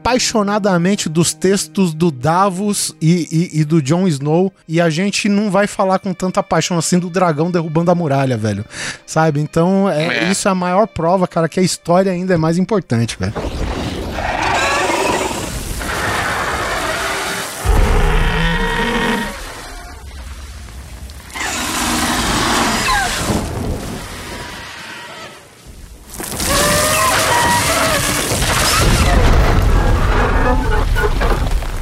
apaixonadamente 0.10 1.10
dos 1.10 1.34
textos 1.34 1.94
do 1.94 2.12
Davos 2.12 2.96
e, 3.02 3.28
e- 3.54 3.62
e 3.62 3.66
do 3.66 3.82
Jon 3.82 4.08
Snow, 4.08 4.54
e 4.68 4.80
a 4.80 4.90
gente 4.90 5.28
não 5.28 5.50
vai 5.50 5.68
falar 5.68 6.00
com 6.00 6.14
tanta 6.14 6.42
paixão 6.44 6.78
assim 6.78 7.00
do 7.00 7.10
dragão 7.10 7.50
derrubando 7.52 7.92
a 7.92 7.96
muralha, 7.96 8.38
velho. 8.38 8.64
Sabe? 9.06 9.40
Então, 9.42 9.90
é, 9.90 10.26
É. 10.26 10.32
isso 10.32 10.48
é 10.48 10.52
a 10.52 10.56
maior 10.56 10.88
prova, 10.88 11.28
cara, 11.28 11.50
que 11.50 11.60
a 11.60 11.64
história 11.64 12.12
ainda 12.12 12.34
é 12.34 12.38
mais 12.38 12.58
importante, 12.58 13.15
velho. 13.20 13.65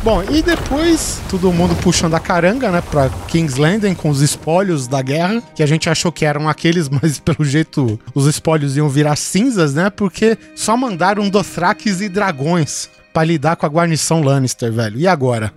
Bom, 0.04 0.22
e 0.30 0.42
depois 0.42 1.22
todo 1.30 1.52
mundo 1.54 1.74
puxando 1.82 2.14
a 2.14 2.20
caranga, 2.20 2.70
né, 2.70 2.82
pra 2.82 3.10
King's 3.30 3.56
Landing 3.56 3.96
com 3.96 4.10
os 4.10 4.22
espólios 4.22 4.86
da 4.86 5.02
guerra, 5.02 5.42
que 5.56 5.64
a 5.64 5.66
gente 5.66 5.90
achou 5.90 6.12
que 6.12 6.26
eram 6.26 6.50
aqueles, 6.50 6.90
mas 7.02 7.20
pelo 7.20 7.46
jeito 7.46 7.98
os 8.14 8.28
espólios 8.28 8.76
iam 8.76 8.90
virar 8.90 9.16
cinzas, 9.16 9.74
né, 9.74 9.90
porque 9.90 10.38
só 10.56 10.76
mandaram 10.76 11.30
Dothrakis 11.30 12.02
e 12.02 12.10
dragões. 12.10 12.90
pra 13.14 13.24
lidar 13.24 13.56
com 13.56 13.66
a 13.66 13.70
guarnição 13.70 14.22
Lannister, 14.22 14.74
velho. 14.74 15.00
E 15.00 15.08
agora? 15.08 15.54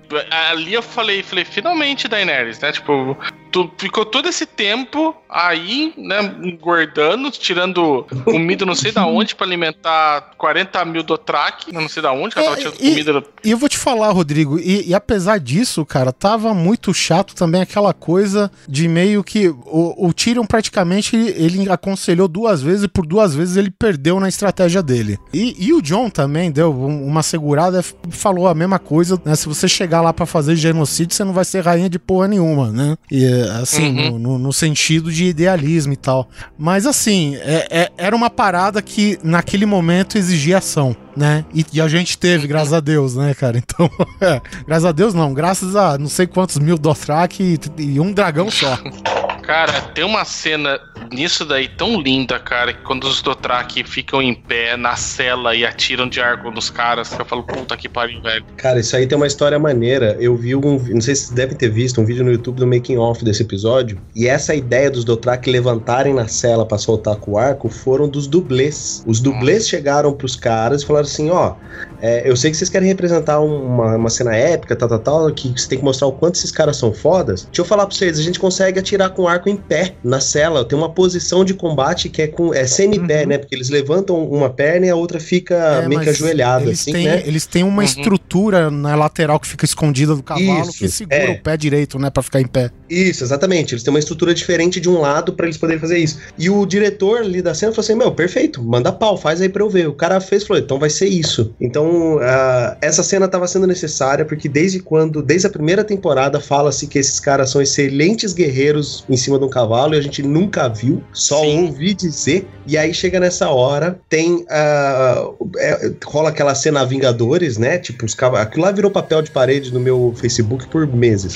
Ali 0.51 0.74
eu 0.74 0.82
falei, 0.82 1.23
falei, 1.23 1.44
finalmente, 1.44 2.06
Daenerys, 2.06 2.60
né? 2.60 2.70
Tipo, 2.70 3.16
tu 3.65 3.70
ficou 3.78 4.05
todo 4.05 4.28
esse 4.28 4.45
tempo 4.45 5.15
aí, 5.28 5.93
né, 5.97 6.35
engordando, 6.43 7.31
tirando 7.31 8.05
comida 8.24 8.65
não 8.66 8.74
sei 8.74 8.93
da 8.93 9.07
onde 9.07 9.35
pra 9.35 9.47
alimentar 9.47 10.33
40 10.37 10.85
mil 10.85 11.03
do 11.03 11.16
track, 11.16 11.73
não 11.73 11.89
sei 11.89 12.03
da 12.03 12.12
onde 12.12 12.35
que 12.35 12.39
ela 12.41 12.49
tava 12.57 12.61
É, 12.61 12.65
tirando 12.65 12.81
e- 12.81 12.91
comida. 13.05 13.24
E 13.45 13.51
eu 13.51 13.59
vou 13.59 13.69
te 13.69 13.78
falar, 13.78 14.11
Rodrigo, 14.11 14.59
e, 14.59 14.89
e 14.89 14.95
apesar 14.95 15.39
disso, 15.39 15.85
cara, 15.87 16.12
tava 16.12 16.53
muito 16.55 16.93
chato 16.93 17.35
também 17.35 17.61
aquela 17.62 17.93
coisa 17.93 18.51
de 18.69 18.89
meio 18.89 19.23
que 19.24 19.49
o, 19.49 20.07
o 20.09 20.12
Tyrion 20.12 20.45
praticamente 20.45 21.16
ele 21.16 21.70
aconselhou 21.70 22.28
duas 22.28 22.61
vezes 22.62 22.85
e 22.85 22.89
por 22.89 23.07
duas 23.07 23.35
vezes 23.35 23.57
ele 23.57 23.70
perdeu 23.70 24.19
na 24.20 24.28
estratégia 24.28 24.83
dele. 24.83 25.19
E, 25.33 25.55
e 25.66 25.73
o 25.73 25.81
John 25.83 26.11
também 26.11 26.51
deu 26.51 26.73
um- 26.73 27.07
uma 27.07 27.23
segurada, 27.23 27.83
falou 28.11 28.49
a 28.49 28.55
mesma 28.55 28.78
coisa, 28.78 29.20
né? 29.24 29.35
Se 29.35 29.47
você 29.49 29.69
chegar 29.69 30.01
lá 30.01 30.12
pra 30.12 30.27
fazer 30.27 30.57
genocídio, 30.57 31.15
você 31.15 31.24
não 31.24 31.33
vai 31.33 31.45
ser 31.45 31.65
rainha 31.65 31.89
de 31.89 31.99
porra 31.99 32.28
nenhuma, 32.28 32.70
né? 32.70 32.97
E 33.11 33.24
assim, 33.60 33.89
Uhum. 33.89 34.10
no, 34.12 34.18
no- 34.18 34.39
no 34.39 34.52
sentido 34.52 35.12
de 35.12 35.24
idealismo 35.27 35.93
e 35.93 35.97
tal. 35.97 36.28
Mas 36.59 36.86
assim, 36.86 37.36
é- 37.36 37.66
é- 37.70 37.93
era 37.97 38.14
uma 38.16 38.31
parada 38.31 38.81
que 38.82 39.18
naquele 39.23 39.66
momento 39.66 40.16
exigia 40.18 40.59
ação, 40.59 40.94
né? 41.16 41.44
E, 41.55 41.64
e 41.73 41.81
a 41.81 41.89
gente 41.89 42.16
teve, 42.18 42.47
graças 42.47 42.73
a 42.73 42.81
Deus, 42.81 43.16
né, 43.16 43.35
cara? 43.35 43.59
Então, 43.59 43.89
é, 44.20 44.40
graças 44.66 44.85
a 44.85 44.93
Deus 44.93 45.14
não, 45.14 45.32
graças 45.35 45.74
a 45.77 45.97
não 45.98 46.09
sei 46.09 46.27
quantos 46.27 46.59
mil 46.59 46.77
Dothraki 46.78 47.59
e, 47.78 47.82
e 47.82 48.01
um 48.01 48.12
dragão 48.12 48.51
só. 48.51 48.78
Cara, 49.47 49.73
tem 49.94 50.05
uma 50.05 50.24
cena 50.24 50.81
nisso 51.12 51.44
daí 51.44 51.68
tão 51.68 52.01
linda, 52.01 52.39
cara, 52.39 52.73
que 52.73 52.82
quando 52.82 53.05
os 53.05 53.23
Dothraki 53.23 53.85
ficam 53.85 54.20
em 54.20 54.35
pé 54.35 54.77
na 54.77 54.97
cela 54.97 55.55
e 55.55 55.64
atiram 55.64 56.09
de 56.09 56.20
arco 56.20 56.51
nos 56.51 56.68
caras, 56.68 57.10
que 57.14 57.20
eu 57.20 57.24
falo, 57.24 57.44
puta 57.44 57.77
que 57.77 57.89
pariu, 57.89 58.20
velho. 58.20 58.44
Cara, 58.56 58.81
isso 58.81 58.97
aí 58.97 59.06
tem 59.06 59.16
uma 59.16 59.27
história 59.27 59.59
maneira. 59.59 60.16
Eu 60.18 60.36
vi 60.36 60.56
um. 60.56 60.60
Não 60.89 61.01
sei 61.01 61.14
se 61.14 61.27
vocês 61.27 61.31
devem 61.31 61.56
ter 61.56 61.68
visto 61.68 62.01
um 62.01 62.05
vídeo 62.05 62.24
no 62.24 62.32
YouTube 62.32 62.56
do 62.56 62.66
making 62.66 62.97
off 62.97 63.24
desse 63.24 63.43
episódio. 63.43 64.01
E 64.14 64.27
essa 64.27 64.55
ideia 64.55 64.90
dos 64.90 65.05
Dothraki 65.05 65.51
levantarem 65.51 66.12
na 66.12 66.27
cela 66.27 66.66
pra 66.66 66.77
soltar 66.78 67.16
com 67.16 67.32
o 67.32 67.39
arco 67.39 67.68
foram 67.68 68.09
dos 68.09 68.27
dublês. 68.27 69.05
Os 69.06 69.20
dublês 69.20 69.68
chegaram 69.68 70.12
pros 70.12 70.35
caras 70.35 70.82
e 70.82 70.86
falaram 70.86 71.06
assim: 71.06 71.31
ó, 71.31 71.55
é, 72.01 72.28
eu 72.28 72.36
sei 72.36 72.51
que 72.51 72.56
vocês 72.56 72.68
querem 72.70 72.89
representar 72.89 73.40
um- 73.40 73.64
uma, 73.64 73.97
uma 73.97 74.10
cena 74.10 74.35
épica, 74.35 74.74
tal, 74.74 74.89
tal, 74.89 74.98
tal, 74.98 75.32
que 75.32 75.48
você 75.56 75.68
tem 75.68 75.78
que 75.78 75.85
mostrar 75.85 76.09
o 76.09 76.12
quanto 76.12 76.35
esses 76.35 76.51
caras 76.51 76.77
são 76.77 76.93
fodas. 76.93 77.44
Deixa 77.44 77.60
eu 77.60 77.64
falar 77.64 77.86
pra 77.86 77.94
vocês: 77.94 78.18
a 78.18 78.23
gente 78.23 78.40
consegue 78.40 78.81
atirar 78.81 79.10
com 79.10 79.23
o 79.23 79.28
arco 79.37 79.49
em 79.49 79.57
pé 79.57 79.95
na 80.03 80.21
cela. 80.21 80.65
Tem 80.65 80.77
uma 80.77 80.91
posição 80.91 81.45
de 81.45 81.55
combate 81.55 82.09
que 82.09 82.23
é 82.23 82.27
com 82.27 82.53
é 82.55 82.67
semi-pé, 82.67 83.23
Uhum. 83.23 83.29
né? 83.29 83.39
Porque 83.39 83.55
eles 83.55 83.69
levantam 83.71 84.23
uma 84.29 84.51
perna 84.51 84.87
e 84.87 84.91
a 84.91 84.97
outra 84.97 85.21
fica 85.21 85.55
É, 85.85 85.89
meio 85.89 86.01
que 86.01 86.09
ajoelhada, 86.09 86.65
eles 86.65 86.81
assim, 86.81 86.93
têm, 86.93 87.05
né? 87.07 87.23
Eles 87.25 87.47
têm 87.47 87.63
uma 87.63 87.79
Uhum. 87.83 87.89
estrutura 87.89 88.71
na 88.71 88.95
lateral 88.95 89.39
que 89.39 89.47
fica 89.47 89.65
escondida 89.65 90.15
do 90.15 90.23
cavalo 90.23 90.63
Isso, 90.63 90.79
que 90.79 90.89
segura 90.89 91.17
é. 91.17 91.31
o 91.31 91.41
pé 91.43 91.57
direito, 91.57 91.99
né, 91.99 92.11
Pra 92.11 92.23
ficar 92.23 92.41
em 92.41 92.47
pé. 92.47 92.71
Isso, 92.89 93.25
exatamente. 93.25 93.75
Eles 93.75 93.83
têm 93.83 93.93
uma 93.93 93.99
estrutura 93.99 94.33
diferente 94.35 94.81
de 94.81 94.89
um 94.89 95.01
lado 95.01 95.33
pra 95.33 95.47
eles 95.47 95.59
poderem 95.59 95.81
fazer 95.81 95.99
isso. 95.99 96.19
E 96.39 96.49
o 96.49 96.65
diretor 96.65 97.21
ali 97.21 97.43
da 97.43 97.55
cena 97.55 97.73
falou 97.73 97.85
assim: 97.85 97.95
Meu, 97.95 98.13
perfeito, 98.13 98.63
manda 98.63 98.93
pau, 98.93 99.17
faz 99.17 99.41
aí 99.41 99.49
pra 99.49 99.63
eu 99.63 99.71
ver. 99.71 99.89
O 99.89 99.95
cara 99.95 100.21
fez 100.21 100.43
e 100.43 100.47
falou: 100.47 100.63
Então 100.63 100.79
vai 100.79 100.91
ser 100.91 101.07
isso. 101.07 101.55
Então, 101.61 102.19
ah, 102.23 102.77
essa 102.81 103.03
cena 103.03 103.29
tava 103.29 103.47
sendo 103.49 103.67
necessária 103.67 104.25
porque 104.25 104.49
desde 104.49 104.81
quando, 104.81 105.23
desde 105.23 105.47
a 105.47 105.51
primeira 105.51 105.83
temporada, 105.85 106.41
fala-se 106.41 106.87
que 106.87 106.99
esses 106.99 107.19
caras 107.21 107.51
são 107.51 107.61
excelentes 107.61 108.33
guerreiros 108.33 109.05
em 109.09 109.17
cima 109.17 109.39
de 109.39 109.45
um 109.45 109.51
cavalo 109.51 109.95
e 109.95 109.99
a 109.99 110.03
gente 110.03 110.23
nunca 110.23 110.69
viu, 110.69 111.03
só 111.13 111.41
Sim. 111.41 111.67
ouvi 111.67 111.95
dizer. 111.95 112.47
E 112.67 112.77
aí 112.77 112.93
chega 112.95 113.19
nessa 113.21 113.49
hora, 113.51 113.99
tem. 114.09 114.45
ah, 114.49 115.29
é, 115.59 115.93
rola 116.05 116.29
aquela 116.31 116.55
cena 116.55 116.85
Vingadores, 116.85 117.59
né? 117.59 117.79
Tipo, 117.79 118.05
os 118.05 118.15
cavalos. 118.15 118.47
Aquilo 118.47 118.65
lá 118.65 118.71
virou 118.73 118.91
papel 118.91 119.23
de 119.23 119.31
parede 119.31 119.73
no 119.73 119.81
meu 119.81 120.15
Facebook 120.17 120.69
por 120.69 120.87
meses. 120.87 121.35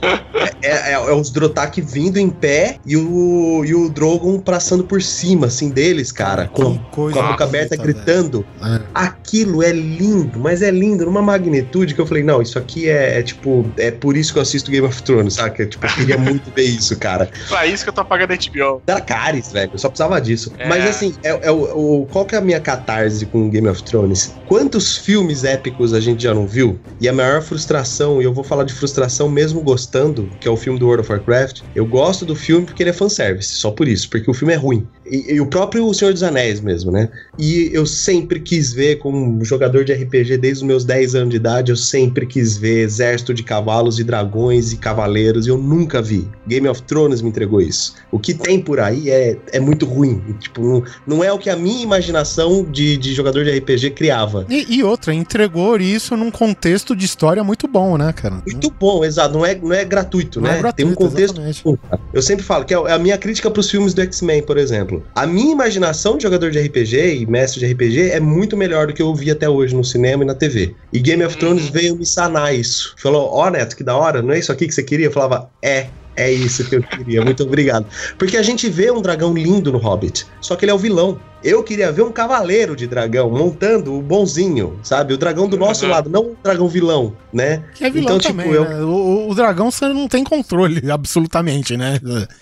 É, 0.62 0.89
é- 0.89 0.89
é 0.90 1.12
os 1.14 1.30
Drotak 1.30 1.80
vindo 1.80 2.18
em 2.18 2.28
pé 2.30 2.76
e 2.84 2.96
o, 2.96 3.64
e 3.64 3.74
o 3.74 3.88
Drogon 3.88 4.38
passando 4.40 4.84
por 4.84 5.00
cima, 5.02 5.46
assim, 5.46 5.70
deles, 5.70 6.10
cara. 6.12 6.46
Com, 6.48 6.78
com 6.78 7.08
a 7.08 7.30
boca 7.30 7.44
aberta, 7.44 7.76
gritando. 7.76 8.44
É. 8.62 8.80
Aquilo 8.94 9.62
é 9.62 9.72
lindo, 9.72 10.38
mas 10.38 10.62
é 10.62 10.70
lindo 10.70 11.04
numa 11.04 11.22
magnitude 11.22 11.94
que 11.94 12.00
eu 12.00 12.06
falei, 12.06 12.22
não, 12.22 12.42
isso 12.42 12.58
aqui 12.58 12.88
é, 12.88 13.18
é, 13.18 13.22
tipo, 13.22 13.64
é 13.76 13.90
por 13.90 14.16
isso 14.16 14.32
que 14.32 14.38
eu 14.38 14.42
assisto 14.42 14.70
Game 14.70 14.86
of 14.86 15.02
Thrones, 15.02 15.34
saca? 15.34 15.64
Tipo, 15.66 15.86
eu 15.86 15.90
queria 15.90 16.18
muito 16.18 16.50
ver 16.54 16.64
isso, 16.64 16.96
cara. 16.98 17.30
Pra 17.48 17.66
isso 17.66 17.84
que 17.84 17.90
eu 17.90 17.94
tô 17.94 18.04
pagando 18.04 18.30
HBO. 18.34 18.82
Dracarys, 18.86 19.52
velho, 19.52 19.70
eu 19.72 19.78
só 19.78 19.88
precisava 19.88 20.20
disso. 20.20 20.52
É. 20.58 20.68
Mas 20.68 20.84
assim, 20.88 21.14
é, 21.22 21.48
é 21.48 21.50
o, 21.50 22.00
o- 22.02 22.06
qual 22.06 22.24
que 22.24 22.34
é 22.34 22.38
a 22.38 22.40
minha 22.40 22.60
catarse 22.60 23.26
com 23.26 23.48
Game 23.48 23.68
of 23.68 23.82
Thrones? 23.82 24.34
Quantos 24.46 24.96
filmes 24.96 25.44
épicos 25.44 25.92
a 25.94 26.00
gente 26.00 26.22
já 26.22 26.34
não 26.34 26.46
viu? 26.46 26.78
E 27.00 27.08
a 27.08 27.12
maior 27.12 27.42
frustração, 27.42 28.20
e 28.20 28.24
eu 28.24 28.32
vou 28.32 28.42
falar 28.42 28.64
de 28.64 28.72
frustração 28.72 29.28
mesmo 29.28 29.60
gostando, 29.60 30.28
que 30.40 30.48
é 30.48 30.50
o 30.50 30.56
filme 30.56 30.78
do 30.80 30.86
World 30.86 31.02
of 31.02 31.12
Warcraft, 31.12 31.60
eu 31.74 31.86
gosto 31.86 32.24
do 32.24 32.34
filme 32.34 32.66
porque 32.66 32.82
ele 32.82 32.90
é 32.90 32.92
fanservice, 32.92 33.54
só 33.54 33.70
por 33.70 33.86
isso, 33.86 34.08
porque 34.08 34.28
o 34.30 34.34
filme 34.34 34.54
é 34.54 34.56
ruim. 34.56 34.86
E, 35.06 35.34
e 35.34 35.40
o 35.40 35.46
próprio 35.46 35.86
O 35.86 35.92
Senhor 35.92 36.12
dos 36.12 36.22
Anéis 36.22 36.60
mesmo, 36.60 36.90
né? 36.90 37.08
E 37.38 37.70
eu 37.72 37.84
sempre 37.84 38.40
quis 38.40 38.72
ver, 38.72 38.98
como 38.98 39.44
jogador 39.44 39.84
de 39.84 39.92
RPG 39.92 40.38
desde 40.38 40.62
os 40.62 40.66
meus 40.66 40.84
10 40.84 41.14
anos 41.14 41.30
de 41.30 41.36
idade, 41.36 41.70
eu 41.70 41.76
sempre 41.76 42.26
quis 42.26 42.56
ver 42.56 42.82
exército 42.82 43.34
de 43.34 43.42
cavalos 43.42 43.98
e 43.98 44.04
dragões 44.04 44.72
e 44.72 44.76
cavaleiros, 44.76 45.46
e 45.46 45.50
eu 45.50 45.58
nunca 45.58 46.00
vi. 46.00 46.26
Game 46.46 46.66
of 46.68 46.82
Thrones 46.82 47.20
me 47.20 47.28
entregou 47.28 47.60
isso. 47.60 47.94
O 48.10 48.18
que 48.18 48.32
tem 48.32 48.60
por 48.60 48.80
aí 48.80 49.10
é, 49.10 49.36
é 49.52 49.60
muito 49.60 49.84
ruim. 49.84 50.22
Tipo, 50.38 50.62
não, 50.62 50.84
não 51.06 51.24
é 51.24 51.32
o 51.32 51.38
que 51.38 51.50
a 51.50 51.56
minha 51.56 51.82
imaginação 51.82 52.64
de, 52.64 52.96
de 52.96 53.12
jogador 53.12 53.44
de 53.44 53.50
RPG 53.58 53.90
criava. 53.90 54.46
E, 54.48 54.76
e 54.76 54.82
outra, 54.82 55.12
entregou 55.12 55.76
isso 55.78 56.16
num 56.16 56.30
contexto 56.30 56.94
de 56.94 57.04
história 57.04 57.42
muito 57.42 57.66
bom, 57.66 57.98
né, 57.98 58.12
cara? 58.12 58.42
Muito 58.46 58.70
bom, 58.70 59.04
exato. 59.04 59.34
Não 59.34 59.44
é, 59.44 59.54
não 59.54 59.72
é 59.72 59.84
gratuito, 59.84 60.40
Não 60.40 60.48
né? 60.48 60.56
é 60.56 60.60
gratuito, 60.60 60.69
tem 60.72 60.86
um 60.86 60.94
contexto. 60.94 61.40
exatamente. 61.40 61.64
Eu 62.12 62.22
sempre 62.22 62.44
falo 62.44 62.64
que 62.64 62.74
é 62.74 62.76
a 62.92 62.98
minha 62.98 63.16
crítica 63.18 63.50
pros 63.50 63.70
filmes 63.70 63.94
do 63.94 64.00
X-Men, 64.02 64.42
por 64.42 64.56
exemplo. 64.58 65.02
A 65.14 65.26
minha 65.26 65.52
imaginação 65.52 66.16
de 66.16 66.22
jogador 66.24 66.50
de 66.50 66.58
RPG 66.60 67.20
e 67.22 67.26
mestre 67.26 67.60
de 67.60 67.72
RPG 67.72 68.10
é 68.10 68.20
muito 68.20 68.56
melhor 68.56 68.86
do 68.86 68.92
que 68.92 69.02
eu 69.02 69.14
vi 69.14 69.30
até 69.30 69.48
hoje 69.48 69.74
no 69.74 69.84
cinema 69.84 70.22
e 70.24 70.26
na 70.26 70.34
TV. 70.34 70.74
E 70.92 70.98
Game 70.98 71.24
of 71.24 71.36
Thrones 71.36 71.64
Uhum. 71.66 71.72
veio 71.72 71.96
me 71.96 72.06
sanar 72.06 72.54
isso. 72.54 72.94
Falou: 72.98 73.28
Ó, 73.32 73.48
Neto, 73.50 73.76
que 73.76 73.84
da 73.84 73.96
hora, 73.96 74.22
não 74.22 74.32
é 74.32 74.38
isso 74.38 74.50
aqui 74.52 74.66
que 74.66 74.74
você 74.74 74.82
queria? 74.82 75.06
Eu 75.06 75.12
falava: 75.12 75.50
É. 75.62 75.86
É 76.16 76.30
isso 76.30 76.68
que 76.68 76.74
eu 76.76 76.82
queria, 76.82 77.22
muito 77.24 77.44
obrigado. 77.44 77.86
Porque 78.18 78.36
a 78.36 78.42
gente 78.42 78.68
vê 78.68 78.90
um 78.90 79.00
dragão 79.00 79.32
lindo 79.32 79.72
no 79.72 79.78
Hobbit, 79.78 80.26
só 80.40 80.54
que 80.56 80.64
ele 80.64 80.72
é 80.72 80.74
o 80.74 80.78
vilão. 80.78 81.18
Eu 81.42 81.62
queria 81.62 81.90
ver 81.90 82.02
um 82.02 82.12
cavaleiro 82.12 82.76
de 82.76 82.86
dragão 82.86 83.30
montando 83.30 83.94
o 83.94 84.02
bonzinho, 84.02 84.78
sabe? 84.82 85.14
O 85.14 85.18
dragão 85.18 85.48
do 85.48 85.56
nosso 85.56 85.84
Uhum. 85.84 85.90
lado, 85.90 86.10
não 86.10 86.22
um 86.22 86.34
dragão 86.42 86.68
vilão, 86.68 87.14
né? 87.32 87.62
Que 87.74 87.84
é 87.84 87.90
vilão 87.90 88.16
Então, 88.16 88.18
tipo, 88.18 88.34
também, 88.34 88.52
eu- 88.52 88.64
né? 88.64 88.82
O, 88.82 88.88
o- 88.88 89.30
o 89.30 89.34
dragão 89.34 89.70
você 89.70 89.86
não 89.88 90.06
tem 90.08 90.22
controle, 90.22 90.80
absolutamente, 90.90 91.76
né? 91.76 91.98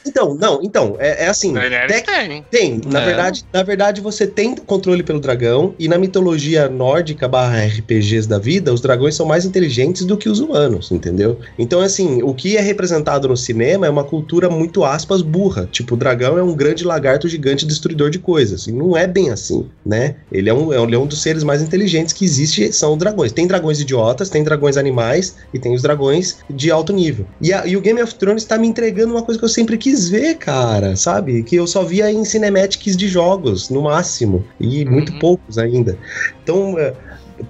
Então, 0.06 0.34
não, 0.34 0.60
então, 0.62 0.96
é, 0.98 1.24
é 1.24 1.28
assim. 1.28 1.52
Daenerys 1.52 1.92
tec- 2.02 2.06
tem. 2.06 2.44
Tem, 2.50 2.80
na 2.86 3.00
É. 3.00 3.04
verdade, 3.04 3.44
na 3.52 3.62
verdade 3.62 4.00
você 4.00 4.26
tem 4.26 4.54
controle 4.56 5.02
pelo 5.02 5.20
dragão 5.20 5.74
e 5.78 5.86
na 5.88 5.98
mitologia 5.98 6.68
nórdica 6.68 7.28
barra 7.28 7.58
RPGs 7.64 8.26
da 8.28 8.38
vida, 8.38 8.72
os 8.72 8.80
dragões 8.80 9.14
são 9.14 9.26
mais 9.26 9.44
inteligentes 9.44 10.04
do 10.04 10.16
que 10.16 10.28
os 10.28 10.40
humanos, 10.40 10.90
entendeu? 10.90 11.38
Então, 11.58 11.80
assim, 11.80 12.22
o 12.22 12.34
que 12.34 12.56
é 12.56 12.60
representado 12.60 13.28
no 13.28 13.36
cinema 13.36 13.86
é 13.86 13.90
uma 13.90 14.04
cultura 14.04 14.48
muito 14.50 14.84
aspas 14.84 15.22
burra. 15.22 15.68
Tipo, 15.70 15.94
o 15.94 15.96
dragão 15.98 16.36
é 16.38 16.42
um 16.42 16.54
grande 16.54 16.84
lagarto 16.84 17.28
gigante 17.28 17.66
destruidor 17.66 18.10
de 18.10 18.18
coisas. 18.18 18.66
E 18.66 18.72
não 18.72 18.87
é 18.96 19.06
bem 19.06 19.30
assim, 19.30 19.68
né? 19.84 20.16
Ele 20.30 20.48
é 20.48 20.54
um, 20.54 20.72
é 20.72 20.80
um, 20.80 20.84
ele 20.84 20.94
é 20.94 20.98
um 20.98 21.06
dos 21.06 21.22
seres 21.22 21.42
mais 21.42 21.60
inteligentes 21.62 22.12
que 22.12 22.24
existe, 22.24 22.72
são 22.72 22.96
dragões. 22.96 23.32
Tem 23.32 23.46
dragões 23.46 23.80
idiotas, 23.80 24.28
tem 24.30 24.42
dragões 24.44 24.76
animais 24.76 25.36
e 25.52 25.58
tem 25.58 25.74
os 25.74 25.82
dragões 25.82 26.38
de 26.50 26.70
alto 26.70 26.92
nível. 26.92 27.26
E, 27.40 27.52
a- 27.52 27.66
e 27.66 27.76
o 27.76 27.80
Game 27.80 28.00
of 28.02 28.14
Thrones 28.14 28.44
tá 28.44 28.56
me 28.58 28.66
entregando 28.68 29.12
uma 29.14 29.22
coisa 29.22 29.38
que 29.38 29.44
eu 29.44 29.48
sempre 29.48 29.76
quis 29.78 30.08
ver, 30.08 30.36
cara, 30.36 30.96
sabe? 30.96 31.42
Que 31.42 31.56
eu 31.56 31.66
só 31.66 31.82
via 31.84 32.10
em 32.10 32.24
cinematics 32.24 32.96
de 32.96 33.08
jogos, 33.08 33.68
no 33.70 33.82
máximo. 33.82 34.44
E 34.60 34.84
muito 34.84 35.12
Uhum. 35.12 35.18
poucos 35.18 35.58
ainda. 35.58 35.98
Então, 36.42 36.78
é, 36.78 36.94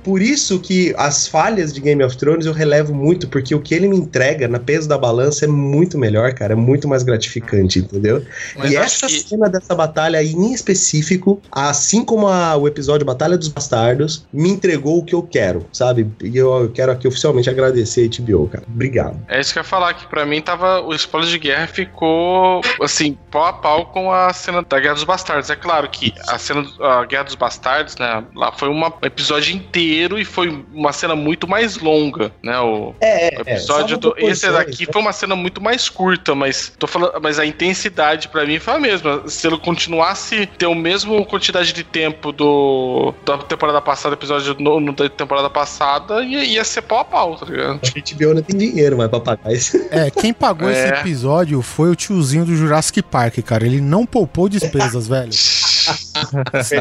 por 0.03 0.21
isso 0.23 0.59
que 0.61 0.95
as 0.97 1.27
falhas 1.27 1.73
de 1.73 1.81
Game 1.81 2.03
of 2.03 2.17
Thrones 2.17 2.47
eu 2.47 2.53
relevo 2.53 2.95
muito, 2.95 3.29
porque 3.29 3.55
o 3.55 3.61
que 3.61 3.75
ele 3.75 3.89
me 3.89 3.97
entrega 3.97 4.47
na 4.49 4.59
peso 4.59 4.89
da 4.89 4.97
balança 4.99 5.45
é 5.45 5.49
muito 5.49 5.99
melhor, 5.99 6.33
cara, 6.35 6.53
é 6.53 6.57
muito 6.57 6.89
mais 6.89 7.03
gratificante, 7.03 7.79
entendeu? 7.81 8.25
Mas 8.57 8.71
e 8.73 8.77
essa 8.77 9.07
que- 9.07 9.21
cena 9.21 9.49
dessa 9.49 9.75
batalha 9.75 10.19
aí, 10.19 10.33
em 10.33 10.53
específico, 10.53 11.41
assim 11.51 12.05
como 12.05 12.29
a- 12.29 12.57
o 12.57 12.67
episódio 12.69 13.07
Batalha 13.07 13.37
dos 13.39 13.49
Bastardos, 13.49 14.27
me 14.33 14.49
entregou 14.49 14.99
o 14.99 15.05
que 15.05 15.15
eu 15.15 15.23
quero, 15.23 15.67
sabe? 15.73 16.11
E 16.23 16.37
eu 16.37 16.71
quero 16.75 16.93
aqui 16.93 17.07
oficialmente 17.09 17.49
agradecer 17.51 18.03
a 18.03 18.05
HBO, 18.05 18.49
cara. 18.49 18.65
Obrigado. 18.69 19.19
É 19.29 19.41
isso 19.41 19.53
que 19.53 19.59
eu 19.59 19.63
ia 19.63 19.69
falar, 19.69 19.95
que 19.95 20.07
pra 20.07 20.25
mim 20.27 20.41
tava. 20.41 20.81
O 20.81 20.95
spoiler 20.95 21.31
de 21.31 21.39
guerra 21.39 21.67
ficou, 21.67 22.61
assim, 22.83 23.17
pau 23.31 23.45
a 23.47 23.53
pau 23.53 23.87
com 23.87 24.13
a 24.13 24.33
cena 24.33 24.63
da 24.63 24.79
Guerra 24.81 24.95
dos 24.95 25.05
Bastardos. 25.05 25.51
É 25.51 25.57
claro 25.57 25.89
que 25.91 26.13
a 26.29 26.39
cena. 26.39 26.63
do- 26.63 26.85
A 26.85 27.05
Guerra 27.05 27.25
dos 27.25 27.35
Bastardos, 27.35 27.97
né? 27.97 28.25
Lá 28.35 28.51
foi 28.53 28.69
uma- 28.69 28.89
um 28.89 29.07
episódio 29.07 29.55
inteiro 29.55 29.78
inteiro 29.79 30.19
e 30.19 30.25
foi 30.25 30.65
uma 30.73 30.93
cena 30.93 31.15
muito 31.17 31.49
mais 31.49 31.77
longa, 31.79 32.33
né? 32.43 32.59
O, 32.61 32.95
É, 33.01 33.35
é, 33.35 33.39
o 33.39 33.41
episódio 33.43 33.95
é, 33.97 33.99
do. 33.99 34.09
Esse 34.19 34.43
proporções, 34.47 34.53
daqui 34.53 34.87
né? 34.87 34.93
foi 34.93 35.03
uma 35.03 35.13
cena 35.13 35.37
muito 35.37 35.61
mais 35.61 35.89
curta, 35.89 36.35
mas 36.35 36.73
tô 36.79 36.87
falando, 36.87 37.21
mas 37.23 37.39
a 37.39 37.47
intensidade 37.47 38.29
pra 38.29 38.45
mim 38.47 38.59
foi 38.59 38.75
a 38.75 38.79
mesma. 38.79 39.23
Se 39.29 39.47
ele 39.47 39.59
continuasse 39.59 40.47
ter 40.59 40.67
o 40.67 40.75
mesmo 40.75 41.25
quantidade 41.27 41.73
de 41.73 41.85
tempo 41.85 42.33
do 42.33 43.15
da 43.25 43.39
temporada 43.39 43.81
passada, 43.81 44.15
episódio 44.15 44.57
no, 44.59 44.81
no 44.81 44.93
da 44.93 45.09
temporada 45.09 45.51
passada, 45.51 46.23
ia, 46.25 46.45
ia 46.45 46.65
ser 46.65 46.83
pau 46.83 46.99
a 47.01 47.05
pau, 47.05 47.37
tá 47.37 47.47
ligado? 47.47 47.81
Acho 47.83 47.93
que 47.93 48.01
a 48.01 48.17
HBO 48.17 48.35
não 48.35 48.43
tem 48.43 48.57
dinheiro 48.57 48.97
mais 48.97 49.11
pra 49.11 49.21
pagar 49.21 49.53
isso. 49.53 49.77
É, 49.91 50.11
quem 50.11 50.33
pagou 50.33 50.69
esse 50.71 50.81
É. 50.81 51.01
episódio 51.01 51.61
foi 51.63 51.91
o 51.91 51.97
tiozinho 51.97 52.45
do 52.45 52.55
Jurassic 52.57 53.03
Park, 53.03 53.39
cara. 53.45 53.65
Ele 53.67 53.81
não 53.81 54.05
poupou 54.07 54.49
despesas, 54.49 55.07
velho. 55.09 55.31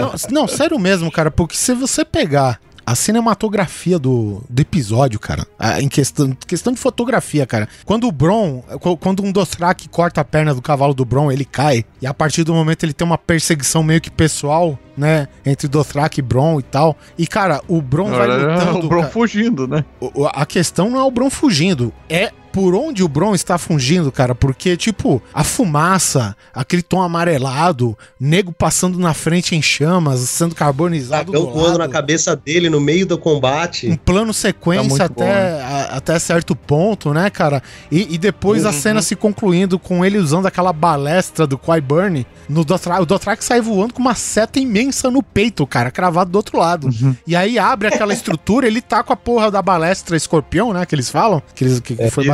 Não, 0.02 0.14
não, 0.42 0.48
sério 0.48 0.78
mesmo, 0.78 1.12
cara, 1.12 1.32
porque 1.32 1.56
se 1.56 1.74
você 1.74 2.04
pegar 2.04 2.60
a 2.88 2.96
cinematografia 2.96 4.00
do, 4.00 4.42
do 4.50 4.62
episódio, 4.62 5.20
cara, 5.20 5.46
a- 5.60 5.82
em 5.82 5.90
questão, 5.90 6.32
questão 6.48 6.72
de 6.72 6.80
fotografia, 6.80 7.46
cara, 7.46 7.68
quando 7.84 8.08
o 8.08 8.12
Bron, 8.14 8.62
qu- 8.80 8.96
quando 8.96 9.22
um 9.24 9.32
Dothraki 9.32 9.90
corta 9.90 10.22
a 10.22 10.24
perna 10.24 10.56
do 10.56 10.62
cavalo 10.62 10.94
do 10.94 11.04
Bron, 11.04 11.30
ele 11.30 11.44
cai, 11.44 11.84
e 12.02 12.08
a 12.08 12.14
partir 12.14 12.46
do 12.46 12.54
momento 12.54 12.84
ele 12.84 12.94
tem 12.94 13.06
uma 13.06 13.18
perseguição 13.18 13.84
meio 13.84 14.00
que 14.00 14.10
pessoal, 14.10 14.80
né, 14.96 15.28
entre 15.46 15.68
Dothraki 15.68 16.22
e 16.22 16.24
Bron 16.24 16.60
e 16.60 16.64
tal, 16.64 16.96
e 17.18 17.28
cara, 17.28 17.62
o 17.68 17.82
Bron 17.82 18.10
vai 18.10 18.26
lutando... 18.56 18.86
o 18.86 18.88
Bron 18.88 19.02
cara, 19.02 19.12
fugindo, 19.12 19.68
né? 19.68 19.84
a 20.34 20.46
questão 20.46 20.90
não 20.90 21.00
é 21.00 21.04
o 21.04 21.12
Bron 21.12 21.30
fugindo, 21.30 21.92
é 22.10 22.32
por 22.58 22.74
onde 22.76 23.04
o 23.04 23.08
Bron 23.08 23.36
está 23.36 23.58
fugindo, 23.58 24.12
cara, 24.12 24.34
porque, 24.34 24.76
tipo, 24.76 25.22
a 25.34 25.44
fumaça, 25.44 26.36
aquele 26.54 26.82
tom 26.82 27.02
amarelado, 27.02 27.98
nego 28.20 28.52
passando 28.52 28.98
na 28.98 29.14
frente 29.14 29.56
em 29.56 29.62
chamas, 29.62 30.22
sendo 30.22 30.56
carbonizado 30.56 31.32
Dragão 31.32 31.48
do 31.48 31.54
voando 31.54 31.78
na 31.78 31.88
cabeça 31.88 32.36
dele 32.36 32.70
no 32.70 32.80
meio 32.82 33.06
do 33.06 33.16
um 33.16 33.20
combate. 33.20 34.00
plano 34.04 34.34
sequência 34.34 34.98
Tá 34.98 35.06
até, 35.06 35.26
né? 35.26 35.62
a- 35.62 35.98
até 35.98 36.18
certo 36.20 36.56
ponto, 36.56 37.14
né, 37.14 37.30
cara? 37.30 37.62
E, 37.92 38.16
e 38.16 38.18
depois 38.18 38.66
a 38.66 38.70
Uhum. 38.70 38.74
cena 38.74 39.02
se 39.02 39.16
concluindo 39.16 39.78
com 39.78 40.04
ele 40.04 40.18
usando 40.18 40.46
aquela 40.48 40.74
balestra 40.74 41.46
do 41.46 41.58
Qui-Burn 41.58 42.26
no 42.50 42.64
Dothraki. 42.66 43.02
O 43.02 43.06
Dothraki 43.06 43.44
sai 43.44 43.62
voando 43.62 43.94
com 43.94 44.02
uma 44.02 44.16
seta 44.16 44.60
imensa 44.60 45.12
no 45.12 45.22
peito, 45.22 45.66
cara, 45.68 45.92
cravado 45.92 46.32
do 46.32 46.36
outro 46.38 46.58
lado. 46.58 46.88
Uhum. 46.88 47.16
E 47.28 47.36
aí 47.36 47.60
abre 47.60 47.88
aquela 47.90 48.14
estrutura, 48.14 48.66
ele 48.66 48.82
tá 48.82 49.04
com 49.04 49.14
a 49.14 49.16
porra 49.18 49.52
da 49.52 49.62
balestra 49.62 50.16
escorpião, 50.18 50.74
né? 50.74 50.86
Que 50.86 50.96
eles 50.96 51.10
falam, 51.10 51.42
que, 51.54 51.64
eles, 51.64 51.80
que 51.80 51.96
É 52.00 52.10
foi 52.10 52.24
isso. 52.24 52.32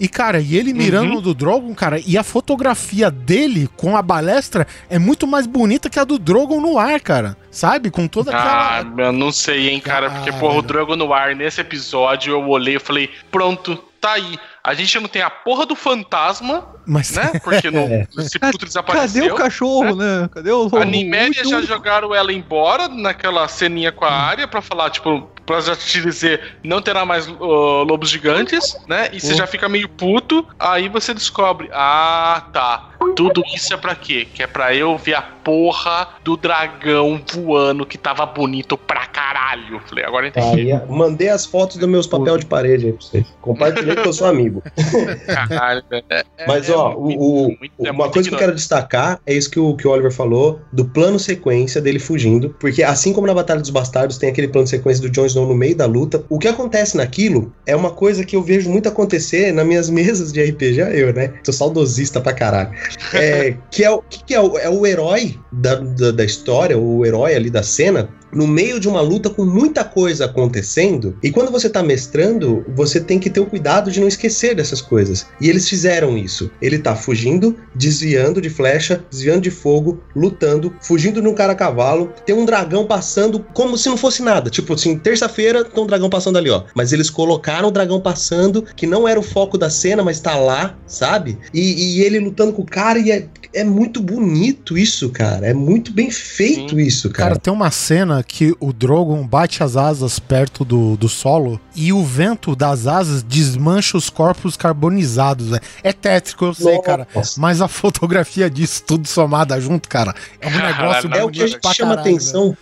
E, 0.00 0.08
cara, 0.08 0.40
e 0.40 0.56
ele 0.56 0.72
mirando 0.72 1.08
Uhum. 1.08 1.14
no 1.16 1.20
do 1.20 1.34
Drogon, 1.34 1.74
cara, 1.74 2.00
e 2.04 2.16
a 2.18 2.22
fotografia 2.24 3.10
dele 3.10 3.68
com 3.76 3.96
a 3.96 4.02
balestra 4.02 4.66
é 4.90 4.98
muito 4.98 5.26
mais 5.26 5.46
bonita 5.46 5.88
que 5.90 5.98
a 5.98 6.04
do 6.04 6.18
Drogon 6.18 6.60
no 6.60 6.78
ar, 6.78 7.00
cara. 7.00 7.36
Sabe? 7.50 7.90
Com 7.90 8.06
toda 8.06 8.36
Ah, 8.36 8.80
aquela. 8.80 9.06
eu 9.08 9.12
não 9.12 9.32
sei, 9.32 9.70
hein, 9.70 9.80
cara, 9.80 10.10
porque, 10.10 10.30
Ah, 10.30 10.34
porra, 10.34 10.58
o. 10.58 10.62
Dragon 10.62 10.96
no 10.96 11.12
ar, 11.14 11.34
nesse 11.34 11.60
episódio, 11.60 12.32
eu 12.32 12.48
olhei 12.48 12.76
e 12.76 12.80
falei, 12.80 13.08
pronto, 13.30 13.76
tá 14.00 14.12
aí. 14.12 14.38
A 14.62 14.74
gente 14.74 14.98
não 15.00 15.08
tem 15.08 15.22
a 15.22 15.30
porra 15.30 15.64
do 15.64 15.74
fantasma, 15.76 16.66
Mas 16.86 17.10
né? 17.12 17.30
Porque 17.42 17.70
no, 17.70 17.78
É. 17.80 18.06
esse 18.18 18.38
puto 18.38 18.66
desapareceu. 18.66 19.22
Cadê 19.22 19.32
o 19.32 19.36
cachorro, 19.36 19.94
né? 19.94 20.28
Cadê 20.32 20.50
o. 20.50 20.68
A 20.72 20.80
o 20.80 20.84
Nimédia 20.84 21.44
já 21.44 21.62
jogaram 21.62 22.14
ela 22.14 22.32
embora 22.32 22.88
naquela 22.88 23.46
ceninha 23.48 23.90
com 23.92 24.04
a 24.04 24.12
área 24.12 24.46
pra 24.46 24.60
falar, 24.60 24.90
tipo, 24.90 25.30
pra 25.46 25.60
já 25.60 25.76
te 25.76 26.02
dizer 26.02 26.58
não 26.62 26.82
terá 26.82 27.04
mais 27.06 27.28
ó, 27.40 27.82
lobos 27.84 28.10
gigantes, 28.10 28.76
né? 28.86 29.08
E 29.12 29.20
você 29.20 29.34
já 29.34 29.46
fica 29.46 29.68
meio 29.68 29.88
puto, 29.88 30.46
aí 30.58 30.88
você 30.88 31.14
descobre, 31.14 31.70
ah, 31.72 32.42
tá. 32.52 32.90
Tudo 33.14 33.42
isso 33.54 33.72
é 33.72 33.76
pra 33.76 33.94
quê? 33.94 34.26
Que 34.34 34.42
é 34.42 34.46
pra 34.46 34.74
eu 34.74 34.98
ver 34.98 35.14
a 35.14 35.22
porra 35.46 36.08
do 36.24 36.36
dragão 36.36 37.22
voando 37.32 37.86
que 37.86 37.96
tava 37.96 38.26
bonito 38.26 38.76
pra 38.76 39.06
caralho. 39.06 39.80
Falei, 39.86 40.04
agora 40.04 40.26
entendi. 40.26 40.72
Aí, 40.72 40.80
mandei 40.88 41.28
as 41.28 41.46
fotos 41.46 41.76
dos 41.76 41.88
meus 41.88 42.04
papel 42.04 42.36
de 42.36 42.44
parede 42.46 42.86
aí 42.86 42.92
pra 42.92 43.00
vocês. 43.00 43.26
Compartilhei 43.40 43.94
que 43.94 44.08
eu 44.08 44.12
sou 44.12 44.26
amigo. 44.26 44.60
Caralho. 45.24 45.84
É- 46.10 46.24
Mas, 46.48 46.68
é 46.68 46.74
ó, 46.74 46.98
muito- 46.98 47.20
o, 47.20 47.42
muito- 47.60 47.70
é 47.86 47.92
uma 47.92 48.10
coisa 48.10 48.28
que 48.28 48.34
eu 48.34 48.38
quero 48.40 48.56
destacar 48.56 49.20
é 49.24 49.34
isso 49.34 49.48
que 49.48 49.60
o, 49.60 49.76
que 49.76 49.86
o 49.86 49.90
Oliver 49.92 50.10
falou, 50.10 50.60
do 50.72 50.84
plano 50.84 51.16
sequência 51.20 51.80
dele 51.80 52.00
fugindo. 52.00 52.50
Porque 52.58 52.82
assim 52.82 53.12
como 53.12 53.28
na 53.28 53.34
Batalha 53.34 53.60
dos 53.60 53.70
Bastardos 53.70 54.18
tem 54.18 54.28
aquele 54.30 54.48
plano 54.48 54.66
sequência 54.66 55.00
do 55.00 55.08
Jon 55.10 55.26
Snow 55.26 55.46
no 55.46 55.54
meio 55.54 55.76
da 55.76 55.86
luta, 55.86 56.24
o 56.28 56.40
que 56.40 56.48
acontece 56.48 56.96
naquilo 56.96 57.52
é 57.64 57.76
uma 57.76 57.90
coisa 57.92 58.24
que 58.24 58.34
eu 58.34 58.42
vejo 58.42 58.68
muito 58.68 58.88
acontecer 58.88 59.52
nas 59.52 59.64
minhas 59.64 59.88
mesas 59.90 60.32
de 60.32 60.42
RPG, 60.42 60.80
eu, 60.92 61.12
né? 61.14 61.28
Tô 61.44 61.52
saudosista 61.52 62.20
pra 62.20 62.32
caralho. 62.32 62.72
É, 63.14 63.56
que 63.70 63.84
é, 63.84 63.90
o, 63.92 64.02
que 64.02 64.24
que 64.24 64.34
é, 64.34 64.40
o, 64.40 64.58
é 64.58 64.68
o 64.68 64.84
herói 64.84 65.35
da, 65.52 65.76
da, 65.76 66.10
da 66.12 66.24
história, 66.24 66.78
o 66.78 67.04
herói 67.04 67.34
ali 67.34 67.50
da 67.50 67.62
cena, 67.62 68.08
no 68.36 68.46
meio 68.46 68.78
de 68.78 68.88
uma 68.88 69.00
luta 69.00 69.30
com 69.30 69.44
muita 69.44 69.82
coisa 69.82 70.26
acontecendo, 70.26 71.16
e 71.22 71.30
quando 71.30 71.50
você 71.50 71.70
tá 71.70 71.82
mestrando, 71.82 72.64
você 72.74 73.00
tem 73.00 73.18
que 73.18 73.30
ter 73.30 73.40
o 73.40 73.46
cuidado 73.46 73.90
de 73.90 73.98
não 73.98 74.06
esquecer 74.06 74.54
dessas 74.54 74.82
coisas. 74.82 75.26
E 75.40 75.48
eles 75.48 75.68
fizeram 75.68 76.16
isso. 76.18 76.50
Ele 76.60 76.78
tá 76.78 76.94
fugindo, 76.94 77.56
desviando 77.74 78.40
de 78.40 78.50
flecha, 78.50 79.02
desviando 79.10 79.40
de 79.40 79.50
fogo, 79.50 80.00
lutando, 80.14 80.74
fugindo 80.80 81.22
de 81.22 81.28
um 81.28 81.34
cara 81.34 81.52
a 81.52 81.56
cavalo, 81.56 82.12
tem 82.26 82.34
um 82.34 82.44
dragão 82.44 82.86
passando 82.86 83.44
como 83.54 83.78
se 83.78 83.88
não 83.88 83.96
fosse 83.96 84.22
nada. 84.22 84.50
Tipo 84.50 84.74
assim, 84.74 84.98
terça-feira 84.98 85.64
tem 85.64 85.82
um 85.82 85.86
dragão 85.86 86.10
passando 86.10 86.36
ali, 86.36 86.50
ó. 86.50 86.64
Mas 86.74 86.92
eles 86.92 87.08
colocaram 87.08 87.68
o 87.68 87.72
dragão 87.72 88.00
passando, 88.00 88.64
que 88.76 88.86
não 88.86 89.08
era 89.08 89.18
o 89.18 89.22
foco 89.22 89.56
da 89.56 89.70
cena, 89.70 90.04
mas 90.04 90.20
tá 90.20 90.36
lá, 90.36 90.76
sabe? 90.86 91.38
E, 91.54 91.96
e 91.96 92.02
ele 92.02 92.20
lutando 92.20 92.52
com 92.52 92.62
o 92.62 92.66
cara, 92.66 92.98
e 92.98 93.10
é, 93.10 93.28
é 93.54 93.64
muito 93.64 94.02
bonito 94.02 94.76
isso, 94.76 95.08
cara. 95.08 95.46
É 95.46 95.54
muito 95.54 95.92
bem 95.92 96.10
feito 96.10 96.76
Sim. 96.76 96.82
isso, 96.82 97.10
Cara, 97.10 97.30
cara. 97.30 97.40
tem 97.40 97.52
uma 97.52 97.70
cena 97.70 98.22
que 98.26 98.54
o 98.60 98.72
Drogon 98.72 99.26
bate 99.26 99.62
as 99.62 99.76
asas 99.76 100.18
perto 100.18 100.64
do, 100.64 100.96
do 100.96 101.08
solo 101.08 101.60
e 101.74 101.92
o 101.92 102.04
vento 102.04 102.54
das 102.56 102.86
asas 102.86 103.22
desmancha 103.22 103.96
os 103.96 104.10
corpos 104.10 104.56
carbonizados. 104.56 105.50
velho. 105.50 105.62
É 105.82 105.92
tétrico, 105.92 106.44
eu 106.46 106.54
sei, 106.54 106.78
cara. 106.80 107.06
Nossa. 107.14 107.40
Mas 107.40 107.60
a 107.60 107.68
fotografia 107.68 108.50
disso, 108.50 108.82
tudo 108.86 109.06
somada 109.06 109.58
junto, 109.60 109.88
cara, 109.88 110.14
é 110.40 110.48
um 110.48 110.50
negócio 110.50 111.14
É 111.14 111.24
o 111.24 111.30
que 111.30 111.42
a 111.42 111.46
gente 111.46 111.74
chama 111.74 111.96
caralho, 111.96 112.00
atenção. 112.00 112.56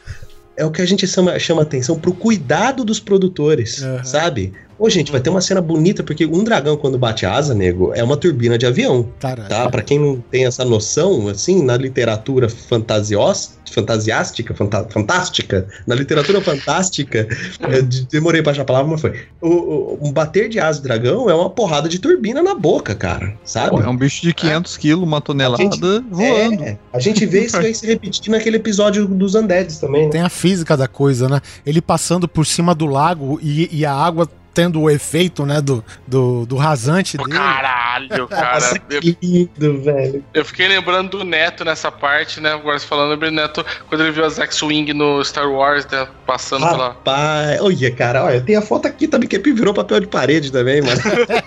É 0.56 0.64
o 0.64 0.70
que 0.70 0.80
a 0.82 0.86
gente 0.86 1.06
chama, 1.06 1.36
chama 1.38 1.62
atenção 1.62 1.98
pro 1.98 2.14
cuidado 2.14 2.84
dos 2.84 3.00
produtores, 3.00 3.82
Aham. 3.82 4.04
sabe? 4.04 4.52
Ô, 4.78 4.90
gente, 4.90 5.12
vai 5.12 5.20
ter 5.20 5.30
uma 5.30 5.40
cena 5.40 5.60
bonita, 5.60 6.02
porque 6.02 6.26
um 6.26 6.42
dragão, 6.44 6.76
quando 6.76 6.98
bate 6.98 7.24
asa, 7.24 7.54
nego, 7.54 7.92
é 7.94 8.02
uma 8.02 8.16
turbina 8.16 8.58
de 8.58 8.66
avião, 8.66 9.08
tá? 9.48 9.68
Pra 9.70 9.82
quem 9.82 9.98
não 9.98 10.16
tem 10.30 10.46
essa 10.46 10.64
noção, 10.64 11.28
assim, 11.28 11.62
na 11.62 11.76
literatura 11.76 12.48
fantasiós, 12.48 13.58
fantasiástica, 13.72 14.54
fanta- 14.54 14.86
fantástica, 14.90 15.66
na 15.86 15.94
literatura 15.94 16.40
fantástica, 16.40 17.26
demorei 18.10 18.42
pra 18.42 18.52
achar 18.52 18.62
a 18.62 18.64
palavra, 18.64 18.90
mas 18.92 19.00
foi. 19.00 19.14
O, 19.40 19.48
o- 19.48 19.98
um 20.02 20.12
bater 20.12 20.48
de 20.48 20.58
asa 20.60 20.78
de 20.80 20.84
dragão 20.88 21.28
é 21.30 21.34
uma 21.34 21.50
porrada 21.50 21.88
de 21.88 21.98
turbina 21.98 22.42
na 22.42 22.54
boca, 22.54 22.94
cara, 22.94 23.34
sabe? 23.44 23.80
É 23.80 23.88
um 23.88 23.96
bicho 23.96 24.22
de 24.22 24.32
500 24.34 24.76
quilos, 24.76 25.04
uma 25.04 25.20
tonelada 25.20 25.62
gente- 25.62 25.80
voando. 25.80 26.62
É, 26.64 26.78
a 26.92 26.98
gente 26.98 27.24
vê 27.26 27.44
isso 27.46 27.56
aí 27.56 27.74
se 27.74 27.86
repetir 27.86 28.30
naquele 28.30 28.56
episódio 28.56 29.06
dos 29.06 29.34
Undeads 29.34 29.78
também, 29.78 30.04
né? 30.06 30.10
tem 30.10 30.20
a 30.22 30.28
física 30.28 30.76
da 30.76 30.86
coisa, 30.88 31.28
né? 31.28 31.40
Ele 31.64 31.80
passando 31.80 32.26
por 32.28 32.46
cima 32.46 32.74
do 32.74 32.86
lago 32.86 33.38
e, 33.42 33.68
e 33.72 33.84
a 33.86 33.92
água 33.92 34.28
tendo 34.54 34.80
o 34.80 34.88
efeito, 34.88 35.44
né, 35.44 35.60
do, 35.60 35.84
do, 36.06 36.46
do 36.46 36.56
rasante 36.56 37.16
dele. 37.18 37.30
Caralho, 37.30 38.28
cara. 38.28 38.54
Nossa, 38.54 38.78
que 38.78 39.18
lindo, 39.20 39.82
velho. 39.82 40.24
eu 40.32 40.44
fiquei 40.44 40.68
lembrando 40.68 41.18
do 41.18 41.24
Neto 41.24 41.64
nessa 41.64 41.90
parte, 41.90 42.40
né? 42.40 42.52
Agora 42.52 42.78
você 42.78 42.86
falando, 42.86 43.18
do 43.18 43.30
Neto 43.30 43.64
quando 43.88 44.02
ele 44.02 44.12
viu 44.12 44.24
as 44.24 44.38
X-Wing 44.38 44.92
no 44.94 45.22
Star 45.24 45.50
Wars, 45.50 45.86
né? 45.90 46.06
Passando 46.26 46.66
pela. 46.66 46.88
Rapaz, 46.88 47.60
olha, 47.60 47.90
cara, 47.90 48.24
olha, 48.24 48.40
tem 48.40 48.56
a 48.56 48.62
foto 48.62 48.86
aqui 48.86 49.08
também 49.08 49.28
que 49.28 49.38
virou 49.38 49.74
papel 49.74 50.00
de 50.00 50.06
parede 50.06 50.50
também, 50.52 50.80
mano. 50.80 51.00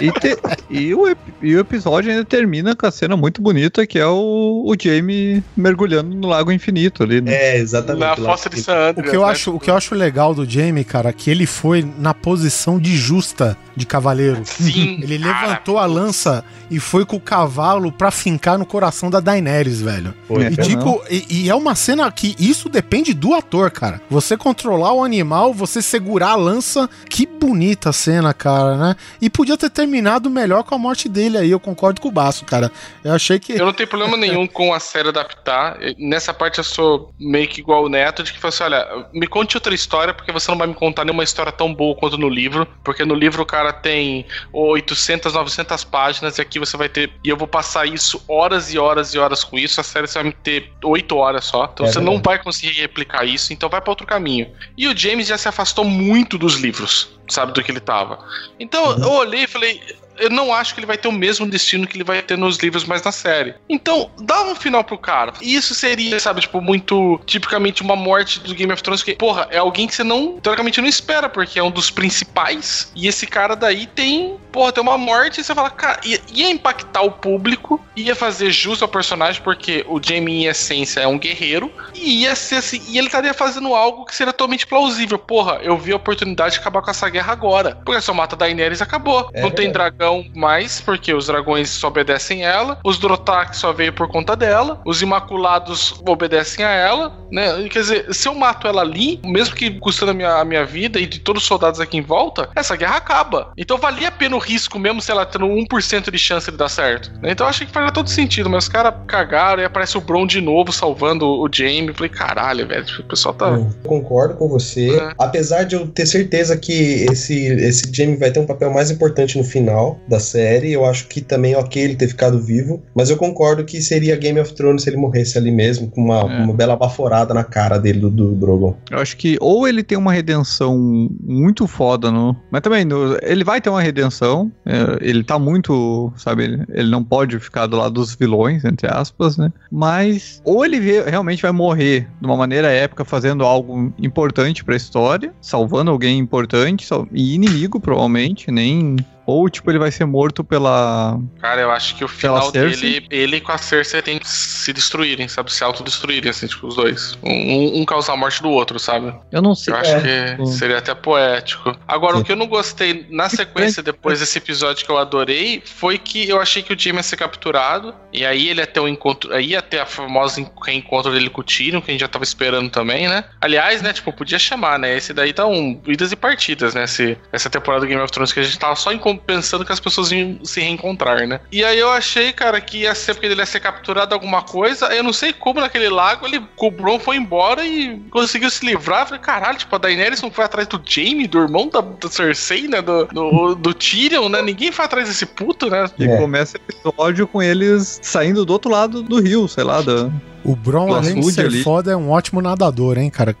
E, 0.00 0.12
te- 0.12 0.38
e 0.70 0.94
o, 0.94 1.14
e 1.42 1.56
o 1.56 1.58
episódio 1.60 2.10
ainda 2.10 2.24
termina 2.24 2.74
com 2.74 2.86
a 2.86 2.90
cena 2.90 3.16
muito 3.16 3.42
bonita 3.42 3.84
que 3.86 3.98
é 3.98 4.06
o, 4.06 4.62
o 4.64 4.74
Jamie 4.80 5.42
mergulhando 5.56 6.14
no 6.16 6.28
Lago 6.28 6.52
Infinito 6.52 7.02
ali, 7.02 7.20
né? 7.20 7.34
É, 7.34 7.56
exatamente. 7.58 8.00
Na 8.00 8.16
fossa 8.16 8.48
de 8.48 8.60
San 8.62 8.74
O 8.74 8.88
Andreas. 8.90 9.10
que, 9.10 9.16
eu 9.16 9.26
né? 9.26 9.30
acho, 9.32 9.54
o 9.56 9.60
que 9.60 9.70
eu 9.70 9.76
acho 9.76 9.94
legal 9.94 10.32
do 10.34 10.48
Jamie, 10.48 10.84
cara, 10.84 11.12
que 11.12 11.30
ele 11.30 11.46
foi 11.46 11.84
na 11.98 12.14
posição 12.14 12.47
de 12.78 12.96
justa 12.96 13.56
de 13.76 13.86
cavaleiro. 13.86 14.42
Sim. 14.44 14.98
Ele 15.02 15.18
cara. 15.18 15.46
levantou 15.46 15.78
a 15.78 15.86
lança 15.86 16.44
e 16.70 16.80
foi 16.80 17.04
com 17.06 17.16
o 17.16 17.20
cavalo 17.20 17.92
pra 17.92 18.10
fincar 18.10 18.58
no 18.58 18.66
coração 18.66 19.08
da 19.10 19.20
Daenerys, 19.20 19.80
velho. 19.80 20.14
Foi, 20.26 20.44
É, 20.44 20.50
E 20.50 20.56
cara. 20.56 20.68
tipo, 20.68 21.02
e, 21.10 21.26
e 21.44 21.48
é 21.50 21.54
uma 21.54 21.74
cena 21.74 22.10
que 22.10 22.34
isso 22.38 22.68
depende 22.68 23.14
do 23.14 23.34
ator, 23.34 23.70
cara. 23.70 24.00
Você 24.10 24.36
controlar 24.36 24.92
o 24.92 25.02
animal, 25.04 25.52
você 25.54 25.80
segurar 25.82 26.30
a 26.30 26.36
lança. 26.36 26.88
Que 27.08 27.26
bonita 27.26 27.90
a 27.90 27.92
cena, 27.92 28.34
cara, 28.34 28.76
né? 28.76 28.96
E 29.20 29.30
podia 29.30 29.56
ter 29.56 29.70
terminado 29.70 30.28
melhor 30.28 30.62
com 30.64 30.74
a 30.74 30.78
morte 30.78 31.08
dele 31.08 31.38
aí, 31.38 31.50
eu 31.50 31.60
concordo 31.60 32.00
com 32.00 32.08
o 32.08 32.12
Baço, 32.12 32.44
cara. 32.44 32.70
Eu 33.04 33.12
achei 33.12 33.38
que. 33.38 33.52
Eu 33.52 33.64
não 33.66 33.72
tenho 33.72 33.88
problema 33.88 34.16
nenhum 34.16 34.46
com 34.46 34.74
a 34.74 34.80
série 34.80 35.08
adaptar. 35.08 35.78
Nessa 35.98 36.34
parte 36.34 36.58
eu 36.58 36.64
sou 36.64 37.12
meio 37.18 37.46
que 37.48 37.60
igual 37.60 37.84
o 37.84 37.88
Neto, 37.88 38.22
de 38.22 38.32
que 38.32 38.38
fala 38.40 38.48
assim: 38.52 38.64
olha, 38.64 39.06
me 39.12 39.26
conte 39.26 39.56
outra 39.56 39.74
história, 39.74 40.12
porque 40.12 40.32
você 40.32 40.50
não 40.50 40.58
vai 40.58 40.66
me 40.66 40.74
contar 40.74 41.04
nenhuma 41.04 41.22
história 41.24 41.52
tão 41.52 41.72
boa 41.72 41.94
quanto 41.94 42.18
no 42.18 42.28
livro, 42.28 42.37
porque 42.84 43.04
no 43.04 43.14
livro 43.14 43.42
o 43.42 43.46
cara 43.46 43.72
tem 43.72 44.26
800, 44.52 45.32
900 45.32 45.84
páginas 45.84 46.38
e 46.38 46.42
aqui 46.42 46.58
você 46.58 46.76
vai 46.76 46.88
ter. 46.88 47.10
E 47.24 47.28
eu 47.28 47.36
vou 47.36 47.48
passar 47.48 47.86
isso 47.86 48.22
horas 48.28 48.72
e 48.72 48.78
horas 48.78 49.14
e 49.14 49.18
horas 49.18 49.42
com 49.44 49.58
isso. 49.58 49.80
A 49.80 49.84
série 49.84 50.06
você 50.06 50.22
vai 50.22 50.32
ter 50.32 50.72
8 50.84 51.16
horas 51.16 51.44
só. 51.44 51.70
Então 51.72 51.86
É 51.86 51.88
você 51.88 51.98
verdade. 51.98 52.16
não 52.16 52.22
vai 52.22 52.42
conseguir 52.42 52.80
replicar 52.80 53.24
isso, 53.24 53.52
então 53.52 53.68
vai 53.68 53.80
para 53.80 53.90
outro 53.90 54.06
caminho. 54.06 54.50
E 54.76 54.86
o 54.88 54.96
James 54.96 55.26
já 55.26 55.38
se 55.38 55.48
afastou 55.48 55.84
muito 55.84 56.36
dos 56.38 56.54
livros, 56.56 57.18
sabe, 57.28 57.52
do 57.52 57.62
que 57.62 57.70
ele 57.70 57.80
tava. 57.80 58.18
Então 58.58 58.98
eu 58.98 59.12
olhei 59.12 59.44
e 59.44 59.46
falei. 59.46 59.80
Eu 60.18 60.30
não 60.30 60.52
acho 60.52 60.74
que 60.74 60.80
ele 60.80 60.86
vai 60.86 60.98
ter 60.98 61.08
o 61.08 61.12
mesmo 61.12 61.46
destino 61.46 61.86
que 61.86 61.96
ele 61.96 62.04
vai 62.04 62.20
ter 62.22 62.36
nos 62.36 62.58
livros, 62.58 62.84
mas 62.84 63.02
na 63.02 63.12
série. 63.12 63.54
Então, 63.68 64.10
dá 64.20 64.42
um 64.44 64.54
final 64.54 64.84
pro 64.84 64.98
cara. 64.98 65.32
E 65.40 65.54
isso 65.54 65.74
seria, 65.74 66.18
sabe, 66.20 66.40
tipo, 66.40 66.60
muito 66.60 67.20
tipicamente 67.26 67.82
uma 67.82 67.96
morte 67.96 68.40
do 68.40 68.54
Game 68.54 68.72
of 68.72 68.82
Thrones, 68.82 69.02
que, 69.02 69.14
porra, 69.14 69.48
é 69.50 69.58
alguém 69.58 69.86
que 69.86 69.94
você 69.94 70.04
não, 70.04 70.38
teoricamente, 70.40 70.80
não 70.80 70.88
espera, 70.88 71.28
porque 71.28 71.58
é 71.58 71.62
um 71.62 71.70
dos 71.70 71.90
principais. 71.90 72.90
E 72.94 73.06
esse 73.06 73.26
cara 73.26 73.54
daí 73.54 73.86
tem, 73.86 74.36
porra, 74.52 74.72
tem 74.72 74.82
uma 74.82 74.98
morte 74.98 75.40
e 75.40 75.44
você 75.44 75.54
fala, 75.54 75.70
cara, 75.70 76.00
ia, 76.04 76.20
ia 76.32 76.50
impactar 76.50 77.02
o 77.02 77.10
público, 77.10 77.80
ia 77.96 78.14
fazer 78.14 78.50
jus 78.50 78.82
ao 78.82 78.88
personagem, 78.88 79.42
porque 79.42 79.84
o 79.88 80.00
Jamie, 80.02 80.44
em 80.44 80.46
essência, 80.46 81.00
é 81.00 81.06
um 81.06 81.18
guerreiro, 81.18 81.72
e 81.94 82.22
ia 82.22 82.34
ser 82.34 82.56
assim, 82.56 82.82
e 82.88 82.98
ele 82.98 83.08
estaria 83.08 83.34
fazendo 83.34 83.74
algo 83.74 84.04
que 84.04 84.14
seria 84.14 84.32
totalmente 84.32 84.66
plausível. 84.66 85.18
Porra, 85.18 85.58
eu 85.62 85.76
vi 85.76 85.92
a 85.92 85.96
oportunidade 85.96 86.54
de 86.54 86.60
acabar 86.60 86.82
com 86.82 86.90
essa 86.90 87.08
guerra 87.08 87.32
agora. 87.32 87.78
Porque 87.84 88.00
só 88.00 88.14
mata 88.14 88.36
Daenerys 88.36 88.80
acabou. 88.80 89.28
É 89.32 89.42
não 89.42 89.50
tem 89.50 89.66
verdade. 89.66 89.96
Dragão 90.08 90.24
mais, 90.34 90.80
porque 90.80 91.12
os 91.12 91.26
dragões 91.26 91.68
só 91.70 91.88
obedecem 91.88 92.44
ela. 92.44 92.78
Os 92.84 92.98
Drotak 92.98 93.56
só 93.56 93.72
veio 93.72 93.92
por 93.92 94.08
conta 94.08 94.34
dela. 94.34 94.80
Os 94.84 95.02
Imaculados 95.02 96.00
obedecem 96.06 96.64
a 96.64 96.70
ela, 96.70 97.12
né? 97.30 97.68
Quer 97.68 97.80
dizer, 97.80 98.14
se 98.14 98.28
eu 98.28 98.34
mato 98.34 98.66
ela 98.66 98.82
ali, 98.82 99.20
mesmo 99.24 99.54
que 99.54 99.78
custando 99.78 100.12
a 100.12 100.14
minha, 100.14 100.36
a 100.36 100.44
minha 100.44 100.64
vida 100.64 100.98
e 100.98 101.06
de 101.06 101.18
todos 101.18 101.42
os 101.42 101.48
soldados 101.48 101.80
aqui 101.80 101.96
em 101.98 102.02
volta, 102.02 102.48
essa 102.56 102.76
guerra 102.76 102.96
acaba. 102.96 103.52
Então 103.56 103.78
valia 103.78 104.08
a 104.08 104.12
pena 104.12 104.36
o 104.36 104.38
risco, 104.38 104.78
mesmo 104.78 105.00
se 105.00 105.10
ela 105.10 105.26
tendo 105.26 105.46
1% 105.46 106.10
de 106.10 106.18
chance 106.18 106.50
de 106.50 106.56
dar 106.56 106.68
certo. 106.68 107.12
né? 107.20 107.30
Então 107.32 107.46
eu 107.46 107.50
achei 107.50 107.66
que 107.66 107.72
faria 107.72 107.92
todo 107.92 108.08
sentido, 108.08 108.48
mas 108.48 108.64
os 108.64 108.68
caras 108.68 108.94
cagaram 109.06 109.62
e 109.62 109.66
aparece 109.66 109.98
o 109.98 110.00
Bron 110.00 110.26
de 110.26 110.40
novo 110.40 110.72
salvando 110.72 111.26
o 111.26 111.48
Jamie. 111.52 111.92
Falei, 111.92 112.10
caralho, 112.10 112.66
velho, 112.66 112.86
o 113.00 113.04
pessoal 113.04 113.34
tá. 113.34 113.48
Eu 113.48 113.70
concordo 113.84 114.34
com 114.34 114.48
você. 114.48 114.96
É. 114.96 115.12
Apesar 115.18 115.64
de 115.64 115.74
eu 115.76 115.86
ter 115.88 116.06
certeza 116.06 116.56
que 116.56 117.06
esse, 117.10 117.46
esse 117.46 117.82
Jamie 117.92 118.16
vai 118.16 118.30
ter 118.30 118.40
um 118.40 118.46
papel 118.46 118.70
mais 118.72 118.90
importante 118.90 119.36
no 119.36 119.44
final 119.44 119.97
da 120.08 120.20
série, 120.20 120.72
eu 120.72 120.84
acho 120.84 121.08
que 121.08 121.20
também 121.20 121.52
é 121.54 121.58
ok 121.58 121.82
ele 121.82 121.96
ter 121.96 122.08
ficado 122.08 122.38
vivo. 122.40 122.82
Mas 122.94 123.10
eu 123.10 123.16
concordo 123.16 123.64
que 123.64 123.80
seria 123.80 124.16
Game 124.16 124.38
of 124.38 124.52
Thrones 124.54 124.82
se 124.82 124.90
ele 124.90 124.96
morresse 124.96 125.36
ali 125.38 125.50
mesmo, 125.50 125.88
com 125.90 126.02
uma, 126.02 126.20
É. 126.20 126.42
uma 126.42 126.52
bela 126.54 126.76
baforada 126.76 127.32
na 127.34 127.44
cara 127.44 127.78
dele, 127.78 128.00
do, 128.00 128.10
do 128.10 128.34
Drogon. 128.34 128.76
Eu 128.90 128.98
acho 128.98 129.16
que 129.16 129.36
ou 129.40 129.66
ele 129.66 129.82
tem 129.82 129.96
uma 129.98 130.12
redenção 130.12 130.76
muito 131.22 131.66
foda, 131.66 132.10
no, 132.10 132.36
mas 132.50 132.60
também 132.60 132.84
no- 132.84 133.16
ele 133.22 133.44
vai 133.44 133.60
ter 133.60 133.70
uma 133.70 133.80
redenção. 133.82 134.50
é, 134.66 134.98
ele 135.00 135.24
tá 135.24 135.38
muito, 135.38 136.12
sabe, 136.16 136.44
ele, 136.44 136.64
ele 136.68 136.90
não 136.90 137.02
pode 137.02 137.38
ficar 137.38 137.66
do 137.66 137.76
lado 137.76 137.94
dos 137.94 138.14
vilões, 138.14 138.64
entre 138.64 138.86
aspas, 138.86 139.36
né? 139.36 139.50
Mas 139.70 140.40
ou 140.44 140.64
ele 140.64 140.78
re- 140.78 141.08
realmente 141.08 141.40
vai 141.42 141.52
morrer 141.52 142.06
de 142.20 142.26
uma 142.26 142.36
maneira 142.36 142.68
épica, 142.70 143.04
fazendo 143.04 143.44
algo 143.44 143.92
importante 143.98 144.64
pra 144.64 144.76
história, 144.76 145.32
salvando 145.40 145.90
alguém 145.90 146.18
importante 146.18 146.86
sal- 146.86 147.06
e 147.12 147.34
inimigo, 147.34 147.80
provavelmente, 147.80 148.50
nem. 148.50 148.96
Ou, 149.30 149.46
tipo, 149.50 149.70
ele 149.70 149.78
vai 149.78 149.90
ser 149.90 150.06
morto 150.06 150.42
pela. 150.42 151.20
Cara, 151.38 151.60
eu 151.60 151.70
acho 151.70 151.94
que 151.96 152.02
o 152.02 152.08
final 152.08 152.50
dele, 152.50 153.06
ele 153.10 153.42
com 153.42 153.52
a 153.52 153.58
Cersei 153.58 154.00
tem 154.00 154.18
que 154.18 154.26
se 154.26 154.72
destruírem, 154.72 155.28
sabe? 155.28 155.52
Se 155.52 155.62
autodestruírem, 155.62 156.30
assim, 156.30 156.46
tipo, 156.46 156.66
os 156.66 156.76
dois. 156.76 157.18
Um, 157.22 157.82
um 157.82 157.84
causar 157.84 158.14
a 158.14 158.16
morte 158.16 158.40
do 158.42 158.48
outro, 158.48 158.78
sabe? 158.78 159.14
Eu 159.30 159.42
não 159.42 159.54
sei. 159.54 159.74
Eu 159.74 159.78
acho 159.78 159.90
É. 159.96 160.36
que 160.36 160.46
seria 160.46 160.78
até 160.78 160.94
poético. 160.94 161.76
Agora, 161.86 162.14
Sim. 162.16 162.22
o 162.22 162.24
que 162.24 162.32
eu 162.32 162.36
não 162.36 162.46
gostei 162.46 163.06
na 163.10 163.28
sequência, 163.28 163.82
depois 163.82 164.20
desse 164.20 164.38
episódio 164.38 164.82
que 164.86 164.90
eu 164.90 164.96
adorei, 164.96 165.62
foi 165.62 165.98
que 165.98 166.26
eu 166.26 166.40
achei 166.40 166.62
que 166.62 166.72
o 166.72 166.78
Jaime 166.78 166.98
ia 167.00 167.02
ser 167.02 167.16
capturado. 167.18 167.94
E 168.10 168.24
aí 168.24 168.48
ele 168.48 168.60
ia 168.60 168.66
ter 168.66 168.80
um 168.80 168.88
encontro. 168.88 169.34
Aí 169.34 169.48
ia 169.50 169.60
ter 169.60 169.80
a 169.80 169.84
famosa 169.86 170.40
en- 170.40 170.48
reencontro 170.64 171.12
dele 171.12 171.28
com 171.28 171.42
o 171.42 171.44
Tyrion, 171.44 171.82
que 171.82 171.90
a 171.90 171.92
gente 171.92 172.00
já 172.00 172.08
tava 172.08 172.24
esperando 172.24 172.70
também, 172.70 173.06
né? 173.06 173.24
Aliás, 173.42 173.82
né, 173.82 173.92
tipo, 173.92 174.10
podia 174.10 174.38
chamar, 174.38 174.78
né? 174.78 174.96
Esse 174.96 175.12
daí 175.12 175.34
tá 175.34 175.46
um 175.46 175.78
idas 175.86 176.12
e 176.12 176.16
partidas, 176.16 176.72
né? 176.74 176.84
Esse, 176.84 177.18
essa 177.30 177.50
temporada 177.50 177.84
do 177.84 177.88
Game 177.88 178.00
of 178.00 178.10
Thrones 178.10 178.32
que 178.32 178.40
a 178.40 178.42
gente 178.42 178.58
tava 178.58 178.74
só 178.74 178.90
encon- 178.90 179.17
pensando 179.18 179.64
que 179.64 179.72
as 179.72 179.80
pessoas 179.80 180.10
iam 180.12 180.38
se 180.44 180.60
reencontrar, 180.60 181.26
né? 181.26 181.40
E 181.50 181.64
aí 181.64 181.78
eu 181.78 181.90
achei, 181.90 182.32
cara, 182.32 182.60
que 182.60 182.78
ia 182.78 182.94
ser 182.94 183.14
porque 183.14 183.26
ele 183.26 183.34
ia 183.34 183.46
ser 183.46 183.60
capturado 183.60 184.14
alguma 184.14 184.42
coisa. 184.42 184.86
Eu 184.86 185.02
não 185.02 185.12
sei 185.12 185.32
como 185.32 185.60
naquele 185.60 185.88
lago 185.88 186.26
ele, 186.26 186.42
o 186.56 186.70
Bron 186.70 186.98
foi 186.98 187.16
embora 187.16 187.64
e 187.66 187.98
conseguiu 188.10 188.50
se 188.50 188.64
livrar. 188.64 189.02
Eu 189.02 189.06
falei, 189.06 189.20
caralho, 189.20 189.58
tipo, 189.58 189.74
a 189.74 189.78
Daenerys 189.78 190.22
não 190.22 190.30
foi 190.30 190.44
atrás 190.44 190.66
do 190.68 190.80
Jaime, 190.84 191.26
do 191.26 191.38
irmão 191.38 191.68
da, 191.68 191.80
da 191.80 192.08
Cersei, 192.08 192.68
né? 192.68 192.80
Do, 192.80 193.04
do, 193.06 193.54
do 193.54 193.74
Tyrion, 193.74 194.28
né? 194.28 194.40
Ninguém 194.42 194.72
foi 194.72 194.84
atrás 194.84 195.08
desse 195.08 195.26
puto, 195.26 195.68
né? 195.68 195.86
E 195.98 196.04
É. 196.04 196.16
começa 196.16 196.56
o 196.58 196.60
episódio 196.90 197.26
com 197.26 197.42
eles 197.42 197.98
saindo 198.02 198.44
do 198.44 198.52
outro 198.52 198.70
lado 198.70 199.02
do 199.02 199.20
rio, 199.20 199.46
sei 199.48 199.64
lá, 199.64 199.80
da. 199.82 200.10
O 200.50 200.56
Bron, 200.56 200.94
além 200.94 201.20
de 201.20 201.32
ser 201.32 201.46
ali. 201.46 201.62
foda, 201.62 201.92
é 201.92 201.96
um 201.96 202.10
ótimo 202.10 202.40
nadador, 202.40 202.96
hein, 202.96 203.10
cara? 203.10 203.34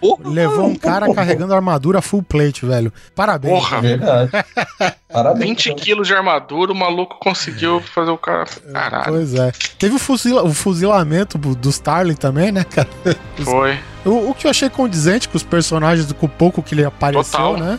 Porra, 0.00 0.28
Levou 0.30 0.66
um 0.66 0.74
cara 0.74 1.12
carregando 1.12 1.52
armadura 1.54 2.00
full 2.00 2.22
plate, 2.22 2.64
velho. 2.64 2.92
Parabéns. 3.14 3.52
Porra, 3.54 3.80
Verdade. 3.80 4.30
Parabéns. 5.12 5.48
20 5.50 5.74
quilos 5.74 6.06
de 6.08 6.14
armadura, 6.14 6.72
o 6.72 6.74
maluco 6.74 7.18
conseguiu 7.20 7.80
fazer 7.80 8.10
o 8.10 8.16
cara. 8.18 8.46
Caralho, 8.72 9.04
Pois 9.12 9.34
é. 9.34 9.52
Teve 9.78 9.96
o, 9.96 9.98
fuzila- 9.98 10.44
o 10.44 10.52
fuzilamento 10.54 11.36
do 11.36 11.54
do 11.54 11.68
Starling 11.68 12.14
também, 12.14 12.50
né, 12.52 12.64
cara? 12.64 12.88
foi. 13.42 13.78
O, 14.04 14.30
o 14.30 14.34
que 14.34 14.46
eu 14.46 14.50
achei 14.50 14.70
condizente 14.70 15.28
com 15.28 15.36
os 15.36 15.42
personagens, 15.42 16.10
com 16.12 16.26
o 16.26 16.28
pouco 16.28 16.62
que 16.62 16.74
ele 16.74 16.84
apareceu, 16.84 17.22
Total. 17.24 17.56
né? 17.58 17.78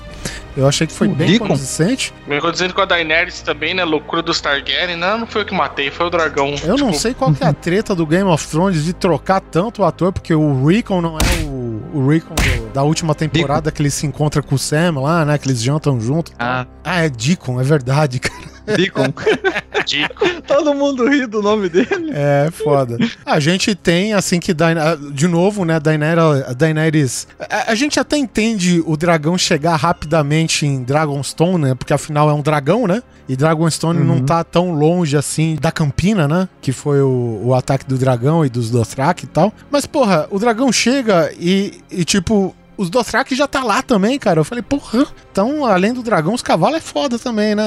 Eu 0.55 0.67
achei 0.67 0.85
que 0.85 0.91
foi 0.93 1.07
O 1.07 1.15
bem 1.15 1.27
Deacon? 1.31 1.47
condizente. 1.47 2.13
Me 2.27 2.39
dizendo 2.51 2.73
com 2.73 2.81
a 2.81 2.85
Daenerys 2.85 3.41
também, 3.41 3.73
né? 3.73 3.83
Loucura 3.85 4.21
dos 4.21 4.39
Targaryen. 4.41 4.97
Não, 4.97 5.19
não 5.19 5.25
foi 5.27 5.41
eu 5.41 5.45
que 5.45 5.53
matei, 5.53 5.89
foi 5.89 6.05
o 6.07 6.09
dragão. 6.09 6.53
Eu 6.63 6.77
não 6.77 6.87
Tipo, 6.87 6.93
sei 6.99 7.13
qual 7.13 7.33
que 7.33 7.43
é 7.43 7.47
a 7.47 7.53
treta 7.53 7.95
do 7.95 8.05
Game 8.05 8.29
of 8.29 8.45
Thrones 8.47 8.83
de 8.83 8.91
trocar 8.93 9.39
tanto 9.39 9.81
o 9.81 9.85
ator, 9.85 10.11
porque 10.11 10.33
o 10.35 10.65
Rickon 10.65 11.01
não 11.01 11.17
é 11.17 11.43
o, 11.45 11.81
o 11.99 12.07
Rickon 12.09 12.35
do- 12.35 12.69
da 12.73 12.83
última 12.83 13.15
temporada 13.15 13.71
que 13.71 13.81
ele 13.81 13.89
se 13.89 14.05
encontra 14.05 14.43
com 14.43 14.55
o 14.55 14.59
Sam 14.59 14.99
lá, 14.99 15.23
né? 15.25 15.37
Que 15.37 15.47
eles 15.47 15.61
jantam 15.61 15.99
junto. 16.01 16.31
Ah, 16.37 16.65
Ah, 16.83 16.99
é 17.05 17.09
Deacon, 17.09 17.59
é 17.59 17.63
verdade, 17.63 18.19
cara. 18.21 18.50
Deacon. 18.75 19.13
Dico. 19.85 20.41
Todo 20.47 20.73
mundo 20.73 21.07
ri 21.09 21.25
do 21.25 21.41
nome 21.41 21.67
dele. 21.69 22.11
É 22.13 22.49
foda. 22.51 22.97
A 23.25 23.39
gente 23.39 23.73
tem, 23.73 24.13
assim, 24.13 24.39
que 24.39 24.53
Daina- 24.53 24.95
de 24.95 25.27
novo, 25.27 25.65
né, 25.65 25.79
Daenerys, 25.79 26.43
a 26.47 26.53
Daenerys. 26.53 27.27
A, 27.39 27.71
a 27.71 27.75
gente 27.75 27.99
até 27.99 28.17
entende 28.17 28.81
o 28.85 28.95
dragão 28.95 29.37
chegar 29.37 29.75
rapidamente 29.75 30.65
em 30.65 30.83
Dragonstone, 30.83 31.65
né? 31.69 31.75
Porque 31.75 31.93
afinal 31.93 32.29
é 32.29 32.33
um 32.33 32.41
dragão, 32.41 32.85
né? 32.87 33.01
E 33.27 33.35
Dragonstone 33.35 33.99
Uhum. 33.99 34.05
não 34.05 34.21
tá 34.25 34.43
tão 34.43 34.71
longe 34.71 35.15
assim 35.17 35.55
da 35.59 35.71
Campina, 35.71 36.27
né? 36.27 36.47
Que 36.61 36.71
foi 36.71 37.01
o, 37.01 37.41
o 37.45 37.53
ataque 37.55 37.85
do 37.85 37.97
dragão 37.97 38.45
e 38.45 38.49
dos 38.49 38.69
Dothraki 38.69 39.25
e 39.25 39.27
tal. 39.27 39.53
Mas, 39.71 39.85
porra, 39.85 40.27
o 40.29 40.37
dragão 40.37 40.71
chega 40.71 41.31
e, 41.39 41.79
e 41.89 42.03
tipo. 42.05 42.55
Os 42.77 42.89
Dothraki 42.89 43.35
já 43.35 43.47
tá 43.47 43.63
lá 43.63 43.81
também, 43.81 44.17
cara. 44.17 44.39
Eu 44.39 44.43
falei, 44.43 44.61
porra. 44.63 45.05
Então, 45.31 45.65
além 45.65 45.93
do 45.93 46.03
dragão, 46.03 46.33
os 46.33 46.41
cavalos 46.41 46.77
é 46.77 46.81
foda 46.81 47.17
também, 47.17 47.55
né? 47.55 47.63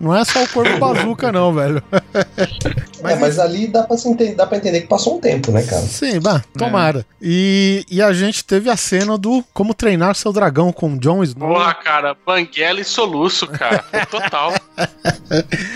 Não 0.00 0.14
é 0.16 0.24
só 0.24 0.42
o 0.42 0.48
corpo 0.48 0.76
bazuca, 0.78 1.30
não, 1.32 1.52
velho. 1.52 1.82
É, 3.04 3.14
mas 3.14 3.38
ali 3.38 3.68
dá 3.68 3.84
pra, 3.84 3.96
se 3.96 4.08
ente- 4.08 4.34
dá 4.34 4.44
pra 4.44 4.56
entender 4.58 4.80
que 4.80 4.88
passou 4.88 5.18
um 5.18 5.20
tempo, 5.20 5.52
né, 5.52 5.62
cara? 5.62 5.82
Sim, 5.82 6.18
bah, 6.18 6.42
tomara. 6.58 7.06
E, 7.22 7.86
e 7.88 8.02
a 8.02 8.12
gente 8.12 8.44
teve 8.44 8.68
a 8.68 8.76
cena 8.76 9.16
do 9.16 9.44
como 9.54 9.72
treinar 9.72 10.16
seu 10.16 10.32
dragão 10.32 10.72
com 10.72 10.98
Jon 10.98 11.22
Snow. 11.22 11.54
Porra, 11.54 11.74
cara, 11.74 12.16
banguela 12.26 12.80
e 12.80 12.84
soluço, 12.84 13.46
cara. 13.46 13.84
Foi 13.88 14.04
total. 14.06 14.52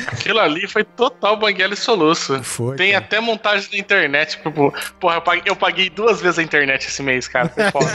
Aquilo 0.09 0.41
ali 0.41 0.67
foi 0.67 0.83
total 0.83 1.37
banguela 1.37 1.75
e 1.75 1.77
soluço. 1.77 2.43
Foi. 2.43 2.77
Tem 2.77 2.91
cara. 2.93 3.05
até 3.05 3.21
montagem 3.21 3.69
na 3.73 3.79
internet, 3.79 4.31
tipo, 4.43 4.75
porra, 4.99 5.15
eu 5.17 5.23
paguei, 5.23 5.43
eu 5.47 5.55
paguei 5.57 5.91
duas 5.91 6.21
vezes 6.21 6.41
a 6.41 6.43
internet 6.43 6.87
esse 6.89 7.03
mês, 7.05 7.29
cara. 7.29 7.49
Foi 7.49 7.71
foda. 7.71 7.87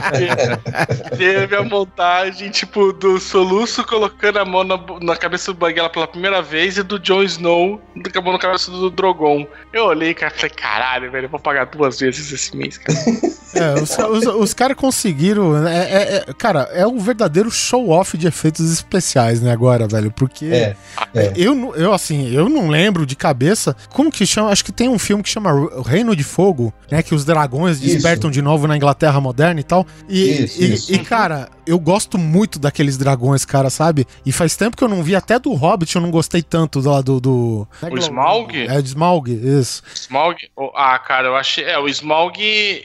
Te- 0.00 1.16
Teve 1.16 1.56
a 1.56 1.62
montagem, 1.62 2.50
tipo, 2.50 2.92
do 2.92 3.18
soluço 3.20 3.84
colocando 3.84 4.38
a 4.38 4.44
mão 4.44 4.64
na, 4.64 4.78
na 5.00 5.16
cabeça 5.16 5.52
do 5.52 5.58
Banguela 5.58 5.88
pela 5.90 6.06
primeira 6.06 6.42
vez 6.42 6.76
e 6.78 6.82
do 6.82 6.98
Jon 6.98 7.22
Snow 7.22 7.80
com 8.12 8.18
a 8.18 8.22
mão 8.22 8.32
na 8.32 8.38
cabeça 8.38 8.70
do 8.70 8.90
Drogon. 8.90 9.46
Eu 9.72 9.84
olhei, 9.86 10.14
cara, 10.14 10.32
e 10.34 10.36
falei, 10.38 10.50
caralho, 10.56 11.10
velho, 11.10 11.26
eu 11.26 11.30
vou 11.30 11.40
pagar 11.40 11.66
duas 11.66 11.98
vezes 12.00 12.30
esse 12.32 12.56
mês, 12.56 12.78
cara. 12.78 12.98
É, 13.54 13.74
os, 13.74 13.90
os, 13.98 14.26
os 14.26 14.54
caras 14.54 14.74
conseguiram. 14.78 15.52
né, 15.60 15.76
É, 15.76 15.92
é- 15.92 16.24
é- 16.26 16.32
cara, 16.32 16.70
é 16.72 16.86
um 16.86 16.98
verdadeiro 16.98 17.50
show-off 17.50 18.16
de 18.16 18.26
efeitos 18.26 18.72
especiais, 18.72 19.42
né, 19.42 19.52
agora, 19.52 19.86
velho? 19.86 20.10
Porque. 20.10 20.46
É. 20.46 20.74
É. 21.14 21.32
Eu, 21.36 21.54
não- 21.54 21.74
eu, 21.76 21.92
assim, 21.92 22.32
eu 22.34 22.48
não 22.48 22.70
lembro 22.70 23.04
de 23.04 23.14
cabeça. 23.14 23.76
Como 23.90 24.10
que 24.10 24.24
chama? 24.24 24.48
Acho 24.48 24.64
que 24.64 24.72
tem 24.72 24.88
um 24.88 24.98
filme 24.98 25.22
que 25.22 25.28
chama 25.28 25.50
Reino 25.84 26.16
de 26.16 26.24
Fogo, 26.24 26.72
né? 26.90 27.02
Que 27.02 27.14
os 27.14 27.26
dragões 27.26 27.76
Isso. 27.76 27.92
despertam 27.92 28.30
de 28.30 28.40
novo 28.40 28.66
na 28.66 28.74
Inglaterra 28.74 29.20
moderna 29.20 29.60
e 29.60 29.62
tal. 29.72 29.86
E, 30.08 30.44
Isso, 30.44 30.62
e, 30.62 30.72
isso. 30.74 30.94
e, 30.94 30.98
cara, 30.98 31.48
eu 31.66 31.78
gosto 31.78 32.18
muito 32.18 32.58
daqueles 32.58 32.98
dragões, 32.98 33.44
cara, 33.44 33.70
sabe? 33.70 34.06
E 34.26 34.30
faz 34.30 34.54
tempo 34.54 34.76
que 34.76 34.84
eu 34.84 34.88
não 34.88 35.02
vi, 35.02 35.16
até 35.16 35.38
do 35.38 35.52
Hobbit 35.54 35.96
eu 35.96 36.02
não 36.02 36.10
gostei 36.10 36.42
tanto 36.42 36.80
lá 36.80 37.00
do. 37.00 37.18
do... 37.20 37.68
O 37.90 37.98
Smaug? 37.98 38.54
É, 38.54 38.82
de 38.82 38.88
Smaug, 38.88 39.32
isso. 39.32 39.82
Smaug? 39.94 40.36
Ah, 40.74 40.98
cara, 40.98 41.28
eu 41.28 41.36
achei. 41.36 41.64
É, 41.64 41.78
o 41.78 41.88
Smaug. 41.88 42.38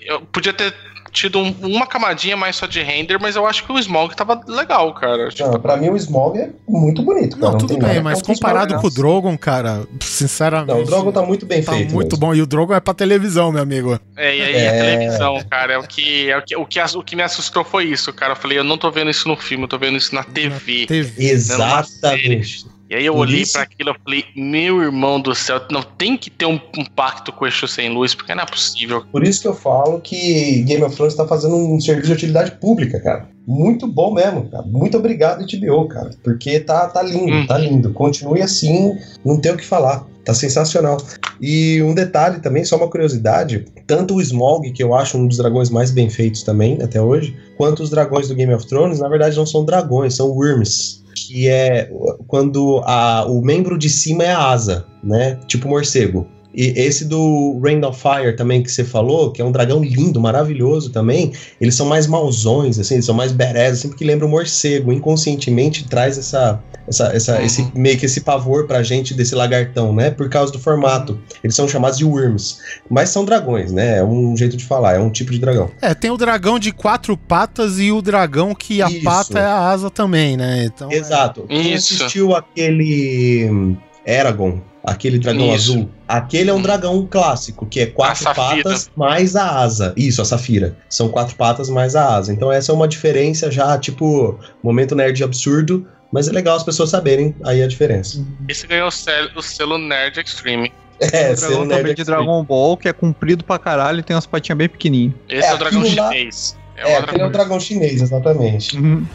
Eu 0.05 0.22
podia 0.22 0.53
ter 0.53 0.73
tido 1.18 1.39
um- 1.39 1.56
uma 1.64 1.88
camadinha 1.88 2.38
mais 2.38 2.56
só 2.56 2.65
de 2.68 2.81
render, 2.81 3.18
mas 3.19 3.35
eu 3.35 3.45
acho 3.45 3.64
que 3.65 3.72
o 3.72 3.80
Smog 3.80 4.15
tava 4.15 4.39
legal, 4.48 4.94
cara. 4.94 5.30
Tipo, 5.30 5.52
Não, 5.52 5.60
pra 5.60 5.76
mim 5.77 5.89
o 5.89 5.95
Smog 5.98 6.38
é 6.39 6.49
muito 6.68 7.02
bonito, 7.02 7.38
cara. 7.38 7.52
Não, 7.53 7.57
tudo 7.57 7.69
tem 7.69 7.80
bem, 7.80 7.88
nada 7.89 8.02
mas 8.03 8.22
comparado 8.22 8.73
Smog, 8.76 8.81
com 8.81 8.88
o. 8.88 8.91
Drogon, 8.91 9.38
cara, 9.38 9.88
sinceramente. 9.99 10.73
Não, 10.76 10.81
o 10.81 10.85
Drogon 10.85 11.11
tá 11.11 11.22
muito 11.23 11.45
bem 11.45 11.64
tá 11.64 11.73
feito. 11.73 11.94
muito 11.94 12.11
mesmo. 12.15 12.18
bom. 12.27 12.35
E 12.35 12.41
o 12.41 12.45
Drogon 12.45 12.73
é 12.76 12.80
pra 12.80 12.94
televisão, 12.94 13.52
meu 13.52 13.61
amigo. 13.64 13.99
É, 14.15 14.35
e 14.38 14.41
aí 14.41 14.56
É. 14.56 14.68
a 14.69 14.72
televisão, 14.84 15.44
cara, 15.49 15.73
é 15.73 15.77
o 15.77 15.84
que, 15.84 16.30
é 16.30 16.38
o 16.38 16.41
que, 16.44 16.56
o 16.56 16.65
que, 16.65 16.80
o 16.80 17.03
que 17.03 17.15
me 17.15 17.23
assustou 17.23 17.64
foi 17.64 17.85
isso, 17.85 18.14
cara. 18.14 18.34
Eu 18.34 18.38
falei, 18.38 18.57
eu 18.60 18.64
não 18.64 18.77
tô 18.77 18.91
vendo 18.91 19.10
isso 19.10 19.27
no 19.27 19.35
filme, 19.35 19.64
eu 19.64 19.68
tô 19.68 19.77
vendo 19.77 19.98
isso 19.98 20.14
na 20.14 20.23
TV. 20.23 20.85
TV. 20.85 21.30
Exatamente. 21.31 22.65
E 22.89 22.95
aí 22.95 23.05
eu 23.05 23.14
Por 23.14 23.19
olhei 23.22 23.43
pra 23.45 23.64
aquilo 23.64 23.89
e 23.91 23.95
falei, 24.03 24.23
meu 24.35 24.81
irmão 24.81 25.19
do 25.19 25.35
céu, 25.35 25.59
não 25.69 25.81
tem 25.84 26.18
que 26.18 26.30
ter 26.30 26.45
um, 26.45 26.59
um 26.77 26.85
pacto 26.85 27.34
com 27.34 27.43
o 27.43 27.47
Exu 27.47 27.68
sem 27.68 27.89
luz, 27.89 28.15
porque 28.15 28.34
não 28.34 28.43
é 28.43 28.45
possível. 28.45 29.03
Por 29.11 29.23
isso 29.27 29.41
que 29.41 29.47
eu 29.47 29.53
falo 29.53 29.99
que 29.99 30.61
Game 30.64 30.84
of 30.84 30.95
Thrones 30.95 31.15
tá 31.15 31.27
fazendo 31.27 31.55
um 31.55 31.80
serviço 31.81 32.07
de 32.07 32.14
utilidade 32.14 32.51
pública, 32.51 32.99
cara. 33.01 33.27
Muito 33.45 33.88
bom 33.88 34.14
mesmo, 34.14 34.49
cara. 34.49 34.64
Muito 34.64 34.97
obrigado, 34.97 35.45
HBO, 35.45 35.88
cara. 35.88 36.11
Porque 36.23 36.59
tá, 36.61 36.88
tá 36.88 37.01
lindo, 37.01 37.34
Hum. 37.34 37.45
tá 37.47 37.57
lindo. 37.57 37.91
Continue 37.93 38.41
assim, 38.41 38.97
não 39.23 39.39
tem 39.39 39.51
o 39.51 39.57
que 39.57 39.65
falar. 39.65 40.05
Tá 40.23 40.34
sensacional. 40.34 40.97
E 41.39 41.81
um 41.81 41.93
detalhe 41.93 42.39
também, 42.41 42.65
só 42.65 42.76
uma 42.76 42.89
curiosidade: 42.89 43.65
tanto 43.85 44.15
o 44.15 44.22
Smog, 44.22 44.69
que 44.72 44.84
eu 44.84 44.93
acho 44.93 45.18
um 45.18 45.27
dos 45.27 45.38
dragões 45.38 45.69
mais 45.69 45.91
bem 45.91 46.09
feitos 46.09 46.43
também, 46.43 46.81
até 46.81 47.01
hoje, 47.01 47.38
quanto 47.57 47.81
os 47.84 47.89
dragões 47.89 48.27
do 48.27 48.35
Game 48.35 48.53
of 48.53 48.68
Thrones, 48.68 48.99
na 48.99 49.07
verdade 49.07 49.38
não 49.38 49.45
são 49.45 49.64
dragões, 49.64 50.15
são 50.15 50.27
worms. 50.30 51.01
Que 51.28 51.49
é 51.49 51.90
quando 52.26 52.82
a- 52.86 53.26
o 53.28 53.41
membro 53.41 53.78
de 53.78 53.90
cima 53.90 54.24
é 54.24 54.32
a 54.32 54.48
asa, 54.49 54.86
né? 55.04 55.38
Tipo 55.45 55.68
morcego. 55.68 56.26
E 56.58 56.74
esse 56.76 57.06
do 57.06 57.60
Rain 57.64 57.86
of 57.86 58.02
Fire 58.02 58.36
também 58.36 58.64
que 58.64 58.72
você 58.72 58.84
falou, 58.84 59.32
que 59.32 59.40
é 59.40 59.46
um 59.46 59.52
dragão 59.52 59.84
lindo, 59.84 60.20
maravilhoso 60.20 60.90
também, 60.90 61.32
eles 61.62 61.76
são 61.76 61.86
mais 61.86 62.08
mauzões, 62.08 62.80
assim, 62.80 62.96
eles 62.96 63.06
são 63.06 63.14
mais 63.14 63.32
badass, 63.32 63.74
assim, 63.74 63.90
porque 63.90 64.04
lembra 64.04 64.26
o 64.26 64.30
morcego. 64.30 64.92
Inconscientemente 64.92 65.88
traz 65.88 66.18
essa, 66.18 66.60
essa, 66.88 67.16
essa 67.16 67.36
Uhum. 67.38 67.46
esse, 67.46 67.72
meio 67.76 67.96
que 68.00 68.08
esse 68.08 68.22
pavor 68.22 68.66
pra 68.66 68.82
gente 68.82 69.14
desse 69.14 69.36
lagartão, 69.36 69.94
né? 69.94 70.10
Por 70.10 70.30
causa 70.30 70.52
do 70.52 70.58
formato. 70.58 71.20
Eles 71.44 71.56
são 71.56 71.68
chamados 71.68 71.98
de 72.00 72.04
worms. 72.06 72.58
Mas 72.90 73.10
são 73.10 73.24
dragões, 73.24 73.72
né? 73.72 74.00
É 74.00 74.04
um 74.04 74.36
jeito 74.36 74.58
de 74.58 74.66
falar, 74.66 74.96
é 74.96 75.00
um 75.00 75.12
tipo 75.12 75.32
de 75.32 75.38
dragão. 75.38 75.70
É, 75.80 75.94
tem 75.94 76.10
o 76.10 76.18
dragão 76.18 76.58
de 76.58 76.72
quatro 76.72 77.16
patas 77.16 77.78
e 77.80 77.92
o 77.92 78.02
dragão 78.02 78.56
que 78.56 78.82
a 78.82 78.90
Isso. 78.90 79.04
pata 79.04 79.38
é 79.38 79.46
a 79.46 79.70
asa 79.70 79.92
também, 79.92 80.36
né? 80.36 80.66
Então, 80.66 80.90
é- 80.92 80.96
Exato. 80.96 81.44
Quem 81.48 81.74
Isso. 81.76 81.94
assistiu 81.94 82.36
aquele 82.36 83.78
Eragon, 84.06 84.60
aquele 84.88 85.19
dragão 85.19 85.53
Isso. 85.53 85.72
azul, 85.73 85.89
aquele 86.07 86.49
é 86.49 86.53
um 86.53 86.57
Hum. 86.57 86.61
dragão 86.61 87.07
clássico, 87.09 87.65
que 87.65 87.80
é 87.81 87.85
quatro 87.88 88.34
patas 88.34 88.89
mais 88.95 89.35
a 89.35 89.59
asa. 89.59 89.93
Isso, 89.97 90.22
a 90.22 90.26
Safira. 90.26 90.76
São 90.89 91.09
quatro 91.09 91.35
patas 91.35 91.69
mais 91.69 91.95
a 91.95 92.15
asa. 92.15 92.31
Então 92.34 92.51
essa 92.51 92.72
é 92.72 92.76
uma 92.76 92.88
diferença 92.88 93.51
já, 93.51 93.77
tipo, 93.77 94.39
momento 94.64 94.95
nerd 94.95 95.23
absurdo, 95.23 95.85
mas 96.11 96.27
é 96.27 96.31
legal 96.31 96.55
as 96.55 96.64
pessoas 96.64 96.89
saberem 96.89 97.35
aí 97.43 97.61
a 97.61 97.68
diferença. 97.68 98.26
Esse 98.47 98.65
ganhou 98.65 98.88
o 98.88 98.91
selo, 98.91 99.30
o 99.35 99.41
selo 99.41 99.77
Nerd 99.77 100.19
Extreme. 100.22 100.72
É, 100.99 101.31
o 101.31 101.35
dragão 101.35 101.65
nerd 101.65 101.80
também 101.81 101.95
de. 101.95 102.03
Dragon 102.03 102.43
Ball, 102.43 102.76
que 102.77 102.88
é 102.88 102.93
comprido 102.93 103.43
pra 103.43 103.59
caralho 103.59 103.99
e 103.99 104.03
tem 104.03 104.15
umas 104.15 104.26
patinhas 104.26 104.57
bem 104.57 104.68
pequenininhas. 104.69 105.14
Esse 105.30 105.45
É, 105.45 105.51
é, 105.51 105.53
o 105.53 105.57
dragão 105.57 105.81
aquilo 105.81 105.95
lá- 106.01 106.11
chinês. 106.11 106.57
É, 106.76 106.85
outra 106.95 107.03
aquele 107.05 107.22
é 107.22 107.26
o 107.26 107.30
dragão 107.31 107.59
chinês, 107.59 108.01
exatamente. 108.01 108.77
Uhum. 108.77 109.05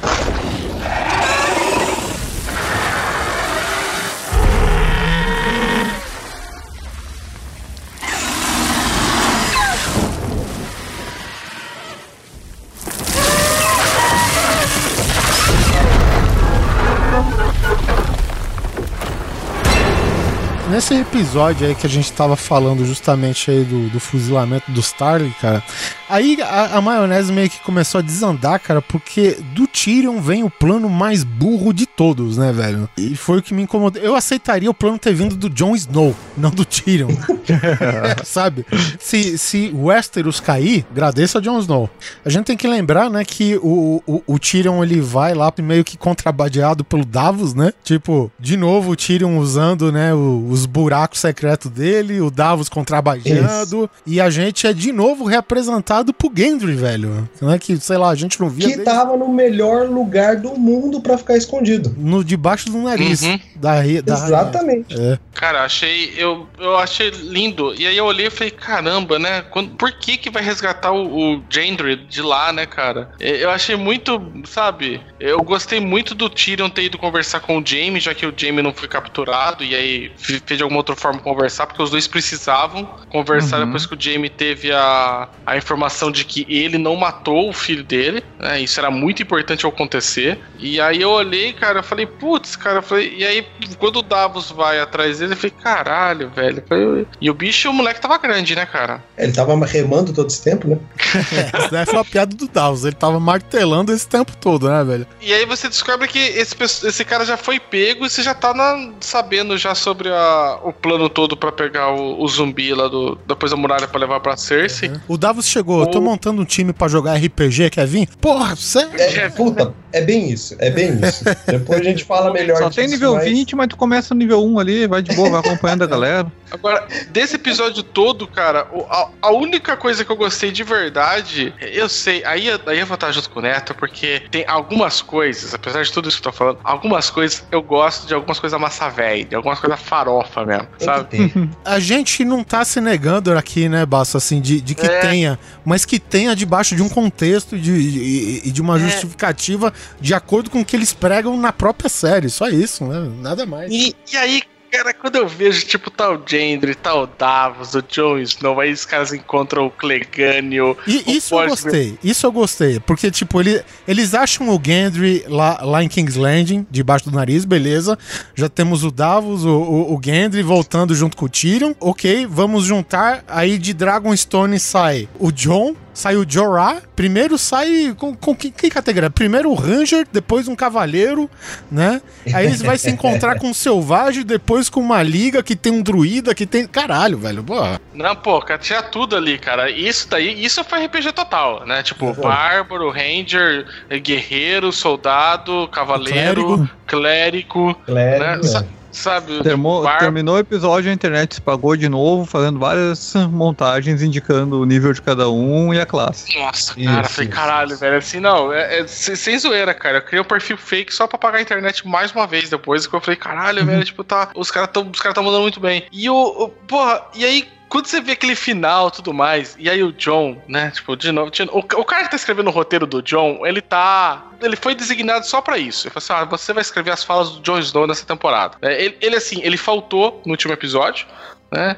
Nesse 20.92 21.00
episódio 21.00 21.66
aí 21.66 21.74
que 21.74 21.86
a 21.86 21.90
gente 21.90 22.12
tava 22.12 22.36
falando 22.36 22.84
justamente 22.84 23.50
aí 23.50 23.64
do, 23.64 23.88
do 23.88 23.98
fuzilamento 23.98 24.70
do 24.70 24.80
Starling, 24.80 25.32
cara, 25.40 25.62
aí 26.06 26.36
a, 26.42 26.76
a 26.76 26.80
maionese 26.82 27.32
meio 27.32 27.48
que 27.48 27.58
começou 27.60 28.00
a 28.00 28.02
desandar, 28.02 28.60
cara, 28.60 28.82
porque 28.82 29.38
do 29.54 29.66
Tyrion 29.66 30.20
vem 30.20 30.44
o 30.44 30.50
plano 30.50 30.90
mais 30.90 31.24
burro 31.24 31.72
de 31.72 31.86
todos, 31.86 32.36
né, 32.36 32.52
velho? 32.52 32.86
E 32.98 33.16
foi 33.16 33.38
o 33.38 33.42
que 33.42 33.54
me 33.54 33.62
incomodou. 33.62 34.02
Eu 34.02 34.14
aceitaria 34.14 34.68
o 34.70 34.74
plano 34.74 34.98
ter 34.98 35.14
vindo 35.14 35.34
do 35.34 35.48
Jon 35.48 35.74
Snow, 35.74 36.14
não 36.36 36.50
do 36.50 36.62
Tyrion. 36.62 37.08
Sabe? 38.22 38.66
Se, 39.00 39.38
se 39.38 39.72
Westeros 39.74 40.40
cair, 40.40 40.84
agradeça 40.90 41.38
a 41.38 41.40
Jon 41.40 41.58
Snow. 41.58 41.88
A 42.22 42.28
gente 42.28 42.44
tem 42.44 42.56
que 42.56 42.68
lembrar, 42.68 43.08
né, 43.08 43.24
que 43.24 43.56
o, 43.62 44.02
o, 44.06 44.22
o 44.26 44.38
Tyrion 44.38 44.84
ele 44.84 45.00
vai 45.00 45.32
lá 45.32 45.50
meio 45.62 45.84
que 45.84 45.96
contrabandeado 45.96 46.84
pelo 46.84 47.06
Davos, 47.06 47.54
né? 47.54 47.72
Tipo, 47.82 48.30
de 48.38 48.58
novo 48.58 48.90
o 48.90 48.96
Tyrion 48.96 49.38
usando, 49.38 49.90
né, 49.90 50.12
o- 50.12 50.46
os 50.50 50.66
buracos 50.82 51.20
secretos 51.20 51.70
dele, 51.70 52.20
o 52.20 52.30
Davos 52.30 52.68
contrabandeando, 52.68 53.88
e 54.06 54.20
a 54.20 54.30
gente 54.30 54.66
é 54.66 54.72
de 54.72 54.92
novo 54.92 55.24
representado 55.24 56.12
por 56.12 56.32
Gendry, 56.34 56.74
velho. 56.74 57.28
Não 57.40 57.52
é 57.52 57.58
que, 57.58 57.76
sei 57.78 57.96
lá, 57.96 58.10
a 58.10 58.14
gente 58.14 58.40
não 58.40 58.48
via 58.48 58.68
Que 58.68 58.76
desde- 58.76 58.84
tava 58.84 59.16
no 59.16 59.28
melhor 59.28 59.86
lugar 59.88 60.36
do 60.36 60.54
mundo 60.58 61.00
pra 61.00 61.16
ficar 61.18 61.36
escondido. 61.36 61.94
no 61.96 62.24
debaixo 62.24 62.70
do 62.70 62.78
nariz 62.78 63.22
Uhum. 63.22 63.38
da, 63.56 63.74
da 64.02 64.14
Exatamente. 64.14 64.98
É. 65.00 65.18
Cara, 65.34 65.64
achei. 65.64 66.12
Eu, 66.16 66.46
eu 66.58 66.76
achei 66.78 67.10
lindo. 67.10 67.74
E 67.74 67.86
aí 67.86 67.96
eu 67.96 68.04
olhei 68.04 68.26
e 68.26 68.30
falei, 68.30 68.50
caramba, 68.50 69.18
né? 69.18 69.42
Quando, 69.50 69.70
por 69.76 69.92
que 69.92 70.16
que 70.16 70.30
vai 70.30 70.42
resgatar 70.42 70.92
o, 70.92 71.36
o 71.36 71.42
Gendry 71.50 71.96
de 71.96 72.20
lá, 72.22 72.52
né, 72.52 72.66
cara? 72.66 73.10
Eu 73.20 73.50
achei 73.50 73.76
muito, 73.76 74.20
sabe? 74.44 75.00
Eu 75.20 75.42
gostei 75.42 75.80
muito 75.80 76.14
do 76.14 76.28
Tyrion 76.28 76.68
ter 76.68 76.82
ido 76.84 76.98
conversar 76.98 77.40
com 77.40 77.58
o 77.58 77.62
Jaime, 77.66 78.00
já 78.00 78.14
que 78.14 78.26
o 78.26 78.32
Jaime 78.36 78.62
não 78.62 78.72
foi 78.72 78.88
capturado. 78.88 79.62
E 79.64 79.74
aí 79.74 80.12
fez 80.16 80.42
de 80.46 80.62
alguma 80.72 80.78
outra 80.78 80.96
forma 80.96 81.20
conversar, 81.20 81.66
porque 81.66 81.82
os 81.82 81.90
dois 81.90 82.06
precisavam 82.06 82.84
conversar 83.10 83.58
Uhum. 83.60 83.66
depois 83.66 83.86
que 83.86 83.94
o 83.94 84.00
Jaime 84.00 84.28
teve 84.30 84.72
a, 84.72 85.28
a 85.46 85.56
informação 85.56 86.10
de 86.10 86.24
que 86.24 86.46
ele 86.48 86.78
não 86.78 86.96
matou 86.96 87.48
o 87.48 87.52
filho 87.52 87.84
dele. 87.84 88.24
Né? 88.38 88.60
Isso 88.60 88.80
era 88.80 88.90
muito 88.90 89.22
importante 89.22 89.66
acontecer. 89.66 90.38
E 90.58 90.80
aí 90.80 91.02
eu 91.02 91.10
olhei, 91.10 91.52
cara, 91.52 91.80
eu 91.80 91.82
falei, 91.82 92.06
putz, 92.06 92.56
cara, 92.56 92.78
eu 92.78 92.82
falei, 92.82 93.14
e 93.18 93.24
aí 93.24 93.46
quando 93.78 93.96
o 93.96 94.02
Davos 94.02 94.50
vai 94.50 94.80
atrás 94.80 95.18
dele, 95.18 95.32
eu 95.34 95.36
falei, 95.36 95.54
caralho, 95.62 96.30
velho. 96.30 96.58
Eu 96.58 96.64
falei, 96.66 97.06
e 97.20 97.30
o 97.30 97.34
bicho, 97.34 97.68
o 97.68 97.72
moleque 97.72 98.00
tava 98.00 98.16
grande, 98.18 98.54
né, 98.54 98.64
cara? 98.66 99.02
Ele 99.18 99.32
tava 99.32 99.54
remando 99.66 100.12
todo 100.12 100.28
esse 100.28 100.42
tempo, 100.42 100.68
né? 100.68 100.78
Essa 101.52 101.68
daí 101.70 101.86
foi 101.86 101.98
a 101.98 102.04
piada 102.04 102.34
do 102.34 102.48
Davos. 102.48 102.84
Ele 102.84 102.94
tava 102.94 103.20
martelando 103.20 103.92
esse 103.92 104.06
tempo 104.08 104.32
todo, 104.36 104.68
né, 104.68 104.82
velho? 104.84 105.06
E 105.20 105.32
aí 105.32 105.44
você 105.46 105.68
descobre 105.68 106.08
que 106.08 106.18
esse, 106.18 106.54
esse 106.86 107.04
cara 107.04 107.24
já 107.24 107.36
foi 107.36 107.58
pego 107.60 108.06
e 108.06 108.10
você 108.10 108.22
já 108.22 108.34
tá 108.34 108.54
na- 108.54 108.90
sabendo 109.00 109.56
já 109.58 109.74
sobre 109.74 110.08
a- 110.08 110.51
o 110.62 110.72
plano 110.72 111.08
todo 111.08 111.36
pra 111.36 111.50
pegar 111.52 111.90
o, 111.92 112.22
o 112.22 112.28
zumbi 112.28 112.72
lá 112.74 112.88
do, 112.88 113.18
depois 113.26 113.50
da 113.52 113.56
muralha 113.56 113.86
pra 113.88 113.98
levar 114.00 114.20
pra 114.20 114.36
Cersei. 114.36 114.90
O 115.08 115.16
Davos 115.16 115.46
chegou, 115.46 115.80
eu 115.80 115.86
tô 115.86 115.98
O- 115.98 116.02
montando 116.02 116.42
um 116.42 116.44
time 116.44 116.72
pra 116.72 116.88
jogar 116.88 117.14
RPG, 117.16 117.70
quer 117.70 117.86
vir? 117.86 118.08
Porra, 118.20 118.54
sério? 118.56 118.90
É, 119.00 119.28
puta, 119.28 119.74
é 119.92 120.00
bem 120.00 120.30
isso, 120.30 120.54
é 120.58 120.70
bem 120.70 120.98
isso. 121.00 121.24
Depois 121.46 121.80
a 121.80 121.84
gente 121.84 122.04
fala 122.04 122.32
melhor 122.32 122.56
Só 122.58 122.68
disso, 122.68 122.80
tem 122.80 122.88
nível 122.88 123.14
mas- 123.14 123.24
20, 123.24 123.56
mas 123.56 123.68
tu 123.68 123.76
começa 123.76 124.14
no 124.14 124.18
nível 124.18 124.44
1 124.44 124.58
ali, 124.58 124.86
vai 124.86 125.02
de 125.02 125.14
boa, 125.14 125.30
vai 125.30 125.40
acompanhando 125.40 125.82
a 125.82 125.86
galera. 125.86 126.32
Agora, 126.50 126.86
desse 127.10 127.36
episódio 127.36 127.82
todo, 127.82 128.26
cara, 128.26 128.66
o- 128.72 128.84
a, 128.90 129.08
a 129.22 129.30
única 129.32 129.76
coisa 129.76 130.04
que 130.04 130.12
eu 130.12 130.16
gostei 130.16 130.50
de 130.50 130.62
verdade, 130.64 131.54
eu 131.60 131.88
sei, 131.88 132.24
aí, 132.24 132.46
eu- 132.48 132.60
aí 132.66 132.78
eu 132.78 132.86
vou 132.86 132.94
estar 132.94 133.10
junto 133.12 133.30
com 133.30 133.38
o 133.38 133.42
Neto, 133.42 133.74
porque 133.74 134.22
tem 134.30 134.44
algumas 134.46 135.00
coisas, 135.00 135.54
apesar 135.54 135.82
de 135.82 135.90
tudo 135.92 136.08
isso 136.08 136.20
que 136.20 136.28
eu 136.28 136.32
tô 136.32 136.36
falando, 136.38 136.58
algumas 136.62 137.08
coisas 137.10 137.44
eu 137.50 137.62
gosto 137.62 138.06
de 138.06 138.14
algumas 138.14 138.38
coisas 138.38 138.58
massa 138.60 138.88
velha, 138.88 139.24
de 139.24 139.34
algumas 139.34 139.58
coisas 139.58 139.80
farofa 139.80 140.41
sabe? 140.78 141.32
A 141.64 141.78
gente 141.78 142.24
não 142.24 142.42
tá 142.44 142.64
se 142.64 142.80
negando 142.80 143.32
aqui, 143.36 143.68
né, 143.68 143.84
Basso, 143.86 144.16
assim, 144.16 144.40
de, 144.40 144.60
de 144.60 144.74
que 144.74 144.86
É. 144.86 145.00
tenha, 145.00 145.38
mas 145.64 145.84
que 145.84 145.98
tenha 145.98 146.34
debaixo 146.36 146.74
de 146.76 146.82
um 146.82 146.88
contexto 146.88 147.56
e 147.56 147.60
de, 147.60 147.72
e- 147.72 148.42
e 148.48 148.50
de 148.50 148.60
uma 148.60 148.76
É. 148.76 148.80
justificativa 148.80 149.72
de 150.00 150.14
acordo 150.14 150.50
com 150.50 150.60
o 150.60 150.64
que 150.64 150.74
eles 150.76 150.92
pregam 150.92 151.36
na 151.36 151.52
própria 151.52 151.88
série. 151.88 152.28
Só 152.28 152.48
isso, 152.48 152.84
né? 152.84 153.10
Nada 153.20 153.44
mais. 153.46 153.70
E, 153.72 153.94
e 154.12 154.16
aí, 154.16 154.42
cara, 154.72 154.94
quando 154.94 155.16
eu 155.16 155.28
vejo, 155.28 155.66
tipo, 155.66 155.90
tal 155.90 156.20
Gendry, 156.26 156.74
tal 156.74 157.06
Davos, 157.06 157.74
o 157.74 157.82
Jon 157.82 158.18
Snow, 158.18 158.58
aí 158.58 158.72
os 158.72 158.86
caras 158.86 159.12
encontram 159.12 159.66
o 159.66 159.70
Clegane, 159.70 160.62
o, 160.62 160.74
E 160.86 161.04
o 161.06 161.10
isso 161.10 161.38
eu 161.38 161.48
gostei, 161.48 161.98
isso 162.02 162.26
eu 162.26 162.32
gostei, 162.32 162.80
porque, 162.80 163.10
tipo, 163.10 163.38
ele, 163.38 163.62
eles 163.86 164.14
acham 164.14 164.48
o 164.48 164.60
Gendry 164.64 165.24
lá, 165.28 165.60
lá 165.62 165.84
em 165.84 165.88
King's 165.88 166.16
Landing, 166.16 166.66
debaixo 166.70 167.10
do 167.10 167.14
nariz, 167.14 167.44
beleza. 167.44 167.98
Já 168.34 168.48
temos 168.48 168.82
o 168.82 168.90
Davos, 168.90 169.44
o, 169.44 169.50
o, 169.50 169.94
o 169.94 170.00
Gendry 170.02 170.42
voltando 170.42 170.94
junto 170.94 171.16
com 171.16 171.26
o 171.26 171.28
Tyrion. 171.28 171.74
Ok, 171.78 172.26
vamos 172.26 172.64
juntar. 172.64 173.22
Aí 173.28 173.58
de 173.58 173.74
Dragonstone 173.74 174.58
sai 174.58 175.08
o 175.18 175.30
Jon, 175.30 175.74
sai 175.92 176.16
o 176.16 176.24
Jorah, 176.28 176.82
primeiro 176.96 177.36
sai 177.36 177.94
com, 177.96 178.14
com 178.14 178.34
que, 178.34 178.50
que 178.50 178.70
categoria? 178.70 179.10
Primeiro 179.10 179.50
o 179.50 179.54
Ranger, 179.54 180.06
depois 180.10 180.48
um 180.48 180.54
Cavaleiro, 180.54 181.30
né? 181.70 182.00
Aí 182.32 182.46
eles 182.46 182.62
vai 182.62 182.78
se 182.78 182.90
encontrar 182.90 183.38
com 183.38 183.50
um 183.50 183.54
Selvagem, 183.54 184.24
depois 184.24 184.68
com 184.68 184.80
uma 184.80 185.02
Liga 185.02 185.42
que 185.42 185.54
tem 185.54 185.72
um 185.72 185.82
Druida, 185.82 186.34
que 186.34 186.46
tem... 186.46 186.66
Caralho, 186.66 187.18
velho, 187.18 187.42
pô. 187.42 187.56
Não, 187.94 188.16
pô, 188.16 188.42
tinha 188.58 188.82
tudo 188.82 189.16
ali, 189.16 189.38
cara. 189.38 189.70
Isso 189.70 190.08
daí, 190.08 190.42
isso 190.42 190.62
foi 190.64 190.84
RPG 190.86 191.12
total, 191.12 191.66
né? 191.66 191.82
Tipo, 191.82 192.06
Exato. 192.06 192.22
Bárbaro, 192.22 192.90
Ranger, 192.90 193.66
Guerreiro, 194.02 194.72
Soldado, 194.72 195.68
Cavaleiro, 195.68 196.68
Clérigo, 196.86 197.76
Clérigo, 197.76 197.80
né? 197.88 198.40
é. 198.44 198.81
Sa- 198.92 199.12
sabe? 199.12 199.42
Termo- 199.42 199.82
Bar- 199.82 199.98
Terminou 199.98 200.36
o 200.36 200.38
episódio, 200.38 200.90
a 200.90 200.94
internet 200.94 201.34
se 201.36 201.40
pagou 201.40 201.76
de 201.76 201.88
novo, 201.88 202.24
fazendo 202.24 202.58
várias 202.58 203.14
montagens 203.30 204.02
indicando 204.02 204.60
o 204.60 204.64
nível 204.64 204.92
de 204.92 205.02
cada 205.02 205.28
um 205.30 205.72
e 205.74 205.80
a 205.80 205.86
classe. 205.86 206.38
Nossa, 206.38 206.72
Isso, 206.78 206.90
cara, 206.92 207.08
falei, 207.08 207.28
isso. 207.28 207.36
caralho, 207.36 207.76
velho, 207.76 207.96
assim, 207.96 208.20
não, 208.20 208.52
é, 208.52 208.80
é 208.80 208.86
sem 208.86 209.38
zoeira, 209.38 209.74
cara. 209.74 209.98
Eu 209.98 210.02
criei 210.02 210.20
um 210.20 210.24
perfil 210.24 210.56
fake 210.56 210.92
só 210.94 211.06
pra 211.06 211.18
pagar 211.18 211.38
a 211.38 211.42
internet 211.42 211.86
mais 211.86 212.12
uma 212.12 212.26
vez 212.26 212.48
depois, 212.48 212.86
que 212.86 212.94
eu 212.94 213.00
falei, 213.00 213.16
caralho, 213.16 213.64
velho, 213.66 213.84
tipo, 213.84 214.04
tá. 214.04 214.30
Os 214.34 214.50
caras 214.50 214.70
tão, 214.72 214.88
os 214.90 215.00
caras 215.00 215.14
tão 215.14 215.24
mandando 215.24 215.42
muito 215.42 215.60
bem. 215.60 215.84
E 215.92 216.08
o- 216.08 216.48
porra, 216.68 217.02
e 217.14 217.24
aí. 217.24 217.48
Quando 217.72 217.86
você 217.86 218.02
vê 218.02 218.12
aquele 218.12 218.36
final 218.36 218.90
tudo 218.90 219.14
mais, 219.14 219.56
e 219.58 219.70
aí 219.70 219.82
o 219.82 219.94
John, 219.94 220.36
né? 220.46 220.70
Tipo, 220.74 220.94
de 220.94 221.10
novo. 221.10 221.30
de- 221.30 221.44
o, 221.44 221.58
o 221.60 221.84
cara 221.86 222.04
que 222.04 222.10
tá 222.10 222.16
escrevendo 222.16 222.48
o 222.48 222.50
roteiro 222.50 222.86
do 222.86 223.00
John, 223.00 223.46
ele 223.46 223.62
tá. 223.62 224.30
Ele 224.42 224.56
foi 224.56 224.74
designado 224.74 225.24
só 225.26 225.40
pra 225.40 225.56
isso. 225.56 225.86
Ele 225.86 225.94
falou 225.94 226.04
assim: 226.04 226.12
ah, 226.12 226.28
você 226.28 226.52
vai 226.52 226.60
escrever 226.60 226.90
as 226.90 227.02
falas 227.02 227.30
do 227.30 227.40
Jon 227.40 227.58
Snow 227.60 227.86
nessa 227.86 228.04
temporada. 228.04 228.58
É, 228.60 228.84
ele, 228.84 228.96
ele, 229.00 229.16
assim, 229.16 229.40
ele 229.42 229.56
faltou 229.56 230.20
no 230.26 230.32
último 230.32 230.52
episódio, 230.52 231.06
né? 231.50 231.74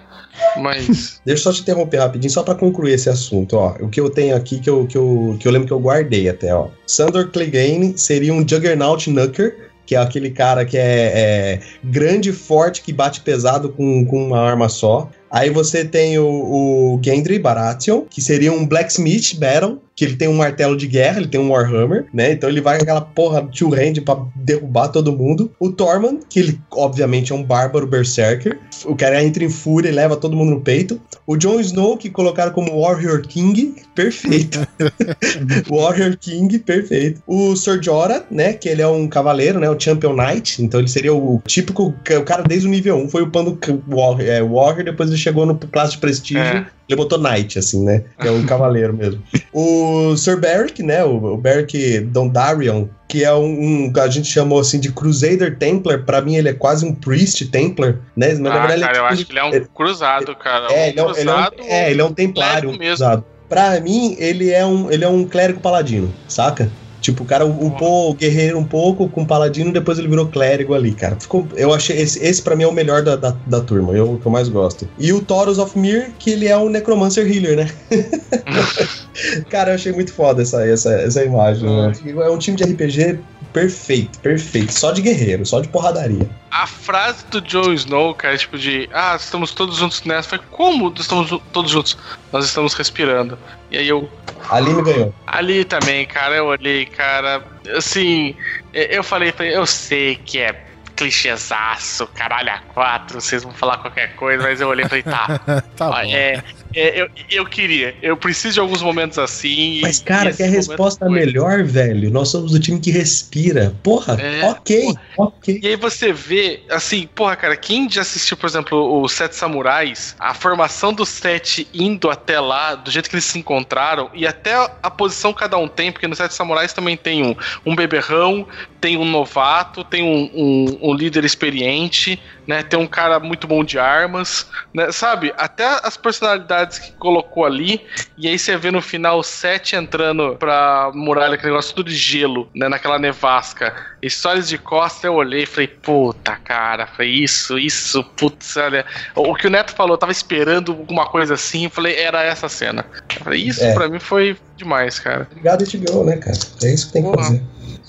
Mas. 0.57 1.21
Deixa 1.25 1.49
eu 1.49 1.53
só 1.53 1.53
te 1.53 1.63
interromper 1.63 1.99
rapidinho, 1.99 2.33
só 2.33 2.43
pra 2.43 2.57
concluir 2.57 2.95
esse 2.95 3.09
assunto, 3.09 3.57
ó. 3.57 3.77
O 3.79 3.89
que 3.89 4.01
eu 4.01 4.11
tenho 4.11 4.35
aqui, 4.35 4.59
que 4.59 4.69
eu, 4.69 4.89
que 4.89 4.99
eu, 4.99 5.37
que 5.39 5.47
eu 5.47 5.53
lembro 5.53 5.69
que 5.69 5.73
eu 5.73 5.79
guardei 5.79 6.29
até, 6.29 6.53
ó. 6.53 6.71
Sandor 6.89 7.31
Clegane 7.31 7.97
seria 7.97 8.35
um 8.35 8.41
Juggernaut 8.41 9.09
Knucker, 9.09 9.71
que 9.87 9.95
é 9.95 9.99
aquele 9.99 10.31
cara 10.31 10.65
que 10.65 10.77
é, 10.77 11.13
é 11.15 11.61
grande, 11.85 12.33
forte, 12.33 12.83
que 12.83 12.93
bate 12.93 13.21
pesado 13.21 13.69
com, 13.69 14.05
com 14.07 14.27
uma 14.27 14.41
arma 14.41 14.69
só. 14.69 15.09
Aí 15.35 15.51
você 15.51 15.85
tem 15.85 16.17
o, 16.17 16.29
o 16.29 17.01
Gendry 17.05 17.41
Baratheon, 17.41 18.03
que 18.09 18.23
seria 18.23 18.53
um 18.53 18.65
Blacksmith 18.65 19.35
Battle, 19.37 19.83
que 19.97 20.05
ele 20.05 20.17
tem 20.17 20.27
um 20.29 20.35
martelo 20.35 20.77
de 20.77 20.87
guerra, 20.89 21.19
ele 21.19 21.29
tem 21.29 21.41
um 21.41 21.51
Warhammer, 21.51 22.07
né? 22.13 22.33
Então 22.33 22.49
ele 22.49 22.61
vai 22.61 22.77
com 22.79 22.83
aquela 22.83 23.01
porra 23.01 23.43
two 23.57 23.73
hand 23.75 24.03
pra 24.05 24.19
derrubar 24.35 24.89
todo 24.89 25.13
mundo. 25.17 25.53
O 25.61 25.71
Tormund, 25.71 26.21
que 26.29 26.41
ele 26.41 26.61
obviamente 26.73 27.33
é 27.33 27.35
um 27.35 27.43
bárbaro 27.43 27.87
berserker. 27.87 28.59
O 28.85 28.97
cara 28.97 29.23
entra 29.23 29.45
em 29.45 29.49
fúria 29.51 29.89
e 29.89 29.93
leva 29.93 30.17
todo 30.17 30.37
mundo 30.37 30.51
no 30.51 30.61
peito. 30.61 31.01
O 31.27 31.37
Jon 31.37 31.61
Snow, 31.61 31.97
que 31.97 32.11
colocaram 32.11 32.53
como 32.53 32.81
Warrior 32.81 33.23
King, 33.23 33.75
perfeito. 33.95 34.67
Warrior 35.71 36.17
King, 36.19 36.59
perfeito. 36.59 37.23
O 37.27 37.55
Sir 37.57 37.81
Jorah, 37.83 38.25
né, 38.31 38.53
que 38.53 38.69
ele 38.69 38.83
é 38.83 38.89
um 38.89 39.07
cavaleiro, 39.09 39.59
né, 39.61 39.69
o 39.71 39.79
Champion 39.79 40.15
Knight, 40.15 40.63
então 40.63 40.81
ele 40.81 40.89
seria 40.89 41.15
o 41.15 41.41
típico, 41.47 41.95
o 42.19 42.23
cara 42.25 42.43
desde 42.43 42.67
o 42.67 42.71
nível 42.71 42.97
1, 42.97 43.09
foi 43.09 43.23
upando 43.23 43.59
Warrior, 43.89 44.29
é, 44.29 44.43
Warrior 44.43 44.85
depois 44.85 45.09
ele 45.09 45.19
chegou 45.19 45.47
no 45.47 45.55
classe 45.57 45.93
de 45.93 45.99
prestígio, 45.99 46.43
É. 46.43 46.67
ele 46.89 46.97
botou 46.97 47.19
Knight, 47.19 47.59
assim, 47.59 47.85
né, 47.85 48.05
que 48.21 48.29
é 48.29 48.31
um 48.31 48.45
cavaleiro 48.45 48.93
mesmo. 48.95 49.23
O 49.53 49.84
Sir 50.17 50.39
Beric, 50.39 50.83
né, 50.83 51.05
o, 51.05 51.17
o 51.35 51.37
Beric 51.37 52.01
Dondarrion, 52.01 52.87
que 53.09 53.23
é 53.25 53.33
um, 53.35 53.45
um- 53.89 53.93
a 54.01 54.09
gente 54.09 54.27
chamou 54.29 54.59
assim 54.61 54.79
de 54.81 54.91
Crusader 54.93 55.59
Templar, 55.59 56.05
pra 56.05 56.21
mim 56.21 56.37
ele 56.37 56.49
é 56.49 56.53
quase 56.53 56.85
um 56.85 56.95
Priest 56.95 57.47
Templar, 57.51 57.95
né, 58.17 58.29
mas 58.29 58.39
na 58.41 58.51
ah, 58.55 58.67
verdade 58.67 58.81
cara, 58.81 58.97
eu 58.97 59.03
ele 59.03 59.09
é 59.09 59.13
acho 59.13 59.27
que 59.27 59.33
ele 59.33 59.39
é 59.39 59.45
um 59.45 59.65
cruzado, 59.67 60.35
cara. 60.37 60.73
é, 60.73 60.87
um 60.87 60.89
ele 60.89 61.01
é, 61.01 61.03
um- 61.05 61.11
ele 61.17 61.31
é 61.31 61.33
um, 61.33 61.45
cruzado. 61.47 61.55
é, 61.69 61.91
ele 61.91 62.01
é 62.01 62.05
um 62.05 62.13
templário 62.15 62.71
mesmo. 62.71 62.95
usado. 62.95 63.25
Pra 63.49 63.79
mim, 63.81 64.17
ele 64.19 64.51
é 64.51 64.65
um, 64.65 64.91
ele 64.91 65.05
é 65.05 65.09
um 65.09 65.25
clérigo 65.27 65.61
paladino, 65.61 66.13
saca? 66.27 66.71
Tipo, 67.05 67.23
o 67.23 67.27
cara 67.27 67.45
upou 67.45 68.11
o 68.11 68.15
guerreiro 68.15 68.59
um 68.59 68.65
pouco 68.65 69.07
com 69.11 69.27
paladino, 69.27 69.71
depois 69.71 69.99
ele 69.99 70.09
virou 70.09 70.27
clérigo 70.27 70.73
ali, 70.73 70.95
cara. 70.95 71.15
Ficou, 71.21 71.47
eu 71.55 71.75
achei, 71.75 72.01
esse, 72.01 72.19
esse 72.25 72.41
pra 72.41 72.57
mim 72.57 72.63
é 72.63 72.67
o 72.67 72.73
melhor 72.73 73.03
da, 73.03 73.15
da, 73.15 73.37
da 73.47 73.61
turma, 73.61 73.93
eu, 73.93 74.15
o 74.15 74.19
que 74.19 74.25
eu 74.25 74.33
mais 74.33 74.49
gosto. 74.49 74.89
E 74.99 75.13
o 75.13 75.21
Taurus 75.21 75.59
of 75.59 75.79
Mir, 75.79 76.13
que 76.19 76.31
ele 76.31 76.49
é 76.49 76.57
um 76.57 76.71
Necromancer 76.71 77.31
Healer, 77.31 77.59
né? 77.59 77.71
cara, 79.51 79.73
eu 79.73 79.75
achei 79.75 79.93
muito 79.93 80.15
foda 80.15 80.41
essa, 80.41 80.67
essa, 80.67 80.95
essa 80.95 81.23
imagem, 81.23 81.69
né? 81.69 81.93
É 82.07 82.31
um 82.31 82.39
time 82.39 82.57
de 82.57 82.65
RPG 82.65 83.19
perfeito, 83.53 84.19
perfeito. 84.21 84.73
Só 84.73 84.91
de 84.91 85.01
guerreiro, 85.03 85.45
só 85.47 85.61
de 85.61 85.69
porradaria. 85.69 86.29
A 86.51 86.67
frase 86.67 87.25
do 87.31 87.41
Jon 87.41 87.73
Snow, 87.75 88.15
cara, 88.15 88.37
tipo 88.37 88.59
de 88.59 88.89
ah, 88.93 89.15
estamos 89.15 89.53
todos 89.53 89.77
juntos 89.77 90.03
nessa, 90.05 90.31
foi 90.31 90.41
como 90.51 90.93
estamos 90.99 91.39
todos 91.53 91.71
juntos? 91.71 91.97
Nós 92.33 92.45
estamos 92.45 92.75
respirando. 92.75 93.39
E 93.75 93.79
aí 93.79 93.89
eu. 93.89 94.09
Ali 94.49 94.73
me 94.73 94.83
ganhou. 94.83 95.13
Ali 95.27 95.65
também, 95.65 96.07
cara, 96.07 96.37
eu 96.37 96.47
olhei, 96.47 96.87
cara. 96.87 97.43
Assim, 97.77 98.37
eu 98.73 99.03
falei, 99.03 99.33
falei, 99.33 99.57
eu 99.57 99.67
sei 99.67 100.15
que 100.15 100.39
é 100.39 100.65
clichêzaço, 100.95 102.07
caralho, 102.15 102.51
a 102.51 102.59
quatro, 102.73 103.21
vocês 103.21 103.43
vão 103.43 103.53
falar 103.53 103.79
qualquer 103.79 104.15
coisa, 104.15 104.45
mas 104.45 104.61
eu 104.61 104.69
olhei 104.69 104.85
e 104.85 104.89
falei, 104.89 105.03
tá. 105.03 105.41
Tá 105.77 105.89
ó, 105.89 105.91
bom. 105.91 105.99
é, 106.03 106.41
é, 106.75 107.01
eu, 107.03 107.09
eu 107.31 107.47
queria, 107.47 107.95
eu 108.03 108.17
preciso 108.17 108.55
de 108.55 108.61
alguns 108.61 108.83
momentos 108.83 109.19
assim. 109.19 109.81
Mas, 109.81 110.01
cara, 110.01 110.33
que 110.33 110.43
a 110.43 110.47
resposta 110.49 111.09
melhor, 111.09 111.63
velho. 111.65 112.11
Nós 112.11 112.29
somos 112.29 112.53
do 112.53 112.61
time 112.61 112.81
que 112.81 112.91
respira. 112.91 113.75
Porra, 113.83 114.21
É, 114.21 114.45
ok, 114.45 114.95
ok. 115.17 115.61
E 115.63 115.67
aí 115.69 115.77
você 115.77 116.13
vê, 116.13 116.63
assim, 116.71 117.09
porra, 117.15 117.37
cara, 117.37 117.57
quem 117.57 117.89
já 117.89 118.03
assistiu, 118.03 118.37
por 118.37 118.47
exemplo, 118.47 119.03
os 119.03 119.13
Sete 119.13 119.37
Samurais, 119.37 120.15
a 120.19 120.35
formação 120.35 120.93
dos 120.93 121.09
sete 121.09 121.67
indo 121.73 122.11
até 122.11 122.41
lá, 122.41 122.75
do 122.75 122.91
jeito 122.91 123.09
que 123.09 123.15
eles 123.17 123.25
se 123.25 123.39
encontraram, 123.39 124.11
e 124.15 124.27
até 124.27 124.55
a 124.83 124.91
posição 124.91 125.33
que 125.33 125.41
cada 125.41 125.57
um 125.59 125.69
tem, 125.69 125.93
porque 125.93 126.09
nos 126.09 126.19
Sete 126.19 126.35
Samurais 126.35 126.73
também 126.73 126.97
tem 126.97 127.25
um, 127.25 127.35
um 127.65 127.75
beberrão, 127.77 128.47
tem 128.81 128.97
um 128.97 129.05
novato, 129.05 129.83
tem 129.85 130.03
um, 130.03 130.31
um- 130.35 130.79
um 130.91 130.95
líder 130.95 131.25
experiente, 131.25 132.21
né? 132.47 132.63
Tem 132.63 132.79
um 132.79 132.87
cara 132.87 133.19
muito 133.19 133.47
bom 133.47 133.65
de 133.65 133.79
armas, 133.79 134.47
né? 134.73 134.91
Sabe? 134.93 135.33
Até 135.37 135.65
as 135.83 135.97
personalidades 135.97 136.79
que 136.79 136.93
colocou 136.93 137.45
ali, 137.45 137.81
e 138.17 138.29
aí 138.29 138.39
você 138.39 138.57
vê 138.57 138.71
no 138.71 138.81
final 138.83 139.19
o 139.19 139.23
sete 139.23 139.77
entrando 139.77 140.37
pra 140.37 140.91
muralha, 140.95 141.35
aquele 141.35 141.51
negócio 141.51 141.75
tudo 141.75 141.91
de 141.91 141.97
gelo, 141.97 142.49
né? 142.55 142.69
Naquela 142.69 142.99
nevasca. 142.99 143.75
Histórias 144.03 144.49
de 144.49 144.59
costa, 144.59 145.07
eu 145.07 145.15
olhei 145.15 145.43
e 145.45 145.47
falei, 145.47 145.69
puta, 145.69 146.37
cara, 146.37 146.87
foi 146.87 147.07
isso, 147.09 147.59
isso, 147.59 148.05
putz, 148.05 148.57
olha. 148.57 148.85
O 149.15 149.35
que 149.35 149.47
o 149.47 149.51
Neto 149.51 149.73
falou, 149.75 149.95
eu 149.95 149.99
tava 149.99 150.13
esperando 150.13 150.73
alguma 150.73 151.07
coisa 151.07 151.35
assim, 151.35 151.69
falei, 151.69 151.97
era 151.97 152.23
essa 152.23 152.49
cena. 152.49 152.85
Eu 153.19 153.25
falei, 153.25 153.43
isso 153.43 153.63
É. 153.65 153.75
pra 153.75 153.89
mim 153.89 153.99
foi 153.99 154.37
demais, 154.57 154.99
cara. 154.99 155.27
Obrigado, 155.31 155.65
HBO, 155.65 156.05
né, 156.05 156.17
cara? 156.17 156.37
É 156.63 156.73
isso 156.73 156.87
que 156.89 156.93
tem 156.93 157.03
que 157.11 157.17
fazer. 157.17 157.43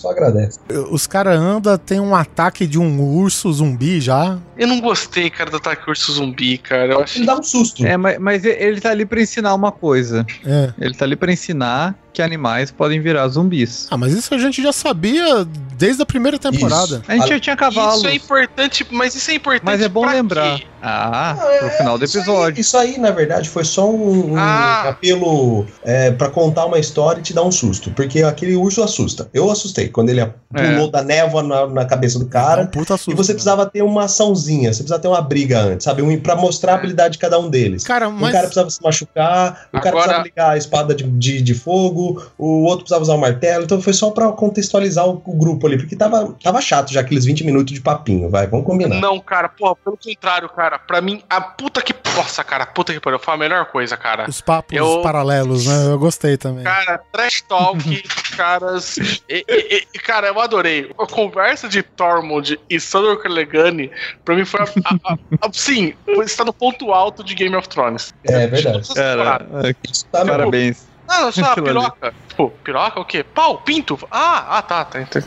Só 0.06 0.12
agradece. 0.12 0.60
Os 0.92 1.08
caras 1.08 1.40
andam, 1.40 1.76
tem 1.80 2.00
um 2.00 2.14
ataque 2.14 2.68
de 2.68 2.78
um 2.78 3.02
urso 3.02 3.52
zumbi 3.52 4.00
já. 4.00 4.38
Eu 4.56 4.68
não 4.68 4.80
gostei, 4.80 5.32
cara, 5.32 5.50
do 5.50 5.58
ataque 5.58 5.90
urso 5.90 6.12
zumbi, 6.14 6.60
cara. 6.60 6.94
Eu 6.94 7.02
achei. 7.02 7.22
Ele 7.22 7.26
dá 7.26 7.36
um 7.36 7.42
susto. 7.42 7.84
É, 7.84 7.98
mas, 7.98 8.20
mas 8.20 8.46
ele 8.46 8.80
tá 8.80 8.92
ali 8.92 9.04
pra 9.04 9.20
ensinar 9.20 9.56
uma 9.56 9.72
coisa. 9.72 10.24
É. 10.46 10.72
Ele 10.80 10.94
tá 10.94 11.06
ali 11.06 11.16
pra 11.16 11.34
ensinar 11.34 11.96
que 12.16 12.22
animais 12.22 12.72
podem 12.72 13.00
virar 13.02 13.28
zumbis. 13.28 13.88
Ah, 13.92 13.98
mas 13.98 14.14
isso 14.14 14.34
a 14.34 14.38
gente 14.38 14.62
já 14.64 14.72
sabia 14.72 15.46
desde 15.78 16.02
a 16.02 16.06
primeira 16.06 16.40
temporada. 16.40 17.04
A 17.08 17.14
gente 17.14 17.24
Ah, 17.26 17.28
já 17.28 17.40
tinha 17.40 17.56
cavalos. 17.58 17.98
Isso 17.98 18.08
é 18.08 18.16
importante, 18.16 18.88
mas 18.90 19.14
isso 19.16 19.30
é 19.30 19.34
importante. 19.36 19.66
Mas 19.66 19.82
é 19.82 19.90
bom 19.90 20.02
pra 20.02 20.14
lembrar. 20.14 20.58
quê? 20.60 20.66
Ah, 20.82 21.36
Ah, 21.40 21.46
é, 21.52 21.58
pro 21.60 21.70
final 21.72 21.98
do 21.98 22.06
isso 22.06 22.18
aí- 22.18 22.24
episódio. 22.24 22.62
Isso 22.62 22.78
aí, 22.78 22.98
na 23.00 23.10
verdade, 23.12 23.50
foi 23.50 23.66
só 23.66 23.90
um, 23.90 24.34
um 24.34 24.38
Ah. 24.38 24.90
apelo 24.90 25.66
é, 25.84 26.12
para 26.12 26.30
contar 26.30 26.66
uma 26.66 26.78
história 26.80 27.20
e 27.20 27.24
te 27.24 27.34
dar 27.34 27.44
um 27.44 27.52
susto. 27.52 27.90
Porque 27.92 28.22
aquele 28.22 28.56
urso 28.56 28.84
assusta. 28.84 29.28
Eu 29.34 29.50
assustei 29.52 29.90
quando 29.90 30.10
ele 30.10 30.24
pulou 30.54 30.90
da 30.90 31.02
névoa 31.02 31.42
na, 31.44 31.68
na 31.68 31.86
cabeça 31.86 32.18
do 32.20 32.26
É 32.26 32.28
um 32.28 32.30
cara. 32.30 32.66
puta 32.68 32.96
susto, 32.98 33.12
E 33.12 33.16
você 33.16 33.32
né? 33.32 33.36
precisava 33.36 33.66
ter 33.66 33.82
uma 33.82 34.04
açãozinha, 34.06 34.72
você 34.72 34.84
precisava 34.84 35.02
ter 35.02 35.08
uma 35.08 35.22
briga 35.22 35.60
antes, 35.60 35.84
sabe? 35.84 36.02
Um, 36.02 36.20
pra 36.20 36.36
mostrar 36.36 36.74
a 36.74 36.76
habilidade 36.76 37.14
de 37.14 37.18
cada 37.20 37.40
um 37.40 37.50
deles. 37.50 37.84
Cara, 37.84 38.08
Um 38.08 38.12
mas. 38.14 38.32
cara 38.32 38.44
precisava 38.44 38.70
se 38.70 38.82
machucar, 38.82 39.68
o 39.74 39.80
cara 39.82 39.92
precisava 39.96 40.24
ligar 40.24 40.52
a 40.52 40.58
espada 40.58 40.94
de, 40.96 41.04
de, 41.04 41.42
de 41.42 41.54
fogo, 41.56 42.05
o 42.38 42.64
outro 42.64 42.80
precisava 42.86 43.02
usar 43.04 43.14
o 43.14 43.18
martelo, 43.18 43.64
então 43.64 43.82
foi 43.82 43.94
só 43.94 44.10
pra 44.12 44.32
contextualizar 44.32 45.08
o, 45.08 45.22
o 45.26 45.34
grupo 45.38 45.68
ali, 45.68 45.78
porque 45.78 45.96
tava, 45.96 46.36
tava 46.44 46.62
chato 46.62 46.92
já 46.92 47.02
aqueles 47.02 47.26
20 47.26 47.44
minutos 47.44 47.74
de 47.74 47.82
papinho, 47.82 48.30
vai, 48.30 48.48
vamos 48.48 48.66
combinar. 48.66 49.00
Não, 49.00 49.20
cara, 49.20 49.50
porra, 49.50 49.76
pelo 49.76 49.98
contrário, 49.98 50.50
cara. 50.50 50.78
Pra 50.80 51.02
mim, 51.02 51.22
a 51.30 51.42
puta 51.42 51.82
que. 51.82 51.94
Nossa, 52.16 52.44
cara, 52.46 52.66
puta 52.66 52.94
que 52.94 53.00
pariu. 53.00 53.20
Foi 53.20 53.34
a 53.34 53.38
melhor 53.38 53.66
coisa, 53.66 53.98
cara. 53.98 54.26
Os 54.30 54.40
papos 54.40 54.78
Eu- 54.78 55.02
paralelos, 55.02 55.66
né? 55.66 55.88
Eu 55.92 56.00
gostei 56.00 56.38
também. 56.38 56.64
Cara, 56.64 56.98
trash 57.12 57.42
talk, 57.42 57.78
caras. 58.38 58.98
E, 58.98 59.44
e- 59.48 59.88
e- 59.94 60.00
cara, 60.00 60.28
eu 60.28 60.40
adorei. 60.40 60.90
A 60.98 61.06
conversa 61.06 61.68
de 61.68 61.84
Tormund 61.84 62.58
e 62.70 62.80
Sandor 62.80 63.18
Clegane, 63.22 63.92
pra 64.24 64.34
mim 64.36 64.46
foi. 64.46 64.62
A, 64.62 64.64
a, 64.64 65.14
a, 65.14 65.18
a- 65.42 65.50
sim, 65.52 65.94
está 66.24 66.46
no 66.46 66.54
ponto 66.54 66.92
alto 66.94 67.22
de 67.24 67.36
Game 67.36 67.56
of 67.56 67.68
Thrones. 67.68 68.14
É 68.24 68.48
verdade. 68.48 68.78
As 68.80 68.88
temporadas. 68.88 69.48
Cara, 69.52 69.76
Isso 69.92 70.06
tá, 70.12 70.26
parabéns. 70.26 70.88
Ah, 71.08 71.32
só 71.32 71.46
a 71.46 71.56
piroca. 71.56 72.14
Tipo, 72.28 72.50
piroca 72.64 73.00
o 73.00 73.06
quê? 73.06 73.24
Pau, 73.24 73.60
pinto. 73.60 73.98
Ah, 74.12 74.58
ah, 74.58 74.62
tá, 74.62 74.84
tá. 74.86 75.02
entendi. 75.02 75.26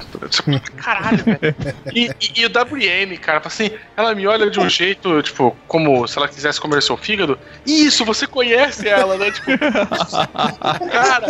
Caralho, 0.77 1.25
velho. 1.25 1.57
E, 1.95 2.11
e, 2.21 2.43
e 2.43 2.47
o 2.47 2.51
WN, 2.51 3.17
cara, 3.19 3.41
assim, 3.45 3.71
ela 3.97 4.15
me 4.15 4.27
olha 4.27 4.51
de 4.51 4.61
um 4.61 4.69
jeito, 4.69 5.23
tipo, 5.23 5.57
como 5.67 6.07
se 6.07 6.19
ela 6.19 6.29
quisesse 6.29 6.61
comer 6.61 6.83
seu 6.83 6.97
fígado. 6.97 7.39
Isso, 7.65 8.05
você 8.05 8.27
conhece 8.27 8.89
ela, 8.89 9.17
né? 9.17 9.31
Tipo, 9.31 9.47
cara. 10.91 11.27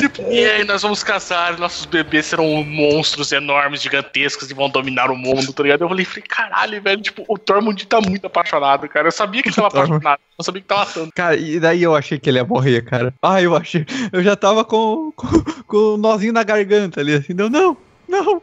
Tipo, 0.00 0.22
e 0.30 0.44
aí 0.44 0.64
nós 0.64 0.82
vamos 0.82 1.02
casar, 1.02 1.58
nossos 1.58 1.86
bebês 1.86 2.26
serão 2.26 2.62
monstros 2.64 3.32
enormes, 3.32 3.82
gigantescos 3.82 4.50
e 4.50 4.54
vão 4.54 4.68
dominar 4.68 5.10
o 5.10 5.16
mundo, 5.16 5.52
tá 5.52 5.62
ligado? 5.62 5.82
Eu 5.82 5.88
falei, 5.88 6.04
falei, 6.04 6.24
caralho, 6.28 6.82
velho, 6.82 7.00
tipo, 7.00 7.24
o 7.28 7.38
Tormund 7.38 7.86
tá 7.86 8.00
muito 8.00 8.26
apaixonado, 8.26 8.88
cara. 8.88 9.08
Eu 9.08 9.12
sabia 9.12 9.42
que 9.42 9.48
ele 9.48 9.56
tava 9.56 9.68
apaixonado, 9.68 10.20
eu 10.38 10.44
sabia 10.44 10.60
que 10.60 10.68
tava 10.68 10.86
tanto. 10.86 11.12
Cara, 11.14 11.36
e 11.36 11.58
daí 11.58 11.82
eu 11.82 11.94
achei 11.94 12.18
que 12.18 12.28
ele 12.28 12.38
ia 12.38 12.44
morrer, 12.44 12.82
cara. 12.82 13.14
Ah, 13.22 13.40
eu 13.40 13.51
achei. 13.56 13.86
Eu 14.12 14.22
já 14.22 14.36
tava 14.36 14.64
com, 14.64 15.12
com, 15.14 15.28
com 15.66 15.76
o 15.76 15.96
nozinho 15.96 16.32
na 16.32 16.42
garganta 16.42 17.00
ali, 17.00 17.14
assim. 17.14 17.34
Não, 17.34 17.76
não, 18.12 18.24
não. 18.24 18.42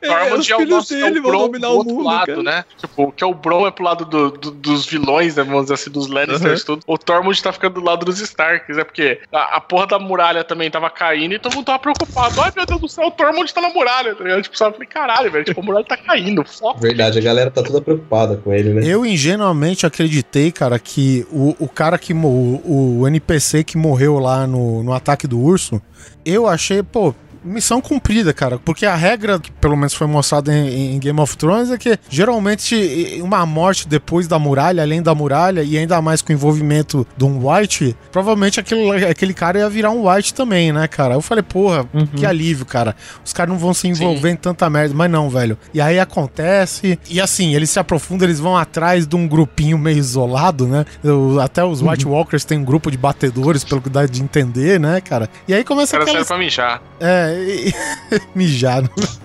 É, 0.00 0.06
Tormund 0.08 0.40
os 0.40 0.50
é 0.50 0.54
o 0.54 0.58
filhos 0.58 0.70
nosso 0.74 0.94
é 0.94 1.00
dele 1.02 1.20
o 1.20 1.22
vão 1.22 1.30
Bron 1.32 1.48
do 1.58 1.66
o 1.66 1.70
outro 1.76 1.94
mundo, 1.94 2.04
lado, 2.04 2.26
cara. 2.26 2.42
né? 2.42 2.64
Tipo, 2.78 3.12
que 3.12 3.22
é 3.22 3.26
o 3.26 3.34
Bron 3.34 3.66
é 3.66 3.70
pro 3.70 3.84
lado 3.84 4.04
do- 4.04 4.30
do- 4.30 4.50
dos 4.50 4.86
vilões, 4.86 5.36
né? 5.36 5.42
Vamos 5.44 5.62
dizer 5.62 5.74
assim, 5.74 5.90
dos 5.90 6.06
Lannisters 6.08 6.64
tudo. 6.64 6.82
O 6.86 6.96
Tormund 6.98 7.40
tá 7.42 7.52
ficando 7.52 7.74
do 7.74 7.84
lado 7.84 8.04
dos 8.04 8.20
Starks, 8.20 8.76
é 8.78 8.84
porque 8.84 9.20
a, 9.32 9.56
a 9.56 9.60
porra 9.60 9.86
da 9.86 9.98
muralha 9.98 10.42
também 10.44 10.70
tava 10.70 10.88
caindo 10.90 11.34
e 11.34 11.38
todo 11.38 11.54
mundo 11.54 11.66
tava 11.66 11.78
preocupado. 11.78 12.40
Ai, 12.40 12.52
meu 12.56 12.66
Deus 12.66 12.80
do 12.80 12.88
céu, 12.88 13.06
o 13.06 13.10
Tormund 13.10 13.52
tá 13.52 13.60
na 13.60 13.68
muralha, 13.70 14.14
tá 14.14 14.24
ligado? 14.24 14.42
Tipo, 14.42 14.56
sabe? 14.58 14.70
Eu 14.70 14.74
falei, 14.74 14.88
caralho, 14.88 15.30
velho, 15.30 15.44
tipo, 15.44 15.60
a 15.60 15.64
muralha 15.64 15.84
tá 15.84 15.96
caindo, 15.96 16.44
foco. 16.44 16.80
Verdade, 16.80 17.18
a 17.18 17.22
galera 17.22 17.50
tá 17.50 17.62
toda 17.62 17.80
preocupada 17.80 18.36
com 18.36 18.52
ele, 18.52 18.70
né? 18.74 18.82
Eu 18.84 19.04
ingenuamente 19.06 19.86
acreditei, 19.86 20.50
cara, 20.50 20.78
que 20.78 21.26
o, 21.30 21.54
o 21.58 21.68
cara 21.68 21.98
que. 21.98 22.12
O, 22.12 23.00
o 23.00 23.08
NPC 23.08 23.64
que 23.64 23.76
morreu 23.76 24.18
lá 24.18 24.46
no, 24.46 24.82
no 24.82 24.92
ataque 24.92 25.26
do 25.26 25.38
urso, 25.40 25.80
eu 26.24 26.46
achei, 26.46 26.82
pô. 26.82 27.14
Missão 27.44 27.80
cumprida, 27.80 28.32
cara. 28.32 28.58
Porque 28.58 28.86
a 28.86 28.94
regra, 28.94 29.38
que 29.38 29.50
pelo 29.52 29.76
menos 29.76 29.94
foi 29.94 30.06
mostrada 30.06 30.52
em, 30.54 30.94
em 30.94 30.98
Game 30.98 31.18
of 31.20 31.36
Thrones, 31.36 31.70
é 31.70 31.78
que 31.78 31.98
geralmente 32.08 33.20
uma 33.22 33.44
morte 33.46 33.86
depois 33.88 34.26
da 34.28 34.38
muralha, 34.38 34.82
além 34.82 35.02
da 35.02 35.14
muralha, 35.14 35.62
e 35.62 35.76
ainda 35.76 36.00
mais 36.00 36.22
com 36.22 36.32
o 36.32 36.34
envolvimento 36.36 37.06
de 37.16 37.24
um 37.24 37.48
White, 37.48 37.96
provavelmente 38.10 38.60
aquele, 38.60 39.04
aquele 39.06 39.34
cara 39.34 39.58
ia 39.58 39.68
virar 39.68 39.90
um 39.90 40.08
White 40.08 40.34
também, 40.34 40.72
né, 40.72 40.86
cara? 40.88 41.14
Eu 41.14 41.20
falei, 41.20 41.42
porra, 41.42 41.86
Uhum. 41.92 42.06
que 42.06 42.24
alívio, 42.24 42.64
cara. 42.64 42.94
Os 43.24 43.32
caras 43.32 43.52
não 43.52 43.58
vão 43.58 43.74
se 43.74 43.86
envolver 43.88 44.30
em 44.30 44.36
tanta 44.36 44.68
merda, 44.70 44.94
mas 44.94 45.10
não, 45.10 45.28
velho. 45.28 45.58
E 45.74 45.80
aí 45.80 45.98
acontece, 45.98 46.98
e 47.10 47.20
assim, 47.20 47.54
eles 47.54 47.70
se 47.70 47.78
aprofundam, 47.78 48.26
eles 48.26 48.40
vão 48.40 48.56
atrás 48.56 49.06
de 49.06 49.16
um 49.16 49.26
grupinho 49.28 49.76
meio 49.78 49.98
isolado, 49.98 50.66
né? 50.66 50.84
Eu- 51.02 51.40
até 51.40 51.64
os 51.64 51.82
White 51.82 52.06
Walkers 52.06 52.44
têm 52.44 52.58
um 52.58 52.64
grupo 52.64 52.90
de 52.90 52.96
batedores, 52.96 53.64
pelo 53.64 53.80
que 53.80 53.88
dá 53.90 54.06
de 54.06 54.22
entender, 54.22 54.78
né, 54.80 55.00
cara? 55.00 55.28
E 55.46 55.52
aí 55.54 55.64
começa 55.64 55.90
sério 55.92 56.06
aquelas... 56.06 56.26
pra 56.28 56.38
mijar. 56.38 56.82
É, 57.00 57.31
e- 57.34 57.74
mijar. 58.34 58.82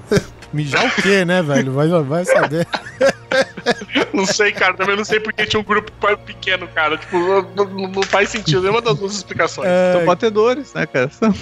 mijar 0.54 0.86
o 0.86 1.02
quê, 1.02 1.26
né, 1.26 1.42
velho? 1.42 1.72
Vai, 1.74 1.88
vai 2.04 2.26
saber. 2.26 2.68
Não 4.14 4.26
sei, 4.26 4.52
cara, 4.52 4.74
também 4.74 4.96
não 4.96 5.04
sei 5.06 5.20
porque 5.20 5.46
tinha 5.46 5.60
um 5.60 5.64
grupo 5.64 5.92
pequeno, 6.26 6.68
cara. 6.70 6.98
Tipo, 6.98 7.18
não, 7.56 7.66
não- 7.66 7.88
não 7.90 8.04
faz 8.04 8.30
sentido 8.30 8.62
nenhuma 8.62 8.82
das 8.82 8.98
duas 8.98 9.14
explicações. 9.14 9.68
É, 9.70 9.94
São 9.98 10.06
batedores, 10.06 10.74
né, 10.74 10.86
cara? 10.86 11.10
São- 11.10 11.34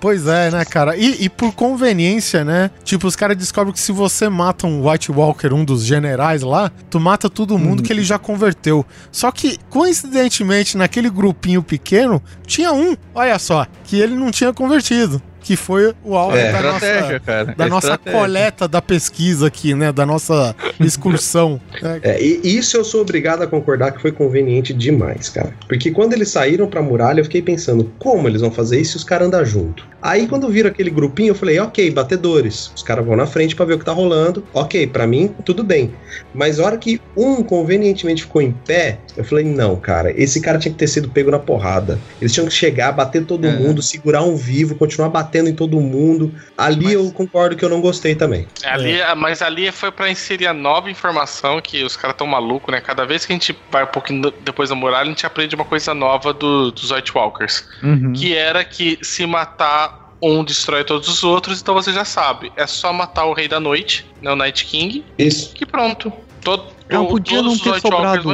Pois 0.00 0.26
é, 0.26 0.50
né, 0.50 0.64
cara? 0.64 0.96
E, 0.96 1.24
e 1.24 1.28
por 1.28 1.52
conveniência, 1.54 2.44
né? 2.44 2.70
Tipo, 2.84 3.06
os 3.06 3.16
caras 3.16 3.36
descobrem 3.36 3.72
que 3.72 3.80
se 3.80 3.90
você 3.92 4.28
mata 4.28 4.66
um 4.66 4.88
White 4.88 5.10
Walker, 5.10 5.52
um 5.52 5.64
dos 5.64 5.84
generais 5.84 6.42
lá, 6.42 6.70
tu 6.90 7.00
mata 7.00 7.28
todo 7.28 7.58
mundo 7.58 7.82
que 7.82 7.92
ele 7.92 8.04
já 8.04 8.18
converteu. 8.18 8.84
Só 9.10 9.30
que, 9.32 9.58
coincidentemente, 9.70 10.76
naquele 10.76 11.10
grupinho 11.10 11.62
pequeno, 11.62 12.22
tinha 12.46 12.72
um, 12.72 12.96
olha 13.14 13.38
só, 13.38 13.66
que 13.84 13.98
ele 14.00 14.14
não 14.14 14.30
tinha 14.30 14.52
convertido. 14.52 15.20
Que 15.44 15.56
foi 15.56 15.94
o 16.02 16.16
alvo 16.16 16.36
É, 16.36 16.50
da 16.50 16.58
Estratégia, 16.58 17.02
nossa, 17.02 17.20
cara. 17.20 17.44
da 17.56 17.66
É 17.66 17.68
nossa 17.68 17.98
coleta 17.98 18.66
da 18.66 18.80
pesquisa 18.80 19.46
aqui, 19.46 19.74
né? 19.74 19.92
Da 19.92 20.06
nossa 20.06 20.56
excursão. 20.80 21.60
né? 21.82 22.00
É, 22.02 22.22
e 22.22 22.40
isso 22.56 22.76
eu 22.76 22.84
sou 22.84 23.02
obrigado 23.02 23.42
a 23.42 23.46
concordar 23.46 23.92
que 23.92 24.00
foi 24.00 24.10
conveniente 24.10 24.72
demais, 24.72 25.28
cara. 25.28 25.52
Porque 25.68 25.90
quando 25.90 26.14
eles 26.14 26.30
saíram 26.30 26.66
pra 26.66 26.80
muralha, 26.82 27.20
eu 27.20 27.24
fiquei 27.24 27.42
pensando, 27.42 27.92
como 27.98 28.26
eles 28.26 28.40
vão 28.40 28.50
fazer 28.50 28.80
isso 28.80 28.92
se 28.92 28.96
os 28.96 29.04
caras 29.04 29.28
andam 29.28 29.44
junto? 29.44 29.86
Aí 30.04 30.28
quando 30.28 30.46
viram 30.50 30.68
aquele 30.68 30.90
grupinho, 30.90 31.30
eu 31.30 31.34
falei, 31.34 31.58
ok, 31.58 31.90
batedores. 31.90 32.70
Os 32.76 32.82
caras 32.82 33.06
vão 33.06 33.16
na 33.16 33.24
frente 33.26 33.56
pra 33.56 33.64
ver 33.64 33.72
o 33.74 33.78
que 33.78 33.86
tá 33.86 33.92
rolando. 33.92 34.46
Ok, 34.52 34.86
pra 34.88 35.06
mim, 35.06 35.34
tudo 35.46 35.64
bem. 35.64 35.94
Mas 36.34 36.60
a 36.60 36.64
hora 36.66 36.76
que 36.76 37.00
um 37.16 37.42
convenientemente 37.42 38.22
ficou 38.24 38.42
em 38.42 38.52
pé, 38.52 38.98
eu 39.16 39.24
falei, 39.24 39.46
não, 39.46 39.76
cara, 39.76 40.12
esse 40.14 40.42
cara 40.42 40.58
tinha 40.58 40.72
que 40.72 40.78
ter 40.78 40.88
sido 40.88 41.08
pego 41.08 41.30
na 41.30 41.38
porrada. 41.38 41.98
Eles 42.20 42.34
tinham 42.34 42.46
que 42.46 42.52
chegar, 42.52 42.92
bater 42.92 43.24
todo 43.24 43.46
É. 43.46 43.50
mundo, 43.52 43.80
segurar 43.80 44.22
um 44.22 44.36
vivo, 44.36 44.74
continuar 44.74 45.08
batendo 45.08 45.48
em 45.48 45.54
todo 45.54 45.80
mundo. 45.80 46.34
Ali 46.58 46.84
Mas- 46.84 46.92
eu 46.92 47.10
concordo 47.12 47.56
que 47.56 47.64
eu 47.64 47.70
não 47.70 47.80
gostei 47.80 48.14
também. 48.14 48.46
É, 48.62 48.68
Ali, 48.74 48.98
Mas 49.16 49.40
ali 49.40 49.72
foi 49.72 49.90
pra 49.90 50.10
inserir 50.10 50.46
a 50.46 50.52
nova 50.52 50.90
informação 50.90 51.60
que 51.62 51.82
os 51.82 51.96
caras 51.96 52.14
tão 52.16 52.26
malucos, 52.26 52.70
né? 52.70 52.80
Cada 52.80 53.06
vez 53.06 53.24
que 53.24 53.32
a 53.32 53.36
gente 53.36 53.56
vai 53.70 53.84
um 53.84 53.86
pouquinho 53.86 54.30
depois 54.44 54.68
da 54.68 54.74
muralha, 54.74 55.04
a 55.04 55.08
gente 55.08 55.24
aprende 55.24 55.54
uma 55.54 55.64
coisa 55.64 55.94
nova 55.94 56.34
do- 56.34 56.70
dos 56.72 56.90
White 56.90 57.12
Walkers. 57.16 57.64
Uhum. 57.82 58.12
Que 58.12 58.34
era 58.34 58.62
que 58.64 58.98
se 59.02 59.24
matar 59.24 59.93
um 60.32 60.44
destrói 60.44 60.84
todos 60.84 61.08
os 61.08 61.22
outros, 61.24 61.60
então 61.60 61.74
você 61.74 61.92
já 61.92 62.04
sabe. 62.04 62.52
É 62.56 62.66
só 62.66 62.92
matar 62.92 63.24
o 63.26 63.32
Rei 63.32 63.48
da 63.48 63.58
Noite, 63.60 64.06
né? 64.22 64.30
O 64.30 64.36
Night 64.36 64.64
King, 64.64 65.04
Isso. 65.18 65.52
que 65.54 65.64
pronto. 65.66 66.12
Todo, 66.42 66.64
Não, 66.90 67.04
o- 67.04 67.08
podia 67.08 67.40
não 67.40 67.56
ter 67.56 67.80
sobrado. 67.80 68.28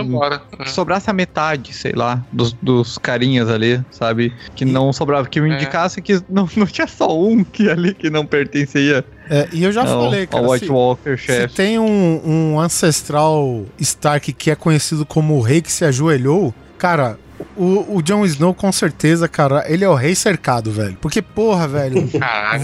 Que 0.65 0.69
sobrasse 0.69 1.09
a 1.09 1.13
metade, 1.13 1.73
sei 1.73 1.93
lá, 1.93 2.21
dos, 2.33 2.53
dos 2.61 2.99
carinhas 2.99 3.49
ali, 3.49 3.81
sabe? 3.89 4.35
Que 4.57 4.65
não 4.65 4.93
sobrava, 4.93 5.29
que 5.29 5.41
me 5.41 5.49
É. 5.49 5.55
indicasse 5.55 6.03
que 6.03 6.21
não, 6.29 6.49
não 6.57 6.67
tinha 6.67 6.89
só 6.89 7.17
um 7.17 7.45
que 7.45 7.71
ali 7.71 7.95
que 7.95 8.11
não 8.11 8.27
pertencia 8.27 9.05
É, 9.29 9.49
e 9.53 9.63
eu 9.63 9.71
já 9.71 9.83
ao, 9.83 10.05
falei, 10.07 10.27
cara. 10.27 10.45
ao 10.45 10.51
White 10.51 10.67
se- 10.67 10.73
Walker 10.73 11.17
Se 11.17 11.25
chefe. 11.25 11.55
tem 11.55 11.79
um, 11.79 12.21
um 12.25 12.59
ancestral 12.59 13.65
Stark 13.79 14.33
que 14.33 14.51
é 14.51 14.57
conhecido 14.57 15.07
como 15.07 15.37
o 15.37 15.41
rei 15.41 15.63
que 15.63 15.71
se 15.71 15.85
ajoelhou, 15.85 16.53
cara, 16.79 17.17
o, 17.57 17.97
o 17.97 18.03
Jon 18.03 18.25
Snow 18.25 18.55
com 18.55 18.71
certeza, 18.73 19.29
cara, 19.29 19.65
ele 19.69 19.85
é 19.85 19.89
o 19.89 19.95
rei 19.95 20.15
cercado, 20.15 20.71
velho. 20.71 20.97
Porque, 21.01 21.21
porra, 21.23 21.67
velho, 21.69 22.09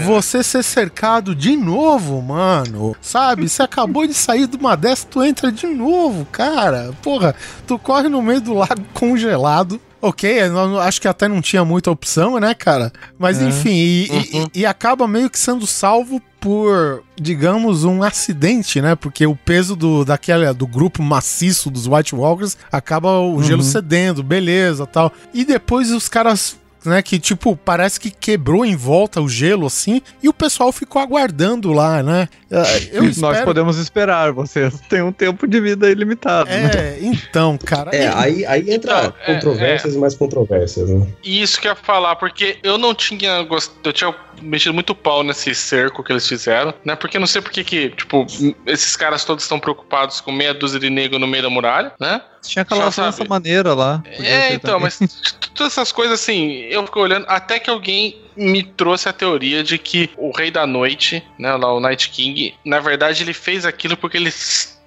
você 0.05 0.43
ser 0.43 0.63
cercado 0.63 1.33
de 1.35 1.55
novo, 1.55 2.21
mano, 2.21 2.95
sabe? 3.01 3.47
Você 3.47 3.61
acabou 3.63 4.05
de 4.07 4.13
sair 4.13 4.47
de 4.47 4.57
uma 4.57 4.75
dessa, 4.75 5.05
tu 5.07 5.23
entra 5.23 5.51
de 5.51 5.67
novo, 5.67 6.25
cara. 6.31 6.91
Porra, 7.01 7.35
tu 7.65 7.77
corre 7.79 8.07
no 8.09 8.21
meio 8.21 8.41
do 8.41 8.53
lago 8.53 8.81
congelado. 8.93 9.79
Ok, 9.99 10.39
acho 10.85 11.01
que 11.01 11.07
até 11.07 11.27
não 11.27 11.41
tinha 11.41 11.65
muita 11.65 11.89
opção, 11.89 12.39
né, 12.39 12.53
cara? 12.53 12.91
Mas 13.17 13.41
É. 13.41 13.45
enfim, 13.45 13.71
e, 13.71 14.05
e- 14.05 14.39
Uhum. 14.39 14.47
e 14.53 14.65
acaba 14.65 15.07
meio 15.07 15.27
que 15.29 15.39
sendo 15.39 15.65
salvo 15.65 16.21
por, 16.47 17.03
digamos, 17.19 17.83
um 17.83 18.01
acidente, 18.01 18.79
né? 18.81 18.95
Porque 18.95 19.27
o 19.27 19.35
peso 19.35 19.75
do, 19.75 20.05
daquela, 20.05 20.53
do 20.53 20.65
grupo 20.65 21.03
maciço 21.03 21.69
dos 21.69 21.87
White 21.87 22.15
Walkers 22.15 22.57
acaba 22.71 23.19
o 23.19 23.43
gelo 23.43 23.61
Uhum. 23.61 23.67
cedendo, 23.69 24.23
beleza 24.23 24.85
tal. 24.85 25.11
E 25.33 25.43
depois 25.43 25.91
os 25.91 26.07
caras 26.07 26.55
né, 26.87 27.01
que 27.01 27.19
tipo, 27.19 27.55
parece 27.55 27.99
que 27.99 28.09
quebrou 28.09 28.65
em 28.65 28.75
volta 28.75 29.21
o 29.21 29.27
gelo 29.29 29.67
assim, 29.67 30.01
e 30.21 30.27
o 30.29 30.33
pessoal 30.33 30.71
ficou 30.71 31.01
aguardando 31.01 31.71
lá, 31.73 32.01
né? 32.01 32.27
Eh, 32.49 32.89
Eu 32.93 33.03
Nós 33.17 33.17
espero... 33.17 33.45
podemos 33.45 33.77
esperar, 33.77 34.31
vocês 34.31 34.79
têm 34.89 35.01
um 35.01 35.11
tempo 35.11 35.47
de 35.47 35.59
vida 35.59 35.89
ilimitado. 35.89 36.49
né? 36.49 36.71
É, 36.75 36.99
então, 37.01 37.57
cara. 37.57 37.91
É, 37.95 38.03
e- 38.05 38.07
aí, 38.07 38.45
aí 38.45 38.71
entra 38.71 38.97
Então, 38.99 39.13
é, 39.25 39.33
controvérsias 39.35 39.95
e 39.95 39.97
mais 39.97 40.15
controvérsias, 40.15 40.89
né? 40.89 41.07
Isso 41.23 41.59
que 41.59 41.67
eu 41.67 41.71
ia 41.71 41.75
falar, 41.75 42.15
porque 42.15 42.57
eu 42.63 42.77
não 42.77 42.93
tinha 42.95 43.41
gostado. 43.43 43.77
Eu 43.83 43.93
tinha 43.93 44.15
mexido 44.41 44.73
muito 44.73 44.93
pau 44.93 45.23
nesse 45.23 45.53
cerco 45.55 46.03
que 46.03 46.11
eles 46.13 46.27
fizeram, 46.27 46.73
né? 46.85 46.95
Porque 46.95 47.17
eu 47.17 47.19
não 47.19 47.27
sei 47.27 47.41
porque 47.41 47.63
que, 47.63 47.89
tipo, 47.89 48.25
esses 48.67 48.95
caras 48.95 49.25
todos 49.25 49.43
estão 49.43 49.59
preocupados 49.59 50.21
com 50.21 50.31
meia 50.31 50.53
dúzia 50.53 50.79
de 50.79 50.89
negro 50.89 51.17
no 51.19 51.25
meio 51.27 51.43
da 51.43 51.49
muralha, 51.49 51.91
né? 51.99 52.21
Tinha 52.47 52.63
aquela 52.63 52.91
Só 52.91 53.01
lança 53.03 53.17
sabe. 53.17 53.29
maneira 53.29 53.73
lá. 53.73 54.03
É, 54.19 54.53
então, 54.53 54.79
também. 54.79 54.91
mas 54.99 55.21
todas 55.53 55.73
essas 55.73 55.91
coisas 55.91 56.19
assim, 56.19 56.51
eu 56.69 56.83
fico 56.85 56.99
olhando, 56.99 57.25
até 57.27 57.59
que 57.59 57.69
alguém 57.69 58.17
me 58.35 58.61
trouxe 58.63 59.09
a 59.09 59.13
teoria 59.13 59.63
de 59.63 59.77
que 59.77 60.09
o 60.17 60.31
Rei 60.31 60.51
da 60.51 60.67
Noite, 60.67 61.23
né, 61.39 61.51
lá 61.55 61.73
o 61.73 61.79
Night 61.79 62.09
King, 62.09 62.53
na 62.63 62.79
verdade 62.79 63.23
ele 63.23 63.33
fez 63.33 63.65
aquilo 63.65 63.97
porque 63.97 64.15
ele, 64.17 64.31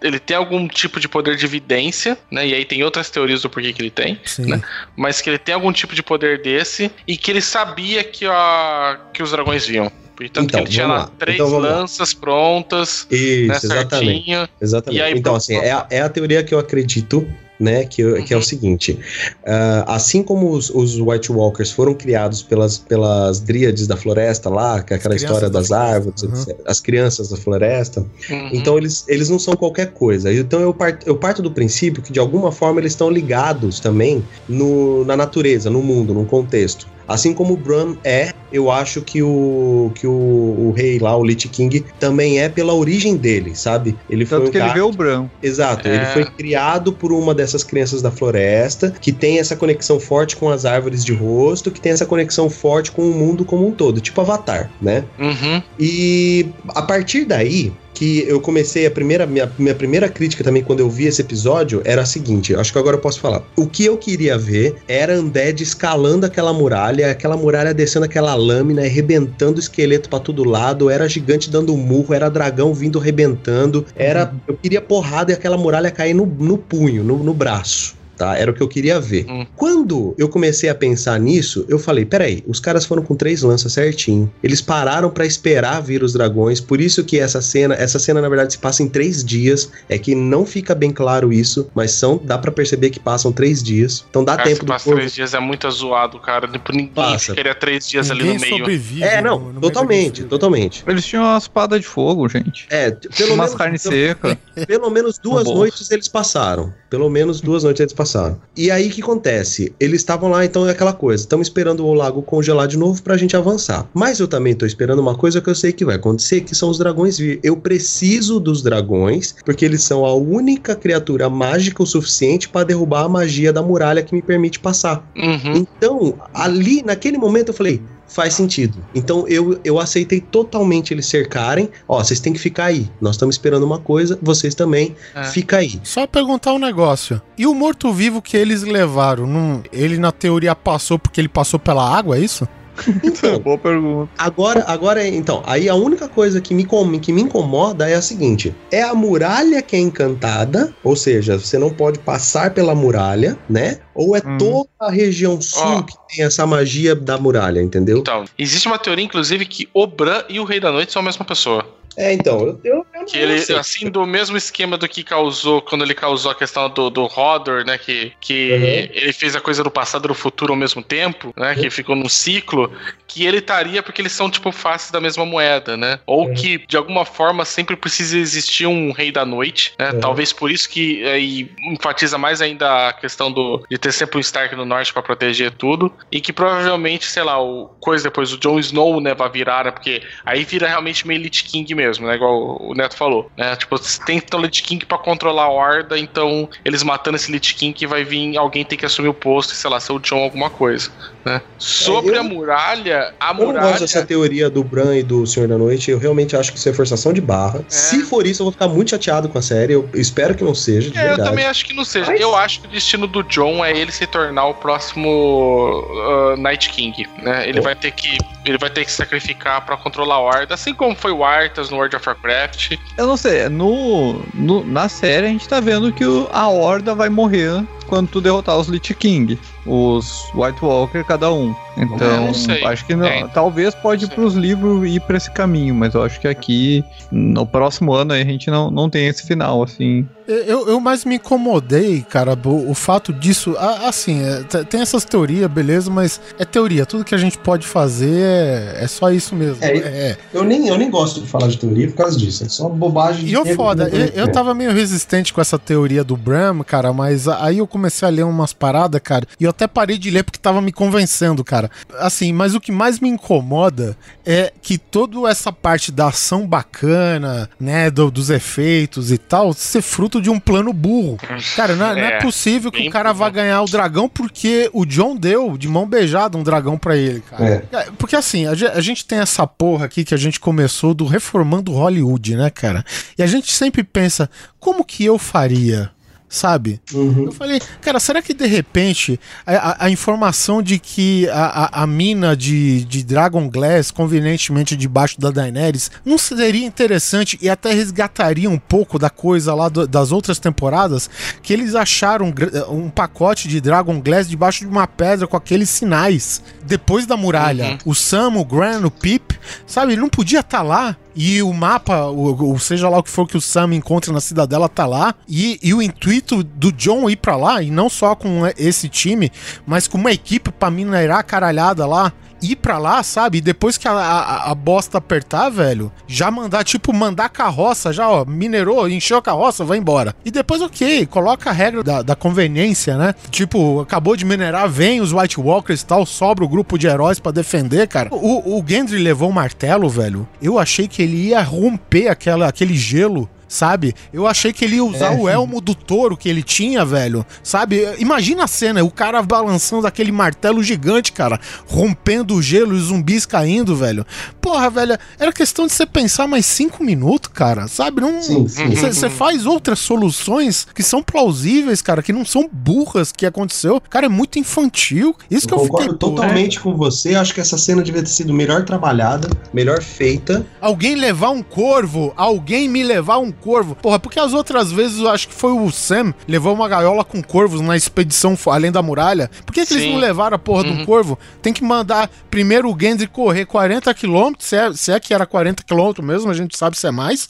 ele 0.00 0.20
tem 0.20 0.36
algum 0.36 0.68
tipo 0.68 1.00
de 1.00 1.08
poder 1.08 1.34
de 1.36 1.44
evidência, 1.44 2.16
né, 2.30 2.46
e 2.46 2.54
aí 2.54 2.64
tem 2.64 2.84
outras 2.84 3.10
teorias 3.10 3.42
do 3.42 3.50
porquê 3.50 3.72
que 3.72 3.82
ele 3.82 3.90
tem, 3.90 4.20
Sim. 4.24 4.46
né? 4.46 4.62
mas 4.96 5.20
que 5.20 5.28
ele 5.28 5.38
tem 5.38 5.52
algum 5.54 5.72
tipo 5.72 5.94
de 5.96 6.02
poder 6.02 6.40
desse 6.40 6.90
e 7.08 7.16
que 7.16 7.30
ele 7.32 7.42
sabia 7.42 8.04
que, 8.04 8.24
a, 8.24 9.00
que 9.12 9.20
os 9.22 9.32
dragões 9.32 9.66
viam. 9.66 9.90
Portanto, 10.14 10.44
Então, 10.44 10.60
que 10.60 10.66
ele 10.68 10.74
tinha 10.74 10.86
lá 10.86 10.94
lá. 10.98 11.10
três 11.18 11.36
Então, 11.36 11.48
vamos 11.48 11.64
lá. 11.64 11.76
lanças 11.78 12.12
prontas, 12.12 13.06
Isso, 13.10 13.46
né, 13.48 13.56
exatamente. 13.56 13.88
certinho. 14.12 14.48
Exatamente. 14.60 14.98
E 14.98 15.02
aí, 15.02 15.12
então, 15.14 15.34
assim, 15.34 15.56
é 15.56 15.72
a, 15.72 15.86
é 15.90 16.00
a 16.02 16.08
teoria 16.10 16.44
que 16.44 16.52
eu 16.54 16.58
acredito. 16.58 17.26
Né? 17.60 17.84
Que, 17.84 18.02
uhum. 18.02 18.24
que 18.24 18.32
é 18.32 18.36
o 18.36 18.42
seguinte: 18.42 18.98
uh, 19.42 19.84
assim 19.86 20.22
como 20.22 20.50
os, 20.50 20.70
os, 20.70 20.98
White 20.98 21.30
Walkers 21.30 21.70
foram 21.70 21.92
criados 21.94 22.42
pelas, 22.42 22.78
pelas 22.78 23.40
dríades 23.40 23.86
da 23.86 23.96
floresta 23.96 24.48
lá, 24.48 24.82
que 24.82 24.94
é 24.94 24.96
aquela 24.96 25.14
história 25.14 25.50
das 25.50 25.70
árvores, 25.70 26.22
uhum. 26.22 26.54
as 26.66 26.80
crianças 26.80 27.28
da 27.28 27.36
floresta, 27.36 28.00
uhum. 28.30 28.50
então 28.52 28.78
eles, 28.78 29.04
eles 29.06 29.28
não 29.28 29.38
são 29.38 29.54
qualquer 29.54 29.92
coisa. 29.92 30.32
Então 30.32 30.60
eu 30.60 30.72
parto, 30.72 31.06
eu 31.06 31.16
parto 31.16 31.42
do 31.42 31.50
princípio 31.50 32.02
que 32.02 32.12
de 32.12 32.18
alguma 32.18 32.50
forma 32.50 32.80
eles 32.80 32.92
estão 32.92 33.10
ligados 33.10 33.78
também 33.78 34.24
no, 34.48 35.04
na 35.04 35.16
natureza, 35.16 35.68
no 35.68 35.82
mundo, 35.82 36.14
no 36.14 36.24
contexto. 36.24 36.86
Assim 37.10 37.34
como 37.34 37.54
o 37.54 37.56
Bran 37.56 37.96
é, 38.04 38.32
eu 38.52 38.70
acho 38.70 39.02
que 39.02 39.20
o 39.20 39.90
que 39.96 40.06
o, 40.06 40.12
o, 40.12 40.72
rei 40.76 41.00
lá, 41.00 41.16
o 41.16 41.24
Lich 41.24 41.48
King, 41.48 41.84
também 41.98 42.38
é 42.38 42.48
pela 42.48 42.72
origem 42.72 43.16
dele, 43.16 43.56
sabe? 43.56 43.96
Ele 44.08 44.24
Tanto 44.24 44.42
foi 44.42 44.48
um 44.48 44.52
que 44.52 44.58
ele 44.58 44.72
vê 44.72 44.80
o 44.80 44.92
Bran. 44.92 45.26
Exato, 45.42 45.88
é... 45.88 45.96
ele 45.96 46.06
foi 46.06 46.24
criado 46.26 46.92
por 46.92 47.10
uma 47.10 47.34
dessas 47.34 47.64
crianças 47.64 48.00
da 48.00 48.12
floresta, 48.12 48.94
que 49.00 49.10
tem 49.10 49.40
essa 49.40 49.56
conexão 49.56 49.98
forte 49.98 50.36
com 50.36 50.48
as 50.50 50.64
árvores 50.64 51.04
de 51.04 51.12
rosto, 51.12 51.72
que 51.72 51.80
tem 51.80 51.90
essa 51.90 52.06
conexão 52.06 52.48
forte 52.48 52.92
com 52.92 53.02
o 53.02 53.12
mundo 53.12 53.44
como 53.44 53.66
um 53.66 53.72
todo, 53.72 54.00
tipo 54.00 54.20
Avatar, 54.20 54.70
né? 54.80 55.04
Uhum. 55.18 55.60
E 55.80 56.46
a 56.68 56.82
partir 56.82 57.24
daí, 57.24 57.72
que 58.00 58.24
eu 58.26 58.40
comecei 58.40 58.86
a 58.86 58.90
primeira 58.90 59.26
minha, 59.26 59.52
minha 59.58 59.74
primeira 59.74 60.08
crítica 60.08 60.42
também 60.42 60.62
quando 60.62 60.80
eu 60.80 60.88
vi 60.88 61.04
esse 61.04 61.20
episódio 61.20 61.82
era 61.84 62.00
a 62.00 62.06
seguinte, 62.06 62.54
acho 62.54 62.72
que 62.72 62.78
agora 62.78 62.96
eu 62.96 63.00
posso 63.00 63.20
falar. 63.20 63.42
O 63.54 63.66
que 63.66 63.84
eu 63.84 63.98
queria 63.98 64.38
ver 64.38 64.76
era 64.88 65.20
Undead 65.20 65.62
escalando 65.62 66.24
aquela 66.24 66.50
muralha, 66.50 67.10
aquela 67.10 67.36
muralha 67.36 67.74
descendo 67.74 68.06
aquela 68.06 68.34
lâmina, 68.34 68.80
arrebentando 68.80 69.60
esqueleto 69.60 70.08
para 70.08 70.18
todo 70.18 70.44
lado, 70.44 70.88
era 70.88 71.06
gigante 71.06 71.50
dando 71.50 71.74
um 71.74 71.76
murro, 71.76 72.14
era 72.14 72.30
dragão 72.30 72.72
vindo 72.72 72.98
arrebentando, 72.98 73.84
era 73.94 74.32
eu 74.48 74.56
queria 74.56 74.80
porrada 74.80 75.30
e 75.32 75.34
aquela 75.34 75.58
muralha 75.58 75.90
cair 75.90 76.14
no, 76.14 76.24
no 76.24 76.56
punho, 76.56 77.04
no, 77.04 77.22
no 77.22 77.34
braço 77.34 77.99
tá? 78.20 78.36
Era 78.36 78.50
o 78.50 78.54
que 78.54 78.62
eu 78.62 78.68
queria 78.68 79.00
ver. 79.00 79.24
Hum. 79.26 79.46
Quando 79.56 80.14
eu 80.18 80.28
comecei 80.28 80.68
a 80.68 80.74
pensar 80.74 81.18
nisso, 81.18 81.64
eu 81.70 81.78
falei: 81.78 82.04
peraí, 82.04 82.44
os 82.46 82.60
caras 82.60 82.84
foram 82.84 83.02
com 83.02 83.16
três 83.16 83.40
lanças 83.42 83.72
certinho. 83.72 84.30
Eles 84.42 84.60
pararam 84.60 85.08
para 85.08 85.24
esperar 85.24 85.80
vir 85.80 86.02
os 86.02 86.12
dragões. 86.12 86.60
Por 86.60 86.82
isso 86.82 87.02
que 87.02 87.18
essa 87.18 87.40
cena, 87.40 87.74
essa 87.74 87.98
cena 87.98 88.20
na 88.20 88.28
verdade 88.28 88.52
se 88.52 88.58
passa 88.58 88.82
em 88.82 88.88
três 88.88 89.24
dias. 89.24 89.72
É 89.88 89.98
que 89.98 90.14
não 90.14 90.44
fica 90.44 90.74
bem 90.74 90.90
claro 90.90 91.32
isso, 91.32 91.70
mas 91.74 91.92
são, 91.92 92.20
dá 92.22 92.36
para 92.36 92.52
perceber 92.52 92.90
que 92.90 93.00
passam 93.00 93.32
três 93.32 93.62
dias. 93.62 94.04
Então 94.10 94.22
dá 94.22 94.36
cara, 94.36 94.50
tempo 94.50 94.66
do 94.66 94.72
povo... 94.74 94.96
três 94.96 95.14
dias 95.14 95.32
é 95.32 95.40
muito 95.40 95.70
zoado, 95.70 96.18
cara. 96.20 96.46
Tipo, 96.46 96.72
ninguém 96.72 96.88
passa. 96.88 97.32
ficaria 97.32 97.54
três 97.54 97.88
dias 97.88 98.10
ninguém 98.10 98.30
ali 98.30 98.34
no 98.34 98.40
meio. 98.40 98.58
Sobrevive 98.58 99.02
é, 99.02 99.22
não, 99.22 99.38
no, 99.38 99.52
no 99.54 99.60
totalmente, 99.62 100.24
totalmente. 100.24 100.84
Eles 100.86 101.06
tinham 101.06 101.24
uma 101.24 101.38
espada 101.38 101.80
de 101.80 101.86
fogo, 101.86 102.28
gente. 102.28 102.66
É, 102.68 102.90
pelo 102.90 103.36
menos 103.36 103.54
carne 103.54 103.78
seca. 103.78 104.38
Pelo 104.66 104.90
menos 104.90 105.16
duas 105.16 105.46
noites 105.46 105.90
eles 105.90 106.06
passaram. 106.06 106.72
Pelo 106.90 107.08
menos 107.08 107.40
duas 107.40 107.64
noites 107.64 107.80
eles 107.80 107.92
passaram. 107.92 108.09
E 108.56 108.70
aí 108.70 108.88
o 108.88 108.90
que 108.90 109.02
acontece? 109.02 109.72
Eles 109.78 110.00
estavam 110.00 110.30
lá, 110.30 110.44
então 110.44 110.66
é 110.66 110.70
aquela 110.70 110.92
coisa. 110.92 111.22
Estamos 111.22 111.46
esperando 111.46 111.86
o 111.86 111.94
lago 111.94 112.22
congelar 112.22 112.66
de 112.66 112.76
novo 112.76 113.02
pra 113.02 113.16
gente 113.16 113.36
avançar. 113.36 113.88
Mas 113.94 114.20
eu 114.20 114.28
também 114.28 114.54
tô 114.54 114.66
esperando 114.66 114.98
uma 114.98 115.14
coisa 115.14 115.40
que 115.40 115.48
eu 115.48 115.54
sei 115.54 115.72
que 115.72 115.84
vai 115.84 115.96
acontecer, 115.96 116.42
que 116.42 116.54
são 116.54 116.68
os 116.68 116.78
dragões 116.78 117.18
vir. 117.18 117.40
Eu 117.42 117.56
preciso 117.56 118.40
dos 118.40 118.62
dragões, 118.62 119.34
porque 119.44 119.64
eles 119.64 119.82
são 119.82 120.04
a 120.04 120.14
única 120.14 120.74
criatura 120.74 121.28
mágica 121.28 121.82
o 121.82 121.86
suficiente 121.86 122.48
para 122.48 122.64
derrubar 122.64 123.04
a 123.04 123.08
magia 123.08 123.52
da 123.52 123.62
muralha 123.62 124.02
que 124.02 124.14
me 124.14 124.22
permite 124.22 124.60
passar. 124.60 125.08
Uhum. 125.16 125.56
Então, 125.56 126.14
ali, 126.34 126.82
naquele 126.82 127.18
momento, 127.18 127.48
eu 127.48 127.54
falei: 127.54 127.82
faz 128.10 128.34
sentido. 128.34 128.84
Então 128.94 129.26
eu, 129.28 129.58
eu 129.64 129.78
aceitei 129.78 130.20
totalmente 130.20 130.92
eles 130.92 131.06
cercarem. 131.06 131.70
Ó, 131.88 132.02
vocês 132.02 132.20
têm 132.20 132.32
que 132.32 132.38
ficar 132.38 132.66
aí. 132.66 132.90
Nós 133.00 133.14
estamos 133.14 133.36
esperando 133.36 133.62
uma 133.62 133.78
coisa, 133.78 134.18
vocês 134.20 134.54
também. 134.54 134.94
É. 135.14 135.24
Fica 135.24 135.58
aí. 135.58 135.80
Só 135.84 136.06
perguntar 136.06 136.52
um 136.52 136.58
negócio. 136.58 137.22
E 137.38 137.46
o 137.46 137.54
morto-vivo 137.54 138.20
que 138.20 138.36
eles 138.36 138.62
levaram? 138.62 139.26
Não, 139.26 139.62
ele, 139.72 139.98
na 139.98 140.12
teoria, 140.12 140.54
passou 140.54 140.98
porque 140.98 141.20
ele 141.20 141.28
passou 141.28 141.58
pela 141.58 141.88
água, 141.88 142.16
é 142.16 142.20
isso? 142.20 142.46
Então, 143.02 143.38
boa 143.38 143.58
pergunta. 143.58 144.10
Agora, 144.18 144.64
agora, 144.66 145.06
então, 145.06 145.42
aí 145.46 145.68
a 145.68 145.74
única 145.74 146.08
coisa 146.08 146.40
que 146.40 146.54
me, 146.54 146.66
que 147.00 147.12
me 147.12 147.22
incomoda 147.22 147.88
é 147.88 147.94
a 147.94 148.02
seguinte: 148.02 148.54
é 148.70 148.82
a 148.82 148.94
muralha 148.94 149.62
que 149.62 149.76
é 149.76 149.78
encantada, 149.78 150.74
ou 150.82 150.96
seja, 150.96 151.38
você 151.38 151.58
não 151.58 151.70
pode 151.70 151.98
passar 151.98 152.52
pela 152.52 152.74
muralha, 152.74 153.38
né? 153.48 153.80
Ou 153.94 154.16
é 154.16 154.22
hum. 154.24 154.38
toda 154.38 154.68
a 154.80 154.90
região 154.90 155.40
sul 155.40 155.82
que 155.82 155.94
tem 156.08 156.24
essa 156.24 156.46
magia 156.46 156.94
da 156.94 157.18
muralha, 157.18 157.60
entendeu? 157.60 157.98
Então, 157.98 158.24
existe 158.38 158.66
uma 158.66 158.78
teoria, 158.78 159.04
inclusive, 159.04 159.44
que 159.44 159.68
o 159.74 159.86
Bran 159.86 160.22
e 160.28 160.40
o 160.40 160.44
Rei 160.44 160.60
da 160.60 160.72
Noite 160.72 160.92
são 160.92 161.00
a 161.00 161.04
mesma 161.04 161.24
pessoa. 161.24 161.66
É, 161.96 162.12
então, 162.12 162.58
eu 162.64 162.84
que 163.04 163.16
ele, 163.18 163.34
assim, 163.54 163.90
do 163.90 164.06
mesmo 164.06 164.36
esquema 164.36 164.76
do 164.76 164.88
que 164.88 165.02
causou 165.02 165.60
quando 165.62 165.84
ele 165.84 165.94
causou 165.94 166.30
a 166.30 166.34
questão 166.34 166.68
do, 166.68 166.90
do 166.90 167.04
Hodor, 167.04 167.64
né? 167.64 167.78
Que, 167.78 168.12
que 168.20 168.52
uhum. 168.52 168.96
ele 169.02 169.12
fez 169.12 169.34
a 169.34 169.40
coisa 169.40 169.62
do 169.62 169.70
passado 169.70 170.04
e 170.04 170.08
do 170.08 170.14
futuro 170.14 170.52
ao 170.52 170.58
mesmo 170.58 170.82
tempo, 170.82 171.32
né? 171.36 171.52
Uhum. 171.52 171.62
Que 171.62 171.70
ficou 171.70 171.96
num 171.96 172.08
ciclo, 172.08 172.72
que 173.06 173.26
ele 173.26 173.38
estaria 173.38 173.82
porque 173.82 174.00
eles 174.00 174.12
são, 174.12 174.30
tipo, 174.30 174.52
faces 174.52 174.90
da 174.90 175.00
mesma 175.00 175.24
moeda, 175.26 175.76
né? 175.76 175.98
Ou 176.06 176.28
uhum. 176.28 176.34
que, 176.34 176.58
de 176.66 176.76
alguma 176.76 177.04
forma, 177.04 177.44
sempre 177.44 177.76
precisa 177.76 178.18
existir 178.18 178.66
um 178.66 178.92
rei 178.92 179.10
da 179.10 179.24
noite, 179.24 179.74
né? 179.78 179.90
Uhum. 179.90 180.00
Talvez 180.00 180.32
por 180.32 180.50
isso 180.50 180.68
que 180.68 181.04
aí 181.04 181.50
enfatiza 181.72 182.16
mais 182.18 182.40
ainda 182.40 182.88
a 182.88 182.92
questão 182.92 183.32
do, 183.32 183.64
de 183.68 183.78
ter 183.78 183.92
sempre 183.92 184.18
um 184.18 184.20
Stark 184.20 184.54
no 184.54 184.64
norte 184.64 184.92
para 184.92 185.02
proteger 185.02 185.50
tudo. 185.52 185.92
E 186.10 186.20
que 186.20 186.32
provavelmente, 186.32 187.06
sei 187.06 187.22
lá, 187.22 187.42
o 187.42 187.66
coisa 187.80 188.04
depois, 188.04 188.32
o 188.32 188.38
Jon 188.38 188.58
Snow, 188.58 189.00
né, 189.00 189.14
vai 189.14 189.30
virar, 189.30 189.64
né? 189.64 189.70
Porque 189.70 190.02
aí 190.24 190.44
vira 190.44 190.68
realmente 190.68 191.06
meio 191.06 191.20
Lich 191.20 191.44
King 191.44 191.74
mesmo, 191.74 192.06
né? 192.06 192.14
Igual 192.14 192.60
o 192.60 192.74
Neto 192.74 192.89
falou. 192.96 193.30
Né? 193.36 193.54
Tipo, 193.56 193.78
tem 194.04 194.22
o 194.32 194.38
Lich 194.38 194.62
King 194.62 194.84
pra 194.86 194.98
controlar 194.98 195.44
a 195.44 195.50
horda, 195.50 195.98
então 195.98 196.48
eles 196.64 196.82
matando 196.82 197.16
esse 197.16 197.30
Lich 197.30 197.54
King 197.54 197.72
que 197.72 197.86
vai 197.86 198.04
vir, 198.04 198.36
alguém 198.36 198.64
tem 198.64 198.78
que 198.78 198.86
assumir 198.86 199.08
o 199.08 199.14
posto 199.14 199.54
sei 199.54 199.70
lá, 199.70 199.78
ser 199.80 199.92
o 199.92 199.98
John 199.98 200.22
alguma 200.22 200.50
coisa. 200.50 200.90
Né? 201.24 201.40
Sobre 201.58 202.14
é, 202.14 202.16
eu, 202.16 202.20
a 202.20 202.24
muralha, 202.24 203.14
a 203.20 203.30
eu 203.30 203.34
muralha. 203.34 203.56
Eu 203.56 203.62
não 203.62 203.68
gosto 203.70 203.80
dessa 203.80 204.06
teoria 204.06 204.48
do 204.48 204.64
Bran 204.64 204.96
e 204.96 205.02
do 205.02 205.26
Senhor 205.26 205.48
da 205.48 205.58
Noite. 205.58 205.90
Eu 205.90 205.98
realmente 205.98 206.34
acho 206.34 206.50
que 206.50 206.58
isso 206.58 206.68
é 206.68 206.72
forçação 206.72 207.12
de 207.12 207.20
barra. 207.20 207.58
É. 207.58 207.64
Se 207.68 208.02
for 208.02 208.26
isso, 208.26 208.42
eu 208.42 208.44
vou 208.46 208.52
ficar 208.52 208.68
muito 208.68 208.90
chateado 208.90 209.28
com 209.28 209.38
a 209.38 209.42
série. 209.42 209.74
Eu 209.74 209.88
espero 209.94 210.34
que 210.34 210.42
não 210.42 210.54
seja. 210.54 210.90
é, 210.98 211.12
eu 211.12 211.18
também 211.18 211.44
acho 211.44 211.64
que 211.64 211.74
não 211.74 211.84
seja. 211.84 212.10
Mas... 212.10 212.20
Eu 212.20 212.34
acho 212.34 212.60
que 212.60 212.68
o 212.68 212.70
destino 212.70 213.06
do 213.06 213.22
John 213.24 213.64
é 213.64 213.76
ele 213.76 213.92
se 213.92 214.06
tornar 214.06 214.46
o 214.46 214.54
próximo 214.54 215.84
uh, 215.90 216.36
Night 216.38 216.70
King. 216.70 217.06
Né? 217.22 217.48
Ele 217.48 217.60
oh. 217.60 217.62
vai 217.62 217.74
ter 217.74 217.90
que. 217.92 218.16
Ele 218.44 218.56
vai 218.56 218.70
ter 218.70 218.86
que 218.86 218.92
sacrificar 218.92 219.64
para 219.66 219.76
controlar 219.76 220.14
a 220.14 220.20
Horda, 220.20 220.54
assim 220.54 220.72
como 220.72 220.96
foi 220.96 221.12
o 221.12 221.22
Arthas 221.22 221.68
no 221.68 221.76
World 221.76 221.96
of 221.96 222.08
Warcraft. 222.08 222.76
Eu 222.96 223.06
não 223.06 223.16
sei, 223.16 223.48
no, 223.48 224.20
no 224.34 224.64
na 224.64 224.88
série 224.88 225.26
a 225.26 225.30
gente 225.30 225.48
tá 225.48 225.58
vendo 225.60 225.92
que 225.92 226.04
o, 226.04 226.28
a 226.30 226.48
Horda 226.48 226.94
vai 226.94 227.08
morrer 227.08 227.64
quando 227.90 228.08
tu 228.08 228.20
derrotar 228.20 228.56
os 228.56 228.68
Lich 228.68 228.94
King, 228.94 229.36
os 229.66 230.32
White 230.32 230.64
Walker 230.64 231.02
cada 231.04 231.30
um. 231.30 231.54
Então, 231.76 232.30
acho 232.66 232.86
que 232.86 232.94
não, 232.94 233.06
é. 233.06 233.26
talvez 233.28 233.74
pode 233.74 234.04
ir 234.04 234.08
pros 234.08 234.34
livros 234.34 234.86
ir 234.86 235.00
para 235.00 235.16
esse 235.16 235.30
caminho, 235.30 235.74
mas 235.74 235.94
eu 235.94 236.02
acho 236.02 236.20
que 236.20 236.28
aqui 236.28 236.84
no 237.10 237.44
próximo 237.46 237.92
ano 237.92 238.12
a 238.12 238.18
gente 238.18 238.50
não, 238.50 238.70
não 238.70 238.88
tem 238.88 239.08
esse 239.08 239.26
final 239.26 239.62
assim. 239.62 240.06
Eu, 240.26 240.68
eu 240.68 240.80
mais 240.80 241.04
me 241.04 241.16
incomodei, 241.16 242.02
cara, 242.08 242.38
o, 242.44 242.70
o 242.70 242.74
fato 242.74 243.12
disso, 243.12 243.56
assim, 243.58 244.22
é, 244.22 244.42
tem 244.64 244.80
essas 244.80 245.04
teorias, 245.04 245.50
beleza, 245.50 245.90
mas 245.90 246.20
é 246.38 246.44
teoria, 246.44 246.86
tudo 246.86 247.04
que 247.04 247.14
a 247.14 247.18
gente 247.18 247.36
pode 247.36 247.66
fazer 247.66 248.20
é, 248.20 248.84
é 248.84 248.86
só 248.86 249.10
isso 249.10 249.34
mesmo. 249.34 249.64
É, 249.64 249.76
é, 249.76 250.18
Eu, 250.32 250.44
nem, 250.44 250.68
eu 250.68 250.78
nem 250.78 250.88
gosto 250.88 251.20
de 251.20 251.26
falar 251.26 251.48
de 251.48 251.58
teoria 251.58 251.88
por 251.88 251.96
causa 251.96 252.16
disso, 252.16 252.44
é 252.44 252.48
só 252.48 252.68
bobagem. 252.68 253.28
E 253.28 253.32
eu 253.32 253.44
foda, 253.56 253.88
eu, 253.88 254.24
eu 254.24 254.30
tava 254.30 254.54
meio 254.54 254.72
resistente 254.72 255.32
com 255.32 255.40
essa 255.40 255.58
teoria 255.58 256.04
do 256.04 256.16
Bram, 256.16 256.62
cara, 256.62 256.92
mas 256.92 257.26
aí 257.26 257.58
eu 257.58 257.66
comecei 257.66 257.79
a 257.88 258.08
ler 258.08 258.24
umas 258.24 258.52
paradas, 258.52 259.00
cara, 259.02 259.26
e 259.38 259.44
eu 259.44 259.50
até 259.50 259.66
parei 259.66 259.98
de 259.98 260.10
ler 260.10 260.24
porque 260.24 260.38
tava 260.38 260.60
me 260.60 260.72
convencendo, 260.72 261.44
cara. 261.44 261.70
Assim, 261.98 262.32
mas 262.32 262.54
o 262.54 262.60
que 262.60 262.72
mais 262.72 263.00
me 263.00 263.08
incomoda 263.08 263.96
é 264.24 264.52
que 264.60 264.78
toda 264.78 265.28
essa 265.28 265.52
parte 265.52 265.90
da 265.90 266.08
ação 266.08 266.46
bacana, 266.46 267.48
né, 267.58 267.90
do, 267.90 268.10
dos 268.10 268.30
efeitos 268.30 269.10
e 269.10 269.18
tal, 269.18 269.52
ser 269.52 269.82
fruto 269.82 270.20
de 270.20 270.30
um 270.30 270.38
plano 270.38 270.72
burro. 270.72 271.16
Cara, 271.56 271.74
não, 271.76 271.86
é, 271.86 271.94
não 271.94 272.02
é 272.02 272.20
possível 272.20 272.70
que 272.70 272.86
o 272.86 272.90
cara 272.90 273.12
vá 273.12 273.28
ganhar 273.30 273.62
o 273.62 273.66
dragão 273.66 274.08
porque 274.08 274.70
o 274.72 274.84
John 274.84 275.16
deu 275.16 275.56
de 275.56 275.68
mão 275.68 275.86
beijada 275.86 276.36
um 276.36 276.42
dragão 276.42 276.78
para 276.78 276.96
ele, 276.96 277.20
cara. 277.20 277.66
É. 277.72 277.76
é. 277.76 277.88
Porque 277.98 278.16
assim, 278.16 278.46
a, 278.46 278.52
a 278.52 278.80
gente 278.80 279.04
tem 279.04 279.18
essa 279.18 279.46
porra 279.46 279.86
aqui 279.86 280.04
que 280.04 280.14
a 280.14 280.18
gente 280.18 280.40
começou 280.40 280.94
do 280.94 281.06
reformando 281.06 281.72
Hollywood, 281.72 282.36
né, 282.36 282.50
cara? 282.50 282.84
E 283.18 283.22
a 283.22 283.26
gente 283.26 283.52
sempre 283.52 283.82
pensa, 283.82 284.30
como 284.58 284.84
que 284.84 285.04
eu 285.04 285.18
faria? 285.18 285.90
Sabe? 286.30 286.80
Uhum. 286.94 287.24
Eu 287.24 287.32
falei, 287.32 287.60
cara, 287.80 287.98
será 287.98 288.22
que 288.22 288.32
de 288.32 288.46
repente 288.46 289.18
a, 289.44 289.54
a, 289.54 289.86
a 289.86 289.90
informação 289.90 290.62
de 290.62 290.78
que 290.78 291.28
a, 291.28 291.82
a, 291.82 291.86
mina 291.88 292.36
de, 292.36 292.84
de 292.84 293.02
Dragon 293.02 293.50
Glass, 293.50 293.90
convenientemente 293.90 294.76
debaixo 294.76 295.20
da 295.20 295.32
Daenerys, 295.32 295.90
não 296.04 296.16
seria 296.16 296.64
interessante 296.64 297.36
e 297.42 297.50
até 297.50 297.72
resgataria 297.74 298.48
um 298.48 298.58
pouco 298.58 298.96
da 298.96 299.10
coisa 299.10 299.52
lá 299.54 299.68
do, 299.68 299.88
das 299.88 300.12
outras 300.12 300.38
temporadas? 300.38 301.10
Que 301.42 301.52
eles 301.52 301.74
acharam 301.74 302.26
um, 302.26 302.74
um, 302.74 302.88
pacote 302.88 303.48
de 303.48 303.60
Dragon 303.60 304.00
Glass 304.00 304.28
debaixo 304.28 304.60
de 304.60 304.66
uma 304.66 304.86
pedra 304.86 305.26
com 305.26 305.36
aqueles 305.36 305.68
sinais. 305.68 306.40
Depois 306.64 307.06
da 307.06 307.16
muralha, 307.16 307.70
uhum. 307.70 307.78
o 307.86 307.94
Sam, 307.94 308.36
o 308.36 308.44
Gran, 308.44 308.86
o 308.86 308.90
Pip, 308.90 309.36
sabe? 309.66 309.94
Ele 309.94 310.00
não 310.00 310.08
podia 310.08 310.40
estar 310.40 310.58
tá 310.58 310.62
lá 310.62 310.96
e 311.14 311.42
o 311.42 311.52
mapa, 311.52 312.06
ou, 312.06 312.58
seja 312.58 312.88
lá 312.88 312.98
o 312.98 313.02
que 313.02 313.10
for 313.10 313.26
que 313.26 313.36
o 313.36 313.40
Sam 313.40 313.74
encontra 313.74 314.12
na 314.12 314.20
cidadela, 314.20 314.68
tá 314.68 314.86
lá. 314.86 315.14
E, 315.28 315.58
e 315.62 315.74
o 315.74 315.82
intuito 315.82 316.42
do 316.42 316.72
John 316.72 317.08
ir 317.10 317.16
pra 317.16 317.36
lá, 317.36 317.62
e 317.62 317.70
não 317.70 317.88
só 317.88 318.14
com 318.14 318.42
esse 318.56 318.88
time, 318.88 319.30
mas 319.66 319.88
com 319.88 319.98
uma 319.98 320.12
equipe 320.12 320.50
pra 320.52 320.70
minerar 320.70 321.18
a 321.18 321.22
caralhada 321.22 321.86
lá 321.86 322.12
ir 322.42 322.56
pra 322.56 322.78
lá, 322.78 323.02
sabe? 323.02 323.38
E 323.38 323.40
depois 323.40 323.76
que 323.76 323.88
a, 323.88 323.92
a, 323.92 324.50
a, 324.50 324.54
bosta 324.54 324.98
apertar, 324.98 325.48
velho, 325.50 325.92
já 326.06 326.30
mandar, 326.30 326.64
tipo, 326.64 326.92
mandar 326.92 327.28
carroça, 327.28 327.92
já, 327.92 328.08
ó, 328.08 328.24
minerou, 328.24 328.88
encheu 328.88 329.18
a 329.18 329.22
carroça, 329.22 329.64
vai 329.64 329.78
embora. 329.78 330.14
E 330.24 330.30
depois, 330.30 330.60
ok, 330.62 331.06
coloca 331.06 331.50
a 331.50 331.52
regra 331.52 331.82
da, 331.82 332.02
da 332.02 332.16
conveniência, 332.16 332.96
né? 332.96 333.14
Tipo, 333.30 333.80
acabou 333.80 334.16
de 334.16 334.24
minerar, 334.24 334.68
vem 334.68 335.00
os 335.00 335.12
White 335.12 335.40
Walkers 335.40 335.82
e 335.82 335.86
tal, 335.86 336.06
sobra 336.06 336.44
o 336.44 336.48
grupo 336.48 336.78
de 336.78 336.86
heróis 336.86 337.18
para 337.18 337.32
defender, 337.32 337.86
cara. 337.88 338.08
O, 338.12 338.58
o 338.58 338.64
Gendry 338.66 338.98
levou 338.98 339.28
o 339.28 339.30
um 339.30 339.34
martelo, 339.34 339.88
velho. 339.88 340.28
Eu 340.40 340.58
achei 340.58 340.86
que 340.88 341.02
ele 341.02 341.28
ia 341.28 341.42
romper 341.42 342.08
aquela, 342.08 342.48
aquele 342.48 342.74
gelo 342.74 343.28
sabe? 343.50 343.94
Eu 344.12 344.28
achei 344.28 344.52
que 344.52 344.64
ele 344.64 344.76
ia 344.76 344.84
usar 344.84 345.12
é. 345.12 345.16
o 345.16 345.28
elmo 345.28 345.60
do 345.60 345.74
touro 345.74 346.16
que 346.16 346.28
ele 346.28 346.42
tinha, 346.42 346.84
velho, 346.84 347.26
sabe? 347.42 347.82
Imagina 347.98 348.44
a 348.44 348.46
cena, 348.46 348.82
o 348.84 348.90
cara 348.90 349.20
balançando 349.22 349.86
aquele 349.88 350.12
martelo 350.12 350.62
gigante, 350.62 351.10
cara, 351.10 351.38
rompendo 351.66 352.36
o 352.36 352.40
gelo 352.40 352.74
e 352.74 352.78
os 352.78 352.84
zumbis 352.84 353.26
caindo, 353.26 353.74
velho. 353.74 354.06
Porra, 354.40 354.70
velho, 354.70 354.96
era 355.18 355.32
questão 355.32 355.66
de 355.66 355.72
você 355.72 355.84
pensar 355.84 356.28
mais 356.28 356.46
cinco 356.46 356.84
minutos, 356.84 357.30
cara, 357.34 357.66
sabe? 357.66 358.00
Não, 358.00 358.20
você 358.20 359.10
faz 359.10 359.44
outras 359.44 359.80
soluções 359.80 360.66
que 360.72 360.82
são 360.82 361.02
plausíveis, 361.02 361.82
cara, 361.82 362.02
que 362.02 362.12
não 362.12 362.24
são 362.24 362.48
burras 362.50 363.10
que 363.10 363.26
aconteceu. 363.26 363.82
Cara, 363.90 364.06
é 364.06 364.08
muito 364.08 364.38
infantil. 364.38 365.16
Isso 365.28 365.46
eu 365.46 365.48
que 365.48 365.54
eu 365.54 365.58
concordo 365.58 365.92
fiquei 365.94 365.98
totalmente 365.98 366.58
é. 366.58 366.60
com 366.60 366.76
você. 366.76 367.16
Acho 367.16 367.34
que 367.34 367.40
essa 367.40 367.58
cena 367.58 367.82
devia 367.82 368.02
ter 368.02 368.10
sido 368.10 368.32
melhor 368.32 368.64
trabalhada, 368.64 369.28
melhor 369.52 369.82
feita. 369.82 370.46
Alguém 370.60 370.94
levar 370.94 371.30
um 371.30 371.42
corvo, 371.42 372.12
alguém 372.16 372.68
me 372.68 372.84
levar 372.84 373.18
um 373.18 373.32
corvo. 373.40 373.74
Porra, 373.74 373.98
porque 373.98 374.20
as 374.20 374.32
outras 374.32 374.70
vezes 374.70 374.98
eu 374.98 375.08
acho 375.08 375.28
que 375.28 375.34
foi 375.34 375.52
o 375.52 375.70
Sam 375.70 376.14
levou 376.28 376.54
uma 376.54 376.68
gaiola 376.68 377.04
com 377.04 377.22
corvos 377.22 377.60
na 377.60 377.76
expedição 377.76 378.36
além 378.46 378.70
da 378.70 378.82
muralha. 378.82 379.30
Por 379.44 379.52
que, 379.52 379.64
que 379.66 379.74
eles 379.74 379.86
não 379.86 379.98
levaram 379.98 380.36
a 380.36 380.38
porra 380.38 380.64
uhum. 380.64 380.78
do 380.78 380.86
corvo? 380.86 381.18
Tem 381.42 381.52
que 381.52 381.64
mandar 381.64 382.10
primeiro 382.30 382.70
o 382.70 382.78
Gendry 382.78 383.06
correr 383.06 383.46
40 383.46 383.92
km, 383.94 384.32
se 384.38 384.56
é, 384.56 384.72
se 384.72 384.92
é 384.92 385.00
que 385.00 385.12
era 385.12 385.26
40 385.26 385.62
km 385.64 386.02
mesmo, 386.02 386.30
a 386.30 386.34
gente 386.34 386.56
sabe 386.56 386.78
se 386.78 386.86
é 386.86 386.90
mais, 386.90 387.28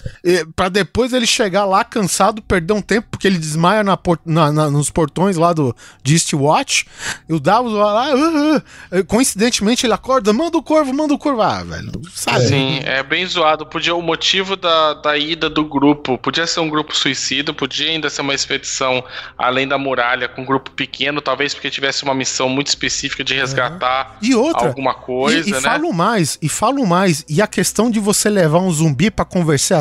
para 0.54 0.68
depois 0.68 1.12
ele 1.12 1.26
chegar 1.26 1.64
lá 1.64 1.84
cansado, 1.84 2.42
perder 2.42 2.72
um 2.72 2.82
tempo, 2.82 3.08
porque 3.10 3.26
ele 3.26 3.38
desmaia 3.38 3.82
na, 3.82 3.98
na, 4.24 4.52
na 4.52 4.70
nos 4.70 4.90
portões 4.90 5.36
lá 5.36 5.52
do 5.52 5.74
de 6.02 6.14
Eastwatch. 6.14 6.86
E 7.28 7.34
o 7.34 7.40
Davos 7.40 7.72
vai 7.72 7.80
lá, 7.82 8.14
uh, 8.14 8.56
uh, 8.56 9.04
coincidentemente 9.06 9.86
ele 9.86 9.92
acorda, 9.92 10.32
manda 10.32 10.56
o 10.56 10.62
corvo, 10.62 10.92
manda 10.92 11.14
o 11.14 11.18
corvo. 11.18 11.42
Ah, 11.42 11.62
velho, 11.62 11.92
sabe? 12.12 12.46
Sim, 12.46 12.80
é 12.84 13.02
bem 13.02 13.26
zoado. 13.26 13.66
Podia, 13.66 13.94
o 13.94 14.02
motivo 14.02 14.56
da, 14.56 14.94
da 14.94 15.18
ida 15.18 15.48
do 15.48 15.64
grupo 15.64 15.99
grupo, 16.00 16.18
podia 16.18 16.46
ser 16.46 16.60
um 16.60 16.68
grupo 16.68 16.96
suicida, 16.96 17.52
podia 17.52 17.90
ainda 17.90 18.08
ser 18.08 18.22
uma 18.22 18.34
expedição 18.34 19.04
além 19.36 19.68
da 19.68 19.78
muralha 19.78 20.28
com 20.28 20.42
um 20.42 20.44
grupo 20.44 20.70
pequeno, 20.70 21.20
talvez 21.20 21.54
porque 21.54 21.70
tivesse 21.70 22.02
uma 22.02 22.14
missão 22.14 22.48
muito 22.48 22.68
específica 22.68 23.22
de 23.22 23.34
resgatar 23.34 24.18
uhum. 24.22 24.28
e 24.28 24.34
outra, 24.34 24.68
alguma 24.68 24.94
coisa, 24.94 25.46
e, 25.46 25.50
e 25.50 25.52
né? 25.52 25.60
falo 25.60 25.92
mais, 25.92 26.38
e 26.40 26.48
falo 26.48 26.86
mais, 26.86 27.24
e 27.28 27.42
a 27.42 27.46
questão 27.46 27.90
de 27.90 28.00
você 28.00 28.28
levar 28.28 28.58
um 28.58 28.70
zumbi 28.72 29.10
para 29.10 29.24
convencer, 29.24 29.76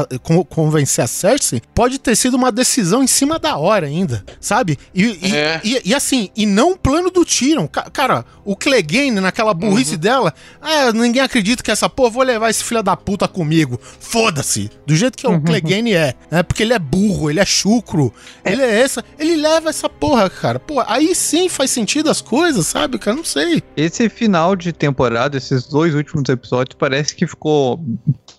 convencer 0.50 1.04
a 1.04 1.08
Cersei 1.08 1.62
pode 1.74 2.00
ter 2.00 2.16
sido 2.16 2.36
uma 2.36 2.52
decisão 2.52 3.04
em 3.04 3.08
cima 3.08 3.40
da 3.40 3.58
hora 3.58 3.88
ainda, 3.88 4.24
sabe? 4.40 4.78
E, 4.94 5.28
e, 5.28 5.36
é. 5.36 5.62
e, 5.64 5.82
e 5.86 5.96
assim, 5.96 6.30
e 6.36 6.46
não 6.46 6.74
o 6.74 6.78
plano 6.78 7.10
do 7.10 7.24
Tyrion. 7.24 7.68
Cara, 7.68 8.26
o 8.44 8.56
Clegane 8.56 9.20
naquela 9.20 9.54
burrice 9.54 9.94
uhum. 9.94 10.00
dela, 10.00 10.34
ah, 10.62 10.92
ninguém 10.92 11.22
acredita 11.22 11.64
que 11.64 11.72
essa 11.72 11.90
porra, 11.90 12.10
vou 12.10 12.24
levar 12.24 12.50
esse 12.50 12.64
filho 12.64 12.84
da 12.84 12.96
puta 12.96 13.28
comigo. 13.28 13.80
Foda-se. 14.00 14.70
Do 14.86 14.96
jeito 14.96 15.18
que 15.18 15.28
uhum. 15.28 15.36
o 15.36 15.42
Clegane 15.42 15.94
é 15.94 16.09
né? 16.30 16.44
Porque 16.44 16.64
ele 16.64 16.74
é 16.74 16.80
burro, 16.80 17.30
ele 17.30 17.40
é 17.40 17.46
chucro, 17.46 18.14
é. 18.44 18.52
ele 18.52 18.62
é 18.62 18.82
essa. 18.82 19.04
Ele 19.18 19.36
leva 19.36 19.70
essa 19.70 19.90
porra, 19.90 20.30
cara. 20.30 20.60
Pô, 20.60 20.84
aí 20.88 21.14
sim 21.16 21.50
faz 21.50 21.72
sentido 21.72 22.10
as 22.10 22.22
coisas, 22.22 22.68
sabe, 22.68 22.98
cara? 22.98 23.18
Não 23.18 23.24
sei. 23.24 23.62
Esse 23.76 24.10
final 24.10 24.56
de 24.56 24.72
temporada, 24.72 25.38
esses 25.38 25.66
dois 25.66 25.96
últimos 25.96 26.28
episódios, 26.30 26.76
parece 26.78 27.16
que 27.16 27.28
ficou 27.28 27.84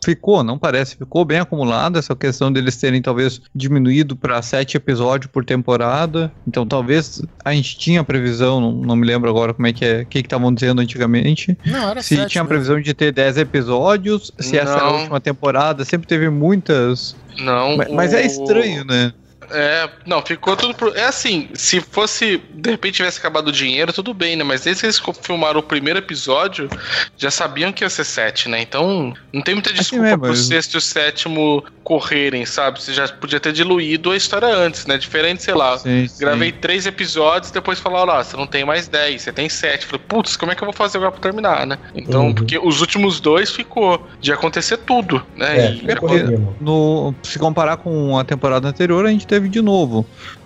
ficou, 0.03 0.43
não 0.43 0.59
parece, 0.59 0.97
ficou 0.97 1.25
bem 1.25 1.39
acumulado 1.39 1.99
essa 1.99 2.15
questão 2.17 2.53
deles 2.53 2.77
terem 2.77 3.03
talvez 3.03 3.41
diminuído 3.55 4.17
para 4.17 4.41
sete 4.43 4.77
episódios 4.77 5.31
por 5.31 5.45
temporada. 5.45 6.33
Então 6.47 6.67
talvez 6.67 7.23
a 7.45 7.53
gente 7.53 7.79
tinha 7.79 8.03
previsão, 8.03 8.61
não, 8.61 8.73
não 8.73 8.97
me 8.97 9.07
lembro 9.07 9.29
agora 9.29 9.53
como 9.53 9.67
é 9.67 9.73
que 9.73 9.85
é, 9.85 10.03
o 10.03 10.07
que 10.07 10.19
estavam 10.19 10.53
dizendo 10.53 10.81
antigamente. 10.81 11.57
Não, 11.65 11.91
era 11.91 12.03
se 12.03 12.17
sete, 12.17 12.31
tinha 12.31 12.43
a 12.43 12.47
previsão 12.47 12.81
de 12.81 12.95
ter 12.95 13.13
dez 13.13 13.37
episódios, 13.37 14.33
se 14.39 14.57
não. 14.57 14.63
essa 14.63 14.73
era 14.73 14.85
a 14.85 14.93
última 14.93 15.21
temporada, 15.21 15.85
sempre 15.85 16.07
teve 16.07 16.29
muitas 16.31 17.15
não. 17.39 17.77
Mas, 17.77 17.93
mas 17.93 18.15
é 18.15 18.25
estranho, 18.25 18.85
né? 18.85 19.13
É, 19.51 19.89
não, 20.07 20.23
ficou 20.23 20.57
tudo. 20.57 20.75
Pro... 20.75 20.95
É 20.97 21.05
assim, 21.05 21.49
se 21.55 21.81
fosse. 21.81 22.43
De 22.55 22.71
repente 22.71 22.97
tivesse 22.97 23.19
acabado 23.19 23.49
o 23.49 23.53
dinheiro, 23.53 23.93
tudo 23.93 24.15
bem, 24.15 24.37
né? 24.37 24.45
Mas 24.45 24.63
desde 24.63 24.81
que 24.81 24.87
eles 24.87 25.03
filmaram 25.23 25.61
o 25.61 25.63
primeiro 25.63 25.99
episódio, 25.99 26.69
já 27.17 27.31
sabiam 27.31 27.73
que 27.73 27.85
ia 27.85 27.91
ser 27.91 28.05
sete, 28.05 28.49
né? 28.49 28.61
Então, 28.61 29.15
não 29.33 29.43
tem 29.43 29.55
muita 29.55 29.73
desculpa 29.73 30.07
assim 30.07 30.19
pro 30.19 30.37
sexto 30.37 30.75
e 30.75 30.79
o 30.79 30.81
sétimo 30.81 31.65
correrem, 31.83 32.47
sabe? 32.47 32.81
Você 32.81 32.93
já 32.93 33.09
podia 33.09 33.41
ter 33.41 33.53
diluído 33.53 34.11
a 34.11 34.17
história 34.17 34.49
antes, 34.49 34.87
né? 34.87 34.97
Diferente, 34.97 35.43
sei 35.43 35.55
lá. 35.55 35.77
Sim, 35.79 36.07
gravei 36.19 36.51
sim. 36.51 36.59
três 36.61 36.87
episódios, 36.87 37.51
depois 37.51 37.79
falaram, 37.79 38.13
ó, 38.13 38.23
você 38.23 38.37
não 38.37 38.47
tem 38.47 38.65
mais 38.65 38.87
dez, 38.87 39.23
você 39.23 39.33
tem 39.33 39.49
sete. 39.49 39.87
Falei, 39.87 40.03
putz, 40.07 40.37
como 40.37 40.53
é 40.53 40.55
que 40.55 40.63
eu 40.63 40.67
vou 40.67 40.75
fazer 40.75 40.99
agora 40.99 41.13
pra 41.13 41.21
terminar, 41.21 41.67
né? 41.67 41.79
Então, 41.95 42.27
uhum. 42.27 42.35
porque 42.35 42.59
os 42.59 42.81
últimos 42.81 43.21
dois 43.21 43.51
ficou 43.51 44.07
de 44.21 44.33
acontecer 44.33 44.77
tudo, 44.79 45.25
né? 45.37 45.67
É, 45.67 45.73
e... 45.73 46.41
no, 46.61 47.15
se 47.23 47.39
comparar 47.39 47.79
com 47.79 48.19
a 48.19 48.25
temporada 48.25 48.69
anterior, 48.69 49.05
a 49.05 49.11
gente 49.11 49.27
teve 49.27 49.40
teve 49.41 49.49
de 49.49 49.63
novo 49.63 50.05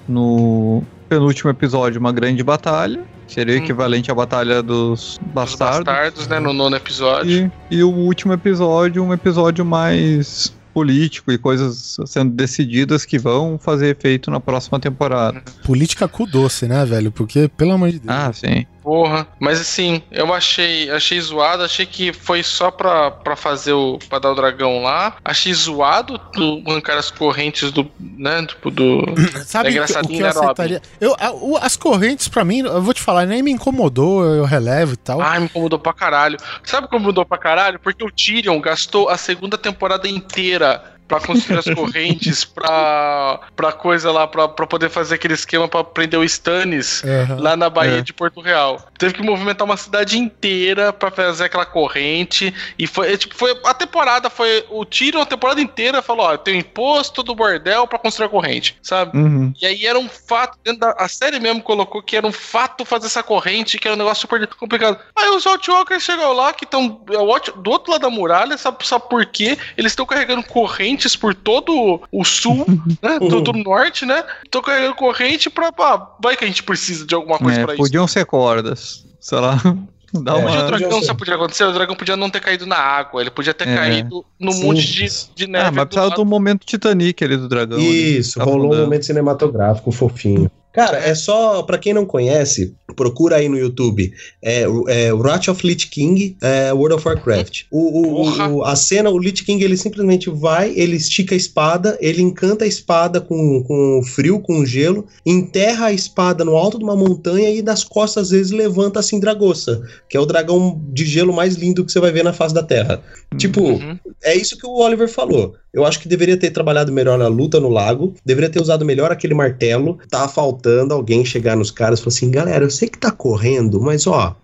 no 0.09 0.83
penúltimo 1.09 1.51
episódio 1.51 2.01
uma 2.01 2.13
grande 2.13 2.43
batalha. 2.43 3.03
Seria 3.27 3.55
hum. 3.55 3.65
equivalente 3.65 4.11
à 4.11 4.15
Batalha 4.15 4.63
dos 4.63 5.19
Bastardos. 5.33 5.79
Dos 5.79 5.87
Bastardos, 5.87 6.29
né? 6.29 6.39
No 6.39 6.53
nono 6.53 6.77
episódio. 6.77 7.51
E, 7.71 7.77
e 7.77 7.83
o 7.83 7.91
último 7.91 8.33
episódio, 8.33 9.03
um 9.03 9.13
episódio 9.13 9.65
mais 9.65 10.55
político 10.75 11.33
e 11.33 11.39
coisas 11.39 11.97
sendo 12.05 12.33
decididas 12.33 13.05
que 13.05 13.19
vão 13.19 13.59
fazer 13.59 13.97
efeito 13.97 14.31
na 14.31 14.41
próxima 14.41 14.79
temporada. 14.79 15.43
Política 15.65 16.07
cu 16.07 16.27
doce, 16.27 16.67
né, 16.67 16.85
velho? 16.85 17.11
Porque, 17.11 17.49
pelo 17.49 17.73
amor 17.73 17.91
de 17.91 18.01
Deus. 18.01 18.15
Ah, 18.15 18.33
sim. 18.33 18.67
Porra, 18.85 19.27
mas 19.41 19.59
assim, 19.63 20.03
eu 20.11 20.33
achei, 20.35 20.91
achei 20.91 21.19
zoado, 21.19 21.63
achei 21.63 21.87
que 21.87 22.13
foi 22.13 22.43
só 22.43 22.71
pra, 22.71 23.11
pra 23.11 23.35
fazer 23.35 23.73
o. 23.73 23.99
pra 24.11 24.19
dar 24.19 24.33
o 24.33 24.35
dragão 24.35 24.83
lá. 24.83 25.17
Achei 25.25 25.55
zoado 25.55 26.21
do 26.35 26.63
arrancar 26.67 26.99
as 26.99 27.11
correntes 27.11 27.73
do. 27.73 27.91
né? 27.99 28.45
Tipo, 28.47 28.71
do. 28.71 29.03
Sabe 29.47 29.71
o 29.71 29.73
que 29.73 30.19
eu 30.19 30.27
aceitaria? 30.27 30.83
Eu, 31.01 31.17
as 31.63 31.77
correntes, 31.79 32.29
pra 32.29 32.45
mim, 32.45 32.59
eu 32.59 32.83
vou 32.83 32.93
te 32.93 33.01
falar, 33.01 33.25
nem 33.25 33.43
me 33.43 33.51
incomodou, 33.51 34.23
eu 34.23 34.45
relevo 34.45 34.93
e 34.93 34.97
tal. 34.99 35.19
Ah, 35.19 35.41
me 35.41 35.47
incomodou 35.47 35.79
pra 35.79 35.95
caralho. 35.95 36.37
Sabe 36.63 36.87
como 36.87 37.07
mudou 37.07 37.25
pra 37.25 37.39
caralho? 37.39 37.79
Porque 37.79 38.05
o 38.05 38.11
Tyrion 38.11 38.61
gastou 38.61 39.09
a 39.09 39.17
segunda 39.17 39.57
temporada 39.57 40.07
inteira 40.07 40.94
para 41.07 41.21
construir 41.21 41.59
as 41.59 41.65
correntes, 41.67 42.45
pra, 42.47 43.41
pra 43.55 43.73
coisa 43.73 44.11
lá, 44.11 44.27
pra, 44.27 44.49
pra 44.49 44.67
poder 44.67 44.89
fazer 44.89 45.17
aquele 45.17 45.35
esquema 45.35 45.69
pra 45.69 45.85
prender 45.85 46.19
o 46.19 46.25
Stannis 46.25 47.03
uhum, 47.03 47.41
lá 47.41 47.57
na 47.57 47.69
Baía 47.69 47.99
é. 47.99 48.03
de 48.03 48.13
Porto 48.13 48.41
Real. 48.41 48.81
Teve 48.99 49.15
que 49.15 49.23
movimentar 49.23 49.65
uma 49.65 49.77
cidade 49.77 50.19
inteira 50.19 50.93
pra 50.93 51.11
fazer 51.11 51.45
aquela 51.45 51.67
corrente. 51.67 52.55
E 52.79 52.87
foi, 52.87 53.13
é, 53.13 53.17
tipo, 53.17 53.35
foi 53.35 53.59
a 53.65 53.75
temporada, 53.75 54.31
foi 54.31 54.65
o 54.71 54.85
tiro 54.85 55.21
a 55.21 55.27
temporada 55.27 55.61
inteira 55.61 56.03
falou: 56.03 56.27
ó, 56.27 56.37
tem 56.37 56.59
imposto 56.59 57.23
do 57.23 57.35
bordel 57.35 57.87
pra 57.87 57.99
construir 57.99 58.27
a 58.27 58.31
corrente, 58.31 58.79
sabe? 58.83 59.17
Uhum. 59.17 59.53
E 59.61 59.67
aí 59.67 59.87
era 59.87 59.99
um 59.99 60.09
fato, 60.09 60.59
da 60.79 60.95
a 60.99 61.09
série 61.09 61.39
mesmo 61.39 61.63
colocou 61.63 62.03
que 62.03 62.17
era 62.17 62.27
um 62.27 62.33
fato 62.33 62.85
fazer 62.85 63.07
essa 63.07 63.23
corrente, 63.23 63.79
que 63.79 63.87
era 63.87 63.95
um 63.95 63.99
negócio 63.99 64.23
super 64.23 64.47
complicado. 64.47 64.99
Aí 65.17 65.29
os 65.31 65.47
Outwalkers 65.47 66.03
chegam 66.03 66.33
lá, 66.33 66.53
que 66.53 66.65
estão 66.65 67.01
é 67.11 67.53
do 67.61 67.71
outro 67.71 67.93
lado 67.93 68.03
da 68.03 68.11
muralha, 68.11 68.57
sabe, 68.57 68.87
sabe 68.87 69.09
por 69.09 69.25
quê? 69.27 69.59
Eles 69.77 69.93
estão 69.93 70.07
carregando 70.07 70.43
corrente 70.45 70.94
correntes 70.95 71.17
por 71.17 71.35
todo 71.35 72.01
o 72.11 72.25
sul, 72.25 72.65
né? 73.03 73.19
todo 73.19 73.51
o 73.51 73.63
norte, 73.63 74.07
né? 74.07 74.25
Tô 74.51 74.63
carregando 74.63 74.95
corrente 74.95 75.51
pra, 75.51 75.73
pra. 75.73 76.15
Vai 76.23 76.37
que 76.37 76.45
a 76.45 76.47
gente 76.47 76.63
precisa 76.63 77.07
de 77.07 77.15
alguma 77.15 77.39
coisa 77.39 77.61
é, 77.61 77.65
pra 77.65 77.75
isso. 77.75 77.83
Podiam 77.83 78.07
ser 78.07 78.25
cordas. 78.25 79.05
Sei 79.21 79.39
lá. 79.39 79.61
Dá 80.23 80.37
uma... 80.37 80.49
O 80.49 80.67
dragão 80.69 81.03
só 81.03 81.13
podia 81.13 81.35
acontecer, 81.35 81.65
o 81.65 81.73
dragão 81.73 81.97
podia 81.97 82.17
não 82.17 82.31
ter 82.31 82.39
caído 82.39 82.65
na 82.67 82.77
água, 82.77 83.21
ele 83.21 83.33
podia 83.33 83.53
ter 83.53 83.67
é. 83.67 83.75
caído 83.75 84.25
no 84.39 84.53
Sim. 84.53 84.63
monte 84.63 84.87
de, 84.87 85.09
de 85.35 85.47
neve. 85.49 85.67
Ah, 85.67 85.73
mas 85.73 85.85
precisava 85.87 86.11
do, 86.11 86.17
do 86.17 86.25
momento 86.25 86.65
Titanic 86.65 87.25
ali 87.25 87.37
do 87.37 87.49
dragão. 87.49 87.81
Isso, 87.81 88.41
ali, 88.41 88.49
rolou 88.49 88.73
um 88.73 88.81
momento 88.83 89.07
cinematográfico 89.07 89.91
fofinho. 89.91 90.49
Cara, 90.75 90.99
é 90.99 91.15
só, 91.15 91.63
pra 91.63 91.79
quem 91.79 91.95
não 91.95 92.05
conhece, 92.05 92.75
procura 92.97 93.37
aí 93.37 93.49
no 93.49 93.57
YouTube. 93.57 94.13
É, 94.43 94.67
é 94.89 95.13
Wrath 95.13 95.47
of 95.47 95.65
Lich 95.65 95.87
King, 95.87 96.37
é, 96.43 96.73
World 96.73 96.97
of 96.97 97.07
Warcraft. 97.07 97.63
O, 97.71 98.23
o, 98.23 98.57
o, 98.57 98.65
a 98.65 98.75
cena, 98.75 99.09
o 99.09 99.19
Lich 99.19 99.45
King, 99.45 99.63
ele 99.63 99.77
simplesmente 99.77 100.29
vai, 100.29 100.73
ele 100.77 100.97
estica 100.97 101.33
a 101.33 101.37
espada, 101.39 101.97
ele 102.01 102.21
encanta 102.21 102.65
a 102.65 102.69
espada 102.69 103.21
com, 103.21 103.63
com 103.63 104.03
frio, 104.03 104.41
com 104.41 104.67
gelo, 104.67 105.07
enterra 105.25 105.87
a 105.87 105.93
espada 105.93 106.45
no 106.45 106.57
alto 106.57 106.77
de 106.77 106.85
uma 106.85 106.97
montanha 106.97 107.51
e 107.51 107.63
das 107.63 107.85
costas, 107.85 108.25
às 108.25 108.31
vezes, 108.31 108.51
levanta 108.51 108.99
a 108.99 109.03
Sindragossa, 109.03 109.81
que 110.09 110.17
é 110.17 110.21
o 110.21 110.27
dragão 110.27 110.83
de 110.93 111.07
gelo 111.07 111.33
mais 111.33 111.55
lindo 111.55 111.85
que 111.85 111.93
você 111.93 112.01
vai 112.01 112.11
ver 112.11 112.25
na 112.25 112.33
face 112.33 112.53
da 112.53 112.63
Terra. 112.65 113.01
Tipo, 113.37 113.61
Uhum. 113.61 113.97
é 114.25 114.37
isso 114.37 114.59
que 114.59 114.67
o 114.67 114.75
Oliver 114.79 115.09
falou. 115.09 115.55
Eu 115.75 115.85
acho 115.85 115.99
que 115.99 116.09
deveria 116.09 116.37
ter 116.37 116.51
trabalhado 116.51 116.93
melhor 116.93 117.21
a 117.21 117.27
luta 117.27 117.59
no 117.59 117.69
lago, 117.69 118.15
deveria 118.25 118.49
ter 118.49 118.63
usado 118.63 118.85
melhor 118.85 119.11
aquele 119.11 119.35
martelo. 119.35 119.99
Tá 120.09 120.29
faltando 120.29 120.95
alguém 120.95 121.25
chegar 121.25 121.57
nos 121.57 121.73
caras 121.73 121.99
e 121.99 122.03
falar 122.03 122.15
assim: 122.15 122.31
galera, 122.31 122.65
eu 122.65 122.71
sei 122.71 122.89
que 122.89 122.97
tá 122.97 123.11
correndo, 123.11 123.81
mas 123.81 124.07
ó, 124.07 124.37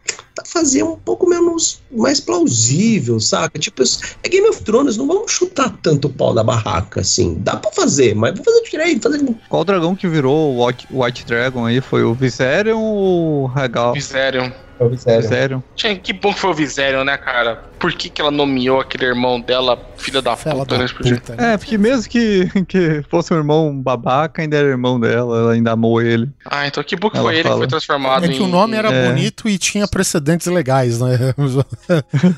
tá 0.42 0.50
fazer 0.50 0.82
um 0.82 0.96
pouco 0.96 1.28
menos 1.28 1.80
mais 1.90 2.20
plausível, 2.20 3.18
saca? 3.20 3.58
Tipo, 3.58 3.82
é 4.22 4.28
Game 4.28 4.48
of 4.48 4.62
Thrones, 4.62 4.96
não 4.96 5.06
vamos 5.06 5.30
chutar 5.32 5.70
tanto 5.82 6.08
o 6.08 6.10
pau 6.10 6.34
da 6.34 6.42
barraca 6.42 7.00
assim. 7.00 7.36
Dá 7.40 7.56
pra 7.56 7.70
fazer, 7.72 8.14
mas 8.14 8.32
vamos 8.32 8.44
fazer 8.44 8.70
direito, 8.70 9.02
fazer. 9.02 9.20
Qual 9.48 9.64
dragão 9.64 9.94
que 9.94 10.08
virou 10.08 10.54
o 10.56 10.66
White, 10.66 10.86
White 10.90 11.24
Dragon 11.26 11.66
aí? 11.66 11.80
Foi 11.80 12.02
o 12.02 12.14
Viserion 12.14 12.78
ou 12.78 13.42
o 13.44 13.46
Regal? 13.46 13.92
Viserion. 13.92 14.50
Sério. 14.96 15.20
Viserion. 15.20 15.60
Gente, 15.76 16.00
que 16.00 16.12
bom 16.14 16.32
que 16.32 16.40
foi 16.40 16.50
o 16.50 16.54
Viserion, 16.54 17.04
né, 17.04 17.18
cara? 17.18 17.64
Por 17.78 17.92
que, 17.92 18.08
que 18.08 18.20
ela 18.20 18.30
nomeou 18.30 18.80
aquele 18.80 19.04
irmão 19.04 19.38
dela, 19.38 19.78
filha 19.98 20.22
da 20.22 20.36
Fela 20.36 20.60
puta, 20.60 20.78
da 20.78 20.84
né? 20.84 20.88
Puta. 20.88 21.36
né? 21.36 21.52
É, 21.52 21.56
porque 21.58 21.76
mesmo 21.76 22.08
que, 22.10 22.48
que 22.66 23.02
fosse 23.10 23.32
um 23.34 23.36
irmão 23.36 23.78
babaca, 23.78 24.40
ainda 24.40 24.56
era 24.56 24.68
irmão 24.68 24.98
dela, 24.98 25.38
ela 25.38 25.52
ainda 25.52 25.72
amou 25.72 26.00
ele. 26.00 26.30
Ah, 26.46 26.66
então 26.66 26.82
que 26.82 26.96
bom 26.96 27.10
que 27.10 27.16
Ela 27.18 27.26
foi 27.26 27.34
ele 27.40 27.48
que 27.50 27.56
foi 27.56 27.66
transformado 27.66 28.24
É 28.24 28.28
que 28.28 28.42
o 28.42 28.48
nome 28.48 28.74
era 28.74 28.90
É. 28.90 29.08
bonito 29.08 29.48
e 29.50 29.58
tinha 29.58 29.86
precedentes 30.38 30.46
legais, 30.48 31.00
né? 31.00 31.18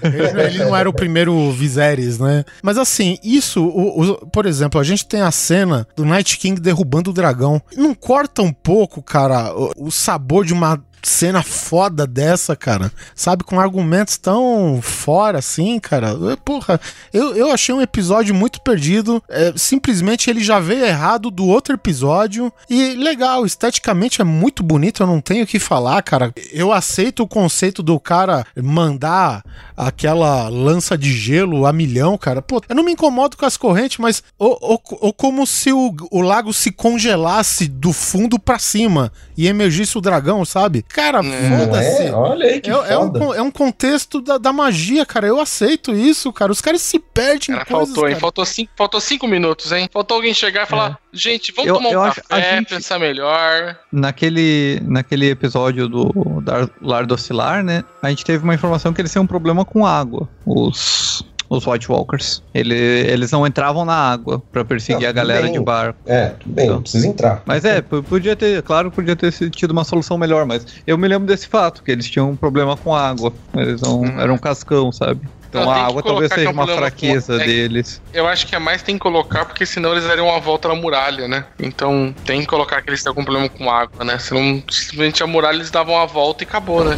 ele, 0.03 0.41
ele 0.47 0.59
não 0.65 0.77
era 0.77 0.89
o 0.89 0.93
primeiro 0.93 1.51
Viserys, 1.53 2.19
né? 2.19 2.45
Mas 2.63 2.79
assim, 2.79 3.19
isso, 3.23 3.63
o- 3.65 4.11
o- 4.13 4.27
por 4.27 4.47
exemplo, 4.47 4.81
a 4.81 4.85
gente 4.85 5.07
tem 5.07 5.21
a 5.21 5.31
cena 5.31 5.87
do 5.97 6.05
Night 6.05 6.39
King 6.39 6.61
derrubando 6.61 7.11
o 7.11 7.15
dragão. 7.15 7.61
Não 7.77 7.95
corta 7.95 8.43
um 8.43 8.53
pouco, 8.53 9.03
cara, 9.03 9.55
o, 9.55 9.87
o 9.89 9.91
sabor 9.91 10.45
de 10.45 10.53
uma 10.53 10.83
cena 11.03 11.43
foda 11.43 12.07
dessa, 12.07 12.55
cara. 12.57 12.93
Sabe, 13.15 13.45
com 13.45 13.59
argumentos 13.59 14.17
tão 14.17 14.81
fora 14.83 15.39
assim, 15.39 15.79
cara. 15.81 16.17
Porra, 16.45 16.81
eu, 17.13 17.35
eu 17.35 17.51
achei 17.51 17.75
um 17.75 17.83
episódio 17.83 18.35
muito 18.35 18.61
perdido. 18.61 19.23
É, 19.29 19.53
simplesmente 19.57 20.31
ele 20.31 20.43
já 20.43 20.61
veio 20.61 20.85
errado 20.85 21.31
do 21.31 21.47
outro 21.47 21.75
episódio. 21.75 22.53
E 22.69 22.95
legal, 22.95 23.45
esteticamente 23.45 24.21
é 24.21 24.25
muito 24.25 24.63
bonito, 24.63 25.03
eu 25.03 25.07
não 25.07 25.21
tenho 25.21 25.45
o 25.45 25.47
que 25.47 25.59
falar, 25.59 26.03
cara. 26.03 26.33
Eu 26.53 26.73
aceito 26.73 27.23
o 27.23 27.29
conceito 27.29 27.83
do 27.83 27.99
cara 27.99 28.47
mandar 28.57 29.43
aquela 29.77 30.49
lança 30.49 30.97
de 30.97 31.13
gelo 31.13 31.67
a 31.67 31.73
milhão, 31.73 32.17
cara. 32.17 32.41
Pô, 32.43 32.61
eu 32.69 32.75
não 32.75 32.85
me 32.85 32.93
incomodo 32.93 33.37
com 33.37 33.47
as 33.47 33.57
correntes, 33.57 33.99
mas 33.99 34.23
ou, 34.39 34.57
ou- 34.61 34.83
ou 35.01 35.13
como 35.13 35.47
se 35.47 35.73
o, 35.73 35.95
o 36.11 36.21
lago 36.21 36.53
se 36.53 36.71
congelasse 36.71 37.67
do 37.69 37.93
fundo 37.93 38.39
pra 38.39 38.59
cima 38.59 39.13
e 39.37 39.47
emergisse 39.47 39.97
o 39.97 40.01
dragão, 40.01 40.45
sabe? 40.45 40.85
Cara, 40.93 41.23
Não 41.23 41.59
foda-se. 41.67 42.03
É, 42.03 42.13
olha 42.13 42.47
aí 42.47 42.61
que 42.61 42.71
É, 42.71 42.73
é 42.73 42.99
um, 42.99 43.13
foda. 43.13 43.37
é 43.37 43.43
um 43.43 43.51
contexto 43.51 44.21
da, 44.21 44.37
da 44.39 44.53
magia, 44.53 45.07
cara. 45.07 45.27
Eu 45.27 45.41
aceito 45.41 45.93
isso, 45.95 46.33
cara. 46.33 46.53
Os 46.53 46.61
caras 46.61 46.83
se 46.83 46.99
perdem 46.99 47.55
em 47.55 47.59
Cara, 47.59 47.65
coisas, 47.65 47.89
faltou, 47.89 48.05
hein? 48.05 48.11
cara. 48.11 48.21
Faltou 48.21 48.45
cinco, 48.45 48.73
faltou 48.77 49.01
cinco 49.01 49.27
minutos, 49.27 49.73
hein? 49.73 49.89
Faltou 49.93 50.17
alguém 50.17 50.35
chegar 50.35 50.65
e 50.65 50.67
falar: 50.67 50.99
gente, 51.13 51.53
vamos 51.53 51.69
Eu- 51.69 51.77
tomar 51.77 51.89
um 51.89 51.93
eu 51.93 52.03
a 52.03 52.15
café, 52.15 52.57
gente- 52.57 52.69
pensar 52.69 52.99
melhor. 52.99 53.77
Naquele, 53.91 54.81
naquele 54.85 55.31
episódio 55.31 55.89
do 55.89 56.41
Dar- 56.43 56.69
Lar 56.81 57.07
do 57.07 57.15
Oscilar, 57.15 57.63
né? 57.65 57.83
A 58.03 58.11
gente 58.11 58.25
teve 58.25 58.45
uma 58.45 58.55
informação 58.55 58.93
que 58.93 59.01
eles 59.01 59.13
têm 59.13 59.23
um 59.23 59.27
problema 59.27 59.65
com 59.65 59.87
água. 59.87 60.29
Os. 60.45 61.25
Os 61.53 61.67
White 61.67 61.91
Walkers. 61.93 62.43
Ele, 62.55 62.75
eles 62.75 63.31
não 63.31 63.47
entravam 63.47 63.85
na 63.85 63.95
água 63.95 64.43
pra 64.51 64.65
perseguir 64.65 65.03
Não, 65.03 65.09
a 65.11 65.13
galera 65.13 65.43
bem. 65.43 65.53
de 65.53 65.61
barco. 65.61 65.99
É, 66.07 66.29
tudo 66.29 66.55
bem, 66.55 66.65
Então. 66.65 66.77
não 66.77 66.83
precisa 66.83 67.07
entrar. 67.07 67.43
Mas 67.45 67.65
é, 67.65 67.83
podia 67.83 68.35
ter, 68.35 68.63
claro, 68.63 68.91
podia 68.91 69.15
ter 69.15 69.31
tido 69.51 69.71
uma 69.73 69.85
solução 69.85 70.17
melhor, 70.17 70.47
mas 70.47 70.65
eu 70.87 70.97
me 70.97 71.07
lembro 71.07 71.27
desse 71.29 71.47
fato, 71.49 71.83
que 71.83 71.91
eles 71.91 72.09
tinham 72.09 72.31
um 72.31 72.37
problema 72.37 72.75
com 72.77 72.95
água. 72.95 73.33
Eles 73.55 73.83
não, 73.83 74.01
Hum. 74.01 74.19
eram 74.21 74.35
um 74.35 74.39
cascão, 74.39 74.91
sabe? 74.91 75.21
Então 75.51 75.67
Não, 75.67 75.71
a 75.71 75.85
água 75.85 76.03
talvez 76.03 76.31
é 76.31 76.35
seja 76.37 76.49
um 76.49 76.53
uma 76.53 76.65
problema 76.65 76.91
com- 76.91 76.97
fraqueza 76.99 77.35
é- 77.43 77.45
deles. 77.45 78.01
Eu 78.15 78.27
acho 78.27 78.47
que 78.47 78.57
é 78.57 78.59
mais 78.59 78.81
tem 78.83 78.95
que 78.95 79.03
colocar, 79.03 79.45
porque 79.45 79.67
senão 79.67 79.93
eles 79.93 80.05
dariam 80.05 80.29
uma 80.29 80.41
volta 80.41 80.67
na 80.69 80.75
muralha, 80.75 81.29
né? 81.29 81.45
Então 81.61 82.15
tem 82.25 82.41
que 82.41 82.47
colocar 82.47 82.81
que 82.81 82.89
eles 82.89 83.03
têm 83.03 83.11
algum 83.11 83.23
problema 83.23 83.51
com 83.51 83.69
água, 83.71 84.03
né? 84.03 84.19
Senão 84.19 84.63
simplesmente 84.71 85.23
a 85.23 85.27
muralha 85.27 85.57
eles 85.57 85.71
davam 85.71 85.93
uma 85.97 86.07
volta 86.07 86.43
e 86.43 86.47
acabou, 86.47 86.83
né? 86.83 86.97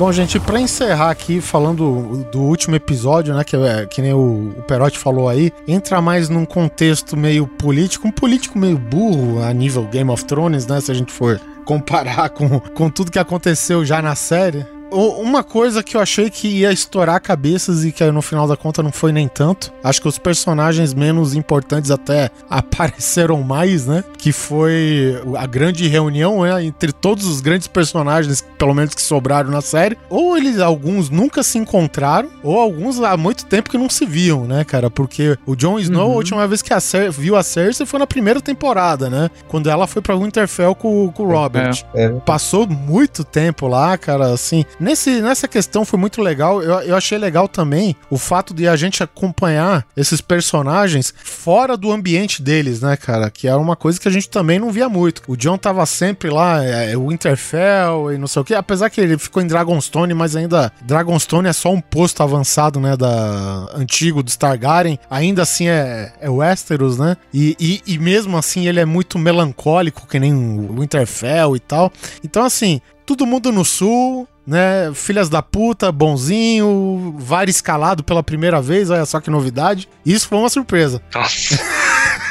Bom, 0.00 0.10
gente, 0.10 0.40
pra 0.40 0.58
encerrar 0.58 1.10
aqui, 1.10 1.42
falando 1.42 2.24
do 2.32 2.40
último 2.40 2.74
episódio, 2.74 3.34
né, 3.34 3.44
que, 3.44 3.54
é, 3.54 3.84
que 3.84 4.00
nem 4.00 4.14
o, 4.14 4.54
o 4.56 4.62
Perotti 4.62 4.96
falou 4.96 5.28
aí, 5.28 5.52
entra 5.68 6.00
mais 6.00 6.30
num 6.30 6.46
contexto 6.46 7.18
meio 7.18 7.46
político, 7.46 8.08
um 8.08 8.10
político 8.10 8.58
meio 8.58 8.78
burro 8.78 9.42
a 9.42 9.52
nível 9.52 9.84
Game 9.84 10.10
of 10.10 10.24
Thrones, 10.24 10.66
né, 10.66 10.80
se 10.80 10.90
a 10.90 10.94
gente 10.94 11.12
for 11.12 11.38
comparar 11.66 12.30
com, 12.30 12.58
com 12.58 12.88
tudo 12.88 13.10
que 13.10 13.18
aconteceu 13.18 13.84
já 13.84 14.00
na 14.00 14.14
série. 14.14 14.64
Uma 14.90 15.42
coisa 15.44 15.82
que 15.82 15.96
eu 15.96 16.00
achei 16.00 16.28
que 16.30 16.48
ia 16.48 16.72
estourar 16.72 17.20
cabeças 17.20 17.84
e 17.84 17.92
que 17.92 18.04
no 18.10 18.22
final 18.22 18.46
da 18.48 18.56
conta 18.56 18.82
não 18.82 18.92
foi 18.92 19.12
nem 19.12 19.28
tanto. 19.28 19.72
Acho 19.84 20.02
que 20.02 20.08
os 20.08 20.18
personagens 20.18 20.92
menos 20.94 21.34
importantes 21.34 21.90
até 21.90 22.30
apareceram 22.48 23.42
mais, 23.42 23.86
né? 23.86 24.02
Que 24.18 24.32
foi 24.32 25.20
a 25.38 25.46
grande 25.46 25.86
reunião 25.88 26.42
né, 26.42 26.64
entre 26.64 26.92
todos 26.92 27.26
os 27.26 27.40
grandes 27.40 27.66
personagens, 27.68 28.44
pelo 28.58 28.74
menos 28.74 28.94
que 28.94 29.02
sobraram 29.02 29.50
na 29.50 29.60
série. 29.60 29.96
Ou 30.08 30.36
eles, 30.36 30.58
alguns 30.60 31.08
nunca 31.10 31.42
se 31.42 31.58
encontraram, 31.58 32.28
ou 32.42 32.58
alguns 32.58 33.00
há 33.02 33.16
muito 33.16 33.44
tempo 33.46 33.70
que 33.70 33.78
não 33.78 33.88
se 33.88 34.04
viam, 34.06 34.44
né, 34.44 34.64
cara? 34.64 34.90
Porque 34.90 35.36
o 35.46 35.54
Jon 35.54 35.78
Snow, 35.78 36.00
Uhum. 36.08 36.12
a 36.14 36.16
última 36.16 36.48
vez 36.48 36.62
que 36.62 36.72
a 36.72 36.80
Cer 36.80 37.10
viu 37.12 37.36
a 37.36 37.42
Cersei 37.42 37.84
foi 37.86 37.98
na 37.98 38.06
primeira 38.06 38.40
temporada, 38.40 39.08
né? 39.10 39.30
Quando 39.48 39.68
ela 39.70 39.86
foi 39.86 40.00
pra 40.02 40.16
Winterfell 40.16 40.74
com, 40.74 41.10
com 41.12 41.22
o 41.24 41.30
Robert 41.30 41.84
É. 41.94 42.08
passou 42.24 42.66
muito 42.66 43.22
tempo 43.24 43.66
lá, 43.68 43.96
cara, 43.98 44.32
assim. 44.32 44.64
Nesse, 44.80 45.20
nessa 45.20 45.46
questão 45.46 45.84
foi 45.84 45.98
muito 45.98 46.22
legal. 46.22 46.62
Eu, 46.62 46.80
eu 46.80 46.96
achei 46.96 47.18
legal 47.18 47.46
também 47.46 47.94
o 48.08 48.16
fato 48.16 48.54
de 48.54 48.66
a 48.66 48.74
gente 48.76 49.02
acompanhar 49.02 49.86
esses 49.94 50.22
personagens 50.22 51.12
fora 51.22 51.76
do 51.76 51.92
ambiente 51.92 52.40
deles, 52.40 52.80
né, 52.80 52.96
cara? 52.96 53.30
Que 53.30 53.46
era 53.46 53.58
uma 53.58 53.76
coisa 53.76 54.00
que 54.00 54.08
a 54.08 54.10
gente 54.10 54.30
também 54.30 54.58
não 54.58 54.70
via 54.70 54.88
muito. 54.88 55.22
O 55.28 55.36
John 55.36 55.58
tava 55.58 55.84
sempre 55.84 56.30
lá, 56.30 56.64
é, 56.64 56.96
Winterfell 56.96 58.12
e 58.12 58.18
não 58.18 58.26
sei 58.26 58.40
o 58.40 58.44
que, 58.44 58.54
apesar 58.54 58.88
que 58.88 59.00
ele 59.00 59.18
ficou 59.18 59.42
em 59.42 59.46
Dragonstone, 59.46 60.14
mas 60.14 60.34
ainda 60.34 60.72
Dragonstone 60.80 61.48
é 61.48 61.52
só 61.52 61.70
um 61.70 61.80
posto 61.80 62.22
avançado, 62.22 62.80
né, 62.80 62.96
da 62.96 63.68
antigo 63.74 64.22
do 64.22 64.28
Stargaren. 64.28 64.98
Ainda 65.10 65.42
assim 65.42 65.68
é, 65.68 66.12
é 66.20 66.30
Westeros, 66.30 66.96
né? 66.96 67.18
E, 67.34 67.54
e, 67.60 67.82
e 67.86 67.98
mesmo 67.98 68.38
assim 68.38 68.66
ele 68.66 68.80
é 68.80 68.86
muito 68.86 69.18
melancólico, 69.18 70.06
que 70.06 70.18
nem 70.18 70.32
o 70.32 70.80
Winterfell 70.80 71.54
e 71.54 71.60
tal. 71.60 71.92
Então, 72.24 72.44
assim, 72.44 72.80
todo 73.16 73.26
mundo 73.26 73.50
no 73.50 73.64
sul, 73.64 74.28
né? 74.46 74.92
Filhas 74.94 75.28
da 75.28 75.42
puta, 75.42 75.90
bonzinho, 75.90 77.16
VAR 77.18 77.48
escalado 77.48 78.04
pela 78.04 78.22
primeira 78.22 78.62
vez, 78.62 78.88
olha 78.88 79.04
só 79.04 79.20
que 79.20 79.28
novidade. 79.28 79.88
Isso 80.06 80.28
foi 80.28 80.38
uma 80.38 80.48
surpresa. 80.48 81.02
Nossa. 81.12 81.58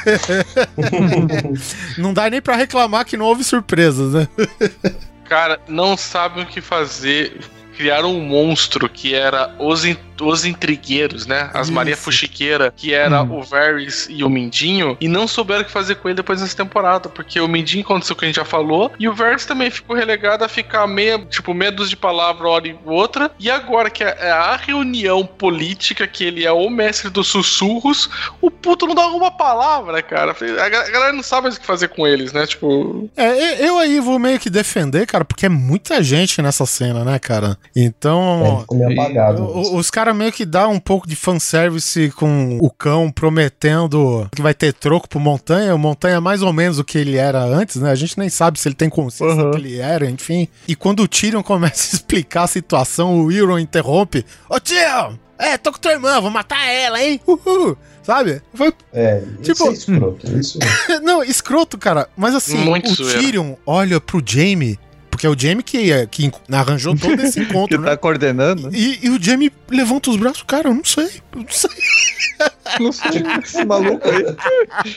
Não 1.98 2.14
dá 2.14 2.30
nem 2.30 2.42
pra 2.42 2.56
reclamar 2.56 3.04
que 3.04 3.18
não 3.18 3.26
houve 3.26 3.44
surpresas, 3.44 4.14
né? 4.14 4.28
Cara, 5.28 5.60
não 5.68 5.98
sabem 5.98 6.46
o 6.46 6.48
que 6.48 6.62
fazer. 6.62 7.42
Criaram 7.76 8.16
um 8.16 8.22
monstro 8.22 8.88
que 8.88 9.14
era 9.14 9.54
os, 9.60 9.84
os 10.22 10.46
intrigueiros, 10.46 11.26
né? 11.26 11.50
As 11.54 11.68
Isso. 11.68 11.74
Maria 11.74 11.96
Fuxiqueira, 11.98 12.74
que 12.76 12.94
era 12.94 13.22
Hum. 13.24 13.40
o 13.40 13.44
Varys 13.44 14.08
e 14.10 14.24
o 14.24 14.30
Mindinho, 14.30 14.98
e 15.00 15.08
não 15.08 15.28
souberam 15.28 15.62
o 15.62 15.66
que 15.66 15.72
fazer 15.72 15.96
com 15.96 16.08
ele 16.10 16.16
depois 16.16 16.41
dessa 16.41 16.56
temporada, 16.56 17.10
porque 17.10 17.40
o 17.40 17.48
Mindinho 17.48 17.84
aconteceu 17.84 18.16
o 18.16 18.18
que 18.20 18.26
a 18.26 18.28
gente 18.28 18.36
já 18.38 18.46
falou, 18.46 18.91
e 19.00 19.08
o 19.08 19.14
Varys 19.14 19.46
também 19.46 19.70
ficou 19.70 19.96
relegado 19.96 20.44
a 20.44 20.48
ficar 20.50 20.86
meia, 20.88 21.18
tipo, 21.20 21.54
dúzia 21.70 21.90
de 21.90 21.98
palavra 21.98 22.48
hora 22.48 22.68
e 22.68 22.76
outra, 22.86 23.32
e 23.40 23.50
agora 23.50 23.90
que 23.90 24.04
é 24.04 24.10
é 24.20 24.32
a 24.32 24.56
reunião 24.58 25.26
política, 25.26 26.08
que 26.08 26.24
ele 26.24 26.44
é 26.46 26.52
o 26.52 26.70
mestre 26.70 27.10
dos 27.10 27.28
sussurros, 27.28 28.10
o 28.41 28.50
puto 28.52 28.86
não 28.88 28.96
dá 28.96 29.04
alguma 29.04 29.32
palavra, 29.32 30.02
cara. 30.02 30.32
A 30.32 30.70
ga- 30.70 30.82
a 30.86 30.90
galera 30.90 31.14
não 31.14 31.24
sabe 31.24 31.44
mais 31.44 31.56
o 31.56 31.60
que 31.60 31.66
fazer 31.66 31.88
com 31.90 32.06
eles, 32.08 32.34
né? 32.34 32.46
Tipo, 32.46 33.10
É, 33.16 33.66
eu 33.66 33.78
aí 33.78 34.00
vou 34.00 34.18
meio 34.20 34.40
que 34.40 34.50
defender, 34.50 35.06
cara, 35.06 35.24
porque 35.24 35.46
é 35.46 35.50
muita 35.50 36.02
gente 36.04 36.41
nessa 36.41 36.66
cena, 36.66 37.04
né, 37.06 37.20
cara? 37.20 37.58
Então. 37.76 38.66
É, 38.72 38.76
meio 38.76 38.91
apagado. 39.02 39.46
Os 39.76 39.90
caras 39.90 40.09
cara 40.10 40.14
meio 40.14 40.31
que 40.31 40.45
dá 40.45 40.68
um 40.68 40.80
pouco 40.80 41.07
de 41.07 41.15
fanservice 41.15 42.10
com 42.11 42.57
o 42.61 42.69
cão 42.69 43.11
prometendo 43.11 44.27
que 44.36 44.41
vai 44.41 44.53
ter 44.53 44.73
troco 44.73 45.07
pro 45.07 45.19
Montanha. 45.19 45.73
O 45.76 45.80
Montanha 45.80 46.15
é 46.15 46.19
mais 46.19 46.41
ou 46.41 46.52
menos 46.52 46.80
o 46.80 46.84
que 46.84 46.98
ele 46.98 47.15
era 47.18 47.44
antes, 47.44 47.76
né? 47.77 47.91
A 47.91 47.95
gente 47.95 48.18
nem 48.18 48.30
sabe 48.30 48.60
se 48.60 48.68
ele 48.68 48.76
tem 48.76 48.90
consciência 48.90 49.36
Uhum. 49.36 49.52
do 49.52 49.57
que 49.57 49.57
ele 49.65 49.77
era, 49.80 50.10
enfim. 50.10 50.48
E 50.68 50.76
quando 50.76 51.02
o 51.03 51.07
Tyrion 51.07 51.41
começa 51.44 51.95
a 51.95 51.98
explicar 51.98 52.44
a 52.44 52.48
situação, 52.48 53.22
o 53.22 53.31
Euron 53.31 53.60
interrompe. 53.60 54.26
Ô 54.49 54.60
Tyrion! 54.60 55.14
É, 55.38 55.57
tô 55.57 55.72
com 55.72 55.80
tua 55.80 55.94
irmã, 55.94 56.19
vou 56.19 56.30
matar 56.30 56.68
ela, 56.68 57.02
hein? 57.02 57.19
Uhul! 57.26 57.77
Sabe? 58.03 58.41
Foi 58.53 58.73
É, 58.91 59.22
Tipo- 59.41 59.69
é 59.69 59.73
escroto. 59.73 60.38
Isso 60.40 60.60
Não, 61.03 61.23
escroto, 61.23 61.77
cara. 61.77 62.10
Mas 62.18 62.34
assim, 62.36 62.57
Muito 62.57 62.90
o 62.91 62.94
zoeira. 62.95 63.19
Tyrion 63.19 63.53
olha 63.65 64.02
pro 64.02 64.22
Jamie, 64.26 64.77
porque 65.20 65.28
é 65.28 65.30
o 65.30 65.38
Jamie 65.38 65.62
que, 65.64 65.91
é- 65.91 66.06
que 66.06 66.32
arranjou 66.50 66.96
todo 66.96 67.22
esse 67.22 67.41
Que 67.46 67.52
encontro, 67.52 67.82
né? 67.82 67.90
tá 67.90 67.98
coordenando. 67.98 68.74
E, 68.74 69.00
e 69.06 69.10
o 69.10 69.22
Jamie 69.22 69.52
levanta 69.70 70.10
os 70.10 70.16
braços, 70.16 70.44
cara, 70.44 70.70
eu 70.70 70.74
não 70.74 70.86
sei. 70.86 71.10
Eu 71.36 71.41
não 71.41 71.46
sei. 71.50 71.70
Não 72.80 72.91
sei 72.91 73.24
esse 73.44 73.66
maluco 73.66 74.08
aí. 74.08 74.24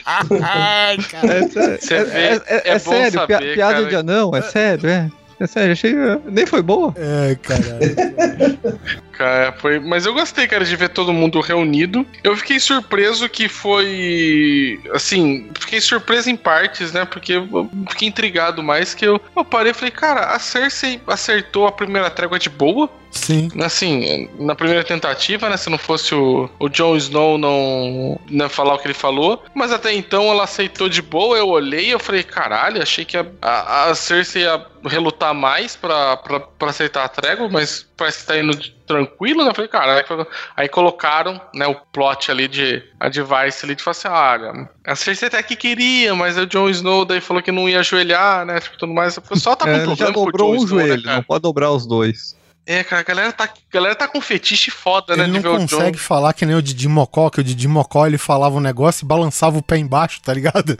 Ai, 0.05 0.97
cara. 0.97 1.33
É, 1.33 1.39
é, 1.39 1.95
é- 1.95 2.33
é- 2.35 2.41
é 2.47 2.69
é 2.75 2.79
sério, 2.79 3.19
saber, 3.19 3.39
pi- 3.39 3.53
piada 3.55 3.73
cara. 3.73 3.85
de 3.89 3.95
anão, 3.95 4.33
é 4.35 4.41
sério, 4.43 4.87
é. 4.89 5.09
É 5.39 5.47
sério, 5.47 5.71
achei. 5.73 5.93
Nem 6.29 6.45
foi 6.45 6.61
boa. 6.61 6.93
É, 6.95 7.35
caralho. 7.41 8.79
Cara, 9.13 9.51
foi... 9.53 9.79
Mas 9.79 10.05
eu 10.05 10.13
gostei, 10.13 10.47
cara, 10.47 10.65
de 10.65 10.75
ver 10.75 10.89
todo 10.89 11.13
mundo 11.13 11.39
reunido. 11.39 12.05
Eu 12.23 12.35
fiquei 12.35 12.59
surpreso 12.59 13.29
que 13.29 13.47
foi. 13.47 14.79
Assim, 14.91 15.49
fiquei 15.59 15.79
surpreso 15.79 16.29
em 16.29 16.35
partes, 16.35 16.91
né? 16.91 17.05
Porque 17.05 17.33
eu 17.33 17.69
fiquei 17.89 18.07
intrigado 18.07 18.63
mais 18.63 18.93
que 18.93 19.05
eu, 19.05 19.21
eu 19.35 19.45
parei 19.45 19.71
e 19.71 19.75
falei, 19.75 19.91
cara, 19.91 20.35
a 20.35 20.39
Cersei 20.39 20.99
acertou 21.07 21.67
a 21.67 21.71
primeira 21.71 22.09
trégua 22.09 22.39
de 22.39 22.49
boa. 22.49 22.89
Sim. 23.11 23.49
Assim, 23.61 24.27
na 24.39 24.55
primeira 24.55 24.83
tentativa, 24.83 25.47
né? 25.47 25.55
Se 25.55 25.69
não 25.69 25.77
fosse 25.77 26.15
o, 26.15 26.49
o 26.59 26.67
Jon 26.67 26.97
Snow 26.97 27.37
não, 27.37 28.19
não 28.29 28.49
falar 28.49 28.73
o 28.73 28.79
que 28.79 28.87
ele 28.87 28.93
falou. 28.93 29.43
Mas 29.53 29.71
até 29.71 29.93
então 29.93 30.29
ela 30.31 30.43
aceitou 30.43 30.89
de 30.89 31.01
boa. 31.01 31.37
Eu 31.37 31.49
olhei 31.49 31.87
e 31.87 31.91
eu 31.91 31.99
falei, 31.99 32.23
caralho, 32.23 32.81
achei 32.81 33.05
que 33.05 33.15
a, 33.15 33.25
a, 33.41 33.89
a 33.91 33.95
Cersei 33.95 34.41
ia 34.43 34.65
relutar 34.85 35.33
mais 35.33 35.75
pra, 35.75 36.17
pra, 36.17 36.39
pra 36.39 36.69
aceitar 36.69 37.05
a 37.05 37.09
trégua, 37.09 37.47
mas 37.47 37.85
parece 37.95 38.19
que 38.19 38.25
tá 38.25 38.37
indo 38.37 38.57
tranquilo, 38.85 39.43
né? 39.43 39.49
Eu 39.49 39.55
falei, 39.55 39.69
caralho. 39.69 40.27
Aí 40.55 40.67
colocaram, 40.67 41.39
né, 41.53 41.67
o 41.67 41.75
plot 41.91 42.29
ali 42.31 42.47
de 42.47 42.83
a 42.99 43.09
device 43.09 43.65
ali 43.65 43.75
de 43.75 43.83
falar 43.83 43.91
assim, 43.91 44.07
olha, 44.07 44.69
a 44.85 44.95
Cersei 44.95 45.27
até 45.27 45.41
que 45.41 45.55
queria, 45.55 46.13
mas 46.15 46.37
o 46.37 46.45
Jon 46.45 46.69
Snow 46.69 47.05
daí 47.05 47.21
falou 47.21 47.41
que 47.41 47.51
não 47.51 47.67
ia 47.67 47.79
ajoelhar, 47.79 48.45
né? 48.45 48.59
Tipo, 48.59 48.77
tudo 48.77 48.93
mais. 48.93 49.17
O 49.17 49.21
pessoal 49.21 49.55
tá 49.55 49.65
com 49.65 49.71
É, 49.71 49.83
ele 49.83 49.95
já 49.95 50.11
problema 50.11 50.13
com 50.13 50.21
o 50.21 50.25
dobrou 50.25 50.53
Jon 50.53 50.61
um 50.61 50.65
Snow, 50.65 50.77
né, 50.79 50.85
joelho, 50.87 51.03
cara? 51.03 51.15
não 51.17 51.23
pode 51.23 51.41
dobrar 51.41 51.71
os 51.71 51.85
dois. 51.85 52.35
É, 52.65 52.81
cara, 52.81 53.01
a 53.01 53.03
galera 53.03 53.31
tá, 53.33 53.43
a 53.43 53.73
galera 53.73 53.93
tá 53.93 54.07
com 54.07 54.21
fetiche 54.21 54.71
foda, 54.71 55.17
né? 55.17 55.25
Ele 55.25 55.39
não 55.39 55.57
consegue 55.59 55.97
falar 55.97 56.31
que 56.31 56.45
nem 56.45 56.55
o 56.55 56.61
Didi 56.61 56.87
Mocó, 56.87 57.29
que 57.29 57.41
o 57.41 57.43
Didi 57.43 57.67
Mocó 57.67 58.07
ele 58.07 58.17
falava 58.17 58.55
um 58.55 58.61
negócio 58.61 59.03
e 59.03 59.07
balançava 59.07 59.57
o 59.57 59.61
pé 59.61 59.77
embaixo, 59.77 60.21
tá 60.21 60.33
ligado? 60.33 60.79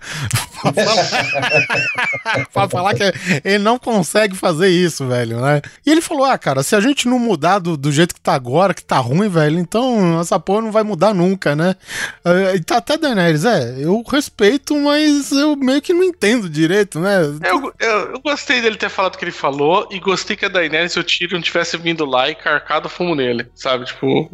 pra, 0.61 0.73
falar... 0.73 2.47
pra 2.53 2.69
falar 2.69 2.93
que 2.93 3.03
ele 3.43 3.59
não 3.59 3.77
consegue 3.77 4.33
fazer 4.33 4.69
isso, 4.69 5.05
velho, 5.07 5.41
né? 5.41 5.61
E 5.85 5.91
ele 5.91 5.99
falou: 5.99 6.23
ah, 6.23 6.37
cara, 6.37 6.63
se 6.63 6.73
a 6.73 6.79
gente 6.79 7.05
não 7.05 7.19
mudar 7.19 7.59
do, 7.59 7.75
do 7.75 7.91
jeito 7.91 8.15
que 8.15 8.21
tá 8.21 8.33
agora, 8.33 8.73
que 8.73 8.83
tá 8.83 8.97
ruim, 8.99 9.27
velho, 9.27 9.59
então 9.59 10.21
essa 10.21 10.39
porra 10.39 10.61
não 10.61 10.71
vai 10.71 10.83
mudar 10.83 11.13
nunca, 11.13 11.53
né? 11.53 11.75
Eh, 12.23 12.55
E 12.55 12.63
tá 12.63 12.77
até 12.77 12.97
Daenerys, 12.97 13.43
é, 13.43 13.75
eu 13.79 14.01
respeito, 14.09 14.73
mas 14.77 15.31
eu 15.31 15.55
meio 15.57 15.81
que 15.81 15.93
não 15.93 16.03
entendo 16.03 16.49
direito, 16.49 16.99
né? 16.99 17.23
Eu, 17.43 17.73
eu, 17.79 18.13
eu 18.13 18.19
gostei 18.21 18.61
dele 18.61 18.77
ter 18.77 18.89
falado 18.89 19.15
o 19.15 19.17
que 19.17 19.25
ele 19.25 19.31
falou 19.31 19.87
e 19.91 19.99
gostei 19.99 20.35
que 20.37 20.45
a 20.45 20.49
Daenerys 20.49 20.93
e 20.93 20.99
o 20.99 21.03
Tyrion 21.03 21.41
tivessem 21.73 21.79
vindo 21.79 22.05
lá 22.05 22.29
e 22.29 22.35
carcado 22.35 22.87
fumo 22.87 23.15
nele, 23.15 23.47
sabe? 23.55 23.85
Tipo, 23.85 24.29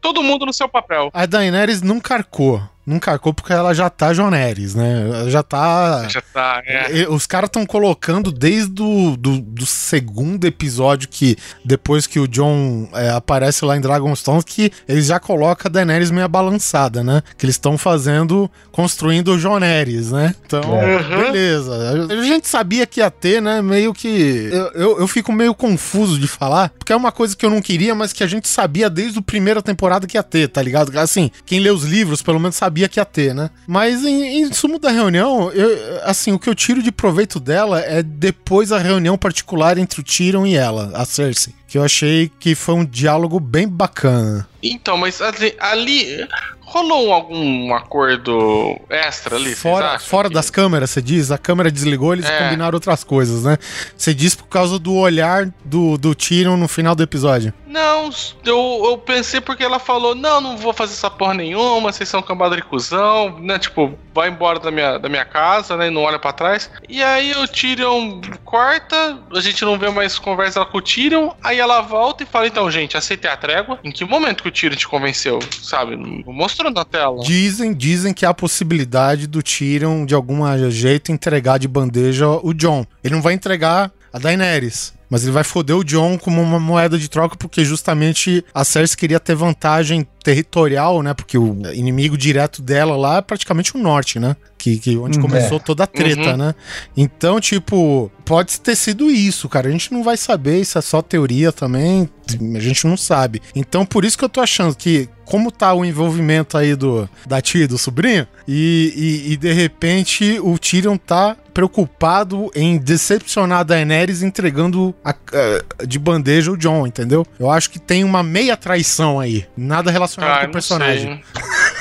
todo 0.00 0.22
mundo 0.22 0.46
no 0.46 0.52
seu 0.52 0.68
papel. 0.68 1.10
A 1.12 1.26
Daenerys 1.26 1.82
não 1.82 2.00
carcou. 2.00 2.62
Não 2.86 2.98
carcou 2.98 3.32
porque 3.32 3.52
ela 3.52 3.72
já 3.74 3.88
tá 3.90 4.12
Joneres, 4.12 4.74
né? 4.74 5.02
Ela 5.06 5.30
já 5.30 5.42
tá. 5.42 6.08
Já 6.08 6.20
tá, 6.20 6.62
é. 6.66 7.06
Os 7.08 7.26
caras 7.26 7.48
estão 7.48 7.64
colocando 7.66 8.32
desde 8.32 8.82
o 8.82 9.16
do, 9.16 9.38
do 9.38 9.66
segundo 9.66 10.44
episódio 10.46 11.08
que 11.08 11.36
depois 11.64 12.06
que 12.06 12.18
o 12.18 12.26
John 12.26 12.88
é, 12.92 13.10
aparece 13.10 13.64
lá 13.64 13.76
em 13.76 13.80
Dragonstone 13.80 14.42
que 14.42 14.72
eles 14.88 15.06
já 15.06 15.20
colocam 15.20 15.68
a 15.68 15.72
Daenerys 15.72 16.10
meio 16.10 16.28
balançada, 16.28 17.04
né? 17.04 17.22
Que 17.36 17.44
eles 17.46 17.54
estão 17.56 17.76
fazendo, 17.78 18.50
construindo 18.72 19.32
o 19.32 19.38
Joneres, 19.38 20.10
né? 20.10 20.34
Então, 20.44 20.60
Uhum. 20.62 21.32
beleza. 21.32 22.06
A 22.10 22.22
gente 22.24 22.48
sabia 22.48 22.86
que 22.86 23.00
ia 23.00 23.10
ter, 23.10 23.40
né? 23.42 23.60
Meio 23.62 23.92
que... 23.92 24.48
Eu, 24.52 24.70
eu, 24.72 25.00
eu 25.00 25.08
fico 25.08 25.32
meio 25.32 25.54
confuso 25.54 26.18
de 26.18 26.26
falar, 26.26 26.70
porque 26.78 26.92
é 26.92 26.96
uma 26.96 27.12
coisa 27.12 27.36
que 27.36 27.44
eu 27.44 27.50
não 27.50 27.60
queria, 27.62 27.94
mas 27.94 28.12
que 28.12 28.24
a 28.24 28.26
gente 28.26 28.48
sabia 28.48 28.88
desde 28.90 29.18
a 29.18 29.22
primeira 29.22 29.62
temporada 29.62 30.06
que 30.06 30.16
ia 30.16 30.22
ter, 30.22 30.48
tá 30.48 30.62
ligado? 30.62 30.96
Assim, 30.98 31.30
quem 31.44 31.60
lê 31.60 31.70
os 31.70 31.84
livros 31.84 32.22
pelo 32.22 32.40
menos 32.40 32.56
sabia 32.70 32.88
que 32.88 33.00
ia 33.00 33.04
ter, 33.04 33.34
né? 33.34 33.50
Mas 33.66 34.04
em, 34.04 34.42
em 34.42 34.52
sumo 34.52 34.78
da 34.78 34.90
reunião, 34.90 35.50
eu, 35.50 36.00
assim, 36.04 36.32
o 36.32 36.38
que 36.38 36.48
eu 36.48 36.54
tiro 36.54 36.82
de 36.82 36.92
proveito 36.92 37.40
dela 37.40 37.80
é 37.80 38.02
depois 38.02 38.70
a 38.70 38.78
reunião 38.78 39.18
particular 39.18 39.76
entre 39.76 40.00
o 40.00 40.04
Tyrion 40.04 40.46
e 40.46 40.56
ela, 40.56 40.92
a 40.94 41.04
Cersei. 41.04 41.52
Que 41.70 41.78
eu 41.78 41.84
achei 41.84 42.28
que 42.40 42.56
foi 42.56 42.74
um 42.74 42.84
diálogo 42.84 43.38
bem 43.38 43.68
bacana. 43.68 44.44
Então, 44.62 44.96
mas 44.98 45.22
ali, 45.22 45.54
ali 45.60 46.28
rolou 46.60 47.12
algum 47.12 47.72
acordo 47.74 48.76
extra 48.90 49.36
ali? 49.36 49.54
Fora, 49.54 49.98
fora 49.98 50.28
que- 50.28 50.34
das 50.34 50.50
câmeras, 50.50 50.90
você 50.90 51.00
diz? 51.00 51.30
A 51.30 51.38
câmera 51.38 51.70
desligou, 51.70 52.12
eles 52.12 52.26
É. 52.26 52.38
combinaram 52.44 52.74
outras 52.76 53.02
coisas, 53.04 53.44
né? 53.44 53.56
Você 53.96 54.12
diz 54.12 54.34
por 54.34 54.48
causa 54.48 54.78
do 54.78 54.94
olhar 54.96 55.48
do, 55.64 55.96
do 55.96 56.14
Tyrion 56.14 56.56
no 56.56 56.66
final 56.68 56.94
do 56.94 57.02
episódio. 57.02 57.54
Não, 57.66 58.10
eu, 58.44 58.82
eu 58.90 58.98
pensei 58.98 59.40
porque 59.40 59.62
ela 59.62 59.78
falou: 59.78 60.14
não, 60.14 60.40
não 60.40 60.56
vou 60.56 60.72
fazer 60.72 60.92
essa 60.94 61.08
porra 61.08 61.34
nenhuma, 61.34 61.92
vocês 61.92 62.08
são 62.08 62.20
cambada 62.20 62.56
de 62.56 62.62
cuzão, 62.62 63.38
né? 63.38 63.58
Tipo, 63.60 63.94
vai 64.12 64.28
embora 64.28 64.58
da 64.58 64.72
minha, 64.72 64.98
da 64.98 65.08
minha 65.08 65.24
casa, 65.24 65.76
né? 65.76 65.86
E 65.86 65.90
não 65.90 66.02
olha 66.02 66.18
pra 66.18 66.32
trás. 66.32 66.68
E 66.88 67.00
aí 67.02 67.32
o 67.32 67.46
Tyrion 67.46 68.20
corta, 68.44 69.18
a 69.32 69.40
gente 69.40 69.64
não 69.64 69.78
vê 69.78 69.88
mais 69.88 70.18
conversa 70.18 70.64
com 70.64 70.78
o 70.78 70.82
Tyrion, 70.82 71.30
aí 71.42 71.59
ela 71.60 71.80
volta 71.80 72.22
e 72.22 72.26
fala: 72.26 72.46
então, 72.46 72.70
gente, 72.70 72.96
aceitei 72.96 73.30
a 73.30 73.36
trégua. 73.36 73.78
Em 73.84 73.90
que 73.90 74.04
momento 74.04 74.42
que 74.42 74.48
o 74.48 74.52
Tyrion 74.52 74.76
te 74.76 74.88
convenceu? 74.88 75.38
Sabe? 75.62 75.96
Mostrou 76.26 76.70
na 76.70 76.84
tela. 76.84 77.22
Dizem, 77.22 77.72
dizem 77.72 78.12
que 78.12 78.26
há 78.26 78.30
a 78.30 78.34
possibilidade 78.34 79.26
do 79.26 79.42
Tyrion, 79.42 80.04
de 80.04 80.14
algum 80.14 80.40
jeito, 80.70 81.12
entregar 81.12 81.58
de 81.58 81.68
bandeja 81.68 82.28
o 82.28 82.52
John. 82.52 82.84
Ele 83.04 83.14
não 83.14 83.22
vai 83.22 83.34
entregar 83.34 83.90
a 84.12 84.18
Daenerys. 84.18 84.92
Mas 85.10 85.24
ele 85.24 85.32
vai 85.32 85.42
foder 85.42 85.76
o 85.76 85.82
John 85.82 86.16
como 86.16 86.40
uma 86.40 86.60
moeda 86.60 86.96
de 86.96 87.10
troca, 87.10 87.36
porque 87.36 87.64
justamente 87.64 88.44
a 88.54 88.64
Cersei 88.64 88.96
queria 88.96 89.18
ter 89.18 89.34
vantagem 89.34 90.06
territorial, 90.22 91.02
né? 91.02 91.12
Porque 91.12 91.36
o 91.36 91.56
inimigo 91.72 92.16
direto 92.16 92.62
dela 92.62 92.96
lá 92.96 93.16
é 93.16 93.20
praticamente 93.20 93.76
o 93.76 93.80
norte, 93.80 94.20
né? 94.20 94.36
Que, 94.60 94.78
que 94.78 94.94
onde 94.98 95.16
Uhum. 95.16 95.22
começou 95.24 95.58
toda 95.58 95.84
a 95.84 95.86
treta, 95.86 96.32
Uhum. 96.32 96.36
né? 96.36 96.54
Então, 96.94 97.40
tipo, 97.40 98.12
pode 98.26 98.60
ter 98.60 98.76
sido 98.76 99.10
isso, 99.10 99.48
cara. 99.48 99.68
A 99.68 99.72
gente 99.72 99.90
não 99.90 100.02
vai 100.02 100.18
saber, 100.18 100.60
isso 100.60 100.76
é 100.76 100.82
só 100.82 101.00
teoria 101.00 101.50
também. 101.50 102.06
A 102.54 102.60
gente 102.60 102.86
não 102.86 102.94
sabe. 102.96 103.40
Então, 103.56 103.86
por 103.86 104.04
isso 104.04 104.18
que 104.18 104.24
eu 104.24 104.28
tô 104.28 104.38
achando 104.40 104.74
que, 104.76 105.08
como 105.24 105.50
tá 105.50 105.72
o 105.72 105.82
envolvimento 105.82 106.58
aí 106.58 106.76
do 106.76 107.08
da 107.26 107.40
tia 107.40 107.64
e 107.64 107.66
do 107.66 107.78
sobrinho, 107.78 108.26
e, 108.46 109.24
e, 109.28 109.32
e 109.32 109.36
de 109.38 109.50
repente 109.52 110.38
o 110.42 110.58
Tyrion 110.58 110.96
tá 110.98 111.34
preocupado 111.54 112.50
em 112.54 112.76
decepcionar 112.78 113.60
a 113.60 113.62
Daenerys 113.62 114.22
entregando 114.22 114.94
a- 115.04 115.10
a- 115.10 115.84
de 115.86 115.98
bandeja 115.98 116.52
o 116.52 116.56
John, 116.56 116.86
entendeu? 116.86 117.26
Eu 117.38 117.50
acho 117.50 117.70
que 117.70 117.78
tem 117.78 118.04
uma 118.04 118.22
meia 118.22 118.56
traição 118.56 119.18
aí. 119.18 119.46
Nada 119.56 119.90
relacionado 119.90 120.36
Ah, 120.38 120.40
com 120.42 120.48
o 120.48 120.52
personagem. 120.52 121.20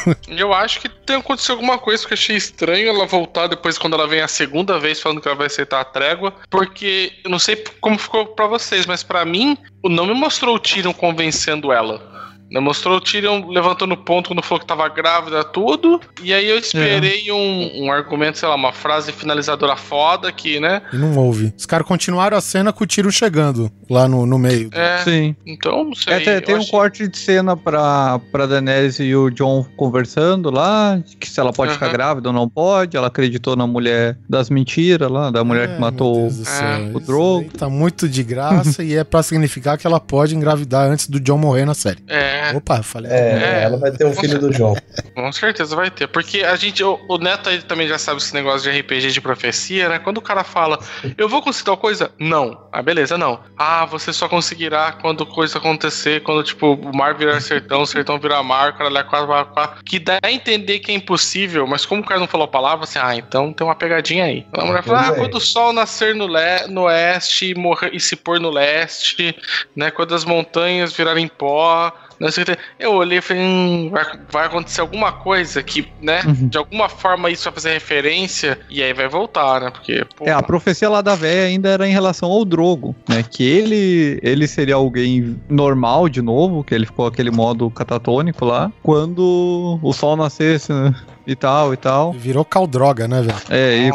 eu 0.28 0.54
acho 0.54 0.80
que 0.80 0.90
tem 0.90 1.18
acontecido 1.18 1.52
alguma 1.52 1.78
coisa 1.78 2.06
que 2.06 2.14
eu 2.14 2.18
achei 2.18 2.36
estranho 2.36 2.90
ela 2.90 3.06
voltar 3.06 3.48
depois 3.48 3.78
quando 3.78 3.94
ela 3.94 4.08
vem 4.08 4.22
a 4.22 4.28
segunda 4.28 4.80
vez 4.80 5.00
falando 5.00 5.22
que 5.22 5.28
ela 5.28 5.38
vai 5.38 5.48
aceitar 5.48 5.82
a 5.82 5.86
trégua, 5.86 6.34
porque 6.50 7.14
eu 7.24 7.30
não 7.30 7.40
sei 7.40 7.64
como 7.80 7.98
ficou 7.98 8.28
pra 8.28 8.48
vocês, 8.48 8.86
mas 8.86 9.04
pra 9.04 9.26
mim 9.26 9.58
não 9.84 10.06
me 10.06 10.14
mostrou 10.14 10.56
o 10.56 10.60
Tyrion 10.60 10.94
convencendo 10.94 11.72
ela. 11.72 12.09
Não 12.52 12.62
mostrou 12.62 12.98
o 12.98 13.02
Tyrion 13.02 13.48
levantando 13.48 13.96
ponto 13.96 14.30
quando 14.30 14.42
falou 14.44 14.60
que 14.60 14.66
tava 14.66 14.88
grávida, 14.90 15.44
tudo. 15.44 16.00
E 16.24 16.34
aí 16.34 16.50
eu 16.50 16.58
esperei 16.58 17.32
um, 17.32 17.86
um 17.86 17.92
argumento, 17.92 18.38
sei 18.40 18.48
lá, 18.50 18.56
uma 18.56 18.74
frase 18.74 19.12
finalizadora 19.12 19.76
foda 19.76 20.32
que, 20.32 20.60
né? 20.60 20.82
E 20.92 20.98
não 20.98 21.16
houve. 21.18 21.54
Os 21.58 21.66
caras 21.66 21.88
continuaram 21.88 22.36
a 22.38 22.42
cena 22.42 22.74
com 22.74 22.84
o 22.84 22.88
Tyrion 22.88 23.12
chegando 23.12 23.72
lá 23.90 24.08
no, 24.08 24.26
no 24.26 24.38
meio. 24.40 24.70
É, 24.74 24.98
Sim. 25.04 25.36
então 25.46 25.84
não 25.84 25.96
sei. 25.96 26.14
É, 26.16 26.20
tem, 26.20 26.42
tem 26.42 26.56
um 26.56 26.60
achei- 26.60 26.72
corte 26.72 27.08
de 27.08 27.18
cena 27.18 27.56
pra, 27.56 28.20
pra 28.32 28.46
Daenerys 28.46 29.00
e 29.00 29.16
o 29.16 29.30
John 29.30 29.66
conversando 29.78 30.50
lá, 30.50 31.00
que 31.20 31.30
se 31.30 31.40
ela 31.40 31.52
pode 31.54 31.74
ficar 31.74 31.90
grávida 31.90 32.30
ou 32.30 32.34
não 32.34 32.48
pode. 32.50 32.96
Ela 32.98 33.08
acreditou 33.08 33.56
na 33.56 33.68
mulher 33.68 34.18
das 34.30 34.50
mentiras 34.50 35.10
lá, 35.12 35.30
da 35.32 35.44
mulher 35.44 35.70
É, 35.70 35.74
que 35.76 35.80
matou 35.82 36.26
o. 36.26 36.28
É, 36.28 36.32
céu, 36.32 36.92
o 36.94 37.00
Drogo. 37.00 37.50
Tá 37.58 37.70
muito 37.70 38.08
de 38.08 38.24
graça 38.24 38.82
e 38.84 38.96
é 38.96 39.04
pra 39.04 39.22
significar 39.24 39.78
que 39.78 39.86
ela 39.86 40.00
pode 40.00 40.36
engravidar 40.36 40.88
antes 40.90 41.08
do 41.08 41.20
John 41.20 41.38
morrer 41.38 41.66
na 41.66 41.74
série. 41.74 42.00
É, 42.08 42.39
Opa, 42.56 42.82
falei. 42.84 43.12
É, 43.12 43.16
É. 43.16 43.64
ela 43.64 43.78
vai 43.78 43.92
ter 43.92 44.06
um 44.06 44.14
filho 44.14 44.40
do 44.40 44.52
João. 44.52 44.76
Com 45.16 45.32
certeza 45.32 45.76
vai 45.76 45.90
ter. 45.92 46.08
Porque 46.08 46.44
a 46.44 46.56
gente, 46.56 46.84
o, 46.84 47.00
o 47.08 47.18
Neto 47.18 47.50
aí 47.50 47.62
também 47.62 47.88
já 47.88 47.98
sabe 47.98 48.20
esse 48.22 48.34
negócio 48.34 48.72
de 48.72 48.80
RPG 48.80 49.12
de 49.12 49.22
profecia, 49.22 49.90
né? 49.90 50.00
Quando 50.00 50.18
o 50.18 50.22
cara 50.22 50.44
fala, 50.44 50.80
eu 51.18 51.28
vou 51.28 51.42
conseguir 51.42 51.66
tal 51.66 51.78
coisa? 51.78 52.12
Não. 52.20 52.68
Ah, 52.72 52.82
beleza, 52.82 53.18
não. 53.18 53.40
ah, 53.58 53.86
você 53.86 54.14
só 54.14 54.28
conseguirá 54.30 54.92
quando 54.94 55.26
coisa 55.26 55.58
acontecer, 55.58 56.22
quando, 56.24 56.44
tipo, 56.44 56.74
o 56.74 56.96
mar 56.96 57.14
virar 57.16 57.40
sertão, 57.42 57.82
o 57.82 57.86
sertão 57.86 58.20
virar 58.20 58.42
mar, 58.44 58.72
o 58.72 58.78
cara 58.78 58.90
lá 58.90 59.04
quatro, 59.04 59.54
quatro, 59.54 59.84
que 59.84 60.00
dá 60.00 60.20
a 60.24 60.32
entender 60.32 60.80
que 60.80 60.92
é 60.92 60.96
impossível, 60.96 61.66
mas 61.68 61.86
como 61.86 62.02
o 62.02 62.06
cara 62.06 62.20
não 62.20 62.28
falou 62.28 62.46
a 62.46 62.48
palavra, 62.48 62.84
assim, 62.84 63.00
ah, 63.02 63.16
então 63.16 63.52
tem 63.54 63.66
uma 63.66 63.76
pegadinha 63.76 64.26
aí. 64.26 64.46
A 64.54 64.66
mulher 64.66 64.84
fala, 64.84 65.10
ah, 65.10 65.12
é. 65.14 65.16
quando 65.16 65.36
o 65.36 65.42
sol 65.42 65.74
nascer 65.74 66.16
no, 66.16 66.28
le 66.28 66.68
no 66.68 66.84
oeste 66.84 67.52
e, 67.52 67.56
morrer, 67.56 67.90
e 67.94 68.00
se 68.00 68.16
pôr 68.16 68.40
no 68.40 68.50
leste, 68.50 69.36
né, 69.76 69.92
quando 69.92 70.14
as 70.16 70.24
montanhas 70.26 70.94
virarem 70.94 71.28
pó, 71.28 71.92
não 72.20 72.32
sei 72.32 72.44
o 72.44 72.46
que 72.46 72.56
tem. 72.56 72.64
Eu 72.80 72.94
olhei 72.94 73.20
e 73.20 73.22
falei, 73.22 73.44
hum, 73.44 73.90
vai, 73.92 74.06
vai 74.30 74.46
acontecer 74.48 74.82
alguma 74.82 75.12
coisa 75.12 75.62
que, 75.64 75.88
né, 76.02 76.22
Uhum. 76.26 76.48
de 76.48 76.58
alguma 76.58 76.90
forma 76.90 77.30
isso 77.30 77.44
vai 77.46 77.54
fazer 77.54 77.74
referência 77.74 78.60
e 78.70 78.82
aí 78.84 78.94
vai 78.94 79.08
voltar, 79.08 79.62
né, 79.62 79.70
porque, 79.72 80.06
pô, 80.16 80.26
É, 80.26 80.32
a 80.32 80.42
profecia 80.44 80.90
lá 80.90 81.02
da 81.02 81.16
véia 81.16 81.46
ainda 81.48 81.70
era 81.70 81.88
em 81.88 81.92
relação 81.92 82.30
ao 82.32 82.44
Drogo, 82.46 82.96
né? 83.08 83.24
Que 83.24 83.44
ele, 83.44 84.20
ele 84.24 84.48
seria 84.48 84.76
alguém 84.76 85.40
normal 85.50 86.10
de 86.10 86.22
novo, 86.22 86.64
que 86.64 86.74
ele 86.74 86.86
ficou 86.86 87.06
aquele 87.08 87.32
modo 87.32 87.70
catatônico 87.70 88.44
lá, 88.46 88.72
quando 88.84 89.80
o 89.82 89.94
sol 89.94 90.16
nascesse, 90.16 90.72
né? 90.74 90.94
E 91.28 91.36
tal, 91.36 91.74
e 91.74 91.78
tal. 91.78 92.12
Virou 92.12 92.44
caldroga, 92.44 93.08
né, 93.08 93.22
velho? 93.22 93.38
É, 93.50 93.88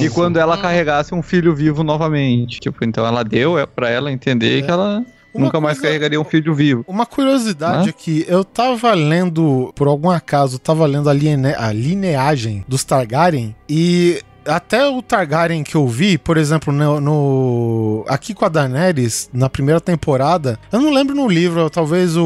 e, 0.00 0.04
e 0.06 0.10
quando 0.10 0.38
ela 0.38 0.56
carregasse 0.56 1.14
um 1.14 1.22
filho 1.22 1.54
vivo 1.54 1.82
novamente. 1.84 2.60
Tipo, 2.60 2.82
então 2.84 3.04
ela 3.06 3.22
deu 3.22 3.58
é, 3.58 3.66
pra 3.66 3.90
ela 3.90 4.10
entender 4.10 4.60
É. 4.60 4.62
que 4.62 4.70
ela 4.70 5.04
Uma 5.34 5.46
nunca 5.46 5.60
mais 5.60 5.78
coisa- 5.78 5.88
carregaria 5.88 6.20
um 6.20 6.24
filho 6.24 6.54
vivo. 6.54 6.84
Uma 6.86 7.06
curiosidade 7.06 7.88
Hã? 7.88 7.90
aqui, 7.90 8.24
eu 8.28 8.44
tava 8.44 8.92
lendo, 8.94 9.72
por 9.74 9.88
algum 9.88 10.10
acaso, 10.10 10.58
tava 10.58 10.84
lendo 10.86 11.08
a, 11.08 11.12
liene- 11.12 11.54
a 11.54 11.72
lineagem 11.72 12.64
dos 12.68 12.84
Targaryen 12.84 13.54
e 13.68 14.22
até 14.46 14.86
o 14.88 15.00
Targaryen 15.02 15.62
que 15.62 15.74
eu 15.74 15.86
vi, 15.86 16.16
por 16.18 16.36
exemplo, 16.36 16.72
no, 16.72 17.00
no- 17.00 18.04
aqui 18.08 18.34
com 18.34 18.44
a 18.44 18.48
Daenerys, 18.48 19.28
na 19.32 19.48
primeira 19.48 19.80
temporada, 19.80 20.58
eu 20.70 20.80
não 20.80 20.92
lembro 20.92 21.14
no 21.14 21.28
livro, 21.28 21.68
talvez 21.70 22.16
o, 22.16 22.24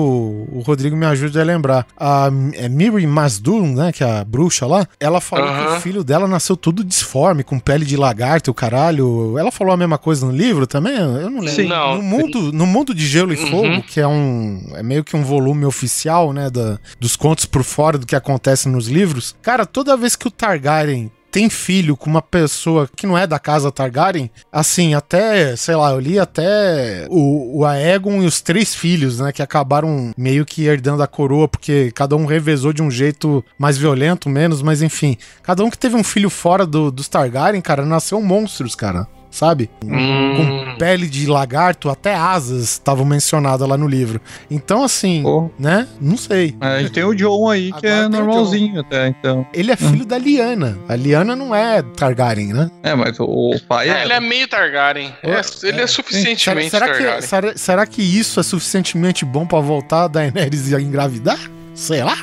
o 0.52 0.62
Rodrigo 0.66 0.96
me 0.96 1.06
ajude 1.06 1.38
a 1.40 1.44
lembrar. 1.44 1.86
A 1.96 2.28
é 2.54 2.68
Miri 2.68 3.06
Masdun, 3.06 3.74
né, 3.74 3.92
que 3.92 4.02
é 4.04 4.18
a 4.20 4.24
bruxa 4.24 4.66
lá, 4.66 4.86
ela 4.98 5.20
falou 5.20 5.46
que 5.46 5.72
o 5.76 5.80
filho 5.80 6.02
dela 6.04 6.26
nasceu 6.28 6.56
tudo 6.56 6.82
disforme, 6.84 7.42
com 7.44 7.58
pele 7.58 7.84
de 7.84 7.96
lagarto, 7.96 8.50
e 8.50 8.52
o 8.52 8.54
caralho. 8.54 9.38
Ela 9.38 9.50
falou 9.50 9.72
a 9.72 9.76
mesma 9.76 9.98
coisa 9.98 10.26
no 10.26 10.32
livro 10.32 10.66
também? 10.66 10.94
Eu 10.96 11.30
não 11.30 11.40
lembro. 11.40 11.48
Sim. 11.48 11.66
Não. 11.68 11.96
No 11.96 12.02
mundo, 12.02 12.52
no 12.52 12.66
mundo 12.66 12.94
de 12.94 13.06
Gelo 13.06 13.32
e 13.32 13.36
Uhum. 13.36 13.50
Fogo, 13.50 13.82
que 13.82 14.00
é 14.00 14.06
um 14.06 14.60
é 14.74 14.82
meio 14.82 15.04
que 15.04 15.14
um 15.16 15.22
volume 15.22 15.64
oficial, 15.64 16.32
né, 16.32 16.48
da, 16.50 16.78
dos 16.98 17.16
contos 17.16 17.44
por 17.44 17.62
fora 17.62 17.98
do 17.98 18.06
que 18.06 18.16
acontece 18.16 18.68
nos 18.68 18.88
livros. 18.88 19.34
Cara, 19.42 19.66
toda 19.66 19.96
vez 19.96 20.16
que 20.16 20.26
o 20.26 20.30
Targaryen 20.30 21.10
tem 21.36 21.50
filho 21.50 21.98
com 21.98 22.08
uma 22.08 22.22
pessoa 22.22 22.88
que 22.96 23.06
não 23.06 23.18
é 23.18 23.26
da 23.26 23.38
casa 23.38 23.70
Targaryen, 23.70 24.30
assim, 24.50 24.94
até, 24.94 25.54
sei 25.54 25.76
lá, 25.76 25.90
eu 25.90 26.00
li 26.00 26.18
até 26.18 27.06
o, 27.10 27.58
o 27.58 27.66
Aegon 27.66 28.22
e 28.22 28.26
os 28.26 28.40
três 28.40 28.74
filhos, 28.74 29.20
né, 29.20 29.30
que 29.32 29.42
acabaram 29.42 30.14
meio 30.16 30.46
que 30.46 30.64
herdando 30.64 31.02
a 31.02 31.06
coroa, 31.06 31.46
porque 31.46 31.92
cada 31.94 32.16
um 32.16 32.24
revezou 32.24 32.72
de 32.72 32.82
um 32.82 32.90
jeito 32.90 33.44
mais 33.58 33.76
violento, 33.76 34.30
menos, 34.30 34.62
mas 34.62 34.80
enfim. 34.80 35.18
Cada 35.42 35.62
um 35.62 35.68
que 35.68 35.76
teve 35.76 35.94
um 35.94 36.02
filho 36.02 36.30
fora 36.30 36.64
do, 36.64 36.90
dos 36.90 37.06
Targaryen, 37.06 37.60
cara, 37.60 37.84
nasceu 37.84 38.22
monstros, 38.22 38.74
cara, 38.74 39.06
sabe? 39.36 39.68
hum, 39.84 40.76
pele 40.78 41.06
de 41.06 41.26
lagarto, 41.26 41.90
até 41.90 42.14
asas 42.14 42.72
estavam 42.72 43.04
mencionadas 43.04 43.68
lá 43.68 43.76
no 43.76 43.86
livro. 43.86 44.18
Então, 44.50 44.82
assim, 44.82 45.22
Pô, 45.22 45.50
né? 45.58 45.86
Não 46.00 46.16
sei. 46.16 46.56
a 46.58 46.78
gente 46.80 46.92
tem 46.92 47.04
o 47.04 47.14
John 47.14 47.50
aí, 47.50 47.70
que 47.72 47.86
Agora 47.86 48.06
é 48.06 48.08
tem 48.08 48.20
o 48.20 48.24
normalzinho 48.24 48.80
até, 48.80 49.08
então. 49.08 49.46
Ele 49.52 49.70
é 49.70 49.76
filho 49.76 50.06
da 50.06 50.16
Liana. 50.16 50.78
A 50.88 50.96
Liana 50.96 51.36
não 51.36 51.54
é 51.54 51.82
Targaryen, 51.82 52.54
né? 52.54 52.70
É, 52.82 52.94
mas 52.94 53.18
o, 53.20 53.54
pai 53.68 53.90
é, 53.90 53.92
é. 53.92 54.04
ele 54.04 54.12
é 54.14 54.20
meio 54.20 54.48
Targaryen. 54.48 55.12
É, 55.22 55.28
ele 55.28 55.36
é, 55.36 55.42
Será, 55.42 55.86
suficientemente 55.86 56.70
será 56.70 56.86
que, 56.86 56.92
Targaryen. 56.92 57.22
será, 57.22 57.56
será 57.56 57.86
que 57.86 58.02
isso 58.02 58.40
é 58.40 58.42
suficientemente 58.42 59.24
bom 59.24 59.46
pra 59.46 59.60
voltar 59.60 60.04
a 60.04 60.08
Daenerys 60.08 60.72
a 60.72 60.80
engravidar? 60.80 61.38
Sei 61.74 62.02
lá. 62.02 62.16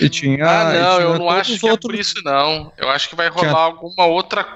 E 0.00 0.08
tinha. 0.08 0.44
Ah, 0.44 0.64
não, 0.64 0.72
tinha 0.96 1.00
eu 1.08 1.18
não 1.18 1.30
acho 1.30 1.58
que 1.58 1.66
outros- 1.68 1.72
é 1.72 1.76
por 1.76 1.94
isso, 1.94 2.14
não. 2.24 2.72
Eu 2.76 2.88
acho 2.90 3.08
que 3.08 3.14
vai 3.16 3.28
rolar 3.28 3.48
Tinha- 3.48 3.58
alguma 3.62 4.06
outra. 4.06 4.46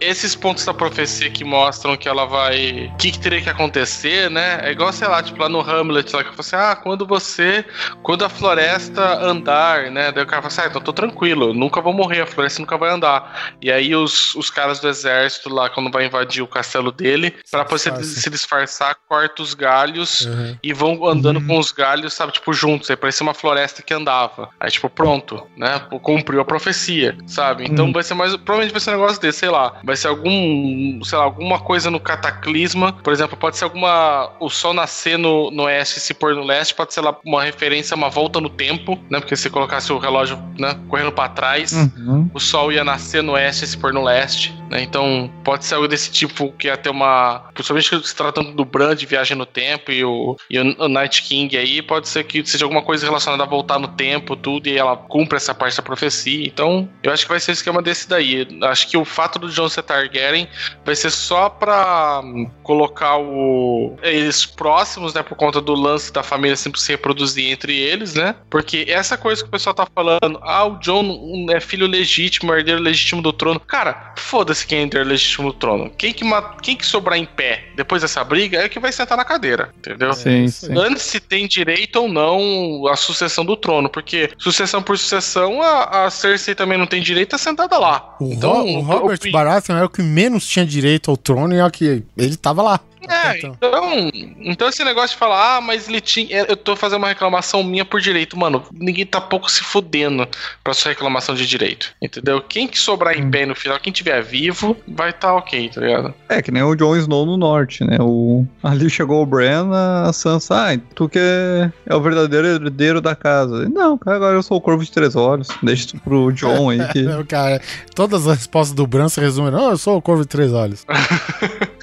Esses 0.00 0.34
pontos 0.34 0.64
da 0.64 0.74
profecia 0.74 1.30
que 1.30 1.44
mostram 1.44 1.96
que 1.96 2.08
ela 2.08 2.26
vai. 2.26 2.90
O 2.92 2.96
que, 2.96 3.12
que 3.12 3.18
teria 3.20 3.40
que 3.40 3.48
acontecer, 3.48 4.28
né? 4.28 4.60
É 4.64 4.72
igual, 4.72 4.92
sei 4.92 5.06
lá, 5.06 5.22
tipo 5.22 5.40
lá 5.40 5.48
no 5.48 5.60
Hamlet, 5.60 6.12
lá 6.14 6.24
que 6.24 6.30
eu 6.30 6.34
falei 6.34 6.40
assim: 6.40 6.56
ah, 6.56 6.74
quando 6.76 7.06
você. 7.06 7.64
Quando 8.02 8.24
a 8.24 8.28
floresta 8.28 9.00
andar, 9.24 9.90
né? 9.90 10.10
Daí 10.10 10.24
o 10.24 10.26
cara 10.26 10.42
fala 10.42 10.48
assim: 10.52 10.60
ah, 10.62 10.66
então 10.66 10.80
tô 10.80 10.92
tranquilo, 10.92 11.50
eu 11.50 11.54
nunca 11.54 11.80
vou 11.80 11.92
morrer, 11.92 12.20
a 12.22 12.26
floresta 12.26 12.60
nunca 12.60 12.76
vai 12.76 12.90
andar. 12.90 13.54
E 13.62 13.70
aí 13.70 13.94
os, 13.94 14.34
os 14.34 14.50
caras 14.50 14.80
do 14.80 14.88
exército 14.88 15.48
lá, 15.48 15.70
quando 15.70 15.90
vai 15.90 16.04
invadir 16.04 16.42
o 16.42 16.48
castelo 16.48 16.90
dele, 16.90 17.34
pra 17.50 17.62
você 17.64 17.90
disfarça. 17.90 18.20
se 18.20 18.30
disfarçar, 18.30 18.96
corta 19.08 19.40
os 19.42 19.54
galhos 19.54 20.22
Uhum. 20.22 20.58
e 20.62 20.72
vão 20.72 21.06
andando 21.06 21.38
Uhum. 21.38 21.46
com 21.46 21.58
os 21.58 21.70
galhos, 21.72 22.12
sabe, 22.12 22.32
tipo, 22.32 22.52
juntos. 22.52 22.90
Aí 22.90 22.96
parecia 22.96 23.22
uma 23.24 23.34
floresta 23.34 23.82
que 23.82 23.94
andava. 23.94 24.50
Aí, 24.58 24.69
tipo, 24.70 24.88
pronto, 24.88 25.46
né? 25.56 25.80
Cumpriu 26.02 26.40
a 26.40 26.44
profecia, 26.44 27.16
sabe? 27.26 27.64
Então 27.64 27.86
Uhum. 27.86 27.92
vai 27.92 28.02
ser 28.02 28.14
mais. 28.14 28.36
Provavelmente 28.36 28.72
vai 28.72 28.80
ser 28.80 28.90
um 28.90 28.94
negócio 28.94 29.20
desse, 29.20 29.38
sei 29.40 29.48
lá. 29.50 29.74
Vai 29.84 29.96
ser 29.96 30.08
algum. 30.08 31.00
Sei 31.04 31.16
lá, 31.18 31.24
alguma 31.24 31.58
coisa 31.58 31.90
no 31.90 32.00
cataclisma. 32.00 32.92
Por 32.92 33.12
exemplo, 33.12 33.36
pode 33.36 33.56
ser 33.56 33.64
alguma. 33.64 34.30
O 34.40 34.48
sol 34.48 34.72
nascer 34.72 35.18
no, 35.18 35.50
no 35.50 35.64
oeste 35.64 35.98
e 35.98 36.00
se 36.00 36.14
pôr 36.14 36.34
no 36.34 36.44
leste. 36.44 36.74
Pode 36.74 36.92
ser 36.94 37.00
lá 37.00 37.16
uma 37.24 37.42
referência, 37.44 37.96
uma 37.96 38.08
volta 38.08 38.40
no 38.40 38.48
tempo, 38.48 38.98
né? 39.10 39.18
Porque 39.20 39.36
se 39.36 39.50
colocasse 39.50 39.92
o 39.92 39.98
relógio, 39.98 40.38
né, 40.58 40.78
correndo 40.88 41.12
pra 41.12 41.28
trás. 41.28 41.72
Uhum. 41.72 42.30
O 42.34 42.40
sol 42.40 42.72
ia 42.72 42.84
nascer 42.84 43.22
no 43.22 43.32
oeste 43.32 43.64
e 43.64 43.68
se 43.68 43.76
pôr 43.76 43.92
no 43.92 44.02
leste, 44.02 44.54
né? 44.70 44.82
Então 44.82 45.30
pode 45.44 45.64
ser 45.64 45.74
algo 45.74 45.88
desse 45.88 46.10
tipo 46.10 46.52
que 46.52 46.66
ia 46.68 46.76
ter 46.76 46.90
uma. 46.90 47.44
Principalmente 47.54 48.06
se 48.06 48.14
tratando 48.14 48.52
do 48.52 48.64
Bran 48.64 48.94
de 48.94 49.06
viagem 49.06 49.36
no 49.36 49.46
tempo 49.46 49.90
e 49.90 50.04
o, 50.04 50.36
e 50.48 50.58
o 50.58 50.88
Night 50.88 51.22
King 51.22 51.56
aí, 51.56 51.82
pode 51.82 52.08
ser 52.08 52.24
que 52.24 52.44
seja 52.44 52.64
alguma 52.64 52.82
coisa 52.82 53.06
relacionada 53.06 53.42
a 53.42 53.46
voltar 53.46 53.78
no 53.78 53.88
tempo, 53.88 54.36
tudo, 54.36 54.59
e 54.68 54.78
ela 54.78 54.96
cumpre 54.96 55.36
essa 55.36 55.54
parte 55.54 55.76
da 55.76 55.82
profecia. 55.82 56.46
Então, 56.46 56.88
eu 57.02 57.12
acho 57.12 57.24
que 57.24 57.30
vai 57.30 57.40
ser 57.40 57.52
o 57.52 57.54
esquema 57.54 57.82
desse 57.82 58.08
daí. 58.08 58.46
Acho 58.62 58.88
que 58.88 58.96
o 58.96 59.04
fato 59.04 59.38
do 59.38 59.50
Jon 59.50 59.68
ser 59.68 59.82
Targaryen 59.82 60.48
vai 60.84 60.94
ser 60.94 61.10
só 61.10 61.48
pra 61.48 62.20
hum, 62.22 62.50
colocar 62.62 63.18
o 63.18 63.96
eles 64.02 64.44
próximos, 64.44 65.14
né? 65.14 65.22
Por 65.22 65.36
conta 65.36 65.60
do 65.60 65.74
lance 65.74 66.12
da 66.12 66.22
família 66.22 66.56
sempre 66.56 66.80
se 66.80 66.92
reproduzir 66.92 67.50
entre 67.50 67.76
eles, 67.76 68.14
né? 68.14 68.34
Porque 68.48 68.84
essa 68.88 69.16
coisa 69.16 69.42
que 69.42 69.48
o 69.48 69.52
pessoal 69.52 69.74
tá 69.74 69.86
falando, 69.94 70.38
ah, 70.42 70.66
o 70.66 70.78
Jon 70.78 71.02
hum, 71.02 71.46
é 71.50 71.60
filho 71.60 71.86
legítimo, 71.86 72.54
herdeiro 72.54 72.80
legítimo 72.80 73.22
do 73.22 73.32
trono. 73.32 73.60
Cara, 73.60 74.14
foda-se 74.16 74.66
quem 74.66 74.78
é 74.78 74.82
herdeiro 74.82 75.08
legítimo 75.08 75.52
do 75.52 75.58
trono. 75.58 75.90
Quem 75.96 76.12
que, 76.12 76.24
quem 76.62 76.76
que 76.76 76.86
sobrar 76.86 77.18
em 77.18 77.26
pé 77.26 77.68
depois 77.76 78.02
dessa 78.02 78.22
briga 78.24 78.58
é 78.58 78.68
que 78.68 78.80
vai 78.80 78.92
sentar 78.92 79.16
na 79.16 79.24
cadeira, 79.24 79.72
entendeu? 79.76 80.12
Sim, 80.12 80.48
sim. 80.48 80.76
Antes 80.76 81.02
se 81.02 81.20
tem 81.20 81.46
direito 81.46 81.96
ou 81.96 82.08
não 82.08 82.86
a 82.88 82.96
sucessão 82.96 83.44
do 83.44 83.56
trono, 83.56 83.88
porque 83.88 84.30
sucessão 84.52 84.82
por 84.82 84.98
sucessão, 84.98 85.62
a, 85.62 86.06
a 86.06 86.10
Cersei 86.10 86.54
também 86.54 86.76
não 86.78 86.86
tem 86.86 87.00
direito 87.02 87.34
a 87.34 87.38
sentada 87.38 87.78
lá. 87.78 88.16
O, 88.20 88.32
então, 88.32 88.52
Ro- 88.52 88.78
o 88.78 88.80
Robert 88.80 89.18
o- 89.26 89.30
Baratheon 89.32 89.76
era 89.76 89.86
o 89.86 89.90
que 89.90 90.02
menos 90.02 90.46
tinha 90.46 90.64
direito 90.66 91.10
ao 91.10 91.16
trono 91.16 91.54
e 91.54 91.58
é 91.58 91.64
o 91.64 91.70
que 91.70 92.02
ele 92.16 92.36
tava 92.36 92.62
lá. 92.62 92.80
É, 93.08 93.38
Então. 93.38 93.56
então, 93.56 94.10
então 94.40 94.68
esse 94.68 94.84
negócio 94.84 95.10
de 95.10 95.16
falar, 95.16 95.56
ah, 95.56 95.60
mas 95.60 95.88
ele 95.88 96.00
tinha. 96.00 96.44
Eu 96.48 96.56
tô 96.56 96.76
fazendo 96.76 96.98
uma 96.98 97.08
reclamação 97.08 97.62
minha 97.62 97.84
por 97.84 98.00
direito. 98.00 98.38
Mano, 98.38 98.62
ninguém 98.72 99.06
tá 99.06 99.20
pouco 99.20 99.50
se 99.50 99.62
fudendo 99.62 100.26
pra 100.62 100.74
sua 100.74 100.90
reclamação 100.90 101.34
de 101.34 101.46
direito. 101.46 101.92
Entendeu? 102.00 102.40
Quem 102.42 102.66
que 102.68 102.78
sobrar 102.78 103.16
em 103.18 103.24
Hum. 103.24 103.30
pé 103.30 103.46
no 103.46 103.54
final, 103.54 103.78
quem 103.80 103.92
tiver 103.92 104.22
vivo, 104.22 104.76
vai 104.88 105.12
tá 105.12 105.34
ok, 105.34 105.68
tá 105.70 105.80
ligado? 105.80 106.14
É, 106.28 106.40
que 106.42 106.50
nem 106.50 106.62
o 106.62 106.74
Jon 106.74 106.96
Snow 106.96 107.24
no 107.26 107.36
norte, 107.36 107.84
né? 107.84 107.96
O... 108.00 108.46
Ali 108.62 108.88
chegou 108.90 109.22
o 109.22 109.26
Bran, 109.26 109.70
a 109.72 110.12
Sansa, 110.12 110.54
ah, 110.72 110.78
tu 110.94 111.08
que 111.08 111.18
é, 111.18 111.72
é 111.86 111.94
o 111.94 112.00
verdadeiro 112.00 112.46
herdeiro 112.46 113.00
da 113.00 113.14
casa. 113.14 113.68
Não, 113.68 113.96
cara, 113.98 114.16
agora 114.16 114.34
eu 114.36 114.42
sou 114.42 114.56
o 114.56 114.60
Corvo 114.60 114.84
de 114.84 114.90
Três 114.90 115.16
Olhos. 115.16 115.48
Deixa 115.62 115.88
tu 115.88 115.98
pro 116.00 116.32
Jon 116.32 116.70
aí 116.70 116.86
que... 116.88 117.02
Não, 117.10 117.24
cara, 117.24 117.60
todas 117.94 118.26
as 118.26 118.38
respostas 118.38 118.74
do 118.74 118.86
Bran 118.86 119.08
se 119.08 119.20
resumem. 119.20 119.50
Não, 119.50 119.70
eu 119.70 119.78
sou 119.78 119.96
o 119.96 120.02
Corvo 120.02 120.22
de 120.22 120.28
Três 120.28 120.52
Olhos. 120.52 120.84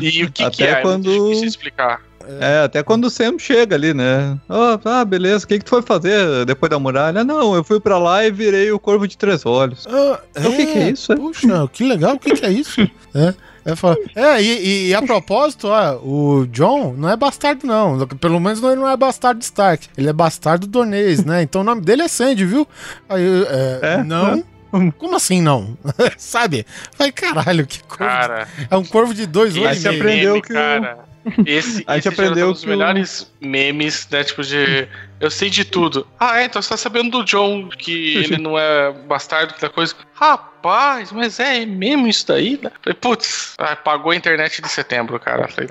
E 0.00 0.24
o 0.24 0.30
que, 0.32 0.48
que 0.50 0.64
Até 0.64 0.78
é? 0.78 0.82
quando- 0.82 1.10
É 1.10 1.18
difícil 1.18 1.48
explicar. 1.48 2.00
É, 2.40 2.60
até 2.64 2.82
quando 2.82 3.04
o 3.04 3.10
Sam 3.10 3.38
chega 3.38 3.76
ali, 3.76 3.92
né? 3.92 4.38
Ah, 4.48 4.80
ah, 4.86 5.04
beleza, 5.04 5.44
o 5.44 5.48
que 5.48 5.58
que 5.58 5.64
tu 5.64 5.68
foi 5.70 5.82
fazer 5.82 6.46
depois 6.46 6.70
da 6.70 6.78
muralha? 6.78 7.22
Não, 7.22 7.54
eu 7.54 7.62
fui 7.62 7.78
pra 7.78 7.98
lá 7.98 8.24
e 8.24 8.30
virei 8.30 8.72
o 8.72 8.78
Corvo 8.78 9.06
de 9.06 9.18
Três 9.18 9.44
Olhos. 9.44 9.86
Ah, 9.86 10.18
Então, 10.34 10.50
o 10.50 10.56
que 10.56 10.64
que 10.66 10.78
é 10.78 10.88
isso, 10.90 11.12
é? 11.12 11.16
Puxa, 11.16 11.68
que 11.70 11.84
legal, 11.84 12.14
o 12.14 12.18
que, 12.18 12.30
que 12.34 12.46
é 12.46 12.50
isso? 12.50 12.80
é. 13.14 13.34
É, 13.66 13.74
fala- 13.76 13.96
é, 14.14 14.42
e, 14.42 14.46
e- 14.46 14.88
e 14.88 14.94
a 14.94 15.00
propósito, 15.00 15.68
ó, 15.68 15.96
o 16.02 16.46
John 16.48 16.94
não 16.98 17.08
é 17.08 17.16
bastardo, 17.16 17.66
não. 17.66 18.06
Pelo 18.06 18.38
menos 18.38 18.62
ele 18.62 18.76
não 18.76 18.88
é 18.88 18.94
bastardo 18.94 19.38
de 19.38 19.44
Stark. 19.46 19.88
Ele 19.96 20.08
é 20.10 20.12
bastardo 20.12 20.66
do 20.66 20.70
Donês, 20.70 21.24
né? 21.24 21.42
Então 21.42 21.62
o 21.62 21.64
nome 21.64 21.80
dele 21.80 22.02
é 22.02 22.08
Sandy, 22.08 22.44
viu? 22.44 22.68
Aí, 23.08 23.22
é, 23.48 23.78
É? 23.82 24.02
não. 24.04 24.44
Como 24.98 25.16
assim 25.16 25.40
não? 25.40 25.76
Sabe? 26.18 26.66
Falei, 26.96 27.12
caralho, 27.12 27.66
que 27.66 27.80
corvo. 27.82 28.04
Cara, 28.04 28.48
É 28.70 28.76
um 28.76 28.84
corvo 28.84 29.14
de 29.14 29.26
dois 29.26 29.56
olhos 29.56 29.78
e 29.78 29.80
você 29.80 29.88
meio. 29.90 30.00
aprendeu 30.02 30.30
meme, 30.34 30.42
que 30.42 30.52
cara. 30.52 30.98
Esse, 31.46 31.84
A 31.86 31.94
gente 31.94 32.00
esse 32.00 32.02
já 32.04 32.10
aprendeu 32.10 32.46
é 32.46 32.50
um 32.50 32.52
dos 32.52 32.60
que 32.62 32.66
melhores 32.68 33.32
memes, 33.40 34.06
né? 34.10 34.24
Tipo 34.24 34.42
de. 34.42 34.86
Eu 35.20 35.30
sei 35.30 35.48
de 35.48 35.64
tudo. 35.64 36.06
Ah, 36.18 36.40
é, 36.40 36.44
então 36.44 36.60
você 36.60 36.68
tá 36.70 36.76
sabendo 36.76 37.10
do 37.18 37.24
John, 37.24 37.68
que 37.68 38.16
ele 38.16 38.36
não 38.38 38.58
é 38.58 38.92
bastardo, 39.06 39.54
que 39.54 39.60
da 39.60 39.68
coisa. 39.70 39.94
Rapaz, 40.14 41.12
mas 41.12 41.38
é 41.40 41.64
mesmo 41.64 42.06
isso 42.06 42.26
daí? 42.26 42.58
né? 42.62 42.70
Falei, 42.82 42.98
putz, 43.00 43.54
ah, 43.58 43.76
pagou 43.76 44.12
a 44.12 44.16
internet 44.16 44.60
de 44.60 44.68
setembro, 44.68 45.18
cara. 45.20 45.48
Falei, 45.48 45.68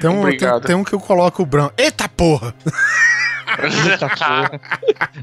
Tem 0.00 0.10
um, 0.10 0.24
tem, 0.36 0.60
tem 0.66 0.76
um 0.76 0.84
que 0.84 0.92
eu 0.94 1.00
coloco 1.00 1.42
o 1.42 1.46
Brão. 1.46 1.70
Eita 1.76 2.08
porra! 2.08 2.54
Eita 3.90 4.08
porra. 4.10 4.60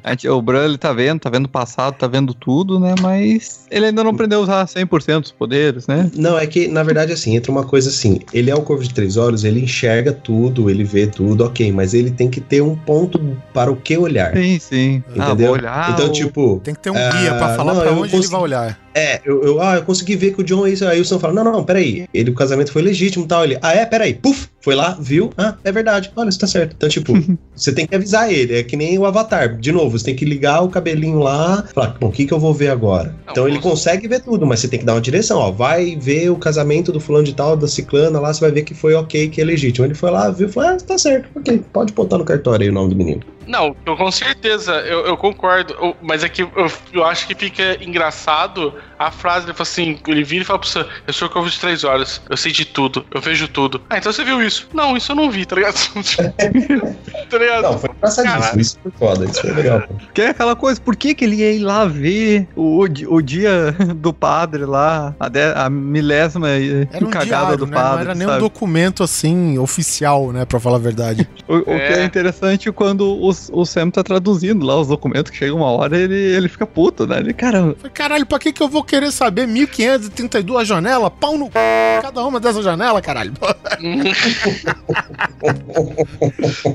Gente- 0.08 0.28
o 0.28 0.42
Bran, 0.42 0.66
ele 0.66 0.78
tá 0.78 0.92
vendo, 0.92 1.20
tá 1.20 1.30
vendo 1.30 1.46
o 1.46 1.50
passado, 1.50 1.96
tá 1.96 2.08
vendo 2.08 2.34
tudo, 2.34 2.80
né? 2.80 2.96
Mas 3.00 3.66
ele 3.70 3.86
ainda 3.86 4.04
não 4.04 4.12
aprendeu 4.12 4.40
a 4.40 4.44
usar 4.44 4.66
100% 4.66 5.22
dos 5.22 5.32
poderes, 5.32 5.86
né? 5.88 6.10
Não, 6.16 6.38
é 6.38 6.46
que, 6.48 6.68
na 6.68 6.82
verdade, 6.84 7.12
assim, 7.14 7.36
entra 7.36 7.52
uma 7.52 7.64
coisa 7.64 7.90
assim. 7.90 8.20
Ele 8.34 8.50
é 8.50 8.56
o 8.56 8.62
Corvo 8.64 8.84
de 8.84 8.94
Três 8.94 9.16
Olhos, 9.16 9.44
ele 9.44 9.62
enxerga 9.62 10.12
tudo, 10.12 10.70
ele 10.70 10.84
vê 10.84 11.06
tudo, 11.08 11.46
ok, 11.46 11.72
mas 11.72 11.94
ele 11.94 12.10
tem 12.12 12.30
que 12.30 12.42
ter 12.42 12.62
um 12.62 12.76
ponto 12.86 13.20
para 13.54 13.72
o 13.72 13.76
que 13.76 13.98
olhar. 13.98 14.34
Sim, 14.36 14.60
sim. 14.60 15.04
Ah, 15.18 15.28
Entendeu? 15.28 15.48
vou 15.48 15.56
olhar. 15.58 15.92
então, 15.92 16.12
tipo, 16.12 16.62
Tem 16.64 16.74
que 16.74 16.82
ter 16.82 16.90
um 16.92 16.96
Ah, 16.96 17.10
guia 17.10 17.34
pra 17.36 17.56
falar 17.56 17.74
não, 17.74 17.82
pra 17.82 17.90
eu 17.90 17.94
onde 17.98 18.02
ele 18.04 18.12
consegui- 18.12 18.32
vai 18.32 18.42
olhar. 18.42 18.80
é, 18.94 19.22
eu, 19.26 19.44
eu, 19.44 19.62
ah, 19.62 19.76
eu 19.76 19.84
consegui 19.84 20.16
ver 20.16 20.34
que 20.34 20.42
o 20.42 20.44
John 20.44 20.66
é 20.66 20.70
isso. 20.72 20.88
Aí 20.88 21.00
o 21.02 21.06
Sam 21.06 21.20
fala: 21.20 21.34
Não, 21.34 21.44
não, 21.44 21.64
peraí. 21.64 22.08
Ele, 22.14 22.30
o 22.32 22.34
casamento 22.36 22.72
foi 22.72 22.82
legítimo 22.82 23.26
e 23.26 23.28
tal. 23.28 23.44
Ele, 23.44 23.58
ah, 23.62 23.74
é, 23.74 23.86
peraí. 23.86 24.14
Puf, 24.14 24.48
foi 24.66 24.74
lá, 24.74 24.98
viu? 25.00 25.30
Ah, 25.38 25.54
é 25.64 25.72
verdade. 25.72 26.12
Olha, 26.16 26.28
isso 26.28 26.40
tá 26.40 26.48
certo. 26.48 26.74
Então, 26.76 26.90
tipo, 26.90 27.14
você 27.56 27.72
tem 27.72 27.86
que 27.86 27.94
avisar 27.96 28.34
ele. 28.34 28.56
É 28.58 28.64
que 28.64 28.76
nem 28.76 28.98
o 28.98 29.06
Avatar. 29.06 29.56
De 29.60 29.72
novo, 29.72 29.98
você 29.98 30.06
tem 30.06 30.16
que 30.16 30.26
ligar 30.26 30.64
o 30.64 30.70
cabelinho 30.70 31.20
lá. 31.20 31.64
Falar, 31.72 31.96
bom, 32.00 32.08
o 32.08 32.12
que, 32.12 32.26
que 32.26 32.34
eu 32.34 32.40
vou 32.40 32.52
ver 32.52 32.70
agora? 32.70 33.10
Não, 33.28 33.32
então 33.32 33.48
ele 33.48 33.58
posso- 33.60 33.70
consegue 33.70 34.08
ver 34.08 34.22
tudo, 34.22 34.44
mas 34.44 34.60
você 34.62 34.68
tem 34.68 34.80
que 34.80 34.86
dar 34.86 34.96
uma 34.96 35.02
direção, 35.02 35.38
ó. 35.38 35.52
Vai 35.52 35.96
ver 35.96 36.32
o 36.32 36.36
casamento 36.36 36.92
do 36.92 37.00
fulano 37.00 37.24
de 37.26 37.36
tal, 37.36 37.56
da 37.56 37.68
ciclana 37.68 38.20
lá, 38.20 38.34
você 38.34 38.40
vai 38.42 38.50
ver 38.52 38.64
que 38.64 38.74
foi 38.74 38.96
ok, 38.96 39.30
que 39.30 39.40
é 39.40 39.44
legítimo. 39.46 39.86
Ele 39.86 39.94
foi 39.94 40.10
lá, 40.10 40.32
viu, 40.32 40.50
falou, 40.50 40.72
ah, 40.72 40.78
tá 40.78 40.98
certo, 40.98 41.30
ok. 41.36 41.62
Pode 41.72 41.94
botar 41.94 42.18
no 42.18 42.26
cartório 42.26 42.64
aí 42.64 42.70
o 42.72 42.74
nome 42.74 42.90
do 42.90 42.96
menino. 42.96 43.22
Não, 43.48 43.76
eu 43.86 43.96
com 43.96 44.12
certeza, 44.12 44.74
eu, 44.82 45.06
eu 45.06 45.18
concordo. 45.18 45.74
eu- 45.80 45.96
mas 46.02 46.24
é 46.24 46.30
que 46.30 46.44
eu, 46.44 46.52
eu 46.94 47.04
acho 47.06 47.28
que 47.28 47.36
fica 47.36 47.78
engraçado 47.84 48.74
a 48.98 49.12
frase, 49.12 49.46
ele 49.46 49.54
fala 49.54 49.64
assim, 49.64 50.00
ele 50.08 50.24
vira 50.24 50.42
e 50.44 50.46
fala 50.46 50.60
pro 50.60 50.68
Sam, 50.70 50.86
eu 51.06 51.14
sou 51.14 51.28
o 51.28 51.32
Corvo 51.32 51.50
de 51.50 51.60
Três 51.60 51.84
Horas, 51.84 52.22
eu 52.30 52.38
sei 52.38 52.52
de 52.52 52.66
tudo, 52.66 53.06
eu 53.14 53.20
vejo 53.22 53.48
tudo. 53.48 53.82
Ah, 53.90 53.98
então 53.98 54.12
você 54.12 54.24
viu 54.24 54.42
isso? 54.42 54.68
Não, 54.74 54.96
isso 54.96 55.12
eu 55.12 55.16
não 55.16 55.30
vi, 55.30 55.46
tá 55.46 55.56
ligado? 55.56 55.76
tá 57.30 57.38
ligado? 57.38 57.62
Não, 57.64 57.80
foi 57.80 57.90
engraçadíssimo. 57.96 58.40
Caralho. 58.42 58.62
Isso 58.62 58.80
foi 58.82 58.92
foda, 58.98 59.26
isso 59.26 59.42
foi 59.42 59.52
legal. 59.52 59.84
Que 60.14 60.22
é 60.22 60.30
aquela 60.30 60.56
coisa, 60.56 60.80
por 60.80 60.96
que, 60.96 61.14
que 61.14 61.26
ele 61.26 61.38
ia 61.38 61.52
ir 61.52 61.60
lá 61.60 61.86
ver 61.86 62.48
o, 62.56 62.80
o, 62.80 62.88
di- 62.88 63.08
o 63.08 63.22
dia 63.22 63.72
do 63.96 64.14
padre 64.14 64.66
lá, 64.66 65.16
a, 65.20 65.28
de- 65.30 65.54
a 65.56 65.70
milésima 65.70 66.50
Era 66.50 67.06
um 67.06 67.10
cagada 67.10 67.26
diário, 67.26 67.58
do 67.58 67.68
né? 67.68 67.76
padre? 67.76 67.96
Não 67.96 68.02
era 68.12 68.16
nem 68.16 68.28
um 68.28 68.32
sabe? 68.32 68.42
documento 68.42 69.04
assim, 69.04 69.58
oficial, 69.58 70.32
né? 70.32 70.46
Pra 70.46 70.60
falar 70.60 70.78
a 70.78 70.80
verdade. 70.82 71.28
O, 71.48 71.58
o 71.58 71.64
que 71.64 71.72
É. 71.72 72.00
é 72.00 72.04
interessante 72.04 72.72
quando 72.72 73.02
o, 73.08 73.32
o 73.52 73.66
Sam 73.66 73.90
tá 73.90 74.04
traduzindo 74.04 74.66
lá 74.66 74.80
os 74.80 74.88
documentos, 74.88 75.32
que 75.32 75.38
chega 75.38 75.54
uma 75.54 75.70
hora 75.72 75.98
ele, 75.98 76.16
ele 76.16 76.48
fica 76.50 76.66
puto, 76.66 77.06
né? 77.08 77.20
Ele, 77.20 77.34
cara, 77.34 77.76
Falei, 77.78 77.92
caralho, 77.94 78.26
pra 78.26 78.40
que, 78.40 78.52
que 78.54 78.62
eu 78.62 78.68
vou 78.70 78.84
querer 78.84 79.12
saber 79.12 79.48
1532 79.48 80.68
janelas? 80.68 81.12
Pau 81.20 81.38
no. 81.38 81.46
c****, 81.48 81.54
Cada 82.02 82.24
uma 82.26 82.40
dessas 82.40 82.64
janelas, 82.64 83.02
caralho. 83.02 83.34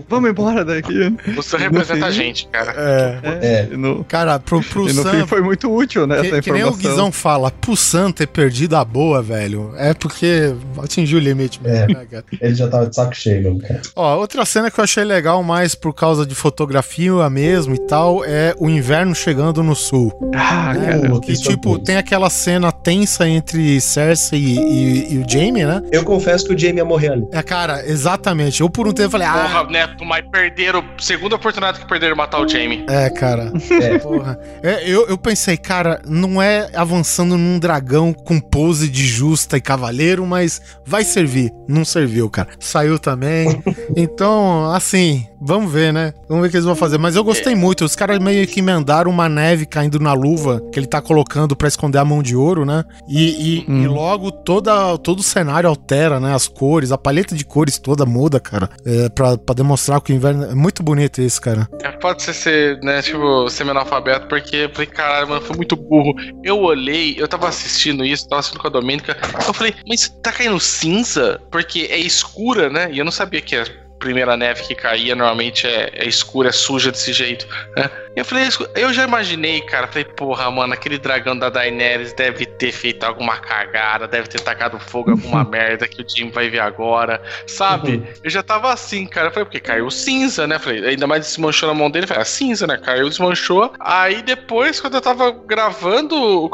vamos 0.08 0.30
embora 0.30 0.64
daqui. 0.64 1.14
O 1.36 1.42
Sam 1.42 1.58
representa 1.58 2.06
a 2.06 2.10
gente, 2.10 2.46
cara. 2.48 2.74
É. 2.76 3.20
É, 3.42 3.76
no, 3.76 4.04
Cara, 4.04 4.38
pro, 4.38 4.62
pro 4.62 4.88
e 4.88 4.92
no 4.92 5.02
Sam. 5.02 5.10
fim 5.20 5.26
foi 5.26 5.40
muito 5.40 5.72
útil, 5.72 6.06
né? 6.06 6.20
Que, 6.20 6.26
essa 6.28 6.42
que 6.42 6.52
nem 6.52 6.62
o 6.64 6.68
informação. 6.68 6.90
Guizão 6.90 7.12
fala, 7.12 7.50
pro 7.50 7.76
Sam 7.76 8.12
ter 8.12 8.26
perdido 8.26 8.76
a 8.76 8.84
boa, 8.84 9.22
velho, 9.22 9.72
é 9.76 9.94
porque 9.94 10.54
atingiu 10.82 11.18
o 11.18 11.20
limite 11.20 11.62
mesmo, 11.62 11.84
É. 11.84 11.86
né, 11.86 12.06
cara? 12.10 12.24
Ele 12.40 12.54
já 12.54 12.68
tava 12.68 12.86
de 12.86 12.94
saco 12.94 13.14
cheio, 13.14 13.58
cara. 13.60 13.80
Ó, 13.96 14.16
outra 14.18 14.44
cena 14.44 14.70
que 14.70 14.78
eu 14.78 14.84
achei 14.84 15.04
legal, 15.04 15.42
mais 15.42 15.74
por 15.74 15.92
causa 15.94 16.26
de 16.26 16.34
fotografia 16.50 17.30
mesmo 17.30 17.74
e 17.74 17.78
tal, 17.78 18.24
é 18.24 18.54
o 18.58 18.68
inverno 18.68 19.14
chegando 19.14 19.62
no 19.62 19.74
sul. 19.76 20.12
Ah, 20.34 20.74
cara. 20.74 21.08
Pô, 21.10 21.20
Que, 21.20 21.34
tipo, 21.34 21.78
tem 21.78 21.96
aquela 21.96 22.28
cena 22.28 22.72
tensa 22.72 23.28
entre 23.28 23.80
Cersei 23.80 24.38
e, 24.40 24.58
e- 24.58 25.14
e 25.14 25.18
o 25.18 25.24
Jaime, 25.30 25.64
né? 25.64 25.80
Eu 25.92 26.04
confesso 26.04 26.46
que 26.46 26.54
o 26.54 26.58
Jamie 26.58 26.78
ia 26.78 26.84
morrer 26.84 27.12
ali. 27.12 27.26
É, 27.32 27.42
cara, 27.42 27.86
exatamente. 27.86 28.60
Eu 28.60 28.68
por 28.68 28.88
um 28.88 28.92
tempo 28.92 29.10
falei, 29.10 29.26
ah, 29.28 29.32
Porra, 29.48 29.64
Neto, 29.70 30.04
mas 30.04 30.24
perderam. 30.30 30.84
Segunda 30.98 31.36
oportunidade 31.36 31.78
que 31.80 31.86
perderam 31.88 32.16
matar 32.16 32.40
o 32.40 32.48
Jamie. 32.48 32.84
É, 32.88 33.08
cara. 33.10 33.52
É. 33.80 33.98
Porra. 33.98 34.38
É, 34.62 34.88
eu, 34.90 35.06
eu 35.08 35.16
pensei, 35.16 35.56
cara, 35.56 36.00
não 36.06 36.42
é 36.42 36.68
avançando 36.74 37.36
num 37.38 37.58
dragão 37.58 38.12
com 38.12 38.40
pose 38.40 38.88
de 38.88 39.06
justa 39.06 39.56
e 39.56 39.60
cavaleiro, 39.60 40.26
mas 40.26 40.60
vai 40.84 41.04
servir. 41.04 41.52
Não 41.68 41.84
serviu, 41.84 42.28
cara. 42.28 42.48
Saiu 42.58 42.98
também. 42.98 43.62
Então, 43.96 44.70
assim, 44.72 45.26
vamos 45.40 45.70
ver, 45.72 45.92
né? 45.92 46.12
Vamos 46.28 46.39
ver 46.42 46.48
o 46.48 46.50
que 46.50 46.56
eles 46.56 46.64
vão 46.66 46.74
fazer. 46.76 46.98
Mas 46.98 47.16
eu 47.16 47.24
gostei 47.24 47.54
muito. 47.54 47.84
Os 47.84 47.94
caras 47.96 48.18
meio 48.18 48.46
que 48.46 48.60
emendaram 48.60 49.10
uma 49.10 49.28
neve 49.28 49.66
caindo 49.66 49.98
na 49.98 50.12
luva 50.12 50.60
que 50.72 50.78
ele 50.78 50.86
tá 50.86 51.00
colocando 51.00 51.54
pra 51.56 51.68
esconder 51.68 51.98
a 51.98 52.04
mão 52.04 52.22
de 52.22 52.34
ouro, 52.36 52.64
né? 52.64 52.84
E, 53.08 53.58
e- 53.58 53.66
Hum. 53.68 53.82
e 53.82 53.86
logo 53.88 54.30
toda, 54.30 54.96
todo 54.98 55.20
o 55.20 55.22
cenário 55.22 55.68
altera, 55.68 56.18
né? 56.20 56.34
As 56.34 56.46
cores, 56.48 56.92
a 56.92 56.98
paleta 56.98 57.34
de 57.34 57.44
cores 57.44 57.78
toda 57.78 58.04
muda, 58.06 58.40
cara. 58.40 58.68
É, 58.84 59.08
pra, 59.08 59.36
pra 59.36 59.54
demonstrar 59.54 60.00
que 60.00 60.12
o 60.12 60.16
inverno. 60.16 60.44
É 60.44 60.54
muito 60.54 60.82
bonito 60.82 61.20
isso, 61.20 61.40
cara. 61.40 61.68
É, 61.82 61.90
pode 61.92 62.22
ser, 62.22 62.32
ser, 62.34 62.80
né, 62.82 63.02
tipo, 63.02 63.48
semi-analfabeto, 63.48 64.26
porque 64.28 64.56
eu 64.56 64.70
falei, 64.70 64.86
caralho, 64.86 65.28
mano, 65.28 65.40
foi 65.42 65.56
muito 65.56 65.76
burro. 65.76 66.14
Eu 66.42 66.58
olhei, 66.60 67.14
eu 67.18 67.28
tava 67.28 67.48
assistindo 67.48 68.04
isso, 68.04 68.28
tava 68.28 68.40
assistindo 68.40 68.60
com 68.60 68.66
a 68.66 68.70
Domênica, 68.70 69.16
eu 69.46 69.52
falei, 69.54 69.74
mas 69.88 70.08
tá 70.22 70.32
caindo 70.32 70.58
cinza? 70.58 71.40
Porque 71.50 71.88
é 71.90 71.98
escura, 71.98 72.68
né? 72.70 72.88
E 72.92 72.98
eu 72.98 73.04
não 73.04 73.12
sabia 73.12 73.40
que 73.40 73.54
a 73.56 73.64
primeira 74.00 74.36
neve 74.36 74.62
que 74.62 74.74
caía 74.74 75.14
normalmente 75.14 75.66
é, 75.66 75.90
é 75.94 76.08
escura, 76.08 76.48
é 76.48 76.52
suja 76.52 76.90
desse 76.90 77.12
jeito, 77.12 77.46
né? 77.76 77.88
Eu 78.16 78.24
falei, 78.24 78.48
eu 78.74 78.92
já 78.92 79.04
imaginei, 79.04 79.60
cara, 79.60 79.86
falei, 79.86 80.04
porra, 80.04 80.50
mano, 80.50 80.74
aquele 80.74 80.98
dragão 80.98 81.38
da 81.38 81.48
Daenerys 81.48 82.12
deve 82.12 82.44
ter 82.44 82.72
feito 82.72 83.04
alguma 83.04 83.36
cagada, 83.38 84.08
deve 84.08 84.26
ter 84.28 84.40
tacado 84.40 84.80
fogo 84.80 85.12
alguma 85.12 85.44
merda 85.48 85.86
que 85.86 86.00
o 86.00 86.04
time 86.04 86.30
vai 86.30 86.50
ver 86.50 86.58
agora, 86.58 87.22
sabe? 87.46 88.02
Eu 88.22 88.28
já 88.28 88.42
tava 88.42 88.72
assim, 88.72 89.06
cara. 89.06 89.28
Eu 89.28 89.30
falei, 89.30 89.44
porque 89.44 89.60
caiu 89.60 89.88
cinza, 89.90 90.46
né? 90.46 90.58
Falei, 90.58 90.84
ainda 90.88 91.06
mais 91.06 91.24
desmanchou 91.24 91.68
na 91.68 91.74
mão 91.74 91.88
dele. 91.88 92.06
Falei, 92.06 92.22
ah, 92.22 92.26
cinza, 92.26 92.66
né? 92.66 92.76
Caiu, 92.76 93.08
desmanchou. 93.08 93.72
Aí 93.78 94.22
depois, 94.22 94.80
quando 94.80 94.94
eu 94.94 95.00
tava 95.00 95.30
gravando 95.30 96.16
o 96.16 96.50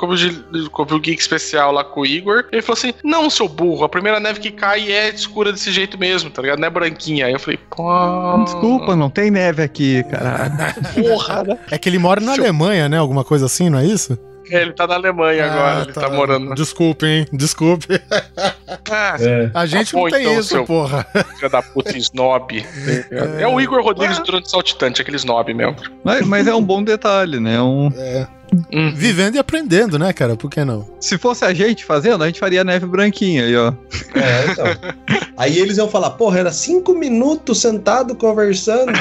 o 0.77 1.01
Geek 1.01 1.21
especial 1.21 1.73
lá 1.73 1.83
com 1.85 2.01
o 2.01 2.07
Igor, 2.07 2.45
ele 2.53 2.63
falou 2.63 2.79
assim: 2.79 2.95
Não, 3.03 3.29
seu 3.31 3.49
burro, 3.49 3.85
a 3.85 3.89
primeira 3.89 4.21
neve 4.21 4.41
que 4.41 4.51
cai 4.51 4.93
é 4.93 5.09
escura 5.09 5.53
desse 5.53 5.73
jeito 5.73 5.99
mesmo, 5.99 6.31
tá 6.31 6.43
ligado? 6.43 6.59
Não 6.59 6.69
é 6.69 6.71
branquinha. 6.71 7.36
Eu 7.37 7.41
falei, 7.41 7.59
pô. 7.71 8.45
Desculpa, 8.45 8.97
não 8.97 9.09
tem 9.11 9.31
neve 9.31 9.63
aqui, 9.63 10.03
caralho. 10.05 10.53
Porra, 10.95 11.45
É 11.71 11.79
que 11.79 11.89
ele 11.89 11.99
mora 11.99 12.21
na 12.21 12.33
Alemanha, 12.33 12.89
né? 12.89 12.99
Alguma 12.99 13.25
coisa 13.25 13.47
assim, 13.47 13.71
não 13.71 13.79
é 13.79 13.85
isso? 13.87 14.19
ele 14.49 14.73
tá 14.75 14.87
na 14.87 14.95
Alemanha 14.95 15.45
agora, 15.47 15.79
Ah, 15.79 15.83
ele 15.83 15.93
tá, 15.93 16.09
morando. 16.09 16.55
Desculpe, 16.55 17.05
hein? 17.05 17.27
Desculpe. 17.33 18.01
Ah, 18.89 19.17
É. 19.19 19.51
A 19.53 19.67
gente 19.67 19.91
Tá 19.91 19.99
bom, 19.99 20.05
não 20.05 20.11
tem 20.13 20.23
então, 20.23 20.39
isso, 20.39 20.49
seu- 20.51 20.65
porra. 20.65 21.05
filha 21.35 21.49
da 21.51 21.61
puta 21.63 21.91
snob. 21.99 22.65
É, 23.41 23.47
o 23.49 23.61
Igor 23.61 23.83
Rodrigues 23.83 24.21
durante 24.21 24.49
saltitante, 24.49 25.03
aquele 25.03 25.17
snob 25.17 25.53
mesmo. 25.53 25.75
Mas, 26.05 26.25
mas 26.25 26.47
é 26.47 26.55
um 26.55 26.63
bom 26.63 26.81
detalhe, 26.85 27.41
né? 27.41 27.61
Um, 27.61 27.91
Hum. 28.73 28.93
Vivendo 28.95 29.35
e 29.35 29.39
aprendendo, 29.39 29.99
né, 29.99 30.13
cara? 30.13 30.37
Por 30.37 30.49
que 30.51 30.65
não? 30.65 30.87
se 31.01 31.19
fosse 31.19 31.45
a 31.45 31.53
gente 31.53 31.85
fazendo, 31.85 32.23
a 32.23 32.27
gente 32.27 32.39
faria 32.41 32.63
neve 32.65 32.87
branquinha 32.87 33.45
aí, 33.45 33.57
ó. 33.57 33.73
É, 34.15 34.51
então. 34.53 34.65
Aí 35.37 35.59
eles 35.59 35.77
iam 35.79 35.89
falar, 35.89 36.11
porra, 36.11 36.39
era 36.39 36.53
cinco 36.53 36.95
minutos 36.95 37.61
sentado 37.61 38.15
conversando. 38.15 38.93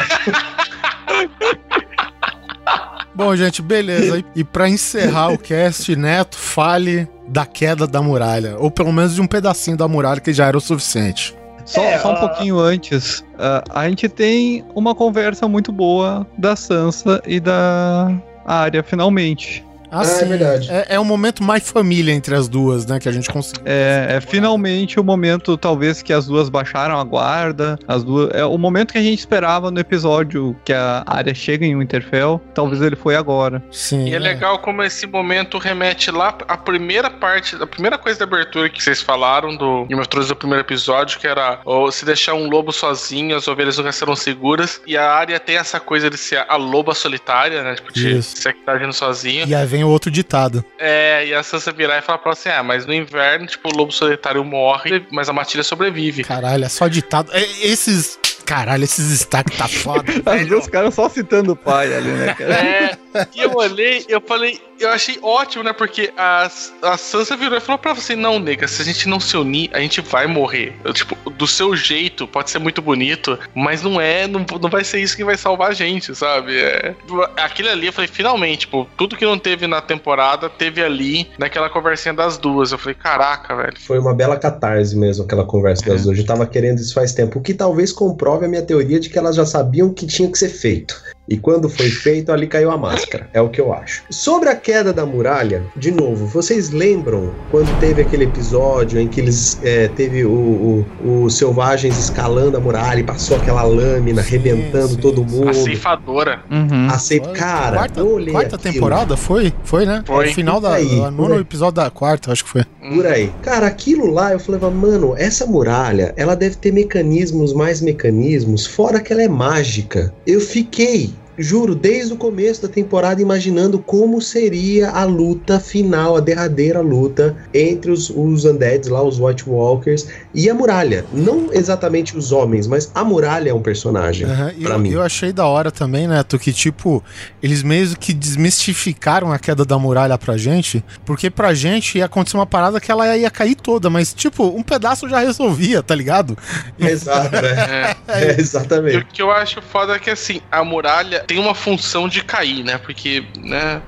Bom, 3.13 3.33
gente, 3.35 3.61
beleza. 3.61 4.17
E, 4.19 4.25
e 4.41 4.43
pra 4.43 4.67
encerrar 4.67 5.29
o 5.31 5.37
cast, 5.37 5.95
Neto, 5.95 6.35
fale 6.37 7.07
da 7.27 7.45
queda 7.45 7.87
da 7.87 8.01
muralha. 8.01 8.57
Ou 8.57 8.69
pelo 8.69 8.91
menos 8.91 9.15
de 9.15 9.21
um 9.21 9.27
pedacinho 9.27 9.77
da 9.77 9.87
muralha 9.87 10.19
que 10.19 10.33
já 10.33 10.47
era 10.47 10.57
o 10.57 10.61
suficiente. 10.61 11.33
Só, 11.65 11.81
É, 11.81 11.97
só 11.99 12.09
um 12.09 12.15
a- 12.15 12.19
pouquinho 12.19 12.59
antes, 12.59 13.23
ah, 13.39 13.63
a 13.69 13.89
gente 13.89 14.07
tem 14.09 14.65
uma 14.75 14.93
conversa 14.93 15.47
muito 15.47 15.71
boa 15.71 16.27
da 16.37 16.55
Sansa 16.55 17.21
e 17.25 17.39
da 17.39 18.11
área, 18.45 18.83
finalmente. 18.83 19.65
Assim, 19.91 20.25
é 20.25 20.27
verdade. 20.27 20.71
É, 20.71 20.85
é 20.95 20.99
um 20.99 21.05
momento 21.05 21.43
mais 21.43 21.69
família 21.71 22.13
entre 22.13 22.35
as 22.35 22.47
duas, 22.47 22.85
né? 22.85 22.99
Que 22.99 23.09
a 23.09 23.11
gente 23.11 23.29
conseguiu. 23.29 23.63
É, 23.65 24.17
é 24.17 24.21
finalmente 24.21 24.99
o 24.99 25.03
momento, 25.03 25.57
talvez, 25.57 26.01
que 26.01 26.13
as 26.13 26.27
duas 26.27 26.49
baixaram 26.49 26.99
a 26.99 27.03
guarda. 27.03 27.77
As 27.87 28.03
duas. 28.03 28.29
É 28.33 28.45
o 28.45 28.57
momento 28.57 28.93
que 28.93 28.97
a 28.97 29.03
gente 29.03 29.19
esperava 29.19 29.71
no 29.71 29.79
episódio 29.79 30.55
que 30.63 30.73
a 30.73 31.03
área 31.05 31.33
chega 31.33 31.65
em 31.65 31.77
Winterfell. 31.77 32.41
Talvez 32.53 32.81
ele 32.81 32.95
foi 32.95 33.15
agora. 33.15 33.63
Sim. 33.71 34.09
E 34.09 34.13
é 34.13 34.19
legal 34.19 34.59
como 34.59 34.83
esse 34.83 35.05
momento 35.07 35.57
remete 35.57 36.11
lá 36.11 36.37
à 36.47 36.57
primeira 36.57 37.09
parte, 37.09 37.55
a 37.55 37.67
primeira 37.67 37.97
coisa 37.97 38.19
da 38.19 38.25
abertura 38.25 38.69
que 38.69 38.81
vocês 38.81 39.01
falaram 39.01 39.55
do 39.55 39.85
Game 39.85 39.99
of 39.99 40.09
Thrones 40.09 40.29
do 40.29 40.35
primeiro 40.35 40.63
episódio, 40.63 41.19
que 41.19 41.27
era 41.27 41.59
ó, 41.65 41.89
se 41.91 42.05
deixar 42.05 42.33
um 42.33 42.49
lobo 42.49 42.71
sozinho, 42.71 43.35
as 43.35 43.47
ovelhas 43.47 43.77
nunca 43.77 43.91
serão 43.91 44.15
seguras. 44.15 44.81
E 44.85 44.97
a 44.97 45.11
área 45.11 45.39
tem 45.39 45.57
essa 45.57 45.79
coisa 45.79 46.09
de 46.09 46.17
ser 46.17 46.45
a 46.47 46.55
loba 46.55 46.93
solitária, 46.93 47.63
né? 47.63 47.75
Tipo, 47.75 47.93
de 47.93 48.17
Isso. 48.17 48.37
ser 48.37 48.53
que 48.53 48.61
tá 48.61 48.73
agindo 48.73 48.93
sozinha. 48.93 49.45
E 49.45 49.53
a 49.53 49.65
vem 49.75 49.83
o 49.83 49.89
outro 49.89 50.09
ditado. 50.09 50.63
É, 50.79 51.27
e 51.27 51.33
a 51.33 51.43
Sansa 51.43 51.71
virar 51.71 51.97
e 51.97 52.01
falar 52.01 52.19
pra 52.19 52.29
ela 52.29 52.33
assim: 52.33 52.49
ah, 52.49 52.63
mas 52.63 52.85
no 52.85 52.93
inverno, 52.93 53.45
tipo, 53.45 53.69
o 53.69 53.75
lobo 53.75 53.91
solitário 53.91 54.43
morre, 54.43 55.05
mas 55.11 55.27
a 55.27 55.33
matilha 55.33 55.63
sobrevive. 55.63 56.23
Caralho, 56.23 56.63
é 56.63 56.69
só 56.69 56.87
ditado. 56.87 57.31
É, 57.33 57.41
esses. 57.61 58.17
Caralho, 58.45 58.83
esses 58.83 59.09
destaques 59.09 59.57
tá 59.57 59.67
foda. 59.67 60.03
As 60.25 60.47
duas 60.47 60.67
caras 60.67 60.93
só 60.93 61.09
citando 61.09 61.53
o 61.53 61.55
pai 61.55 61.93
ali, 61.93 62.11
né, 62.11 62.33
cara? 62.33 62.53
É, 62.53 62.97
e 63.33 63.41
eu 63.41 63.53
olhei, 63.55 64.05
eu 64.07 64.21
falei, 64.21 64.59
eu 64.79 64.89
achei 64.89 65.17
ótimo, 65.21 65.63
né? 65.63 65.73
Porque 65.73 66.13
a, 66.17 66.49
a 66.83 66.97
Sansa 66.97 67.37
virou 67.37 67.57
e 67.57 67.61
falou 67.61 67.79
pra 67.79 67.93
você: 67.93 68.15
não, 68.15 68.39
nega, 68.39 68.67
se 68.67 68.81
a 68.81 68.85
gente 68.85 69.07
não 69.07 69.19
se 69.19 69.35
unir, 69.37 69.69
a 69.73 69.79
gente 69.79 70.01
vai 70.01 70.27
morrer. 70.27 70.73
Eu, 70.83 70.93
tipo, 70.93 71.15
do 71.31 71.47
seu 71.47 71.75
jeito, 71.75 72.27
pode 72.27 72.51
ser 72.51 72.59
muito 72.59 72.81
bonito, 72.81 73.37
mas 73.53 73.81
não 73.81 73.99
é, 73.99 74.27
não, 74.27 74.45
não 74.61 74.69
vai 74.69 74.83
ser 74.83 74.99
isso 74.99 75.15
que 75.15 75.23
vai 75.23 75.37
salvar 75.37 75.69
a 75.69 75.73
gente, 75.73 76.13
sabe? 76.13 76.57
É, 76.57 76.93
aquele 77.37 77.69
ali, 77.69 77.87
eu 77.87 77.93
falei, 77.93 78.09
finalmente, 78.09 78.59
tipo, 78.61 78.87
tudo 78.97 79.15
que 79.15 79.25
não 79.25 79.39
teve 79.39 79.65
na 79.65 79.81
temporada, 79.81 80.49
teve 80.49 80.83
ali 80.83 81.29
naquela 81.37 81.69
conversinha 81.69 82.13
das 82.13 82.37
duas. 82.37 82.71
Eu 82.71 82.77
falei, 82.77 82.95
caraca, 82.95 83.55
velho. 83.55 83.79
Foi 83.79 83.97
uma 83.97 84.13
bela 84.13 84.37
catarse 84.37 84.95
mesmo 84.95 85.23
aquela 85.23 85.45
conversa 85.45 85.85
das 85.85 86.03
duas. 86.03 86.17
Eu 86.17 86.25
tava 86.25 86.45
querendo 86.45 86.79
isso 86.79 86.93
faz 86.93 87.13
tempo. 87.13 87.39
O 87.39 87.41
que 87.41 87.53
talvez 87.53 87.91
comprove 87.91 88.34
a 88.43 88.47
minha 88.47 88.61
teoria 88.61 88.99
de 88.99 89.09
que 89.09 89.17
elas 89.17 89.35
já 89.35 89.45
sabiam 89.45 89.93
que 89.93 90.05
tinha 90.05 90.29
que 90.29 90.37
ser 90.37 90.49
feito. 90.49 91.01
E 91.27 91.37
quando 91.37 91.67
foi 91.69 91.89
feito, 91.89 92.31
ali 92.31 92.45
caiu 92.47 92.69
a 92.71 92.77
máscara. 92.77 93.27
É 93.33 93.41
o 93.41 93.49
que 93.49 93.59
eu 93.59 93.73
acho. 93.73 94.03
Sobre 94.09 94.49
a 94.49 94.55
queda 94.55 94.93
da 94.93 95.05
muralha, 95.05 95.63
de 95.75 95.91
novo, 95.91 96.25
vocês 96.27 96.69
lembram 96.69 97.31
quando 97.49 97.67
teve 97.79 98.01
aquele 98.01 98.25
episódio 98.25 98.99
em 98.99 99.07
que 99.07 99.19
eles 99.21 99.59
é, 99.63 99.87
teve 99.87 100.23
o, 100.25 100.85
o, 101.03 101.23
os 101.23 101.35
selvagens 101.35 101.97
escalando 101.97 102.57
a 102.57 102.59
muralha 102.59 102.99
e 102.99 103.03
passou 103.03 103.37
aquela 103.37 103.63
lâmina 103.63 104.21
Sim, 104.21 104.27
arrebentando 104.27 104.89
sim, 104.89 104.97
todo 104.97 105.23
mundo? 105.25 105.49
A 105.49 105.53
ceifadora. 105.53 106.41
Uhum. 106.51 106.87
Acei- 106.89 107.19
Foi 107.19 107.33
Cara, 107.33 107.77
quarta, 107.77 107.99
eu 107.99 108.13
olhei 108.13 108.31
quarta 108.33 108.55
aquilo. 108.55 108.73
temporada? 108.73 109.17
Foi? 109.17 109.53
Foi, 109.63 109.85
né? 109.85 110.03
Foi. 110.05 110.29
O 110.29 110.33
final 110.33 110.61
da. 110.61 110.73
Aí, 110.75 110.99
o 110.99 111.09
nono 111.11 111.39
episódio 111.39 111.73
da 111.75 111.89
quarta, 111.89 112.31
acho 112.31 112.43
que 112.43 112.49
foi. 112.49 112.63
Por 112.63 113.05
aí. 113.07 113.31
Cara, 113.41 113.65
aquilo 113.65 114.05
lá, 114.11 114.31
eu 114.31 114.39
falei, 114.39 114.61
mano, 114.69 115.15
essa 115.17 115.45
muralha, 115.47 116.13
ela 116.15 116.35
deve 116.35 116.55
ter 116.57 116.71
mecanismos, 116.71 117.51
mais 117.51 117.81
mecanismos, 117.81 118.67
fora 118.67 118.99
que 118.99 119.11
ela 119.11 119.23
é 119.23 119.27
mágica. 119.27 120.13
Eu 120.27 120.39
fiquei, 120.39 121.09
juro, 121.37 121.75
desde 121.75 122.13
o 122.13 122.17
começo 122.17 122.61
da 122.61 122.67
temporada 122.67 123.21
imaginando 123.21 123.79
como 123.79 124.21
seria 124.21 124.89
a 124.91 125.03
luta 125.03 125.59
final, 125.59 126.15
a 126.15 126.19
derradeira 126.19 126.81
luta 126.81 127.35
entre 127.53 127.91
os, 127.91 128.09
os 128.09 128.45
undeads 128.45 128.89
lá, 128.89 129.01
os 129.03 129.19
White 129.19 129.47
Walkers 129.47 130.07
e 130.33 130.49
a 130.49 130.53
muralha. 130.53 131.05
Não 131.13 131.49
exatamente 131.51 132.17
os 132.17 132.31
homens, 132.31 132.67
mas 132.67 132.91
a 132.93 133.03
muralha 133.03 133.49
é 133.49 133.53
um 133.53 133.61
personagem. 133.61 134.27
E 134.57 134.63
pra 134.63 134.75
eu, 134.75 134.79
mim. 134.79 134.91
eu 134.91 135.01
achei 135.01 135.31
da 135.33 135.45
hora 135.45 135.71
também, 135.71 136.07
Neto, 136.07 136.37
que 136.39 136.53
tipo, 136.53 137.03
eles 137.41 137.63
meio 137.63 137.95
que 137.97 138.13
desmistificaram 138.13 139.31
a 139.31 139.39
queda 139.39 139.65
da 139.65 139.77
muralha 139.77 140.17
pra 140.17 140.37
gente, 140.37 140.83
porque 141.05 141.29
pra 141.29 141.53
gente 141.53 141.97
ia 141.97 142.05
acontecer 142.05 142.37
uma 142.37 142.45
parada 142.45 142.79
que 142.79 142.91
ela 142.91 143.15
ia 143.17 143.29
cair 143.29 143.55
toda, 143.55 143.89
mas 143.89 144.13
tipo, 144.13 144.45
um 144.47 144.63
pedaço 144.63 145.09
já 145.09 145.19
resolvia, 145.19 145.81
tá 145.83 145.93
ligado? 145.93 146.37
Exato, 146.79 147.35
é. 147.35 147.55
É. 147.75 147.95
É, 148.07 148.35
E 148.37 148.39
exatamente. 148.41 148.97
o 148.97 149.05
que 149.05 149.21
eu 149.21 149.31
acho 149.31 149.61
foda 149.61 149.95
é 149.95 149.99
que, 149.99 150.09
assim, 150.09 150.41
a 150.51 150.63
muralha 150.63 151.24
tem 151.25 151.39
uma 151.39 151.55
função 151.55 152.07
de 152.07 152.23
cair, 152.23 152.63
né? 152.63 152.77
Porque, 152.77 153.25
né? 153.37 153.81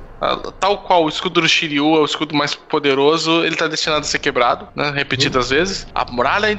Tal 0.60 0.80
qual 0.80 1.06
o 1.06 1.10
escudo 1.10 1.42
do 1.42 1.48
Shiryu 1.48 1.96
é 1.96 2.00
o 2.00 2.06
escudo 2.06 2.36
mais 2.36 2.56
poderoso, 2.56 3.46
ele 3.46 3.56
tá 3.56 3.68
destinado 3.68 4.02
a 4.02 4.04
ser 4.04 4.18
quebrado, 4.18 4.68
né? 4.76 4.90
Repetidas 4.90 5.52
vezes. 5.52 5.88
A 5.94 6.06
muralha 6.12 6.48
é 6.48 6.56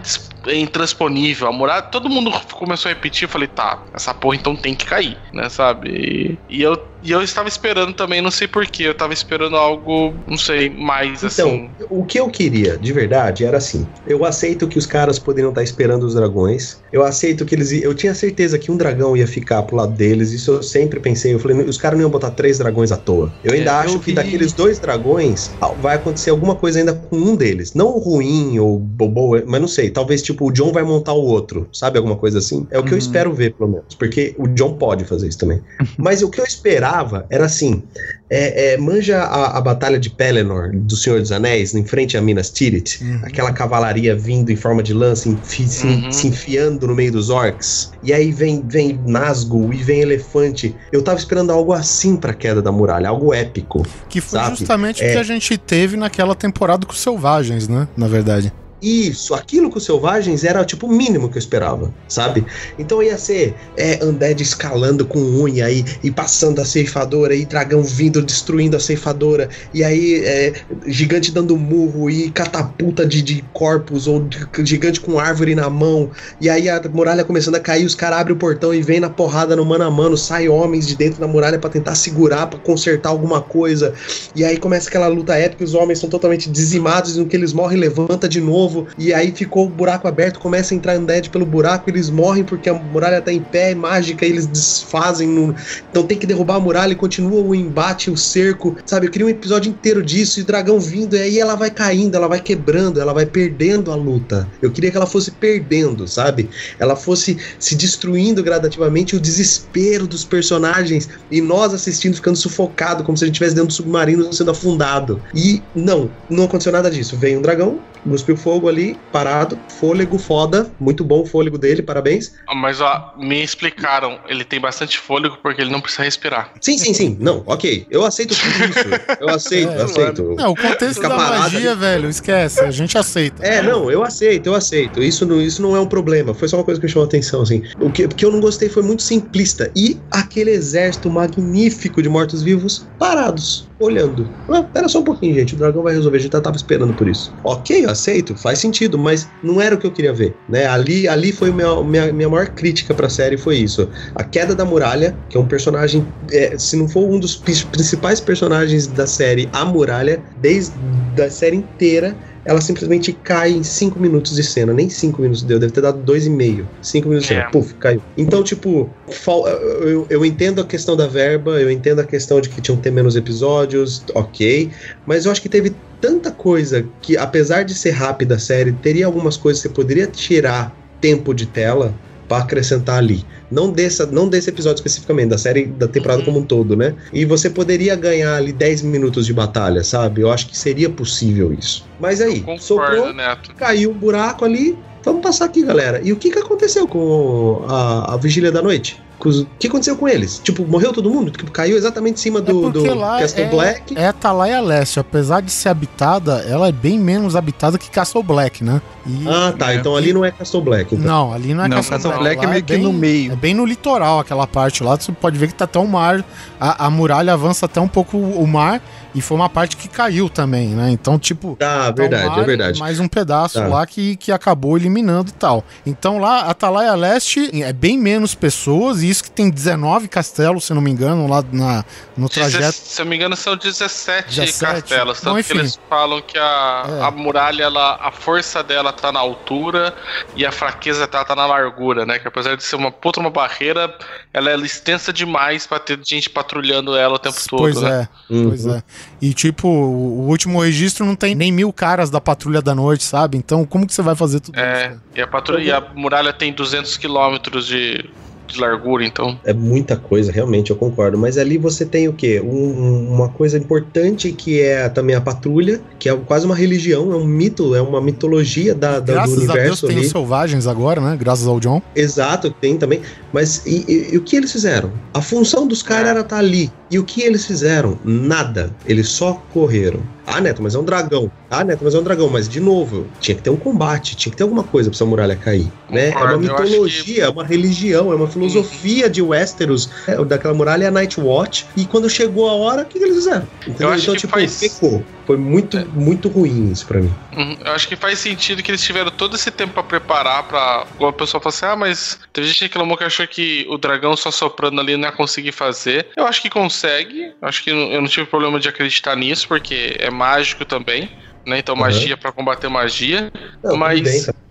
intransponível. 0.54 1.48
A 1.48 1.52
muralha. 1.52 1.82
Todo 1.82 2.08
mundo 2.08 2.30
começou 2.52 2.90
a 2.90 2.94
repetir. 2.94 3.24
Eu 3.24 3.28
falei, 3.28 3.48
tá, 3.48 3.82
essa 3.94 4.14
porra 4.14 4.36
então 4.36 4.54
tem 4.56 4.74
que 4.74 4.86
cair, 4.86 5.16
né? 5.32 5.48
Sabe? 5.48 6.38
E, 6.48 6.58
e 6.58 6.62
eu, 6.62 6.78
e 7.02 7.10
eu 7.12 7.22
estava 7.22 7.48
esperando 7.48 7.92
também, 7.94 8.20
não 8.20 8.30
sei 8.30 8.48
porquê. 8.48 8.84
Eu 8.84 8.94
tava 8.94 9.12
esperando 9.12 9.56
algo, 9.56 10.14
não 10.26 10.38
sei, 10.38 10.68
mais 10.70 11.24
assim. 11.24 11.70
Então, 11.76 11.86
o 11.90 12.04
que 12.04 12.18
eu 12.18 12.28
queria, 12.28 12.76
de 12.78 12.92
verdade, 12.92 13.44
era 13.44 13.56
assim. 13.58 13.86
Eu 14.06 14.24
aceito 14.24 14.66
que 14.68 14.78
os 14.78 14.86
caras 14.86 15.18
poderiam 15.18 15.50
estar 15.50 15.62
esperando 15.62 16.04
os 16.04 16.14
dragões. 16.14 16.80
Eu 16.92 17.04
aceito 17.04 17.44
que 17.44 17.54
eles. 17.54 17.72
Eu 17.72 17.94
tinha 17.94 18.14
certeza 18.14 18.58
que 18.58 18.70
um 18.70 18.76
dragão 18.76 19.16
ia 19.16 19.26
ficar 19.26 19.62
pro 19.62 19.76
lado 19.76 19.92
deles. 19.94 20.32
Isso 20.32 20.50
eu 20.52 20.62
sempre 20.62 21.00
pensei. 21.00 21.34
Eu 21.34 21.38
falei, 21.38 21.56
os 21.64 21.76
caras 21.78 21.98
não 21.98 22.04
iam 22.06 22.10
botar 22.10 22.30
três 22.30 22.58
dragões 22.58 22.90
à 22.92 22.96
toa. 22.96 23.32
Eu 23.42 23.52
ainda 23.52 23.70
É, 23.70 23.74
acho 23.74 23.96
eu 23.96 24.00
que 24.00 24.12
daqueles 24.12 24.52
dois 24.52 24.78
dragões 24.78 25.56
ah, 25.60 25.72
vai 25.78 25.96
acontecer 25.96 26.30
alguma 26.30 26.54
coisa 26.56 26.78
ainda 26.78 26.94
com 26.94 27.16
um 27.16 27.36
deles. 27.36 27.74
Não 27.74 27.98
ruim 27.98 28.58
ou 28.58 28.78
bobo, 28.78 29.40
mas 29.46 29.60
não 29.60 29.68
sei. 29.68 29.90
Talvez, 29.90 30.22
tipo, 30.22 30.37
o 30.46 30.50
John 30.52 30.72
vai 30.72 30.82
montar 30.82 31.12
o 31.12 31.22
outro. 31.22 31.68
Sabe? 31.72 31.98
Alguma 31.98 32.16
coisa 32.16 32.38
assim. 32.38 32.66
É 32.70 32.78
o 32.78 32.82
que 32.82 32.90
eu 32.90 32.92
Uhum. 32.94 32.98
espero 32.98 33.32
ver, 33.32 33.54
pelo 33.54 33.70
menos. 33.70 33.94
Porque 33.94 34.34
o 34.38 34.46
John 34.48 34.74
pode 34.74 35.04
fazer 35.04 35.28
isso 35.28 35.38
também. 35.38 35.60
mas 35.98 36.22
o 36.22 36.30
que 36.30 36.40
eu 36.40 36.44
esperava 36.44 37.26
era 37.30 37.44
assim. 37.44 37.82
É, 38.30 38.74
é, 38.74 38.76
manja 38.76 39.20
a, 39.22 39.56
a 39.56 39.60
batalha 39.60 39.98
de 39.98 40.10
Pelennor, 40.10 40.70
do 40.74 40.94
Senhor 40.94 41.18
dos 41.18 41.32
Anéis, 41.32 41.74
em 41.74 41.82
frente 41.84 42.14
a 42.16 42.20
Minas 42.20 42.50
Tirith? 42.50 43.00
Uhum. 43.00 43.20
Aquela 43.22 43.52
cavalaria 43.52 44.14
vindo 44.14 44.50
em 44.52 44.56
forma 44.56 44.82
de 44.82 44.92
lança, 44.92 45.28
enfi- 45.30 45.66
se, 45.66 45.86
Uhum. 45.86 46.12
se 46.12 46.26
enfiando 46.28 46.86
no 46.86 46.94
meio 46.94 47.10
dos 47.10 47.30
orcs. 47.30 47.90
E 48.02 48.12
aí 48.12 48.30
vem, 48.30 48.62
vem 48.66 49.00
Nazgûl 49.06 49.72
e 49.72 49.78
vem 49.78 50.00
elefante. 50.00 50.76
Eu 50.92 51.02
tava 51.02 51.18
esperando 51.18 51.50
algo 51.52 51.72
assim 51.72 52.16
pra 52.16 52.34
queda 52.34 52.60
da 52.60 52.70
muralha, 52.70 53.08
algo 53.08 53.32
épico. 53.32 53.86
Que 54.10 54.20
foi 54.20 54.38
Sabe? 54.38 54.56
justamente 54.58 55.02
o 55.02 55.06
É. 55.06 55.12
que 55.12 55.18
a 55.18 55.22
gente 55.22 55.56
teve 55.56 55.96
naquela 55.96 56.34
temporada 56.34 56.84
com 56.86 56.92
os 56.92 57.00
selvagens, 57.00 57.66
né? 57.66 57.88
Na 57.96 58.08
verdade. 58.08 58.52
Isso, 58.80 59.34
aquilo 59.34 59.70
com 59.70 59.78
os 59.78 59.84
selvagens 59.84 60.44
era 60.44 60.64
tipo 60.64 60.86
o 60.86 60.92
mínimo 60.92 61.28
que 61.28 61.36
eu 61.36 61.40
esperava, 61.40 61.92
sabe? 62.08 62.46
Então 62.78 63.02
ia 63.02 63.18
ser 63.18 63.56
é, 63.76 64.04
Undead 64.04 64.40
escalando 64.40 65.04
com 65.04 65.18
unha 65.18 65.68
e, 65.68 65.84
e 66.00 66.12
passando 66.12 66.60
a 66.60 66.64
ceifadora, 66.64 67.34
e 67.34 67.44
dragão 67.44 67.82
vindo 67.82 68.22
destruindo 68.22 68.76
a 68.76 68.80
ceifadora, 68.80 69.48
e 69.74 69.82
aí 69.82 70.22
é, 70.24 70.52
gigante 70.86 71.32
dando 71.32 71.56
murro 71.56 72.08
e 72.08 72.30
catapulta 72.30 73.04
de, 73.04 73.20
de 73.20 73.42
corpos, 73.52 74.06
ou 74.06 74.24
de- 74.28 74.46
gigante 74.64 75.00
com 75.00 75.18
árvore 75.18 75.56
na 75.56 75.68
mão, 75.68 76.12
e 76.40 76.48
aí 76.48 76.68
a 76.68 76.80
muralha 76.88 77.24
começando 77.24 77.56
a 77.56 77.60
cair, 77.60 77.84
os 77.84 77.96
caras 77.96 78.20
abrem 78.20 78.36
o 78.36 78.38
portão 78.38 78.72
e 78.72 78.80
vem 78.80 79.00
na 79.00 79.10
porrada 79.10 79.56
no 79.56 79.64
mano 79.64 79.82
a 79.82 79.90
mano, 79.90 80.16
sai 80.16 80.48
homens 80.48 80.86
de 80.86 80.94
dentro 80.94 81.18
da 81.18 81.26
muralha 81.26 81.58
pra 81.58 81.68
tentar 81.68 81.96
segurar, 81.96 82.46
pra 82.46 82.60
consertar 82.60 83.08
alguma 83.08 83.42
coisa, 83.42 83.92
e 84.36 84.44
aí 84.44 84.56
começa 84.56 84.88
aquela 84.88 85.08
luta 85.08 85.34
épica, 85.34 85.64
os 85.64 85.74
homens 85.74 85.98
são 85.98 86.08
totalmente 86.08 86.48
dizimados, 86.48 87.16
e 87.16 87.18
no 87.18 87.26
que 87.26 87.34
eles 87.34 87.52
morrem, 87.52 87.78
levanta 87.78 88.28
de 88.28 88.40
novo, 88.40 88.67
e 88.98 89.12
aí 89.12 89.32
ficou 89.32 89.66
o 89.66 89.68
buraco 89.68 90.06
aberto, 90.06 90.38
começa 90.38 90.74
a 90.74 90.76
entrar 90.76 90.98
undead 90.98 91.30
pelo 91.30 91.46
buraco, 91.46 91.88
eles 91.88 92.10
morrem 92.10 92.44
porque 92.44 92.68
a 92.68 92.74
muralha 92.74 93.20
tá 93.20 93.32
em 93.32 93.40
pé, 93.40 93.72
é 93.72 93.74
mágica, 93.74 94.24
e 94.26 94.30
eles 94.30 94.46
desfazem, 94.46 95.28
no... 95.28 95.54
então 95.90 96.04
tem 96.04 96.18
que 96.18 96.26
derrubar 96.26 96.56
a 96.56 96.60
muralha 96.60 96.92
e 96.92 96.96
continua 96.96 97.40
o 97.40 97.54
embate, 97.54 98.10
o 98.10 98.16
cerco, 98.16 98.76
sabe? 98.84 99.06
Eu 99.06 99.10
queria 99.10 99.26
um 99.26 99.30
episódio 99.30 99.70
inteiro 99.70 100.02
disso, 100.02 100.40
e 100.40 100.42
o 100.42 100.46
dragão 100.46 100.80
vindo, 100.80 101.16
e 101.16 101.20
aí 101.20 101.38
ela 101.38 101.54
vai 101.54 101.70
caindo, 101.70 102.14
ela 102.14 102.28
vai 102.28 102.40
quebrando, 102.40 103.00
ela 103.00 103.12
vai 103.12 103.26
perdendo 103.26 103.90
a 103.90 103.94
luta. 103.94 104.48
Eu 104.60 104.70
queria 104.70 104.90
que 104.90 104.96
ela 104.96 105.06
fosse 105.06 105.30
perdendo, 105.30 106.06
sabe? 106.06 106.48
Ela 106.78 106.96
fosse 106.96 107.38
se 107.58 107.74
destruindo 107.74 108.42
gradativamente, 108.42 109.16
o 109.16 109.20
desespero 109.20 110.06
dos 110.06 110.24
personagens, 110.24 111.08
e 111.30 111.40
nós 111.40 111.74
assistindo 111.74 112.14
ficando 112.14 112.36
sufocado, 112.36 113.04
como 113.04 113.16
se 113.16 113.24
a 113.24 113.26
gente 113.26 113.34
estivesse 113.34 113.54
dentro 113.54 113.68
do 113.68 113.72
submarino 113.72 114.32
sendo 114.32 114.50
afundado. 114.50 115.22
E 115.34 115.62
não, 115.74 116.10
não 116.28 116.44
aconteceu 116.44 116.72
nada 116.72 116.90
disso. 116.90 117.16
Veio 117.16 117.38
um 117.38 117.42
dragão, 117.42 117.80
cuspiu 118.02 118.36
fogo 118.36 118.68
ali, 118.68 119.00
parado, 119.12 119.58
fôlego 119.78 120.18
foda, 120.18 120.70
muito 120.78 121.04
bom 121.04 121.22
o 121.22 121.26
fôlego 121.26 121.58
dele, 121.58 121.82
parabéns. 121.82 122.32
Mas 122.56 122.80
ó, 122.80 123.14
me 123.18 123.42
explicaram, 123.42 124.18
ele 124.28 124.44
tem 124.44 124.60
bastante 124.60 124.98
fôlego 124.98 125.38
porque 125.42 125.60
ele 125.60 125.70
não 125.70 125.80
precisa 125.80 126.02
respirar. 126.04 126.52
Sim, 126.60 126.78
sim, 126.78 126.94
sim, 126.94 127.16
não, 127.20 127.42
ok, 127.46 127.86
eu 127.90 128.04
aceito 128.04 128.34
tudo 128.34 128.64
isso, 128.70 129.18
eu 129.20 129.28
aceito, 129.28 129.68
É, 129.78 129.80
eu 129.80 129.84
aceito. 129.84 130.34
Não, 130.36 130.50
o 130.52 130.56
contexto 130.56 130.94
Fica 130.94 131.08
da 131.08 131.16
magia, 131.16 131.70
ali. 131.72 131.80
velho, 131.80 132.08
esquece, 132.08 132.60
a 132.60 132.70
gente 132.70 132.96
aceita. 132.96 133.44
É, 133.44 133.62
não, 133.62 133.90
eu 133.90 134.02
aceito, 134.04 134.46
eu 134.46 134.54
aceito. 134.54 135.02
Isso 135.02 135.24
não, 135.26 135.40
isso 135.40 135.60
não 135.62 135.76
é 135.76 135.80
um 135.80 135.86
problema. 135.86 136.34
Foi 136.34 136.48
só 136.48 136.56
uma 136.56 136.64
coisa 136.64 136.80
que 136.80 136.86
me 136.86 136.92
chamou 136.92 137.04
a 137.04 137.08
atenção, 137.08 137.42
assim. 137.42 137.62
O 137.80 137.90
que, 137.90 138.04
o 138.04 138.08
que 138.08 138.24
eu 138.24 138.30
não 138.32 138.40
gostei 138.40 138.68
foi 138.68 138.82
muito 138.82 139.02
simplista. 139.02 139.70
E 139.76 140.00
aquele 140.10 140.50
exército 140.50 141.10
magnífico 141.10 142.02
de 142.02 142.08
mortos-vivos 142.08 142.86
parados, 142.98 143.68
olhando. 143.80 144.28
Ah, 144.50 144.62
pera 144.62 144.88
só 144.88 145.00
um 145.00 145.04
pouquinho, 145.04 145.34
gente. 145.34 145.54
O 145.54 145.58
dragão 145.58 145.82
vai 145.82 145.94
resolver. 145.94 146.16
A 146.18 146.20
gente 146.20 146.32
já 146.32 146.40
tava 146.40 146.56
esperando 146.56 146.94
por 146.94 147.08
isso. 147.08 147.32
Ok, 147.44 147.86
aceito, 147.90 148.36
faz 148.36 148.58
sentido, 148.58 148.98
mas 148.98 149.32
não 149.42 149.60
era 149.60 149.74
o 149.74 149.78
que 149.78 149.86
eu 149.86 149.92
queria 149.92 150.12
ver, 150.12 150.36
né? 150.48 150.66
Ali, 150.66 151.08
ali 151.08 151.32
foi 151.32 151.50
minha, 151.52 151.82
minha, 151.82 152.12
minha 152.12 152.28
maior 152.28 152.48
crítica 152.48 152.94
pra 152.94 153.08
série, 153.08 153.36
foi 153.36 153.56
isso. 153.56 153.90
A 154.14 154.24
queda 154.24 154.54
da 154.54 154.64
muralha, 154.64 155.18
que 155.28 155.36
é 155.36 155.40
um 155.40 155.48
personagem, 155.48 156.06
é, 156.30 156.58
se 156.58 156.76
não 156.76 156.88
for 156.88 157.08
um 157.08 157.18
dos 157.18 157.36
principais 157.36 158.20
personagens 158.20 158.86
da 158.86 159.06
série, 159.06 159.48
a 159.52 159.64
muralha, 159.64 160.24
desde 160.36 160.74
a 161.20 161.30
série 161.30 161.56
inteira, 161.56 162.18
ela 162.44 162.60
simplesmente 162.60 163.12
cai 163.12 163.52
em 163.52 163.62
5 163.62 163.98
minutos 164.00 164.34
de 164.34 164.42
cena. 164.42 164.72
Nem 164.72 164.88
5 164.88 165.20
minutos 165.20 165.42
deu, 165.42 165.58
deve 165.58 165.72
ter 165.72 165.80
dado 165.80 166.02
2,5. 166.02 166.66
5 166.82 167.08
minutos 167.08 167.28
de 167.28 167.34
É. 167.34 167.38
cena, 167.38 167.50
puf, 167.50 167.74
caiu. 167.74 168.02
Então, 168.16 168.42
tipo, 168.42 168.90
fal- 169.12 169.46
eu, 169.48 170.06
eu 170.08 170.24
entendo 170.24 170.60
a 170.60 170.66
questão 170.66 170.96
da 170.96 171.06
verba, 171.06 171.60
eu 171.60 171.70
entendo 171.70 172.00
a 172.00 172.04
questão 172.04 172.40
de 172.40 172.48
que 172.48 172.60
tinham 172.60 172.76
que 172.76 172.82
ter 172.82 172.90
menos 172.90 173.16
episódios, 173.16 174.04
ok. 174.14 174.72
Mas 175.06 175.24
eu 175.26 175.32
acho 175.32 175.42
que 175.42 175.48
teve 175.48 175.76
tanta 176.00 176.30
coisa 176.30 176.88
que, 177.02 177.16
apesar 177.16 177.64
de 177.64 177.74
ser 177.74 177.90
rápida 177.90 178.36
a 178.36 178.38
série, 178.38 178.72
teria 178.72 179.06
algumas 179.06 179.36
coisas 179.36 179.60
que 179.62 179.68
você 179.68 179.74
poderia 179.74 180.06
tirar 180.06 180.72
tempo 181.00 181.34
de 181.34 181.46
tela 181.46 181.94
pra 182.28 182.38
acrescentar 182.38 182.98
ali. 182.98 183.24
Não 183.50 183.70
desse, 183.70 184.04
não 184.06 184.28
desse 184.28 184.50
episódio 184.50 184.76
especificamente, 184.76 185.30
da 185.30 185.38
série, 185.38 185.64
da 185.66 185.88
temporada 185.88 186.20
Uhum. 186.20 186.24
como 186.26 186.38
um 186.40 186.42
todo, 186.44 186.76
né? 186.76 186.94
E 187.12 187.24
você 187.24 187.48
poderia 187.48 187.96
ganhar 187.96 188.36
ali 188.36 188.52
10 188.52 188.82
minutos 188.82 189.24
de 189.26 189.32
batalha, 189.32 189.82
sabe? 189.82 190.20
Eu 190.20 190.30
acho 190.30 190.46
que 190.48 190.56
seria 190.58 190.90
possível 190.90 191.52
isso. 191.52 191.86
Mas 191.98 192.20
aí, 192.20 192.40
Concordo, 192.40 193.12
Neto. 193.14 193.54
caiu 193.54 193.90
um 193.90 193.94
buraco 193.94 194.44
ali. 194.44 194.76
Vamos 195.04 195.22
passar 195.22 195.46
aqui, 195.46 195.62
galera. 195.64 196.00
E 196.04 196.12
o 196.12 196.16
que, 196.16 196.30
que 196.30 196.38
aconteceu 196.38 196.86
com 196.86 197.64
a, 197.68 198.14
a 198.14 198.16
Vigília 198.18 198.52
da 198.52 198.60
Noite? 198.60 199.00
O 199.20 199.44
que 199.58 199.66
aconteceu 199.66 199.96
com 199.96 200.06
eles? 200.08 200.38
Tipo, 200.44 200.64
morreu 200.64 200.92
todo 200.92 201.10
mundo? 201.10 201.30
Tipo, 201.32 201.50
caiu 201.50 201.76
exatamente 201.76 202.14
em 202.14 202.22
cima 202.22 202.40
do, 202.40 202.68
é 202.68 202.70
do 202.70 202.94
lá 202.94 203.18
Castle 203.18 203.42
é, 203.42 203.48
Black? 203.48 203.98
é 203.98 204.06
Atalaia 204.06 204.60
Leste. 204.60 205.00
Apesar 205.00 205.40
de 205.40 205.50
ser 205.50 205.70
habitada, 205.70 206.44
ela 206.48 206.68
é 206.68 206.72
bem 206.72 206.98
menos 206.98 207.34
habitada 207.34 207.78
que 207.78 207.90
Castle 207.90 208.22
Black, 208.22 208.62
né? 208.62 208.80
E- 209.08 209.28
Ah, 209.28 209.52
tá. 209.56 209.72
É. 209.72 209.76
Então 209.76 209.96
ali 209.96 210.12
não 210.12 210.24
é 210.24 210.30
Castle 210.30 210.60
Black. 210.62 210.94
Então. 210.94 211.06
Não, 211.06 211.32
ali 211.32 211.54
não 211.54 211.64
é 211.64 211.68
Não, 211.68 211.76
Castle, 211.78 211.92
Castle 211.96 212.12
Black. 212.18 212.36
Black 212.36 212.44
é 212.44 212.46
meio 212.50 212.62
que 212.64 212.72
bem- 212.74 212.82
no 212.82 212.92
meio. 212.92 213.32
É 213.32 213.36
bem 213.36 213.54
no 213.54 213.64
litoral, 213.64 214.20
aquela 214.20 214.46
parte 214.46 214.82
lá. 214.82 214.96
Você 214.96 215.10
pode 215.12 215.38
ver 215.38 215.48
que 215.48 215.54
tá 215.54 215.64
até 215.64 215.78
o 215.78 215.86
mar. 215.86 216.24
A, 216.60 216.86
a 216.86 216.90
muralha 216.90 217.32
avança 217.32 217.66
até 217.66 217.80
um 217.80 217.88
pouco 217.88 218.16
o 218.18 218.46
mar. 218.46 218.80
E 219.14 219.22
foi 219.22 219.36
uma 219.38 219.48
parte 219.48 219.76
que 219.76 219.88
caiu 219.88 220.28
também, 220.28 220.68
né? 220.68 220.90
Então, 220.90 221.18
tipo. 221.18 221.56
Tá, 221.58 221.84
tá 221.86 221.90
verdade, 221.90 222.26
mar 222.28 222.38
é 222.40 222.44
verdade. 222.44 222.78
Mais 222.78 223.00
um 223.00 223.08
pedaço 223.08 223.58
Tá. 223.58 223.66
lá 223.66 223.86
que, 223.86 224.16
que 224.16 224.30
acabou 224.30 224.76
eliminando 224.76 225.30
e 225.30 225.32
tal. 225.32 225.64
Então 225.86 226.18
lá, 226.18 226.42
Atalaia 226.42 226.94
Leste 226.94 227.62
é 227.62 227.72
bem 227.72 227.98
menos 227.98 228.34
pessoas. 228.34 229.02
E 229.02 229.08
isso 229.08 229.24
que 229.24 229.30
tem 229.30 229.48
19 229.50 230.08
castelos, 230.08 230.64
se 230.64 230.74
não 230.74 230.82
me 230.82 230.90
engano, 230.90 231.26
lá 231.26 231.42
na, 231.50 231.84
no 232.16 232.28
trajeto. 232.28 232.58
Deze- 232.64 232.72
Se 232.84 233.00
eu 233.00 233.06
não 233.06 233.10
me 233.10 233.16
engano, 233.16 233.34
são 233.34 233.56
17, 233.56 234.28
17. 234.36 234.82
castelos. 234.82 235.20
Tanto 235.20 235.36
Bom, 235.36 235.42
que 235.42 235.52
eles 235.52 235.80
falam 235.88 236.20
que 236.20 236.38
a, 236.38 236.84
É. 237.00 237.02
a 237.04 237.10
muralha, 237.10 237.62
ela, 237.64 237.98
a 238.00 238.12
força 238.12 238.62
dela 238.62 238.92
tá 239.00 239.12
na 239.12 239.20
altura 239.20 239.94
e 240.36 240.44
a 240.44 240.52
fraqueza 240.52 241.06
dela 241.06 241.24
tá 241.24 241.34
na 241.34 241.46
largura, 241.46 242.04
né? 242.04 242.18
Que 242.18 242.28
apesar 242.28 242.56
de 242.56 242.64
ser 242.64 242.76
uma 242.76 242.90
puta 242.90 243.20
uma 243.20 243.30
barreira, 243.30 243.94
ela 244.32 244.50
é 244.50 244.56
extensa 244.56 245.12
demais 245.12 245.66
pra 245.66 245.78
ter 245.78 245.98
gente 246.04 246.28
patrulhando 246.30 246.96
ela 246.96 247.14
o 247.14 247.18
tempo 247.18 247.36
todo, 247.48 247.60
Pois 247.60 247.80
né? 247.80 248.08
é. 248.30 248.32
Uhum. 248.34 248.48
Pois 248.48 248.66
é. 248.66 248.82
E 249.20 249.32
tipo, 249.32 249.68
o 249.68 250.28
último 250.28 250.60
registro 250.62 251.04
não 251.06 251.14
tem 251.16 251.34
nem 251.34 251.50
mil 251.52 251.72
caras 251.72 252.10
da 252.10 252.20
patrulha 252.20 252.60
da 252.60 252.74
noite, 252.74 253.04
sabe? 253.04 253.36
Então, 253.36 253.64
como 253.64 253.86
que 253.86 253.94
você 253.94 254.02
vai 254.02 254.14
fazer 254.14 254.40
tudo 254.40 254.58
É, 254.58 254.80
isso? 254.82 254.90
né? 254.90 255.00
e 255.16 255.20
a, 255.22 255.26
patrulha, 255.26 255.62
e 255.62 255.70
a 255.72 255.80
muralha 255.94 256.32
tem 256.32 256.52
200 256.52 256.96
quilômetros 256.96 257.66
de, 257.66 258.08
de 258.54 258.60
largura, 258.60 259.04
então. 259.04 259.38
É 259.44 259.52
muita 259.52 259.96
coisa, 259.96 260.32
realmente, 260.32 260.70
eu 260.70 260.76
concordo. 260.76 261.16
Mas 261.18 261.38
ali 261.38 261.58
você 261.58 261.84
tem 261.84 262.08
o 262.08 262.12
quê? 262.12 262.40
Um- 262.40 262.48
um- 262.48 263.14
uma 263.14 263.28
coisa 263.28 263.56
importante 263.58 264.32
que 264.32 264.60
é 264.60 264.88
também 264.88 265.14
a 265.14 265.20
patrulha, 265.20 265.80
que 265.98 266.08
é 266.08 266.16
quase 266.16 266.46
uma 266.46 266.54
religião, 266.54 267.12
é 267.12 267.16
um 267.16 267.24
mito, 267.24 267.74
é 267.74 267.80
uma 267.82 268.00
mitologia 268.00 268.74
da, 268.74 268.92
da- 268.92 269.00
do 269.00 269.12
Graças 269.12 269.32
a 269.34 269.36
Deus 269.36 269.48
universo 269.54 269.86
tem 269.86 269.96
ali. 269.96 270.06
os 270.06 270.12
selvagens 270.12 270.66
agora, 270.66 271.00
né? 271.00 271.16
Graças 271.18 271.46
ao 271.46 271.60
John. 271.60 271.80
Exato, 271.94 272.50
tem 272.50 272.76
também. 272.76 273.00
Mas 273.32 273.64
e, 273.66 273.84
e- 273.88 274.14
e 274.14 274.16
o 274.16 274.22
que 274.22 274.36
eles 274.36 274.50
fizeram? 274.52 274.90
A 275.12 275.20
função 275.20 275.66
dos 275.66 275.82
caras 275.82 276.06
É. 276.06 276.10
era 276.10 276.20
estar 276.20 276.38
ali. 276.38 276.70
E 276.90 276.98
o 276.98 277.04
que 277.04 277.20
eles 277.22 277.44
fizeram? 277.44 277.98
Nada. 278.02 278.70
Eles 278.86 279.08
só 279.08 279.42
correram. 279.52 280.00
Ah, 280.26 280.40
Neto, 280.40 280.62
mas 280.62 280.74
é 280.74 280.78
um 280.78 280.84
dragão. 280.84 281.30
Ah, 281.50 281.62
Neto, 281.64 281.80
mas 281.84 281.94
é 281.94 281.98
um 281.98 282.02
dragão. 282.02 282.28
Mas, 282.30 282.48
de 282.48 282.60
novo, 282.60 283.06
tinha 283.20 283.34
que 283.34 283.42
ter 283.42 283.50
um 283.50 283.56
combate, 283.56 284.16
tinha 284.16 284.30
que 284.30 284.36
ter 284.36 284.42
alguma 284.42 284.62
coisa 284.62 284.88
pra 284.90 284.96
essa 284.96 285.04
muralha 285.04 285.36
cair. 285.36 285.70
Né? 285.90 286.08
É 286.08 286.14
uma 286.14 286.20
Concordo, 286.20 286.46
eu 286.46 286.54
acho 286.54 286.62
mitologia, 286.64 287.24
é 287.24 287.28
uma 287.28 287.44
religião, 287.44 288.10
é 288.12 288.14
uma 288.14 288.26
filosofia 288.38 289.08
de 289.10 289.20
Westeros. 289.22 289.88
É, 290.06 290.16
daquela 290.24 290.54
muralha 290.54 290.84
é 290.84 290.88
a 290.88 290.90
Night 290.90 291.18
Watch. 291.20 291.66
E 291.76 291.86
quando 291.86 292.08
chegou 292.08 292.48
a 292.48 292.54
hora, 292.54 292.82
o 292.82 292.84
que, 292.86 292.98
que 292.98 293.04
eles 293.04 293.16
fizeram? 293.16 293.48
Entendeu? 293.66 293.88
acho 293.90 294.02
então, 294.02 294.14
que 294.14 294.20
tipo, 294.20 294.32
faz- 294.32 294.58
pecou. 294.60 295.04
Foi 295.26 295.36
muito, 295.36 295.76
muito 295.92 296.28
ruim 296.30 296.70
isso 296.72 296.86
pra 296.86 297.00
mim. 297.00 297.12
Uhum, 297.36 297.58
Eu 297.62 297.72
acho 297.72 297.86
que 297.86 297.96
faz 297.96 298.18
sentido 298.18 298.62
que 298.62 298.70
eles 298.70 298.82
tiveram 298.82 299.10
todo 299.10 299.36
esse 299.36 299.50
tempo 299.50 299.74
pra 299.74 299.82
preparar 299.82 300.42
pra. 300.48 300.86
Igual 300.94 301.10
a 301.10 301.12
pessoa 301.12 301.38
fala 301.40 301.54
assim: 301.54 301.66
ah, 301.66 301.76
mas 301.76 302.18
teve 302.32 302.46
gente 302.46 302.56
que 302.58 302.64
reclamou 302.64 302.96
que 302.96 303.04
achou 303.04 303.26
que 303.28 303.66
o 303.68 303.76
dragão 303.76 304.16
só 304.16 304.30
soprando 304.30 304.80
ali 304.80 304.96
não 304.96 305.04
ia 305.08 305.12
conseguir 305.12 305.52
fazer. 305.52 306.06
Eu 306.16 306.26
acho 306.26 306.40
que 306.40 306.48
consegue. 306.48 307.32
Acho 307.42 307.62
que 307.62 307.70
eu 307.70 308.00
não 308.00 308.08
tive 308.08 308.24
problema 308.26 308.58
de 308.58 308.68
acreditar 308.70 309.14
nisso, 309.16 309.46
porque 309.46 309.96
é 309.98 310.10
mágico 310.10 310.64
também. 310.64 311.10
Né? 311.48 311.58
Então, 311.60 311.74
Uhum. 311.74 311.80
magia 311.80 312.16
pra 312.16 312.30
combater 312.30 312.68
magia. 312.68 313.32
Não, 313.64 313.74
Mas- 313.76 314.02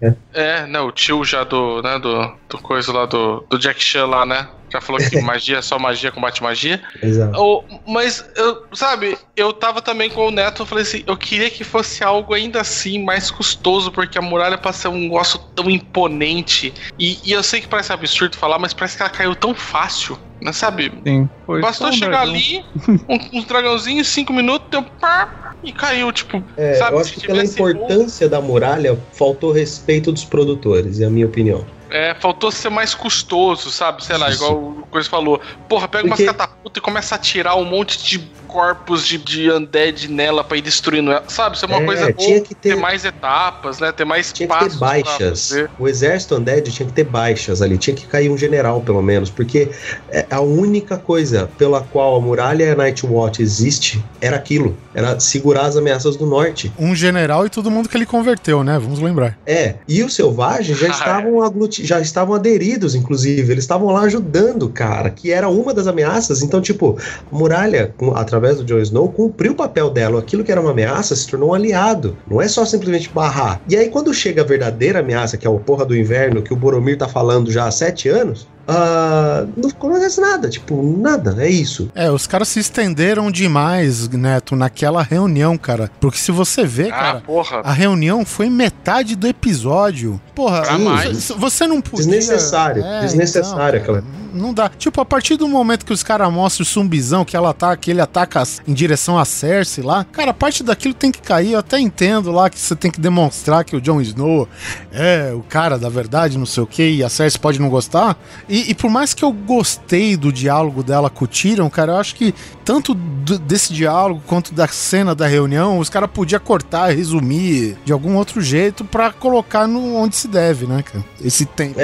bem? 0.02 0.16
É. 0.34 0.62
É, 0.64 0.66
né? 0.66 0.80
O 0.80 0.92
tio 0.92 1.24
já 1.24 1.44
do. 1.44 1.82
Né, 1.84 2.00
do, 2.00 2.34
do 2.50 2.58
coisa 2.58 2.92
lá 2.92 3.06
do, 3.06 3.46
do 3.50 3.60
Jack 3.60 3.82
Chan 3.84 4.06
lá, 4.08 4.26
né? 4.26 4.48
Já 4.72 4.82
falou 4.82 5.00
que 5.02 5.20
magia 5.22 5.58
é 5.58 5.62
só 5.62 5.80
magia, 5.80 6.12
combate 6.12 6.44
magia. 6.44 6.82
Exato. 7.02 7.40
O- 7.40 7.64
mas, 7.88 8.24
eu, 8.36 8.58
sabe, 8.74 9.18
eu 9.36 9.54
tava 9.54 9.82
também 9.82 10.10
com 10.10 10.28
o 10.28 10.32
Neto, 10.32 10.62
eu 10.62 10.66
falei 10.66 10.84
assim, 10.84 11.04
eu 11.08 11.16
queria 11.18 11.50
que 11.50 11.64
fosse 11.64 12.04
algo 12.04 12.34
ainda 12.34 12.62
assim 12.62 13.04
mais 13.04 13.32
custoso, 13.32 13.92
porque 13.92 14.18
a 14.18 14.22
muralha 14.22 14.58
passa 14.58 14.78
ser 14.84 14.88
um 14.90 14.98
negócio 15.00 15.40
tão 15.56 15.70
imponente. 15.70 16.74
E, 17.00 17.20
e 17.26 17.32
eu 17.32 17.42
sei 17.44 17.62
que 17.62 17.68
parece 17.68 17.92
absurdo 17.94 18.36
falar, 18.36 18.60
mas 18.60 18.74
parece 18.74 18.98
que 18.98 19.04
ela 19.04 19.10
caiu 19.10 19.36
tão 19.36 19.54
fácil, 19.56 20.20
né? 20.42 20.52
Sabe? 20.52 20.92
Sim. 21.06 21.30
Foi 21.46 21.62
Bastou 21.62 21.88
um 21.88 21.94
chegar 21.94 22.26
dragão. 22.26 22.34
ali, 22.36 22.62
um- 23.10 23.40
uns 23.40 23.46
dragãozinhos, 23.46 24.08
cinco 24.10 24.34
minutos, 24.34 24.68
deu 24.70 24.84
pá, 24.84 25.28
e 25.64 25.72
caiu, 25.74 26.12
tipo, 26.12 26.44
É, 26.58 26.76
sabe? 26.76 26.96
eu 26.96 27.00
acho 27.00 27.14
que 27.14 27.26
pela 27.26 27.44
importância 27.44 28.30
da 28.30 28.40
muralha, 28.42 29.02
faltou 29.18 29.52
respeito 29.52 30.12
dos 30.12 30.26
produtores, 30.26 31.00
é 31.00 31.06
a 31.06 31.10
minha 31.10 31.26
opinião. 31.26 31.66
É, 31.90 32.14
faltou 32.16 32.52
ser 32.52 32.70
mais 32.70 32.94
custoso, 32.94 33.72
sabe? 33.72 34.04
Sei 34.04 34.18
lá, 34.18 34.30
igual 34.30 34.54
o 34.56 34.88
Coisa 34.92 35.10
falou. 35.10 35.42
Porra, 35.70 35.88
pega 35.88 36.08
Porque- 36.08 36.24
umas 36.24 36.38
catapultas 36.38 36.78
e 36.78 36.82
começa 36.82 37.16
a 37.16 37.18
tirar 37.18 37.56
um 37.56 37.66
monte 37.66 37.98
de 38.04 38.20
corpos 38.48 39.06
de, 39.06 39.18
de 39.18 39.52
undead 39.52 40.08
nela 40.10 40.44
pra 40.44 40.58
ir 40.58 40.62
destruindo 40.62 41.12
ela. 41.12 41.24
Sabe? 41.28 41.56
Isso 41.56 41.66
é 41.66 41.68
uma 41.68 41.82
É, 41.82 41.86
coisa. 41.86 42.14
tinha 42.14 42.42
que 42.42 42.56
ter- 42.56 42.76
mais 42.76 43.04
etapas, 43.06 43.80
né? 43.80 43.92
Ter 43.92 44.06
mais 44.06 44.32
Tinha 44.32 44.48
que 44.48 44.70
ter 44.70 44.78
baixas. 44.78 45.52
O 45.78 45.88
exército 45.88 46.36
undead 46.36 46.72
tinha 46.72 46.88
que 46.88 46.94
ter 46.94 47.04
baixas 47.04 47.62
ali, 47.62 47.78
tinha 47.78 47.96
que 47.96 48.06
cair 48.08 48.30
um 48.30 48.38
general 48.38 48.82
pelo 48.82 49.02
menos, 49.02 49.30
porque 49.30 49.70
é 50.10 50.26
a 50.30 50.42
única 50.42 50.98
coisa 50.98 51.50
pela 51.58 51.82
qual 51.82 52.16
a 52.16 52.22
muralha 52.22 52.76
Nightwatch 52.76 53.42
existe 53.42 54.04
era 54.22 54.36
aquilo, 54.38 54.78
era 54.94 55.20
segurar 55.20 55.66
as 55.66 55.76
ameaças 55.78 56.16
do 56.16 56.26
norte. 56.26 56.72
Um 56.80 56.96
general 56.96 57.46
e 57.46 57.50
todo 57.50 57.70
mundo 57.70 57.90
que 57.90 57.98
ele 57.98 58.06
converteu, 58.06 58.64
né? 58.64 58.78
Vamos 58.80 59.00
lembrar. 59.00 59.38
É, 59.46 59.76
e 59.88 60.04
os 60.04 60.14
selvagens 60.16 60.78
já 60.78 60.88
Ah, 60.88 60.92
estavam 60.92 61.42
agluti- 61.44 61.86
já 61.86 62.00
estavam 62.00 62.36
aderidos, 62.36 62.96
inclusive, 62.96 63.52
eles 63.52 63.64
estavam 63.64 63.92
lá 63.92 64.02
ajudando, 64.02 64.70
cara, 64.70 65.10
que 65.10 65.32
era 65.32 65.48
uma 65.50 65.74
das 65.74 65.86
ameaças. 65.88 66.42
Então, 66.42 66.62
tipo, 66.62 66.98
a 67.32 67.36
muralha, 67.36 67.94
com- 67.98 68.16
através 68.38 68.58
do 68.58 68.64
Jon 68.64 68.80
Snow, 68.80 69.10
cumpriu 69.10 69.52
o 69.52 69.56
papel 69.56 69.90
dela. 69.90 70.20
Aquilo 70.20 70.44
que 70.44 70.52
era 70.52 70.62
uma 70.62 70.72
ameaça 70.72 71.16
se 71.16 71.28
tornou 71.28 71.50
um 71.50 71.54
aliado. 71.54 72.18
Não 72.30 72.42
é 72.42 72.48
só 72.48 72.64
simplesmente 72.66 73.10
barrar. 73.10 73.60
E 73.68 73.76
aí, 73.76 73.90
quando 73.90 74.14
chega 74.14 74.42
a 74.42 74.46
verdadeira 74.46 75.00
ameaça, 75.00 75.38
que 75.38 75.46
é 75.48 75.50
o 75.50 75.60
porra 75.60 75.86
do 75.86 75.96
inverno, 75.98 76.42
que 76.42 76.54
o 76.54 76.56
Boromir 76.56 76.98
tá 76.98 77.08
falando 77.08 77.52
já 77.52 77.66
há 77.66 77.72
sete 77.72 78.08
anos. 78.10 78.48
ah, 78.70 79.46
não 79.56 79.70
acontece 79.70 80.20
nada, 80.20 80.50
tipo, 80.50 80.84
nada, 80.84 81.36
é 81.42 81.50
isso. 81.50 81.90
É, 81.96 82.12
os 82.12 82.28
caras 82.28 82.50
se 82.50 82.60
estenderam 82.60 83.32
demais, 83.32 84.10
Neto, 84.10 84.56
naquela 84.58 85.02
reunião, 85.02 85.58
cara. 85.58 85.90
Porque 86.02 86.18
se 86.18 86.32
você 86.34 86.66
vê, 86.66 86.88
Ah, 86.88 86.92
cara, 86.92 87.22
porra. 87.22 87.62
a 87.64 87.72
reunião 87.72 88.26
foi 88.26 88.50
metade 88.50 89.16
do 89.16 89.26
episódio. 89.26 90.20
Porra, 90.36 90.64
Sim, 90.66 91.36
você 91.38 91.66
não 91.66 91.80
podia... 91.82 92.06
Desnecessário, 92.06 92.84
desnecessário 93.02 93.80
então, 93.82 93.96
cara, 93.96 94.06
Não 94.34 94.54
dá. 94.54 94.70
Tipo, 94.70 95.02
a 95.02 95.06
partir 95.06 95.36
do 95.38 95.48
momento 95.48 95.86
que 95.86 95.94
os 95.94 96.04
caras 96.04 96.32
mostram 96.32 96.64
o 96.64 96.68
zumbizão, 96.68 97.24
que 97.26 97.36
ela 97.36 97.54
tá, 97.54 97.76
que 97.76 97.92
ele 97.92 98.02
ataca 98.02 98.44
em 98.68 98.74
direção 98.74 99.18
a 99.18 99.26
Cersei 99.26 99.84
lá, 99.84 100.04
cara, 100.04 100.34
parte 100.34 100.64
daquilo 100.64 100.94
tem 100.94 101.12
que 101.12 101.22
cair. 101.22 101.54
Eu 101.54 101.60
até 101.60 101.80
entendo 101.80 102.32
lá 102.32 102.50
que 102.50 102.60
você 102.60 102.76
tem 102.76 102.92
que 102.92 103.00
demonstrar 103.00 103.64
que 103.64 103.76
o 103.76 103.82
Jon 103.82 104.02
Snow 104.02 104.48
é 104.92 105.32
o 105.34 105.42
cara 105.42 105.78
da 105.78 105.90
verdade, 105.90 106.38
não 106.38 106.46
sei 106.46 106.64
o 106.64 106.68
que, 106.68 106.88
e 106.90 107.04
a 107.04 107.10
Cersei 107.10 107.40
pode 107.40 107.60
não 107.60 107.70
gostar. 107.70 108.18
E, 108.48 108.72
e 108.72 108.76
por 108.76 108.90
mais 108.90 109.14
que 109.14 109.24
eu 109.24 109.32
gostei 109.32 110.16
do 110.18 110.32
diálogo 110.32 110.84
dela 110.84 111.10
com 111.10 111.26
o 111.26 111.28
Tyrion, 111.28 111.70
cara, 111.70 111.94
eu 111.94 111.98
acho 111.98 112.16
que 112.16 112.34
tanto 112.64 112.94
do- 112.94 113.40
desse 113.40 113.74
diálogo 113.74 114.22
quanto 114.28 114.54
da 114.54 114.68
cena 114.68 115.16
da 115.16 115.26
reunião, 115.28 115.80
os 115.80 115.90
caras 115.90 116.10
podiam 116.14 116.40
cortar, 116.40 116.88
resumir 116.96 117.78
de 117.86 117.92
algum 117.94 118.16
outro 118.16 118.42
jeito 118.42 118.84
pra 118.86 119.12
colocar 119.12 119.68
no 119.68 119.96
onde 119.96 120.16
se 120.16 120.28
deve, 120.28 120.66
né, 120.66 120.84
cara? 120.84 121.04
Esse 121.24 121.46
tempo. 121.46 121.80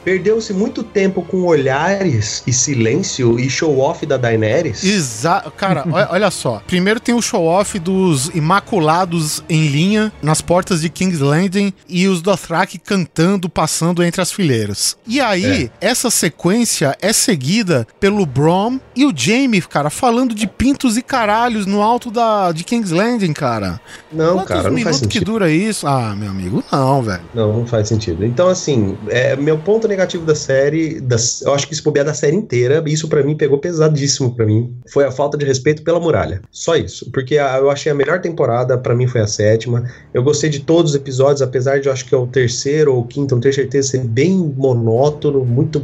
perdeu-se 0.03 0.53
muito 0.53 0.83
tempo 0.83 1.21
com 1.21 1.43
olhares 1.43 2.43
e 2.45 2.53
silêncio 2.53 3.39
e 3.39 3.49
show-off 3.49 4.05
da 4.05 4.17
Daenerys. 4.17 4.83
Exato. 4.83 5.51
Cara, 5.51 5.83
olha, 6.09 6.31
só. 6.31 6.61
Primeiro 6.65 6.99
tem 6.99 7.13
o 7.13 7.21
show-off 7.21 7.77
dos 7.79 8.29
Imaculados 8.33 9.43
em 9.49 9.67
linha 9.67 10.11
nas 10.21 10.41
portas 10.41 10.81
de 10.81 10.89
King's 10.89 11.19
Landing 11.19 11.73
e 11.87 12.07
os 12.07 12.21
Dothraki 12.21 12.77
cantando, 12.77 13.49
passando 13.49 14.03
entre 14.03 14.21
as 14.21 14.31
fileiras. 14.31 14.97
E 15.05 15.19
aí, 15.19 15.71
essa 15.79 16.09
sequência 16.09 16.95
é 17.01 17.13
seguida 17.13 17.87
pelo 17.99 18.25
Brom 18.25 18.79
e 18.95 19.05
o 19.05 19.13
Jaime, 19.15 19.61
cara, 19.61 19.89
falando 19.89 20.33
de 20.33 20.47
pintos 20.47 20.97
e 20.97 21.01
caralhos 21.01 21.65
no 21.65 21.81
alto 21.81 22.09
da, 22.09 22.51
de 22.51 22.63
King's 22.63 22.91
Landing, 22.91 23.33
cara. 23.33 23.79
Não, 24.11 24.35
Quantos 24.35 24.47
cara, 24.47 24.69
não 24.69 24.71
faz 24.71 24.75
minutos 24.75 24.99
que 24.99 25.13
sentido. 25.13 25.25
dura 25.25 25.49
isso? 25.51 25.87
Ah, 25.87 26.15
meu 26.15 26.29
amigo, 26.29 26.63
não, 26.71 27.01
velho. 27.01 27.21
Não, 27.33 27.53
não 27.53 27.67
faz 27.67 27.87
sentido. 27.87 28.25
Então, 28.25 28.47
assim, 28.47 28.97
é, 29.09 29.35
meu 29.35 29.57
ponto 29.57 29.87
negativo 29.91 30.25
da 30.25 30.33
série, 30.33 30.99
das, 30.99 31.41
eu 31.41 31.53
acho 31.53 31.67
que 31.67 31.75
se 31.75 31.83
bobear 31.83 32.05
da 32.05 32.13
série 32.13 32.35
inteira, 32.35 32.81
isso 32.87 33.07
para 33.07 33.21
mim 33.21 33.35
pegou 33.35 33.57
pesadíssimo 33.57 34.33
para 34.33 34.45
mim. 34.45 34.73
Foi 34.91 35.03
a 35.03 35.11
falta 35.11 35.37
de 35.37 35.45
respeito 35.45 35.83
pela 35.83 35.99
muralha. 35.99 36.41
Só 36.49 36.75
isso. 36.75 37.11
Porque 37.11 37.37
a, 37.37 37.57
eu 37.57 37.69
achei 37.69 37.91
a 37.91 37.95
melhor 37.95 38.21
temporada, 38.21 38.77
para 38.77 38.95
mim 38.95 39.07
foi 39.07 39.21
a 39.21 39.27
sétima. 39.27 39.83
Eu 40.13 40.23
gostei 40.23 40.49
de 40.49 40.61
todos 40.61 40.91
os 40.91 40.97
episódios, 40.97 41.41
apesar 41.41 41.79
de 41.79 41.87
eu 41.87 41.93
acho 41.93 42.05
que 42.05 42.15
é 42.15 42.17
o 42.17 42.25
terceiro 42.25 42.93
ou 42.93 43.01
o 43.01 43.05
quinto, 43.05 43.35
não 43.35 43.41
tenho 43.41 43.53
certeza, 43.53 43.89
ser 43.89 44.03
bem 44.03 44.37
monótono, 44.57 45.45
muito. 45.45 45.81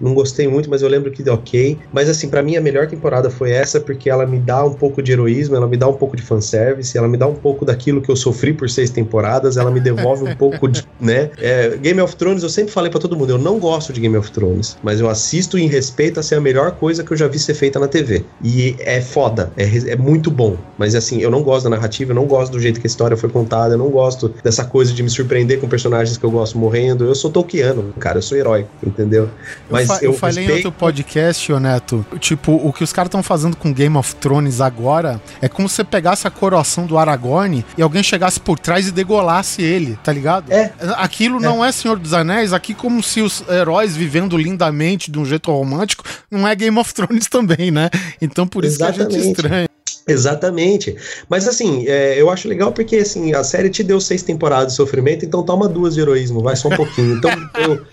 Não 0.00 0.14
gostei 0.14 0.48
muito, 0.48 0.70
mas 0.70 0.82
eu 0.82 0.88
lembro 0.88 1.10
que 1.10 1.22
deu 1.22 1.34
ok. 1.34 1.78
Mas 1.92 2.08
assim, 2.08 2.28
para 2.28 2.42
mim 2.42 2.56
a 2.56 2.60
melhor 2.60 2.86
temporada 2.86 3.30
foi 3.30 3.50
essa, 3.52 3.78
porque 3.80 4.08
ela 4.08 4.26
me 4.26 4.38
dá 4.38 4.64
um 4.64 4.72
pouco 4.72 5.02
de 5.02 5.12
heroísmo, 5.12 5.56
ela 5.56 5.66
me 5.66 5.76
dá 5.76 5.86
um 5.86 5.94
pouco 5.94 6.16
de 6.16 6.22
fanservice, 6.22 6.96
ela 6.96 7.08
me 7.08 7.16
dá 7.16 7.26
um 7.26 7.34
pouco 7.34 7.64
daquilo 7.64 8.00
que 8.00 8.10
eu 8.10 8.16
sofri 8.16 8.52
por 8.52 8.68
seis 8.68 8.90
temporadas, 8.90 9.56
ela 9.56 9.70
me 9.70 9.80
devolve 9.80 10.24
um 10.24 10.34
pouco 10.34 10.68
de. 10.68 10.86
né? 11.00 11.30
É, 11.38 11.76
Game 11.76 12.00
of 12.00 12.16
Thrones, 12.16 12.42
eu 12.42 12.48
sempre 12.48 12.72
falei 12.72 12.90
para 12.90 13.00
todo 13.00 13.09
mundo, 13.16 13.30
eu 13.30 13.38
não 13.38 13.58
gosto 13.58 13.92
de 13.92 14.00
Game 14.00 14.16
of 14.16 14.30
Thrones, 14.30 14.76
mas 14.82 15.00
eu 15.00 15.08
assisto 15.08 15.58
em 15.58 15.66
respeito 15.66 16.20
a 16.20 16.22
ser 16.22 16.36
a 16.36 16.40
melhor 16.40 16.72
coisa 16.72 17.04
que 17.04 17.12
eu 17.12 17.16
já 17.16 17.28
vi 17.28 17.38
ser 17.38 17.54
feita 17.54 17.78
na 17.78 17.88
TV. 17.88 18.24
E 18.42 18.76
é 18.80 19.00
foda, 19.00 19.52
é, 19.56 19.64
é 19.90 19.96
muito 19.96 20.30
bom. 20.30 20.56
Mas 20.78 20.94
assim, 20.94 21.20
eu 21.20 21.30
não 21.30 21.42
gosto 21.42 21.64
da 21.64 21.70
narrativa, 21.70 22.12
eu 22.12 22.14
não 22.14 22.26
gosto 22.26 22.52
do 22.52 22.60
jeito 22.60 22.80
que 22.80 22.86
a 22.86 22.90
história 22.90 23.16
foi 23.16 23.28
contada, 23.28 23.74
eu 23.74 23.78
não 23.78 23.90
gosto 23.90 24.34
dessa 24.42 24.64
coisa 24.64 24.92
de 24.92 25.02
me 25.02 25.10
surpreender 25.10 25.60
com 25.60 25.68
personagens 25.68 26.16
que 26.16 26.24
eu 26.24 26.30
gosto 26.30 26.58
morrendo. 26.58 27.04
Eu 27.04 27.14
sou 27.14 27.30
Tolkiano, 27.30 27.92
cara, 27.98 28.18
eu 28.18 28.22
sou 28.22 28.36
herói, 28.36 28.66
entendeu? 28.84 29.28
Mas 29.70 29.88
eu, 29.88 29.94
fa 29.94 30.04
eu, 30.04 30.12
eu 30.12 30.18
falei 30.18 30.44
respeito... 30.44 30.52
em 30.52 30.66
outro 30.66 30.72
podcast, 30.72 31.52
ô 31.52 31.60
Neto, 31.60 32.04
tipo, 32.18 32.52
o 32.52 32.72
que 32.72 32.84
os 32.84 32.92
caras 32.92 33.08
estão 33.08 33.22
fazendo 33.22 33.56
com 33.56 33.72
Game 33.72 33.96
of 33.96 34.14
Thrones 34.16 34.60
agora 34.60 35.20
é 35.40 35.48
como 35.48 35.68
se 35.68 35.76
você 35.76 35.84
pegasse 35.84 36.26
a 36.26 36.30
coroação 36.30 36.86
do 36.86 36.98
Aragorn 36.98 37.64
e 37.76 37.82
alguém 37.82 38.02
chegasse 38.02 38.40
por 38.40 38.58
trás 38.58 38.88
e 38.88 38.92
degolasse 38.92 39.62
ele, 39.62 39.98
tá 40.02 40.12
ligado? 40.12 40.50
É. 40.52 40.72
Aquilo 40.96 41.38
é. 41.38 41.40
não 41.40 41.64
é 41.64 41.72
Senhor 41.72 41.98
dos 41.98 42.12
Anéis, 42.12 42.52
aqui 42.52 42.74
como 42.74 42.99
se 43.02 43.20
os 43.20 43.42
heróis 43.48 43.96
vivendo 43.96 44.36
lindamente 44.36 45.10
de 45.10 45.18
um 45.18 45.24
jeito 45.24 45.50
romântico, 45.50 46.04
não 46.30 46.46
é 46.46 46.54
Game 46.54 46.78
of 46.78 46.92
Thrones 46.92 47.26
também, 47.30 47.70
né? 47.70 47.90
Então 48.20 48.46
por 48.46 48.64
isso 48.64 48.76
Exatamente. 48.76 49.08
que 49.08 49.16
a 49.16 49.22
gente 49.22 49.36
estranha. 49.36 49.70
Exatamente. 50.06 50.96
Mas 51.28 51.46
assim, 51.46 51.86
é, 51.86 52.20
eu 52.20 52.30
acho 52.30 52.48
legal 52.48 52.72
porque 52.72 52.96
assim, 52.96 53.32
a 53.32 53.44
série 53.44 53.70
te 53.70 53.82
deu 53.82 54.00
seis 54.00 54.22
temporadas 54.22 54.72
de 54.72 54.76
sofrimento, 54.76 55.24
então 55.24 55.42
toma 55.42 55.68
duas 55.68 55.94
de 55.94 56.00
heroísmo, 56.00 56.42
vai 56.42 56.56
só 56.56 56.68
um 56.68 56.76
pouquinho. 56.76 57.16
Então 57.16 57.30
eu, 57.58 57.86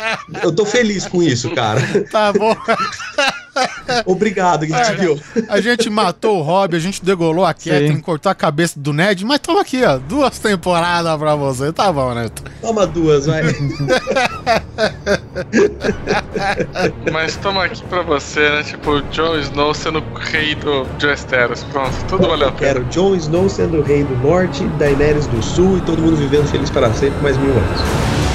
eu 0.44 0.52
tô 0.52 0.66
feliz 0.66 1.06
com 1.06 1.22
isso, 1.22 1.50
cara. 1.52 1.82
Tá 2.12 2.34
bom. 2.34 2.56
Obrigado, 4.06 4.66
Guilherme. 4.66 5.22
A 5.50 5.62
gente 5.62 5.90
matou 5.90 6.40
o 6.40 6.42
Rob, 6.42 6.76
a 6.76 6.80
gente 6.80 7.04
degolou 7.04 7.46
a 7.46 7.54
Catherine, 7.54 8.02
cortou 8.02 8.32
a 8.32 8.36
cabeça 8.36 8.80
do 8.80 8.94
Ned, 8.94 9.26
mas 9.26 9.40
toma 9.40 9.62
aqui, 9.62 9.84
ó, 9.84 9.98
duas 9.98 10.38
temporadas 10.40 11.18
pra 11.18 11.36
você. 11.36 11.72
Tá 11.72 11.92
bom, 11.92 12.14
Neto. 12.14 12.44
Toma 12.62 12.88
duas, 12.88 13.26
vai. 13.26 13.44
mas 17.12 17.36
toma 17.38 17.66
aqui 17.66 17.84
pra 17.84 18.02
você, 18.02 18.50
né? 18.50 18.64
Tipo, 18.64 19.02
Jon 19.12 19.38
Snow 19.40 19.74
sendo 19.74 20.04
rei 20.16 20.56
do 20.56 20.86
de 20.98 21.08
Westeros. 21.08 21.64
Pronto, 21.66 21.94
tudo 22.08 22.28
valeu 22.28 22.50
a 22.50 22.52
pena. 22.52 22.74
Quero 22.74 22.86
Jon 22.86 23.16
Snow 23.16 23.50
sendo 23.50 23.82
rei 23.82 24.04
do 24.04 24.16
norte, 24.18 24.64
Daenerys 24.80 25.28
do 25.28 25.42
sul 25.42 25.78
e 25.78 25.82
todo 25.82 26.02
mundo 26.02 26.16
vivendo 26.16 26.48
feliz 26.48 26.70
para 26.70 26.92
sempre 26.94 27.22
mais 27.22 27.38
mil 27.38 27.52
anos. 27.52 28.27